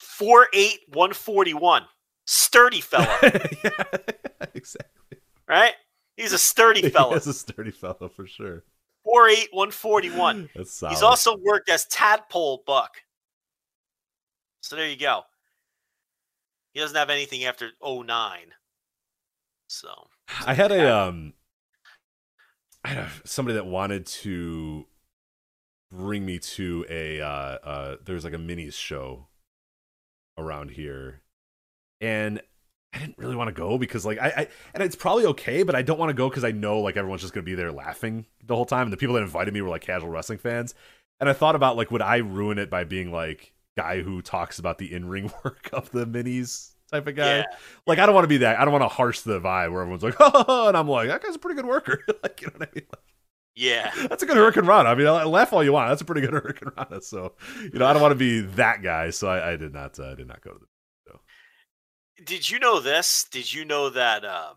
Four 0.00 0.48
eight 0.52 0.80
one 0.92 1.12
forty 1.12 1.54
one, 1.54 1.84
Sturdy 2.26 2.80
fella, 2.80 3.16
yeah, 3.22 3.70
exactly. 4.54 5.18
right? 5.48 5.74
He's 6.16 6.32
a 6.32 6.38
sturdy 6.38 6.88
fella. 6.90 7.14
He's 7.14 7.26
a 7.28 7.32
sturdy 7.34 7.70
fellow 7.70 8.10
for 8.14 8.26
sure. 8.26 8.64
Four 9.04 9.28
eight 9.28 9.48
one 9.52 9.70
forty 9.70 10.10
one. 10.10 10.48
That's 10.56 10.72
solid. 10.72 10.92
He's 10.94 11.02
also 11.02 11.36
worked 11.36 11.70
as 11.70 11.86
Tadpole 11.86 12.64
Buck. 12.66 12.96
So 14.62 14.74
there 14.76 14.88
you 14.88 14.96
go. 14.96 15.22
He 16.76 16.82
doesn't 16.82 16.98
have 16.98 17.08
anything 17.08 17.44
after 17.44 17.70
09. 17.82 18.06
So 19.68 19.88
I 20.46 20.54
had 20.54 20.70
a 20.70 20.96
um, 20.96 21.32
I 22.84 22.90
had 22.90 22.98
a, 22.98 23.10
somebody 23.24 23.54
that 23.56 23.66
wanted 23.66 24.06
to 24.06 24.86
bring 25.90 26.24
me 26.24 26.38
to 26.38 26.86
a 26.88 27.20
uh, 27.20 27.26
uh, 27.26 27.96
there's 28.04 28.22
like 28.22 28.32
a 28.32 28.38
minis 28.38 28.74
show 28.74 29.26
around 30.38 30.70
here, 30.70 31.22
and 32.00 32.40
I 32.92 32.98
didn't 32.98 33.18
really 33.18 33.34
want 33.34 33.48
to 33.48 33.60
go 33.60 33.76
because 33.76 34.06
like 34.06 34.20
I, 34.20 34.28
I 34.28 34.48
and 34.72 34.84
it's 34.84 34.94
probably 34.94 35.26
okay, 35.26 35.64
but 35.64 35.74
I 35.74 35.82
don't 35.82 35.98
want 35.98 36.10
to 36.10 36.14
go 36.14 36.28
because 36.28 36.44
I 36.44 36.52
know 36.52 36.78
like 36.78 36.96
everyone's 36.96 37.22
just 37.22 37.34
gonna 37.34 37.42
be 37.42 37.56
there 37.56 37.72
laughing 37.72 38.26
the 38.44 38.54
whole 38.54 38.66
time, 38.66 38.82
and 38.82 38.92
the 38.92 38.96
people 38.96 39.16
that 39.16 39.22
invited 39.22 39.52
me 39.52 39.62
were 39.62 39.70
like 39.70 39.82
casual 39.82 40.10
wrestling 40.10 40.38
fans, 40.38 40.76
and 41.18 41.28
I 41.28 41.32
thought 41.32 41.56
about 41.56 41.76
like 41.76 41.90
would 41.90 42.02
I 42.02 42.18
ruin 42.18 42.58
it 42.58 42.70
by 42.70 42.84
being 42.84 43.10
like 43.10 43.52
guy 43.76 44.02
who 44.02 44.22
talks 44.22 44.58
about 44.58 44.78
the 44.78 44.92
in 44.92 45.08
ring 45.08 45.32
work 45.44 45.68
of 45.72 45.90
the 45.90 46.06
minis 46.06 46.72
type 46.90 47.06
of 47.06 47.16
guy. 47.16 47.38
Yeah. 47.38 47.44
Like 47.86 47.98
I 47.98 48.06
don't 48.06 48.14
want 48.14 48.24
to 48.24 48.28
be 48.28 48.38
that. 48.38 48.58
I 48.58 48.64
don't 48.64 48.72
want 48.72 48.84
to 48.84 48.88
harsh 48.88 49.20
the 49.20 49.40
vibe 49.40 49.72
where 49.72 49.82
everyone's 49.82 50.02
like, 50.02 50.16
oh, 50.20 50.68
and 50.68 50.76
I'm 50.76 50.88
like, 50.88 51.08
that 51.08 51.22
guy's 51.22 51.36
a 51.36 51.38
pretty 51.38 51.56
good 51.56 51.66
worker. 51.66 52.00
like 52.22 52.40
you 52.40 52.48
know 52.48 52.54
what 52.58 52.68
I 52.68 52.74
mean? 52.74 52.86
Like, 52.90 53.02
yeah. 53.54 53.90
That's 54.08 54.22
a 54.22 54.26
good 54.26 54.36
Hurricane 54.36 54.66
Rana. 54.66 54.90
I 54.90 54.94
mean, 54.94 55.06
I 55.06 55.24
laugh 55.24 55.52
all 55.52 55.64
you 55.64 55.72
want. 55.72 55.88
That's 55.88 56.02
a 56.02 56.04
pretty 56.04 56.20
good 56.20 56.32
Hurricane 56.32 56.72
Rana. 56.76 57.00
So 57.00 57.32
you 57.62 57.78
know, 57.78 57.86
I 57.86 57.92
don't 57.92 58.02
want 58.02 58.12
to 58.12 58.16
be 58.16 58.40
that 58.40 58.82
guy. 58.82 59.10
So 59.10 59.28
I, 59.28 59.52
I 59.52 59.56
did 59.56 59.72
not. 59.72 59.98
Uh, 59.98 60.10
I 60.10 60.14
did 60.14 60.28
not 60.28 60.40
go 60.42 60.52
to 60.52 60.58
the. 60.58 60.66
Did 62.24 62.50
you 62.50 62.58
know 62.58 62.80
this? 62.80 63.26
Did 63.30 63.52
you 63.52 63.66
know 63.66 63.90
that 63.90 64.24
uh, 64.24 64.54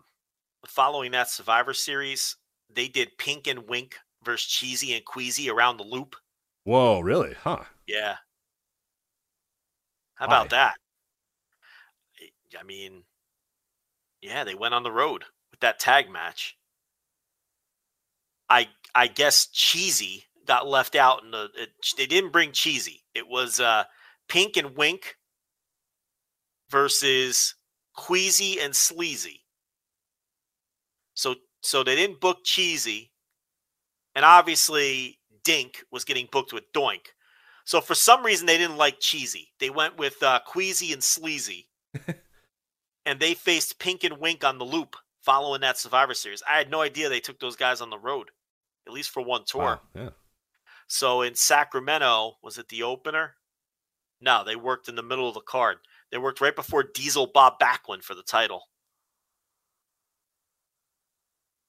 following 0.66 1.10
that 1.12 1.28
Survivor 1.28 1.74
Series, 1.74 2.36
they 2.74 2.88
did 2.88 3.18
Pink 3.18 3.46
and 3.46 3.68
Wink 3.68 3.96
versus 4.24 4.50
Cheesy 4.50 4.94
and 4.94 5.04
Queasy 5.04 5.50
around 5.50 5.76
the 5.76 5.84
loop? 5.84 6.16
Whoa, 6.64 7.00
really? 7.00 7.34
Huh? 7.34 7.64
Yeah. 7.86 8.16
How 10.20 10.26
Why? 10.26 10.36
about 10.36 10.50
that? 10.50 10.74
I- 12.54 12.62
mean, 12.62 13.04
yeah, 14.20 14.44
they 14.44 14.54
went 14.54 14.74
on 14.74 14.82
the 14.82 14.92
road 14.92 15.24
with 15.50 15.60
that 15.60 15.80
tag 15.80 16.10
match. 16.10 16.56
I 18.50 18.68
I 18.94 19.06
guess 19.06 19.46
Cheesy 19.46 20.26
got 20.46 20.68
left 20.68 20.94
out 20.94 21.24
and 21.24 21.32
the. 21.32 21.48
It, 21.56 21.70
they 21.96 22.06
didn't 22.06 22.32
bring 22.32 22.52
Cheesy. 22.52 23.02
It 23.14 23.28
was 23.28 23.60
uh, 23.60 23.84
Pink 24.28 24.56
and 24.58 24.76
Wink 24.76 25.16
versus 26.68 27.54
Queasy 27.96 28.60
and 28.60 28.76
Sleazy. 28.76 29.44
So 31.14 31.36
so 31.62 31.82
they 31.82 31.96
didn't 31.96 32.20
book 32.20 32.38
Cheesy, 32.44 33.12
and 34.14 34.24
obviously 34.24 35.18
Dink 35.44 35.82
was 35.90 36.04
getting 36.04 36.28
booked 36.30 36.52
with 36.52 36.70
Doink. 36.74 37.14
So 37.70 37.80
for 37.80 37.94
some 37.94 38.26
reason 38.26 38.46
they 38.46 38.58
didn't 38.58 38.78
like 38.78 38.98
Cheesy. 38.98 39.52
They 39.60 39.70
went 39.70 39.96
with 39.96 40.20
uh, 40.24 40.40
Queasy 40.44 40.92
and 40.92 41.00
Sleazy, 41.00 41.68
and 43.06 43.20
they 43.20 43.34
faced 43.34 43.78
Pink 43.78 44.02
and 44.02 44.18
Wink 44.18 44.42
on 44.42 44.58
the 44.58 44.64
loop 44.64 44.96
following 45.22 45.60
that 45.60 45.78
Survivor 45.78 46.14
Series. 46.14 46.42
I 46.50 46.58
had 46.58 46.68
no 46.68 46.80
idea 46.80 47.08
they 47.08 47.20
took 47.20 47.38
those 47.38 47.54
guys 47.54 47.80
on 47.80 47.88
the 47.88 47.96
road, 47.96 48.32
at 48.88 48.92
least 48.92 49.10
for 49.10 49.22
one 49.22 49.44
tour. 49.46 49.62
Wow, 49.62 49.80
Yeah. 49.94 50.08
So 50.88 51.22
in 51.22 51.36
Sacramento, 51.36 52.38
was 52.42 52.58
it 52.58 52.68
the 52.70 52.82
opener? 52.82 53.36
No, 54.20 54.42
they 54.42 54.56
worked 54.56 54.88
in 54.88 54.96
the 54.96 55.04
middle 55.04 55.28
of 55.28 55.34
the 55.34 55.40
card. 55.40 55.76
They 56.10 56.18
worked 56.18 56.40
right 56.40 56.56
before 56.56 56.82
Diesel 56.82 57.28
Bob 57.28 57.60
Backlund 57.60 58.02
for 58.02 58.16
the 58.16 58.24
title. 58.24 58.62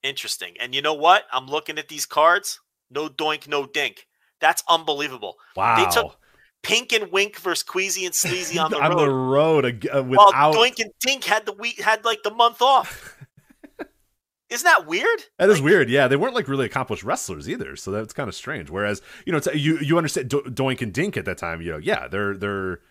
Interesting. 0.02 0.56
And 0.60 0.74
you 0.74 0.82
know 0.82 0.96
what? 0.96 1.26
I'm 1.32 1.46
looking 1.46 1.78
at 1.78 1.90
these 1.90 2.08
cards. 2.08 2.60
No 2.90 3.08
doink, 3.08 3.48
no 3.48 3.68
dink. 3.68 4.08
That's 4.42 4.64
unbelievable. 4.68 5.38
Wow. 5.56 5.78
They 5.78 5.90
took 5.92 6.18
Pink 6.64 6.92
and 6.92 7.12
Wink 7.12 7.38
versus 7.40 7.64
Queasy 7.64 8.06
and 8.06 8.14
Sleazy 8.16 8.60
on 8.60 8.72
the 8.72 8.78
on 8.82 8.92
road. 8.92 9.00
the 9.00 9.10
road 9.10 9.88
uh, 9.92 10.04
while. 10.04 10.54
Doink 10.54 10.80
and 10.80 10.92
Dink 11.00 11.24
had 11.24 11.46
the 11.46 11.54
week 11.54 11.80
had 11.80 12.04
like 12.04 12.24
the 12.24 12.32
month 12.34 12.62
off. 12.62 13.18
Isn't 14.50 14.66
that 14.66 14.86
weird? 14.86 15.24
That 15.40 15.50
is 15.50 15.60
Like, 15.60 15.66
weird. 15.66 15.90
Yeah, 15.90 16.10
they 16.10 16.18
weren't 16.18 16.36
like 16.36 16.50
really 16.50 16.66
accomplished 16.66 17.04
wrestlers 17.04 17.48
either, 17.48 17.78
so 17.78 17.90
that's 17.90 18.12
kind 18.12 18.28
of 18.28 18.36
strange. 18.36 18.70
Whereas, 18.70 19.02
you 19.26 19.32
know, 19.32 19.38
it's, 19.38 19.48
you 19.56 19.78
you 19.80 19.96
understand 19.98 20.30
Do- 20.30 20.42
Doink 20.44 20.82
and 20.82 20.92
Dink 20.92 21.16
at 21.16 21.24
that 21.24 21.38
time. 21.38 21.62
You 21.62 21.72
know, 21.72 21.78
yeah, 21.78 22.10
they're 22.10 22.36
they're, 22.36 22.82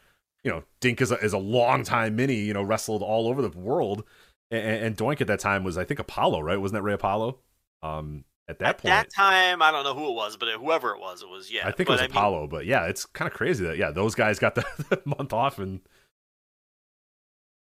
you 0.43 0.51
know, 0.51 0.63
Dink 0.81 1.03
is 1.03 1.13
a, 1.13 1.17
is 1.19 1.35
a 1.35 1.39
long 1.39 1.85
time 1.85 2.17
mini. 2.17 2.37
You 2.37 2.55
know, 2.55 2.63
wrestled 2.63 3.03
all 3.03 3.29
over 3.29 3.43
the 3.43 3.51
world, 3.59 4.05
and, 4.51 4.85
and 4.87 4.97
Doink 4.97 5.21
at 5.21 5.27
that 5.27 5.39
time 5.41 5.63
was 5.63 5.77
I 5.77 5.85
think 5.85 6.01
Apollo, 6.01 6.41
right? 6.41 6.57
Wasn't 6.59 6.75
that 6.79 6.83
Ray 6.83 6.95
Apollo? 6.95 7.39
Um, 7.83 8.25
at 8.51 8.59
that 8.59 8.69
At 8.69 8.79
point, 8.79 8.91
that 8.91 9.09
time, 9.15 9.63
I 9.63 9.71
don't 9.71 9.85
know 9.85 9.95
who 9.95 10.09
it 10.09 10.15
was, 10.15 10.37
but 10.37 10.49
whoever 10.49 10.91
it 10.91 11.01
was, 11.01 11.23
it 11.23 11.29
was 11.29 11.51
yeah. 11.51 11.67
I 11.67 11.73
think 11.73 11.89
it 11.89 11.93
was 11.93 12.01
I 12.01 12.05
mean, 12.05 12.11
Apollo. 12.11 12.49
but 12.49 12.67
yeah, 12.67 12.87
it's 12.87 13.07
kind 13.07 13.31
of 13.31 13.37
crazy 13.37 13.65
that 13.65 13.79
yeah, 13.79 13.91
those 13.91 14.15
guys 14.15 14.39
got 14.39 14.55
the, 14.55 14.65
the 14.91 15.01
month 15.05 15.33
off 15.33 15.59
and. 15.59 15.81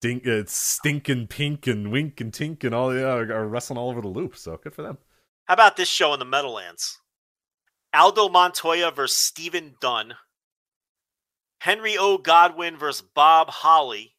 Dink, 0.02 0.26
uh, 0.26 0.42
stink 0.46 1.08
and 1.08 1.28
pink 1.28 1.66
and 1.66 1.90
wink 1.90 2.20
and 2.20 2.30
tink 2.30 2.62
and 2.64 2.74
all 2.74 2.94
yeah 2.94 3.06
are, 3.06 3.32
are 3.32 3.48
wrestling 3.48 3.78
all 3.78 3.88
over 3.88 4.02
the 4.02 4.08
loop. 4.08 4.36
So 4.36 4.58
good 4.62 4.74
for 4.74 4.82
them. 4.82 4.98
How 5.46 5.54
about 5.54 5.76
this 5.78 5.88
show 5.88 6.12
in 6.12 6.18
the 6.18 6.26
Meadowlands? 6.26 6.98
Aldo 7.94 8.28
Montoya 8.28 8.90
versus 8.90 9.16
Steven 9.16 9.74
Dunn. 9.80 10.14
Henry 11.60 11.96
O. 11.96 12.18
Godwinn 12.18 12.76
versus 12.76 13.06
Bob 13.14 13.48
Holly. 13.48 14.16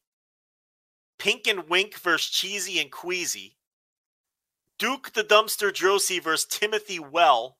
Pink 1.18 1.46
and 1.46 1.68
Wink 1.68 1.94
versus 1.96 2.28
Cheesy 2.30 2.80
and 2.80 2.90
Queasy. 2.90 3.57
Duke 4.78 5.12
the 5.12 5.24
Dumpster 5.24 5.72
Droese 5.72 6.22
versus 6.22 6.46
Timothy 6.46 6.98
Well. 6.98 7.56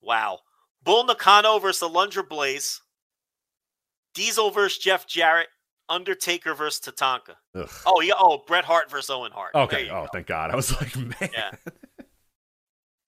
Wow. 0.00 0.40
Bull 0.82 1.04
Nakano 1.04 1.58
versus 1.58 1.88
Alundra 1.88 2.28
Blaze. 2.28 2.80
Diesel 4.14 4.50
versus 4.50 4.78
Jeff 4.78 5.06
Jarrett. 5.06 5.48
Undertaker 5.88 6.54
versus 6.54 6.80
Tatanka. 6.80 7.34
Ugh. 7.54 7.70
Oh, 7.86 8.00
yeah. 8.00 8.14
Oh, 8.18 8.42
Bret 8.46 8.64
Hart 8.64 8.90
versus 8.90 9.10
Owen 9.10 9.32
Hart. 9.32 9.54
Okay. 9.54 9.88
Oh, 9.90 10.02
go. 10.04 10.08
thank 10.12 10.26
God. 10.26 10.50
I 10.50 10.56
was 10.56 10.72
like, 10.80 10.96
man. 11.20 11.30
Yeah. 11.32 11.50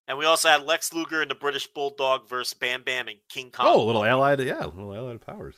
And 0.07 0.17
we 0.17 0.25
also 0.25 0.49
had 0.49 0.63
Lex 0.63 0.93
Luger 0.93 1.21
and 1.21 1.31
the 1.31 1.35
British 1.35 1.65
Bulldog 1.67 2.29
versus 2.29 2.53
Bam 2.53 2.83
Bam 2.83 3.07
and 3.07 3.17
King 3.27 3.49
Kong. 3.49 3.65
Oh, 3.67 3.81
a 3.81 3.85
little 3.85 4.03
allied. 4.03 4.39
Yeah, 4.39 4.63
a 4.63 4.67
little 4.67 4.93
allied 4.93 5.21
powers. 5.21 5.55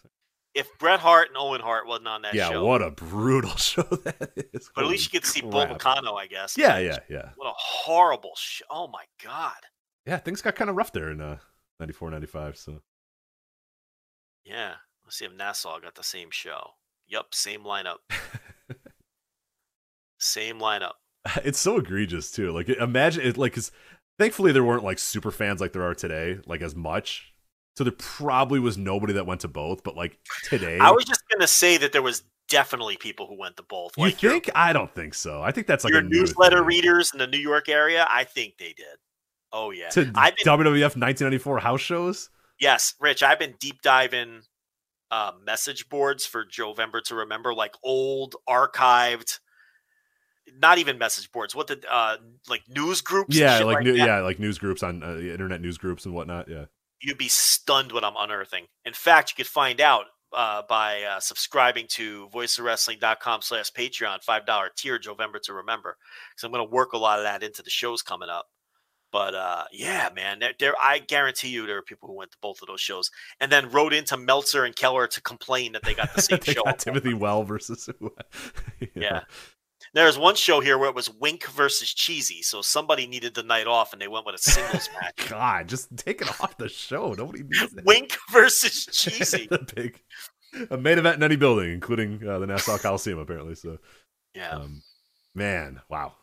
If 0.58 0.68
Bret 0.80 1.00
Hart 1.00 1.28
and 1.28 1.38
Owen 1.38 1.62
Hart 1.62 1.88
wasn't 1.88 2.08
on 2.08 2.24
that 2.24 2.34
show. 2.34 2.38
yeah, 2.40 2.50
show, 2.50 2.66
what 2.66 2.82
a 2.82 2.90
brutal 2.90 3.56
show 3.58 3.84
that 3.84 4.32
is. 4.54 4.70
but 4.74 4.84
at 4.86 4.90
least 4.90 5.14
you 5.14 5.20
Holy 5.20 5.22
could 5.22 5.26
see 5.26 5.42
Bull. 5.42 5.52
Nakano, 5.68 6.16
I 6.16 6.26
guess. 6.26 6.58
Yeah, 6.58 6.80
yeah, 6.80 6.98
yeah. 7.10 7.30
What 7.36 7.48
a 7.48 7.54
horrible 7.56 8.32
show. 8.36 8.66
Oh 8.72 8.88
my 8.88 9.04
god. 9.24 9.54
Yeah, 10.08 10.18
things 10.18 10.42
got 10.42 10.56
kind 10.56 10.70
of 10.70 10.76
rough 10.76 10.92
there 10.92 11.12
in 11.12 11.22
uh, 11.22 11.38
94, 11.80 12.10
95. 12.12 12.58
So 12.58 12.82
Yeah. 14.44 14.74
Let's 15.06 15.18
see 15.18 15.26
if 15.26 15.34
Nassau 15.34 15.80
got 15.80 15.96
the 15.96 16.04
same 16.04 16.32
show. 16.32 16.72
Yup, 17.08 17.34
same 17.34 17.64
lineup. 17.64 17.98
same 20.20 20.60
lineup. 20.60 20.94
it's 21.46 21.60
so 21.60 21.78
egregious 21.78 22.32
too. 22.32 22.52
Like 22.52 22.68
imagine 22.68 23.24
it. 23.26 23.38
like 23.38 23.54
cuz 23.54 23.72
thankfully 24.18 24.52
there 24.52 24.64
weren't 24.64 24.84
like 24.84 25.00
super 25.00 25.32
fans 25.32 25.62
like 25.62 25.72
there 25.74 25.84
are 25.84 25.96
today, 25.96 26.40
like 26.46 26.62
as 26.62 26.76
much. 26.76 27.34
So 27.78 27.84
there 27.84 27.94
probably 27.94 28.60
was 28.60 28.76
nobody 28.76 29.14
that 29.14 29.28
went 29.28 29.42
to 29.42 29.48
both. 29.48 29.84
But 29.84 29.96
like 29.96 30.18
today, 30.46 30.80
I 30.80 30.90
was 30.90 31.06
just 31.06 31.22
gonna 31.32 31.46
say 31.46 31.78
that 31.78 31.92
there 31.92 32.02
was 32.02 32.24
definitely 32.50 32.98
people 32.98 33.28
who 33.28 33.38
went 33.38 33.56
to 33.58 33.64
both. 33.64 33.92
you 33.96 34.06
Like 34.06 34.18
think? 34.18 34.50
I 34.56 34.74
don't 34.74 34.92
think 34.96 35.14
so. 35.14 35.44
I 35.44 35.52
think 35.52 35.68
that's 35.68 35.84
like 35.84 35.94
your 35.94 36.02
newsletter 36.02 36.64
readers 36.64 37.12
in 37.14 37.20
the 37.20 37.28
New 37.28 37.38
York 37.38 37.70
area, 37.70 38.08
I 38.10 38.24
think 38.24 38.56
they 38.58 38.74
did. 38.74 38.98
Oh 39.54 39.70
yeah. 39.70 39.90
to 39.90 40.12
I've 40.16 40.36
been 40.36 40.58
WWF 40.58 40.98
1994 40.98 41.60
house 41.60 41.80
shows. 41.80 42.32
Yes, 42.60 42.96
Rich, 43.00 43.22
I've 43.22 43.38
been 43.38 43.54
deep 43.60 43.84
diving 43.84 44.42
uh, 45.12 45.34
message 45.46 45.88
boards 45.88 46.26
for 46.26 46.46
Joe 46.46 46.74
Vember 46.74 47.04
to 47.04 47.16
remember, 47.16 47.54
like 47.54 47.76
old 47.84 48.38
archived, 48.50 49.38
not 50.60 50.80
even 50.80 50.98
message 50.98 51.32
boards. 51.32 51.54
What 51.54 51.68
the 51.68 51.80
uh, 51.88 52.18
like 52.50 52.64
news 52.68 53.02
groups? 53.02 53.36
Yeah, 53.36 53.60
like, 53.60 53.76
like 53.76 53.84
new, 53.84 53.94
yeah, 53.94 54.22
like 54.22 54.40
news 54.40 54.58
groups 54.58 54.82
on 54.82 55.04
uh, 55.04 55.18
internet 55.18 55.62
news 55.62 55.78
groups 55.78 56.06
and 56.06 56.16
whatnot. 56.16 56.50
Yeah. 56.50 56.66
You'd 57.02 57.18
be 57.18 57.28
stunned 57.28 57.92
what 57.92 58.04
I'm 58.04 58.16
unearthing. 58.18 58.66
In 58.86 58.94
fact, 58.94 59.32
you 59.32 59.44
could 59.44 59.52
find 59.52 59.82
out 59.82 60.06
uh, 60.34 60.64
by 60.68 61.04
uh, 61.04 61.20
subscribing 61.20 61.86
to 61.90 62.28
voiceofwrestling.com 62.34 63.42
slash 63.42 63.72
Patreon, 63.72 64.20
$5 64.28 64.68
tier, 64.76 65.00
November 65.06 65.40
to 65.44 65.54
remember. 65.54 65.98
Because 66.30 66.44
I'm 66.44 66.52
going 66.52 66.68
to 66.68 66.74
work 66.74 66.94
a 66.94 66.98
lot 66.98 67.20
of 67.20 67.26
that 67.26 67.44
into 67.44 67.64
the 67.64 67.70
shows 67.70 68.02
coming 68.02 68.30
up. 68.30 68.48
But 69.12 69.36
uh, 69.36 69.64
yeah, 69.72 70.10
man, 70.14 70.40
there, 70.40 70.52
there, 70.60 70.74
I 70.82 71.00
guarantee 71.00 71.48
you 71.48 71.66
there 71.66 71.78
are 71.78 71.82
people 71.82 72.10
who 72.10 72.16
went 72.16 72.32
to 72.32 72.38
both 72.42 72.62
of 72.62 72.68
those 72.68 72.82
shows 72.82 73.10
and 73.40 73.50
then 73.52 73.72
wrote 73.72 73.94
into 73.94 74.18
Meltzer 74.18 74.66
and 74.66 74.76
Keller 74.76 75.08
to 75.08 75.22
complain 75.22 75.72
that 75.72 75.84
they 75.84 75.94
got 75.94 76.14
the 76.14 76.22
same 76.24 76.42
show. 76.42 76.64
Timothy 76.78 77.14
Well 77.14 77.44
versus 77.44 77.90
who? 78.00 78.14
Yeah. 78.94 79.22
There's 79.98 80.18
one 80.20 80.36
show 80.36 80.60
here 80.60 80.78
where 80.78 80.90
it 80.90 80.96
was 80.96 81.10
Wink 81.10 81.48
versus 81.48 81.92
Cheesy. 81.92 82.44
So 82.44 82.62
somebody 82.62 83.08
needed 83.08 83.34
the 83.34 83.42
night 83.42 83.66
off 83.66 83.94
and 83.94 84.02
they 84.02 84.08
went 84.08 84.28
with 84.28 84.36
a 84.36 84.38
singles 84.38 84.88
match. 85.02 85.28
God, 85.28 85.68
just 85.68 85.96
take 85.98 86.22
it 86.22 86.30
off 86.40 86.56
the 86.58 86.70
show. 86.70 87.14
Nobody 87.14 87.42
needs 87.44 87.74
it. 87.74 87.84
Wink 87.84 88.16
versus 88.32 88.86
Cheesy. 88.92 89.48
the 89.50 89.58
big 89.76 90.00
a 90.70 90.78
main 90.78 91.00
event 91.00 91.18
in 91.18 91.24
any 91.24 91.36
building, 91.36 91.72
including 91.72 92.26
uh, 92.28 92.38
the 92.40 92.46
Nassau 92.46 92.78
Coliseum, 92.78 93.18
apparently. 93.18 93.56
So, 93.56 93.80
Yeah. 94.36 94.52
um, 94.52 94.84
man, 95.34 95.82
wow. 95.90 96.14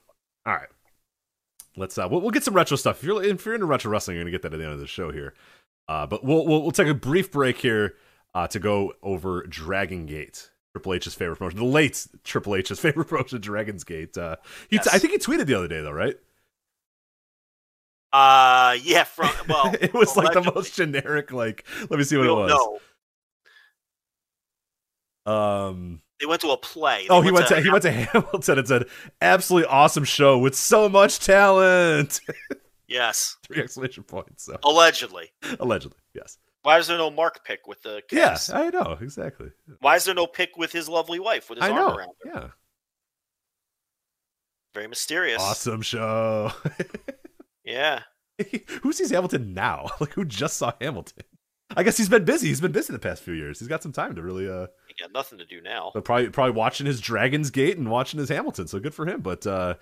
All 0.47 0.55
right, 0.55 0.69
let's 1.77 1.99
uh, 1.99 2.07
we'll, 2.11 2.21
we'll 2.21 2.31
get 2.31 2.45
some 2.45 2.55
retro 2.55 2.77
stuff. 2.77 2.99
If 2.99 3.05
you're 3.05 3.23
if 3.25 3.45
you're 3.45 3.55
into 3.55 3.67
retro 3.67 3.91
wrestling, 3.91 4.17
you're 4.17 4.25
gonna 4.25 4.31
get 4.31 4.43
that 4.43 4.53
at 4.55 4.59
the 4.59 4.65
end 4.65 4.73
of 4.75 4.79
the 4.81 4.87
show 4.87 5.11
here. 5.11 5.35
Uh, 5.89 6.07
but 6.07 6.25
we'll, 6.25 6.47
we'll 6.47 6.63
we'll 6.63 6.71
take 6.71 6.87
a 6.89 6.95
brief 6.95 7.33
break 7.33 7.59
here 7.59 7.95
uh, 8.35 8.47
to 8.49 8.59
go 8.61 8.93
over 9.03 9.43
Dragon 9.47 10.07
Gate. 10.07 10.51
Triple 10.75 10.95
H's 10.95 11.15
favorite 11.15 11.37
promotion, 11.37 11.59
the 11.61 11.65
late 11.65 12.05
Triple 12.25 12.57
H's 12.57 12.81
favorite 12.81 13.05
promotion, 13.07 13.41
Dragon's 13.41 13.85
Gate. 13.85 14.19
Uh, 14.19 14.37
he, 14.69 14.77
Yes. 14.77 14.89
I 14.89 14.99
think 14.99 15.13
he 15.13 15.19
tweeted 15.19 15.47
the 15.47 15.55
other 15.55 15.69
day, 15.69 15.81
though, 15.81 15.93
right? 15.93 16.17
Uh, 18.13 18.77
yeah. 18.83 19.05
From 19.05 19.31
well, 19.49 19.73
it 19.81 19.95
was 19.95 20.17
like 20.17 20.33
the 20.33 20.51
most 20.55 20.75
generic. 20.75 21.33
Like, 21.33 21.65
let 21.91 21.93
me 21.99 22.03
see 22.05 22.17
what 22.17 22.27
it 22.27 22.33
was. 22.33 22.51
know. 25.27 25.33
Um, 25.33 26.03
They 26.21 26.27
went 26.27 26.41
to 26.43 26.49
a 26.51 26.57
play. 26.57 27.07
oh, 27.09 27.21
he 27.23 27.31
went 27.31 27.47
to 27.49 27.61
he 27.61 27.71
went 27.71 27.83
to 27.83 27.91
Hamilton 27.93 28.59
and 28.59 28.69
said, 28.69 28.87
"Absolutely 29.21 29.69
awesome 29.69 30.05
show 30.05 30.39
with 30.39 30.55
so 30.55 30.89
much 30.89 31.19
talent." 31.21 32.21
Yes, 32.87 33.39
Three 33.47 33.63
exclamation 33.63 34.03
points. 34.05 34.45
So 34.45 34.59
allegedly. 34.63 35.33
allegedly, 35.59 35.97
yes. 36.13 36.37
Why 36.65 36.79
is 36.79 36.89
there 36.89 36.99
no 36.99 37.11
Mark 37.11 37.45
pick 37.45 37.67
with 37.69 37.83
the 37.83 38.03
Yeah, 38.11 38.31
cast? 38.31 38.53
I 38.53 38.71
know 38.71 38.99
exactly. 39.01 39.53
Why 39.81 39.97
is 39.97 40.05
there 40.05 40.15
no 40.15 40.27
pick 40.27 40.57
with 40.57 40.73
his 40.73 40.89
lovely 40.89 41.21
wife 41.21 41.49
with 41.49 41.59
his 41.59 41.69
I 41.69 41.71
arm 41.71 41.77
know. 41.77 41.95
around 41.95 42.09
her? 42.25 42.31
Yeah, 42.35 42.49
Very 44.75 44.89
mysterious. 44.89 45.41
awesome 45.43 45.83
show. 45.83 46.53
Yeah. 47.67 48.03
who 48.83 48.93
sees 48.93 49.11
Hamilton 49.11 49.55
now? 49.55 49.89
Like 50.01 50.13
who 50.13 50.27
just 50.27 50.59
saw 50.59 50.73
Hamilton? 50.83 51.23
I 51.75 51.83
guess 51.83 51.97
he's 51.97 52.11
been 52.11 52.27
busy. 52.27 52.49
He's 52.49 52.61
been 52.61 52.73
busy 52.73 52.93
the 52.93 52.99
past 52.99 53.23
few 53.23 53.33
years. 53.33 53.59
He's 53.59 53.69
got 53.69 53.83
some 53.83 53.93
time 53.93 54.15
to 54.17 54.23
really 54.23 54.47
uh 54.47 54.67
He 54.87 54.95
got 55.03 55.13
nothing 55.13 55.39
to 55.39 55.47
do 55.47 55.63
now. 55.63 55.91
but 55.95 56.05
probably 56.05 56.29
probably 56.29 56.53
watching 56.53 56.85
his 56.87 57.01
Dragon's 57.01 57.51
Gate 57.51 57.79
and 57.79 57.91
watching 57.91 58.21
his 58.21 58.29
Hamilton. 58.29 58.67
So 58.69 58.81
good 58.81 58.93
for 58.95 59.07
him. 59.07 59.23
But 59.23 59.47
uh 59.47 59.77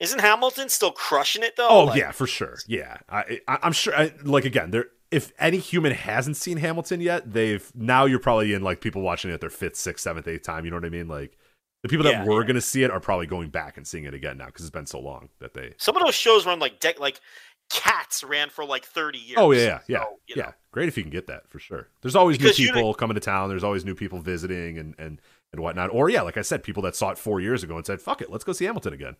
Isn't 0.00 0.20
Hamilton 0.20 0.70
still 0.70 0.92
crushing 0.92 1.42
it 1.42 1.56
though? 1.56 1.68
Oh 1.68 1.84
Like, 1.84 1.98
yeah, 1.98 2.12
for 2.12 2.26
sure. 2.26 2.56
Yeah, 2.66 2.96
I, 3.10 3.40
I 3.46 3.58
I'm 3.62 3.72
sure. 3.72 3.94
I, 3.94 4.12
like 4.24 4.46
again, 4.46 4.70
there. 4.70 4.86
If 5.10 5.32
any 5.38 5.58
human 5.58 5.92
hasn't 5.92 6.36
seen 6.36 6.56
Hamilton 6.58 7.00
yet, 7.00 7.32
they've 7.32 7.70
now 7.74 8.04
you're 8.06 8.18
probably 8.18 8.52
in 8.54 8.62
like 8.62 8.80
people 8.80 9.02
watching 9.02 9.30
it 9.30 9.40
their 9.40 9.50
fifth, 9.50 9.76
sixth, 9.76 10.02
seventh, 10.02 10.26
eighth 10.26 10.42
time. 10.42 10.64
You 10.64 10.70
know 10.70 10.76
what 10.78 10.84
I 10.84 10.90
mean? 10.90 11.08
Like 11.08 11.36
the 11.82 11.88
people 11.88 12.04
that 12.04 12.10
Yeah, 12.12 12.24
were 12.24 12.42
yeah. 12.42 12.46
gonna 12.48 12.60
see 12.60 12.82
it 12.82 12.90
are 12.90 13.00
probably 13.00 13.26
going 13.26 13.50
back 13.50 13.76
and 13.76 13.86
seeing 13.86 14.04
it 14.04 14.14
again 14.14 14.38
now 14.38 14.46
because 14.46 14.64
it's 14.64 14.70
been 14.72 14.86
so 14.86 14.98
long 15.00 15.28
that 15.40 15.54
they. 15.54 15.74
Some 15.78 15.96
of 15.96 16.02
those 16.02 16.14
shows 16.14 16.44
run 16.46 16.58
like 16.58 16.80
dec- 16.80 16.98
like 16.98 17.20
Cats 17.68 18.22
ran 18.22 18.48
for 18.48 18.64
like 18.64 18.84
thirty 18.84 19.18
years. 19.18 19.38
Oh 19.40 19.50
yeah, 19.52 19.60
yeah, 19.60 19.80
yeah, 19.88 19.98
So, 20.04 20.18
you 20.28 20.34
yeah. 20.36 20.42
know, 20.44 20.52
Great 20.70 20.88
if 20.88 20.96
you 20.96 21.02
can 21.02 21.10
get 21.10 21.26
that 21.26 21.48
for 21.48 21.58
sure. 21.58 21.88
There's 22.02 22.14
always 22.14 22.38
Because 22.38 22.58
new 22.58 22.66
people 22.72 22.94
coming 22.94 23.14
to 23.14 23.20
town. 23.20 23.48
There's 23.48 23.64
always 23.64 23.84
new 23.84 23.94
people 23.94 24.20
visiting 24.20 24.78
and 24.78 24.94
and 24.98 25.20
and 25.52 25.60
whatnot. 25.62 25.90
Or 25.92 26.08
yeah, 26.08 26.22
like 26.22 26.36
I 26.36 26.42
said, 26.42 26.62
people 26.62 26.82
that 26.84 26.94
saw 26.94 27.10
it 27.10 27.18
four 27.18 27.40
years 27.40 27.64
ago 27.64 27.76
and 27.76 27.84
said, 27.84 28.00
"Fuck 28.00 28.22
it, 28.22 28.30
let's 28.30 28.44
go 28.44 28.52
see 28.52 28.66
Hamilton 28.66 28.92
again." 28.92 29.16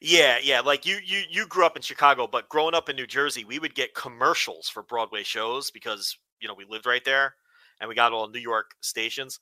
Yeah, 0.00 0.38
yeah. 0.42 0.60
Like 0.60 0.84
you, 0.86 0.98
you, 1.04 1.22
you 1.30 1.46
grew 1.46 1.64
up 1.64 1.76
in 1.76 1.82
Chicago, 1.82 2.26
but 2.26 2.48
growing 2.48 2.74
up 2.74 2.88
in 2.88 2.96
New 2.96 3.06
Jersey, 3.06 3.44
we 3.44 3.58
would 3.58 3.74
get 3.74 3.94
commercials 3.94 4.68
for 4.68 4.82
Broadway 4.82 5.22
shows 5.22 5.70
because 5.70 6.16
you 6.40 6.48
know 6.48 6.54
we 6.54 6.64
lived 6.68 6.86
right 6.86 7.04
there, 7.04 7.34
and 7.80 7.88
we 7.88 7.94
got 7.94 8.12
all 8.12 8.28
New 8.28 8.38
York 8.40 8.72
stations. 8.80 9.40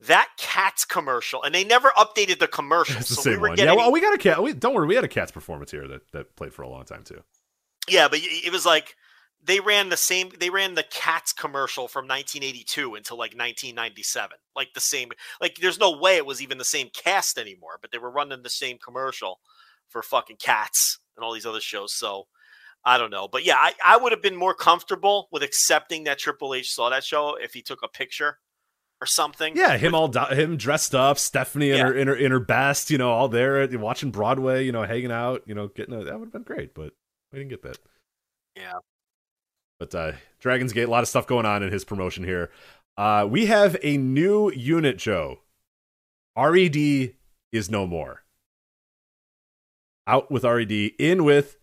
That 0.00 0.28
Cats 0.38 0.84
commercial, 0.84 1.42
and 1.42 1.54
they 1.54 1.64
never 1.64 1.90
updated 1.96 2.38
the 2.38 2.48
commercials. 2.60 3.00
It's 3.00 3.08
the 3.10 3.14
so 3.16 3.22
same 3.22 3.32
we 3.34 3.38
were 3.38 3.48
one. 3.48 3.56
getting, 3.56 3.72
Yeah, 3.74 3.76
well, 3.76 3.92
we 3.92 4.00
got 4.00 4.14
a 4.14 4.18
cat. 4.18 4.42
We, 4.42 4.52
don't 4.52 4.74
worry, 4.74 4.86
we 4.86 4.94
had 4.94 5.04
a 5.04 5.08
Cats 5.08 5.32
performance 5.32 5.70
here 5.70 5.86
that 5.88 6.10
that 6.12 6.36
played 6.36 6.52
for 6.52 6.62
a 6.62 6.68
long 6.68 6.84
time 6.84 7.02
too. 7.04 7.22
yeah, 7.88 8.08
but 8.08 8.18
it 8.22 8.52
was 8.52 8.64
like 8.66 8.96
they 9.44 9.60
ran 9.60 9.90
the 9.90 9.96
same. 9.96 10.30
They 10.38 10.50
ran 10.50 10.74
the 10.74 10.84
Cats 10.84 11.32
commercial 11.32 11.86
from 11.86 12.06
1982 12.06 12.94
until 12.94 13.16
like 13.16 13.32
1997, 13.32 14.36
like 14.56 14.72
the 14.74 14.80
same. 14.80 15.10
Like 15.40 15.56
there's 15.56 15.78
no 15.78 15.98
way 15.98 16.16
it 16.16 16.26
was 16.26 16.40
even 16.42 16.58
the 16.58 16.64
same 16.64 16.88
cast 16.94 17.38
anymore, 17.38 17.78
but 17.80 17.90
they 17.92 17.98
were 17.98 18.10
running 18.10 18.42
the 18.42 18.50
same 18.50 18.78
commercial 18.78 19.40
for 19.88 20.02
fucking 20.02 20.36
Cats 20.36 20.98
and 21.16 21.24
all 21.24 21.32
these 21.32 21.46
other 21.46 21.60
shows. 21.60 21.94
So 21.94 22.26
I 22.84 22.98
don't 22.98 23.10
know, 23.10 23.28
but 23.28 23.44
yeah, 23.44 23.56
I, 23.58 23.72
I 23.84 23.96
would 23.96 24.12
have 24.12 24.22
been 24.22 24.36
more 24.36 24.54
comfortable 24.54 25.28
with 25.30 25.42
accepting 25.42 26.04
that 26.04 26.18
Triple 26.18 26.54
H 26.54 26.72
saw 26.72 26.90
that 26.90 27.04
show 27.04 27.36
if 27.40 27.52
he 27.54 27.62
took 27.62 27.80
a 27.82 27.88
picture 27.88 28.38
or 29.00 29.06
something. 29.06 29.56
Yeah, 29.56 29.76
him 29.76 29.94
all 29.94 30.08
do- 30.08 30.34
him 30.34 30.56
dressed 30.56 30.94
up, 30.94 31.18
Stephanie 31.18 31.70
in 31.70 31.78
Yeah. 31.78 31.86
her 31.86 31.94
in 31.94 32.08
her 32.08 32.14
in 32.16 32.30
her 32.30 32.40
best, 32.40 32.90
you 32.90 32.98
know, 32.98 33.10
all 33.10 33.28
there 33.28 33.66
watching 33.78 34.10
Broadway, 34.10 34.64
you 34.64 34.72
know, 34.72 34.82
hanging 34.84 35.12
out, 35.12 35.42
you 35.46 35.54
know, 35.54 35.68
getting 35.68 35.94
a, 35.94 36.04
that 36.04 36.18
would 36.18 36.26
have 36.26 36.32
been 36.32 36.42
great, 36.42 36.74
but 36.74 36.92
we 37.32 37.38
didn't 37.38 37.50
get 37.50 37.62
that. 37.62 37.78
Yeah. 38.56 38.78
But 39.78 39.94
uh 39.94 40.12
Dragon's 40.40 40.72
Gate, 40.72 40.88
a 40.88 40.90
lot 40.90 41.02
of 41.02 41.08
stuff 41.08 41.26
going 41.26 41.46
on 41.46 41.62
in 41.62 41.72
his 41.72 41.84
promotion 41.84 42.24
here. 42.24 42.50
Uh 42.96 43.26
we 43.28 43.46
have 43.46 43.76
a 43.82 43.96
new 43.96 44.50
unit, 44.52 44.98
Joe. 44.98 45.40
RED 46.36 46.76
is 47.52 47.70
no 47.70 47.86
more. 47.86 48.22
Out 50.06 50.30
with 50.30 50.44
RED, 50.44 50.72
in 50.72 51.24
with 51.24 51.56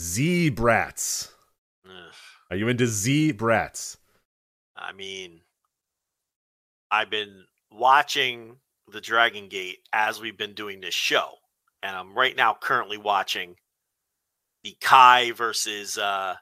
Z 0.00 0.50
Brats. 0.50 1.32
Ugh. 1.86 2.14
Are 2.50 2.56
you 2.56 2.68
into 2.68 2.86
Z 2.86 3.32
Brats? 3.32 3.98
I 4.76 4.92
mean, 4.92 5.40
I've 6.90 7.10
been 7.10 7.44
watching 7.70 8.56
the 8.90 9.00
Dragon 9.00 9.48
Gate 9.48 9.78
as 9.92 10.20
we've 10.20 10.36
been 10.36 10.54
doing 10.54 10.80
this 10.80 10.94
show, 10.94 11.28
and 11.82 11.96
I'm 11.96 12.14
right 12.14 12.36
now 12.36 12.56
currently 12.60 12.98
watching 12.98 13.56
the 14.64 14.76
Kai 14.80 15.32
versus 15.32 15.96
uh 15.98 16.34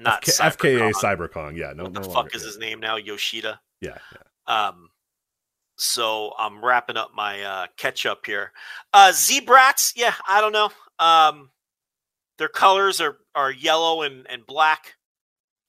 not 0.00 0.22
FK- 0.22 0.56
FKA. 0.56 0.92
Cyberkong. 0.92 1.56
Yeah, 1.56 1.72
no, 1.74 1.84
what 1.84 1.92
no 1.92 2.00
the 2.00 2.08
longer- 2.08 2.30
fuck 2.30 2.34
is 2.36 2.42
his 2.42 2.58
name 2.58 2.80
now? 2.80 2.96
Yoshida. 2.96 3.60
Yeah, 3.80 3.98
yeah. 4.48 4.68
Um, 4.68 4.90
so 5.76 6.32
I'm 6.38 6.64
wrapping 6.64 6.96
up 6.96 7.10
my 7.14 7.42
uh, 7.42 7.66
catch 7.76 8.04
up 8.06 8.26
here. 8.26 8.52
Uh, 8.92 9.12
Z-Brats, 9.12 9.92
yeah, 9.96 10.14
I 10.28 10.40
don't 10.40 10.52
know. 10.52 10.70
Um, 10.98 11.50
their 12.38 12.48
colors 12.48 13.00
are 13.00 13.16
are 13.34 13.50
yellow 13.50 14.02
and 14.02 14.26
and 14.28 14.46
black, 14.46 14.96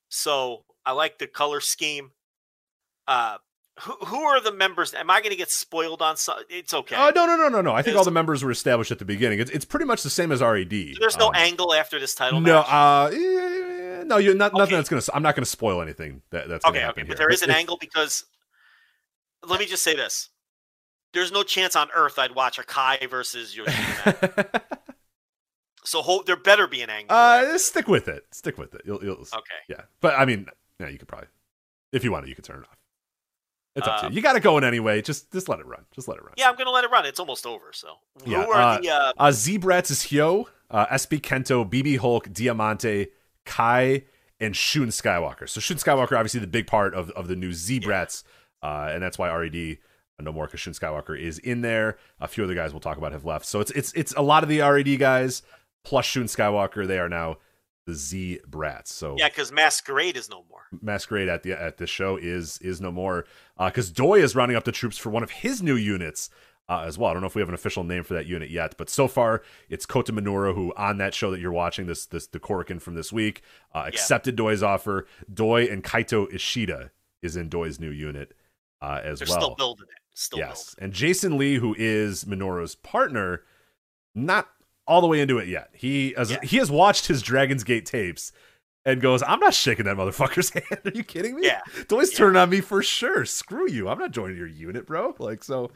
so 0.09 0.63
I 0.85 0.91
like 0.93 1.19
the 1.19 1.27
color 1.27 1.59
scheme. 1.61 2.11
Uh, 3.07 3.37
who 3.79 3.93
who 4.05 4.21
are 4.23 4.41
the 4.41 4.51
members? 4.51 4.93
Am 4.93 5.09
I 5.09 5.19
going 5.21 5.31
to 5.31 5.37
get 5.37 5.49
spoiled 5.49 6.01
on 6.01 6.17
some? 6.17 6.37
It's 6.49 6.73
okay. 6.73 6.95
Oh 6.97 7.11
no 7.15 7.25
no 7.25 7.35
no 7.37 7.47
no 7.49 7.61
no! 7.61 7.73
I 7.73 7.81
think 7.81 7.95
all 7.97 8.03
the 8.03 8.11
members 8.11 8.43
were 8.43 8.51
established 8.51 8.91
at 8.91 8.99
the 8.99 9.05
beginning. 9.05 9.39
It's 9.39 9.49
it's 9.51 9.65
pretty 9.65 9.85
much 9.85 10.03
the 10.03 10.09
same 10.09 10.31
as 10.31 10.41
RED. 10.41 10.69
There's 10.99 11.17
no 11.17 11.27
Um, 11.29 11.35
angle 11.35 11.73
after 11.73 11.99
this 11.99 12.13
title 12.13 12.41
No, 12.41 12.59
match. 12.61 12.67
uh, 12.69 13.09
eh, 14.01 14.03
no, 14.05 14.17
you're 14.17 14.35
not. 14.35 14.53
Nothing 14.53 14.75
that's 14.75 14.89
gonna. 14.89 15.01
I'm 15.13 15.23
not 15.23 15.35
gonna 15.35 15.45
spoil 15.45 15.81
anything 15.81 16.21
that, 16.31 16.49
that's 16.49 16.63
gonna 16.65 16.77
okay, 16.77 16.87
okay, 16.87 17.01
here. 17.01 17.07
but 17.07 17.17
there 17.17 17.29
is 17.29 17.41
an 17.41 17.51
angle 17.51 17.77
because 17.77 18.25
let 19.47 19.59
me 19.59 19.65
just 19.65 19.83
say 19.83 19.95
this: 19.95 20.29
there's 21.13 21.31
no 21.31 21.43
chance 21.43 21.75
on 21.75 21.89
earth 21.95 22.17
I'd 22.19 22.35
watch 22.35 22.59
a 22.59 22.63
Kai 22.63 23.07
versus 23.09 23.55
Yoshida. 23.55 24.63
so 25.83 26.01
hope 26.01 26.25
there 26.25 26.35
better 26.35 26.67
be 26.67 26.81
an 26.81 26.89
angle. 26.89 27.15
uh, 27.15 27.57
stick 27.57 27.87
with 27.87 28.07
it. 28.07 28.25
Stick 28.31 28.57
with 28.57 28.73
it. 28.75 28.81
You'll, 28.85 29.03
you'll, 29.03 29.13
okay. 29.13 29.61
yeah. 29.69 29.81
But 29.99 30.15
I 30.17 30.25
mean, 30.25 30.47
yeah, 30.79 30.89
you 30.89 30.97
could 30.97 31.07
probably, 31.07 31.27
if 31.91 32.03
you 32.03 32.11
want 32.11 32.25
to, 32.25 32.29
you 32.29 32.35
could 32.35 32.45
turn 32.45 32.59
it 32.59 32.65
off. 32.69 32.77
It's 33.75 33.87
up 33.87 33.99
to 34.01 34.05
Um, 34.07 34.11
you. 34.11 34.17
You 34.17 34.21
got 34.21 34.35
it 34.35 34.41
going 34.43 34.63
anyway. 34.63 35.01
Just 35.01 35.31
just 35.31 35.47
let 35.47 35.59
it 35.59 35.65
run. 35.65 35.85
Just 35.95 36.07
let 36.07 36.17
it 36.17 36.23
run. 36.23 36.33
Yeah, 36.37 36.49
I'm 36.49 36.55
gonna 36.57 36.71
let 36.71 36.83
it 36.83 36.91
run. 36.91 37.05
It's 37.05 37.19
almost 37.19 37.45
over. 37.45 37.71
So 37.73 37.95
Yeah, 38.25 38.43
who 38.45 38.51
are 38.51 38.61
uh, 38.61 38.79
the? 38.79 38.89
Uh, 38.89 39.13
Uh, 39.17 39.31
Z-Brats 39.31 39.91
is 39.91 40.03
Hyo, 40.03 40.45
uh, 40.69 40.87
SB 40.87 41.21
Kento, 41.21 41.69
BB 41.69 41.97
Hulk, 41.97 42.31
Diamante, 42.33 43.07
Kai, 43.51 44.03
and 44.39 44.55
Shun 44.55 44.87
Skywalker. 44.87 45.47
So 45.47 45.59
Shun 45.59 45.75
Skywalker, 45.75 46.17
obviously 46.17 46.39
the 46.39 46.47
big 46.47 46.67
part 46.67 46.93
of, 46.93 47.11
of 47.11 47.27
the 47.27 47.35
new 47.35 47.51
Z-Brats, 47.51 48.23
uh, 48.63 48.89
and 48.91 49.03
that's 49.03 49.17
why 49.17 49.29
RED 49.29 49.77
uh, 50.17 50.23
no 50.23 50.31
more 50.31 50.45
because 50.45 50.61
Shun 50.61 50.73
Skywalker 50.73 51.19
is 51.19 51.37
in 51.39 51.59
there. 51.59 51.97
A 52.21 52.29
few 52.29 52.45
other 52.45 52.55
guys 52.55 52.71
we'll 52.71 52.79
talk 52.79 52.97
about 52.97 53.11
have 53.11 53.25
left. 53.25 53.45
So 53.45 53.59
it's 53.59 53.71
it's 53.71 53.91
it's 53.93 54.13
a 54.15 54.21
lot 54.21 54.43
of 54.43 54.49
the 54.49 54.61
RED 54.61 54.97
guys 54.99 55.41
plus 55.83 56.05
Shun 56.05 56.25
Skywalker. 56.25 56.87
They 56.87 56.97
are 56.97 57.09
now 57.09 57.37
the 57.85 57.93
Z 57.93 58.39
Brats. 58.47 58.87
So 58.87 59.15
Yeah, 59.17 59.27
because 59.27 59.51
Masquerade 59.51 60.15
is 60.15 60.29
no 60.29 60.45
more. 60.49 60.63
Masquerade 60.81 61.27
at 61.27 61.43
the 61.43 61.51
at 61.51 61.77
the 61.77 61.87
show 61.87 62.15
is 62.15 62.57
is 62.59 62.79
no 62.79 62.91
more 62.91 63.25
because 63.57 63.89
uh, 63.89 63.93
Doi 63.95 64.23
is 64.23 64.33
rounding 64.33 64.55
up 64.55 64.63
the 64.63 64.71
troops 64.71 64.97
for 64.97 65.09
one 65.09 65.23
of 65.23 65.31
his 65.31 65.61
new 65.61 65.75
units 65.75 66.29
uh, 66.71 66.83
as 66.85 66.97
well. 66.97 67.09
I 67.09 67.13
don't 67.13 67.21
know 67.21 67.27
if 67.27 67.35
we 67.35 67.41
have 67.41 67.49
an 67.49 67.53
official 67.53 67.83
name 67.83 68.03
for 68.03 68.13
that 68.13 68.27
unit 68.27 68.49
yet, 68.49 68.75
but 68.77 68.89
so 68.89 69.09
far 69.09 69.43
it's 69.69 69.85
Kota 69.85 70.13
Minoura 70.13 70.55
who 70.55 70.73
on 70.77 70.99
that 70.99 71.13
show 71.13 71.29
that 71.29 71.41
you're 71.41 71.51
watching 71.51 71.85
this 71.85 72.05
this 72.05 72.27
the 72.27 72.39
Korakuen 72.39 72.81
from 72.81 72.95
this 72.95 73.11
week 73.11 73.41
uh, 73.75 73.83
accepted 73.85 74.35
yeah. 74.35 74.37
Doi's 74.37 74.63
offer. 74.63 75.05
Doi 75.31 75.65
and 75.65 75.83
Kaito 75.83 76.33
Ishida 76.33 76.91
is 77.21 77.35
in 77.35 77.49
Doi's 77.49 77.77
new 77.77 77.89
unit 77.89 78.33
uh, 78.81 79.01
as 79.03 79.19
They're 79.19 79.27
well. 79.27 79.41
Still 79.41 79.55
building 79.55 79.87
it. 79.89 80.01
Still 80.13 80.39
yes, 80.39 80.75
building. 80.75 80.85
and 80.85 80.93
Jason 80.93 81.37
Lee, 81.37 81.55
who 81.55 81.75
is 81.77 82.23
Minoura's 82.23 82.75
partner, 82.75 83.43
not 84.15 84.47
all 84.87 85.01
the 85.01 85.07
way 85.07 85.19
into 85.19 85.39
it 85.39 85.49
yet. 85.49 85.71
He 85.73 86.13
has, 86.15 86.31
yeah. 86.31 86.37
he 86.41 86.57
has 86.57 86.71
watched 86.71 87.07
his 87.07 87.21
Dragon's 87.21 87.65
Gate 87.65 87.85
tapes 87.85 88.31
and 88.85 89.01
goes, 89.01 89.21
I'm 89.23 89.39
not 89.39 89.53
shaking 89.53 89.85
that 89.85 89.97
motherfucker's 89.97 90.49
hand. 90.69 90.81
Are 90.85 90.91
you 90.91 91.03
kidding 91.03 91.35
me? 91.35 91.45
Yeah. 91.45 91.61
Doi's 91.87 92.11
yeah. 92.11 92.17
turning 92.17 92.41
on 92.41 92.49
me 92.49 92.61
for 92.61 92.81
sure. 92.81 93.25
Screw 93.25 93.69
you. 93.69 93.87
I'm 93.87 93.99
not 93.99 94.11
joining 94.11 94.37
your 94.37 94.47
unit, 94.47 94.85
bro. 94.85 95.15
Like, 95.19 95.43
so 95.43 95.71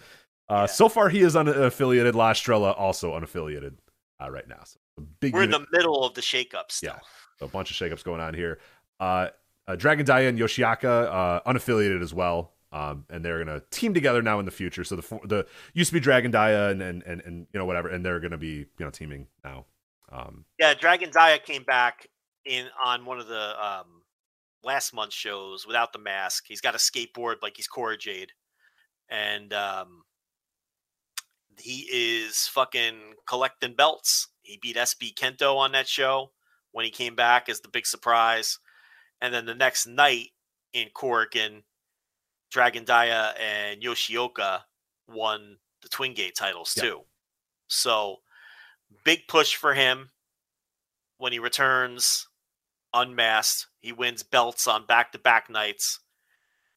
uh, 0.50 0.54
yeah. 0.54 0.66
so 0.66 0.90
far 0.90 1.10
he 1.10 1.22
is 1.22 1.36
unaffiliated. 1.36 2.14
La 2.14 2.32
Estrella 2.32 2.72
also 2.72 3.14
unaffiliated 3.14 3.76
uh, 4.22 4.30
right 4.30 4.48
now. 4.48 4.62
So 4.64 4.80
big 5.20 5.34
We're 5.34 5.42
unit. 5.42 5.56
in 5.56 5.62
the 5.62 5.78
middle 5.78 6.04
of 6.04 6.14
the 6.14 6.22
shakeups. 6.22 6.72
Still. 6.72 6.94
Yeah. 6.94 7.00
So 7.40 7.46
a 7.46 7.50
bunch 7.50 7.70
of 7.72 7.78
shakeups 7.78 8.04
going 8.04 8.22
on 8.22 8.34
here. 8.34 8.60
Uh, 9.00 9.28
uh, 9.68 9.76
Dragon 9.76 10.06
Dia 10.06 10.30
and 10.30 10.38
Yoshioka, 10.38 10.86
uh, 10.86 11.42
unaffiliated 11.42 12.02
as 12.02 12.14
well. 12.14 12.54
Um, 12.72 13.06
and 13.10 13.24
they're 13.24 13.44
gonna 13.44 13.62
team 13.72 13.94
together 13.94 14.22
now 14.22 14.40
in 14.40 14.46
the 14.46 14.52
future. 14.52 14.84
So 14.84 14.98
the 14.98 15.20
the 15.24 15.48
used 15.74 15.92
to 15.92 15.94
be 15.94 16.02
Dragon 16.02 16.30
Dia 16.30 16.70
and 16.70 16.82
and 16.82 17.04
and, 17.04 17.22
and 17.22 17.48
you 17.54 17.60
know 17.60 17.66
whatever, 17.66 17.88
and 17.88 18.04
they're 18.06 18.20
gonna 18.20 18.38
be 18.38 18.58
you 18.58 18.68
know 18.80 18.90
teaming 18.90 19.28
now. 19.46 19.66
Um, 20.12 20.46
yeah, 20.60 20.74
Dragon 20.74 21.10
Dia 21.10 21.40
came 21.40 21.64
back 21.64 22.08
in 22.44 22.68
on 22.84 23.06
one 23.06 23.20
of 23.20 23.28
the 23.28 23.66
um, 23.66 24.02
last 24.62 24.94
month's 24.94 25.16
shows 25.16 25.66
without 25.66 25.94
the 25.94 26.00
mask. 26.00 26.46
He's 26.48 26.60
got 26.60 26.76
a 26.76 26.78
skateboard 26.78 27.36
like 27.42 27.56
he's 27.56 27.68
Cora 27.68 27.98
Jade, 27.98 28.34
and 29.10 29.54
um, 29.54 30.04
he 31.60 31.88
is 31.92 32.48
fucking 32.48 33.16
collecting 33.28 33.76
belts. 33.76 34.28
He 34.42 34.60
beat 34.62 34.76
SB 34.76 35.16
Kento 35.16 35.56
on 35.58 35.72
that 35.72 35.88
show 35.88 36.32
when 36.72 36.86
he 36.86 36.92
came 36.92 37.16
back 37.16 37.50
as 37.50 37.62
the 37.62 37.70
big 37.70 37.86
surprise, 37.86 38.60
and 39.22 39.34
then 39.34 39.46
the 39.46 39.56
next 39.56 39.88
night 39.88 40.30
in 40.74 40.90
Korakuen 40.96 41.64
Dragon 42.52 42.84
Dia 42.84 43.34
and 43.40 43.82
Yoshioka 43.82 44.62
won 45.08 45.58
the 45.82 45.90
Twin 45.90 46.14
Gate 46.14 46.36
titles 46.36 46.74
yep. 46.76 46.86
too. 46.86 47.02
So 47.68 48.18
big 49.04 49.28
push 49.28 49.56
for 49.56 49.74
him 49.74 50.10
when 51.18 51.32
he 51.32 51.40
returns 51.40 52.28
unmasked. 52.94 53.68
He 53.80 53.92
wins 53.92 54.24
belts 54.24 54.68
on 54.68 54.86
back 54.86 55.12
to 55.12 55.20
back 55.20 55.50
nights. 55.50 56.00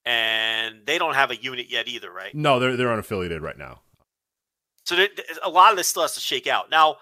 And 0.05 0.87
they 0.87 0.99
don't 0.99 1.15
have 1.15 1.31
a 1.31 1.37
unit 1.37 1.67
yet 1.71 1.87
either, 1.87 2.11
right? 2.11 2.35
No, 2.35 2.59
they're 2.59 2.77
they're 2.77 2.89
unaffiliated 2.89 3.41
right 3.43 3.59
now. 3.59 3.83
So 4.89 4.97
a 5.43 5.51
lot 5.51 5.71
of 5.71 5.77
this 5.77 5.87
still 5.87 6.01
has 6.03 6.15
to 6.15 6.21
shake 6.21 6.47
out. 6.47 6.71
Now, 6.71 6.97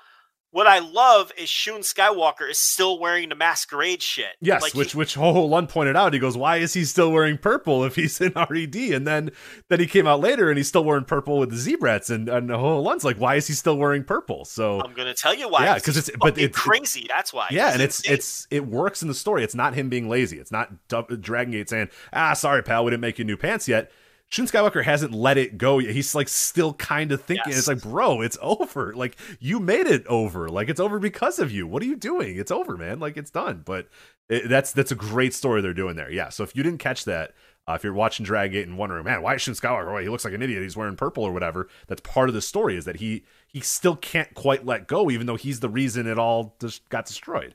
what 0.51 0.67
I 0.67 0.81
love 0.81 1.31
is 1.39 1.49
Shun 1.49 1.83
Skywalker 1.83 2.51
is 2.51 2.59
still 2.59 2.99
wearing 2.99 3.29
the 3.29 3.37
masquerade 3.37 4.03
shit. 4.03 4.35
Yes, 4.41 4.61
like 4.61 4.75
which 4.75 4.93
he, 4.93 4.99
which 4.99 5.15
Ho 5.15 5.33
Ho 5.33 5.45
Lun 5.45 5.69
pointed 5.69 5.95
out. 5.95 6.13
He 6.13 6.19
goes, 6.19 6.37
"Why 6.37 6.57
is 6.57 6.73
he 6.73 6.85
still 6.85 7.13
wearing 7.13 7.39
purple 7.39 7.85
if 7.85 7.95
he's 7.95 8.21
in 8.21 8.33
Red?" 8.51 8.75
And 8.75 9.07
then 9.07 9.31
then 9.69 9.79
he 9.79 9.87
came 9.87 10.09
out 10.09 10.19
later 10.19 10.49
and 10.49 10.57
he's 10.57 10.67
still 10.67 10.83
wearing 10.83 11.05
purple 11.05 11.39
with 11.39 11.51
the 11.51 11.57
Z-Brats. 11.57 12.11
And 12.11 12.29
and 12.29 12.51
Ho 12.51 12.59
Ho 12.59 12.81
Lun's 12.81 13.05
like, 13.05 13.19
"Why 13.19 13.37
is 13.37 13.47
he 13.47 13.55
still 13.55 13.77
wearing 13.77 14.03
purple?" 14.03 14.45
So 14.45 14.81
I'm 14.81 14.95
gonna 14.95 15.15
tell 15.15 15.35
you 15.35 15.49
why. 15.49 15.65
Yeah, 15.65 15.75
because 15.75 15.97
it's 15.97 16.11
but 16.19 16.37
it's 16.39 16.59
crazy. 16.59 17.07
That's 17.09 17.33
why. 17.33 17.49
Yeah, 17.53 17.73
and 17.73 17.81
it's 17.81 18.09
it's 18.09 18.49
it 18.51 18.67
works 18.67 19.03
in 19.03 19.09
the 19.09 19.15
story. 19.15 19.45
It's 19.45 19.55
not 19.55 19.75
him 19.75 19.89
being 19.89 20.09
lazy. 20.09 20.39
It's 20.39 20.51
not 20.51 20.73
Dragon 20.89 21.53
Gate 21.53 21.69
saying, 21.69 21.91
"Ah, 22.13 22.33
sorry, 22.33 22.63
pal, 22.63 22.85
we 22.85 22.91
didn't 22.91 23.03
make 23.03 23.21
you 23.21 23.25
new 23.25 23.37
pants 23.37 23.69
yet." 23.69 23.93
Shun 24.29 24.47
Skywalker 24.47 24.83
hasn't 24.83 25.13
let 25.13 25.39
it 25.39 25.57
go 25.57 25.79
yet. 25.79 25.95
He's 25.95 26.15
like 26.15 26.29
still 26.29 26.75
kind 26.75 27.13
of 27.13 27.23
thinking. 27.23 27.45
Yes. 27.47 27.59
It's 27.59 27.69
like, 27.69 27.83
bro, 27.83 28.23
it's 28.23 28.37
over. 28.43 28.93
Like 28.93 29.17
you 29.39 29.61
made 29.61 29.87
it 29.87 30.05
over. 30.09 30.49
Like 30.49 30.69
it's 30.69 30.81
over 30.81 30.99
because 30.99 31.39
of 31.39 31.53
you. 31.53 31.67
What 31.67 31.83
are 31.83 31.87
you 31.87 31.97
doing? 31.97 32.37
It's 32.37 32.51
over, 32.51 32.77
man. 32.77 32.99
Like 32.99 33.17
it's 33.17 33.31
done. 33.31 33.63
But 33.65 33.89
it, 34.29 34.49
that's 34.49 34.73
that's 34.73 34.91
a 34.91 34.97
great 34.97 35.33
story 35.33 35.61
they're 35.61 35.73
doing 35.73 35.95
there. 35.95 36.11
Yeah. 36.11 36.31
So 36.31 36.43
if 36.43 36.57
you 36.57 36.65
didn't 36.65 36.81
catch 36.81 37.05
that, 37.05 37.35
uh, 37.69 37.75
if 37.75 37.85
you're 37.85 37.93
watching 37.93 38.27
Dragon 38.27 38.53
Gate 38.53 38.67
and 38.67 38.77
wondering, 38.77 39.05
man, 39.05 39.23
why 39.23 39.37
is 39.37 39.43
Shun 39.43 39.55
Skywalker? 39.55 39.93
Why 39.93 40.03
he 40.03 40.09
looks 40.09 40.25
like 40.25 40.35
an 40.35 40.43
idiot. 40.43 40.63
He's 40.63 40.77
wearing 40.77 40.97
purple 40.97 41.23
or 41.23 41.33
whatever. 41.33 41.69
That's 41.87 42.01
part 42.01 42.29
of 42.29 42.35
the 42.35 42.43
story 42.43 42.77
is 42.77 42.85
that 42.85 42.97
he 42.97 43.25
he 43.47 43.61
still 43.61 43.95
can't 43.95 44.35
quite 44.35 44.67
let 44.67 44.89
go, 44.89 45.09
even 45.09 45.29
though 45.29 45.37
he's 45.37 45.61
the 45.61 45.69
reason 45.69 46.09
it 46.09 46.19
all 46.19 46.57
just 46.61 46.89
got 46.89 47.07
destroyed. 47.07 47.55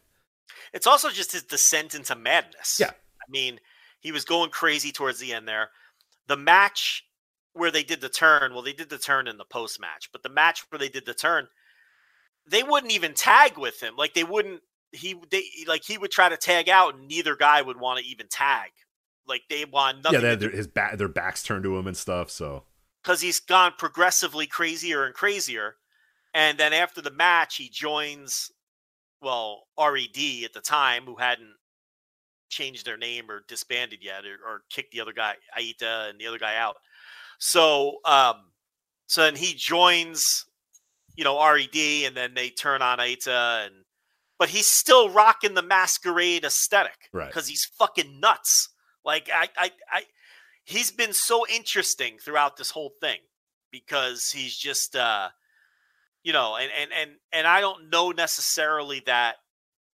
It's 0.74 0.88
also 0.88 1.10
just 1.10 1.34
his 1.34 1.44
descent 1.44 1.96
into 1.96 2.16
madness. 2.16 2.78
Yeah. 2.80 2.92
I 2.92 3.30
mean, 3.30 3.60
he 4.00 4.14
was 4.14 4.24
going 4.24 4.52
crazy 4.52 4.94
towards 4.94 5.20
the 5.20 5.34
end 5.34 5.50
there 5.50 5.70
the 6.28 6.38
match 6.38 7.06
where 7.54 7.72
they 7.72 7.84
did 7.84 8.02
the 8.02 8.10
turn, 8.10 8.54
well, 8.54 8.62
they 8.62 8.74
did 8.74 8.90
the 8.90 8.98
turn 8.98 9.28
in 9.28 9.38
the 9.38 9.46
post 9.46 9.80
match, 9.80 10.10
but 10.12 10.24
the 10.24 10.30
match 10.30 10.66
where 10.70 10.80
they 10.80 10.90
did 10.90 11.06
the 11.06 11.14
turn, 11.14 11.48
they 12.50 12.64
wouldn't 12.64 12.94
even 12.94 13.14
tag 13.14 13.58
with 13.58 13.82
him. 13.82 13.96
Like 13.96 14.14
they 14.14 14.24
wouldn't. 14.24 14.62
He 14.92 15.16
they 15.30 15.44
like 15.68 15.84
he 15.84 15.98
would 15.98 16.12
try 16.12 16.30
to 16.30 16.38
tag 16.38 16.68
out, 16.68 16.96
and 16.96 17.08
neither 17.08 17.36
guy 17.36 17.62
would 17.62 17.80
want 17.80 18.00
to 18.00 18.06
even 18.06 18.28
tag. 18.28 18.72
Like 19.28 19.44
they 19.50 19.66
want 19.66 20.04
nothing. 20.04 20.16
Yeah, 20.16 20.22
they 20.22 20.30
had 20.30 20.40
their, 20.40 20.50
his 20.50 20.68
back, 20.68 20.98
their 20.98 21.08
backs 21.08 21.44
turned 21.44 21.64
to 21.64 21.78
him 21.78 21.88
and 21.88 21.96
stuff. 21.96 22.30
So 22.30 22.64
because 23.02 23.22
he's 23.22 23.40
gone 23.40 23.74
progressively 23.78 24.48
crazier 24.48 25.06
and 25.06 25.14
crazier, 25.14 25.76
and 26.34 26.58
then 26.58 26.74
after 26.74 27.02
the 27.02 27.12
match, 27.12 27.56
he 27.56 27.70
joins 27.70 28.52
well 29.22 29.68
Red 29.78 30.44
at 30.44 30.54
the 30.54 30.62
time, 30.62 31.04
who 31.06 31.16
hadn't 31.16 31.54
changed 32.52 32.86
their 32.86 32.98
name 32.98 33.32
or 33.32 33.44
disbanded 33.48 34.00
yet 34.04 34.26
or, 34.26 34.38
or 34.48 34.62
kicked 34.70 34.92
the 34.92 35.02
other 35.02 35.14
guy 35.14 35.36
Eita 35.58 36.10
and 36.10 36.20
the 36.20 36.28
other 36.28 36.38
guy 36.38 36.58
out. 36.58 36.78
So 37.40 37.98
um 38.06 38.52
so 39.08 39.24
then 39.24 39.36
he 39.36 39.54
joins 39.54 40.46
you 41.16 41.24
know 41.24 41.44
RED 41.44 42.06
and 42.06 42.16
then 42.16 42.34
they 42.36 42.50
turn 42.50 42.82
on 42.82 43.00
Eita 43.00 43.66
and 43.66 43.76
but 44.38 44.50
he's 44.50 44.68
still 44.68 45.10
rocking 45.10 45.54
the 45.54 45.62
masquerade 45.62 46.46
aesthetic 46.46 47.10
right 47.12 47.28
because 47.28 47.48
he's 47.48 47.66
fucking 47.78 48.20
nuts. 48.20 48.70
Like 49.04 49.30
I 49.34 49.50
I 49.58 49.72
I 49.92 50.04
he's 50.64 50.92
been 50.92 51.14
so 51.14 51.46
interesting 51.48 52.18
throughout 52.20 52.58
this 52.58 52.72
whole 52.72 52.92
thing 53.02 53.20
because 53.72 54.32
he's 54.32 54.56
just 54.56 54.96
uh 54.96 55.30
you 56.24 56.34
know 56.34 56.58
and 56.58 56.72
and 56.80 56.92
and 56.92 57.12
and 57.32 57.48
I 57.48 57.62
don't 57.62 57.90
know 57.90 58.12
necessarily 58.12 59.02
that 59.06 59.38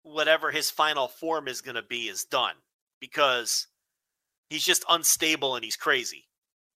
whatever 0.02 0.50
his 0.50 0.70
final 0.70 1.08
form 1.08 1.48
is 1.48 1.60
going 1.60 1.76
to 1.76 1.82
be 1.82 2.08
is 2.08 2.24
done 2.24 2.54
because 3.00 3.66
he's 4.50 4.64
just 4.64 4.84
unstable 4.88 5.54
and 5.54 5.64
he's 5.64 5.76
crazy. 5.76 6.24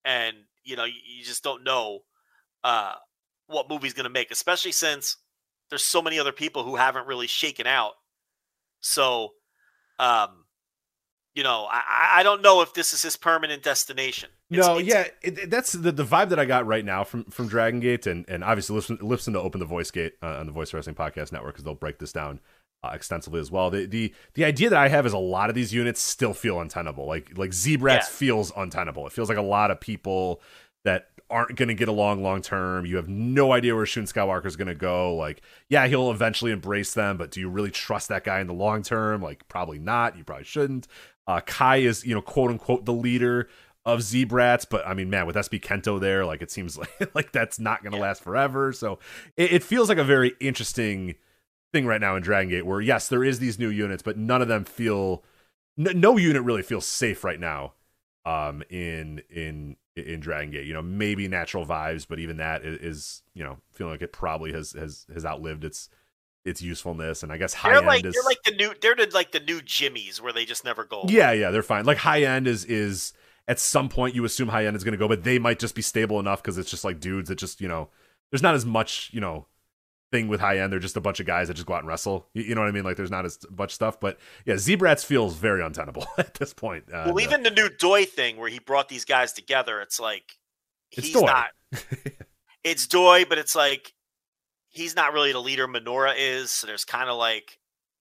And, 0.05 0.37
you 0.65 0.77
know, 0.77 0.85
you, 0.85 0.95
you 1.19 1.25
just 1.25 1.43
don't 1.43 1.65
know 1.65 2.01
uh, 2.65 2.95
what 3.47 3.69
movie's 3.69 3.95
going 3.95 4.05
to 4.05 4.11
make, 4.11 4.31
especially 4.31 4.73
since 4.73 5.17
there's 5.71 5.85
so 5.85 6.01
many 6.01 6.19
other 6.19 6.33
people 6.33 6.63
who 6.63 6.77
haven't 6.77 7.07
really 7.07 7.27
shaken 7.27 7.67
out. 7.67 7.93
So, 8.81 9.31
um, 9.99 10.45
you 11.35 11.43
know, 11.43 11.67
I, 11.71 12.21
I 12.21 12.23
don't 12.23 12.41
know 12.41 12.63
if 12.63 12.73
this 12.73 12.93
is 12.93 13.03
his 13.03 13.17
permanent 13.17 13.63
destination. 13.63 14.31
It's, 14.49 14.67
no, 14.67 14.79
it's, 14.79 14.89
yeah, 14.89 15.07
it, 15.23 15.39
it, 15.39 15.51
that's 15.51 15.73
the, 15.73 15.93
the 15.93 16.05
vibe 16.05 16.31
that 16.31 16.39
I 16.39 16.45
got 16.45 16.67
right 16.67 16.85
now 16.85 17.05
from 17.05 17.25
from 17.25 17.49
Dragon 17.49 17.81
Gate, 17.81 18.07
and 18.07 18.25
and 18.29 18.43
obviously 18.45 18.77
listen 18.77 18.99
listen 19.03 19.35
to 19.35 19.41
Open 19.41 19.59
the 19.59 19.67
Voice 19.67 19.91
Gate 19.91 20.15
uh, 20.23 20.39
on 20.39 20.47
the 20.47 20.53
Voice 20.53 20.73
Wrestling 20.73 20.95
Podcast 20.95 21.33
Network 21.33 21.55
because 21.55 21.65
they'll 21.65 21.75
break 21.75 21.99
this 21.99 22.13
down 22.13 22.41
uh, 22.87 22.95
extensively 22.95 23.41
as 23.41 23.51
well. 23.51 23.71
The, 23.71 23.87
the 23.87 24.15
the 24.35 24.45
idea 24.45 24.71
that 24.71 24.79
I 24.79 24.89
have 24.89 25.07
is 25.07 25.13
a 25.13 25.19
lot 25.19 25.49
of 25.49 25.55
these 25.55 25.73
units 25.73 26.01
still 26.01 26.35
feel 26.35 26.61
untenable. 26.61 27.07
Like 27.07 27.37
like 27.37 27.53
Z-Brats 27.53 28.09
yeah. 28.09 28.17
feels 28.17 28.53
untenable. 28.57 29.07
It 29.07 29.13
feels 29.13 29.29
like 29.29 29.39
a 29.39 29.43
lot 29.43 29.71
of 29.71 29.81
people 29.81 30.41
that 30.85 31.09
aren't 31.29 31.57
going 31.57 31.69
to 31.69 31.75
get 31.75 31.89
along 31.89 32.23
long 32.23 32.41
term. 32.43 32.87
You 32.87 32.97
have 32.97 33.09
no 33.09 33.53
idea 33.53 33.75
where 33.75 33.87
Shun 33.87 34.05
Skywalker 34.05 34.47
is 34.47 34.57
going 34.57 34.69
to 34.69 34.75
go. 34.75 35.15
Like, 35.17 35.43
yeah, 35.69 35.87
he'll 35.89 36.11
eventually 36.11 36.53
embrace 36.53 36.95
them, 36.95 37.17
but 37.17 37.31
do 37.31 37.41
you 37.41 37.49
really 37.49 37.71
trust 37.71 38.09
that 38.09 38.25
guy 38.25 38.41
in 38.41 38.47
the 38.47 38.55
long 38.55 38.83
term? 38.83 39.23
Like, 39.23 39.47
probably 39.49 39.79
not. 39.79 40.17
You 40.17 40.25
probably 40.25 40.45
shouldn't. 40.45 40.87
Uh, 41.27 41.41
Kai 41.41 41.79
is, 41.79 42.07
you 42.07 42.15
know, 42.15 42.23
quote 42.23 42.51
unquote, 42.51 42.85
the 42.85 42.93
leader 42.93 43.49
of 43.85 44.03
Z-Brats, 44.03 44.65
but 44.65 44.87
I 44.87 44.95
mean, 44.95 45.11
man, 45.11 45.27
with 45.27 45.37
SB 45.37 45.61
Kento 45.61 46.01
there, 46.01 46.27
like 46.27 46.43
it 46.43 46.51
seems 46.51 46.77
like 46.77 46.91
like 47.15 47.33
that's 47.33 47.59
not 47.59 47.83
going 47.83 47.93
to 47.93 47.99
yeah. 47.99 48.05
last 48.05 48.23
forever. 48.23 48.73
So 48.73 48.99
it, 49.37 49.53
it 49.55 49.63
feels 49.63 49.89
like 49.89 49.99
a 49.99 50.05
very 50.05 50.35
interesting 50.41 51.15
thing 51.77 51.87
right 51.87 52.01
now 52.01 52.17
in 52.17 52.23
Dragon 52.23 52.51
Gate 52.51 52.67
where 52.67 52.81
yes, 52.81 53.09
there 53.09 53.25
is 53.25 53.39
these 53.39 53.59
new 53.59 53.69
units, 53.69 54.03
but 54.03 54.17
none 54.17 54.43
of 54.43 54.49
them 54.49 54.65
feel 54.65 55.23
n- 55.79 56.01
no 56.01 56.17
unit 56.17 56.43
really 56.43 56.63
feels 56.63 56.87
safe 56.87 57.25
right 57.25 57.41
now 57.41 57.75
um 58.25 58.63
in 58.71 59.23
in 59.31 59.77
in 59.95 60.21
Dragon 60.21 60.51
Gate. 60.51 60.67
You 60.67 60.75
know, 60.75 60.83
maybe 60.83 61.29
natural 61.29 61.67
vibes, 61.67 62.07
but 62.09 62.19
even 62.19 62.39
that 62.39 62.65
is, 62.65 62.79
is 62.81 63.23
you 63.35 63.45
know, 63.45 63.59
feeling 63.73 63.93
like 63.93 64.03
it 64.03 64.13
probably 64.13 64.53
has 64.53 64.73
has 64.73 65.07
has 65.13 65.25
outlived 65.25 65.65
its 65.65 65.89
its 66.45 66.63
usefulness 66.63 67.23
and 67.23 67.33
I 67.33 67.39
guess 67.39 67.53
high 67.53 67.71
they're 67.71 67.79
end 67.79 67.87
like, 67.87 68.05
is 68.05 68.15
they're 68.15 68.23
like 68.23 68.43
the 68.45 68.53
new 68.53 68.73
they're 68.81 68.95
the, 68.95 69.11
like 69.13 69.33
the 69.33 69.41
new 69.41 69.61
Jimmyz 69.61 70.21
where 70.21 70.33
they 70.33 70.45
just 70.45 70.65
never 70.65 70.85
go. 70.85 71.03
Away. 71.03 71.13
Yeah, 71.13 71.33
yeah, 71.33 71.51
they're 71.51 71.63
fine. 71.63 71.85
Like 71.85 71.99
high 71.99 72.23
end 72.23 72.47
is 72.47 72.65
is 72.65 73.13
at 73.49 73.59
some 73.59 73.89
point 73.89 74.15
you 74.15 74.25
assume 74.25 74.49
high 74.49 74.67
end 74.67 74.77
is 74.77 74.85
going 74.85 74.93
to 74.93 74.99
go, 74.99 75.09
but 75.09 75.25
they 75.25 75.39
might 75.39 75.59
just 75.59 75.75
be 75.75 75.83
stable 75.83 76.21
enough 76.21 76.43
because 76.43 76.57
it's 76.57 76.71
just 76.71 76.85
like 76.85 77.01
dudes 77.01 77.29
that 77.29 77.39
just 77.39 77.61
you 77.61 77.69
know 77.69 77.91
there's 78.31 78.43
not 78.43 78.55
as 78.55 78.65
much 78.65 79.11
you 79.13 79.21
know 79.21 79.47
thing 80.13 80.29
with 80.29 80.41
high 80.41 80.59
end. 80.59 80.73
They're 80.73 80.79
just 80.79 80.97
a 80.97 81.01
bunch 81.01 81.19
of 81.21 81.27
guys 81.27 81.49
that 81.49 81.55
just 81.55 81.67
go 81.67 81.75
out 81.75 81.81
and 81.81 81.89
wrestle. 81.89 82.29
You, 82.35 82.43
you 82.45 82.55
know 82.55 82.61
what 82.61 82.69
I 82.69 82.73
mean? 82.73 82.85
Like 82.85 82.97
there's 82.97 83.11
not 83.11 83.25
as 83.25 83.39
much 83.57 83.73
stuff, 83.73 83.99
but 83.99 84.19
yeah, 84.45 84.57
Z-Brats 84.57 85.05
feels 85.05 85.35
very 85.35 85.63
untenable 85.65 86.07
at 86.19 86.35
this 86.35 86.53
point. 86.55 86.85
Uh, 86.89 87.05
well, 87.07 87.15
the- 87.15 87.23
even 87.23 87.43
the 87.43 87.51
new 87.51 87.69
Doi 87.79 88.05
thing 88.05 88.37
where 88.37 88.49
he 88.49 88.59
brought 88.59 88.89
these 88.89 89.05
guys 89.05 89.33
together, 89.33 89.81
it's 89.81 89.99
like 90.01 90.33
It's 90.93 91.07
he's 91.09 91.15
Doi. 91.17 91.27
not. 91.27 91.49
it's 92.65 92.87
Doi, 92.87 93.25
but 93.29 93.39
it's 93.39 93.55
like 93.57 93.93
he's 94.69 94.95
not 94.97 95.13
really 95.13 95.33
the 95.33 95.41
leader. 95.41 95.67
Minoura 95.67 96.15
is, 96.17 96.51
so 96.51 96.67
there's 96.67 96.85
kind 96.85 97.09
of 97.11 97.17
like 97.17 97.59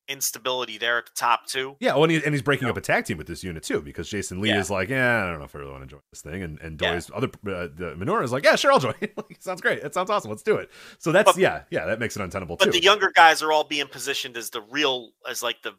instability 0.08 0.78
there 0.78 0.98
at 1.00 1.06
the 1.08 1.12
top 1.16 1.48
too. 1.48 1.76
Yeah, 1.80 1.94
well, 1.94 2.04
and, 2.04 2.12
he, 2.12 2.24
and 2.24 2.34
he's 2.34 2.42
breaking 2.42 2.66
You 2.68 2.72
up 2.72 2.78
a 2.78 2.82
tag 2.82 3.06
team 3.06 3.18
with 3.18 3.28
this 3.28 3.44
unit 3.44 3.64
too 3.64 3.82
because 3.82 4.08
Jason 4.10 4.40
Lee 4.42 4.50
Yeah. 4.50 4.60
is 4.60 4.70
like, 4.70 4.90
yeah, 4.90 5.24
I 5.26 5.30
don't 5.30 5.40
know 5.40 5.46
if 5.46 5.56
I 5.56 5.60
really 5.60 5.72
want 5.72 5.84
to 5.84 5.88
join 5.90 6.02
this 6.12 6.22
thing, 6.22 6.44
and 6.44 6.60
and 6.62 6.80
Yeah. 6.82 6.94
Doi's 6.94 7.10
other 7.14 7.28
uh, 7.28 7.68
the 7.76 7.96
Minoura 7.98 8.24
is 8.24 8.32
like, 8.32 8.44
yeah, 8.44 8.56
sure, 8.56 8.72
I'll 8.72 8.80
join. 8.80 8.94
like, 9.02 9.38
sounds 9.40 9.62
great. 9.62 9.80
It 9.80 9.94
sounds 9.94 10.10
awesome. 10.10 10.30
Let's 10.30 10.44
do 10.44 10.56
it. 10.58 10.70
So 11.00 11.12
that's 11.12 11.32
But- 11.34 11.38
yeah, 11.42 11.64
yeah, 11.72 11.86
that 11.86 12.00
makes 12.00 12.16
it 12.16 12.22
untenable 12.22 12.58
But 12.58 12.66
too. 12.66 12.72
the 12.72 12.82
younger 12.84 13.12
guys 13.16 13.42
are 13.42 13.52
all 13.52 13.64
being 13.64 13.88
positioned 13.88 14.38
as 14.38 14.50
the 14.52 14.62
real, 14.62 15.12
as 15.30 15.42
like 15.44 15.62
the 15.64 15.74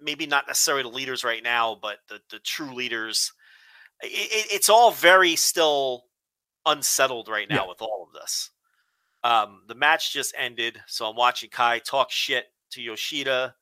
maybe 0.00 0.26
not 0.26 0.46
necessarily 0.46 0.84
the 0.84 0.88
leaders 0.90 1.24
right 1.24 1.42
now, 1.42 1.76
but 1.80 1.98
the 2.08 2.20
the 2.30 2.38
true 2.38 2.72
leaders. 2.74 3.32
It, 4.00 4.06
it, 4.12 4.46
it's 4.52 4.68
all 4.68 4.92
very 4.92 5.34
still 5.34 6.04
unsettled 6.66 7.28
right 7.28 7.48
now 7.48 7.62
Yeah. 7.64 7.68
with 7.68 7.82
all 7.82 8.06
of 8.06 8.20
this. 8.20 8.50
Um, 9.24 9.62
the 9.66 9.74
match 9.74 10.12
just 10.12 10.32
ended, 10.38 10.80
so 10.86 11.06
I'm 11.06 11.16
watching 11.16 11.50
Kai 11.50 11.80
talk 11.80 12.10
shit 12.12 12.44
to 12.72 12.82
Yoshida. 12.82 13.54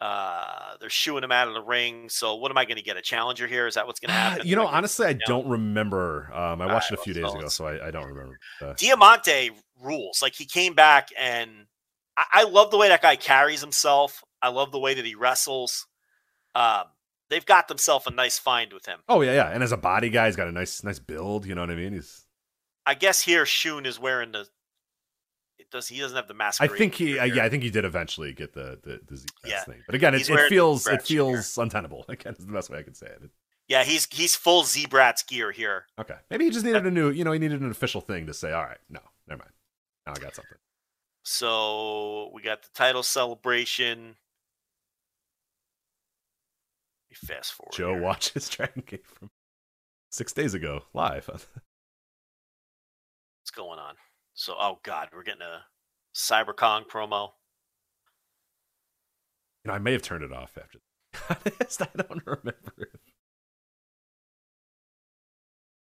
Uh, 0.00 0.76
they're 0.80 0.90
shooing 0.90 1.24
him 1.24 1.32
out 1.32 1.48
of 1.48 1.54
the 1.54 1.62
ring. 1.62 2.08
So 2.08 2.34
what 2.34 2.50
am 2.50 2.58
I 2.58 2.64
going 2.64 2.76
to 2.76 2.82
get? 2.82 2.96
A 2.96 3.02
challenger 3.02 3.46
here? 3.46 3.66
Is 3.66 3.74
that 3.74 3.86
what's 3.86 4.00
going 4.00 4.08
to 4.14 4.14
happen? 4.14 4.46
you 4.46 4.56
know, 4.56 4.66
honestly, 4.66 5.06
I 5.06 5.14
don't 5.26 5.46
remember. 5.46 6.30
Um, 6.32 6.60
I 6.60 6.66
watched 6.66 6.90
Alright, 6.90 6.92
it 6.92 6.98
a 6.98 7.02
few 7.14 7.22
well, 7.22 7.32
days 7.32 7.40
ago, 7.40 7.48
so 7.48 7.66
I, 7.66 7.88
I 7.88 7.90
don't 7.90 8.06
remember. 8.06 8.38
Uh, 8.60 8.74
Diamante 8.76 9.50
rules. 9.82 10.20
Like 10.22 10.34
he 10.34 10.44
came 10.44 10.74
back 10.74 11.08
and 11.18 11.66
I, 12.16 12.24
I 12.32 12.44
love 12.44 12.70
the 12.70 12.78
way 12.78 12.88
that 12.88 13.02
guy 13.02 13.16
carries 13.16 13.60
himself. 13.60 14.22
I 14.42 14.48
love 14.48 14.72
the 14.72 14.78
way 14.78 14.94
that 14.94 15.04
he 15.04 15.14
wrestles. 15.14 15.86
Um, 16.54 16.84
they've 17.30 17.46
got 17.46 17.68
themselves 17.68 18.06
a 18.06 18.10
nice 18.10 18.38
find 18.38 18.72
with 18.72 18.86
him. 18.86 19.00
oh 19.08 19.22
yeah, 19.22 19.32
yeah, 19.32 19.48
and 19.48 19.62
as 19.62 19.72
a 19.72 19.76
body 19.76 20.10
guy, 20.10 20.26
he's 20.26 20.36
got 20.36 20.48
a 20.48 20.52
nice, 20.52 20.84
nice 20.84 20.98
build. 20.98 21.46
You 21.46 21.54
know 21.54 21.62
what 21.62 21.70
I 21.70 21.76
mean? 21.76 21.94
He's. 21.94 22.26
I 22.86 22.94
guess 22.94 23.22
here 23.22 23.46
Shun 23.46 23.86
is 23.86 23.98
wearing 23.98 24.32
the. 24.32 24.46
It 25.58 25.70
does 25.70 25.88
he 25.88 26.00
doesn't 26.00 26.16
have 26.16 26.28
the 26.28 26.34
mask? 26.34 26.60
I 26.60 26.66
think 26.66 26.94
he, 26.94 27.18
uh, 27.18 27.24
yeah, 27.24 27.44
I 27.44 27.48
think 27.48 27.62
he 27.62 27.70
did 27.70 27.84
eventually 27.84 28.32
get 28.32 28.52
the 28.54 28.78
the, 28.82 29.00
the 29.06 29.16
Z 29.16 29.26
Yeah. 29.46 29.62
thing, 29.64 29.82
but 29.86 29.94
again, 29.94 30.14
it, 30.14 30.28
it 30.28 30.48
feels 30.48 30.86
it 30.86 31.02
feels 31.02 31.56
untenable. 31.56 32.04
Again, 32.08 32.34
is 32.38 32.44
the 32.46 32.52
best 32.52 32.70
way 32.70 32.78
I 32.78 32.82
could 32.82 32.96
say 32.96 33.06
it. 33.06 33.30
Yeah, 33.68 33.82
he's 33.84 34.06
he's 34.10 34.34
full 34.34 34.64
Z-Brat's 34.64 35.22
gear 35.22 35.50
here. 35.52 35.86
Okay, 35.98 36.16
maybe 36.30 36.44
he 36.44 36.50
just 36.50 36.64
needed 36.66 36.84
a 36.84 36.90
new, 36.90 37.08
you 37.10 37.24
know, 37.24 37.32
he 37.32 37.38
needed 37.38 37.60
an 37.62 37.70
official 37.70 38.00
thing 38.00 38.26
to 38.26 38.34
say. 38.34 38.52
All 38.52 38.62
right, 38.64 38.78
no, 38.90 39.00
never 39.26 39.38
mind. 39.38 39.52
Now 40.06 40.12
I 40.16 40.20
got 40.20 40.34
something. 40.36 40.58
So 41.22 42.30
we 42.34 42.42
got 42.42 42.62
the 42.62 42.68
title 42.74 43.02
celebration. 43.02 44.16
Let 47.10 47.10
me 47.10 47.16
Fast 47.34 47.52
forward. 47.54 47.72
Joe 47.72 47.92
here. 47.94 48.02
watches 48.02 48.48
Dragon 48.50 48.82
Gate 48.86 49.06
from 49.06 49.30
six 50.10 50.32
days 50.34 50.52
ago 50.52 50.82
live. 50.92 51.26
What's 51.28 51.50
going 53.54 53.78
on? 53.78 53.94
So, 54.34 54.54
oh 54.58 54.78
god, 54.82 55.08
we're 55.14 55.22
getting 55.22 55.42
a 55.42 55.64
Cyberkong 56.14 56.86
promo. 56.88 57.30
You 59.64 59.68
know, 59.70 59.74
I 59.74 59.78
may 59.78 59.92
have 59.92 60.02
turned 60.02 60.24
it 60.24 60.32
off 60.32 60.58
after. 60.58 60.78
Honest, 61.60 61.82
I 61.82 61.88
don't 61.96 62.26
remember. 62.26 62.90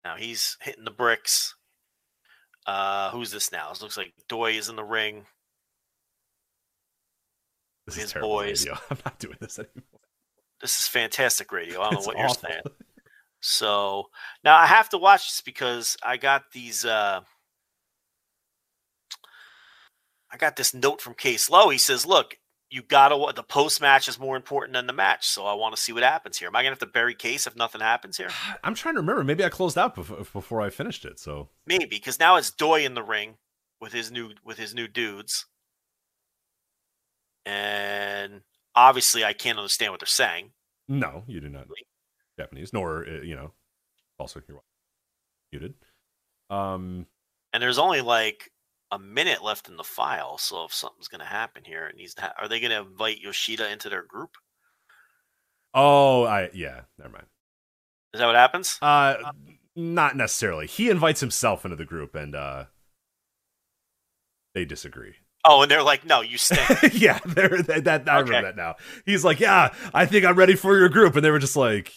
Now 0.05 0.17
he's 0.17 0.57
hitting 0.61 0.85
the 0.85 0.91
bricks. 0.91 1.55
Uh, 2.67 3.11
who's 3.11 3.31
this 3.31 3.51
now? 3.51 3.71
It 3.73 3.81
looks 3.81 3.97
like 3.97 4.13
Doi 4.29 4.53
is 4.53 4.69
in 4.69 4.77
the 4.77 4.85
ring. 4.85 5.27
This 7.87 7.97
His 7.97 8.13
boys. 8.13 8.65
radio. 8.67 8.79
I'm 8.91 8.99
not 9.05 9.19
doing 9.19 9.37
this 9.41 9.59
anymore. 9.59 10.01
This 10.61 10.79
is 10.81 10.89
fantastic 10.89 11.53
radio. 11.53 11.81
I 11.81 11.91
don't 11.91 11.95
know 11.95 12.07
what 12.07 12.17
awful. 12.17 12.21
you're 12.49 12.53
saying. 12.53 12.63
So 13.41 14.07
now 14.45 14.57
I 14.57 14.67
have 14.67 14.89
to 14.91 14.99
watch 14.99 15.29
this 15.29 15.41
because 15.41 15.97
I 16.03 16.17
got 16.17 16.51
these. 16.53 16.85
Uh, 16.85 17.21
I 20.31 20.37
got 20.37 20.57
this 20.57 20.75
note 20.75 21.01
from 21.01 21.15
Case 21.15 21.49
Lowe. 21.51 21.69
He 21.69 21.79
says, 21.79 22.05
"Look, 22.07 22.39
you 22.71 22.83
gotta. 22.83 23.33
The 23.33 23.43
post 23.45 23.81
match 23.81 24.09
is 24.09 24.19
more 24.19 24.37
important 24.37 24.75
than 24.75 24.87
the 24.87 24.93
match. 24.93 25.27
So 25.27 25.47
I 25.47 25.55
want 25.55 25.75
to 25.77 25.81
see 25.81 25.93
what 25.93 26.03
happens 26.03 26.37
here. 26.39 26.49
Am 26.49 26.57
I 26.57 26.61
gonna 26.61 26.71
have 26.71 26.79
to 26.81 26.87
bury 26.87 27.15
Case 27.15 27.47
if 27.47 27.55
nothing 27.57 27.81
happens 27.81 28.17
here? 28.17 28.29
I'm 28.65 28.75
trying 28.75 28.95
to 28.95 29.01
remember. 29.01 29.23
Maybe 29.25 29.45
I 29.45 29.49
closed 29.49 29.79
out 29.79 29.95
before, 29.95 30.19
before 30.33 30.61
I 30.61 30.71
finished 30.71 31.05
it. 31.05 31.19
So 31.21 31.49
Maybe 31.67 31.87
because 31.87 32.19
now 32.19 32.37
it's 32.37 32.51
Doi 32.51 32.85
in 32.85 32.95
the 32.95 33.03
ring 33.05 33.37
with 33.81 33.93
his 33.93 34.11
new 34.11 34.33
with 34.45 34.59
his 34.59 34.75
new 34.75 34.89
dudes, 34.89 35.47
and 37.45 38.43
obviously 38.75 39.25
I 39.25 39.33
can't 39.33 39.59
understand 39.59 39.93
what 39.93 40.01
they're 40.01 40.07
saying. 40.07 40.51
no, 40.89 41.25
you 41.27 41.41
do 41.41 41.49
not 41.49 41.67
Japanese, 42.39 42.73
nor 42.73 43.07
uh, 43.09 43.23
you 43.23 43.37
know. 43.37 43.53
Also, 44.19 44.41
you're 44.49 44.63
muted. 45.53 45.75
Um, 46.49 47.07
And 47.53 47.63
there's 47.63 47.79
only 47.79 48.01
like 48.01 48.51
a 48.91 48.99
minute 48.99 49.43
left 49.43 49.69
in 49.69 49.77
the 49.77 49.85
file, 49.85 50.39
so 50.39 50.65
if 50.65 50.73
something's 50.75 51.09
going 51.09 51.21
to 51.21 51.27
happen 51.27 51.65
here, 51.65 51.87
it 51.87 51.97
needs 51.97 52.15
to. 52.15 52.23
Ha- 52.23 52.35
are 52.39 52.49
they 52.49 52.61
going 52.61 52.71
to 52.71 52.89
invite 52.89 53.19
Yoshida 53.21 53.71
into 53.71 53.89
their 53.89 54.03
group? 54.05 54.37
oh, 55.75 56.25
I 56.25 56.51
yeah, 56.55 56.83
never 56.99 57.11
mind. 57.13 57.27
Is 58.15 58.21
that 58.21 58.27
what 58.27 58.37
happens? 58.37 58.79
Uh, 58.81 59.17
not 59.75 60.17
necessarily. 60.17 60.67
He 60.67 60.89
invites 60.89 61.21
himself 61.21 61.65
into 61.65 61.77
the 61.77 61.85
group, 61.85 62.15
and 62.15 62.35
uh, 62.35 62.65
they 64.55 64.65
disagree. 64.65 65.15
Oh, 65.45 65.63
and 65.63 65.71
they're 65.71 65.83
like, 65.83 66.05
"No, 66.05 66.23
you 66.23 66.39
stay." 66.39 66.65
yeah, 66.93 67.19
they're, 67.27 67.63
that, 67.63 67.85
that 67.85 68.09
I 68.09 68.19
Okay. 68.21 68.29
remember 68.31 68.49
that 68.49 68.57
now. 68.57 68.77
He's 69.05 69.25
like, 69.25 69.39
"Yeah, 69.41 69.73
I 69.93 70.07
think 70.07 70.25
I'm 70.25 70.37
ready 70.37 70.55
for 70.57 70.77
your 70.77 70.89
group," 70.89 71.15
and 71.15 71.25
they 71.25 71.31
were 71.31 71.39
just 71.39 71.57
like, 71.57 71.93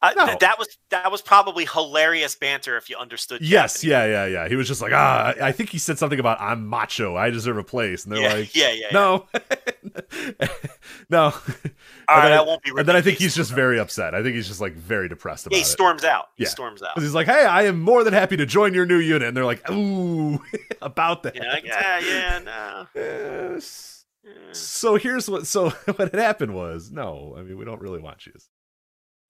Uh, 0.00 0.26
th- 0.26 0.38
that 0.38 0.56
was 0.60 0.68
that 0.90 1.10
was 1.10 1.20
probably 1.22 1.64
hilarious 1.64 2.36
banter 2.36 2.76
if 2.76 2.88
you 2.88 2.96
understood. 2.96 3.40
"Yes, 3.42 3.80
Japanese. 3.82 3.90
yeah, 3.90 4.04
yeah, 4.06 4.26
yeah." 4.26 4.48
He 4.48 4.54
was 4.54 4.68
just 4.68 4.80
like, 4.80 4.92
"Ah, 4.94 5.34
I 5.40 5.48
I 5.48 5.52
think 5.52 5.70
he 5.70 5.78
said 5.78 5.98
something 5.98 6.20
about 6.20 6.40
I'm 6.40 6.66
macho. 6.68 7.16
I 7.16 7.30
deserve 7.30 7.58
a 7.58 7.64
place," 7.64 8.04
and 8.04 8.12
they're 8.12 8.22
yeah, 8.22 8.34
like, 8.34 8.54
yeah, 8.54 8.70
yeah, 8.70 8.86
yeah. 8.90 8.92
"No, 8.92 9.26
no." 11.10 11.22
All 12.08 12.16
right, 12.16 12.28
then, 12.28 12.30
that 12.30 12.46
won't 12.46 12.62
be. 12.62 12.70
and 12.76 12.86
then 12.86 12.94
I 12.96 13.00
think 13.00 13.18
he's 13.18 13.34
just 13.34 13.50
very 13.52 13.78
upset. 13.78 14.14
I 14.14 14.22
think 14.22 14.34
he's 14.36 14.46
just 14.48 14.60
like 14.60 14.74
very 14.74 15.08
depressed 15.08 15.46
about 15.46 15.54
Yeah, 15.56 15.58
he 15.58 15.62
it. 15.62 15.66
storms 15.72 16.04
out. 16.04 16.26
He 16.36 16.44
Yeah. 16.44 16.48
storms 16.50 16.82
out. 16.82 16.94
Because 16.94 17.08
he's 17.08 17.14
like, 17.14 17.26
"Hey, 17.26 17.44
I 17.44 17.64
am 17.64 17.80
more 17.80 18.04
than 18.04 18.14
happy 18.14 18.36
to 18.36 18.46
join 18.46 18.74
your 18.74 18.86
new 18.86 18.98
unit," 18.98 19.26
and 19.26 19.36
they're 19.36 19.44
like, 19.44 19.68
"Ooh, 19.70 20.40
about 20.80 21.24
that." 21.24 21.34
Yeah, 21.34 21.50
like, 21.52 21.64
yeah, 21.64 21.98
yeah, 21.98 22.38
no. 22.38 22.86
Yes. 22.94 24.04
So 24.52 24.94
here's 24.96 25.28
what. 25.28 25.46
So 25.46 25.70
what 25.70 25.98
had 26.12 26.14
happened 26.14 26.54
was, 26.54 26.90
no, 26.92 27.34
I 27.36 27.42
mean, 27.42 27.58
we 27.58 27.64
don't 27.64 27.80
really 27.80 28.00
want 28.00 28.26
you. 28.26 28.32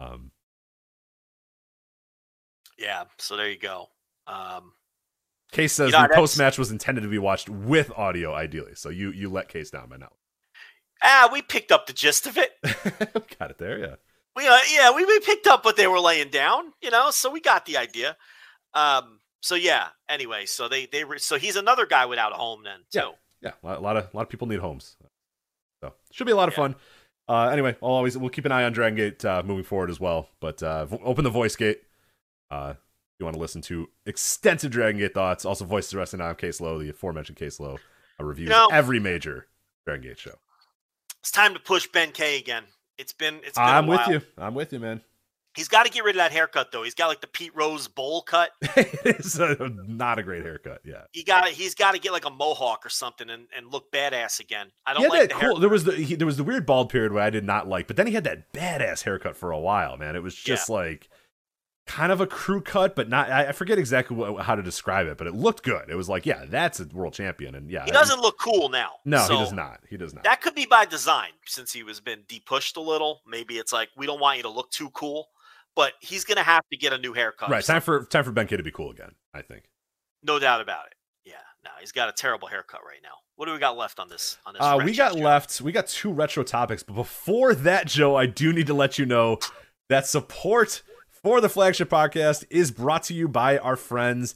Um, 0.01 0.31
Yeah, 2.79 3.05
so 3.19 3.37
there 3.37 3.51
you 3.51 3.59
go. 3.59 3.89
Um, 4.27 4.73
Case 5.53 5.73
says 5.73 5.93
You 5.93 5.99
know, 5.99 6.07
the 6.09 6.15
post 6.15 6.39
match 6.39 6.59
was 6.59 6.71
intended 6.71 7.01
to 7.03 7.09
be 7.09 7.19
watched 7.19 7.49
with 7.49 7.91
audio, 7.97 8.35
ideally. 8.35 8.75
So 8.75 8.89
you 8.91 9.11
you 9.11 9.29
let 9.31 9.49
Case 9.49 9.71
down 9.71 9.89
by 9.89 9.97
now. 9.97 10.13
ah, 11.03 11.29
we 11.33 11.43
picked 11.43 11.73
up 11.73 11.87
the 11.87 11.93
gist 11.93 12.27
of 12.27 12.37
it. 12.39 12.53
Got 13.39 13.51
it 13.53 13.59
there, 13.59 13.79
yeah. 13.79 13.95
We 14.37 14.47
uh, 14.47 14.59
yeah, 14.73 14.95
we, 14.95 15.05
we 15.05 15.19
picked 15.21 15.47
up 15.47 15.65
what 15.65 15.77
they 15.77 15.87
were 15.87 16.01
laying 16.01 16.29
down, 16.31 16.73
you 16.83 16.91
know, 16.91 17.11
so 17.11 17.31
we 17.31 17.41
got 17.41 17.67
the 17.67 17.77
idea. 17.79 18.17
Um, 18.75 19.19
so 19.41 19.55
yeah. 19.55 19.89
Anyway, 20.09 20.47
so 20.47 20.69
they 20.69 20.87
they 20.87 21.05
were 21.05 21.19
so 21.19 21.39
he's 21.39 21.57
another 21.57 21.87
guy 21.87 22.07
without 22.07 22.33
a 22.33 22.37
home 22.37 22.63
then 22.65 22.81
too. 22.93 22.99
Yeah. 22.99 23.11
Yeah, 23.41 23.53
a 23.63 23.67
lot, 23.67 23.79
a 23.79 23.81
lot 23.81 23.97
of 23.97 24.05
a 24.13 24.17
lot 24.17 24.23
of 24.25 24.29
people 24.29 24.49
need 24.49 24.59
homes, 24.59 24.97
so 25.83 25.93
should 26.13 26.27
be 26.27 26.33
a 26.33 26.37
lot 26.37 26.49
of 26.49 26.55
Yeah. 26.55 26.57
fun. 26.57 26.75
Uh, 27.29 27.49
anyway, 27.51 27.77
I'll 27.83 27.91
always 27.91 28.19
we'll 28.19 28.31
keep 28.31 28.45
an 28.47 28.53
eye 28.53 28.65
on 28.65 28.73
Dragon 28.73 28.97
Gate 28.97 29.25
uh, 29.25 29.43
moving 29.45 29.63
forward 29.65 29.91
as 29.91 30.01
well. 30.01 30.29
But 30.41 30.61
uh, 30.63 30.87
open 31.05 31.23
the 31.25 31.31
voice 31.31 31.55
gate. 31.57 31.83
Uh, 32.51 32.75
if 32.77 33.20
you 33.20 33.25
want 33.25 33.35
to 33.35 33.41
listen 33.41 33.62
to 33.62 33.89
extensive 34.07 34.70
Dragon 34.70 35.01
Gate 35.01 35.15
thoughts, 35.15 35.44
also 35.44 35.65
voices 35.65 35.91
the 35.91 35.99
rest 35.99 36.15
of 36.15 36.20
on 36.20 36.35
Case 36.36 36.60
Lowe, 36.60 36.78
the 36.78 36.91
aforementioned 36.91 37.36
Case 37.36 37.59
Lowe, 37.59 37.78
uh, 38.20 38.25
reviews 38.25 38.51
know- 38.51 38.68
every 38.73 39.01
major 39.01 39.49
Dragon 39.85 40.09
Gate 40.09 40.18
show. 40.18 40.39
It's 41.20 41.31
time 41.31 41.52
to 41.55 41.60
push 41.60 41.89
Ben 41.89 42.12
K 42.12 42.39
again. 42.39 42.65
It's 42.97 43.12
been 43.12 43.36
it's 43.44 43.59
been. 43.59 43.65
a 43.65 43.70
I'm 43.70 43.86
with 43.86 44.07
you. 44.09 44.20
I'm 44.36 44.55
with 44.55 44.73
you, 44.73 44.78
man. 44.78 45.02
He's 45.55 45.67
got 45.67 45.86
to 45.86 45.91
get 45.91 46.05
rid 46.05 46.15
of 46.15 46.18
that 46.18 46.31
haircut 46.31 46.70
though. 46.70 46.85
He's 46.85 46.94
got 46.94 47.09
like 47.09 47.20
the 47.20 47.27
Pete 47.27 47.55
Rose 47.57 47.89
bowl 47.89 48.23
cut. 48.23 48.51
it's 48.62 49.36
a, 49.39 49.57
not 49.89 50.18
a 50.20 50.23
great 50.23 50.44
haircut. 50.44 50.81
Yeah. 50.85 51.02
He 51.12 51.25
got 51.25 51.49
he's 51.49 51.75
got 51.75 51.93
to 51.94 51.99
get 51.99 52.12
like 52.12 52.25
a 52.25 52.31
mohawk 52.31 52.86
or 52.86 52.89
something 52.89 53.28
and, 53.28 53.49
and 53.57 53.73
look 53.73 53.91
badass 53.91 54.39
again. 54.39 54.68
I 54.86 54.94
don't 54.94 55.09
like 55.09 55.23
that 55.23 55.28
the 55.31 55.35
cool. 55.35 55.41
haircut. 55.41 55.60
There 55.60 55.68
was 55.68 55.85
the 55.85 55.97
he, 55.97 56.15
there 56.15 56.27
was 56.27 56.36
the 56.36 56.44
weird 56.44 56.65
bald 56.65 56.91
period 56.91 57.12
where 57.12 57.25
I 57.25 57.31
did 57.31 57.44
not 57.44 57.67
like, 57.67 57.89
but 57.89 57.97
then 57.97 58.07
he 58.07 58.12
had 58.12 58.25
that 58.25 58.52
badass 58.52 59.02
haircut 59.02 59.36
for 59.36 59.51
a 59.51 59.59
while, 59.59 59.97
man. 59.97 60.15
It 60.15 60.23
was 60.23 60.36
just 60.36 60.70
like 60.70 61.09
kind 61.89 62.12
of 62.12 62.20
a 62.20 62.26
crew 62.26 62.60
cut, 62.60 62.94
but 62.94 63.08
not. 63.08 63.31
I, 63.31 63.50
forget 63.52 63.78
exactly 63.78 64.17
what, 64.17 64.44
how 64.44 64.55
to 64.55 64.62
describe 64.62 65.07
it, 65.08 65.17
but 65.18 65.26
it 65.26 65.34
looked 65.34 65.65
good. 65.65 65.89
It 65.91 65.97
was 65.97 66.08
like, 66.08 66.26
yeah, 66.26 66.44
that's 66.47 66.78
a 66.78 66.84
world 66.84 67.15
champion, 67.15 67.55
and 67.55 67.70
yeah, 67.70 67.84
He 67.84 67.91
doesn't 67.91 68.20
look 68.20 68.39
cool 68.39 68.68
now. 68.68 68.92
No, 69.05 69.18
so 69.26 69.33
he 69.34 69.39
does 69.41 69.52
not. 69.52 69.81
He 69.89 69.97
does 69.97 70.15
not. 70.15 70.23
That 70.23 70.41
could 70.42 70.55
be 70.55 70.67
by 70.67 70.84
design 70.84 71.31
since 71.47 71.73
he 71.73 71.83
was 71.83 71.99
been 71.99 72.20
depushed 72.28 72.76
a 72.76 72.81
little. 72.81 73.23
Maybe 73.26 73.55
it's 73.58 73.73
like 73.73 73.89
we 73.97 74.07
don't 74.07 74.20
want 74.20 74.36
you 74.36 74.42
to 74.44 74.50
look 74.50 74.70
too 74.70 74.91
cool, 74.91 75.28
but 75.75 75.94
he's 76.00 76.25
gonna 76.25 76.42
have 76.42 76.62
to 76.70 76.76
get 76.76 76.92
a 76.92 76.99
new 76.99 77.15
haircut. 77.15 77.50
right. 77.50 77.65
Time 77.65 77.81
for 77.81 78.05
time 78.05 78.23
for 78.23 78.31
Ben 78.33 78.47
K 78.47 78.57
to 78.57 78.62
be 78.62 78.70
cool 78.70 78.91
again. 78.91 79.12
I 79.34 79.42
think. 79.42 79.65
no 80.23 80.39
doubt 80.39 80.60
about 80.60 80.86
it. 80.86 80.94
Yeah, 81.25 81.34
No, 81.65 81.70
he's 81.81 81.92
got 81.92 82.08
a 82.08 82.12
terrible 82.12 82.49
haircut 82.49 82.81
right 82.84 83.00
now. 83.02 83.15
What 83.36 83.47
do 83.47 83.52
we 83.52 83.58
got 83.58 83.76
left 83.76 84.00
on 84.00 84.08
this? 84.08 84.36
On 84.47 84.52
this, 84.52 84.60
Uh, 84.62 84.81
we 84.83 84.94
got 84.97 85.12
show? 85.12 85.18
left. 85.18 85.60
We 85.60 85.73
got 85.73 85.86
two 85.86 86.12
retro 86.12 86.42
topics, 86.42 86.83
but 86.83 86.94
before 86.94 87.55
that, 87.55 87.86
Joe, 87.86 88.17
I 88.17 88.26
do 88.26 88.52
need 88.52 88.67
to 88.67 88.75
let 88.75 88.99
you 88.99 89.07
know 89.07 89.39
that 89.89 90.07
support 90.07 90.83
for 91.23 91.41
the 91.41 91.49
flagship 91.49 91.91
podcast 91.91 92.45
is 92.51 92.71
brought 92.71 93.03
to 93.05 93.15
you 93.15 93.29
by 93.29 93.59
our 93.59 93.77
friends 93.77 94.35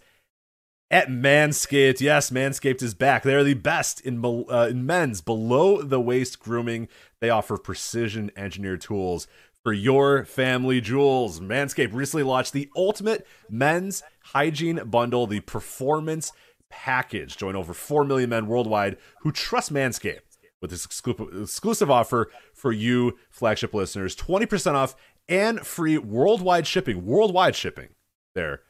at 0.90 1.08
Manscaped. 1.08 2.00
Yes, 2.00 2.30
Manscaped 2.30 2.82
is 2.82 2.94
back. 2.94 3.22
They 3.22 3.34
are 3.34 3.44
the 3.44 3.54
best 3.54 4.00
in, 4.00 4.24
uh, 4.24 4.68
in 4.70 4.84
men's 4.84 5.20
below 5.20 5.82
the 5.82 6.00
waist 6.00 6.38
grooming. 6.38 6.88
They 7.20 7.30
offer 7.30 7.56
precision 7.56 8.30
engineered 8.36 8.80
tools 8.80 9.26
for 9.62 9.72
your 9.72 10.24
family 10.24 10.80
jewels. 10.80 11.40
Manscaped 11.40 11.94
recently 11.94 12.24
launched 12.24 12.52
the 12.52 12.70
ultimate 12.76 13.26
men's 13.48 14.02
hygiene 14.20 14.82
bundle, 14.84 15.26
the 15.26 15.40
Performance 15.40 16.32
Package. 16.68 17.36
Join 17.36 17.56
over 17.56 17.72
4 17.72 18.04
million 18.04 18.30
men 18.30 18.46
worldwide 18.46 18.96
who 19.20 19.32
trust 19.32 19.72
Manscaped 19.72 20.20
with 20.60 20.70
this 20.70 20.84
exclusive 20.84 21.90
offer 21.90 22.30
for 22.54 22.72
you, 22.72 23.18
flagship 23.30 23.74
listeners 23.74 24.14
20% 24.14 24.74
off 24.74 24.94
and 25.28 25.60
free 25.66 25.98
worldwide 25.98 26.66
shipping. 26.66 27.04
Worldwide 27.04 27.56
shipping 27.56 27.90
there 28.34 28.62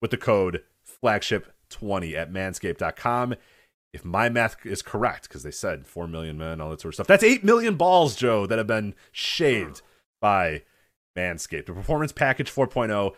with 0.00 0.10
the 0.10 0.16
code 0.16 0.62
flagship20 1.02 2.14
at 2.14 2.32
manscaped.com. 2.32 3.34
If 3.92 4.04
my 4.04 4.28
math 4.28 4.56
is 4.64 4.82
correct, 4.82 5.28
because 5.28 5.42
they 5.42 5.50
said 5.50 5.86
4 5.86 6.06
million 6.06 6.36
men, 6.36 6.60
all 6.60 6.70
that 6.70 6.80
sort 6.80 6.90
of 6.90 6.96
stuff, 6.96 7.06
that's 7.06 7.24
8 7.24 7.44
million 7.44 7.76
balls, 7.76 8.14
Joe, 8.14 8.46
that 8.46 8.58
have 8.58 8.66
been 8.66 8.94
shaved 9.10 9.80
by 10.20 10.62
Manscaped. 11.16 11.66
The 11.66 11.72
Performance 11.72 12.12
Package 12.12 12.52
4.0, 12.52 13.12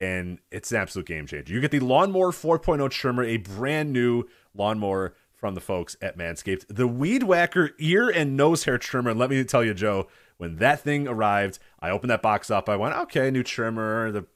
and 0.00 0.40
it's 0.50 0.72
an 0.72 0.78
absolute 0.78 1.06
game 1.06 1.26
changer. 1.26 1.54
You 1.54 1.60
get 1.60 1.70
the 1.70 1.80
Lawnmower 1.80 2.32
4.0 2.32 2.90
trimmer, 2.90 3.22
a 3.22 3.36
brand 3.36 3.92
new 3.92 4.24
lawnmower 4.54 5.14
from 5.32 5.54
the 5.54 5.60
folks 5.60 5.96
at 6.02 6.18
Manscaped. 6.18 6.64
The 6.68 6.88
Weed 6.88 7.22
Whacker 7.22 7.70
ear 7.78 8.08
and 8.08 8.36
nose 8.36 8.64
hair 8.64 8.78
trimmer. 8.78 9.10
And 9.10 9.20
let 9.20 9.30
me 9.30 9.44
tell 9.44 9.62
you, 9.62 9.74
Joe, 9.74 10.08
when 10.44 10.56
that 10.56 10.80
thing 10.80 11.08
arrived, 11.08 11.58
I 11.80 11.90
opened 11.90 12.10
that 12.10 12.22
box 12.22 12.50
up. 12.50 12.68
I 12.68 12.76
went, 12.76 12.94
okay, 12.94 13.30
new 13.30 13.42
trimmer, 13.42 14.12
the 14.12 14.26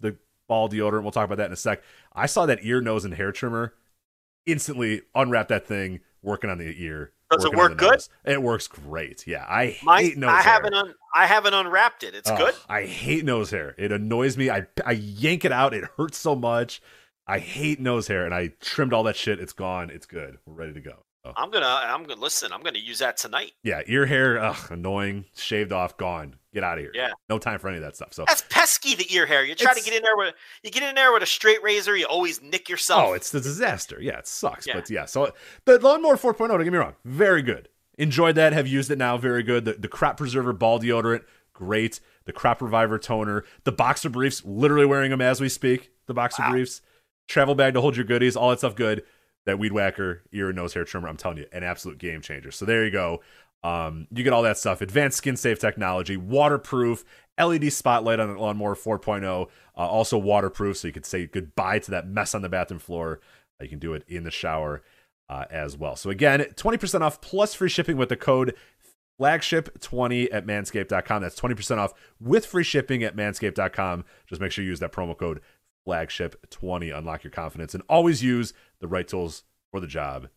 the 0.00 0.16
ball 0.48 0.68
deodorant. 0.68 1.02
We'll 1.02 1.12
talk 1.12 1.24
about 1.24 1.38
that 1.38 1.46
in 1.46 1.52
a 1.52 1.56
sec. 1.56 1.82
I 2.14 2.26
saw 2.26 2.46
that 2.46 2.60
ear, 2.62 2.80
nose, 2.80 3.04
and 3.04 3.14
hair 3.14 3.32
trimmer. 3.32 3.74
Instantly 4.46 5.02
unwrap 5.14 5.48
that 5.48 5.66
thing, 5.66 6.00
working 6.22 6.50
on 6.50 6.58
the 6.58 6.72
ear. 6.82 7.12
Does 7.32 7.44
it 7.44 7.54
work 7.56 7.76
good? 7.76 7.90
nose. 7.90 8.08
It 8.24 8.40
works 8.40 8.68
great. 8.68 9.26
Yeah, 9.26 9.44
I 9.48 9.76
My, 9.82 10.02
hate 10.02 10.16
nose 10.16 10.30
I 10.30 10.42
hair. 10.42 10.52
haven't 10.52 10.74
un, 10.74 10.94
I 11.12 11.26
haven't 11.26 11.54
unwrapped 11.54 12.04
it. 12.04 12.14
It's 12.14 12.30
good. 12.30 12.54
I 12.68 12.84
hate 12.84 13.24
nose 13.24 13.50
hair. 13.50 13.74
It 13.76 13.90
annoys 13.90 14.36
me. 14.36 14.48
I 14.48 14.68
I 14.84 14.92
yank 14.92 15.44
it 15.44 15.50
out. 15.50 15.74
It 15.74 15.84
hurts 15.96 16.18
so 16.18 16.36
much. 16.36 16.80
I 17.26 17.40
hate 17.40 17.80
nose 17.80 18.06
hair, 18.06 18.24
and 18.24 18.32
I 18.32 18.52
trimmed 18.60 18.92
all 18.92 19.02
that 19.02 19.16
shit. 19.16 19.40
It's 19.40 19.52
gone. 19.52 19.90
It's 19.90 20.06
good. 20.06 20.38
We're 20.46 20.54
ready 20.54 20.74
to 20.74 20.80
go. 20.80 21.02
So, 21.26 21.32
I'm 21.36 21.50
gonna 21.50 21.66
I'm 21.66 22.04
gonna 22.04 22.20
listen. 22.20 22.52
I'm 22.52 22.62
gonna 22.62 22.78
use 22.78 23.00
that 23.00 23.16
tonight. 23.16 23.52
yeah, 23.62 23.82
ear 23.86 24.06
hair, 24.06 24.38
ugh, 24.38 24.70
annoying. 24.70 25.24
Shaved 25.34 25.72
off, 25.72 25.96
gone. 25.96 26.36
Get 26.54 26.62
out 26.64 26.78
of 26.78 26.84
here. 26.84 26.92
Yeah. 26.94 27.10
no 27.28 27.38
time 27.38 27.58
for 27.58 27.68
any 27.68 27.76
of 27.78 27.82
that 27.82 27.96
stuff. 27.96 28.14
So, 28.14 28.24
That's 28.26 28.42
pesky. 28.48 28.94
The 28.94 29.12
ear 29.14 29.26
hair. 29.26 29.44
You 29.44 29.54
try 29.54 29.74
to 29.74 29.82
get 29.82 29.92
in 29.94 30.02
there 30.02 30.16
with 30.16 30.34
you 30.62 30.70
get 30.70 30.82
in 30.84 30.94
there 30.94 31.12
with 31.12 31.22
a 31.22 31.26
straight 31.26 31.62
razor. 31.62 31.96
You 31.96 32.06
always 32.06 32.40
nick 32.40 32.68
yourself. 32.68 33.04
oh, 33.08 33.12
it's 33.12 33.30
the 33.30 33.40
disaster. 33.40 33.98
Yeah, 34.00 34.18
it 34.18 34.26
sucks. 34.26 34.66
Yeah. 34.66 34.74
But 34.76 34.88
yeah, 34.88 35.04
so 35.04 35.32
the 35.64 35.78
lawnmower 35.78 36.16
4.0. 36.16 36.48
Don't 36.48 36.62
get 36.64 36.72
me 36.72 36.78
wrong, 36.78 36.94
very 37.04 37.42
good. 37.42 37.68
Enjoyed 37.98 38.36
that. 38.36 38.52
Have 38.52 38.66
used 38.68 38.90
it 38.90 38.98
now. 38.98 39.18
Very 39.18 39.42
good. 39.42 39.64
The 39.64 39.72
the 39.74 39.88
crop 39.88 40.16
preserver 40.16 40.52
ball 40.52 40.78
deodorant, 40.80 41.24
great. 41.52 42.00
The 42.24 42.32
crop 42.32 42.62
reviver 42.62 42.98
toner. 42.98 43.44
The 43.64 43.72
boxer 43.72 44.08
briefs, 44.10 44.44
literally 44.44 44.86
wearing 44.86 45.10
them 45.10 45.20
as 45.20 45.40
we 45.40 45.48
speak. 45.48 45.90
The 46.06 46.14
boxer 46.14 46.42
Wow. 46.42 46.50
briefs. 46.52 46.82
Travel 47.28 47.54
bag 47.56 47.74
to 47.74 47.80
hold 47.80 47.96
your 47.96 48.04
goodies. 48.04 48.36
All 48.36 48.50
that 48.50 48.58
stuff 48.58 48.76
good. 48.76 49.02
That 49.46 49.58
weed 49.58 49.72
whacker 49.72 50.22
ear 50.32 50.48
and 50.48 50.56
nose 50.56 50.74
hair 50.74 50.84
trimmer. 50.84 51.08
I'm 51.08 51.16
telling 51.16 51.38
you, 51.38 51.46
an 51.52 51.62
absolute 51.62 51.98
game 51.98 52.20
changer. 52.20 52.50
So 52.50 52.64
there 52.64 52.84
you 52.84 52.90
go. 52.90 53.22
Um, 53.62 54.06
you 54.12 54.22
get 54.22 54.32
all 54.32 54.42
that 54.42 54.58
stuff. 54.58 54.80
Advanced 54.80 55.18
skin 55.18 55.36
safe 55.36 55.58
technology, 55.58 56.16
waterproof, 56.16 57.04
LED 57.38 57.72
spotlight 57.72 58.20
on 58.20 58.32
the 58.32 58.38
lawnmower 58.40 58.74
4.0. 58.74 59.24
Uh, 59.26 59.46
also 59.76 60.18
waterproof, 60.18 60.76
so 60.76 60.86
you 60.86 60.92
could 60.92 61.06
say 61.06 61.26
goodbye 61.26 61.78
to 61.80 61.90
that 61.90 62.06
mess 62.06 62.34
on 62.34 62.42
the 62.42 62.48
bathroom 62.48 62.78
floor. 62.78 63.20
Uh, 63.60 63.64
you 63.64 63.70
can 63.70 63.78
do 63.78 63.94
it 63.94 64.04
in 64.08 64.24
the 64.24 64.30
shower 64.30 64.82
uh, 65.28 65.44
as 65.50 65.76
well. 65.76 65.96
So 65.96 66.10
again, 66.10 66.40
20% 66.40 67.00
off 67.00 67.20
plus 67.20 67.54
free 67.54 67.68
shipping 67.68 67.96
with 67.96 68.08
the 68.08 68.16
code 68.16 68.54
flagship20 69.20 70.28
at 70.32 70.46
manscaped.com. 70.46 71.22
That's 71.22 71.40
20% 71.40 71.78
off 71.78 71.92
with 72.20 72.46
free 72.46 72.64
shipping 72.64 73.02
at 73.02 73.16
manscaped.com. 73.16 74.04
Just 74.26 74.40
make 74.40 74.52
sure 74.52 74.62
you 74.62 74.70
use 74.70 74.80
that 74.80 74.92
promo 74.92 75.16
code 75.16 75.40
flagship20. 75.86 76.96
Unlock 76.96 77.24
your 77.24 77.30
confidence 77.30 77.74
and 77.74 77.82
always 77.88 78.22
use 78.22 78.52
the 78.80 78.88
right 78.88 79.06
tools 79.06 79.44
for 79.70 79.80
the 79.80 79.86
job 79.86 80.28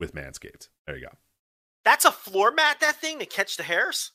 with 0.00 0.14
Manscaped. 0.14 0.68
There 0.86 0.96
you 0.96 1.06
go. 1.06 1.12
That's 1.84 2.04
a 2.04 2.12
floor 2.12 2.52
mat. 2.52 2.78
That 2.80 2.96
thing 2.96 3.18
to 3.18 3.26
catch 3.26 3.56
the 3.56 3.62
hairs. 3.64 4.12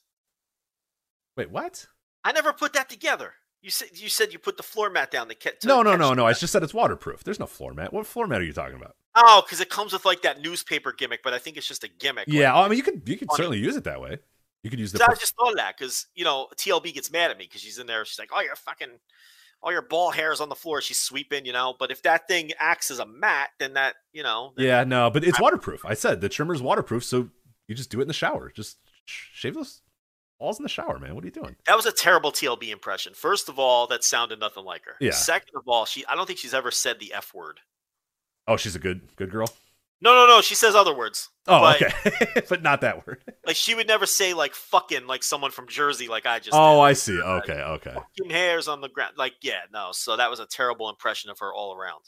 Wait, 1.36 1.52
what? 1.52 1.88
I 2.24 2.32
never 2.32 2.54
put 2.54 2.74
that 2.74 2.90
together. 2.90 3.34
You 3.62 3.72
said 3.72 3.90
you 3.94 4.08
said 4.08 4.32
you 4.34 4.40
put 4.40 4.56
the 4.58 4.64
floor 4.64 4.90
mat 4.90 5.12
down 5.12 5.28
to, 5.30 5.36
ca- 5.36 5.52
to 5.62 5.68
No, 5.68 5.82
no, 5.82 5.92
catch 5.92 6.00
no, 6.00 6.14
no. 6.14 6.26
I 6.28 6.34
just 6.34 6.54
said 6.54 6.64
it's 6.64 6.74
waterproof. 6.74 7.24
There's 7.24 7.40
no 7.40 7.48
floor 7.48 7.74
mat. 7.74 7.92
What 7.92 8.06
floor 8.06 8.28
mat 8.28 8.40
are 8.42 8.46
you 8.46 8.54
talking 8.54 8.76
about? 8.78 8.96
Oh, 9.16 9.42
because 9.46 9.60
it 9.62 9.70
comes 9.70 9.94
with 9.94 10.06
like 10.06 10.22
that 10.22 10.42
newspaper 10.42 10.94
gimmick, 10.94 11.22
but 11.24 11.34
I 11.34 11.40
think 11.40 11.58
it's 11.58 11.68
just 11.68 11.84
a 11.84 11.88
gimmick. 11.90 12.26
Yeah, 12.28 12.54
Like, 12.54 12.66
I 12.66 12.70
mean, 12.70 12.78
you 12.78 12.84
could 12.84 13.02
you 13.10 13.18
could 13.18 13.28
Funny. 13.30 13.38
certainly 13.38 13.58
use 13.60 13.76
it 13.76 13.84
that 13.86 14.00
way. 14.00 14.20
You 14.64 14.70
could 14.70 14.80
use 14.80 14.92
the 14.92 15.04
I 15.04 15.14
just 15.16 15.36
thought 15.36 15.52
of 15.52 15.58
that 15.58 15.76
because 15.78 16.08
you 16.14 16.24
know 16.24 16.48
TLB 16.56 16.94
gets 16.94 17.12
mad 17.12 17.32
at 17.32 17.38
me 17.38 17.46
because 17.46 17.62
she's 17.62 17.80
in 17.80 17.88
there. 17.88 18.06
She's 18.06 18.20
like, 18.20 18.30
"Oh, 18.34 18.42
you're 18.42 18.56
fucking, 18.56 19.00
all 19.62 19.72
your 19.72 19.82
ball 19.82 20.12
hairs 20.12 20.40
on 20.42 20.50
the 20.50 20.56
floor." 20.56 20.82
She's 20.82 21.00
sweeping, 21.00 21.46
you 21.46 21.54
know. 21.54 21.76
But 21.78 21.92
if 21.92 22.02
that 22.04 22.28
thing 22.28 22.52
acts 22.60 22.92
as 22.92 23.00
a 23.00 23.06
mat, 23.06 23.50
then 23.60 23.74
that 23.74 23.96
you 24.14 24.24
know, 24.24 24.54
Yeah, 24.58 24.84
no, 24.84 25.10
but 25.10 25.24
it's 25.24 25.40
waterproof. 25.40 25.86
I 25.86 25.94
said 25.94 26.22
the 26.22 26.30
trimmer's 26.30 26.62
waterproof, 26.62 27.04
so 27.04 27.30
you 27.68 27.76
just 27.76 27.90
do 27.90 28.00
it 28.00 28.04
in 28.04 28.08
the 28.08 28.14
shower. 28.14 28.52
Just 28.56 28.78
sh- 29.06 29.28
shave 29.34 29.56
those 29.56 29.82
balls 30.40 30.60
in 30.60 30.64
the 30.64 30.70
shower, 30.70 31.00
man. 31.00 31.16
What 31.16 31.24
are 31.24 31.28
you 31.28 31.32
doing? 31.32 31.56
that 31.66 31.76
was 31.76 31.86
a 31.86 31.92
terrible 31.92 32.32
TLB 32.32 32.70
impression. 32.70 33.14
First 33.14 33.50
of 33.50 33.58
all, 33.60 33.88
that 33.88 34.04
sounded 34.04 34.40
nothing 34.40 34.64
like 34.64 34.86
her. 34.86 34.96
Yeah. 35.02 35.12
Second 35.12 35.56
of 35.56 35.64
all, 35.68 35.86
she 35.86 36.06
I 36.06 36.16
don't 36.16 36.26
think 36.28 36.40
she's 36.40 36.54
ever 36.54 36.72
said 36.72 37.00
the 37.00 37.14
f 37.14 37.34
word. 37.34 37.60
Oh, 38.48 38.56
she's 38.58 38.76
a 38.76 38.80
good 38.80 39.16
good 39.16 39.32
girl. 39.32 39.50
No, 40.00 40.14
no, 40.14 40.28
no. 40.28 40.42
She 40.42 40.56
says 40.56 40.76
other 40.76 40.96
words. 40.96 41.30
Oh, 41.48 41.62
But- 41.62 41.82
okay, 41.82 42.42
but 42.50 42.62
not 42.62 42.82
that 42.82 43.08
word. 43.08 43.24
Like 43.46 43.56
she 43.56 43.74
would 43.74 43.88
never 43.88 44.06
say 44.06 44.34
like 44.34 44.54
fucking 44.54 45.08
like 45.08 45.24
someone 45.24 45.52
from 45.52 45.68
Jersey, 45.68 46.08
like 46.08 46.26
I 46.26 46.40
just. 46.40 46.52
Oh, 46.54 46.76
did. 46.76 46.82
I 46.82 46.94
see. 46.94 47.20
Okay, 47.20 47.54
okay. 47.54 47.94
fucking 47.94 48.30
hairs 48.30 48.68
on 48.68 48.82
the 48.82 48.90
ground. 48.90 49.14
Like, 49.18 49.34
yeah, 49.42 49.62
no. 49.74 49.90
So 49.94 50.18
that 50.18 50.30
was 50.30 50.40
a 50.40 50.46
terrible 50.46 50.90
impression 50.90 51.32
of 51.32 51.40
her 51.40 51.54
all 51.54 51.76
around. 51.76 52.02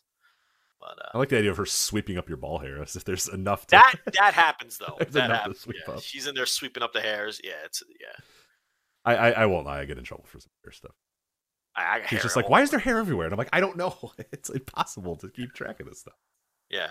But 0.80 0.98
uh, 1.04 1.10
I 1.14 1.18
like 1.18 1.30
the 1.30 1.38
idea 1.38 1.52
of 1.52 1.58
her 1.58 1.66
sweeping 1.66 2.18
up 2.18 2.30
your 2.30 2.38
ball 2.38 2.60
hair 2.60 2.82
as 2.82 2.96
if 2.96 3.04
there's 3.04 3.28
enough 3.28 3.68
to. 3.68 3.76
that 3.76 3.96
that 4.20 4.34
happens 4.34 4.78
though. 4.78 4.98
That 5.00 5.30
happens. 5.30 5.60
sweep 5.60 5.78
yeah. 5.88 5.96
up. 5.96 6.02
She's 6.02 6.28
in 6.28 6.36
there 6.36 6.46
sweeping 6.46 6.84
up 6.84 6.94
the 6.94 7.02
hairs. 7.02 7.42
Yeah, 7.44 7.54
it's 7.66 7.84
yeah. 8.00 8.24
I, 9.04 9.16
I 9.16 9.30
I 9.32 9.46
won't 9.46 9.66
lie. 9.66 9.80
I 9.80 9.86
get 9.86 9.98
in 9.98 10.04
trouble 10.04 10.26
for 10.28 10.40
some 10.40 10.52
hair 10.64 10.72
stuff. 10.72 10.96
I, 11.76 11.96
I 11.96 12.00
got 12.00 12.10
She's 12.10 12.22
just 12.22 12.36
like, 12.36 12.50
why 12.50 12.62
is 12.62 12.72
there 12.72 12.80
hair 12.80 13.00
everywhere? 13.00 13.26
And 13.26 13.34
I'm 13.34 13.38
like, 13.38 13.50
I 13.54 13.60
don't 13.60 13.78
know. 13.78 13.96
It's 14.32 14.50
impossible 14.50 15.16
to 15.18 15.30
keep 15.30 15.54
track 15.54 15.80
of 15.80 15.88
this 15.88 16.00
stuff. 16.00 16.16
Yeah. 16.70 16.90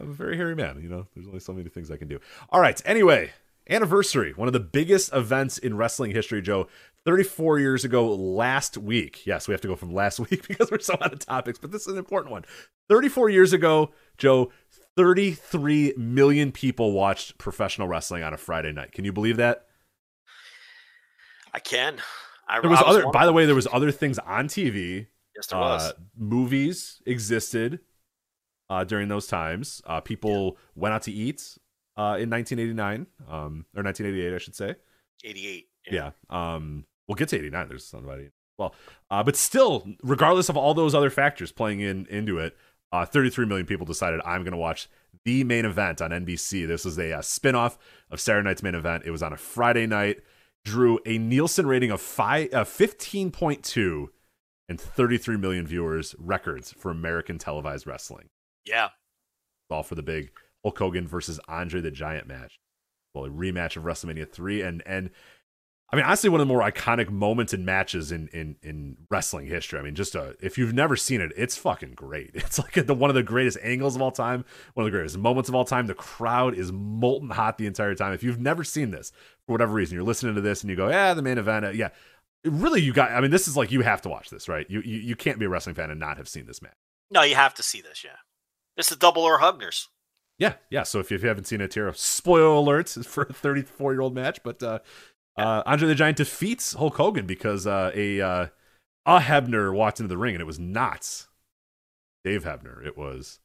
I'm 0.00 0.10
a 0.10 0.14
very 0.14 0.36
hairy 0.36 0.54
man. 0.56 0.80
You 0.82 0.88
know, 0.88 1.06
there's 1.14 1.26
only 1.26 1.40
so 1.40 1.52
many 1.52 1.68
things 1.68 1.90
I 1.90 1.96
can 1.96 2.08
do. 2.08 2.18
All 2.50 2.60
right. 2.60 2.80
Anyway, 2.84 3.32
anniversary, 3.68 4.32
one 4.34 4.48
of 4.48 4.52
the 4.52 4.60
biggest 4.60 5.12
events 5.12 5.58
in 5.58 5.76
wrestling 5.76 6.10
history, 6.12 6.42
Joe. 6.42 6.68
34 7.04 7.58
years 7.58 7.84
ago, 7.84 8.14
last 8.14 8.78
week. 8.78 9.26
Yes, 9.26 9.46
we 9.46 9.52
have 9.52 9.60
to 9.60 9.68
go 9.68 9.76
from 9.76 9.92
last 9.92 10.18
week 10.30 10.46
because 10.48 10.70
we're 10.70 10.78
so 10.78 10.94
out 11.00 11.12
of 11.12 11.18
topics, 11.18 11.58
but 11.58 11.70
this 11.70 11.82
is 11.82 11.88
an 11.92 11.98
important 11.98 12.32
one. 12.32 12.44
34 12.88 13.28
years 13.28 13.52
ago, 13.52 13.90
Joe, 14.16 14.50
33 14.96 15.94
million 15.96 16.52
people 16.52 16.92
watched 16.92 17.36
professional 17.38 17.88
wrestling 17.88 18.22
on 18.22 18.32
a 18.32 18.36
Friday 18.36 18.72
night. 18.72 18.92
Can 18.92 19.04
you 19.04 19.12
believe 19.12 19.36
that? 19.36 19.66
I 21.52 21.58
can. 21.60 21.98
I, 22.48 22.60
There 22.60 22.70
was 22.70 22.80
I 22.80 22.82
other. 22.82 23.04
one 23.04 23.12
By 23.12 23.26
the 23.26 23.32
way, 23.32 23.46
there 23.46 23.54
was 23.54 23.68
other 23.72 23.90
things 23.90 24.18
on 24.20 24.48
TV. 24.48 25.06
yes, 25.36 25.46
there 25.48 25.58
was. 25.58 25.82
Uh, 25.82 25.92
movies 26.16 27.02
existed 27.06 27.80
uh, 28.70 28.84
during 28.84 29.08
those 29.08 29.26
times. 29.26 29.82
Uh, 29.86 30.00
people 30.00 30.56
went 30.74 30.94
out 30.94 31.02
to 31.02 31.12
eat 31.12 31.58
uh, 31.96 32.16
in 32.18 32.30
1989 32.30 33.06
um, 33.28 33.66
or 33.76 33.82
1988, 33.82 34.34
I 34.34 34.38
should 34.38 34.56
say. 34.56 34.74
88. 35.24 35.68
Yeah. 35.90 36.10
Um, 36.30 36.86
we'll 37.06 37.16
get 37.16 37.28
to 37.28 37.38
89. 37.38 37.68
There's 37.68 37.86
somebody. 37.86 38.30
Well, 38.58 38.74
uh, 39.10 39.22
but 39.22 39.36
still, 39.36 39.86
regardless 40.02 40.48
of 40.48 40.56
all 40.56 40.74
those 40.74 40.94
other 40.94 41.10
factors 41.10 41.52
playing 41.52 41.80
in 41.80 42.06
into 42.06 42.38
it, 42.38 42.56
uh, 42.92 43.04
33 43.04 43.46
million 43.46 43.66
people 43.66 43.86
decided 43.86 44.20
I'm 44.24 44.42
going 44.42 44.52
to 44.52 44.58
watch 44.58 44.88
the 45.24 45.42
main 45.42 45.64
event 45.64 46.00
on 46.00 46.10
NBC. 46.10 46.66
This 46.66 46.84
was 46.84 46.98
a, 46.98 47.12
uh 47.12 47.22
spin-off 47.22 47.78
of 48.10 48.20
Saturday 48.20 48.44
Night's 48.44 48.62
main 48.62 48.74
event. 48.74 49.04
It 49.06 49.10
was 49.10 49.22
on 49.22 49.32
a 49.32 49.36
Friday 49.36 49.86
night. 49.86 50.20
Drew 50.64 50.98
a 51.04 51.18
Nielsen 51.18 51.66
rating 51.66 51.90
of 51.90 52.00
five, 52.00 52.52
uh, 52.54 52.64
15.2 52.64 54.06
and 54.68 54.80
33 54.80 55.36
million 55.36 55.66
viewers 55.66 56.14
records 56.18 56.72
for 56.72 56.90
American 56.90 57.38
televised 57.38 57.86
wrestling. 57.86 58.28
Yeah. 58.64 58.90
All 59.70 59.82
for 59.82 59.94
the 59.94 60.02
big 60.02 60.30
Hulk 60.62 60.78
Hogan 60.78 61.08
versus 61.08 61.40
Andre 61.48 61.80
the 61.80 61.90
Giant 61.90 62.26
match. 62.26 62.58
Well, 63.12 63.24
a 63.24 63.30
rematch 63.30 63.76
of 63.76 63.84
WrestleMania 63.84 64.30
3 64.30 64.62
and 64.62 64.82
and 64.86 65.10
I 65.94 65.96
mean, 65.96 66.06
honestly, 66.06 66.28
one 66.28 66.40
of 66.40 66.48
the 66.48 66.52
more 66.52 66.62
iconic 66.62 67.08
moments 67.08 67.52
and 67.52 67.64
matches 67.64 68.10
in 68.10 68.26
in 68.32 68.56
in 68.62 68.96
wrestling 69.10 69.46
history. 69.46 69.78
I 69.78 69.82
mean, 69.82 69.94
just 69.94 70.16
uh, 70.16 70.32
if 70.40 70.58
you've 70.58 70.72
never 70.72 70.96
seen 70.96 71.20
it, 71.20 71.30
it's 71.36 71.56
fucking 71.56 71.92
great. 71.92 72.30
It's 72.34 72.58
like 72.58 72.72
the 72.86 72.94
one 72.94 73.10
of 73.10 73.14
the 73.14 73.22
greatest 73.22 73.58
angles 73.62 73.94
of 73.94 74.02
all 74.02 74.10
time, 74.10 74.44
one 74.72 74.84
of 74.84 74.92
the 74.92 74.96
greatest 74.96 75.16
moments 75.18 75.48
of 75.48 75.54
all 75.54 75.64
time. 75.64 75.86
The 75.86 75.94
crowd 75.94 76.56
is 76.56 76.72
molten 76.72 77.30
hot 77.30 77.58
the 77.58 77.66
entire 77.66 77.94
time. 77.94 78.12
If 78.12 78.24
you've 78.24 78.40
never 78.40 78.64
seen 78.64 78.90
this 78.90 79.12
for 79.46 79.52
whatever 79.52 79.72
reason, 79.72 79.94
you're 79.94 80.04
listening 80.04 80.34
to 80.34 80.40
this 80.40 80.62
and 80.62 80.70
you 80.70 80.74
go, 80.74 80.88
"Yeah, 80.88 81.14
the 81.14 81.22
main 81.22 81.38
event." 81.38 81.64
Uh, 81.66 81.70
yeah, 81.70 81.90
really, 82.44 82.80
you 82.80 82.92
got. 82.92 83.12
I 83.12 83.20
mean, 83.20 83.30
this 83.30 83.46
is 83.46 83.56
like 83.56 83.70
you 83.70 83.82
have 83.82 84.02
to 84.02 84.08
watch 84.08 84.30
this, 84.30 84.48
right? 84.48 84.68
You 84.68 84.80
you, 84.80 84.98
you 84.98 85.14
can't 85.14 85.38
be 85.38 85.44
a 85.44 85.48
wrestling 85.48 85.76
fan 85.76 85.90
and 85.90 86.00
not 86.00 86.16
have 86.16 86.28
seen 86.28 86.46
this 86.46 86.60
match. 86.60 86.74
No, 87.10 87.22
you 87.22 87.36
have 87.36 87.54
to 87.54 87.62
see 87.62 87.80
this. 87.80 88.02
Yeah, 88.02 88.16
this 88.76 88.90
is 88.90 88.96
double 88.96 89.22
or 89.22 89.40
Hebners. 89.40 89.88
Yeah, 90.38 90.54
yeah. 90.70 90.82
So 90.82 90.98
if 90.98 91.10
you, 91.10 91.16
if 91.16 91.22
you 91.22 91.28
haven't 91.28 91.46
seen 91.46 91.60
it 91.60 91.74
here, 91.74 91.92
spoiler 91.94 92.62
alerts 92.62 93.04
for 93.06 93.22
a 93.22 93.32
34 93.32 93.92
year 93.92 94.00
old 94.00 94.14
match, 94.14 94.42
but 94.42 94.62
uh, 94.62 94.80
uh, 95.36 95.62
Andre 95.66 95.88
the 95.88 95.94
Giant 95.94 96.16
defeats 96.16 96.74
Hulk 96.74 96.96
Hogan 96.96 97.26
because 97.26 97.66
uh, 97.66 97.92
a 97.94 98.20
uh, 98.20 98.46
a 99.06 99.20
Hebner 99.20 99.72
walked 99.74 100.00
into 100.00 100.08
the 100.08 100.18
ring 100.18 100.34
and 100.34 100.42
it 100.42 100.46
was 100.46 100.58
not 100.58 101.26
Dave 102.24 102.44
Hebner, 102.44 102.84
it 102.84 102.96
was 102.96 103.40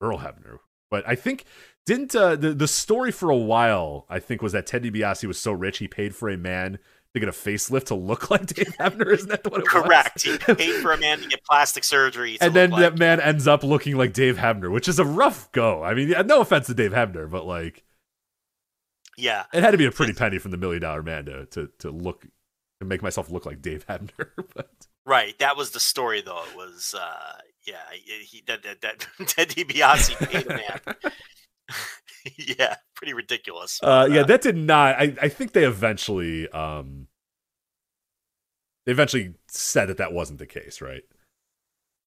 Earl 0.00 0.18
Hebner. 0.18 0.58
But 0.90 1.06
I 1.08 1.14
think 1.14 1.44
didn't 1.86 2.14
uh, 2.14 2.36
the 2.36 2.52
the 2.52 2.68
story 2.68 3.12
for 3.12 3.30
a 3.30 3.36
while 3.36 4.06
I 4.08 4.18
think 4.18 4.42
was 4.42 4.52
that 4.52 4.66
Ted 4.66 4.82
DiBiase 4.82 5.26
was 5.26 5.38
so 5.38 5.52
rich 5.52 5.78
he 5.78 5.88
paid 5.88 6.14
for 6.14 6.28
a 6.28 6.36
man 6.36 6.78
to 7.14 7.20
get 7.20 7.28
a 7.28 7.32
facelift 7.32 7.84
to 7.84 7.94
look 7.94 8.30
like 8.30 8.46
Dave 8.46 8.76
Hebner. 8.78 9.12
Isn't 9.12 9.28
that 9.28 9.50
what 9.50 9.60
it 9.60 9.66
Correct. 9.66 10.14
was? 10.14 10.22
He 10.22 10.38
paid 10.38 10.82
for 10.82 10.92
a 10.92 10.98
man 10.98 11.20
to 11.20 11.28
get 11.28 11.42
plastic 11.44 11.84
surgery, 11.84 12.36
and 12.40 12.54
then 12.54 12.70
like. 12.70 12.80
that 12.80 12.98
man 12.98 13.20
ends 13.20 13.46
up 13.46 13.62
looking 13.62 13.96
like 13.96 14.12
Dave 14.12 14.36
Hebner, 14.36 14.70
which 14.70 14.88
is 14.88 14.98
a 14.98 15.04
rough 15.04 15.50
go. 15.52 15.82
I 15.82 15.94
mean, 15.94 16.12
no 16.26 16.40
offense 16.40 16.66
to 16.66 16.74
Dave 16.74 16.92
Hebner, 16.92 17.30
but 17.30 17.46
like, 17.46 17.84
yeah, 19.16 19.44
it 19.52 19.62
had 19.62 19.70
to 19.70 19.78
be 19.78 19.86
a 19.86 19.92
pretty 19.92 20.12
penny 20.14 20.38
from 20.38 20.50
the 20.50 20.56
Million 20.56 20.82
Dollar 20.82 21.02
Man 21.02 21.24
to 21.26 21.46
to 21.46 21.70
to 21.78 21.90
look 21.90 22.26
to 22.80 22.86
make 22.86 23.02
myself 23.02 23.30
look 23.30 23.46
like 23.46 23.62
Dave 23.62 23.86
Hebner. 23.86 24.30
but 24.54 24.70
right, 25.06 25.38
that 25.38 25.56
was 25.56 25.70
the 25.70 25.80
story, 25.80 26.20
though. 26.20 26.42
It 26.50 26.56
was, 26.56 26.94
uh, 26.98 27.38
yeah, 27.64 27.76
he 27.92 28.42
that 28.46 28.64
that, 28.64 28.80
that 28.80 29.06
Ted 29.28 29.50
DiBiase 29.50 30.28
paid 30.28 30.46
a 30.46 30.48
man. 30.48 31.12
yeah, 32.36 32.76
pretty 32.94 33.14
ridiculous. 33.14 33.80
Uh, 33.82 34.08
yeah, 34.10 34.22
that 34.22 34.42
did 34.42 34.56
not. 34.56 34.96
I, 34.96 35.14
I 35.20 35.28
think 35.28 35.52
they 35.52 35.64
eventually, 35.64 36.48
um, 36.50 37.08
they 38.86 38.92
eventually 38.92 39.34
said 39.48 39.88
that 39.88 39.98
that 39.98 40.12
wasn't 40.12 40.38
the 40.38 40.46
case, 40.46 40.80
right? 40.80 41.02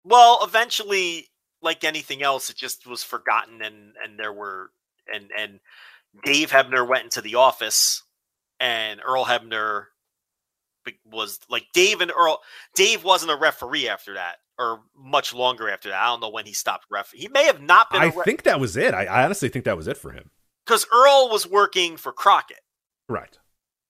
Well, 0.04 0.40
eventually, 0.42 1.28
like 1.62 1.84
anything 1.84 2.22
else, 2.22 2.50
it 2.50 2.56
just 2.56 2.86
was 2.86 3.02
forgotten, 3.02 3.62
and 3.62 3.94
and 4.02 4.18
there 4.18 4.32
were 4.32 4.70
and 5.12 5.30
and 5.36 5.60
Dave 6.24 6.50
Hebner 6.50 6.86
went 6.86 7.04
into 7.04 7.20
the 7.22 7.36
office, 7.36 8.02
and 8.60 9.00
Earl 9.06 9.24
Hebner 9.24 9.86
was 11.10 11.40
like 11.48 11.66
Dave 11.72 12.00
and 12.02 12.12
Earl. 12.16 12.40
Dave 12.74 13.04
wasn't 13.04 13.32
a 13.32 13.36
referee 13.36 13.88
after 13.88 14.14
that 14.14 14.36
or 14.58 14.82
much 14.96 15.34
longer 15.34 15.68
after 15.68 15.88
that. 15.88 16.00
I 16.00 16.06
don't 16.06 16.20
know 16.20 16.30
when 16.30 16.46
he 16.46 16.52
stopped 16.52 16.86
ref. 16.90 17.10
He 17.12 17.28
may 17.28 17.44
have 17.44 17.60
not 17.60 17.90
been. 17.90 18.00
I 18.00 18.06
re- 18.06 18.24
think 18.24 18.44
that 18.44 18.60
was 18.60 18.76
it. 18.76 18.94
I, 18.94 19.04
I, 19.04 19.24
honestly 19.24 19.48
think 19.48 19.64
that 19.64 19.76
was 19.76 19.88
it 19.88 19.96
for 19.96 20.12
him. 20.12 20.30
Because 20.64 20.86
Earl 20.92 21.28
was 21.30 21.46
working 21.46 21.96
for 21.96 22.12
Crockett, 22.12 22.60
right? 23.08 23.38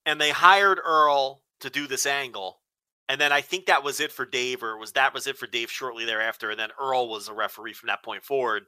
And 0.06 0.20
they 0.20 0.30
hired 0.30 0.80
Earl 0.84 1.42
to 1.60 1.70
do 1.70 1.86
this 1.86 2.06
angle, 2.06 2.60
and 3.08 3.20
then 3.20 3.32
I 3.32 3.40
think 3.40 3.66
that 3.66 3.84
was 3.84 4.00
it 4.00 4.12
for 4.12 4.26
Dave, 4.26 4.62
or 4.62 4.78
was 4.78 4.92
that 4.92 5.14
was 5.14 5.26
it 5.26 5.36
for 5.36 5.46
Dave 5.46 5.70
shortly 5.70 6.04
thereafter, 6.04 6.50
and 6.50 6.58
then 6.58 6.70
Earl 6.80 7.08
was 7.08 7.28
a 7.28 7.34
referee 7.34 7.74
from 7.74 7.88
that 7.88 8.02
point 8.02 8.24
forward. 8.24 8.64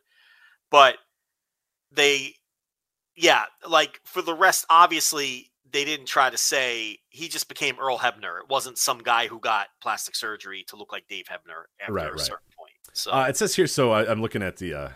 But 0.71 0.97
they, 1.93 2.35
yeah, 3.17 3.45
like 3.69 4.01
for 4.05 4.23
the 4.23 4.35
rest, 4.35 4.67
obviously 4.69 5.51
they 5.73 5.85
didn't 5.85 6.07
try 6.07 6.31
to 6.31 6.37
say 6.37 6.99
he 7.09 7.29
just 7.29 7.49
became 7.49 7.77
Earl 7.81 7.99
Hebner. 7.99 8.41
It 8.41 8.49
wasn't 8.49 8.79
some 8.79 8.99
guy 8.99 9.27
who 9.27 9.39
got 9.41 9.69
plastic 9.81 10.15
surgery 10.15 10.65
to 10.69 10.77
look 10.77 10.93
like 10.93 11.07
Dave 11.09 11.27
Hebner 11.27 11.65
after 11.81 11.93
right, 11.93 12.09
a 12.09 12.13
right. 12.13 12.21
certain 12.21 12.47
point. 12.57 12.73
So 12.93 13.13
uh, 13.13 13.27
it 13.29 13.37
says 13.37 13.55
here. 13.55 13.67
So 13.67 13.93
I, 13.93 14.11
am 14.11 14.23
looking 14.23 14.43
at 14.43 14.57
the. 14.57 14.75
Uh, 14.75 14.89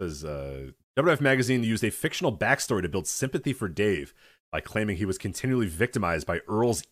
says 0.00 0.24
uh, 0.24 0.70
WWF 0.96 1.20
magazine 1.20 1.62
used 1.62 1.84
a 1.84 1.90
fictional 1.90 2.36
backstory 2.36 2.82
to 2.82 2.88
build 2.88 3.06
sympathy 3.06 3.52
for 3.52 3.68
Dave 3.68 4.14
by 4.50 4.60
claiming 4.60 4.96
he 4.96 5.04
was 5.04 5.18
continually 5.18 5.66
victimized 5.66 6.26
by 6.26 6.40
Earl's 6.48 6.82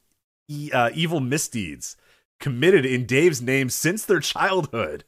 e- 0.48 0.70
uh, 0.72 0.90
evil 0.94 1.20
misdeeds 1.20 1.96
committed 2.38 2.86
in 2.86 3.06
Dave's 3.06 3.42
name 3.42 3.68
since 3.68 4.04
their 4.04 4.20
childhood. 4.20 5.04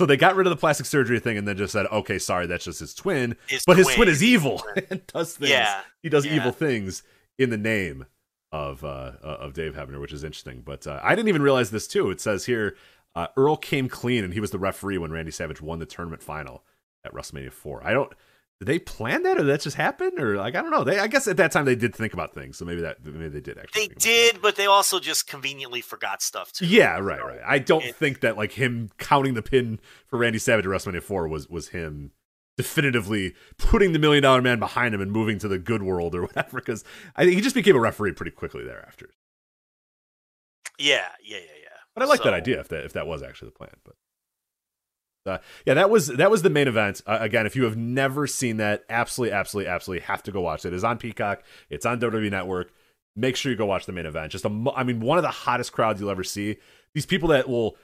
So 0.00 0.06
they 0.06 0.16
got 0.16 0.34
rid 0.34 0.46
of 0.46 0.50
the 0.50 0.56
plastic 0.56 0.86
surgery 0.86 1.20
thing 1.20 1.36
and 1.36 1.46
then 1.46 1.58
just 1.58 1.74
said, 1.74 1.84
"Okay, 1.92 2.18
sorry, 2.18 2.46
that's 2.46 2.64
just 2.64 2.80
his 2.80 2.94
twin." 2.94 3.36
His 3.48 3.66
but 3.66 3.74
twin. 3.74 3.86
his 3.86 3.94
twin 3.94 4.08
is 4.08 4.22
evil 4.22 4.64
and 4.90 5.06
does 5.08 5.36
things. 5.36 5.50
Yeah, 5.50 5.82
he 6.02 6.08
does 6.08 6.24
yeah. 6.24 6.36
evil 6.36 6.52
things 6.52 7.02
in 7.38 7.50
the 7.50 7.58
name 7.58 8.06
of 8.50 8.82
uh, 8.82 9.12
of 9.22 9.52
Dave 9.52 9.74
Hebner, 9.74 10.00
which 10.00 10.14
is 10.14 10.24
interesting. 10.24 10.62
But 10.64 10.86
uh, 10.86 11.00
I 11.02 11.14
didn't 11.14 11.28
even 11.28 11.42
realize 11.42 11.70
this 11.70 11.86
too. 11.86 12.10
It 12.10 12.18
says 12.18 12.46
here 12.46 12.78
uh, 13.14 13.26
Earl 13.36 13.58
came 13.58 13.90
clean 13.90 14.24
and 14.24 14.32
he 14.32 14.40
was 14.40 14.52
the 14.52 14.58
referee 14.58 14.96
when 14.96 15.12
Randy 15.12 15.32
Savage 15.32 15.60
won 15.60 15.80
the 15.80 15.84
tournament 15.84 16.22
final 16.22 16.64
at 17.04 17.12
WrestleMania 17.12 17.52
four. 17.52 17.86
I 17.86 17.92
don't. 17.92 18.10
Did 18.60 18.66
they 18.66 18.78
plan 18.78 19.22
that, 19.22 19.38
or 19.38 19.42
that 19.44 19.62
just 19.62 19.76
happened 19.76 20.20
or 20.20 20.36
like 20.36 20.54
I 20.54 20.60
don't 20.60 20.70
know. 20.70 20.84
They, 20.84 20.98
I 20.98 21.06
guess 21.06 21.26
at 21.26 21.38
that 21.38 21.50
time 21.50 21.64
they 21.64 21.74
did 21.74 21.94
think 21.94 22.12
about 22.12 22.34
things, 22.34 22.58
so 22.58 22.66
maybe 22.66 22.82
that 22.82 23.02
maybe 23.02 23.28
they 23.30 23.40
did 23.40 23.56
actually. 23.56 23.88
They 23.88 23.94
did, 23.94 24.42
but 24.42 24.56
they 24.56 24.66
also 24.66 25.00
just 25.00 25.26
conveniently 25.26 25.80
forgot 25.80 26.20
stuff 26.20 26.52
too. 26.52 26.66
Yeah, 26.66 26.98
right, 26.98 27.24
right. 27.24 27.40
I 27.46 27.58
don't 27.58 27.82
It- 27.84 27.96
think 27.96 28.20
that 28.20 28.36
like 28.36 28.52
him 28.52 28.90
counting 28.98 29.32
the 29.32 29.40
pin 29.42 29.80
for 30.06 30.18
Randy 30.18 30.38
Savage 30.38 30.66
at 30.66 30.70
WrestleMania 30.70 31.02
four 31.02 31.26
was 31.26 31.48
was 31.48 31.68
him 31.68 32.12
definitively 32.58 33.34
putting 33.56 33.92
the 33.92 33.98
Million 33.98 34.22
Dollar 34.22 34.42
Man 34.42 34.58
behind 34.58 34.94
him 34.94 35.00
and 35.00 35.10
moving 35.10 35.38
to 35.38 35.48
the 35.48 35.58
good 35.58 35.82
world 35.82 36.14
or 36.14 36.20
whatever. 36.26 36.58
Because 36.60 36.84
I 37.16 37.24
think 37.24 37.36
he 37.36 37.40
just 37.40 37.54
became 37.54 37.76
a 37.76 37.80
referee 37.80 38.12
pretty 38.12 38.32
quickly 38.32 38.62
thereafter. 38.64 39.08
Yeah, 40.78 41.08
yeah, 41.22 41.38
yeah, 41.38 41.44
yeah. 41.62 41.68
But 41.94 42.02
I 42.02 42.06
like 42.06 42.22
that 42.22 42.34
idea 42.34 42.60
if 42.60 42.68
that 42.68 42.84
if 42.84 42.92
that 42.92 43.06
was 43.06 43.22
actually 43.22 43.48
the 43.48 43.52
plan. 43.56 43.70
But 43.84 43.94
uh, 45.26 45.38
yeah, 45.66 45.74
that 45.74 45.90
was 45.90 46.08
that 46.08 46.30
was 46.30 46.42
the 46.42 46.50
main 46.50 46.68
event. 46.68 47.02
Uh, 47.06 47.18
again, 47.20 47.46
if 47.46 47.54
you 47.54 47.64
have 47.64 47.76
never 47.76 48.26
seen 48.26 48.56
that, 48.56 48.84
absolutely, 48.88 49.34
absolutely, 49.34 49.70
absolutely 49.70 50.04
have 50.06 50.22
to 50.24 50.32
go 50.32 50.40
watch 50.40 50.64
it. 50.64 50.68
It 50.68 50.74
is 50.74 50.84
on 50.84 50.98
Peacock. 50.98 51.42
It's 51.68 51.84
on 51.84 52.00
WWE 52.00 52.30
Network. 52.30 52.72
Make 53.16 53.36
sure 53.36 53.52
you 53.52 53.58
go 53.58 53.66
watch 53.66 53.86
the 53.86 53.92
main 53.92 54.06
event. 54.06 54.32
Just 54.32 54.44
a, 54.44 54.72
I 54.74 54.82
mean, 54.84 55.00
one 55.00 55.18
of 55.18 55.22
the 55.22 55.30
hottest 55.30 55.72
crowds 55.72 56.00
you'll 56.00 56.10
ever 56.10 56.24
see. 56.24 56.56
These 56.94 57.06
people 57.06 57.28
that 57.30 57.48
will. 57.48 57.76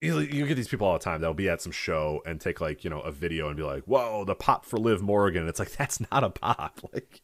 You, 0.00 0.18
you 0.18 0.46
get 0.46 0.56
these 0.56 0.68
people 0.68 0.86
all 0.86 0.92
the 0.92 0.98
time 0.98 1.22
that'll 1.22 1.32
be 1.32 1.48
at 1.48 1.62
some 1.62 1.72
show 1.72 2.20
and 2.26 2.38
take 2.38 2.60
like 2.60 2.84
you 2.84 2.90
know 2.90 3.00
a 3.00 3.10
video 3.10 3.48
and 3.48 3.56
be 3.56 3.62
like, 3.62 3.84
"Whoa, 3.84 4.24
the 4.26 4.34
pop 4.34 4.66
for 4.66 4.78
Liv 4.78 5.00
Morgan." 5.00 5.48
It's 5.48 5.58
like 5.58 5.70
that's 5.76 6.00
not 6.10 6.22
a 6.22 6.30
pop. 6.30 6.80
Like 6.92 7.22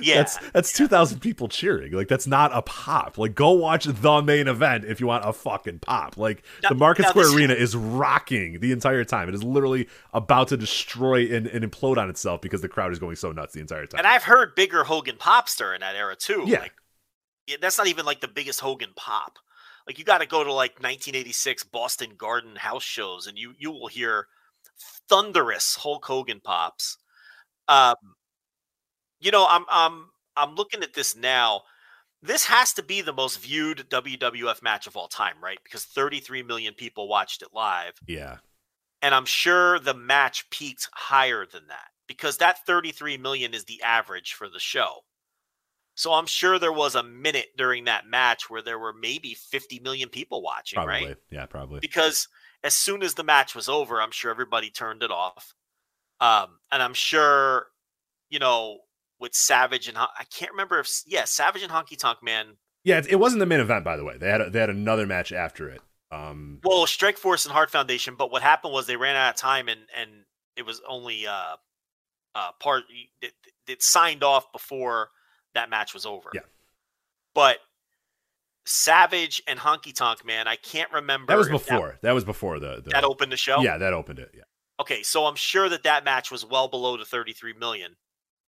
Yeah, 0.00 0.16
that's 0.16 0.38
that's 0.50 0.72
two 0.72 0.88
thousand 0.88 1.20
people 1.20 1.48
cheering. 1.48 1.92
Like 1.92 2.08
that's 2.08 2.26
not 2.26 2.50
a 2.54 2.62
pop. 2.62 3.18
Like 3.18 3.34
go 3.34 3.50
watch 3.50 3.84
the 3.84 4.22
main 4.22 4.48
event 4.48 4.84
if 4.84 5.00
you 5.00 5.06
want 5.06 5.24
a 5.26 5.32
fucking 5.32 5.80
pop. 5.80 6.16
Like 6.16 6.42
the 6.68 6.74
Market 6.74 7.06
Square 7.08 7.26
this- 7.26 7.34
Arena 7.34 7.54
is 7.54 7.76
rocking 7.76 8.60
the 8.60 8.72
entire 8.72 9.04
time. 9.04 9.28
It 9.28 9.34
is 9.34 9.42
literally 9.42 9.88
about 10.12 10.48
to 10.48 10.56
destroy 10.56 11.34
and, 11.34 11.46
and 11.46 11.64
implode 11.70 11.98
on 11.98 12.08
itself 12.08 12.40
because 12.40 12.60
the 12.60 12.68
crowd 12.68 12.92
is 12.92 12.98
going 12.98 13.16
so 13.16 13.32
nuts 13.32 13.52
the 13.54 13.60
entire 13.60 13.86
time. 13.86 13.98
and 13.98 14.06
I've 14.06 14.24
heard 14.24 14.54
bigger 14.54 14.84
Hogan 14.84 15.16
pops 15.18 15.56
during 15.56 15.80
that 15.80 15.96
era 15.96 16.16
too. 16.16 16.44
Yeah. 16.46 16.60
like 16.60 16.72
yeah, 17.46 17.56
that's 17.60 17.76
not 17.78 17.88
even 17.88 18.04
like 18.06 18.20
the 18.20 18.28
biggest 18.28 18.60
Hogan 18.60 18.90
pop. 18.94 19.38
Like 19.86 19.98
you 19.98 20.04
got 20.04 20.18
to 20.18 20.26
go 20.26 20.44
to 20.44 20.52
like 20.52 20.74
1986 20.74 21.64
Boston 21.64 22.10
Garden 22.16 22.54
house 22.54 22.84
shows, 22.84 23.26
and 23.26 23.36
you 23.36 23.52
you 23.58 23.70
will 23.72 23.88
hear 23.88 24.28
thunderous 25.08 25.76
Hulk 25.76 26.04
Hogan 26.04 26.40
pops. 26.42 26.98
Um, 27.68 27.96
you 29.22 29.30
know, 29.30 29.46
I'm 29.48 29.64
I'm 29.70 30.10
I'm 30.36 30.54
looking 30.54 30.82
at 30.82 30.94
this 30.94 31.16
now. 31.16 31.62
This 32.22 32.44
has 32.44 32.72
to 32.74 32.82
be 32.82 33.00
the 33.00 33.12
most 33.12 33.40
viewed 33.40 33.88
WWF 33.90 34.62
match 34.62 34.86
of 34.86 34.96
all 34.96 35.08
time, 35.08 35.34
right? 35.42 35.58
Because 35.64 35.84
33 35.84 36.44
million 36.44 36.72
people 36.74 37.08
watched 37.08 37.42
it 37.42 37.48
live. 37.52 37.94
yeah, 38.06 38.36
and 39.00 39.14
I'm 39.14 39.24
sure 39.24 39.78
the 39.78 39.94
match 39.94 40.48
peaked 40.50 40.88
higher 40.92 41.46
than 41.46 41.66
that 41.68 41.88
because 42.06 42.36
that 42.38 42.64
33 42.66 43.16
million 43.18 43.54
is 43.54 43.64
the 43.64 43.82
average 43.82 44.34
for 44.34 44.48
the 44.48 44.60
show. 44.60 45.00
So 45.94 46.12
I'm 46.12 46.26
sure 46.26 46.58
there 46.58 46.72
was 46.72 46.94
a 46.94 47.02
minute 47.02 47.48
during 47.56 47.84
that 47.84 48.06
match 48.06 48.48
where 48.48 48.62
there 48.62 48.78
were 48.78 48.94
maybe 48.94 49.34
50 49.34 49.80
million 49.80 50.08
people 50.08 50.42
watching, 50.42 50.76
probably. 50.76 51.06
right? 51.06 51.16
Yeah, 51.30 51.46
probably. 51.46 51.80
Because 51.80 52.28
as 52.64 52.74
soon 52.74 53.02
as 53.02 53.14
the 53.14 53.24
match 53.24 53.54
was 53.54 53.68
over, 53.68 54.00
I'm 54.00 54.10
sure 54.10 54.30
everybody 54.30 54.70
turned 54.70 55.02
it 55.02 55.10
off. 55.10 55.54
Um, 56.20 56.58
and 56.70 56.82
I'm 56.82 56.94
sure, 56.94 57.66
you 58.30 58.38
know, 58.38 58.78
with 59.22 59.34
Savage 59.34 59.88
and 59.88 59.96
I 59.96 60.24
can't 60.36 60.50
remember 60.50 60.80
if 60.80 60.90
yeah, 61.06 61.24
Savage 61.24 61.62
and 61.62 61.70
Honky 61.70 61.96
Tonk 61.96 62.22
Man. 62.22 62.56
Yeah, 62.84 62.98
it, 62.98 63.06
it 63.12 63.16
wasn't 63.16 63.40
the 63.40 63.46
main 63.46 63.60
event 63.60 63.84
by 63.84 63.96
the 63.96 64.04
way. 64.04 64.18
They 64.18 64.28
had 64.28 64.40
a, 64.40 64.50
they 64.50 64.58
had 64.60 64.68
another 64.68 65.06
match 65.06 65.32
after 65.32 65.68
it. 65.70 65.80
Um, 66.10 66.58
Well, 66.62 66.86
Strike 66.86 67.16
Force 67.16 67.46
and 67.46 67.52
Heart 67.54 67.70
Foundation, 67.70 68.16
but 68.16 68.30
what 68.30 68.42
happened 68.42 68.74
was 68.74 68.86
they 68.86 68.96
ran 68.96 69.16
out 69.16 69.30
of 69.30 69.36
time 69.36 69.68
and 69.68 69.80
and 69.96 70.10
it 70.56 70.66
was 70.66 70.82
only 70.86 71.26
uh 71.26 71.56
uh 72.34 72.50
part 72.60 72.82
it, 73.22 73.32
it 73.66 73.82
signed 73.82 74.22
off 74.22 74.52
before 74.52 75.08
that 75.54 75.70
match 75.70 75.94
was 75.94 76.04
over. 76.04 76.30
Yeah. 76.34 76.40
But 77.34 77.58
Savage 78.64 79.42
and 79.46 79.58
Honky 79.58 79.94
Tonk 79.94 80.24
Man, 80.24 80.46
I 80.48 80.56
can't 80.56 80.90
remember. 80.92 81.32
that 81.32 81.38
was 81.38 81.48
before. 81.48 81.98
That, 82.02 82.12
was 82.12 82.24
before 82.24 82.58
the, 82.58 82.82
the 82.84 82.90
that, 82.90 83.04
opened 83.04 83.32
the 83.32 83.36
show. 83.36 83.60
Yeah, 83.60 83.78
that 83.78 83.92
opened 83.92 84.18
it. 84.18 84.30
Yeah. 84.34 84.42
Okay, 84.80 85.02
so 85.02 85.26
I'm 85.26 85.34
sure 85.34 85.68
that 85.68 85.82
that 85.84 86.04
match 86.04 86.30
was 86.30 86.44
well 86.44 86.68
below 86.68 86.96
the 86.96 87.04
33 87.04 87.54
million, 87.54 87.96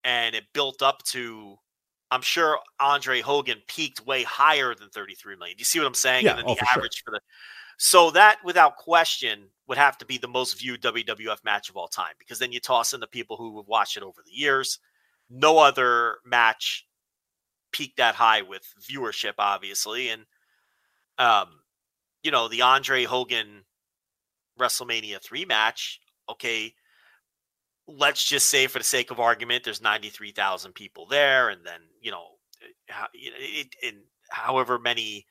and 0.05 0.35
it 0.35 0.45
built 0.53 0.83
up 0.83 1.03
to 1.05 1.57
I'm 2.11 2.23
sure 2.23 2.59
Andre 2.79 3.21
Hogan 3.21 3.59
peaked 3.67 4.07
way 4.07 4.23
higher 4.23 4.75
than 4.75 4.89
33 4.91 5.37
million. 5.37 5.57
Do 5.57 5.61
you 5.61 5.65
see 5.65 5.81
what 5.81 5.89
I'm 5.89 5.95
saying? 5.95 6.27
Yeah, 6.27 6.33
and 6.33 6.39
then 6.41 6.47
oh, 6.49 6.55
the 6.55 6.67
for 6.67 6.81
sure. 6.81 6.91
for 7.05 7.11
the 7.11 7.21
so 7.77 8.11
that 8.13 8.39
without 8.45 8.77
question 8.77 9.49
would 9.67 9.79
have 9.79 9.99
to 9.99 10.07
be 10.07 10.19
the 10.19 10.29
most 10.29 10.59
viewed 10.59 10.83
WWF 10.83 11.43
match 11.45 11.71
of 11.71 11.77
all 11.77 11.89
time 11.89 12.15
because 12.19 12.39
then 12.39 12.53
you 12.53 12.61
toss 12.61 12.93
in 12.93 13.01
the 13.01 13.07
people 13.07 13.37
who 13.37 13.57
have 13.57 13.67
watched 13.67 13.97
it 13.97 14.03
over 14.03 14.21
the 14.25 14.33
years. 14.33 14.79
No 15.31 15.59
other 15.59 16.19
match 16.25 16.87
peaked 17.73 17.97
that 17.97 18.15
high 18.15 18.43
with 18.43 18.63
viewership, 18.81 19.35
obviously, 19.39 20.11
and 20.11 20.25
um, 21.19 21.49
you 22.23 22.31
know 22.31 22.49
the 22.49 22.63
Andre 22.63 23.05
Hogan 23.05 23.65
WrestleMania 24.59 25.21
three 25.23 25.45
match. 25.45 26.01
Okay, 26.29 26.75
let's 27.87 28.25
just 28.25 28.49
say 28.51 28.67
for 28.67 28.79
the 28.79 28.85
sake 28.85 29.11
of 29.11 29.21
argument, 29.21 29.65
there's 29.65 29.81
ninety 29.83 30.09
three 30.09 30.33
thousand 30.33 30.73
people 30.75 31.07
there, 31.07 31.49
and 31.49 31.65
then 31.65 31.81
you 32.01 32.11
know, 32.11 32.25
how, 32.89 33.07
it, 33.15 33.69
it, 33.83 33.95
however 34.31 34.79
many 34.79 35.27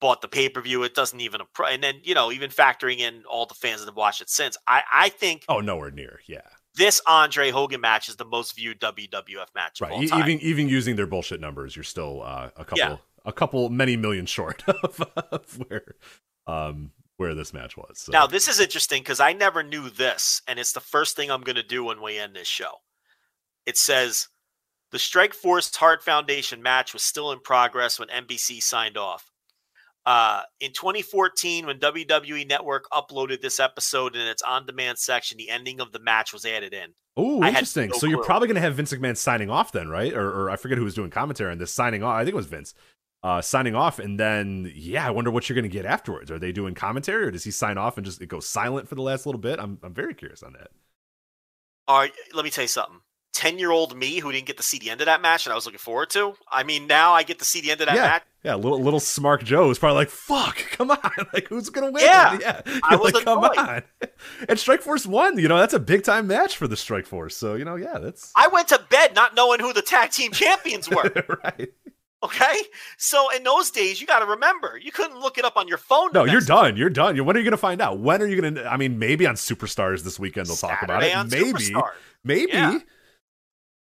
bought 0.00 0.20
the 0.20 0.28
pay 0.28 0.48
per 0.48 0.60
view, 0.60 0.82
it 0.82 0.94
doesn't 0.94 1.20
even 1.20 1.40
appro- 1.40 1.72
and 1.72 1.82
then 1.82 2.00
you 2.02 2.14
know 2.14 2.32
even 2.32 2.50
factoring 2.50 2.98
in 2.98 3.22
all 3.30 3.46
the 3.46 3.54
fans 3.54 3.80
that 3.80 3.86
have 3.86 3.96
watched 3.96 4.20
it 4.20 4.28
since. 4.30 4.56
I 4.66 4.82
I 4.92 5.08
think 5.10 5.44
Oh, 5.48 5.60
nowhere 5.60 5.90
near. 5.90 6.20
Yeah. 6.26 6.40
this 6.74 7.00
Andre 7.06 7.50
Hogan 7.50 7.80
match 7.80 8.08
is 8.08 8.16
the 8.16 8.24
most 8.24 8.56
viewed 8.56 8.80
WWF 8.80 9.46
match 9.54 9.80
of 9.80 9.88
Right. 9.90 10.02
E-. 10.02 10.06
Even 10.18 10.40
even 10.40 10.68
using 10.68 10.96
their 10.96 11.06
bullshit 11.06 11.40
numbers, 11.40 11.76
you're 11.76 11.82
still 11.84 12.22
uh, 12.22 12.50
a 12.56 12.64
couple 12.64 12.78
Yeah. 12.78 12.96
a 13.24 13.32
couple 13.32 13.68
many 13.70 13.96
million 13.96 14.26
short 14.26 14.64
of, 14.68 15.00
of 15.30 15.58
where 15.68 15.94
um 16.48 16.90
where 17.16 17.34
this 17.34 17.52
match 17.52 17.76
was. 17.76 18.00
So. 18.00 18.12
Now, 18.12 18.26
this 18.26 18.48
is 18.48 18.60
interesting 18.60 19.02
because 19.02 19.20
I 19.20 19.32
never 19.32 19.62
knew 19.62 19.90
this, 19.90 20.42
and 20.48 20.58
it's 20.58 20.72
the 20.72 20.80
first 20.80 21.16
thing 21.16 21.30
I'm 21.30 21.42
going 21.42 21.56
to 21.56 21.62
do 21.62 21.84
when 21.84 22.02
we 22.02 22.18
end 22.18 22.34
this 22.34 22.48
show. 22.48 22.72
It 23.66 23.76
says 23.76 24.28
the 24.90 24.98
Strike 24.98 25.34
Force 25.34 25.74
Heart 25.74 26.02
Foundation 26.02 26.62
match 26.62 26.92
was 26.92 27.02
still 27.02 27.32
in 27.32 27.40
progress 27.40 27.98
when 27.98 28.08
NBC 28.08 28.62
signed 28.62 28.96
off. 28.96 29.30
Uh, 30.04 30.42
in 30.60 30.72
2014, 30.72 31.66
when 31.66 31.78
WWE 31.78 32.48
Network 32.48 32.86
uploaded 32.92 33.40
this 33.40 33.60
episode 33.60 34.16
in 34.16 34.26
its 34.26 34.42
on 34.42 34.66
demand 34.66 34.98
section, 34.98 35.38
the 35.38 35.48
ending 35.48 35.80
of 35.80 35.92
the 35.92 36.00
match 36.00 36.32
was 36.32 36.44
added 36.44 36.74
in. 36.74 36.92
Oh, 37.16 37.44
interesting. 37.44 37.90
no 37.90 37.98
so 37.98 38.06
you're 38.06 38.24
probably 38.24 38.48
going 38.48 38.56
to 38.56 38.62
have 38.62 38.74
Vince 38.74 38.92
McMahon 38.92 39.16
signing 39.16 39.50
off 39.50 39.70
then, 39.70 39.88
right? 39.88 40.12
Or, 40.12 40.28
or 40.28 40.50
I 40.50 40.56
forget 40.56 40.78
who 40.78 40.84
was 40.84 40.94
doing 40.94 41.10
commentary 41.10 41.52
on 41.52 41.58
this 41.58 41.72
signing 41.72 42.02
off. 42.02 42.14
I 42.14 42.24
think 42.24 42.32
it 42.32 42.36
was 42.36 42.46
Vince 42.46 42.74
uh, 43.22 43.40
signing 43.40 43.74
off, 43.74 43.98
and 43.98 44.18
then 44.18 44.70
yeah, 44.74 45.06
I 45.06 45.10
wonder 45.10 45.30
what 45.30 45.48
you're 45.48 45.54
going 45.54 45.62
to 45.62 45.68
get 45.68 45.86
afterwards. 45.86 46.30
Are 46.30 46.38
they 46.38 46.52
doing 46.52 46.74
commentary, 46.74 47.24
or 47.24 47.30
does 47.30 47.44
he 47.44 47.50
sign 47.50 47.78
off 47.78 47.96
and 47.96 48.04
just 48.04 48.20
it 48.20 48.26
goes 48.26 48.48
silent 48.48 48.88
for 48.88 48.94
the 48.94 49.02
last 49.02 49.26
little 49.26 49.40
bit? 49.40 49.58
I'm 49.58 49.78
I'm 49.82 49.94
very 49.94 50.14
curious 50.14 50.42
on 50.42 50.52
that. 50.54 50.68
All 51.88 51.98
right, 51.98 52.12
let 52.34 52.44
me 52.44 52.50
tell 52.50 52.64
you 52.64 52.68
something. 52.68 53.00
10 53.34 53.58
year 53.58 53.70
old 53.70 53.96
me 53.96 54.18
who 54.18 54.30
didn't 54.30 54.46
get 54.46 54.58
to 54.58 54.62
see 54.62 54.78
the 54.78 54.90
end 54.90 55.00
of 55.00 55.06
that 55.06 55.22
match 55.22 55.46
and 55.46 55.52
I 55.52 55.56
was 55.56 55.64
looking 55.64 55.78
forward 55.78 56.10
to. 56.10 56.34
I 56.50 56.64
mean, 56.64 56.86
now 56.86 57.12
I 57.12 57.22
get 57.22 57.38
to 57.38 57.44
see 57.44 57.60
the 57.60 57.70
end 57.70 57.80
of 57.80 57.86
that 57.86 57.96
yeah, 57.96 58.02
match. 58.02 58.22
yeah. 58.44 58.54
Little 58.56 58.78
little 58.78 59.00
Smark 59.00 59.42
Joe 59.42 59.70
is 59.70 59.78
probably 59.78 59.96
like, 59.96 60.10
"Fuck, 60.10 60.56
come 60.72 60.90
on! 60.90 60.98
Like, 61.32 61.48
who's 61.48 61.70
gonna 61.70 61.90
win?" 61.90 62.04
Yeah, 62.04 62.38
yeah. 62.40 62.60
I 62.84 62.96
was 62.96 63.14
like, 63.14 63.24
come 63.24 63.38
on. 63.38 63.82
And 64.48 64.58
Strike 64.58 64.82
Force 64.82 65.06
won. 65.06 65.38
You 65.38 65.48
know, 65.48 65.58
that's 65.58 65.72
a 65.72 65.80
big 65.80 66.04
time 66.04 66.26
match 66.26 66.56
for 66.56 66.68
the 66.68 66.76
Strike 66.76 67.06
Force. 67.06 67.36
So 67.36 67.54
you 67.54 67.64
know, 67.64 67.76
yeah, 67.76 67.98
that's 67.98 68.32
I 68.36 68.48
went 68.48 68.68
to 68.68 68.80
bed 68.90 69.14
not 69.14 69.34
knowing 69.34 69.60
who 69.60 69.72
the 69.72 69.82
tag 69.82 70.10
team 70.10 70.32
champions 70.32 70.90
were. 70.90 71.10
right. 71.42 71.70
Okay. 72.24 72.60
So 72.98 73.30
in 73.34 73.42
those 73.42 73.70
days, 73.70 74.00
you 74.00 74.06
got 74.06 74.20
to 74.20 74.26
remember, 74.26 74.78
you 74.80 74.92
couldn't 74.92 75.18
look 75.18 75.38
it 75.38 75.44
up 75.44 75.56
on 75.56 75.66
your 75.66 75.78
phone. 75.78 76.10
No, 76.12 76.24
you're 76.24 76.40
done. 76.40 76.76
You're 76.76 76.88
done. 76.90 77.16
You- 77.16 77.24
When 77.24 77.36
are 77.36 77.40
you 77.40 77.44
going 77.44 77.50
to 77.52 77.56
find 77.56 77.80
out? 77.82 77.98
When 77.98 78.22
are 78.22 78.26
you 78.26 78.40
going 78.40 78.54
to? 78.54 78.66
I 78.72 78.76
mean, 78.76 78.98
maybe 78.98 79.26
on 79.26 79.34
Superstars 79.34 80.02
this 80.04 80.18
weekend 80.18 80.46
they'll 80.46 80.56
talk 80.56 80.82
about 80.82 81.02
it. 81.02 81.14
Maybe, 81.30 81.52
Superstar. 81.52 81.90
maybe. 82.24 82.52
Yeah. 82.52 82.78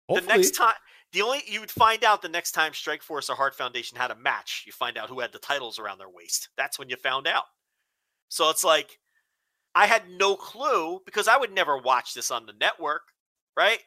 The 0.10 0.22
next 0.22 0.52
time, 0.52 0.74
the 1.14 1.22
only 1.22 1.42
you 1.48 1.60
would 1.62 1.72
find 1.72 2.04
out 2.04 2.22
the 2.22 2.30
next 2.30 2.52
time 2.52 2.74
Strike 2.74 3.02
Force 3.02 3.30
or 3.30 3.36
Heart 3.36 3.56
Foundation 3.56 3.98
had 3.98 4.12
a 4.12 4.16
match, 4.16 4.64
you 4.66 4.72
find 4.72 4.98
out 4.98 5.10
who 5.10 5.20
had 5.20 5.32
the 5.32 5.40
titles 5.40 5.80
around 5.80 5.98
their 5.98 6.10
waist. 6.10 6.50
That's 6.58 6.78
when 6.80 6.90
you 6.90 6.96
found 6.98 7.28
out. 7.28 7.44
So 8.30 8.50
it's 8.50 8.64
like 8.64 9.00
I 9.76 9.86
had 9.86 10.04
no 10.18 10.36
clue 10.36 11.02
because 11.06 11.28
I 11.28 11.38
would 11.38 11.54
never 11.54 11.78
watch 11.78 12.14
this 12.14 12.32
on 12.32 12.46
the 12.46 12.54
network, 12.60 13.04
right? 13.56 13.80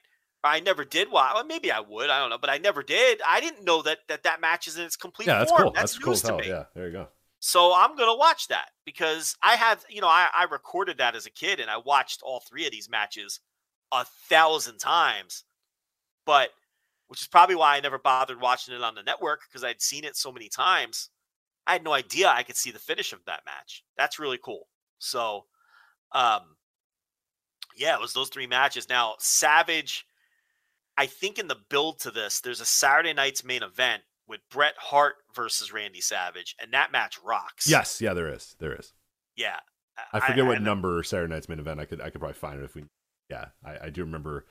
I 0.43 0.60
never 0.60 0.85
did 0.85 1.10
watch. 1.10 1.33
Well, 1.35 1.44
maybe 1.44 1.70
I 1.70 1.81
would. 1.81 2.09
I 2.09 2.19
don't 2.19 2.31
know, 2.31 2.39
but 2.39 2.51
I 2.51 2.59
never 2.59 2.83
did. 2.83 3.20
I 3.28 3.41
didn't 3.41 3.65
know 3.65 3.83
that 3.83 3.99
that, 4.09 4.23
that 4.23 4.41
match 4.41 4.67
is 4.67 4.78
in 4.78 4.85
its 4.85 4.97
complete 4.97 5.28
yeah, 5.28 5.39
that's 5.39 5.51
form. 5.51 5.62
cool. 5.65 5.73
That's, 5.73 5.93
That's, 5.93 6.05
cool 6.05 6.12
news 6.12 6.23
to 6.23 6.28
hell. 6.28 6.39
me. 6.39 6.49
Yeah, 6.49 6.65
there 6.75 6.86
you 6.86 6.93
go. 6.93 7.09
So 7.41 7.73
I'm 7.75 7.97
gonna 7.97 8.17
watch 8.17 8.49
that 8.49 8.69
because 8.85 9.36
I 9.43 9.57
have, 9.57 9.85
you 9.89 10.01
know, 10.01 10.09
I, 10.09 10.28
I 10.35 10.44
recorded 10.44 10.99
that 10.99 11.17
as 11.17 11.27
a 11.27 11.31
kid 11.31 11.60
and 11.60 11.70
I 11.70 11.78
watched 11.78 12.23
all 12.23 12.41
three 12.41 12.67
of 12.67 12.73
these 12.73 12.91
matches 12.91 13.41
a 13.93 14.05
thousand 14.28 14.78
times. 14.78 15.44
But 16.27 16.51
which 17.09 17.23
is 17.23 17.28
probably 17.28 17.57
why 17.57 17.77
I 17.77 17.81
never 17.81 17.99
bothered 17.99 18.41
watching 18.41 18.75
it 18.75 18.83
on 18.83 18.94
the 18.94 19.02
network 19.02 19.41
because 19.49 19.65
I'd 19.65 19.83
seen 19.83 20.05
it 20.05 20.17
so 20.17 20.31
many 20.31 20.49
times. 20.49 21.10
I 21.67 21.73
had 21.73 21.85
no 21.85 21.93
idea 21.93 22.28
I 22.28 22.43
could 22.43 22.57
see 22.57 22.70
the 22.70 22.78
finish 22.78 23.12
of 23.12 23.25
that 23.27 23.43
match. 23.47 23.85
That's 23.97 24.19
really 24.19 24.39
cool. 24.43 24.69
So 24.99 25.47
um 26.12 26.43
yeah, 27.77 27.94
it 27.94 28.01
was 28.01 28.12
those 28.12 28.28
three 28.28 28.47
matches. 28.47 28.89
Now, 28.89 29.15
Savage, 29.19 30.05
I 31.00 31.06
think 31.06 31.38
in 31.38 31.48
the 31.48 31.56
build 31.70 31.98
to 32.00 32.10
this, 32.10 32.40
there's 32.40 32.60
a 32.60 32.66
Saturday 32.66 33.14
night's 33.14 33.42
main 33.42 33.62
event 33.62 34.02
with 34.28 34.40
Bret 34.50 34.74
Hart 34.78 35.14
versus 35.34 35.72
Randy 35.72 36.02
Savage, 36.02 36.54
and 36.60 36.72
that 36.74 36.92
match 36.92 37.18
rocks. 37.24 37.66
Yes, 37.68 38.02
yeah, 38.02 38.12
there 38.12 38.28
is. 38.32 38.54
There 38.58 38.74
is. 38.78 38.92
Yeah. 39.34 39.60
I 40.12 40.20
forget 40.20 40.44
what 40.44 40.56
and- 40.56 40.64
number 40.64 41.02
Saturday 41.02 41.32
Night's 41.32 41.48
main 41.48 41.58
event. 41.58 41.80
I 41.80 41.86
could 41.86 42.00
I 42.02 42.10
could 42.10 42.20
probably 42.20 42.34
find 42.34 42.60
it 42.60 42.64
if 42.64 42.74
we. 42.74 42.84
Yeah, 43.30 43.46
I, 43.64 43.86
I 43.86 43.90
do 43.90 44.02
remember 44.04 44.44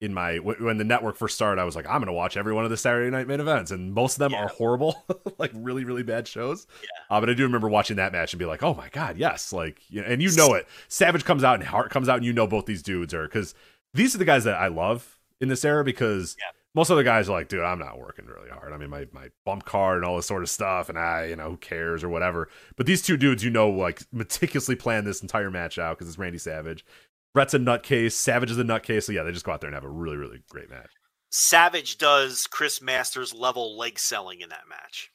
in 0.00 0.12
my 0.12 0.36
when 0.36 0.76
the 0.76 0.84
network 0.84 1.16
first 1.16 1.36
started, 1.36 1.60
I 1.60 1.64
was 1.64 1.74
like, 1.76 1.86
I'm 1.88 2.00
gonna 2.00 2.12
watch 2.12 2.36
every 2.36 2.52
one 2.52 2.64
of 2.64 2.70
the 2.70 2.76
Saturday 2.76 3.10
Night 3.10 3.26
main 3.26 3.40
events, 3.40 3.70
and 3.70 3.94
most 3.94 4.16
of 4.16 4.18
them 4.18 4.32
Yeah. 4.32 4.44
are 4.44 4.48
horrible, 4.48 5.02
like 5.38 5.52
really 5.54 5.84
really 5.84 6.02
bad 6.02 6.26
shows. 6.28 6.66
Yeah. 6.82 7.16
Uh, 7.16 7.20
but 7.20 7.30
I 7.30 7.34
do 7.34 7.44
remember 7.44 7.68
watching 7.68 7.96
that 7.96 8.12
match 8.12 8.32
and 8.34 8.38
be 8.38 8.44
like, 8.46 8.62
oh 8.62 8.74
my 8.74 8.88
god, 8.90 9.16
yes, 9.16 9.52
like 9.54 9.80
you 9.88 10.00
know, 10.02 10.06
and 10.08 10.22
you 10.22 10.30
know 10.36 10.52
it. 10.54 10.66
Savage 10.88 11.24
comes 11.24 11.44
out 11.44 11.54
and 11.60 11.64
Hart 11.64 11.90
comes 11.90 12.08
out, 12.08 12.16
and 12.16 12.24
you 12.26 12.32
know 12.32 12.46
both 12.46 12.66
these 12.66 12.82
dudes 12.82 13.14
are 13.14 13.24
because 13.24 13.54
these 13.94 14.14
are 14.14 14.18
the 14.18 14.24
guys 14.24 14.44
that 14.44 14.56
I 14.56 14.66
love 14.68 15.13
in 15.40 15.48
this 15.48 15.64
era 15.64 15.84
because. 15.84 16.36
Yeah. 16.38 16.50
Most 16.76 16.90
other 16.90 17.04
guys 17.04 17.28
are 17.28 17.32
like, 17.34 17.46
dude, 17.46 17.60
I'm 17.62 17.78
not 17.78 18.00
working 18.00 18.26
really 18.26 18.50
hard. 18.50 18.72
I 18.72 18.76
mean, 18.78 18.90
my, 18.90 19.06
my 19.12 19.28
bump 19.46 19.64
card 19.64 19.98
and 19.98 20.04
all 20.04 20.16
this 20.16 20.26
sort 20.26 20.42
of 20.42 20.50
stuff, 20.50 20.88
and 20.88 20.98
I, 20.98 21.26
you 21.26 21.36
know, 21.36 21.50
who 21.50 21.56
cares 21.56 22.02
or 22.02 22.08
whatever. 22.08 22.48
But 22.74 22.86
these 22.86 23.00
two 23.00 23.16
dudes, 23.16 23.44
you 23.44 23.50
know, 23.50 23.70
like 23.70 24.02
meticulously 24.10 24.74
plan 24.74 25.04
this 25.04 25.22
entire 25.22 25.52
match 25.52 25.78
out 25.78 25.96
because 25.96 26.08
it's 26.08 26.18
Randy 26.18 26.38
Savage. 26.38 26.84
Bret's 27.32 27.54
a 27.54 27.60
nutcase. 27.60 28.10
Savage 28.14 28.50
is 28.50 28.58
a 28.58 28.64
nutcase. 28.64 29.04
So 29.04 29.12
yeah, 29.12 29.22
they 29.22 29.30
just 29.30 29.44
go 29.44 29.52
out 29.52 29.60
there 29.60 29.68
and 29.68 29.74
have 29.76 29.84
a 29.84 29.88
really, 29.88 30.16
really 30.16 30.42
great 30.48 30.68
match. 30.68 30.90
Savage 31.30 31.96
does 31.96 32.48
Chris 32.50 32.82
Masters 32.82 33.32
level 33.32 33.78
leg 33.78 33.96
selling 33.96 34.40
in 34.40 34.48
that 34.48 34.64
match, 34.68 35.12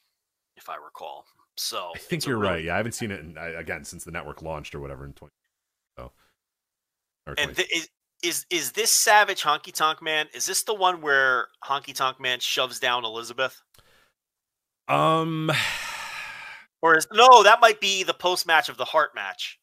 if 0.56 0.70
I 0.70 0.76
recall. 0.76 1.26
So 1.58 1.90
I 1.94 1.98
think 1.98 2.24
you're 2.24 2.38
really- 2.38 2.52
right. 2.54 2.64
Yeah, 2.64 2.72
I 2.72 2.76
haven't 2.78 2.92
seen 2.92 3.10
it 3.10 3.20
in, 3.20 3.36
again 3.36 3.84
since 3.84 4.04
the 4.04 4.12
network 4.12 4.40
launched 4.40 4.74
or 4.74 4.80
whatever 4.80 5.04
in 5.04 5.12
20. 5.12 5.30
So, 5.98 6.12
And 7.36 7.54
th- 7.54 7.88
is 8.22 8.46
is 8.50 8.60
is 8.62 8.72
this 8.72 8.92
Savage 8.92 9.42
Honky 9.42 9.72
Tonk 9.72 10.02
Man? 10.02 10.26
Is 10.34 10.46
this 10.46 10.62
the 10.62 10.74
one 10.74 11.00
where 11.00 11.48
Honky 11.64 11.94
Tonk 11.94 12.20
Man 12.20 12.40
shoves 12.40 12.78
down 12.78 13.04
Elizabeth? 13.04 13.60
um, 14.88 15.50
Or 16.82 16.96
is 16.96 17.06
no? 17.12 17.42
That 17.42 17.60
might 17.60 17.80
be 17.80 18.02
the 18.04 18.14
post 18.14 18.46
match 18.46 18.68
of 18.68 18.76
the 18.76 18.86
Heart 18.86 19.10
match. 19.14 19.58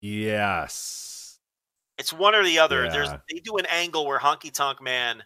yes. 0.00 1.38
It's 1.96 2.12
one 2.12 2.36
or 2.36 2.44
the 2.44 2.60
other. 2.60 2.88
There's 2.88 3.10
they 3.10 3.40
do 3.40 3.56
an 3.56 3.66
angle 3.66 4.06
where 4.06 4.20
Honky 4.20 4.52
Tonk 4.52 4.80
Man 4.80 5.24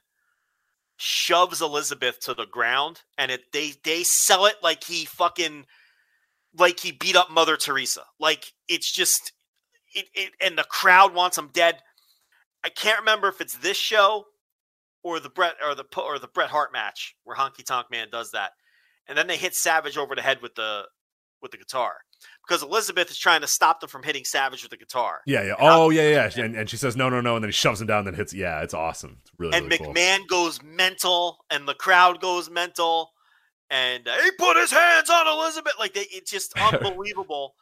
shoves 0.96 1.60
Elizabeth 1.60 2.20
to 2.20 2.32
the 2.32 2.46
ground, 2.46 3.02
and 3.18 3.30
it 3.30 3.52
they 3.52 3.74
they 3.84 4.02
sell 4.04 4.46
it 4.46 4.56
like 4.62 4.84
he 4.84 5.04
fucking 5.04 5.66
like 6.56 6.80
he 6.80 6.92
beat 6.92 7.16
up 7.16 7.30
Mother 7.30 7.56
Teresa. 7.56 8.04
Like 8.18 8.52
it's 8.68 8.90
just 8.90 9.32
it, 9.94 10.06
it 10.14 10.32
and 10.40 10.56
the 10.56 10.64
crowd 10.64 11.14
wants 11.14 11.36
him 11.36 11.50
dead. 11.52 11.80
I 12.64 12.68
can't 12.68 13.00
remember 13.00 13.28
if 13.28 13.40
it's 13.40 13.56
this 13.56 13.76
show 13.76 14.26
or 15.02 15.20
the 15.20 15.28
Bret 15.28 15.54
or 15.64 15.74
the 15.74 15.84
or 15.96 16.18
the 16.18 16.28
Bret 16.28 16.50
Hart 16.50 16.72
match 16.72 17.16
where 17.24 17.36
Honky 17.36 17.64
Tonk 17.64 17.90
Man 17.90 18.08
does 18.10 18.30
that, 18.32 18.52
and 19.08 19.16
then 19.16 19.26
they 19.26 19.36
hit 19.36 19.54
Savage 19.54 19.96
over 19.98 20.14
the 20.14 20.22
head 20.22 20.40
with 20.42 20.54
the 20.54 20.84
with 21.40 21.50
the 21.50 21.58
guitar 21.58 21.96
because 22.46 22.62
Elizabeth 22.62 23.10
is 23.10 23.18
trying 23.18 23.40
to 23.40 23.46
stop 23.46 23.80
them 23.80 23.88
from 23.88 24.02
hitting 24.02 24.24
Savage 24.24 24.62
with 24.62 24.70
the 24.70 24.76
guitar. 24.76 25.20
Yeah, 25.26 25.42
yeah. 25.42 25.54
And 25.58 25.68
Oh, 25.68 25.90
yeah, 25.90 26.08
yeah. 26.08 26.30
And, 26.44 26.54
and 26.54 26.70
she 26.70 26.76
says 26.76 26.96
no, 26.96 27.08
no, 27.08 27.20
no, 27.20 27.36
and 27.36 27.42
then 27.44 27.48
he 27.48 27.52
shoves 27.52 27.80
him 27.80 27.86
down, 27.88 27.98
and 27.98 28.08
then 28.08 28.14
hits. 28.14 28.32
Yeah, 28.32 28.62
it's 28.62 28.74
awesome. 28.74 29.18
It's 29.22 29.32
really, 29.38 29.56
and 29.56 29.66
really 29.66 29.78
cool. 29.78 29.94
McMahon 29.94 30.26
goes 30.28 30.62
mental, 30.62 31.44
and 31.50 31.66
the 31.66 31.74
crowd 31.74 32.20
goes 32.20 32.48
mental, 32.48 33.10
and 33.70 34.06
uh, 34.06 34.16
he 34.22 34.30
put 34.38 34.56
his 34.56 34.70
hands 34.70 35.10
on 35.10 35.26
Elizabeth. 35.26 35.74
Like 35.78 35.94
they, 35.94 36.06
it's 36.10 36.30
just 36.30 36.52
unbelievable 36.58 37.54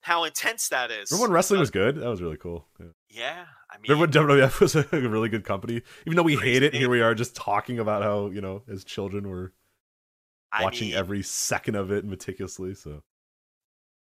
how 0.00 0.24
intense 0.24 0.68
that 0.68 0.90
is. 0.90 1.10
Remember 1.10 1.28
when 1.28 1.34
wrestling 1.34 1.60
was 1.60 1.70
good? 1.70 1.96
That 1.96 2.08
was 2.08 2.22
really 2.22 2.36
cool. 2.36 2.66
Yeah. 2.80 2.86
Yeah, 3.08 3.44
I 3.76 3.78
mean, 3.82 3.90
Remember 3.90 4.20
when 4.20 4.38
WWF 4.38 4.60
was 4.60 4.74
a 4.76 4.84
really 4.90 5.28
good 5.28 5.44
company? 5.44 5.82
Even 6.06 6.16
though 6.16 6.22
we 6.22 6.36
hate 6.36 6.62
it, 6.62 6.74
here 6.74 6.88
we 6.88 7.02
are 7.02 7.14
just 7.14 7.36
talking 7.36 7.78
about 7.78 8.02
how, 8.02 8.28
you 8.30 8.40
know, 8.40 8.62
as 8.68 8.84
children 8.84 9.28
we're 9.28 9.50
I 10.50 10.64
watching 10.64 10.88
mean, 10.88 10.96
every 10.96 11.22
second 11.22 11.74
of 11.74 11.90
it 11.90 12.04
meticulously. 12.04 12.74
So 12.74 13.02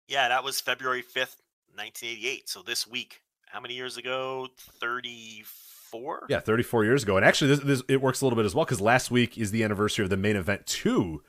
Yeah, 0.08 0.30
that 0.30 0.44
was 0.44 0.62
February 0.62 1.02
fifth, 1.02 1.42
nineteen 1.76 2.12
eighty-eight. 2.12 2.48
So 2.48 2.62
this 2.62 2.86
week, 2.86 3.22
how 3.48 3.60
many 3.60 3.74
years 3.74 3.98
ago? 3.98 4.48
34. 4.80 6.26
Yeah, 6.30 6.40
34 6.40 6.84
years 6.86 7.04
ago. 7.04 7.18
And 7.18 7.26
actually, 7.26 7.56
this, 7.56 7.60
this 7.62 7.84
it 7.88 8.02
works 8.02 8.22
a 8.22 8.26
little 8.26 8.38
bit 8.38 8.46
as 8.46 8.54
well 8.54 8.66
because 8.66 8.82
last 8.82 9.10
week 9.12 9.38
is 9.38 9.52
the 9.52 9.64
anniversary 9.64 10.04
of 10.04 10.10
the 10.10 10.18
main 10.18 10.36
event 10.36 10.66
two, 10.68 11.24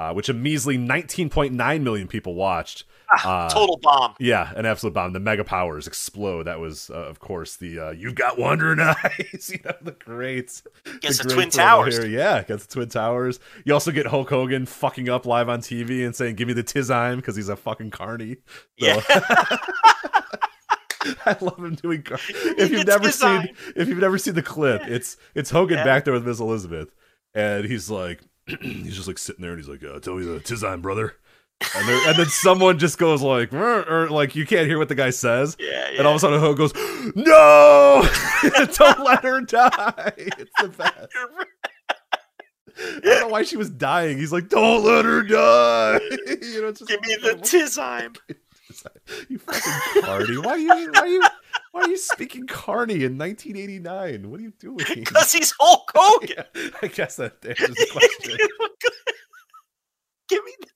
uh, 0.00 0.14
which 0.14 0.28
a 0.30 0.32
measly 0.32 0.78
19.9 0.78 1.82
million 1.82 2.08
people 2.08 2.34
watched. 2.34 2.84
Ah, 3.12 3.46
Uh, 3.46 3.50
Total 3.50 3.76
bomb. 3.82 4.14
Yeah, 4.20 4.52
an 4.56 4.64
absolute 4.66 4.94
bomb. 4.94 5.12
The 5.12 5.20
mega 5.20 5.42
powers 5.44 5.86
explode. 5.88 6.44
That 6.44 6.58
was, 6.60 6.90
uh, 6.90 6.94
of 6.94 7.18
course, 7.18 7.56
the 7.56 7.78
uh, 7.78 7.90
"You've 7.90 8.14
Got 8.14 8.38
Wandering 8.38 8.78
Eyes." 8.80 9.50
you 9.52 9.58
know, 9.64 9.72
the 9.82 9.92
great 9.92 10.62
Against 10.86 11.18
the 11.22 11.24
great 11.28 11.34
Twin 11.34 11.50
Towers. 11.50 11.98
here. 11.98 12.06
Yeah, 12.06 12.38
against 12.38 12.68
the 12.70 12.74
Twin 12.74 12.88
Towers. 12.88 13.40
You 13.64 13.74
also 13.74 13.90
get 13.90 14.06
Hulk 14.06 14.30
Hogan 14.30 14.64
fucking 14.64 15.08
up 15.08 15.26
live 15.26 15.48
on 15.48 15.60
TV 15.60 16.04
and 16.06 16.14
saying, 16.16 16.36
"Give 16.36 16.46
me 16.48 16.54
the 16.54 16.62
Tizime" 16.64 17.16
because 17.16 17.34
he's 17.36 17.48
a 17.48 17.56
fucking 17.56 17.90
carny. 17.90 18.36
So- 18.80 18.86
Yeah. 18.86 19.02
I 21.26 21.36
love 21.40 21.58
him 21.58 21.74
doing. 21.76 22.02
Car- 22.02 22.18
if 22.28 22.70
you've 22.70 22.86
never 22.86 23.10
seen, 23.10 23.48
if 23.74 23.88
you've 23.88 23.98
never 23.98 24.18
seen 24.18 24.34
the 24.34 24.42
clip, 24.42 24.82
it's 24.86 25.16
it's 25.34 25.50
Hogan 25.50 25.78
Yeah. 25.78 25.84
back 25.84 26.04
there 26.04 26.12
with 26.14 26.26
Miss 26.26 26.40
Elizabeth, 26.40 26.94
and 27.34 27.64
he's 27.64 27.90
like, 27.90 28.20
he's 28.62 28.96
just 28.96 29.08
like 29.08 29.18
sitting 29.18 29.42
there, 29.42 29.52
and 29.52 29.60
he's 29.60 29.68
like, 29.68 29.82
uh, 29.84 30.00
"Tell 30.00 30.14
me 30.16 30.24
the 30.24 30.40
Tizime, 30.40 30.82
brother." 30.82 31.16
And, 31.76 31.86
there, 31.86 32.08
and 32.08 32.18
then 32.18 32.26
someone 32.26 32.78
just 32.78 32.96
goes 32.96 33.20
like, 33.20 33.52
or 33.52 34.08
like 34.08 34.34
you 34.34 34.46
can't 34.46 34.66
hear 34.66 34.78
what 34.78 34.88
the 34.88 34.94
guy 34.94 35.10
says, 35.10 35.58
Yeah, 35.60 35.88
and 35.98 36.06
all 36.06 36.14
of 36.14 36.16
a 36.16 36.20
sudden 36.20 36.40
Hogan 36.40 36.56
goes, 36.56 36.72
"No, 37.14 38.08
don't 38.78 39.00
let 39.00 39.22
her 39.24 39.42
die." 39.42 40.12
It's 40.16 40.50
the 40.60 40.68
best. 40.68 41.08
I 42.78 43.00
don't 43.02 43.20
know 43.20 43.28
why 43.28 43.42
she 43.42 43.58
was 43.58 43.68
dying. 43.68 44.16
He's 44.16 44.32
like, 44.32 44.48
"Don't 44.48 44.84
let 44.84 45.04
her 45.04 45.22
die." 45.22 46.00
you 46.40 46.62
know, 46.62 46.72
just 46.72 46.88
Give 46.88 47.00
me 47.02 47.16
the 47.22 47.34
Tizime. 47.42 48.16
you 49.28 49.38
fucking 49.38 50.02
carny. 50.02 50.36
Why 50.38 50.52
are 50.52 50.58
you 50.58 50.90
why 50.92 51.00
are 51.00 51.06
you 51.06 51.22
why 51.72 51.80
are 51.82 51.88
you 51.88 51.96
speaking 51.96 52.46
carny 52.46 53.04
in 53.04 53.16
1989? 53.18 54.30
What 54.30 54.40
are 54.40 54.42
you 54.42 54.52
doing? 54.58 54.78
Because 54.94 55.32
he's 55.32 55.52
Hulk 55.58 55.90
Hogan. 55.94 56.44
Yeah, 56.54 56.70
I 56.82 56.86
guess 56.88 57.16
that 57.16 57.34
answers 57.46 57.74
the 57.74 57.86
question. 57.92 58.36
Give 60.28 60.44
me 60.44 60.52
the. 60.60 60.66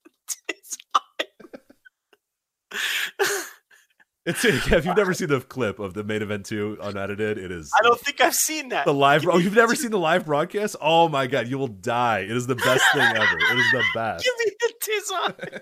It's 4.26 4.42
yeah, 4.42 4.78
if 4.78 4.86
you've 4.86 4.96
never 4.96 5.12
seen 5.12 5.28
the 5.28 5.40
clip 5.42 5.78
of 5.78 5.92
the 5.92 6.02
main 6.02 6.22
event 6.22 6.46
two 6.46 6.78
unedited, 6.80 7.36
it 7.36 7.52
is 7.52 7.70
I 7.78 7.82
don't 7.82 8.00
think 8.00 8.22
I've 8.22 8.34
seen 8.34 8.70
that. 8.70 8.86
the 8.86 8.94
live. 8.94 9.26
Oh, 9.28 9.36
you've 9.36 9.54
never 9.54 9.74
seen 9.74 9.90
the 9.90 9.98
live 9.98 10.24
broadcast? 10.24 10.76
Oh 10.80 11.10
my 11.10 11.26
god, 11.26 11.46
you 11.46 11.58
will 11.58 11.66
die! 11.68 12.20
It 12.20 12.30
is 12.30 12.46
the 12.46 12.54
best 12.54 12.82
thing 12.94 13.02
ever. 13.02 13.38
It 13.38 13.58
is 13.58 13.70
the 13.72 13.84
best. 13.94 14.24
Give 14.24 14.32
me 14.38 14.52
the 14.60 14.72
Tizime. 14.80 15.60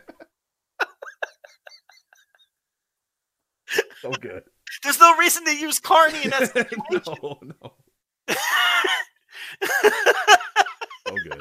So 4.00 4.10
good. 4.10 4.42
There's 4.82 4.98
no 5.00 5.16
reason 5.16 5.44
to 5.44 5.56
use 5.56 5.78
Carney 5.78 6.24
in 6.24 6.30
that 6.30 6.52
situation. 6.52 7.14
no, 7.22 7.38
no, 7.42 7.74
so 11.06 11.14
good. 11.14 11.40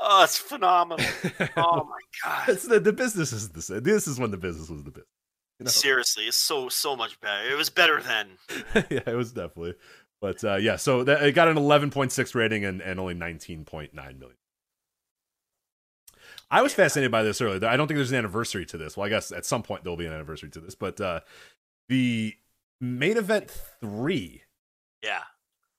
oh, 0.00 0.24
it's 0.24 0.38
phenomenal. 0.38 1.04
Oh 1.56 1.84
my 1.84 2.00
god. 2.24 2.48
It's 2.48 2.66
the, 2.66 2.80
the 2.80 2.92
business 2.92 3.32
is 3.32 3.50
the 3.50 3.62
same. 3.62 3.82
This 3.82 4.06
is 4.06 4.18
when 4.18 4.30
the 4.30 4.36
business 4.36 4.68
was 4.68 4.84
the 4.84 4.90
business. 4.90 5.08
You 5.58 5.64
know? 5.64 5.70
Seriously, 5.70 6.24
it's 6.24 6.38
so 6.38 6.68
so 6.68 6.96
much 6.96 7.20
better. 7.20 7.50
It 7.50 7.56
was 7.56 7.68
better 7.70 8.00
then. 8.00 8.28
yeah, 8.90 9.02
it 9.06 9.16
was 9.16 9.32
definitely. 9.32 9.74
But 10.20 10.44
uh, 10.44 10.56
yeah, 10.56 10.76
so 10.76 11.02
that, 11.04 11.22
it 11.22 11.32
got 11.32 11.48
an 11.48 11.56
11.6 11.56 12.34
rating 12.34 12.64
and, 12.64 12.82
and 12.82 13.00
only 13.00 13.14
19.9 13.14 13.92
million. 13.94 14.36
I 16.50 16.62
was 16.62 16.74
fascinated 16.74 17.12
by 17.12 17.22
this 17.22 17.40
earlier. 17.40 17.64
I 17.66 17.76
don't 17.76 17.86
think 17.86 17.96
there's 17.96 18.10
an 18.10 18.18
anniversary 18.18 18.66
to 18.66 18.78
this. 18.78 18.96
Well, 18.96 19.06
I 19.06 19.08
guess 19.08 19.30
at 19.30 19.46
some 19.46 19.62
point 19.62 19.84
there'll 19.84 19.96
be 19.96 20.06
an 20.06 20.12
anniversary 20.12 20.50
to 20.50 20.60
this. 20.60 20.74
But 20.74 21.00
uh, 21.00 21.20
the 21.88 22.34
main 22.80 23.16
event 23.16 23.50
three, 23.80 24.42
Yeah. 25.02 25.22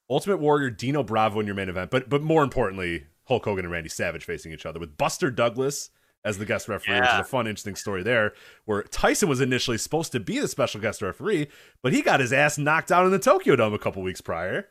Ultimate 0.10 0.38
Warrior, 0.38 0.70
Dino 0.70 1.04
Bravo 1.04 1.40
in 1.40 1.46
your 1.46 1.56
main 1.56 1.70
event, 1.70 1.90
but 1.90 2.10
but 2.10 2.22
more 2.22 2.44
importantly, 2.44 3.06
Hulk 3.26 3.46
Hogan 3.46 3.64
and 3.64 3.72
Randy 3.72 3.88
Savage 3.90 4.26
facing 4.26 4.52
each 4.52 4.66
other 4.66 4.80
with 4.80 4.98
Buster 4.98 5.32
Douglas 5.32 5.90
as 6.26 6.38
the 6.38 6.46
guest 6.46 6.68
referee, 6.68 6.96
which 7.00 7.10
is 7.10 7.20
a 7.20 7.24
fun, 7.24 7.48
interesting 7.48 7.76
story 7.76 8.04
there. 8.04 8.34
Where 8.66 8.84
Tyson 8.84 9.30
was 9.30 9.40
initially 9.42 9.78
supposed 9.78 10.12
to 10.12 10.20
be 10.20 10.40
the 10.40 10.48
special 10.50 10.82
guest 10.82 11.02
referee, 11.02 11.48
but 11.82 11.94
he 11.94 12.02
got 12.02 12.20
his 12.20 12.34
ass 12.34 12.58
knocked 12.58 12.92
out 12.92 13.06
in 13.06 13.12
the 13.12 13.20
Tokyo 13.20 13.56
Dome 13.56 13.74
a 13.74 13.80
couple 13.80 14.04
weeks 14.04 14.22
prior. 14.22 14.68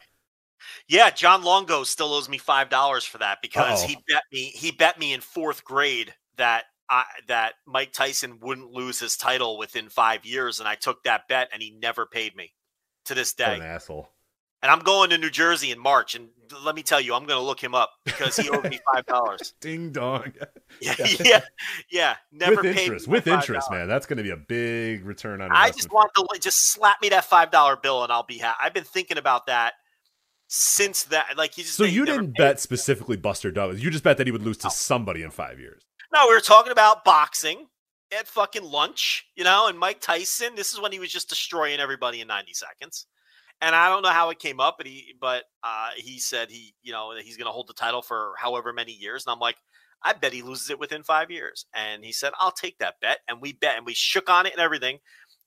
Yeah, 0.89 1.11
John 1.11 1.43
Longo 1.43 1.85
still 1.85 2.13
owes 2.15 2.29
me 2.29 2.39
five 2.39 2.69
dollars 2.69 3.05
for 3.05 3.19
that 3.19 3.39
because 3.43 3.83
Uh-oh. 3.83 3.89
he 3.89 3.97
bet 4.09 4.23
me 4.33 4.45
he 4.47 4.71
bet 4.71 4.99
me 4.99 5.13
in 5.13 5.21
fourth 5.21 5.65
grade 5.65 6.15
that 6.37 6.65
I, 6.89 7.05
that 7.29 7.55
Mike 7.67 7.93
Tyson 7.93 8.39
wouldn't 8.41 8.73
lose 8.73 8.99
his 8.99 9.17
title 9.17 9.57
within 9.59 9.89
five 9.89 10.25
years, 10.25 10.59
and 10.59 10.69
I 10.69 10.75
took 10.75 11.05
that 11.05 11.29
bet, 11.29 11.49
and 11.53 11.63
he 11.63 11.71
never 11.71 12.05
paid 12.05 12.35
me 12.35 12.53
to 13.05 13.15
this 13.15 13.33
What 13.39 13.47
day. 13.47 13.57
an 13.57 13.63
asshole. 13.63 14.09
And 14.63 14.71
I'm 14.71 14.81
going 14.81 15.09
to 15.11 15.17
New 15.17 15.31
Jersey 15.31 15.71
in 15.71 15.79
March, 15.79 16.15
and 16.15 16.29
let 16.65 16.75
me 16.75 16.83
tell 16.83 17.01
you, 17.01 17.15
I'm 17.15 17.25
going 17.25 17.39
to 17.41 17.47
look 17.47 17.63
him 17.63 17.75
up 17.75 17.93
because 18.05 18.37
he 18.37 18.51
owed 18.51 18.69
me 18.69 18.79
five 18.93 19.07
dollars. 19.07 19.55
Ding 19.61 19.93
dong. 19.93 20.33
Yeah, 20.81 20.95
yeah, 21.25 21.41
yeah. 21.91 22.17
Never 22.33 22.57
with 22.57 22.77
paid 22.77 22.79
interest, 22.85 23.09
me 23.09 23.13
with 23.13 23.27
interest, 23.27 23.69
$5. 23.71 23.77
man. 23.77 23.89
That's 23.89 24.07
going 24.07 24.19
to 24.19 24.23
be 24.23 24.31
a 24.31 24.37
big 24.37 25.05
return 25.05 25.41
on 25.41 25.51
I 25.51 25.71
just 25.71 25.91
want 25.93 26.13
to 26.15 26.39
just 26.39 26.73
slap 26.73 27.03
me 27.03 27.09
that 27.09 27.25
five 27.25 27.51
dollar 27.51 27.77
bill, 27.77 28.03
and 28.05 28.13
I'll 28.13 28.23
be 28.23 28.39
happy. 28.39 28.57
I've 28.63 28.73
been 28.75 28.85
thinking 28.85 29.19
about 29.19 29.47
that 29.47 29.75
since 30.53 31.05
that. 31.05 31.39
Like 31.39 31.57
you 31.57 31.63
just 31.65 31.77
so 31.77 31.85
you 31.85 32.05
didn't 32.05 32.37
bet 32.37 32.61
specifically 32.61 33.17
Buster 33.17 33.51
Douglas. 33.53 33.81
You 33.81 33.91
just 33.91 34.03
bet 34.05 34.19
that 34.19 34.27
he 34.27 34.33
would 34.33 34.43
lose 34.43 34.59
to 34.59 34.67
No. 34.67 34.71
somebody 34.71 35.23
in 35.23 35.31
five 35.31 35.61
years. 35.61 35.83
No, 36.13 36.27
we 36.29 36.35
were 36.35 36.41
talking 36.41 36.73
about 36.73 37.05
boxing 37.05 37.67
at 38.13 38.27
fucking 38.27 38.65
lunch, 38.65 39.27
you 39.37 39.45
know, 39.45 39.69
and 39.69 39.79
Mike 39.79 40.01
Tyson. 40.01 40.57
This 40.57 40.73
is 40.73 40.81
when 40.81 40.91
he 40.91 40.99
was 40.99 41.13
just 41.13 41.29
destroying 41.29 41.79
everybody 41.79 42.21
in 42.21 42.27
90 42.27 42.53
seconds. 42.53 43.07
And 43.61 43.77
I 43.77 43.89
don't 43.89 44.03
know 44.03 44.09
how 44.11 44.31
it 44.31 44.41
came 44.41 44.59
up, 44.59 44.75
but 44.77 44.89
he 44.89 45.15
but 45.21 45.45
uh, 45.63 45.91
he 45.97 46.19
said 46.19 46.51
he, 46.51 46.75
you 46.83 46.91
know, 46.91 47.15
that 47.15 47.23
he's 47.23 47.37
going 47.37 47.47
to 47.47 47.53
hold 47.53 47.69
the 47.69 47.75
title 47.75 48.03
for 48.03 48.33
however 48.37 48.73
many 48.73 48.93
years. 48.93 49.25
And 49.25 49.33
I'm 49.33 49.39
like, 49.39 49.57
I 50.03 50.15
bet 50.15 50.33
he 50.33 50.43
loses 50.43 50.71
it 50.71 50.81
within 50.81 51.05
five 51.05 51.31
years. 51.31 51.67
And 51.73 52.05
he 52.05 52.11
said, 52.11 52.33
I'll 52.41 52.51
take 52.51 52.79
that 52.79 52.95
bet. 53.01 53.19
And 53.29 53.41
we 53.41 53.53
bet, 53.53 53.77
and 53.77 53.87
we 53.87 53.95
shook 53.95 54.29
on 54.29 54.47
it 54.47 54.53
and 54.55 54.61
everything, 54.61 54.99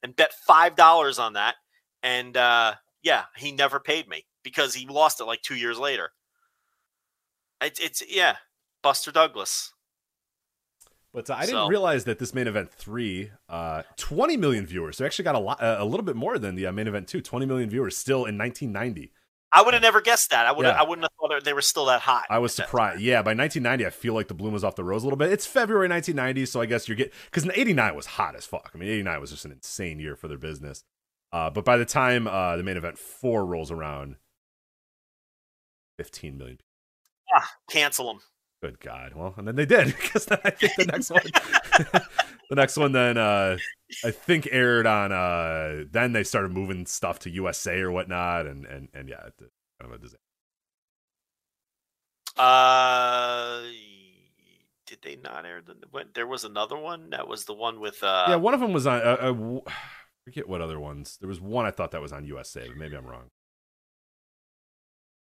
and 0.01 0.15
bet 0.15 0.31
five 0.47 0.75
dollars 0.77 1.19
on 1.19 1.33
that. 1.33 1.55
And 2.03 2.37
uh, 2.37 2.75
yeah, 3.01 3.23
he 3.35 3.51
never 3.51 3.81
paid 3.81 4.07
me 4.07 4.25
because 4.43 4.73
he 4.75 4.85
lost 4.87 5.19
it 5.21 5.25
like 5.25 5.41
two 5.41 5.55
years 5.55 5.77
later. 5.79 6.11
It's, 7.61 7.79
it's 7.79 8.03
yeah, 8.09 8.37
Buster 8.81 9.11
Douglas. 9.11 9.73
But 11.13 11.29
uh, 11.29 11.35
I 11.35 11.41
didn't 11.41 11.51
So- 11.55 11.67
realize 11.67 12.05
that 12.05 12.19
this 12.19 12.33
main 12.33 12.47
event 12.47 12.71
three, 12.71 13.31
uh, 13.47 13.83
20 13.97 14.35
million 14.37 14.65
viewers. 14.65 14.97
So 14.97 15.05
actually 15.05 15.23
got 15.23 15.35
a 15.35 15.39
lot, 15.39 15.61
uh, 15.61 15.77
a 15.79 15.85
little 15.85 16.03
bit 16.05 16.15
more 16.15 16.39
than 16.39 16.55
the 16.55 16.65
uh, 16.67 16.71
main 16.71 16.87
event 16.87 17.07
two. 17.07 17.21
20 17.21 17.45
million 17.45 17.69
viewers 17.69 17.95
still 17.95 18.25
in 18.25 18.37
1990. 18.37 19.11
I 19.55 19.61
would 19.61 19.75
have 19.75 19.83
never 19.83 20.01
guessed 20.01 20.31
that. 20.31 20.47
I 20.47 20.51
would. 20.51 20.65
Yeah. 20.65 20.71
I 20.71 20.81
wouldn't 20.81 21.03
have 21.03 21.11
thought 21.19 21.43
they 21.43 21.53
were 21.53 21.61
still 21.61 21.85
that 21.85 22.01
hot. 22.01 22.23
I 22.27 22.39
was 22.39 22.55
surprised. 22.55 23.01
Yeah, 23.01 23.21
by 23.21 23.35
1990, 23.35 23.85
I 23.85 23.91
feel 23.91 24.15
like 24.15 24.27
the 24.27 24.33
bloom 24.33 24.51
was 24.51 24.63
off 24.63 24.75
the 24.75 24.83
rose 24.83 25.03
a 25.03 25.05
little 25.05 25.17
bit. 25.17 25.31
It's 25.31 25.45
February 25.45 25.87
1990, 25.87 26.47
so 26.47 26.59
I 26.59 26.65
guess 26.65 26.87
you're 26.87 26.97
getting 26.97 27.13
because 27.25 27.47
89 27.47 27.95
was 27.95 28.07
hot 28.07 28.35
as 28.35 28.47
fuck. 28.47 28.71
I 28.73 28.77
mean, 28.79 28.89
89 28.89 29.21
was 29.21 29.29
just 29.29 29.45
an 29.45 29.51
insane 29.51 29.99
year 29.99 30.15
for 30.15 30.27
their 30.27 30.39
business. 30.39 30.83
Uh, 31.31 31.51
but 31.51 31.63
by 31.65 31.77
the 31.77 31.85
time 31.85 32.25
uh, 32.25 32.57
the 32.57 32.63
main 32.63 32.77
event 32.77 32.97
four 32.97 33.45
rolls 33.45 33.69
around, 33.69 34.15
15 35.97 36.37
million. 36.37 36.59
Yeah, 37.33 37.43
Cancel 37.69 38.07
them. 38.07 38.19
Good 38.61 38.79
God. 38.79 39.13
Well, 39.13 39.33
and 39.37 39.47
then 39.47 39.55
they 39.55 39.65
did 39.65 39.87
because 40.01 40.25
then 40.25 40.39
I 40.45 40.49
think 40.51 40.73
the 40.77 40.85
next 40.85 41.09
one, 41.09 41.23
the 42.49 42.55
next 42.55 42.77
one 42.77 42.93
then 42.93 43.17
uh, 43.17 43.57
I 44.05 44.11
think 44.11 44.47
aired 44.51 44.87
on. 44.87 45.11
Uh, 45.11 45.83
then 45.91 46.13
they 46.13 46.23
started 46.23 46.51
moving 46.51 46.85
stuff 46.85 47.19
to 47.19 47.29
USA 47.29 47.79
or 47.81 47.91
whatnot, 47.91 48.47
and 48.47 48.65
and 48.65 48.87
and 48.93 49.09
yeah, 49.09 49.25
it, 49.27 49.33
kind 49.81 49.91
of 49.93 49.93
a 49.93 49.97
disaster. 49.97 50.17
Uh, 52.37 53.63
did 54.87 54.99
they 55.03 55.17
not 55.17 55.45
air 55.45 55.61
the? 55.61 55.75
When, 55.91 56.07
there 56.15 56.27
was 56.27 56.45
another 56.45 56.77
one. 56.77 57.09
That 57.09 57.27
was 57.27 57.45
the 57.45 57.53
one 57.53 57.79
with. 57.79 58.01
Uh, 58.01 58.27
yeah, 58.29 58.35
one 58.35 58.53
of 58.53 58.59
them 58.59 58.73
was 58.73 58.87
on. 58.87 59.01
Uh, 59.01 59.17
uh, 59.19 59.25
w- 59.33 59.61
forget 60.25 60.47
what 60.47 60.61
other 60.61 60.79
ones. 60.79 61.17
There 61.19 61.27
was 61.27 61.41
one 61.41 61.65
I 61.65 61.71
thought 61.71 61.91
that 61.91 62.01
was 62.01 62.13
on 62.13 62.25
USA, 62.25 62.67
but 62.67 62.77
maybe 62.77 62.95
I'm 62.95 63.05
wrong. 63.05 63.29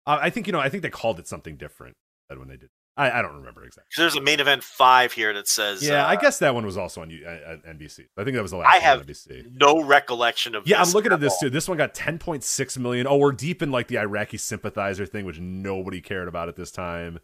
Uh, 0.07 0.19
I 0.21 0.29
think 0.29 0.47
you 0.47 0.53
know. 0.53 0.59
I 0.59 0.69
think 0.69 0.83
they 0.83 0.89
called 0.89 1.19
it 1.19 1.27
something 1.27 1.57
different 1.57 1.97
than 2.29 2.39
when 2.39 2.47
they 2.47 2.55
did. 2.55 2.69
I, 2.95 3.19
I 3.19 3.21
don't 3.21 3.35
remember 3.35 3.63
exactly. 3.63 3.91
there's 3.95 4.15
a 4.15 4.21
main 4.21 4.39
event 4.39 4.63
five 4.63 5.11
here 5.13 5.31
that 5.33 5.47
says. 5.47 5.87
Yeah, 5.87 6.05
I 6.07 6.15
uh, 6.15 6.19
guess 6.19 6.39
that 6.39 6.55
one 6.55 6.65
was 6.65 6.77
also 6.77 7.01
on 7.01 7.11
uh, 7.11 7.29
uh, 7.29 7.55
NBC. 7.71 8.05
I 8.17 8.23
think 8.23 8.35
that 8.35 8.41
was 8.41 8.51
the 8.51 8.57
last 8.57 8.73
I 8.73 8.77
one 8.77 8.81
have 8.81 8.99
on 9.01 9.05
NBC. 9.05 9.51
no 9.53 9.83
recollection 9.83 10.55
of. 10.55 10.65
Yeah, 10.65 10.81
I'm 10.81 10.89
looking 10.91 11.11
at 11.11 11.19
this 11.19 11.33
all. 11.33 11.39
too. 11.41 11.49
This 11.51 11.67
one 11.67 11.77
got 11.77 11.93
10.6 11.93 12.77
million. 12.79 13.05
Oh, 13.05 13.17
we're 13.17 13.33
deep 13.33 13.61
in 13.61 13.69
like 13.69 13.87
the 13.87 13.99
Iraqi 13.99 14.37
sympathizer 14.37 15.05
thing, 15.05 15.25
which 15.25 15.39
nobody 15.39 16.01
cared 16.01 16.27
about 16.27 16.49
at 16.49 16.55
this 16.55 16.71
time. 16.71 17.19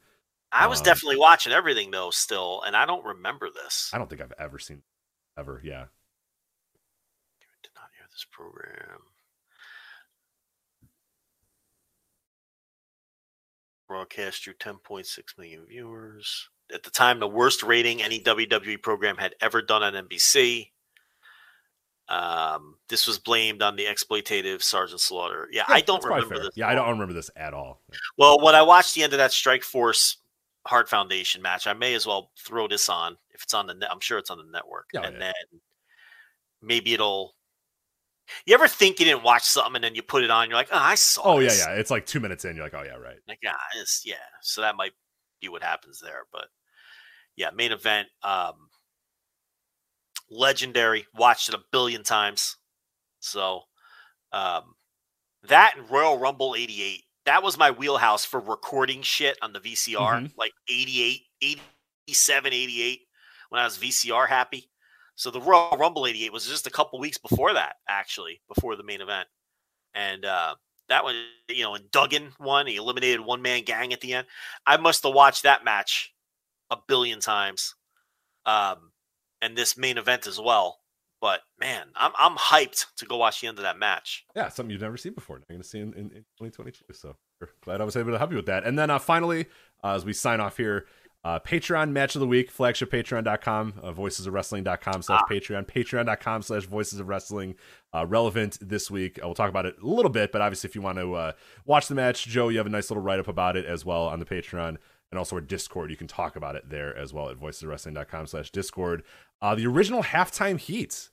I 0.51 0.67
was 0.67 0.79
um, 0.79 0.85
definitely 0.85 1.17
watching 1.17 1.53
everything 1.53 1.89
though, 1.89 2.11
still, 2.11 2.61
and 2.67 2.75
I 2.75 2.85
don't 2.85 3.03
remember 3.03 3.49
this. 3.49 3.89
I 3.93 3.97
don't 3.97 4.09
think 4.09 4.21
I've 4.21 4.33
ever 4.37 4.59
seen 4.59 4.83
ever. 5.37 5.59
Yeah. 5.63 5.85
did 7.63 7.71
not 7.75 7.89
hear 7.97 8.05
this 8.11 8.25
program. 8.29 8.99
Broadcast 13.93 14.41
drew 14.41 14.55
10.6 14.55 15.05
million 15.37 15.65
viewers. 15.67 16.49
At 16.73 16.81
the 16.81 16.89
time, 16.89 17.19
the 17.19 17.27
worst 17.27 17.61
rating 17.61 18.01
any 18.01 18.19
WWE 18.19 18.81
program 18.81 19.17
had 19.17 19.35
ever 19.39 19.61
done 19.61 19.83
on 19.83 19.93
NBC. 19.93 20.71
Um, 22.09 22.77
this 22.89 23.05
was 23.05 23.19
blamed 23.19 23.61
on 23.61 23.75
the 23.75 23.85
exploitative 23.85 24.63
Sergeant 24.63 24.99
Slaughter. 24.99 25.47
Yeah, 25.51 25.65
I 25.67 25.81
don't 25.81 26.03
remember 26.03 26.39
this. 26.39 26.49
Yeah, 26.55 26.67
I 26.67 26.73
don't 26.73 26.89
remember 26.89 27.13
this 27.13 27.29
at 27.35 27.53
all. 27.53 27.83
Well, 28.17 28.41
when 28.43 28.55
I 28.55 28.63
watched 28.63 28.95
the 28.95 29.03
end 29.03 29.13
of 29.13 29.19
that 29.19 29.31
Strike 29.31 29.61
Force 29.63 30.17
Heart 30.65 30.89
Foundation 30.89 31.43
match, 31.43 31.67
I 31.67 31.73
may 31.73 31.93
as 31.93 32.07
well 32.07 32.31
throw 32.43 32.67
this 32.67 32.89
on 32.89 33.15
if 33.31 33.43
it's 33.43 33.53
on 33.53 33.67
the 33.67 33.75
net. 33.75 33.91
I'm 33.91 33.99
sure 33.99 34.17
it's 34.17 34.31
on 34.31 34.39
the 34.39 34.51
network, 34.51 34.87
Yeah, 34.91 35.03
and 35.03 35.13
yeah. 35.13 35.19
then 35.19 35.59
maybe 36.63 36.93
it'll. 36.95 37.35
You 38.45 38.53
ever 38.55 38.67
think 38.67 38.99
you 38.99 39.05
didn't 39.05 39.23
watch 39.23 39.43
something 39.43 39.75
and 39.75 39.83
then 39.83 39.95
you 39.95 40.01
put 40.03 40.23
it 40.23 40.29
on? 40.29 40.49
You're 40.49 40.57
like, 40.57 40.69
oh, 40.71 40.77
I 40.77 40.95
saw. 40.95 41.21
Oh 41.23 41.39
yeah, 41.39 41.47
this." 41.49 41.59
yeah. 41.59 41.73
It's 41.75 41.91
like 41.91 42.05
two 42.05 42.19
minutes 42.19 42.43
in. 42.45 42.55
You're 42.55 42.65
like, 42.65 42.73
oh 42.73 42.83
yeah, 42.83 42.95
right. 42.95 43.15
Like, 43.27 43.39
yeah, 43.41 43.53
it's, 43.77 44.03
yeah. 44.05 44.15
So 44.41 44.61
that 44.61 44.75
might 44.75 44.91
be 45.41 45.47
what 45.49 45.63
happens 45.63 45.99
there, 46.01 46.23
but 46.31 46.47
yeah, 47.35 47.51
main 47.55 47.71
event. 47.71 48.07
Um, 48.21 48.53
legendary. 50.29 51.05
Watched 51.15 51.49
it 51.49 51.55
a 51.55 51.61
billion 51.71 52.03
times. 52.03 52.57
So 53.19 53.61
um, 54.31 54.73
that 55.43 55.75
and 55.77 55.89
Royal 55.89 56.17
Rumble 56.17 56.55
'88. 56.57 57.01
That 57.25 57.43
was 57.43 57.57
my 57.57 57.71
wheelhouse 57.71 58.25
for 58.25 58.41
recording 58.41 59.01
shit 59.01 59.37
on 59.41 59.53
the 59.53 59.59
VCR, 59.61 59.95
Mhm. 60.23 60.31
like 60.37 60.51
88, 60.69 61.21
87, 61.41 62.51
88, 62.51 62.99
when 63.47 63.61
I 63.61 63.63
was 63.63 63.77
VCR 63.77 64.27
happy. 64.27 64.69
So 65.15 65.29
the 65.29 65.41
Royal 65.41 65.77
Rumble 65.77 66.07
88 66.07 66.33
was 66.33 66.47
just 66.47 66.67
a 66.67 66.71
couple 66.71 66.99
weeks 66.99 67.17
before 67.17 67.53
that, 67.53 67.75
actually, 67.87 68.41
before 68.53 68.75
the 68.75 68.83
main 68.83 69.01
event. 69.01 69.27
And 69.93 70.25
uh, 70.25 70.55
that 70.89 71.03
one, 71.03 71.15
you 71.47 71.63
know, 71.63 71.75
and 71.75 71.89
Duggan 71.91 72.33
won. 72.39 72.67
He 72.67 72.77
eliminated 72.77 73.21
one 73.21 73.41
man 73.41 73.63
gang 73.63 73.93
at 73.93 74.01
the 74.01 74.13
end. 74.13 74.27
I 74.65 74.77
must 74.77 75.03
have 75.03 75.13
watched 75.13 75.43
that 75.43 75.63
match 75.63 76.13
a 76.71 76.77
billion 76.87 77.19
times. 77.19 77.75
Um, 78.45 78.91
and 79.41 79.57
this 79.57 79.77
main 79.77 79.97
event 79.97 80.25
as 80.25 80.39
well. 80.39 80.79
But 81.21 81.41
man, 81.57 81.85
I'm 81.95 82.11
I'm 82.17 82.35
hyped 82.35 82.85
to 82.97 83.05
go 83.05 83.15
watch 83.15 83.39
the 83.39 83.47
end 83.47 83.57
of 83.57 83.63
that 83.63 83.79
match. 83.79 84.25
Yeah, 84.35 84.49
something 84.49 84.71
you've 84.71 84.81
never 84.81 84.97
seen 84.97 85.13
before. 85.13 85.37
You're 85.37 85.45
going 85.55 85.61
to 85.61 85.67
see 85.67 85.79
in, 85.79 85.93
in, 85.93 86.11
in 86.11 86.25
2022. 86.39 86.83
So 86.91 87.15
glad 87.61 87.79
I 87.79 87.85
was 87.85 87.95
able 87.95 88.11
to 88.11 88.17
help 88.17 88.31
you 88.31 88.37
with 88.37 88.47
that. 88.47 88.65
And 88.65 88.77
then 88.77 88.89
uh, 88.89 88.99
finally, 88.99 89.45
uh, 89.83 89.95
as 89.95 90.03
we 90.03 90.11
sign 90.11 90.41
off 90.41 90.57
here, 90.57 90.85
uh, 91.25 91.39
Patreon 91.39 91.91
match 91.91 92.15
of 92.15 92.19
the 92.19 92.27
week, 92.27 92.51
flagship 92.51 92.91
patreon.com, 92.91 93.75
uh, 93.81 93.93
voicesofwrestling.com 93.93 95.01
slash 95.01 95.21
Patreon, 95.29 95.65
patreon.com 95.65 96.41
slash 96.41 96.65
voices 96.65 96.99
of 96.99 97.07
wrestling. 97.07 97.55
Uh, 97.93 98.05
relevant 98.05 98.57
this 98.61 98.91
week. 98.91 99.19
Uh, 99.19 99.27
we'll 99.27 99.35
talk 99.35 99.49
about 99.49 99.65
it 99.65 99.75
a 99.81 99.85
little 99.85 100.11
bit, 100.11 100.31
but 100.31 100.41
obviously, 100.41 100.67
if 100.67 100.75
you 100.75 100.81
want 100.81 100.97
to 100.97 101.13
uh, 101.13 101.31
watch 101.65 101.87
the 101.87 101.95
match, 101.95 102.25
Joe, 102.25 102.49
you 102.49 102.57
have 102.57 102.67
a 102.67 102.71
nice 102.71 102.89
little 102.89 103.03
write 103.03 103.19
up 103.19 103.27
about 103.27 103.55
it 103.55 103.65
as 103.65 103.85
well 103.85 104.07
on 104.07 104.19
the 104.19 104.25
Patreon. 104.25 104.77
And 105.11 105.19
also 105.19 105.35
our 105.35 105.41
Discord. 105.41 105.91
You 105.91 105.95
can 105.95 106.07
talk 106.07 106.35
about 106.35 106.55
it 106.55 106.71
there 106.71 106.97
as 106.97 107.13
well 107.13 107.29
at 107.29 107.37
voicesofwrestling.com 107.37 108.25
slash 108.25 108.49
Discord. 108.49 109.03
Uh, 109.43 109.53
the 109.53 109.67
original 109.67 110.01
halftime 110.01 110.57
heat 110.57 111.09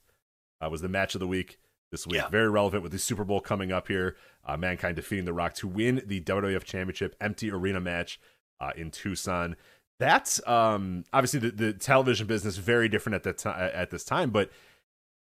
uh, 0.64 0.70
was 0.70 0.80
the 0.80 0.88
match 0.88 1.14
of 1.14 1.18
the 1.18 1.26
week 1.26 1.58
this 1.90 2.06
week. 2.06 2.16
Yeah. 2.16 2.28
Very 2.28 2.48
relevant 2.48 2.82
with 2.82 2.92
the 2.92 2.98
Super 2.98 3.24
Bowl 3.24 3.40
coming 3.40 3.72
up 3.72 3.88
here. 3.88 4.16
Uh, 4.46 4.56
Mankind 4.56 4.96
defeating 4.96 5.26
The 5.26 5.34
Rock 5.34 5.52
to 5.56 5.68
win 5.68 6.02
the 6.06 6.20
WWF 6.22 6.64
Championship 6.64 7.14
empty 7.20 7.50
arena 7.50 7.78
match 7.78 8.18
uh, 8.58 8.70
in 8.74 8.90
Tucson. 8.90 9.56
That's 10.00 10.40
um, 10.48 11.04
obviously 11.12 11.40
the, 11.40 11.50
the 11.50 11.72
television 11.74 12.26
business 12.26 12.56
very 12.56 12.88
different 12.88 13.16
at 13.16 13.22
that 13.24 13.36
time 13.36 13.70
at 13.74 13.90
this 13.90 14.02
time, 14.02 14.30
but 14.30 14.50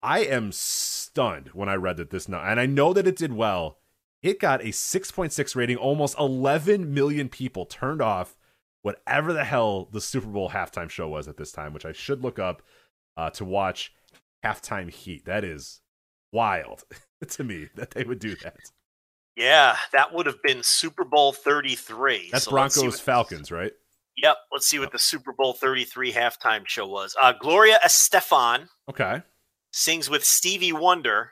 I 0.02 0.22
am 0.22 0.52
stunned 0.52 1.50
when 1.50 1.69
I 1.69 1.76
read 1.76 1.98
that 1.98 2.10
this 2.10 2.27
now, 2.27 2.43
and 2.43 2.60
I 2.60 2.66
know 2.66 2.92
that 2.92 3.08
it 3.08 3.16
did 3.16 3.34
well. 3.34 3.77
It 4.24 4.40
got 4.40 4.61
a 4.61 4.69
6.6 4.69 5.56
rating. 5.56 5.77
Almost 5.77 6.18
11 6.18 6.92
million 6.92 7.30
people 7.30 7.66
turned 7.66 8.02
off 8.02 8.35
whatever 8.82 9.32
the 9.32 9.43
hell 9.43 9.90
the 9.92 10.02
Super 10.02 10.27
Bowl 10.27 10.50
halftime 10.50 10.90
show 10.90 11.08
was 11.08 11.27
at 11.27 11.38
this 11.38 11.52
time, 11.52 11.72
which 11.72 11.85
I 11.85 11.92
should 11.92 12.24
look 12.24 12.40
up 12.40 12.64
uh, 13.16 13.30
to 13.32 13.45
watch 13.45 13.93
halftime 14.43 14.90
heat. 14.90 15.26
That 15.26 15.43
is 15.43 15.82
wild 16.32 16.84
to 17.27 17.43
me 17.43 17.69
that 17.76 17.92
they 17.92 18.06
would 18.06 18.19
do 18.19 18.35
that. 18.38 18.58
Yeah, 19.35 19.77
that 19.92 20.14
would 20.14 20.26
have 20.26 20.42
been 20.42 20.64
Super 20.64 21.03
Bowl 21.03 21.32
33. 21.32 22.30
That's 22.32 22.45
So 22.45 22.52
Broncos 22.52 23.00
Falcons, 23.00 23.52
right? 23.52 23.74
Yep. 24.17 24.38
Let's 24.51 24.67
see 24.67 24.80
what 24.80 24.92
the 24.92 25.00
Super 25.00 25.33
Bowl 25.33 25.53
33 25.53 26.11
halftime 26.14 26.67
show 26.67 26.88
was. 26.88 27.16
Uh, 27.22 27.33
Gloria 27.40 27.80
Estefan 27.83 28.67
Okay. 28.90 29.22
sings 29.72 30.09
with 30.09 30.24
Stevie 30.24 30.72
Wonder 30.74 31.32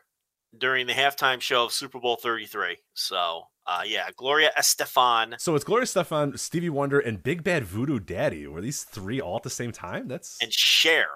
during 0.57 0.87
the 0.87 0.93
halftime 0.93 1.39
show 1.41 1.65
of 1.65 1.71
Super 1.73 1.99
Bowl 1.99 2.15
33. 2.17 2.77
So, 2.93 3.43
uh, 3.67 3.83
yeah, 3.85 4.09
Gloria 4.17 4.51
Estefan. 4.57 5.39
So 5.39 5.55
it's 5.55 5.63
Gloria 5.63 5.85
Estefan, 5.85 6.37
Stevie 6.39 6.69
Wonder, 6.69 6.99
and 6.99 7.21
Big 7.21 7.43
Bad 7.43 7.63
Voodoo 7.65 7.99
Daddy. 7.99 8.47
Were 8.47 8.61
these 8.61 8.83
three 8.83 9.21
all 9.21 9.37
at 9.37 9.43
the 9.43 9.49
same 9.51 9.71
time? 9.71 10.07
That's 10.07 10.37
and 10.41 10.51
Cher. 10.51 11.07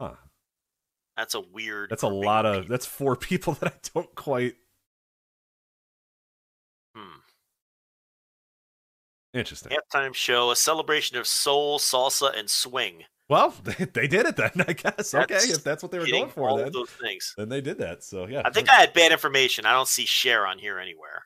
huh. 0.00 0.14
That's 1.16 1.34
a 1.34 1.40
weird. 1.40 1.90
That's 1.90 2.02
a 2.02 2.08
lot 2.08 2.46
of 2.46 2.62
people. 2.62 2.70
that's 2.74 2.86
four 2.86 3.16
people 3.28 3.52
that 3.54 3.72
I 3.72 3.76
don't 3.94 4.14
quite 4.14 4.56
interesting. 9.34 9.72
halftime 9.72 10.14
show, 10.14 10.50
a 10.50 10.56
celebration 10.56 11.16
of 11.16 11.26
soul, 11.26 11.78
salsa, 11.78 12.36
and 12.38 12.48
swing. 12.48 13.04
Well, 13.28 13.54
they, 13.64 13.84
they 13.86 14.06
did 14.06 14.26
it 14.26 14.36
then, 14.36 14.50
I 14.68 14.72
guess. 14.72 15.14
okay, 15.14 15.36
if 15.36 15.64
that's 15.64 15.82
what 15.82 15.92
they 15.92 15.98
were 15.98 16.06
going 16.06 16.28
for, 16.28 16.48
all 16.48 16.56
then 16.58 16.72
those 16.72 16.90
things. 16.90 17.34
then 17.36 17.48
they 17.48 17.60
did 17.60 17.78
that. 17.78 18.04
So 18.04 18.26
yeah, 18.26 18.42
I 18.44 18.50
think 18.50 18.70
I 18.70 18.74
had 18.74 18.92
bad 18.92 19.12
information. 19.12 19.66
I 19.66 19.72
don't 19.72 19.88
see 19.88 20.04
Cher 20.04 20.46
on 20.46 20.58
here 20.58 20.78
anywhere. 20.78 21.24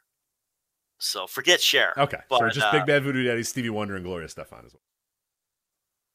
So 0.99 1.27
forget 1.27 1.61
Cher. 1.61 1.93
okay. 1.99 2.21
so 2.31 2.49
just 2.49 2.67
uh, 2.69 2.73
Big 2.73 2.87
Bad 2.87 3.03
Voodoo 3.03 3.25
Daddy, 3.25 3.43
Stevie 3.43 3.71
Wonder, 3.71 3.97
and 3.97 4.05
Gloria 4.05 4.29
Stefan 4.29 4.65
as 4.65 4.73
well. 4.73 4.83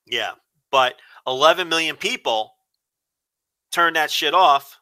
Yeah, 0.08 0.32
but 0.72 0.96
11 1.28 1.70
million 1.70 1.96
people 1.96 2.54
turned 3.72 3.96
that 3.96 4.10
shit 4.10 4.34
off, 4.34 4.80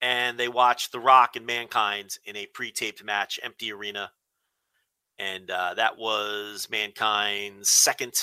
and 0.00 0.38
they 0.38 0.48
watched 0.48 0.92
The 0.92 0.98
Rock 0.98 1.36
and 1.36 1.46
Mankind 1.46 2.16
in 2.24 2.36
a 2.36 2.46
pre-taped 2.46 3.04
match, 3.04 3.38
empty 3.42 3.72
arena, 3.72 4.10
and 5.22 5.50
uh, 5.50 5.74
that 5.74 5.98
was 5.98 6.68
Mankind's 6.70 7.70
second 7.70 8.14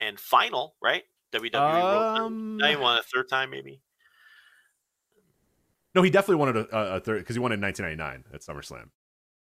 and 0.00 0.20
final, 0.20 0.74
right? 0.82 1.04
WWE 1.32 1.52
World 1.54 2.18
Um, 2.20 2.56
Now 2.58 2.68
you 2.68 2.78
won 2.78 2.98
a 2.98 3.02
third 3.02 3.28
time, 3.28 3.50
maybe. 3.50 3.80
No, 5.94 6.02
he 6.02 6.10
definitely 6.10 6.36
wanted 6.36 6.56
a, 6.56 6.96
a, 6.96 7.00
third 7.00 7.20
because 7.20 7.34
he 7.34 7.40
won 7.40 7.52
in 7.52 7.60
1999 7.60 8.32
at 8.34 8.42
SummerSlam 8.42 8.90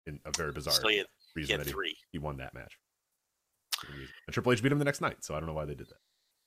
in 0.05 0.19
a 0.25 0.31
very 0.35 0.51
bizarre 0.51 0.73
So 0.73 0.87
he 0.87 0.97
had, 0.97 1.07
he 1.35 1.41
reason 1.41 1.53
had 1.53 1.59
that 1.61 1.67
he, 1.67 1.73
three. 1.73 1.97
he 2.11 2.19
won 2.19 2.37
that 2.37 2.53
match. 2.53 2.77
And 3.87 4.33
Triple 4.33 4.53
H 4.53 4.63
beat 4.63 4.71
him 4.71 4.79
the 4.79 4.85
next 4.85 5.01
night, 5.01 5.23
so 5.23 5.35
I 5.35 5.39
don't 5.39 5.47
know 5.47 5.53
why 5.53 5.65
they 5.65 5.75
did 5.75 5.87
that. 5.87 5.99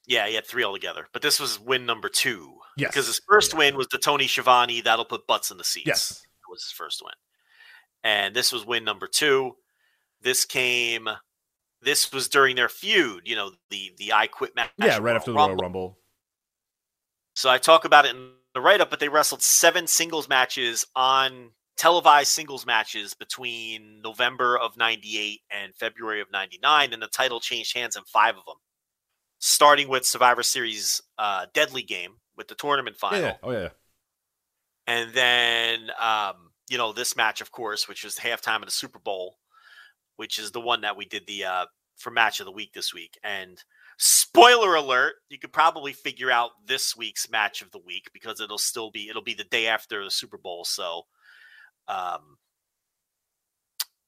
Yeah, 0.07 0.27
he 0.27 0.35
had 0.35 0.47
three 0.47 0.65
altogether. 0.65 1.07
But 1.13 1.23
this 1.23 1.39
was 1.39 1.61
win 1.61 1.87
number 1.87 2.09
two. 2.09 2.55
Yes. 2.77 2.91
Because 2.91 3.07
his 3.07 3.21
first 3.29 3.53
Yeah. 3.53 3.59
win 3.59 3.77
was 3.77 3.87
the 3.89 3.99
Tony 3.99 4.27
Schiavone, 4.27 4.81
that'll 4.81 5.05
put 5.05 5.27
butts 5.27 5.51
in 5.51 5.59
the 5.59 5.65
seats. 5.65 5.87
Yes. 5.87 6.09
That 6.09 6.51
was 6.51 6.65
his 6.65 6.73
first 6.73 7.03
win. 7.05 7.13
And 8.03 8.35
this 8.35 8.53
was 8.53 8.65
win 8.65 8.85
number 8.85 9.07
two. 9.07 9.57
This 10.23 10.45
came 10.45 11.09
this 11.83 12.13
was 12.13 12.29
during 12.29 12.57
their 12.57 12.69
feud, 12.69 13.23
you 13.27 13.37
know, 13.37 13.53
the 13.71 13.93
the 13.99 14.13
I 14.13 14.27
quit 14.27 14.55
match. 14.55 14.71
Yeah, 14.79 14.99
right 14.99 15.01
Royal 15.03 15.17
after 15.17 15.31
the 15.31 15.37
Royal 15.37 15.49
Rumble. 15.49 15.63
Rumble. 15.63 15.99
So 17.35 17.49
I 17.49 17.59
talk 17.59 17.85
about 17.85 18.05
it 18.05 18.15
in 18.15 18.31
the 18.55 18.61
write 18.61 18.81
up, 18.81 18.91
but 18.91 19.01
they 19.01 19.09
wrestled 19.09 19.43
seven 19.43 19.87
singles 19.87 20.29
matches 20.29 20.87
on 20.95 21.51
televised 21.77 22.33
singles 22.33 22.67
matches 22.67 23.15
between 23.15 24.03
November 24.03 24.59
of 24.59 24.77
98 24.77 25.41
and 25.51 25.75
February 25.75 26.21
of 26.21 26.31
99, 26.31 26.93
and 26.93 27.03
the 27.03 27.07
title 27.07 27.41
changed 27.41 27.75
hands 27.75 27.97
in 27.97 28.03
five 28.05 28.37
of 28.37 28.45
them. 28.45 28.57
Starting 29.39 29.89
with 29.89 30.05
Survivor 30.05 30.43
Series 30.43 31.01
uh, 31.19 31.47
Deadly 31.55 31.83
Game 31.83 32.17
with 32.37 32.49
the 32.49 32.55
tournament 32.55 32.97
final. 32.97 33.21
yeah. 33.21 33.37
Oh 33.43 33.53
yeah. 33.53 33.69
And 34.87 35.13
then, 35.13 35.91
um, 35.99 36.51
you 36.69 36.77
know, 36.77 36.93
this 36.93 37.17
match, 37.17 37.41
of 37.41 37.51
course, 37.51 37.89
which 37.89 38.05
was 38.05 38.17
the 38.17 38.23
halftime 38.23 38.57
of 38.57 38.67
the 38.67 38.71
Super 38.71 38.99
Bowl, 38.99 39.37
which 40.21 40.39
is 40.39 40.51
the 40.51 40.61
one 40.61 40.83
that 40.83 40.99
we 40.99 41.07
did 41.07 41.27
the 41.27 41.47
uh, 41.47 41.65
for 41.97 42.11
match 42.11 42.41
of 42.41 42.45
the 42.45 42.53
week 42.53 42.75
this 42.75 42.93
week. 42.93 43.19
And 43.25 43.57
spoiler 43.97 44.75
alert, 44.75 45.15
you 45.31 45.39
could 45.39 45.51
probably 45.51 45.95
figure 45.95 46.31
out 46.31 46.51
this 46.67 46.95
week's 46.95 47.31
match 47.31 47.63
of 47.63 47.71
the 47.71 47.79
week 47.79 48.11
because 48.13 48.39
it'll 48.39 48.59
still 48.59 48.91
be 48.91 49.09
it'll 49.09 49.23
be 49.23 49.33
the 49.33 49.45
day 49.45 49.67
after 49.67 50.05
the 50.05 50.11
Super 50.11 50.37
Bowl. 50.37 50.67
So, 50.67 51.05
um, 51.89 52.37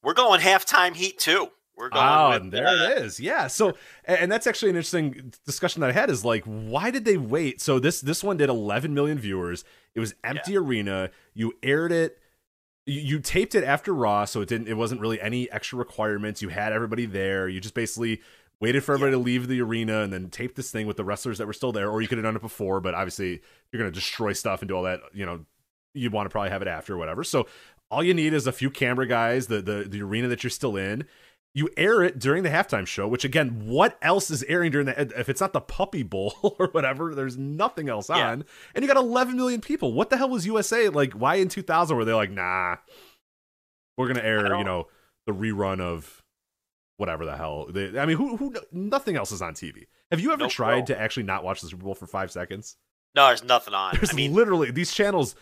we're 0.02 0.12
going 0.12 0.42
halftime 0.42 0.94
heat 0.94 1.18
too. 1.18 1.48
We're 1.78 1.88
going. 1.88 2.06
Oh, 2.06 2.28
with, 2.28 2.42
and 2.42 2.52
there 2.52 2.66
uh, 2.66 2.90
it 2.90 2.98
is. 2.98 3.18
Yeah. 3.18 3.46
So, 3.46 3.68
and 4.04 4.18
and 4.18 4.30
that's 4.30 4.46
actually 4.46 4.68
an 4.68 4.76
interesting 4.76 5.32
discussion 5.46 5.80
that 5.80 5.88
I 5.88 5.94
had 5.94 6.10
is 6.10 6.26
like, 6.26 6.44
why 6.44 6.90
did 6.90 7.06
they 7.06 7.16
wait? 7.16 7.62
So 7.62 7.78
this 7.78 8.02
this 8.02 8.22
one 8.22 8.36
did 8.36 8.50
11 8.50 8.92
million 8.92 9.18
viewers. 9.18 9.64
It 9.94 10.00
was 10.00 10.14
empty 10.22 10.58
arena. 10.58 11.08
You 11.32 11.54
aired 11.62 11.90
it. 11.90 12.18
You, 12.86 13.00
you 13.00 13.20
taped 13.20 13.54
it 13.54 13.64
after 13.64 13.94
Raw, 13.94 14.24
so 14.24 14.40
it 14.40 14.48
didn't. 14.48 14.68
It 14.68 14.76
wasn't 14.76 15.00
really 15.00 15.20
any 15.20 15.50
extra 15.50 15.78
requirements. 15.78 16.42
You 16.42 16.48
had 16.48 16.72
everybody 16.72 17.06
there. 17.06 17.48
You 17.48 17.60
just 17.60 17.74
basically 17.74 18.20
waited 18.60 18.84
for 18.84 18.94
everybody 18.94 19.12
to 19.12 19.18
leave 19.18 19.48
the 19.48 19.60
arena 19.60 20.02
and 20.02 20.12
then 20.12 20.30
taped 20.30 20.54
this 20.54 20.70
thing 20.70 20.86
with 20.86 20.96
the 20.96 21.04
wrestlers 21.04 21.38
that 21.38 21.46
were 21.46 21.52
still 21.52 21.72
there. 21.72 21.90
Or 21.90 22.00
you 22.00 22.08
could 22.08 22.18
have 22.18 22.24
done 22.24 22.36
it 22.36 22.42
before, 22.42 22.80
but 22.80 22.94
obviously 22.94 23.40
you're 23.70 23.80
going 23.80 23.90
to 23.90 23.94
destroy 23.94 24.32
stuff 24.32 24.62
and 24.62 24.68
do 24.68 24.76
all 24.76 24.84
that. 24.84 25.00
You 25.12 25.26
know, 25.26 25.44
you'd 25.94 26.12
want 26.12 26.26
to 26.26 26.30
probably 26.30 26.50
have 26.50 26.62
it 26.62 26.68
after 26.68 26.94
or 26.94 26.96
whatever. 26.96 27.24
So 27.24 27.46
all 27.90 28.02
you 28.02 28.14
need 28.14 28.32
is 28.32 28.46
a 28.46 28.52
few 28.52 28.70
camera 28.70 29.06
guys, 29.06 29.48
the 29.48 29.60
the 29.60 29.84
the 29.88 30.02
arena 30.02 30.28
that 30.28 30.42
you're 30.42 30.50
still 30.50 30.76
in 30.76 31.04
You 31.54 31.68
air 31.76 32.02
it 32.02 32.18
during 32.18 32.44
the 32.44 32.48
halftime 32.48 32.86
show, 32.86 33.06
which 33.06 33.26
again, 33.26 33.66
what 33.66 33.98
else 34.00 34.30
is 34.30 34.42
airing 34.44 34.70
during 34.70 34.86
the 34.86 35.18
if 35.20 35.28
it's 35.28 35.40
not 35.40 35.52
the 35.52 35.60
Puppy 35.60 36.02
Bowl 36.02 36.34
or 36.58 36.68
whatever? 36.68 37.14
There's 37.14 37.36
nothing 37.36 37.90
else 37.90 38.08
Yeah. 38.08 38.30
on, 38.30 38.44
and 38.74 38.82
you 38.82 38.88
got 38.88 38.96
11 38.96 39.36
million 39.36 39.60
people. 39.60 39.92
What 39.92 40.08
the 40.08 40.16
hell 40.16 40.30
was 40.30 40.46
USA 40.46 40.88
like? 40.88 41.12
Why 41.12 41.34
in 41.36 41.48
2000 41.48 41.94
were 41.94 42.06
they 42.06 42.14
like, 42.14 42.30
nah, 42.30 42.76
we're 43.98 44.06
gonna 44.08 44.20
air, 44.26 44.56
you 44.56 44.64
know, 44.64 44.88
the 45.26 45.32
rerun 45.32 45.80
of 45.80 46.22
whatever 46.96 47.24
the 47.26 47.36
hell? 47.36 47.66
They, 47.68 47.98
I 47.98 48.06
mean, 48.06 48.16
who 48.16 48.36
who? 48.36 48.54
Nothing 48.72 49.16
else 49.16 49.30
is 49.32 49.42
on 49.42 49.54
TV. 49.54 49.86
Have 50.10 50.20
you 50.20 50.32
ever 50.32 50.44
No 50.44 50.48
tried 50.48 50.86
pro. 50.86 50.94
to 50.94 51.00
actually 51.00 51.24
not 51.24 51.44
watch 51.44 51.60
the 51.60 51.68
Super 51.68 51.84
Bowl 51.84 51.94
for 51.94 52.06
five 52.06 52.30
seconds? 52.30 52.76
No, 53.14 53.26
there's 53.26 53.44
nothing 53.44 53.74
on. 53.74 53.94
There's 53.94 54.10
I 54.10 54.14
mean, 54.14 54.32
literally 54.32 54.70
these 54.70 54.92
channels. 54.92 55.34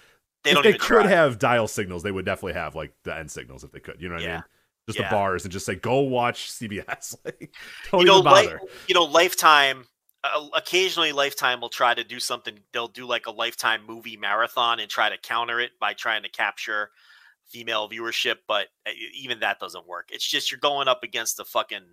they 0.43 0.55
they 0.55 0.59
even 0.61 0.73
could 0.73 0.81
try. 0.81 1.07
have 1.07 1.39
dial 1.39 1.69
signals, 1.69 2.03
they 2.03 2.11
would 2.11 2.25
definitely 2.25 2.55
have 2.55 2.75
like 2.75 2.93
the 3.05 3.17
end 3.17 3.31
signals 3.31 3.63
if 3.63 3.71
they 3.71 3.79
could. 3.81 4.01
You 4.01 4.09
know 4.09 4.17
what 4.17 4.25
I 4.25 4.27
Yeah. 4.27 4.35
mean? 4.35 4.45
Just 4.89 4.99
Yeah. 4.99 5.09
the 5.09 5.15
bars 5.15 5.45
and 5.45 5.53
just 5.53 5.67
say, 5.67 5.75
go 5.75 6.01
watch 6.01 6.51
CBS. 6.51 7.17
like, 7.25 7.55
don't 7.91 8.01
you 8.01 8.07
know, 8.07 8.15
even 8.15 8.25
bother. 8.25 8.61
Li- 8.63 8.69
you 8.89 8.95
know, 8.95 9.05
Lifetime. 9.05 9.85
Uh, 10.23 10.49
occasionally, 10.55 11.13
Lifetime 11.13 11.61
will 11.61 11.71
try 11.71 11.95
to 11.95 12.05
do 12.05 12.21
something. 12.21 12.59
They'll 12.73 12.89
do 12.89 13.07
like 13.07 13.27
a 13.27 13.31
Lifetime 13.31 13.83
movie 13.87 14.17
marathon 14.17 14.81
and 14.81 14.91
try 14.91 15.09
to 15.09 15.17
counter 15.17 15.61
it 15.61 15.71
by 15.81 15.95
trying 15.95 16.23
to 16.25 16.29
capture 16.29 16.91
female 17.49 17.89
viewership. 17.89 18.37
But 18.47 18.67
uh, 18.87 18.91
even 19.15 19.41
that 19.41 19.61
doesn't 19.61 19.87
work. 19.87 20.09
It's 20.13 20.27
just 20.27 20.51
you're 20.51 20.61
going 20.61 20.89
up 20.89 21.03
against 21.03 21.41
a 21.41 21.45
fucking 21.45 21.85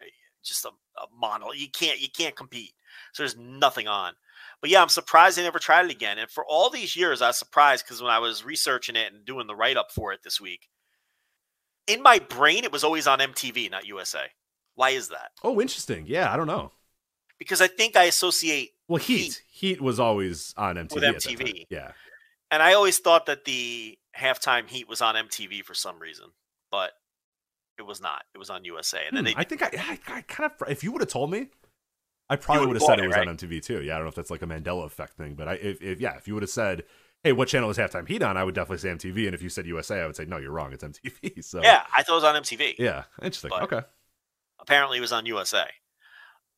uh, 0.00 0.04
just 0.44 0.64
a, 0.66 0.68
a 0.68 1.06
model. 1.18 1.54
You 1.54 1.68
can't 1.70 1.98
you 2.00 2.08
can't 2.14 2.36
compete. 2.36 2.72
So 3.12 3.22
there's 3.22 3.36
nothing 3.38 3.88
on. 3.88 4.12
But 4.60 4.68
yeah, 4.68 4.82
I'm 4.82 4.88
surprised 4.90 5.38
they 5.38 5.42
never 5.42 5.58
tried 5.58 5.86
it 5.86 5.92
again. 5.92 6.18
And 6.18 6.30
for 6.30 6.44
all 6.44 6.68
these 6.68 6.94
years, 6.96 7.22
I 7.22 7.28
was 7.28 7.38
surprised 7.38 7.86
because 7.86 8.02
when 8.02 8.10
I 8.10 8.18
was 8.18 8.44
researching 8.44 8.96
it 8.96 9.12
and 9.12 9.24
doing 9.24 9.46
the 9.46 9.54
write 9.54 9.78
up 9.78 9.90
for 9.90 10.12
it 10.12 10.20
this 10.22 10.38
week, 10.40 10.68
in 11.86 12.02
my 12.02 12.18
brain 12.18 12.64
it 12.64 12.72
was 12.72 12.84
always 12.84 13.06
on 13.06 13.18
MTV, 13.18 13.70
not 13.70 13.86
USA. 13.86 14.24
Why 14.74 14.90
is 14.90 15.08
that? 15.08 15.32
oh, 15.42 15.60
interesting. 15.60 16.04
Yeah, 16.06 16.32
I 16.32 16.36
don't 16.36 16.46
know. 16.46 16.72
because 17.38 17.60
I 17.60 17.66
think 17.66 17.96
I 17.96 18.04
associate, 18.04 18.70
Well, 18.88 18.98
Heat. 18.98 19.42
Heat, 19.50 19.80
was 19.80 20.00
always 20.00 20.54
on 20.56 20.76
MTV. 20.76 20.94
With 20.94 21.04
MTV. 21.04 21.66
Yeah. 21.70 21.92
and 22.50 22.62
I 22.62 22.72
always 22.74 22.98
thought 22.98 23.26
that 23.26 23.44
the 23.44 23.98
halftime 24.18 24.68
heat 24.68 24.88
was 24.88 25.00
on 25.02 25.14
MTV 25.16 25.64
for 25.64 25.74
some 25.74 25.98
reason, 25.98 26.26
but 26.70 26.92
it 27.78 27.82
was 27.82 28.00
not. 28.00 28.22
It 28.34 28.38
was 28.38 28.48
on 28.50 28.64
USA, 28.64 29.00
and 29.06 29.16
then 29.16 29.24
Hmm, 29.24 29.26
they 29.26 29.34
I 29.36 29.44
think 29.44 29.62
I, 29.62 29.70
I, 29.76 29.98
I 30.16 30.20
kind 30.22 30.50
of. 30.50 30.68
If 30.68 30.82
you 30.84 30.92
would 30.92 31.00
have 31.02 31.08
told 31.10 31.30
me, 31.30 31.48
I 32.28 32.36
probably 32.36 32.60
would 32.66 32.74
would've 32.74 32.82
said 32.82 32.98
it 32.98 33.04
it, 33.04 33.08
was 33.08 33.16
right? 33.16 33.26
on 33.28 33.36
MTV 33.36 33.62
too. 33.62 33.82
Yeah, 33.82 33.94
I 33.94 33.96
don't 33.96 34.04
know 34.04 34.08
if 34.10 34.14
that's 34.14 34.30
like 34.30 34.42
a 34.42 34.46
Mandela 34.46 34.84
effect 34.86 35.14
thing, 35.14 35.34
but 35.34 35.48
I, 35.48 35.54
if, 35.54 35.82
if 35.82 36.00
yeah, 36.00 36.16
if 36.16 36.28
you 36.28 36.34
would 36.34 36.42
have 36.42 36.50
said, 36.50 36.84
"Hey, 37.24 37.32
what 37.32 37.48
channel 37.48 37.70
is 37.70 37.76
halftime 37.78 38.06
Heat 38.08 38.22
on?" 38.22 38.36
I 38.36 38.44
would 38.44 38.54
definitely 38.54 38.78
say 38.78 38.88
MTV, 38.90 39.26
and 39.26 39.34
if 39.34 39.42
you 39.42 39.48
said 39.48 39.66
USA, 39.66 40.00
I 40.02 40.06
would 40.06 40.16
say, 40.16 40.24
"No, 40.24 40.38
you're 40.38 40.52
wrong. 40.52 40.72
It's 40.72 40.84
MTV." 40.84 41.42
So 41.44 41.62
yeah, 41.62 41.84
I 41.96 42.02
thought 42.02 42.12
it 42.12 42.16
was 42.16 42.24
on 42.24 42.42
MTV. 42.42 42.76
yeah, 42.78 43.04
interesting. 43.22 43.50
But- 43.50 43.62
okay. 43.64 43.80
Apparently, 44.60 44.98
it 44.98 45.00
was 45.00 45.12
on 45.12 45.24
USA. 45.26 45.64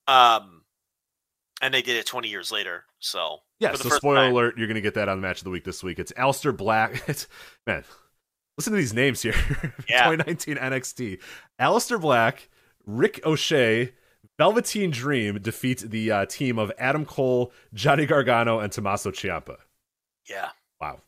Um, 0.08 0.62
and 1.60 1.72
they 1.72 1.82
did 1.82 1.96
it 1.96 2.06
20 2.06 2.28
years 2.28 2.50
later. 2.50 2.84
So 2.98 3.38
Yeah, 3.60 3.74
so 3.74 3.88
spoiler 3.90 4.16
time- 4.16 4.32
alert, 4.32 4.58
you're 4.58 4.66
going 4.66 4.74
to 4.74 4.80
get 4.80 4.94
that 4.94 5.08
on 5.08 5.18
the 5.20 5.26
match 5.26 5.38
of 5.38 5.44
the 5.44 5.50
week 5.50 5.62
this 5.64 5.82
week. 5.84 5.98
It's 6.00 6.12
Aleister 6.12 6.56
Black. 6.56 7.04
It's, 7.08 7.28
man, 7.66 7.84
listen 8.58 8.72
to 8.72 8.76
these 8.76 8.92
names 8.92 9.22
here. 9.22 9.34
Yeah. 9.88 10.10
2019 10.10 10.56
NXT. 10.56 11.20
Aleister 11.60 12.00
Black, 12.00 12.48
Ricochet, 12.84 13.92
Velveteen 14.38 14.90
Dream 14.90 15.40
defeat 15.40 15.78
the 15.80 16.10
uh, 16.10 16.26
team 16.26 16.58
of 16.58 16.72
Adam 16.78 17.04
Cole, 17.04 17.52
Johnny 17.72 18.06
Gargano, 18.06 18.58
and 18.58 18.72
Tommaso 18.72 19.12
Ciampa. 19.12 19.58
Yeah, 20.28 20.50
Wow. 20.80 21.00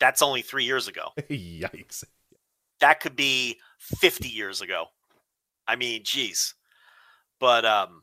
that's 0.00 0.22
only 0.22 0.42
three 0.42 0.64
years 0.64 0.88
ago. 0.88 1.08
Yikes. 1.30 2.04
That 2.80 3.00
could 3.00 3.16
be 3.16 3.58
50 3.80 4.28
years 4.28 4.60
ago. 4.60 4.86
I 5.66 5.76
mean, 5.76 6.02
geez. 6.04 6.54
But 7.40 7.64
um, 7.64 8.02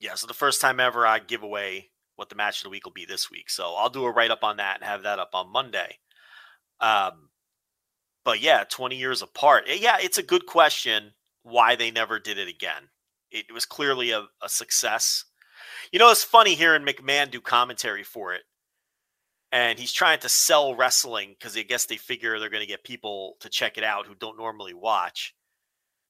yeah. 0.00 0.14
So 0.14 0.26
the 0.26 0.34
first 0.34 0.60
time 0.60 0.80
ever 0.80 1.06
I 1.06 1.20
give 1.20 1.42
away 1.42 1.90
what 2.16 2.28
the 2.28 2.34
match 2.34 2.58
of 2.60 2.64
the 2.64 2.70
week 2.70 2.84
will 2.84 2.92
be 2.92 3.04
this 3.04 3.30
week. 3.30 3.48
So 3.50 3.74
I'll 3.76 3.90
do 3.90 4.04
a 4.04 4.10
write 4.10 4.30
up 4.30 4.42
on 4.42 4.56
that 4.56 4.76
and 4.76 4.84
have 4.84 5.02
that 5.04 5.18
up 5.18 5.30
on 5.34 5.52
Monday. 5.52 5.98
Um, 6.80 7.28
but 8.24 8.40
yeah, 8.40 8.64
20 8.68 8.96
years 8.96 9.22
apart. 9.22 9.64
Eh, 9.68 9.78
Yeah, 9.80 9.96
it's 10.00 10.18
a 10.18 10.22
good 10.22 10.46
question 10.46 11.12
why 11.42 11.76
they 11.76 11.90
never 11.92 12.18
did 12.18 12.38
it 12.38 12.48
again. 12.48 12.88
It 13.30 13.52
was 13.52 13.64
clearly 13.66 14.10
a, 14.10 14.26
a 14.42 14.48
success. 14.48 15.24
You 15.92 15.98
know, 15.98 16.10
it's 16.10 16.24
funny 16.24 16.54
hearing 16.54 16.84
McMahon 16.84 17.30
do 17.30 17.40
commentary 17.40 18.02
for 18.02 18.34
it. 18.34 18.42
And 19.52 19.78
he's 19.78 19.92
trying 19.92 20.18
to 20.20 20.28
sell 20.28 20.74
wrestling 20.74 21.34
because 21.38 21.56
I 21.56 21.62
guess 21.62 21.86
they 21.86 21.96
figure 21.96 22.38
they're 22.38 22.50
going 22.50 22.62
to 22.62 22.66
get 22.66 22.84
people 22.84 23.36
to 23.40 23.48
check 23.48 23.78
it 23.78 23.84
out 23.84 24.06
who 24.06 24.14
don't 24.14 24.36
normally 24.36 24.74
watch. 24.74 25.34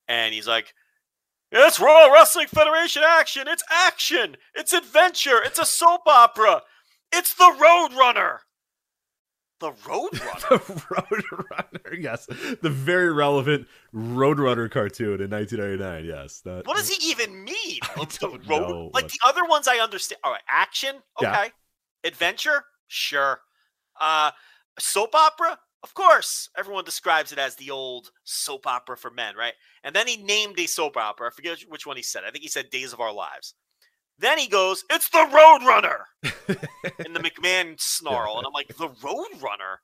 And 0.09 0.33
he's 0.35 0.49
like, 0.49 0.73
it's 1.53 1.79
Royal 1.79 2.11
Wrestling 2.13 2.49
Federation 2.49 3.03
action. 3.07 3.47
It's 3.47 3.63
action. 3.71 4.37
It's 4.55 4.73
adventure. 4.73 5.41
It's 5.45 5.59
a 5.59 5.67
soap 5.67 6.03
opera. 6.07 6.63
It's 7.13 7.35
the 7.35 7.45
Roadrunner. 7.61 8.39
The 9.61 9.71
Roadrunner. 9.85 10.49
the 10.49 10.59
Roadrunner. 10.59 12.03
Yes. 12.03 12.27
The 12.27 12.71
very 12.71 13.13
relevant 13.13 13.69
Roadrunner 13.95 14.71
cartoon 14.71 15.21
in 15.21 15.31
1999. 15.31 16.05
Yes. 16.05 16.41
That, 16.41 16.67
what 16.67 16.77
does 16.77 16.89
he 16.91 17.11
even 17.11 17.45
mean? 17.45 17.79
I 17.83 18.05
The 18.05 18.41
road- 18.49 18.91
Like 18.93 19.09
the 19.09 19.21
other 19.27 19.45
ones, 19.45 19.69
I 19.69 19.77
understand. 19.77 20.21
All 20.25 20.33
right, 20.33 20.43
action. 20.49 20.97
Okay. 21.21 21.31
Yeah. 21.31 21.49
Adventure. 22.05 22.65
Sure. 22.89 23.41
Uh, 24.01 24.31
soap 24.79 25.15
opera. 25.15 25.59
Of 25.83 25.95
course, 25.95 26.49
everyone 26.57 26.85
describes 26.85 27.33
it 27.33 27.39
as 27.39 27.55
the 27.57 27.71
old 27.71 28.11
soap 28.25 28.67
opera 28.67 28.97
for 28.97 29.11
men, 29.11 29.37
right? 29.37 29.55
And 29.85 29.95
then 29.95 30.09
he 30.09 30.17
named 30.17 30.59
a 30.59 30.67
soap 30.67 30.97
opera. 30.97 31.29
I 31.29 31.31
forget 31.31 31.61
which 31.69 31.87
one 31.87 31.97
he 31.97 32.03
said. 32.03 32.25
I 32.27 32.31
think 32.31 32.43
he 32.43 32.49
said 32.49 32.71
Days 32.71 32.93
of 32.93 33.01
Our 33.01 33.13
Lives. 33.13 33.55
Then 34.19 34.39
he 34.39 34.49
goes, 34.49 34.85
"It's 34.91 35.11
the 35.11 35.19
Roadrunner," 35.19 36.05
in 37.05 37.13
the 37.13 37.21
McMahon 37.21 37.79
snarl, 37.79 38.39
and 38.39 38.47
I'm 38.47 38.53
like, 38.53 38.69
"The 38.69 38.89
Roadrunner? 38.89 39.77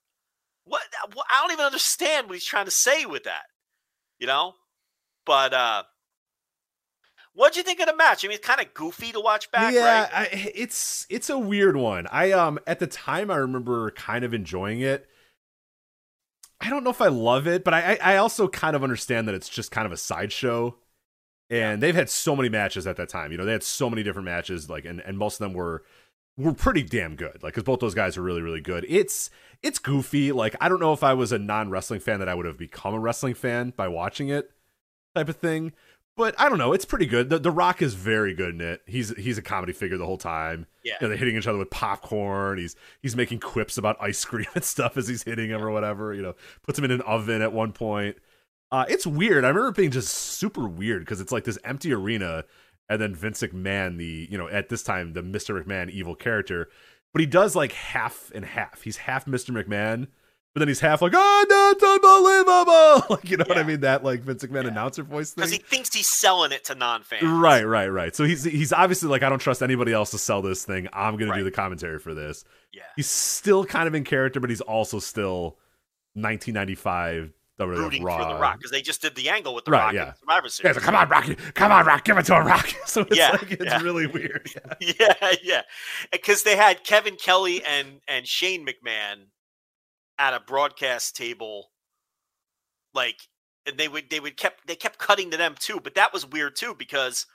What? 0.64 0.82
what? 1.12 1.26
I 1.30 1.42
don't 1.42 1.52
even 1.52 1.66
understand 1.66 2.28
what 2.28 2.34
he's 2.34 2.44
trying 2.44 2.64
to 2.64 2.70
say 2.70 3.04
with 3.04 3.24
that." 3.24 3.44
You 4.18 4.26
know? 4.26 4.54
But 5.26 5.52
uh 5.52 5.82
what'd 7.34 7.56
you 7.56 7.62
think 7.62 7.80
of 7.80 7.86
the 7.86 7.96
match? 7.96 8.24
I 8.24 8.28
mean, 8.28 8.36
it's 8.36 8.46
kind 8.46 8.60
of 8.60 8.72
goofy 8.74 9.12
to 9.12 9.20
watch 9.20 9.50
back, 9.50 9.74
yeah, 9.74 10.02
right? 10.02 10.10
I, 10.12 10.52
it's 10.54 11.06
it's 11.08 11.30
a 11.30 11.38
weird 11.38 11.76
one. 11.76 12.06
I 12.10 12.32
um 12.32 12.58
at 12.66 12.78
the 12.78 12.86
time 12.86 13.30
I 13.30 13.36
remember 13.36 13.90
kind 13.92 14.24
of 14.24 14.34
enjoying 14.34 14.80
it. 14.80 15.08
I 16.60 16.70
don't 16.70 16.84
know 16.84 16.90
if 16.90 17.00
I 17.00 17.08
love 17.08 17.46
it, 17.46 17.64
but 17.64 17.74
I 17.74 17.98
I 18.02 18.16
also 18.16 18.48
kind 18.48 18.76
of 18.76 18.82
understand 18.82 19.28
that 19.28 19.34
it's 19.34 19.48
just 19.48 19.70
kind 19.70 19.86
of 19.86 19.92
a 19.92 19.96
sideshow. 19.96 20.76
And 21.50 21.82
they've 21.82 21.94
had 21.94 22.08
so 22.08 22.34
many 22.34 22.48
matches 22.48 22.86
at 22.86 22.96
that 22.96 23.10
time. 23.10 23.30
You 23.30 23.36
know, 23.36 23.44
they 23.44 23.52
had 23.52 23.62
so 23.62 23.90
many 23.90 24.02
different 24.02 24.24
matches, 24.24 24.70
like, 24.70 24.86
and, 24.86 25.00
and 25.00 25.18
most 25.18 25.34
of 25.34 25.40
them 25.40 25.52
were 25.52 25.84
were 26.38 26.54
pretty 26.54 26.82
damn 26.82 27.14
good. 27.14 27.42
Like, 27.42 27.52
because 27.52 27.64
both 27.64 27.80
those 27.80 27.94
guys 27.94 28.16
are 28.16 28.22
really, 28.22 28.40
really 28.40 28.62
good. 28.62 28.86
It's 28.88 29.28
it's 29.62 29.78
goofy. 29.78 30.32
Like, 30.32 30.56
I 30.60 30.68
don't 30.70 30.80
know 30.80 30.94
if 30.94 31.04
I 31.04 31.12
was 31.12 31.30
a 31.30 31.38
non 31.38 31.68
wrestling 31.68 32.00
fan 32.00 32.20
that 32.20 32.28
I 32.28 32.34
would 32.34 32.46
have 32.46 32.56
become 32.56 32.94
a 32.94 32.98
wrestling 32.98 33.34
fan 33.34 33.74
by 33.76 33.88
watching 33.88 34.28
it, 34.28 34.50
type 35.14 35.28
of 35.28 35.36
thing. 35.36 35.72
But 36.14 36.38
I 36.38 36.48
don't 36.50 36.58
know. 36.58 36.74
It's 36.74 36.84
pretty 36.84 37.06
good. 37.06 37.30
The, 37.30 37.38
the 37.38 37.50
Rock 37.50 37.80
is 37.80 37.94
very 37.94 38.34
good 38.34 38.54
in 38.54 38.60
it. 38.60 38.82
He's 38.86 39.16
he's 39.16 39.38
a 39.38 39.42
comedy 39.42 39.72
figure 39.72 39.96
the 39.96 40.04
whole 40.04 40.18
time. 40.18 40.66
Yeah. 40.84 40.94
You 41.00 41.06
know, 41.06 41.08
they're 41.08 41.18
hitting 41.18 41.36
each 41.36 41.46
other 41.46 41.58
with 41.58 41.70
popcorn. 41.70 42.58
He's 42.58 42.76
he's 43.00 43.16
making 43.16 43.40
quips 43.40 43.78
about 43.78 43.96
ice 44.00 44.24
cream 44.24 44.46
and 44.54 44.64
stuff 44.64 44.96
as 44.96 45.08
he's 45.08 45.22
hitting 45.22 45.50
him 45.50 45.62
or 45.62 45.70
whatever. 45.70 46.12
You 46.12 46.22
know, 46.22 46.34
puts 46.62 46.78
him 46.78 46.84
in 46.84 46.90
an 46.90 47.00
oven 47.02 47.40
at 47.40 47.52
one 47.52 47.72
point. 47.72 48.16
Uh, 48.70 48.84
it's 48.88 49.06
weird. 49.06 49.44
I 49.44 49.48
remember 49.48 49.68
it 49.68 49.76
being 49.76 49.90
just 49.90 50.12
super 50.12 50.66
weird 50.66 51.02
because 51.02 51.20
it's 51.20 51.32
like 51.32 51.44
this 51.44 51.58
empty 51.64 51.92
arena, 51.92 52.44
and 52.88 53.00
then 53.00 53.14
Vince 53.14 53.42
McMahon, 53.42 53.96
the 53.96 54.28
you 54.30 54.36
know 54.36 54.48
at 54.48 54.68
this 54.68 54.82
time 54.82 55.14
the 55.14 55.22
Mr. 55.22 55.62
McMahon 55.62 55.90
evil 55.90 56.14
character, 56.14 56.68
but 57.12 57.20
he 57.20 57.26
does 57.26 57.56
like 57.56 57.72
half 57.72 58.30
and 58.34 58.44
half. 58.44 58.82
He's 58.82 58.98
half 58.98 59.24
Mr. 59.24 59.50
McMahon, 59.50 60.08
but 60.54 60.58
then 60.60 60.68
he's 60.68 60.80
half 60.80 61.00
like 61.02 61.12
oh 61.14 61.46
that's 61.48 61.82
unbelievable, 61.82 63.06
like 63.16 63.30
you 63.30 63.36
know 63.36 63.44
what 63.46 63.58
I 63.58 63.62
mean? 63.62 63.80
That 63.80 64.04
like 64.04 64.20
Vince 64.22 64.44
McMahon 64.44 64.64
Yeah. 64.64 64.70
announcer 64.70 65.02
voice 65.02 65.30
thing. 65.32 65.42
Because 65.42 65.52
he 65.52 65.58
thinks 65.58 65.94
he's 65.94 66.10
selling 66.10 66.52
it 66.52 66.64
to 66.66 66.74
non-fans. 66.74 67.22
Right, 67.22 67.64
right, 67.66 67.88
right. 67.88 68.14
So 68.14 68.24
he's 68.24 68.44
he's 68.44 68.72
obviously 68.72 69.08
like, 69.08 69.22
I 69.22 69.28
don't 69.28 69.38
trust 69.38 69.62
anybody 69.62 69.92
else 69.92 70.10
to 70.12 70.18
sell 70.18 70.42
this 70.42 70.64
thing. 70.64 70.88
I'm 70.92 71.16
gonna 71.16 71.34
do 71.34 71.44
the 71.44 71.50
commentary 71.50 71.98
for 71.98 72.14
this. 72.14 72.44
Yeah. 72.72 72.82
He's 72.96 73.08
still 73.08 73.64
kind 73.64 73.86
of 73.88 73.94
in 73.94 74.04
character, 74.04 74.40
but 74.40 74.50
he's 74.50 74.60
also 74.62 74.98
still 74.98 75.58
1995 76.14 77.32
WWF 77.60 77.76
Rooting 77.76 78.02
Raw. 78.02 78.18
for 78.28 78.34
the 78.34 78.40
Rock 78.40 78.58
because 78.58 78.70
they 78.70 78.80
just 78.82 79.02
did 79.02 79.14
the 79.14 79.28
angle 79.28 79.54
with 79.54 79.64
the 79.66 79.70
Right, 79.70 79.84
Rock 79.84 79.94
yeah. 79.94 80.12
Survivor 80.14 80.48
Series. 80.48 80.76
it's 80.76 80.84
like, 80.84 80.84
come 80.84 80.94
on, 80.96 81.08
Rocky, 81.08 81.34
come 81.54 81.70
on, 81.70 81.84
Rock, 81.86 82.04
give 82.04 82.16
it 82.18 82.24
to 82.26 82.34
a 82.34 82.42
Rock. 82.42 82.72
So 82.86 83.02
it's 83.02 83.16
Yeah, 83.16 83.30
like 83.32 83.52
it's 83.52 83.64
yeah. 83.64 83.80
really 83.82 84.06
weird. 84.16 84.48
Yeah. 84.80 84.94
yeah, 85.20 85.32
yeah. 85.42 85.62
Because 86.10 86.42
they 86.44 86.56
had 86.56 86.82
Kevin 86.82 87.16
Kelly 87.16 87.62
and 87.64 88.00
and 88.08 88.26
Shane 88.26 88.66
McMahon 88.66 89.26
at 90.18 90.34
a 90.34 90.40
broadcast 90.40 91.16
table, 91.16 91.70
like, 92.94 93.16
and 93.66 93.78
they 93.78 93.88
would 93.88 94.10
they 94.10 94.20
would 94.20 94.36
kept 94.36 94.66
they 94.66 94.74
kept 94.74 94.98
cutting 94.98 95.30
to 95.30 95.36
them 95.36 95.54
too. 95.58 95.80
But 95.82 95.94
that 95.94 96.12
was 96.12 96.26
weird 96.26 96.56
too 96.56 96.74
because 96.74 97.26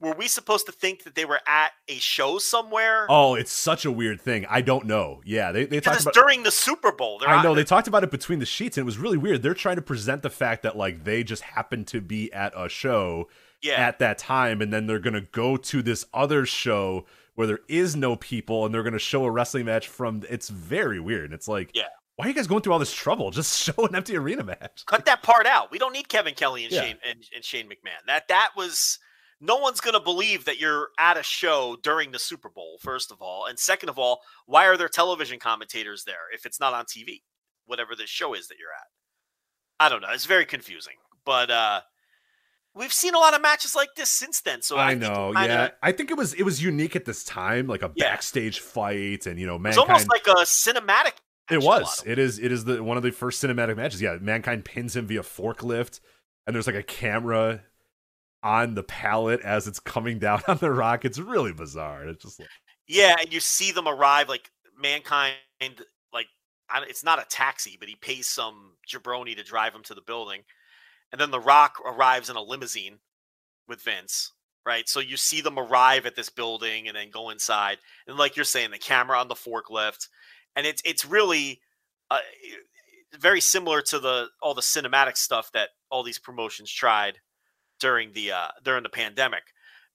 were 0.00 0.12
we 0.12 0.28
supposed 0.28 0.66
to 0.66 0.72
think 0.72 1.04
that 1.04 1.14
they 1.14 1.24
were 1.24 1.40
at 1.46 1.72
a 1.88 1.94
show 1.94 2.38
somewhere? 2.38 3.06
Oh, 3.08 3.34
it's 3.34 3.52
such 3.52 3.84
a 3.84 3.90
weird 3.90 4.20
thing. 4.20 4.44
I 4.48 4.60
don't 4.60 4.86
know. 4.86 5.22
Yeah, 5.24 5.52
they 5.52 5.64
they 5.64 5.80
talked 5.80 6.02
about. 6.02 6.14
during 6.14 6.42
the 6.42 6.50
Super 6.50 6.92
Bowl. 6.92 7.22
I 7.26 7.42
know 7.42 7.54
they 7.54 7.64
talked 7.64 7.88
about 7.88 8.04
it 8.04 8.10
between 8.10 8.38
the 8.38 8.46
sheets, 8.46 8.76
and 8.76 8.82
it 8.82 8.86
was 8.86 8.98
really 8.98 9.16
weird. 9.16 9.42
They're 9.42 9.54
trying 9.54 9.76
to 9.76 9.82
present 9.82 10.22
the 10.22 10.30
fact 10.30 10.62
that 10.64 10.76
like 10.76 11.04
they 11.04 11.24
just 11.24 11.42
happened 11.42 11.86
to 11.88 12.00
be 12.00 12.32
at 12.32 12.52
a 12.56 12.68
show 12.68 13.28
yeah. 13.62 13.74
at 13.74 13.98
that 14.00 14.18
time, 14.18 14.60
and 14.60 14.72
then 14.72 14.86
they're 14.86 14.98
gonna 14.98 15.26
go 15.32 15.56
to 15.56 15.82
this 15.82 16.04
other 16.12 16.44
show 16.44 17.06
where 17.34 17.46
there 17.46 17.60
is 17.68 17.96
no 17.96 18.16
people, 18.16 18.66
and 18.66 18.74
they're 18.74 18.82
gonna 18.82 18.98
show 18.98 19.24
a 19.24 19.30
wrestling 19.30 19.64
match 19.64 19.88
from. 19.88 20.22
It's 20.28 20.50
very 20.50 21.00
weird. 21.00 21.32
It's 21.32 21.48
like, 21.48 21.70
Yeah. 21.74 21.84
Why 22.16 22.24
are 22.24 22.28
you 22.28 22.34
guys 22.34 22.46
going 22.46 22.62
through 22.62 22.72
all 22.72 22.78
this 22.78 22.92
trouble? 22.94 23.30
Just 23.30 23.58
show 23.62 23.86
an 23.86 23.94
empty 23.94 24.16
arena 24.16 24.42
match. 24.44 24.84
Cut 24.86 25.04
that 25.06 25.22
part 25.22 25.46
out. 25.46 25.70
We 25.70 25.78
don't 25.78 25.92
need 25.92 26.08
Kevin 26.08 26.34
Kelly 26.34 26.64
and 26.64 26.72
Yeah. 26.72 26.82
Shane 26.82 26.98
and, 27.08 27.24
and 27.34 27.44
Shane 27.44 27.66
McMahon. 27.66 28.04
That 28.06 28.28
that 28.28 28.50
was 28.56 28.98
no 29.40 29.56
one's 29.56 29.80
gonna 29.80 30.00
believe 30.00 30.46
that 30.46 30.58
you're 30.58 30.88
at 30.98 31.16
a 31.18 31.22
show 31.22 31.76
during 31.82 32.10
the 32.12 32.18
Super 32.18 32.48
Bowl, 32.48 32.78
first 32.80 33.12
of 33.12 33.20
all. 33.20 33.46
And 33.46 33.58
second 33.58 33.90
of 33.90 33.98
all, 33.98 34.20
why 34.46 34.66
are 34.66 34.76
there 34.76 34.88
television 34.88 35.38
commentators 35.38 36.04
there 36.04 36.30
if 36.32 36.46
it's 36.46 36.58
not 36.58 36.72
on 36.74 36.84
TV? 36.86 37.22
Whatever 37.66 37.94
this 37.94 38.08
show 38.10 38.32
is 38.34 38.48
that 38.48 38.56
you're 38.58 38.72
at. 38.72 38.86
I 39.78 39.88
don't 39.90 40.00
know. 40.00 40.08
It's 40.12 40.24
very 40.24 40.46
confusing. 40.46 40.94
But 41.24 41.50
uh 41.50 41.80
we've 42.74 42.92
seen 42.92 43.14
a 43.14 43.18
lot 43.18 43.34
of 43.34 43.42
matches 43.42 43.74
like 43.74 43.88
this 43.96 44.10
since 44.10 44.40
then. 44.42 44.62
So 44.62 44.76
I, 44.76 44.90
I 44.90 44.94
know, 44.94 45.32
kinda- 45.34 45.48
yeah. 45.48 45.68
I 45.82 45.92
think 45.92 46.10
it 46.10 46.16
was 46.16 46.32
it 46.34 46.42
was 46.44 46.62
unique 46.62 46.96
at 46.96 47.04
this 47.04 47.24
time, 47.24 47.66
like 47.66 47.82
a 47.82 47.90
Yeah. 47.94 48.08
backstage 48.10 48.60
fight, 48.60 49.26
and 49.26 49.38
you 49.38 49.46
know, 49.46 49.56
It 49.56 49.62
was 49.62 49.76
almost 49.78 50.08
like 50.08 50.26
a 50.26 50.44
cinematic 50.44 51.12
It 51.50 51.62
match 51.62 51.64
in 51.64 51.82
a 51.82 51.84
was. 51.84 52.02
It 52.06 52.18
is. 52.18 52.38
It 52.38 52.52
is 52.52 52.64
the 52.64 52.82
one 52.82 52.96
of 52.96 53.02
the 53.02 53.12
first 53.12 53.42
cinematic 53.42 53.76
matches. 53.76 54.02
Yeah, 54.02 54.16
mankind 54.20 54.64
pins 54.64 54.96
him 54.96 55.06
via 55.06 55.22
forklift, 55.22 56.00
and 56.46 56.54
there's 56.54 56.66
like 56.66 56.76
a 56.76 56.82
camera 56.82 57.62
on 58.42 58.74
the 58.74 58.82
pallet 58.82 59.40
as 59.40 59.66
it's 59.66 59.80
coming 59.80 60.18
down 60.18 60.42
on 60.48 60.58
the 60.58 60.70
rock. 60.70 61.04
It's 61.04 61.18
really 61.18 61.52
bizarre. 61.52 62.08
It's 62.08 62.24
just 62.24 62.40
like, 62.40 62.48
Yeah, 62.86 63.16
and 63.20 63.32
you 63.32 63.40
see 63.40 63.72
them 63.72 63.88
arrive 63.88 64.28
like 64.28 64.50
mankind. 64.80 65.34
Like 66.12 66.26
I, 66.68 66.82
it's 66.88 67.04
not 67.04 67.20
a 67.20 67.26
taxi, 67.28 67.76
but 67.78 67.88
he 67.88 67.96
pays 67.96 68.28
some 68.28 68.76
jabroni 68.88 69.36
to 69.36 69.44
drive 69.44 69.74
him 69.74 69.82
to 69.84 69.94
the 69.94 70.02
building, 70.02 70.42
and 71.12 71.20
then 71.20 71.30
The 71.30 71.40
Rock 71.40 71.76
arrives 71.84 72.28
in 72.30 72.36
a 72.36 72.42
limousine 72.42 72.98
with 73.68 73.82
Vince. 73.82 74.32
Right, 74.64 74.88
so 74.88 74.98
you 74.98 75.16
see 75.16 75.42
them 75.42 75.60
arrive 75.60 76.06
at 76.06 76.16
this 76.16 76.28
building 76.28 76.88
and 76.88 76.96
then 76.96 77.10
go 77.10 77.30
inside, 77.30 77.78
and 78.08 78.16
like 78.16 78.34
you're 78.34 78.44
saying, 78.44 78.72
the 78.72 78.78
camera 78.78 79.16
on 79.16 79.28
the 79.28 79.36
forklift, 79.36 80.08
and 80.56 80.66
it's 80.66 80.82
it's 80.84 81.04
really 81.04 81.60
uh, 82.10 82.18
very 83.18 83.40
similar 83.40 83.82
to 83.82 83.98
the 83.98 84.26
all 84.42 84.54
the 84.54 84.62
cinematic 84.62 85.16
stuff 85.16 85.50
that 85.52 85.70
all 85.90 86.02
these 86.02 86.18
promotions 86.18 86.70
tried 86.72 87.18
during 87.80 88.12
the 88.12 88.32
uh, 88.32 88.48
during 88.64 88.82
the 88.82 88.88
pandemic. 88.88 89.42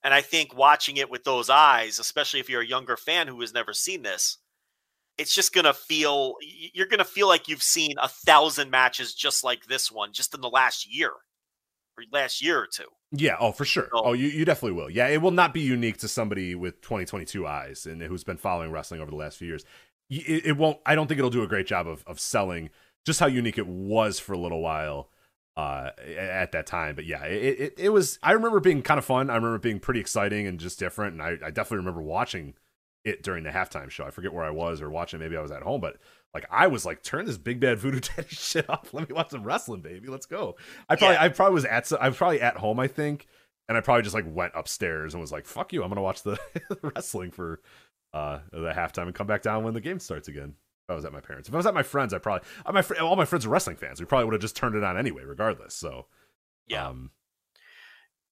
And 0.03 0.13
I 0.13 0.21
think 0.21 0.55
watching 0.55 0.97
it 0.97 1.11
with 1.11 1.23
those 1.23 1.49
eyes, 1.49 1.99
especially 1.99 2.39
if 2.39 2.49
you're 2.49 2.61
a 2.61 2.65
younger 2.67 2.97
fan 2.97 3.27
who 3.27 3.39
has 3.41 3.53
never 3.53 3.71
seen 3.73 4.01
this, 4.01 4.37
it's 5.17 5.35
just 5.35 5.53
gonna 5.53 5.73
feel 5.73 6.35
you're 6.73 6.87
gonna 6.87 7.03
feel 7.03 7.27
like 7.27 7.47
you've 7.47 7.61
seen 7.63 7.93
a 8.01 8.07
thousand 8.07 8.71
matches 8.71 9.13
just 9.13 9.43
like 9.43 9.65
this 9.65 9.91
one, 9.91 10.11
just 10.13 10.33
in 10.33 10.41
the 10.41 10.49
last 10.49 10.91
year 10.91 11.11
or 11.97 12.03
last 12.11 12.41
year 12.41 12.57
or 12.57 12.67
two. 12.71 12.87
yeah, 13.11 13.35
oh 13.39 13.51
for 13.51 13.65
sure. 13.65 13.89
So- 13.93 14.01
Oh, 14.05 14.13
you, 14.13 14.27
you 14.29 14.45
definitely 14.45 14.81
will. 14.81 14.89
Yeah, 14.89 15.07
it 15.07 15.21
will 15.21 15.31
not 15.31 15.53
be 15.53 15.61
unique 15.61 15.97
to 15.97 16.07
somebody 16.07 16.55
with 16.55 16.81
2022 16.81 17.45
eyes 17.45 17.85
and 17.85 18.01
who's 18.01 18.23
been 18.23 18.37
following 18.37 18.71
wrestling 18.71 19.01
over 19.01 19.11
the 19.11 19.17
last 19.17 19.37
few 19.37 19.47
years. 19.49 19.65
It, 20.11 20.45
it 20.45 20.57
won't. 20.57 20.77
I 20.85 20.93
don't 20.95 21.07
think 21.07 21.17
it'll 21.17 21.29
do 21.31 21.41
a 21.43 21.47
great 21.47 21.65
job 21.65 21.87
of 21.87 22.03
of 22.05 22.19
selling 22.19 22.69
just 23.05 23.19
how 23.19 23.25
unique 23.27 23.57
it 23.57 23.65
was 23.65 24.19
for 24.19 24.33
a 24.33 24.37
little 24.37 24.61
while 24.61 25.09
uh 25.57 25.89
at 26.17 26.51
that 26.51 26.65
time. 26.67 26.95
But 26.95 27.05
yeah 27.05 27.23
it, 27.25 27.59
it 27.59 27.73
it 27.77 27.89
was 27.89 28.19
i 28.23 28.31
remember 28.33 28.59
being 28.59 28.81
kind 28.81 28.97
of 28.97 29.05
fun. 29.05 29.29
I 29.29 29.35
remember 29.35 29.57
being 29.57 29.79
pretty 29.79 29.99
exciting 29.99 30.47
and 30.47 30.59
just 30.59 30.79
different. 30.79 31.13
And 31.13 31.21
i, 31.21 31.47
I 31.47 31.49
definitely 31.51 31.77
remember 31.77 32.01
watching 32.01 32.53
it 33.03 33.23
during 33.23 33.43
the 33.43 33.49
halftime 33.49 33.89
show. 33.89 34.05
I 34.05 34.11
forget 34.11 34.33
where 34.33 34.45
i 34.45 34.49
was 34.51 34.81
or 34.81 34.89
watching 34.89 35.19
maybe 35.19 35.35
i 35.35 35.41
was 35.41 35.51
at 35.51 35.63
home 35.63 35.81
but 35.81 35.97
like 36.33 36.45
i 36.49 36.67
was 36.67 36.85
like 36.85 37.03
turn 37.03 37.25
this 37.25 37.37
big 37.37 37.59
bad 37.59 37.79
voodoo 37.79 37.99
daddy 38.15 38.27
shit 38.29 38.69
off. 38.69 38.93
Let 38.93 39.09
me 39.09 39.13
watch 39.15 39.31
some 39.31 39.43
wrestling 39.43 39.81
baby. 39.81 40.07
Let's 40.07 40.25
go. 40.25 40.55
I 40.87 40.95
probably 40.95 41.15
Yeah. 41.15 41.23
i 41.23 41.29
probably 41.29 41.55
was 41.55 41.65
at 41.65 41.91
i 41.99 42.07
was 42.07 42.17
probably 42.17 42.39
at 42.41 42.57
home 42.57 42.79
i 42.79 42.87
think 42.87 43.27
and 43.67 43.77
i 43.77 43.81
probably 43.81 44.03
just 44.03 44.15
like 44.15 44.25
went 44.27 44.53
upstairs 44.55 45.13
and 45.13 45.19
was 45.21 45.31
like 45.33 45.45
fuck 45.47 45.73
you. 45.73 45.83
I'm 45.83 45.89
gonna 45.89 46.01
watch 46.01 46.23
the 46.23 46.37
wrestling 46.81 47.31
for 47.31 47.59
uh 48.13 48.39
the 48.51 48.73
halftime 48.75 49.03
and 49.03 49.15
come 49.15 49.27
back 49.27 49.41
down 49.41 49.63
when 49.63 49.73
the 49.73 49.81
game 49.81 49.99
starts 49.99 50.27
again 50.27 50.55
if 50.87 50.89
I 50.91 50.95
was 50.95 51.05
at 51.05 51.13
my 51.13 51.21
parents. 51.21 51.47
If 51.47 51.53
I 51.53 51.57
was 51.57 51.65
at 51.65 51.73
my 51.73 51.83
friends, 51.83 52.13
I 52.13 52.17
probably 52.17 52.47
uh, 52.65 52.71
my 52.71 52.81
fr- 52.81 52.97
all 52.99 53.15
my 53.15 53.25
friends 53.25 53.45
are 53.45 53.49
wrestling 53.49 53.77
fans. 53.77 53.99
We 53.99 54.05
probably 54.05 54.25
would 54.25 54.33
have 54.33 54.41
just 54.41 54.55
turned 54.55 54.75
it 54.75 54.83
on 54.83 54.97
anyway, 54.97 55.23
regardless. 55.23 55.73
So 55.75 56.07
Yeah. 56.67 56.87
um, 56.87 57.11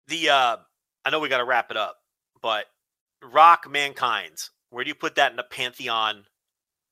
The 0.08 0.31
uh 0.31 0.57
I 1.05 1.10
know 1.10 1.20
we 1.20 1.28
gotta 1.28 1.44
wrap 1.44 1.70
it 1.70 1.76
up, 1.76 1.97
but 2.42 2.66
Rock 3.23 3.68
Mankind, 3.70 4.48
where 4.70 4.84
do 4.84 4.89
you 4.89 4.94
put 4.94 5.15
that 5.16 5.31
in 5.31 5.36
the 5.36 5.42
pantheon 5.42 6.24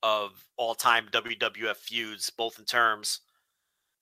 of 0.03 0.45
all 0.57 0.75
time 0.75 1.07
WWF 1.11 1.77
feuds, 1.77 2.29
both 2.29 2.59
in 2.59 2.65
terms 2.65 3.21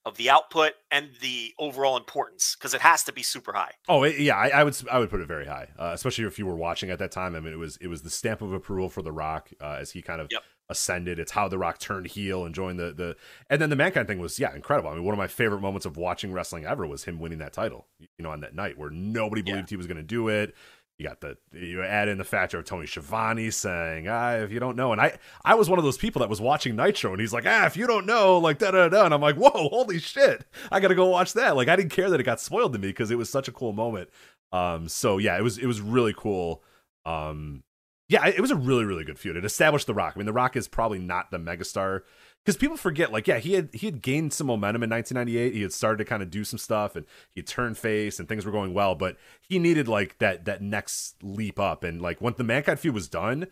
of 0.05 0.17
the 0.17 0.29
output 0.29 0.73
and 0.91 1.09
the 1.21 1.53
overall 1.59 1.97
importance? 1.97 2.55
Because 2.57 2.73
it 2.73 2.81
has 2.81 3.03
to 3.03 3.13
be 3.13 3.23
super 3.23 3.53
high. 3.53 3.71
oh 3.89 4.03
yeah, 4.03 4.35
I, 4.35 4.49
I 4.49 4.63
would 4.63 4.77
I 4.91 4.99
would 4.99 5.09
put 5.09 5.21
it 5.21 5.27
very 5.27 5.45
high, 5.45 5.69
uh, 5.79 5.91
especially 5.93 6.25
if 6.25 6.37
you 6.39 6.45
were 6.45 6.55
watching 6.55 6.89
at 6.89 6.99
that 6.99 7.11
time. 7.11 7.35
I 7.35 7.39
mean, 7.39 7.53
it 7.53 7.57
was 7.59 7.77
it 7.77 7.87
was 7.87 8.01
the 8.03 8.09
stamp 8.09 8.41
of 8.41 8.53
approval 8.53 8.89
for 8.89 9.01
The 9.01 9.11
Rock 9.11 9.49
uh, 9.61 9.77
as 9.79 9.91
he 9.91 10.01
kind 10.01 10.21
of 10.21 10.27
Yep. 10.31 10.41
ascended. 10.69 11.19
It's 11.19 11.31
how 11.31 11.47
The 11.47 11.57
Rock 11.57 11.79
turned 11.79 12.07
heel 12.07 12.45
and 12.45 12.53
joined 12.55 12.79
the 12.79 12.93
the 12.93 13.15
and 13.49 13.61
then 13.61 13.69
the 13.69 13.75
mankind 13.75 14.07
thing 14.07 14.19
was 14.19 14.39
yeah 14.39 14.53
incredible. 14.55 14.89
I 14.89 14.95
mean, 14.95 15.03
one 15.03 15.13
of 15.13 15.19
my 15.19 15.27
favorite 15.27 15.61
moments 15.61 15.85
of 15.85 15.97
watching 15.97 16.31
wrestling 16.33 16.65
ever 16.65 16.85
was 16.87 17.03
him 17.05 17.19
winning 17.19 17.39
that 17.39 17.53
title. 17.53 17.87
You 17.99 18.07
know, 18.23 18.29
on 18.31 18.41
that 18.41 18.55
night 18.55 18.77
where 18.77 18.89
nobody 18.89 19.41
Yeah. 19.45 19.53
believed 19.53 19.69
he 19.69 19.75
was 19.77 19.87
going 19.87 19.97
to 19.97 20.03
do 20.03 20.27
it. 20.29 20.53
You 20.97 21.05
got 21.05 21.19
the 21.19 21.37
you 21.51 21.83
add 21.83 22.07
in 22.07 22.17
the 22.17 22.23
factor 22.23 22.57
of 22.57 22.63
Tony 22.63 22.87
Schiavone 22.87 23.51
saying, 23.51 24.07
"Ah, 24.07 24.35
if 24.35 24.51
you 24.51 24.61
don't 24.61 24.77
know," 24.77 24.93
and 24.93 25.01
I 25.01 25.17
I 25.43 25.55
was 25.55 25.69
one 25.69 25.77
of 25.77 25.83
those 25.83 25.97
people 25.97 26.21
that 26.21 26.29
was 26.29 26.39
watching 26.39 26.77
Nitro, 26.77 27.11
and 27.11 27.19
he's 27.19 27.33
like, 27.33 27.45
"Ah, 27.45 27.65
if 27.65 27.75
you 27.75 27.85
don't 27.85 28.05
know," 28.05 28.37
like 28.37 28.59
da 28.59 28.71
da 28.71 28.87
da, 28.87 29.03
and 29.03 29.13
I'm 29.13 29.19
like, 29.19 29.35
"Whoa, 29.35 29.49
holy 29.69 29.99
shit! 29.99 30.45
I 30.71 30.79
got 30.79 30.87
to 30.87 30.95
go 30.95 31.07
watch 31.07 31.33
that." 31.33 31.57
Like 31.57 31.67
I 31.67 31.75
didn't 31.75 31.91
care 31.91 32.09
that 32.09 32.19
it 32.21 32.23
got 32.23 32.39
spoiled 32.39 32.71
to 32.73 32.79
me 32.79 32.87
because 32.87 33.11
it 33.11 33.17
was 33.17 33.29
such 33.29 33.49
a 33.49 33.51
cool 33.51 33.73
moment. 33.73 34.09
Um, 34.53 34.87
so 34.87 35.17
yeah, 35.17 35.37
it 35.37 35.41
was 35.41 35.57
it 35.57 35.65
was 35.65 35.81
really 35.81 36.13
cool. 36.15 36.63
Um, 37.05 37.63
yeah, 38.07 38.25
it 38.27 38.39
was 38.39 38.51
a 38.51 38.55
really 38.55 38.85
really 38.85 39.03
good 39.03 39.19
feud. 39.19 39.35
It 39.35 39.43
established 39.43 39.87
The 39.87 39.93
Rock. 39.93 40.13
I 40.15 40.19
mean, 40.19 40.27
The 40.27 40.33
Rock 40.33 40.55
is 40.55 40.69
probably 40.69 40.99
not 40.99 41.29
the 41.29 41.37
megastar 41.39 42.01
because 42.45 42.57
people 42.57 42.77
forget. 42.77 43.11
Like, 43.11 43.27
yeah, 43.27 43.39
he 43.39 43.53
had 43.53 43.69
he 43.73 43.87
had 43.87 44.01
gained 44.01 44.31
some 44.31 44.47
momentum 44.47 44.83
in 44.83 44.89
1998. 44.89 45.53
He 45.53 45.61
had 45.63 45.73
started 45.73 45.97
to 45.97 46.05
kind 46.05 46.21
of 46.21 46.29
do 46.29 46.43
some 46.43 46.59
stuff, 46.59 46.95
and 46.95 47.05
he 47.31 47.41
turned 47.41 47.77
face, 47.77 48.19
and 48.19 48.29
things 48.29 48.45
were 48.45 48.51
going 48.51 48.73
well. 48.73 48.93
But 48.93 49.17
he 49.41 49.57
needed 49.57 49.87
like 49.87 50.19
that 50.19 50.45
that 50.45 50.61
next 50.61 51.15
leap 51.23 51.59
up. 51.59 51.83
And 51.83 52.01
like 52.01 52.21
when 52.21 52.35
the 52.37 52.43
Mankind 52.43 52.79
feud 52.79 52.93
was 52.93 53.09
done, 53.09 53.47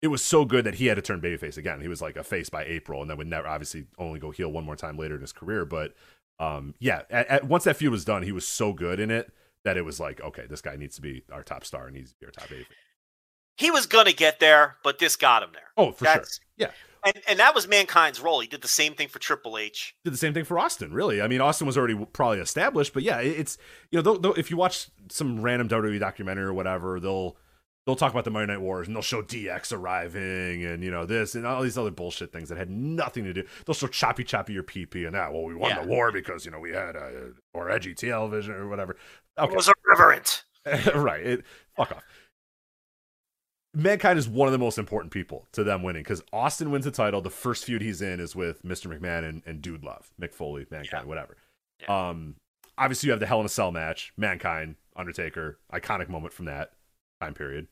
it 0.00 0.08
was 0.08 0.24
so 0.24 0.46
good 0.46 0.64
that 0.64 0.76
he 0.76 0.86
had 0.86 0.94
to 0.94 1.02
turn 1.02 1.20
babyface 1.20 1.58
again. 1.58 1.82
He 1.82 1.88
was 1.88 2.00
like 2.00 2.16
a 2.16 2.24
face 2.24 2.48
by 2.48 2.64
April, 2.64 3.02
and 3.02 3.10
then 3.10 3.18
would 3.18 3.26
never 3.26 3.46
obviously 3.46 3.84
only 3.98 4.18
go 4.18 4.30
heel 4.30 4.50
one 4.50 4.64
more 4.64 4.76
time 4.76 4.96
later 4.96 5.14
in 5.14 5.20
his 5.20 5.32
career. 5.32 5.66
But 5.66 5.94
um, 6.38 6.74
yeah, 6.78 7.02
at, 7.10 7.26
at, 7.28 7.44
once 7.44 7.64
that 7.64 7.76
feud 7.76 7.92
was 7.92 8.04
done, 8.04 8.22
he 8.22 8.32
was 8.32 8.48
so 8.48 8.72
good 8.72 8.98
in 8.98 9.10
it 9.10 9.30
that 9.64 9.76
it 9.76 9.84
was 9.84 10.00
like, 10.00 10.22
okay, 10.22 10.46
this 10.48 10.62
guy 10.62 10.74
needs 10.76 10.96
to 10.96 11.02
be 11.02 11.22
our 11.30 11.42
top 11.42 11.64
star 11.64 11.86
and 11.86 11.94
needs 11.94 12.12
to 12.12 12.18
be 12.18 12.26
our 12.26 12.32
top 12.32 12.48
babyface. 12.48 12.66
He 13.58 13.70
was 13.70 13.84
gonna 13.84 14.12
get 14.12 14.40
there, 14.40 14.76
but 14.82 14.98
this 14.98 15.16
got 15.16 15.42
him 15.42 15.50
there. 15.52 15.68
Oh, 15.76 15.92
for 15.92 16.04
That's- 16.04 16.40
sure. 16.40 16.46
Yeah. 16.56 16.70
And 17.04 17.20
and 17.28 17.38
that 17.40 17.54
was 17.54 17.66
Mankind's 17.66 18.20
role. 18.20 18.40
He 18.40 18.46
did 18.46 18.60
the 18.62 18.68
same 18.68 18.94
thing 18.94 19.08
for 19.08 19.18
Triple 19.18 19.58
H. 19.58 19.94
did 20.04 20.12
the 20.12 20.18
same 20.18 20.32
thing 20.34 20.44
for 20.44 20.58
Austin. 20.58 20.92
Really, 20.92 21.20
I 21.20 21.28
mean, 21.28 21.40
Austin 21.40 21.66
was 21.66 21.76
already 21.76 21.96
probably 22.12 22.38
established, 22.38 22.92
but 22.94 23.02
yeah, 23.02 23.18
it's 23.20 23.58
you 23.90 24.00
know, 24.02 24.14
if 24.36 24.50
you 24.50 24.56
watch 24.56 24.88
some 25.10 25.40
random 25.40 25.68
WWE 25.68 25.98
documentary 25.98 26.44
or 26.44 26.52
whatever, 26.54 27.00
they'll 27.00 27.36
they'll 27.84 27.96
talk 27.96 28.12
about 28.12 28.24
the 28.24 28.30
Monday 28.30 28.52
Night 28.52 28.60
Wars 28.62 28.86
and 28.86 28.94
they'll 28.94 29.02
show 29.02 29.22
DX 29.22 29.72
arriving 29.72 30.64
and 30.64 30.84
you 30.84 30.90
know 30.92 31.04
this 31.04 31.34
and 31.34 31.44
all 31.44 31.62
these 31.62 31.76
other 31.76 31.90
bullshit 31.90 32.32
things 32.32 32.48
that 32.48 32.56
had 32.58 32.70
nothing 32.70 33.24
to 33.24 33.32
do. 33.32 33.42
They'll 33.66 33.74
show 33.74 33.88
choppy 33.88 34.22
choppy 34.22 34.52
your 34.52 34.62
PP 34.62 35.04
and 35.04 35.14
that. 35.16 35.32
Well, 35.32 35.42
we 35.42 35.54
won 35.56 35.70
Yeah. 35.70 35.82
the 35.82 35.88
war 35.88 36.12
because 36.12 36.44
you 36.44 36.52
know 36.52 36.60
we 36.60 36.70
had 36.70 36.94
uh, 36.96 37.10
or 37.52 37.70
edgy 37.70 37.94
television 37.94 38.52
or 38.54 38.68
whatever. 38.68 38.96
Okay, 39.38 39.52
It 39.52 39.56
was 39.56 39.70
irreverent. 39.86 40.44
right. 40.94 41.26
It, 41.26 41.44
fuck 41.76 41.90
off. 41.90 42.04
Mankind 43.74 44.18
is 44.18 44.28
one 44.28 44.48
of 44.48 44.52
the 44.52 44.58
most 44.58 44.76
important 44.76 45.12
people 45.12 45.46
to 45.52 45.64
them 45.64 45.82
winning 45.82 46.02
because 46.02 46.22
Austin 46.32 46.70
wins 46.70 46.84
the 46.84 46.90
title. 46.90 47.22
The 47.22 47.30
first 47.30 47.64
feud 47.64 47.80
he's 47.80 48.02
in 48.02 48.20
is 48.20 48.36
with 48.36 48.62
Mr. 48.62 48.86
McMahon 48.86 49.26
and, 49.26 49.42
and 49.46 49.62
Dude 49.62 49.82
Love, 49.82 50.10
Mick 50.20 50.34
Foley, 50.34 50.66
Mankind, 50.70 51.04
Yeah. 51.04 51.08
whatever. 51.08 51.36
Yeah. 51.80 52.08
Um, 52.08 52.34
obviously 52.76 53.06
you 53.06 53.12
have 53.12 53.20
the 53.20 53.26
Hell 53.26 53.40
in 53.40 53.46
a 53.46 53.48
Cell 53.48 53.72
match, 53.72 54.12
Mankind, 54.18 54.76
Undertaker, 54.94 55.58
iconic 55.72 56.10
moment 56.10 56.34
from 56.34 56.44
that 56.46 56.72
time 57.22 57.32
period. 57.32 57.66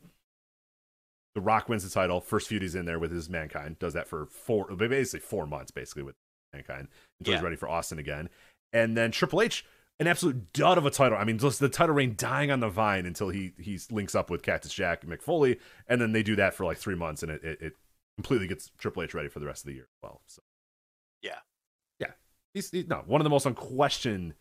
The 1.35 1.43
Rock 1.43 1.69
wins 1.69 1.85
the 1.85 1.91
title. 1.91 2.21
First 2.21 2.49
feud 2.49 2.63
he's 2.63 2.75
in 2.75 2.87
there 2.87 2.99
with 2.99 3.13
his 3.13 3.29
Mankind. 3.29 3.79
Does 3.79 3.93
that 3.93 4.07
for 4.09 4.25
four, 4.27 4.67
basically 4.75 5.21
four 5.21 5.47
months, 5.47 5.71
basically 5.71 6.03
with 6.03 6.15
Mankind 6.55 6.89
until 7.21 7.35
he's 7.35 7.43
ready 7.43 7.57
for 7.57 7.69
Austin 7.69 7.99
again. 7.99 8.31
And 8.73 8.97
then 8.97 9.11
Triple 9.11 9.43
H, 9.43 9.65
an 10.01 10.07
absolute 10.09 10.53
dud 10.53 10.79
of 10.79 10.87
a 10.87 10.91
title. 10.91 11.17
I 11.19 11.25
mean, 11.25 11.39
just 11.39 11.61
the 11.61 11.69
title 11.69 11.95
reign 11.95 12.15
dying 12.17 12.51
on 12.51 12.59
the 12.61 12.69
vine 12.69 13.07
until 13.07 13.29
he 13.29 13.53
he 13.59 13.79
links 13.91 14.15
up 14.15 14.31
with 14.31 14.43
Cactus 14.43 14.73
Jack 14.73 15.05
and 15.05 15.13
Mick 15.13 15.23
Foley, 15.23 15.61
and 15.87 16.01
then 16.01 16.13
they 16.13 16.23
do 16.23 16.35
that 16.37 16.55
for 16.55 16.65
like 16.65 16.79
three 16.79 16.97
months, 16.97 17.23
and 17.23 17.31
it 17.31 17.45
it, 17.45 17.59
it 17.61 17.73
completely 18.17 18.49
gets 18.49 18.71
Triple 18.79 19.03
H 19.03 19.15
ready 19.15 19.29
for 19.29 19.39
the 19.39 19.47
rest 19.47 19.63
of 19.63 19.69
the 19.69 19.75
year. 19.75 19.85
as 19.85 20.03
Well, 20.03 20.23
so 20.27 20.43
Yeah. 21.23 21.39
yeah, 22.01 22.13
he's, 22.55 22.71
he's 22.71 22.89
no 22.89 23.03
one 23.07 23.21
of 23.21 23.25
the 23.25 23.31
most 23.31 23.47
unquestioned 23.47 24.35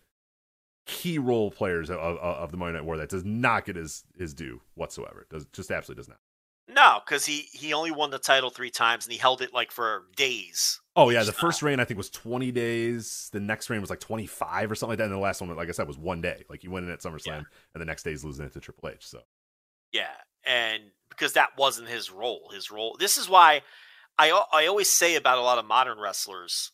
key 0.86 1.20
role 1.20 1.52
players 1.52 1.90
of, 1.90 2.00
of, 2.00 2.18
of 2.18 2.52
the 2.52 2.58
Monday 2.58 2.80
Night 2.80 2.86
War 2.86 2.98
that 2.98 3.10
does 3.10 3.26
not 3.26 3.66
get 3.66 3.76
his 3.76 4.06
his 4.18 4.34
due 4.34 4.62
whatsoever. 4.76 5.28
Does 5.30 5.46
just 5.54 5.70
absolutely 5.72 6.02
does 6.02 6.10
not. 6.10 6.20
No, 6.68 7.00
because 7.06 7.26
he 7.26 7.48
he 7.52 7.74
only 7.74 7.92
won 7.92 8.12
the 8.12 8.20
title 8.20 8.50
three 8.50 8.72
times 8.72 9.06
and 9.06 9.12
he 9.12 9.20
held 9.20 9.42
it 9.42 9.54
like 9.54 9.72
for 9.72 10.06
days. 10.16 10.80
Oh 11.00 11.10
yeah, 11.10 11.24
the 11.24 11.32
first 11.32 11.64
reign 11.64 11.80
I 11.80 11.86
think 11.86 11.98
was 11.98 12.10
20 12.10 12.52
days. 12.52 13.30
The 13.32 13.40
next 13.40 13.70
reign 13.70 13.80
was 13.80 13.90
like 13.90 14.02
25 14.02 14.70
or 14.70 14.76
something 14.76 14.92
like 14.92 14.98
that. 14.98 15.06
And 15.06 15.14
the 15.14 15.18
last 15.18 15.40
one, 15.40 15.56
like 15.56 15.70
I 15.70 15.72
said, 15.72 15.88
was 15.88 15.98
one 15.98 16.20
day. 16.20 16.44
Like 16.50 16.62
he 16.62 16.68
went 16.68 16.86
in 16.86 16.92
at 16.92 17.00
SummerSlam, 17.00 17.26
yeah. 17.28 17.42
and 17.74 17.82
the 17.82 17.86
next 17.86 18.04
day 18.04 18.10
he's 18.10 18.26
losing 18.26 18.46
it 18.46 18.52
to 18.52 18.60
Triple 18.60 18.90
H. 18.90 19.08
So 19.08 19.22
yeah, 19.94 20.12
and 20.44 20.84
because 21.08 21.34
that 21.34 21.52
wasn't 21.58 21.88
his 21.88 22.12
role. 22.12 22.52
His 22.54 22.70
role. 22.70 22.98
This 23.00 23.18
is 23.18 23.30
why 23.30 23.62
I 24.18 24.44
I 24.52 24.68
always 24.68 24.92
say 24.92 25.16
about 25.16 25.38
a 25.38 25.42
lot 25.42 25.58
of 25.58 25.66
modern 25.66 26.00
wrestlers, 26.00 26.74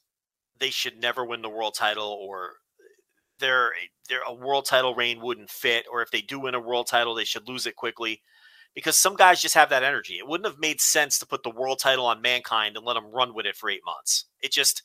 they 0.59 0.71
should 0.71 0.99
never 0.99 1.23
win 1.23 1.43
the 1.43 1.49
world 1.49 1.75
title, 1.77 2.17
or 2.19 2.53
their 3.37 3.73
their 4.09 4.21
a 4.27 4.33
world 4.33 4.65
title 4.65 4.95
reign 4.95 5.21
wouldn't 5.21 5.51
fit, 5.51 5.85
or 5.91 6.01
if 6.01 6.09
they 6.09 6.21
do 6.21 6.39
win 6.39 6.55
a 6.55 6.59
world 6.59 6.87
title, 6.87 7.13
they 7.13 7.25
should 7.25 7.47
lose 7.47 7.67
it 7.67 7.75
quickly 7.75 8.23
because 8.75 8.99
some 8.99 9.15
guys 9.15 9.41
just 9.41 9.55
have 9.55 9.69
that 9.69 9.83
energy. 9.83 10.17
It 10.19 10.27
wouldn't 10.27 10.45
have 10.45 10.59
made 10.59 10.81
sense 10.81 11.17
to 11.19 11.25
put 11.25 11.41
the 11.43 11.49
world 11.49 11.79
title 11.79 12.05
on 12.05 12.21
Mankind 12.21 12.75
and 12.75 12.85
let 12.85 12.97
him 12.97 13.09
run 13.11 13.33
with 13.33 13.45
it 13.45 13.55
for 13.55 13.69
eight 13.69 13.85
months. 13.85 14.25
It 14.43 14.51
just, 14.51 14.83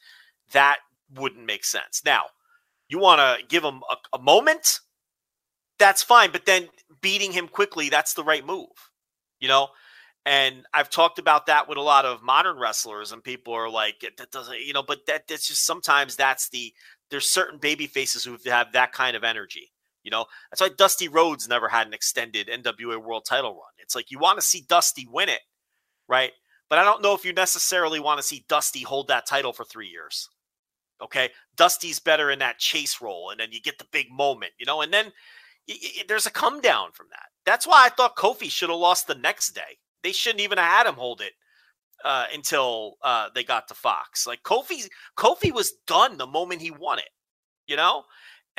that 0.53 0.79
wouldn't 1.15 1.45
make 1.45 1.65
sense. 1.65 2.03
Now, 2.05 2.23
you 2.89 2.99
want 3.01 3.19
to 3.19 3.47
give 3.47 3.65
him 3.65 3.83
a, 3.91 4.17
a, 4.17 4.19
moment, 4.21 4.81
that's 5.79 6.05
fine, 6.05 6.31
but 6.31 6.47
then 6.47 6.69
beating 7.01 7.33
him 7.33 7.49
quickly, 7.49 7.89
that's 7.89 8.15
the 8.15 8.25
right 8.25 8.47
move, 8.47 8.69
you 9.41 9.49
know? 9.49 9.69
And 10.25 10.67
I've 10.73 10.91
talked 10.91 11.19
about 11.19 11.47
that 11.47 11.69
with 11.69 11.79
a 11.79 11.83
lot 11.83 12.05
of 12.05 12.23
modern 12.23 12.59
wrestlers, 12.59 13.11
and 13.11 13.25
people 13.25 13.55
are 13.55 13.71
like, 13.71 14.05
that 14.19 14.31
doesn't, 14.31 14.61
you 14.61 14.73
know, 14.73 14.83
but 14.83 15.07
that 15.07 15.27
that's 15.27 15.49
just 15.49 15.67
sometimes 15.67 16.15
that's 16.15 16.49
the, 16.51 16.73
there's 17.11 17.29
certain 17.29 17.59
baby 17.59 17.87
faces 17.89 18.25
who 18.25 18.37
have 18.47 18.73
that 18.73 18.93
kind 18.93 19.17
of 19.17 19.25
energy 19.25 19.73
you 20.03 20.11
know, 20.11 20.27
that's 20.51 20.61
why 20.61 20.69
Dusty 20.69 21.09
Rhodes 21.09 21.49
never 21.49 21.69
had 21.69 21.87
an 21.87 21.95
extended 21.95 22.49
NWA 22.49 23.03
World 23.03 23.25
Title 23.29 23.51
run. 23.51 23.73
It's 23.79 23.95
like 23.95 24.11
you 24.11 24.19
want 24.19 24.39
to 24.39 24.47
see 24.47 24.65
Dusty 24.69 25.07
win 25.11 25.29
it, 25.29 25.41
right? 26.09 26.33
But 26.69 26.79
I 26.79 26.85
don't 26.85 27.03
know 27.03 27.15
if 27.15 27.25
you 27.25 27.33
necessarily 27.33 28.01
want 28.01 28.19
to 28.19 28.27
see 28.27 28.45
Dusty 28.49 28.83
hold 28.83 29.09
that 29.09 29.27
title 29.27 29.53
for 29.53 29.65
three 29.65 29.89
years. 29.89 30.29
Okay, 31.03 31.31
Dusty's 31.57 31.99
better 31.99 32.31
in 32.31 32.39
that 32.41 32.59
chase 32.59 33.01
role, 33.01 33.31
and 33.31 33.41
then 33.41 33.53
you 33.53 33.61
get 33.61 33.79
the 33.79 33.87
big 33.91 34.11
moment, 34.11 34.53
you 34.59 34.67
know, 34.67 34.83
and 34.83 34.93
then 34.93 35.07
y- 35.67 35.77
y- 35.83 36.05
there's 36.07 36.27
a 36.27 36.31
come 36.31 36.61
down 36.61 36.93
from 36.93 37.07
that. 37.11 37.27
That's 37.47 37.67
why 37.67 37.85
I 37.87 37.89
thought 37.89 38.17
Kofi 38.17 38.51
should 38.51 38.69
have 38.69 38.79
lost 38.79 39.07
the 39.07 39.15
next 39.15 39.55
day. 39.55 39.79
They 40.03 40.13
shouldn't 40.13 40.43
even 40.43 40.59
have 40.59 40.71
had 40.71 40.87
him 40.87 40.95
hold 40.95 41.23
it 41.23 41.33
uh, 42.05 42.27
until 42.35 42.97
uh, 43.03 43.29
they 43.35 43.45
got 43.45 43.69
to 43.69 43.75
Fox. 43.75 44.27
Like 44.27 44.43
Kofi, 44.43 44.87
Kofi 45.17 45.53
was 45.53 45.73
done 45.87 46.19
the 46.19 46.27
moment 46.27 46.61
he 46.61 46.71
won 46.71 46.99
it, 46.99 47.09
you 47.67 47.77
know 47.77 48.05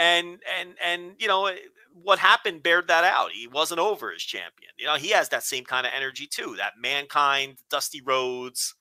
and 0.01 0.39
and 0.59 0.69
and 0.83 1.11
you 1.19 1.27
know 1.27 1.49
what 1.93 2.17
happened 2.17 2.63
bared 2.63 2.87
that 2.87 3.03
out. 3.03 3.31
He 3.31 3.47
wasn't 3.47 3.79
over 3.79 4.11
as 4.11 4.21
champion. 4.21 4.71
You 4.77 4.87
know, 4.87 4.95
he 4.95 5.09
has 5.09 5.29
that 5.29 5.43
same 5.43 5.63
kind 5.63 5.85
of 5.85 5.93
energy 5.95 6.25
too. 6.25 6.55
That 6.57 6.73
mankind, 6.81 7.59
Dusty 7.69 8.01
Rhodes. 8.01 8.73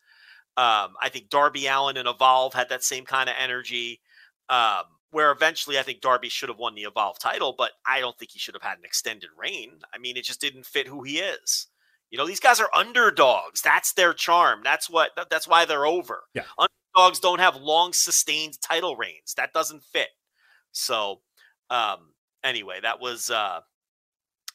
Um, 0.57 0.95
I 1.01 1.11
think 1.11 1.29
Darby 1.29 1.67
Allin 1.67 1.97
and 1.97 2.09
Evolve 2.09 2.55
had 2.55 2.71
that 2.71 2.83
same 2.83 3.05
kind 3.05 3.29
of 3.29 3.37
energy. 3.39 4.01
Um, 4.49 4.85
where 5.11 5.33
eventually 5.33 5.79
I 5.79 5.83
think 5.83 6.01
Darby 6.01 6.29
should 6.29 6.49
have 6.49 6.59
won 6.59 6.75
the 6.75 6.83
Evolve 6.83 7.19
title, 7.19 7.55
but 7.57 7.73
I 7.85 7.99
don't 8.01 8.17
think 8.17 8.31
he 8.31 8.39
should 8.39 8.55
have 8.55 8.63
had 8.63 8.79
an 8.79 8.85
extended 8.85 9.31
reign. 9.37 9.81
I 9.93 9.99
mean, 9.99 10.17
it 10.17 10.25
just 10.25 10.41
didn't 10.41 10.67
fit 10.67 10.87
who 10.87 11.03
he 11.03 11.19
is. 11.19 11.67
You 12.11 12.19
know, 12.19 12.27
these 12.27 12.41
guys 12.41 12.61
are 12.61 12.71
underdogs. 12.75 13.61
That's 13.61 13.93
their 13.93 14.13
charm. 14.15 14.61
That's 14.65 14.89
what. 14.89 15.11
That's 15.31 15.47
why 15.47 15.65
they're 15.65 15.87
over. 15.87 16.23
Yeah. 16.35 16.45
Underdogs 16.59 17.21
don't 17.21 17.41
have 17.41 17.57
long 17.57 17.93
sustained 17.93 18.61
title 18.61 18.97
reigns. 18.97 19.35
That 19.37 19.53
doesn't 19.53 19.83
fit. 19.83 20.09
So, 20.73 21.21
um, 21.71 22.13
anyway, 22.45 22.81
that 22.83 23.01
was 23.01 23.31
uh, 23.31 23.61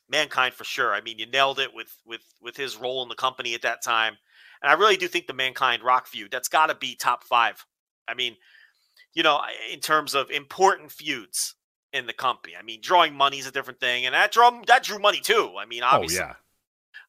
mankind 0.09 0.53
for 0.53 0.63
sure. 0.63 0.93
I 0.93 1.01
mean, 1.01 1.19
you 1.19 1.25
nailed 1.25 1.59
it 1.59 1.73
with 1.73 1.95
with 2.05 2.21
with 2.41 2.57
his 2.57 2.77
role 2.77 3.03
in 3.03 3.09
the 3.09 3.15
company 3.15 3.53
at 3.53 3.61
that 3.63 3.83
time, 3.83 4.17
and 4.61 4.71
I 4.71 4.75
really 4.75 4.97
do 4.97 5.07
think 5.07 5.27
the 5.27 5.33
mankind 5.33 5.83
rock 5.83 6.07
feud 6.07 6.31
that's 6.31 6.49
got 6.49 6.67
to 6.67 6.75
be 6.75 6.95
top 6.95 7.23
five. 7.23 7.65
I 8.07 8.13
mean, 8.13 8.35
you 9.13 9.23
know, 9.23 9.41
in 9.71 9.79
terms 9.79 10.13
of 10.13 10.29
important 10.29 10.91
feuds 10.91 11.55
in 11.95 12.05
the 12.05 12.13
company. 12.13 12.53
I 12.59 12.61
mean, 12.61 12.79
drawing 12.81 13.15
money 13.15 13.39
is 13.39 13.47
a 13.47 13.51
different 13.51 13.79
thing, 13.79 14.05
and 14.05 14.13
that 14.13 14.31
drew 14.31 14.61
that 14.67 14.83
drew 14.83 14.99
money 14.99 15.21
too. 15.21 15.53
I 15.57 15.65
mean, 15.65 15.81
oh, 15.83 15.87
obviously. 15.87 16.19
Oh, 16.19 16.27
yeah. 16.27 16.33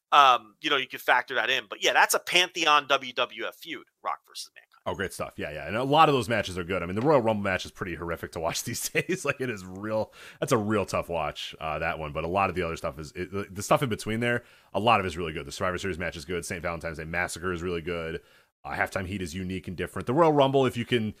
Um, 0.09 0.55
you 0.61 0.69
know, 0.69 0.77
you 0.77 0.87
could 0.87 1.01
factor 1.01 1.35
that 1.35 1.49
in, 1.49 1.65
but 1.69 1.83
yeah, 1.83 1.91
that's 1.91 2.13
a 2.13 2.19
pantheon 2.19 2.87
WWF 2.87 3.55
feud, 3.55 3.83
Rock 4.01 4.19
versus 4.25 4.49
Mankind. 4.55 4.66
Oh, 4.87 4.95
great 4.95 5.11
stuff. 5.11 5.33
Yeah, 5.35 5.51
yeah. 5.51 5.67
And 5.67 5.75
a 5.75 5.83
lot 5.83 6.07
of 6.07 6.15
those 6.15 6.29
matches 6.29 6.57
are 6.57 6.63
good. 6.63 6.81
I 6.81 6.85
mean, 6.85 6.95
the 6.95 7.01
Royal 7.01 7.21
Rumble 7.21 7.43
match 7.43 7.65
is 7.65 7.71
pretty 7.71 7.95
horrific 7.95 8.31
to 8.31 8.39
watch 8.39 8.63
these 8.63 8.87
days. 8.87 9.25
like, 9.25 9.41
it 9.41 9.49
is 9.49 9.65
real. 9.65 10.13
That's 10.39 10.53
a 10.53 10.57
real 10.57 10.85
tough 10.85 11.09
watch, 11.09 11.53
uh, 11.59 11.77
that 11.79 11.99
one. 11.99 12.13
But 12.13 12.23
a 12.23 12.29
lot 12.29 12.49
of 12.49 12.55
the 12.55 12.63
other 12.63 12.77
stuff 12.77 12.97
is, 12.97 13.11
it, 13.13 13.53
the 13.53 13.61
stuff 13.61 13.83
in 13.83 13.89
between 13.89 14.21
there, 14.21 14.45
a 14.73 14.79
lot 14.79 15.01
of 15.01 15.05
it 15.05 15.09
is 15.09 15.17
really 15.17 15.33
good. 15.33 15.45
The 15.45 15.51
Survivor 15.51 15.77
Series 15.77 15.99
match 15.99 16.15
is 16.15 16.23
good. 16.23 16.45
St. 16.45 16.61
Valentine's 16.61 16.99
Day 16.99 17.03
Massacre 17.03 17.51
is 17.51 17.61
really 17.61 17.81
good. 17.81 18.21
Uh, 18.63 18.75
halftime 18.75 19.05
Heat 19.05 19.21
is 19.21 19.35
unique 19.35 19.67
and 19.67 19.75
different. 19.75 20.05
The 20.05 20.13
Royal 20.13 20.31
Rumble, 20.31 20.65
if 20.65 20.77
you 20.77 20.85
can 20.85 21.13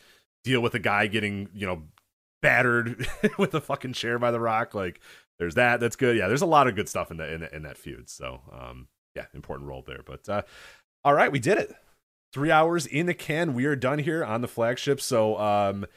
deal 0.45 0.61
with 0.61 0.73
a 0.73 0.79
guy 0.79 1.07
getting, 1.07 1.49
you 1.53 1.67
know, 1.67 1.83
battered 2.41 3.05
with 3.37 3.53
a 3.53 3.59
fucking 3.59 3.93
chair 3.93 4.17
by 4.17 4.31
The 4.31 4.39
Rock, 4.39 4.75
like, 4.75 5.01
there's 5.39 5.55
that. 5.55 5.81
That's 5.81 5.97
good. 5.97 6.15
Yeah, 6.15 6.29
there's 6.29 6.41
a 6.41 6.47
lot 6.47 6.67
of 6.67 6.75
good 6.75 6.87
stuff 6.87 7.11
in, 7.11 7.17
the, 7.17 7.33
in, 7.33 7.41
the, 7.41 7.53
in 7.53 7.63
that 7.63 7.77
feud. 7.77 8.09
So, 8.09 8.39
um, 8.49 8.87
yeah, 9.13 9.25
important 9.33 9.67
role 9.67 9.83
there. 9.85 10.03
But, 10.05 10.29
uh, 10.29 10.43
all 11.03 11.13
right, 11.13 11.31
we 11.31 11.39
did 11.39 11.57
it 11.57 11.75
three 12.37 12.51
hours 12.51 12.85
in 12.85 13.07
the 13.07 13.15
can. 13.15 13.55
We 13.55 13.65
are 13.65 13.75
done 13.75 13.97
here 13.97 14.23
on 14.23 14.41
the 14.41 14.47
flagship. 14.47 15.01
So, 15.01 15.39
um, 15.39 15.87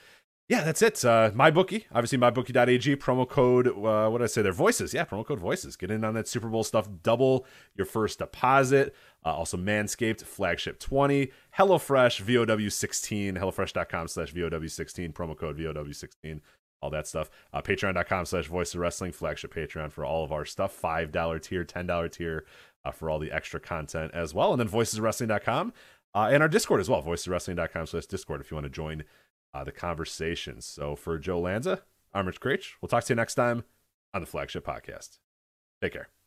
yeah, 0.49 0.65
that's 0.65 0.81
it. 0.81 1.05
Uh, 1.05 1.31
my 1.35 1.51
bookie, 1.51 1.85
obviously, 1.93 2.17
mybookie.ag, 2.17 2.97
promo 2.97 3.29
code, 3.29 3.69
uh, 3.69 4.09
what 4.09 4.19
did 4.19 4.25
I 4.25 4.27
say 4.27 4.41
there? 4.41 4.51
Voices. 4.51 4.95
Yeah, 4.95 5.05
promo 5.05 5.23
code 5.23 5.39
voices. 5.39 5.77
Get 5.77 5.91
in 5.91 6.03
on 6.03 6.15
that 6.15 6.27
Super 6.27 6.49
Bowl 6.49 6.65
stuff. 6.65 6.89
Double 7.03 7.45
your 7.77 7.85
first 7.85 8.21
deposit. 8.21 8.97
Uh, 9.23 9.35
also, 9.35 9.59
Manscaped, 9.59 10.23
flagship 10.23 10.81
20, 10.81 11.31
HelloFresh, 11.59 12.23
VOW16, 12.23 13.37
HelloFresh.com 13.37 14.09
slash 14.09 14.33
VOW16, 14.33 15.13
promo 15.13 15.37
code 15.37 15.59
VOW16 15.59 16.41
all 16.83 16.89
that 16.89 17.07
stuff. 17.07 17.29
Uh, 17.53 17.61
Patreon.com 17.61 18.25
slash 18.25 18.47
voice 18.47 18.73
of 18.73 18.81
wrestling, 18.81 19.13
flagship 19.13 19.55
Patreon 19.55 19.93
for 19.93 20.03
all 20.03 20.25
of 20.25 20.33
our 20.33 20.47
stuff. 20.47 20.81
$5 20.81 21.43
tier, 21.43 21.63
$10 21.63 22.11
tier 22.11 22.47
uh, 22.85 22.91
for 22.91 23.11
all 23.11 23.19
the 23.19 23.31
extra 23.31 23.61
content 23.61 24.13
as 24.15 24.33
well. 24.35 24.53
And 24.53 24.61
then 24.61 24.69
voiceswrestling.com 24.69 25.73
uh, 26.15 26.29
and 26.31 26.43
our 26.43 26.49
Discord 26.49 26.81
as 26.81 26.89
well, 26.89 27.03
voiceswrestling.com 27.03 27.87
slash 27.87 28.07
Discord 28.07 28.41
if 28.41 28.51
you 28.51 28.57
want 28.57 28.65
to 28.65 28.71
join 28.71 29.05
uh, 29.55 29.65
the 29.65 29.73
conversation. 29.73 30.61
So 30.61 30.97
for 30.97 31.19
Joe 31.19 31.41
Lanza, 31.41 31.83
I'm 32.13 32.27
Rich 32.27 32.41
Kraetsch. 32.41 32.73
We'll 32.81 32.89
talk 32.89 33.05
to 33.05 33.13
you 33.13 33.17
next 33.17 33.35
time 33.35 33.65
on 34.13 34.21
the 34.21 34.27
Flagship 34.27 34.67
Podcast. 34.67 35.19
Take 35.81 35.93
care. 35.93 36.20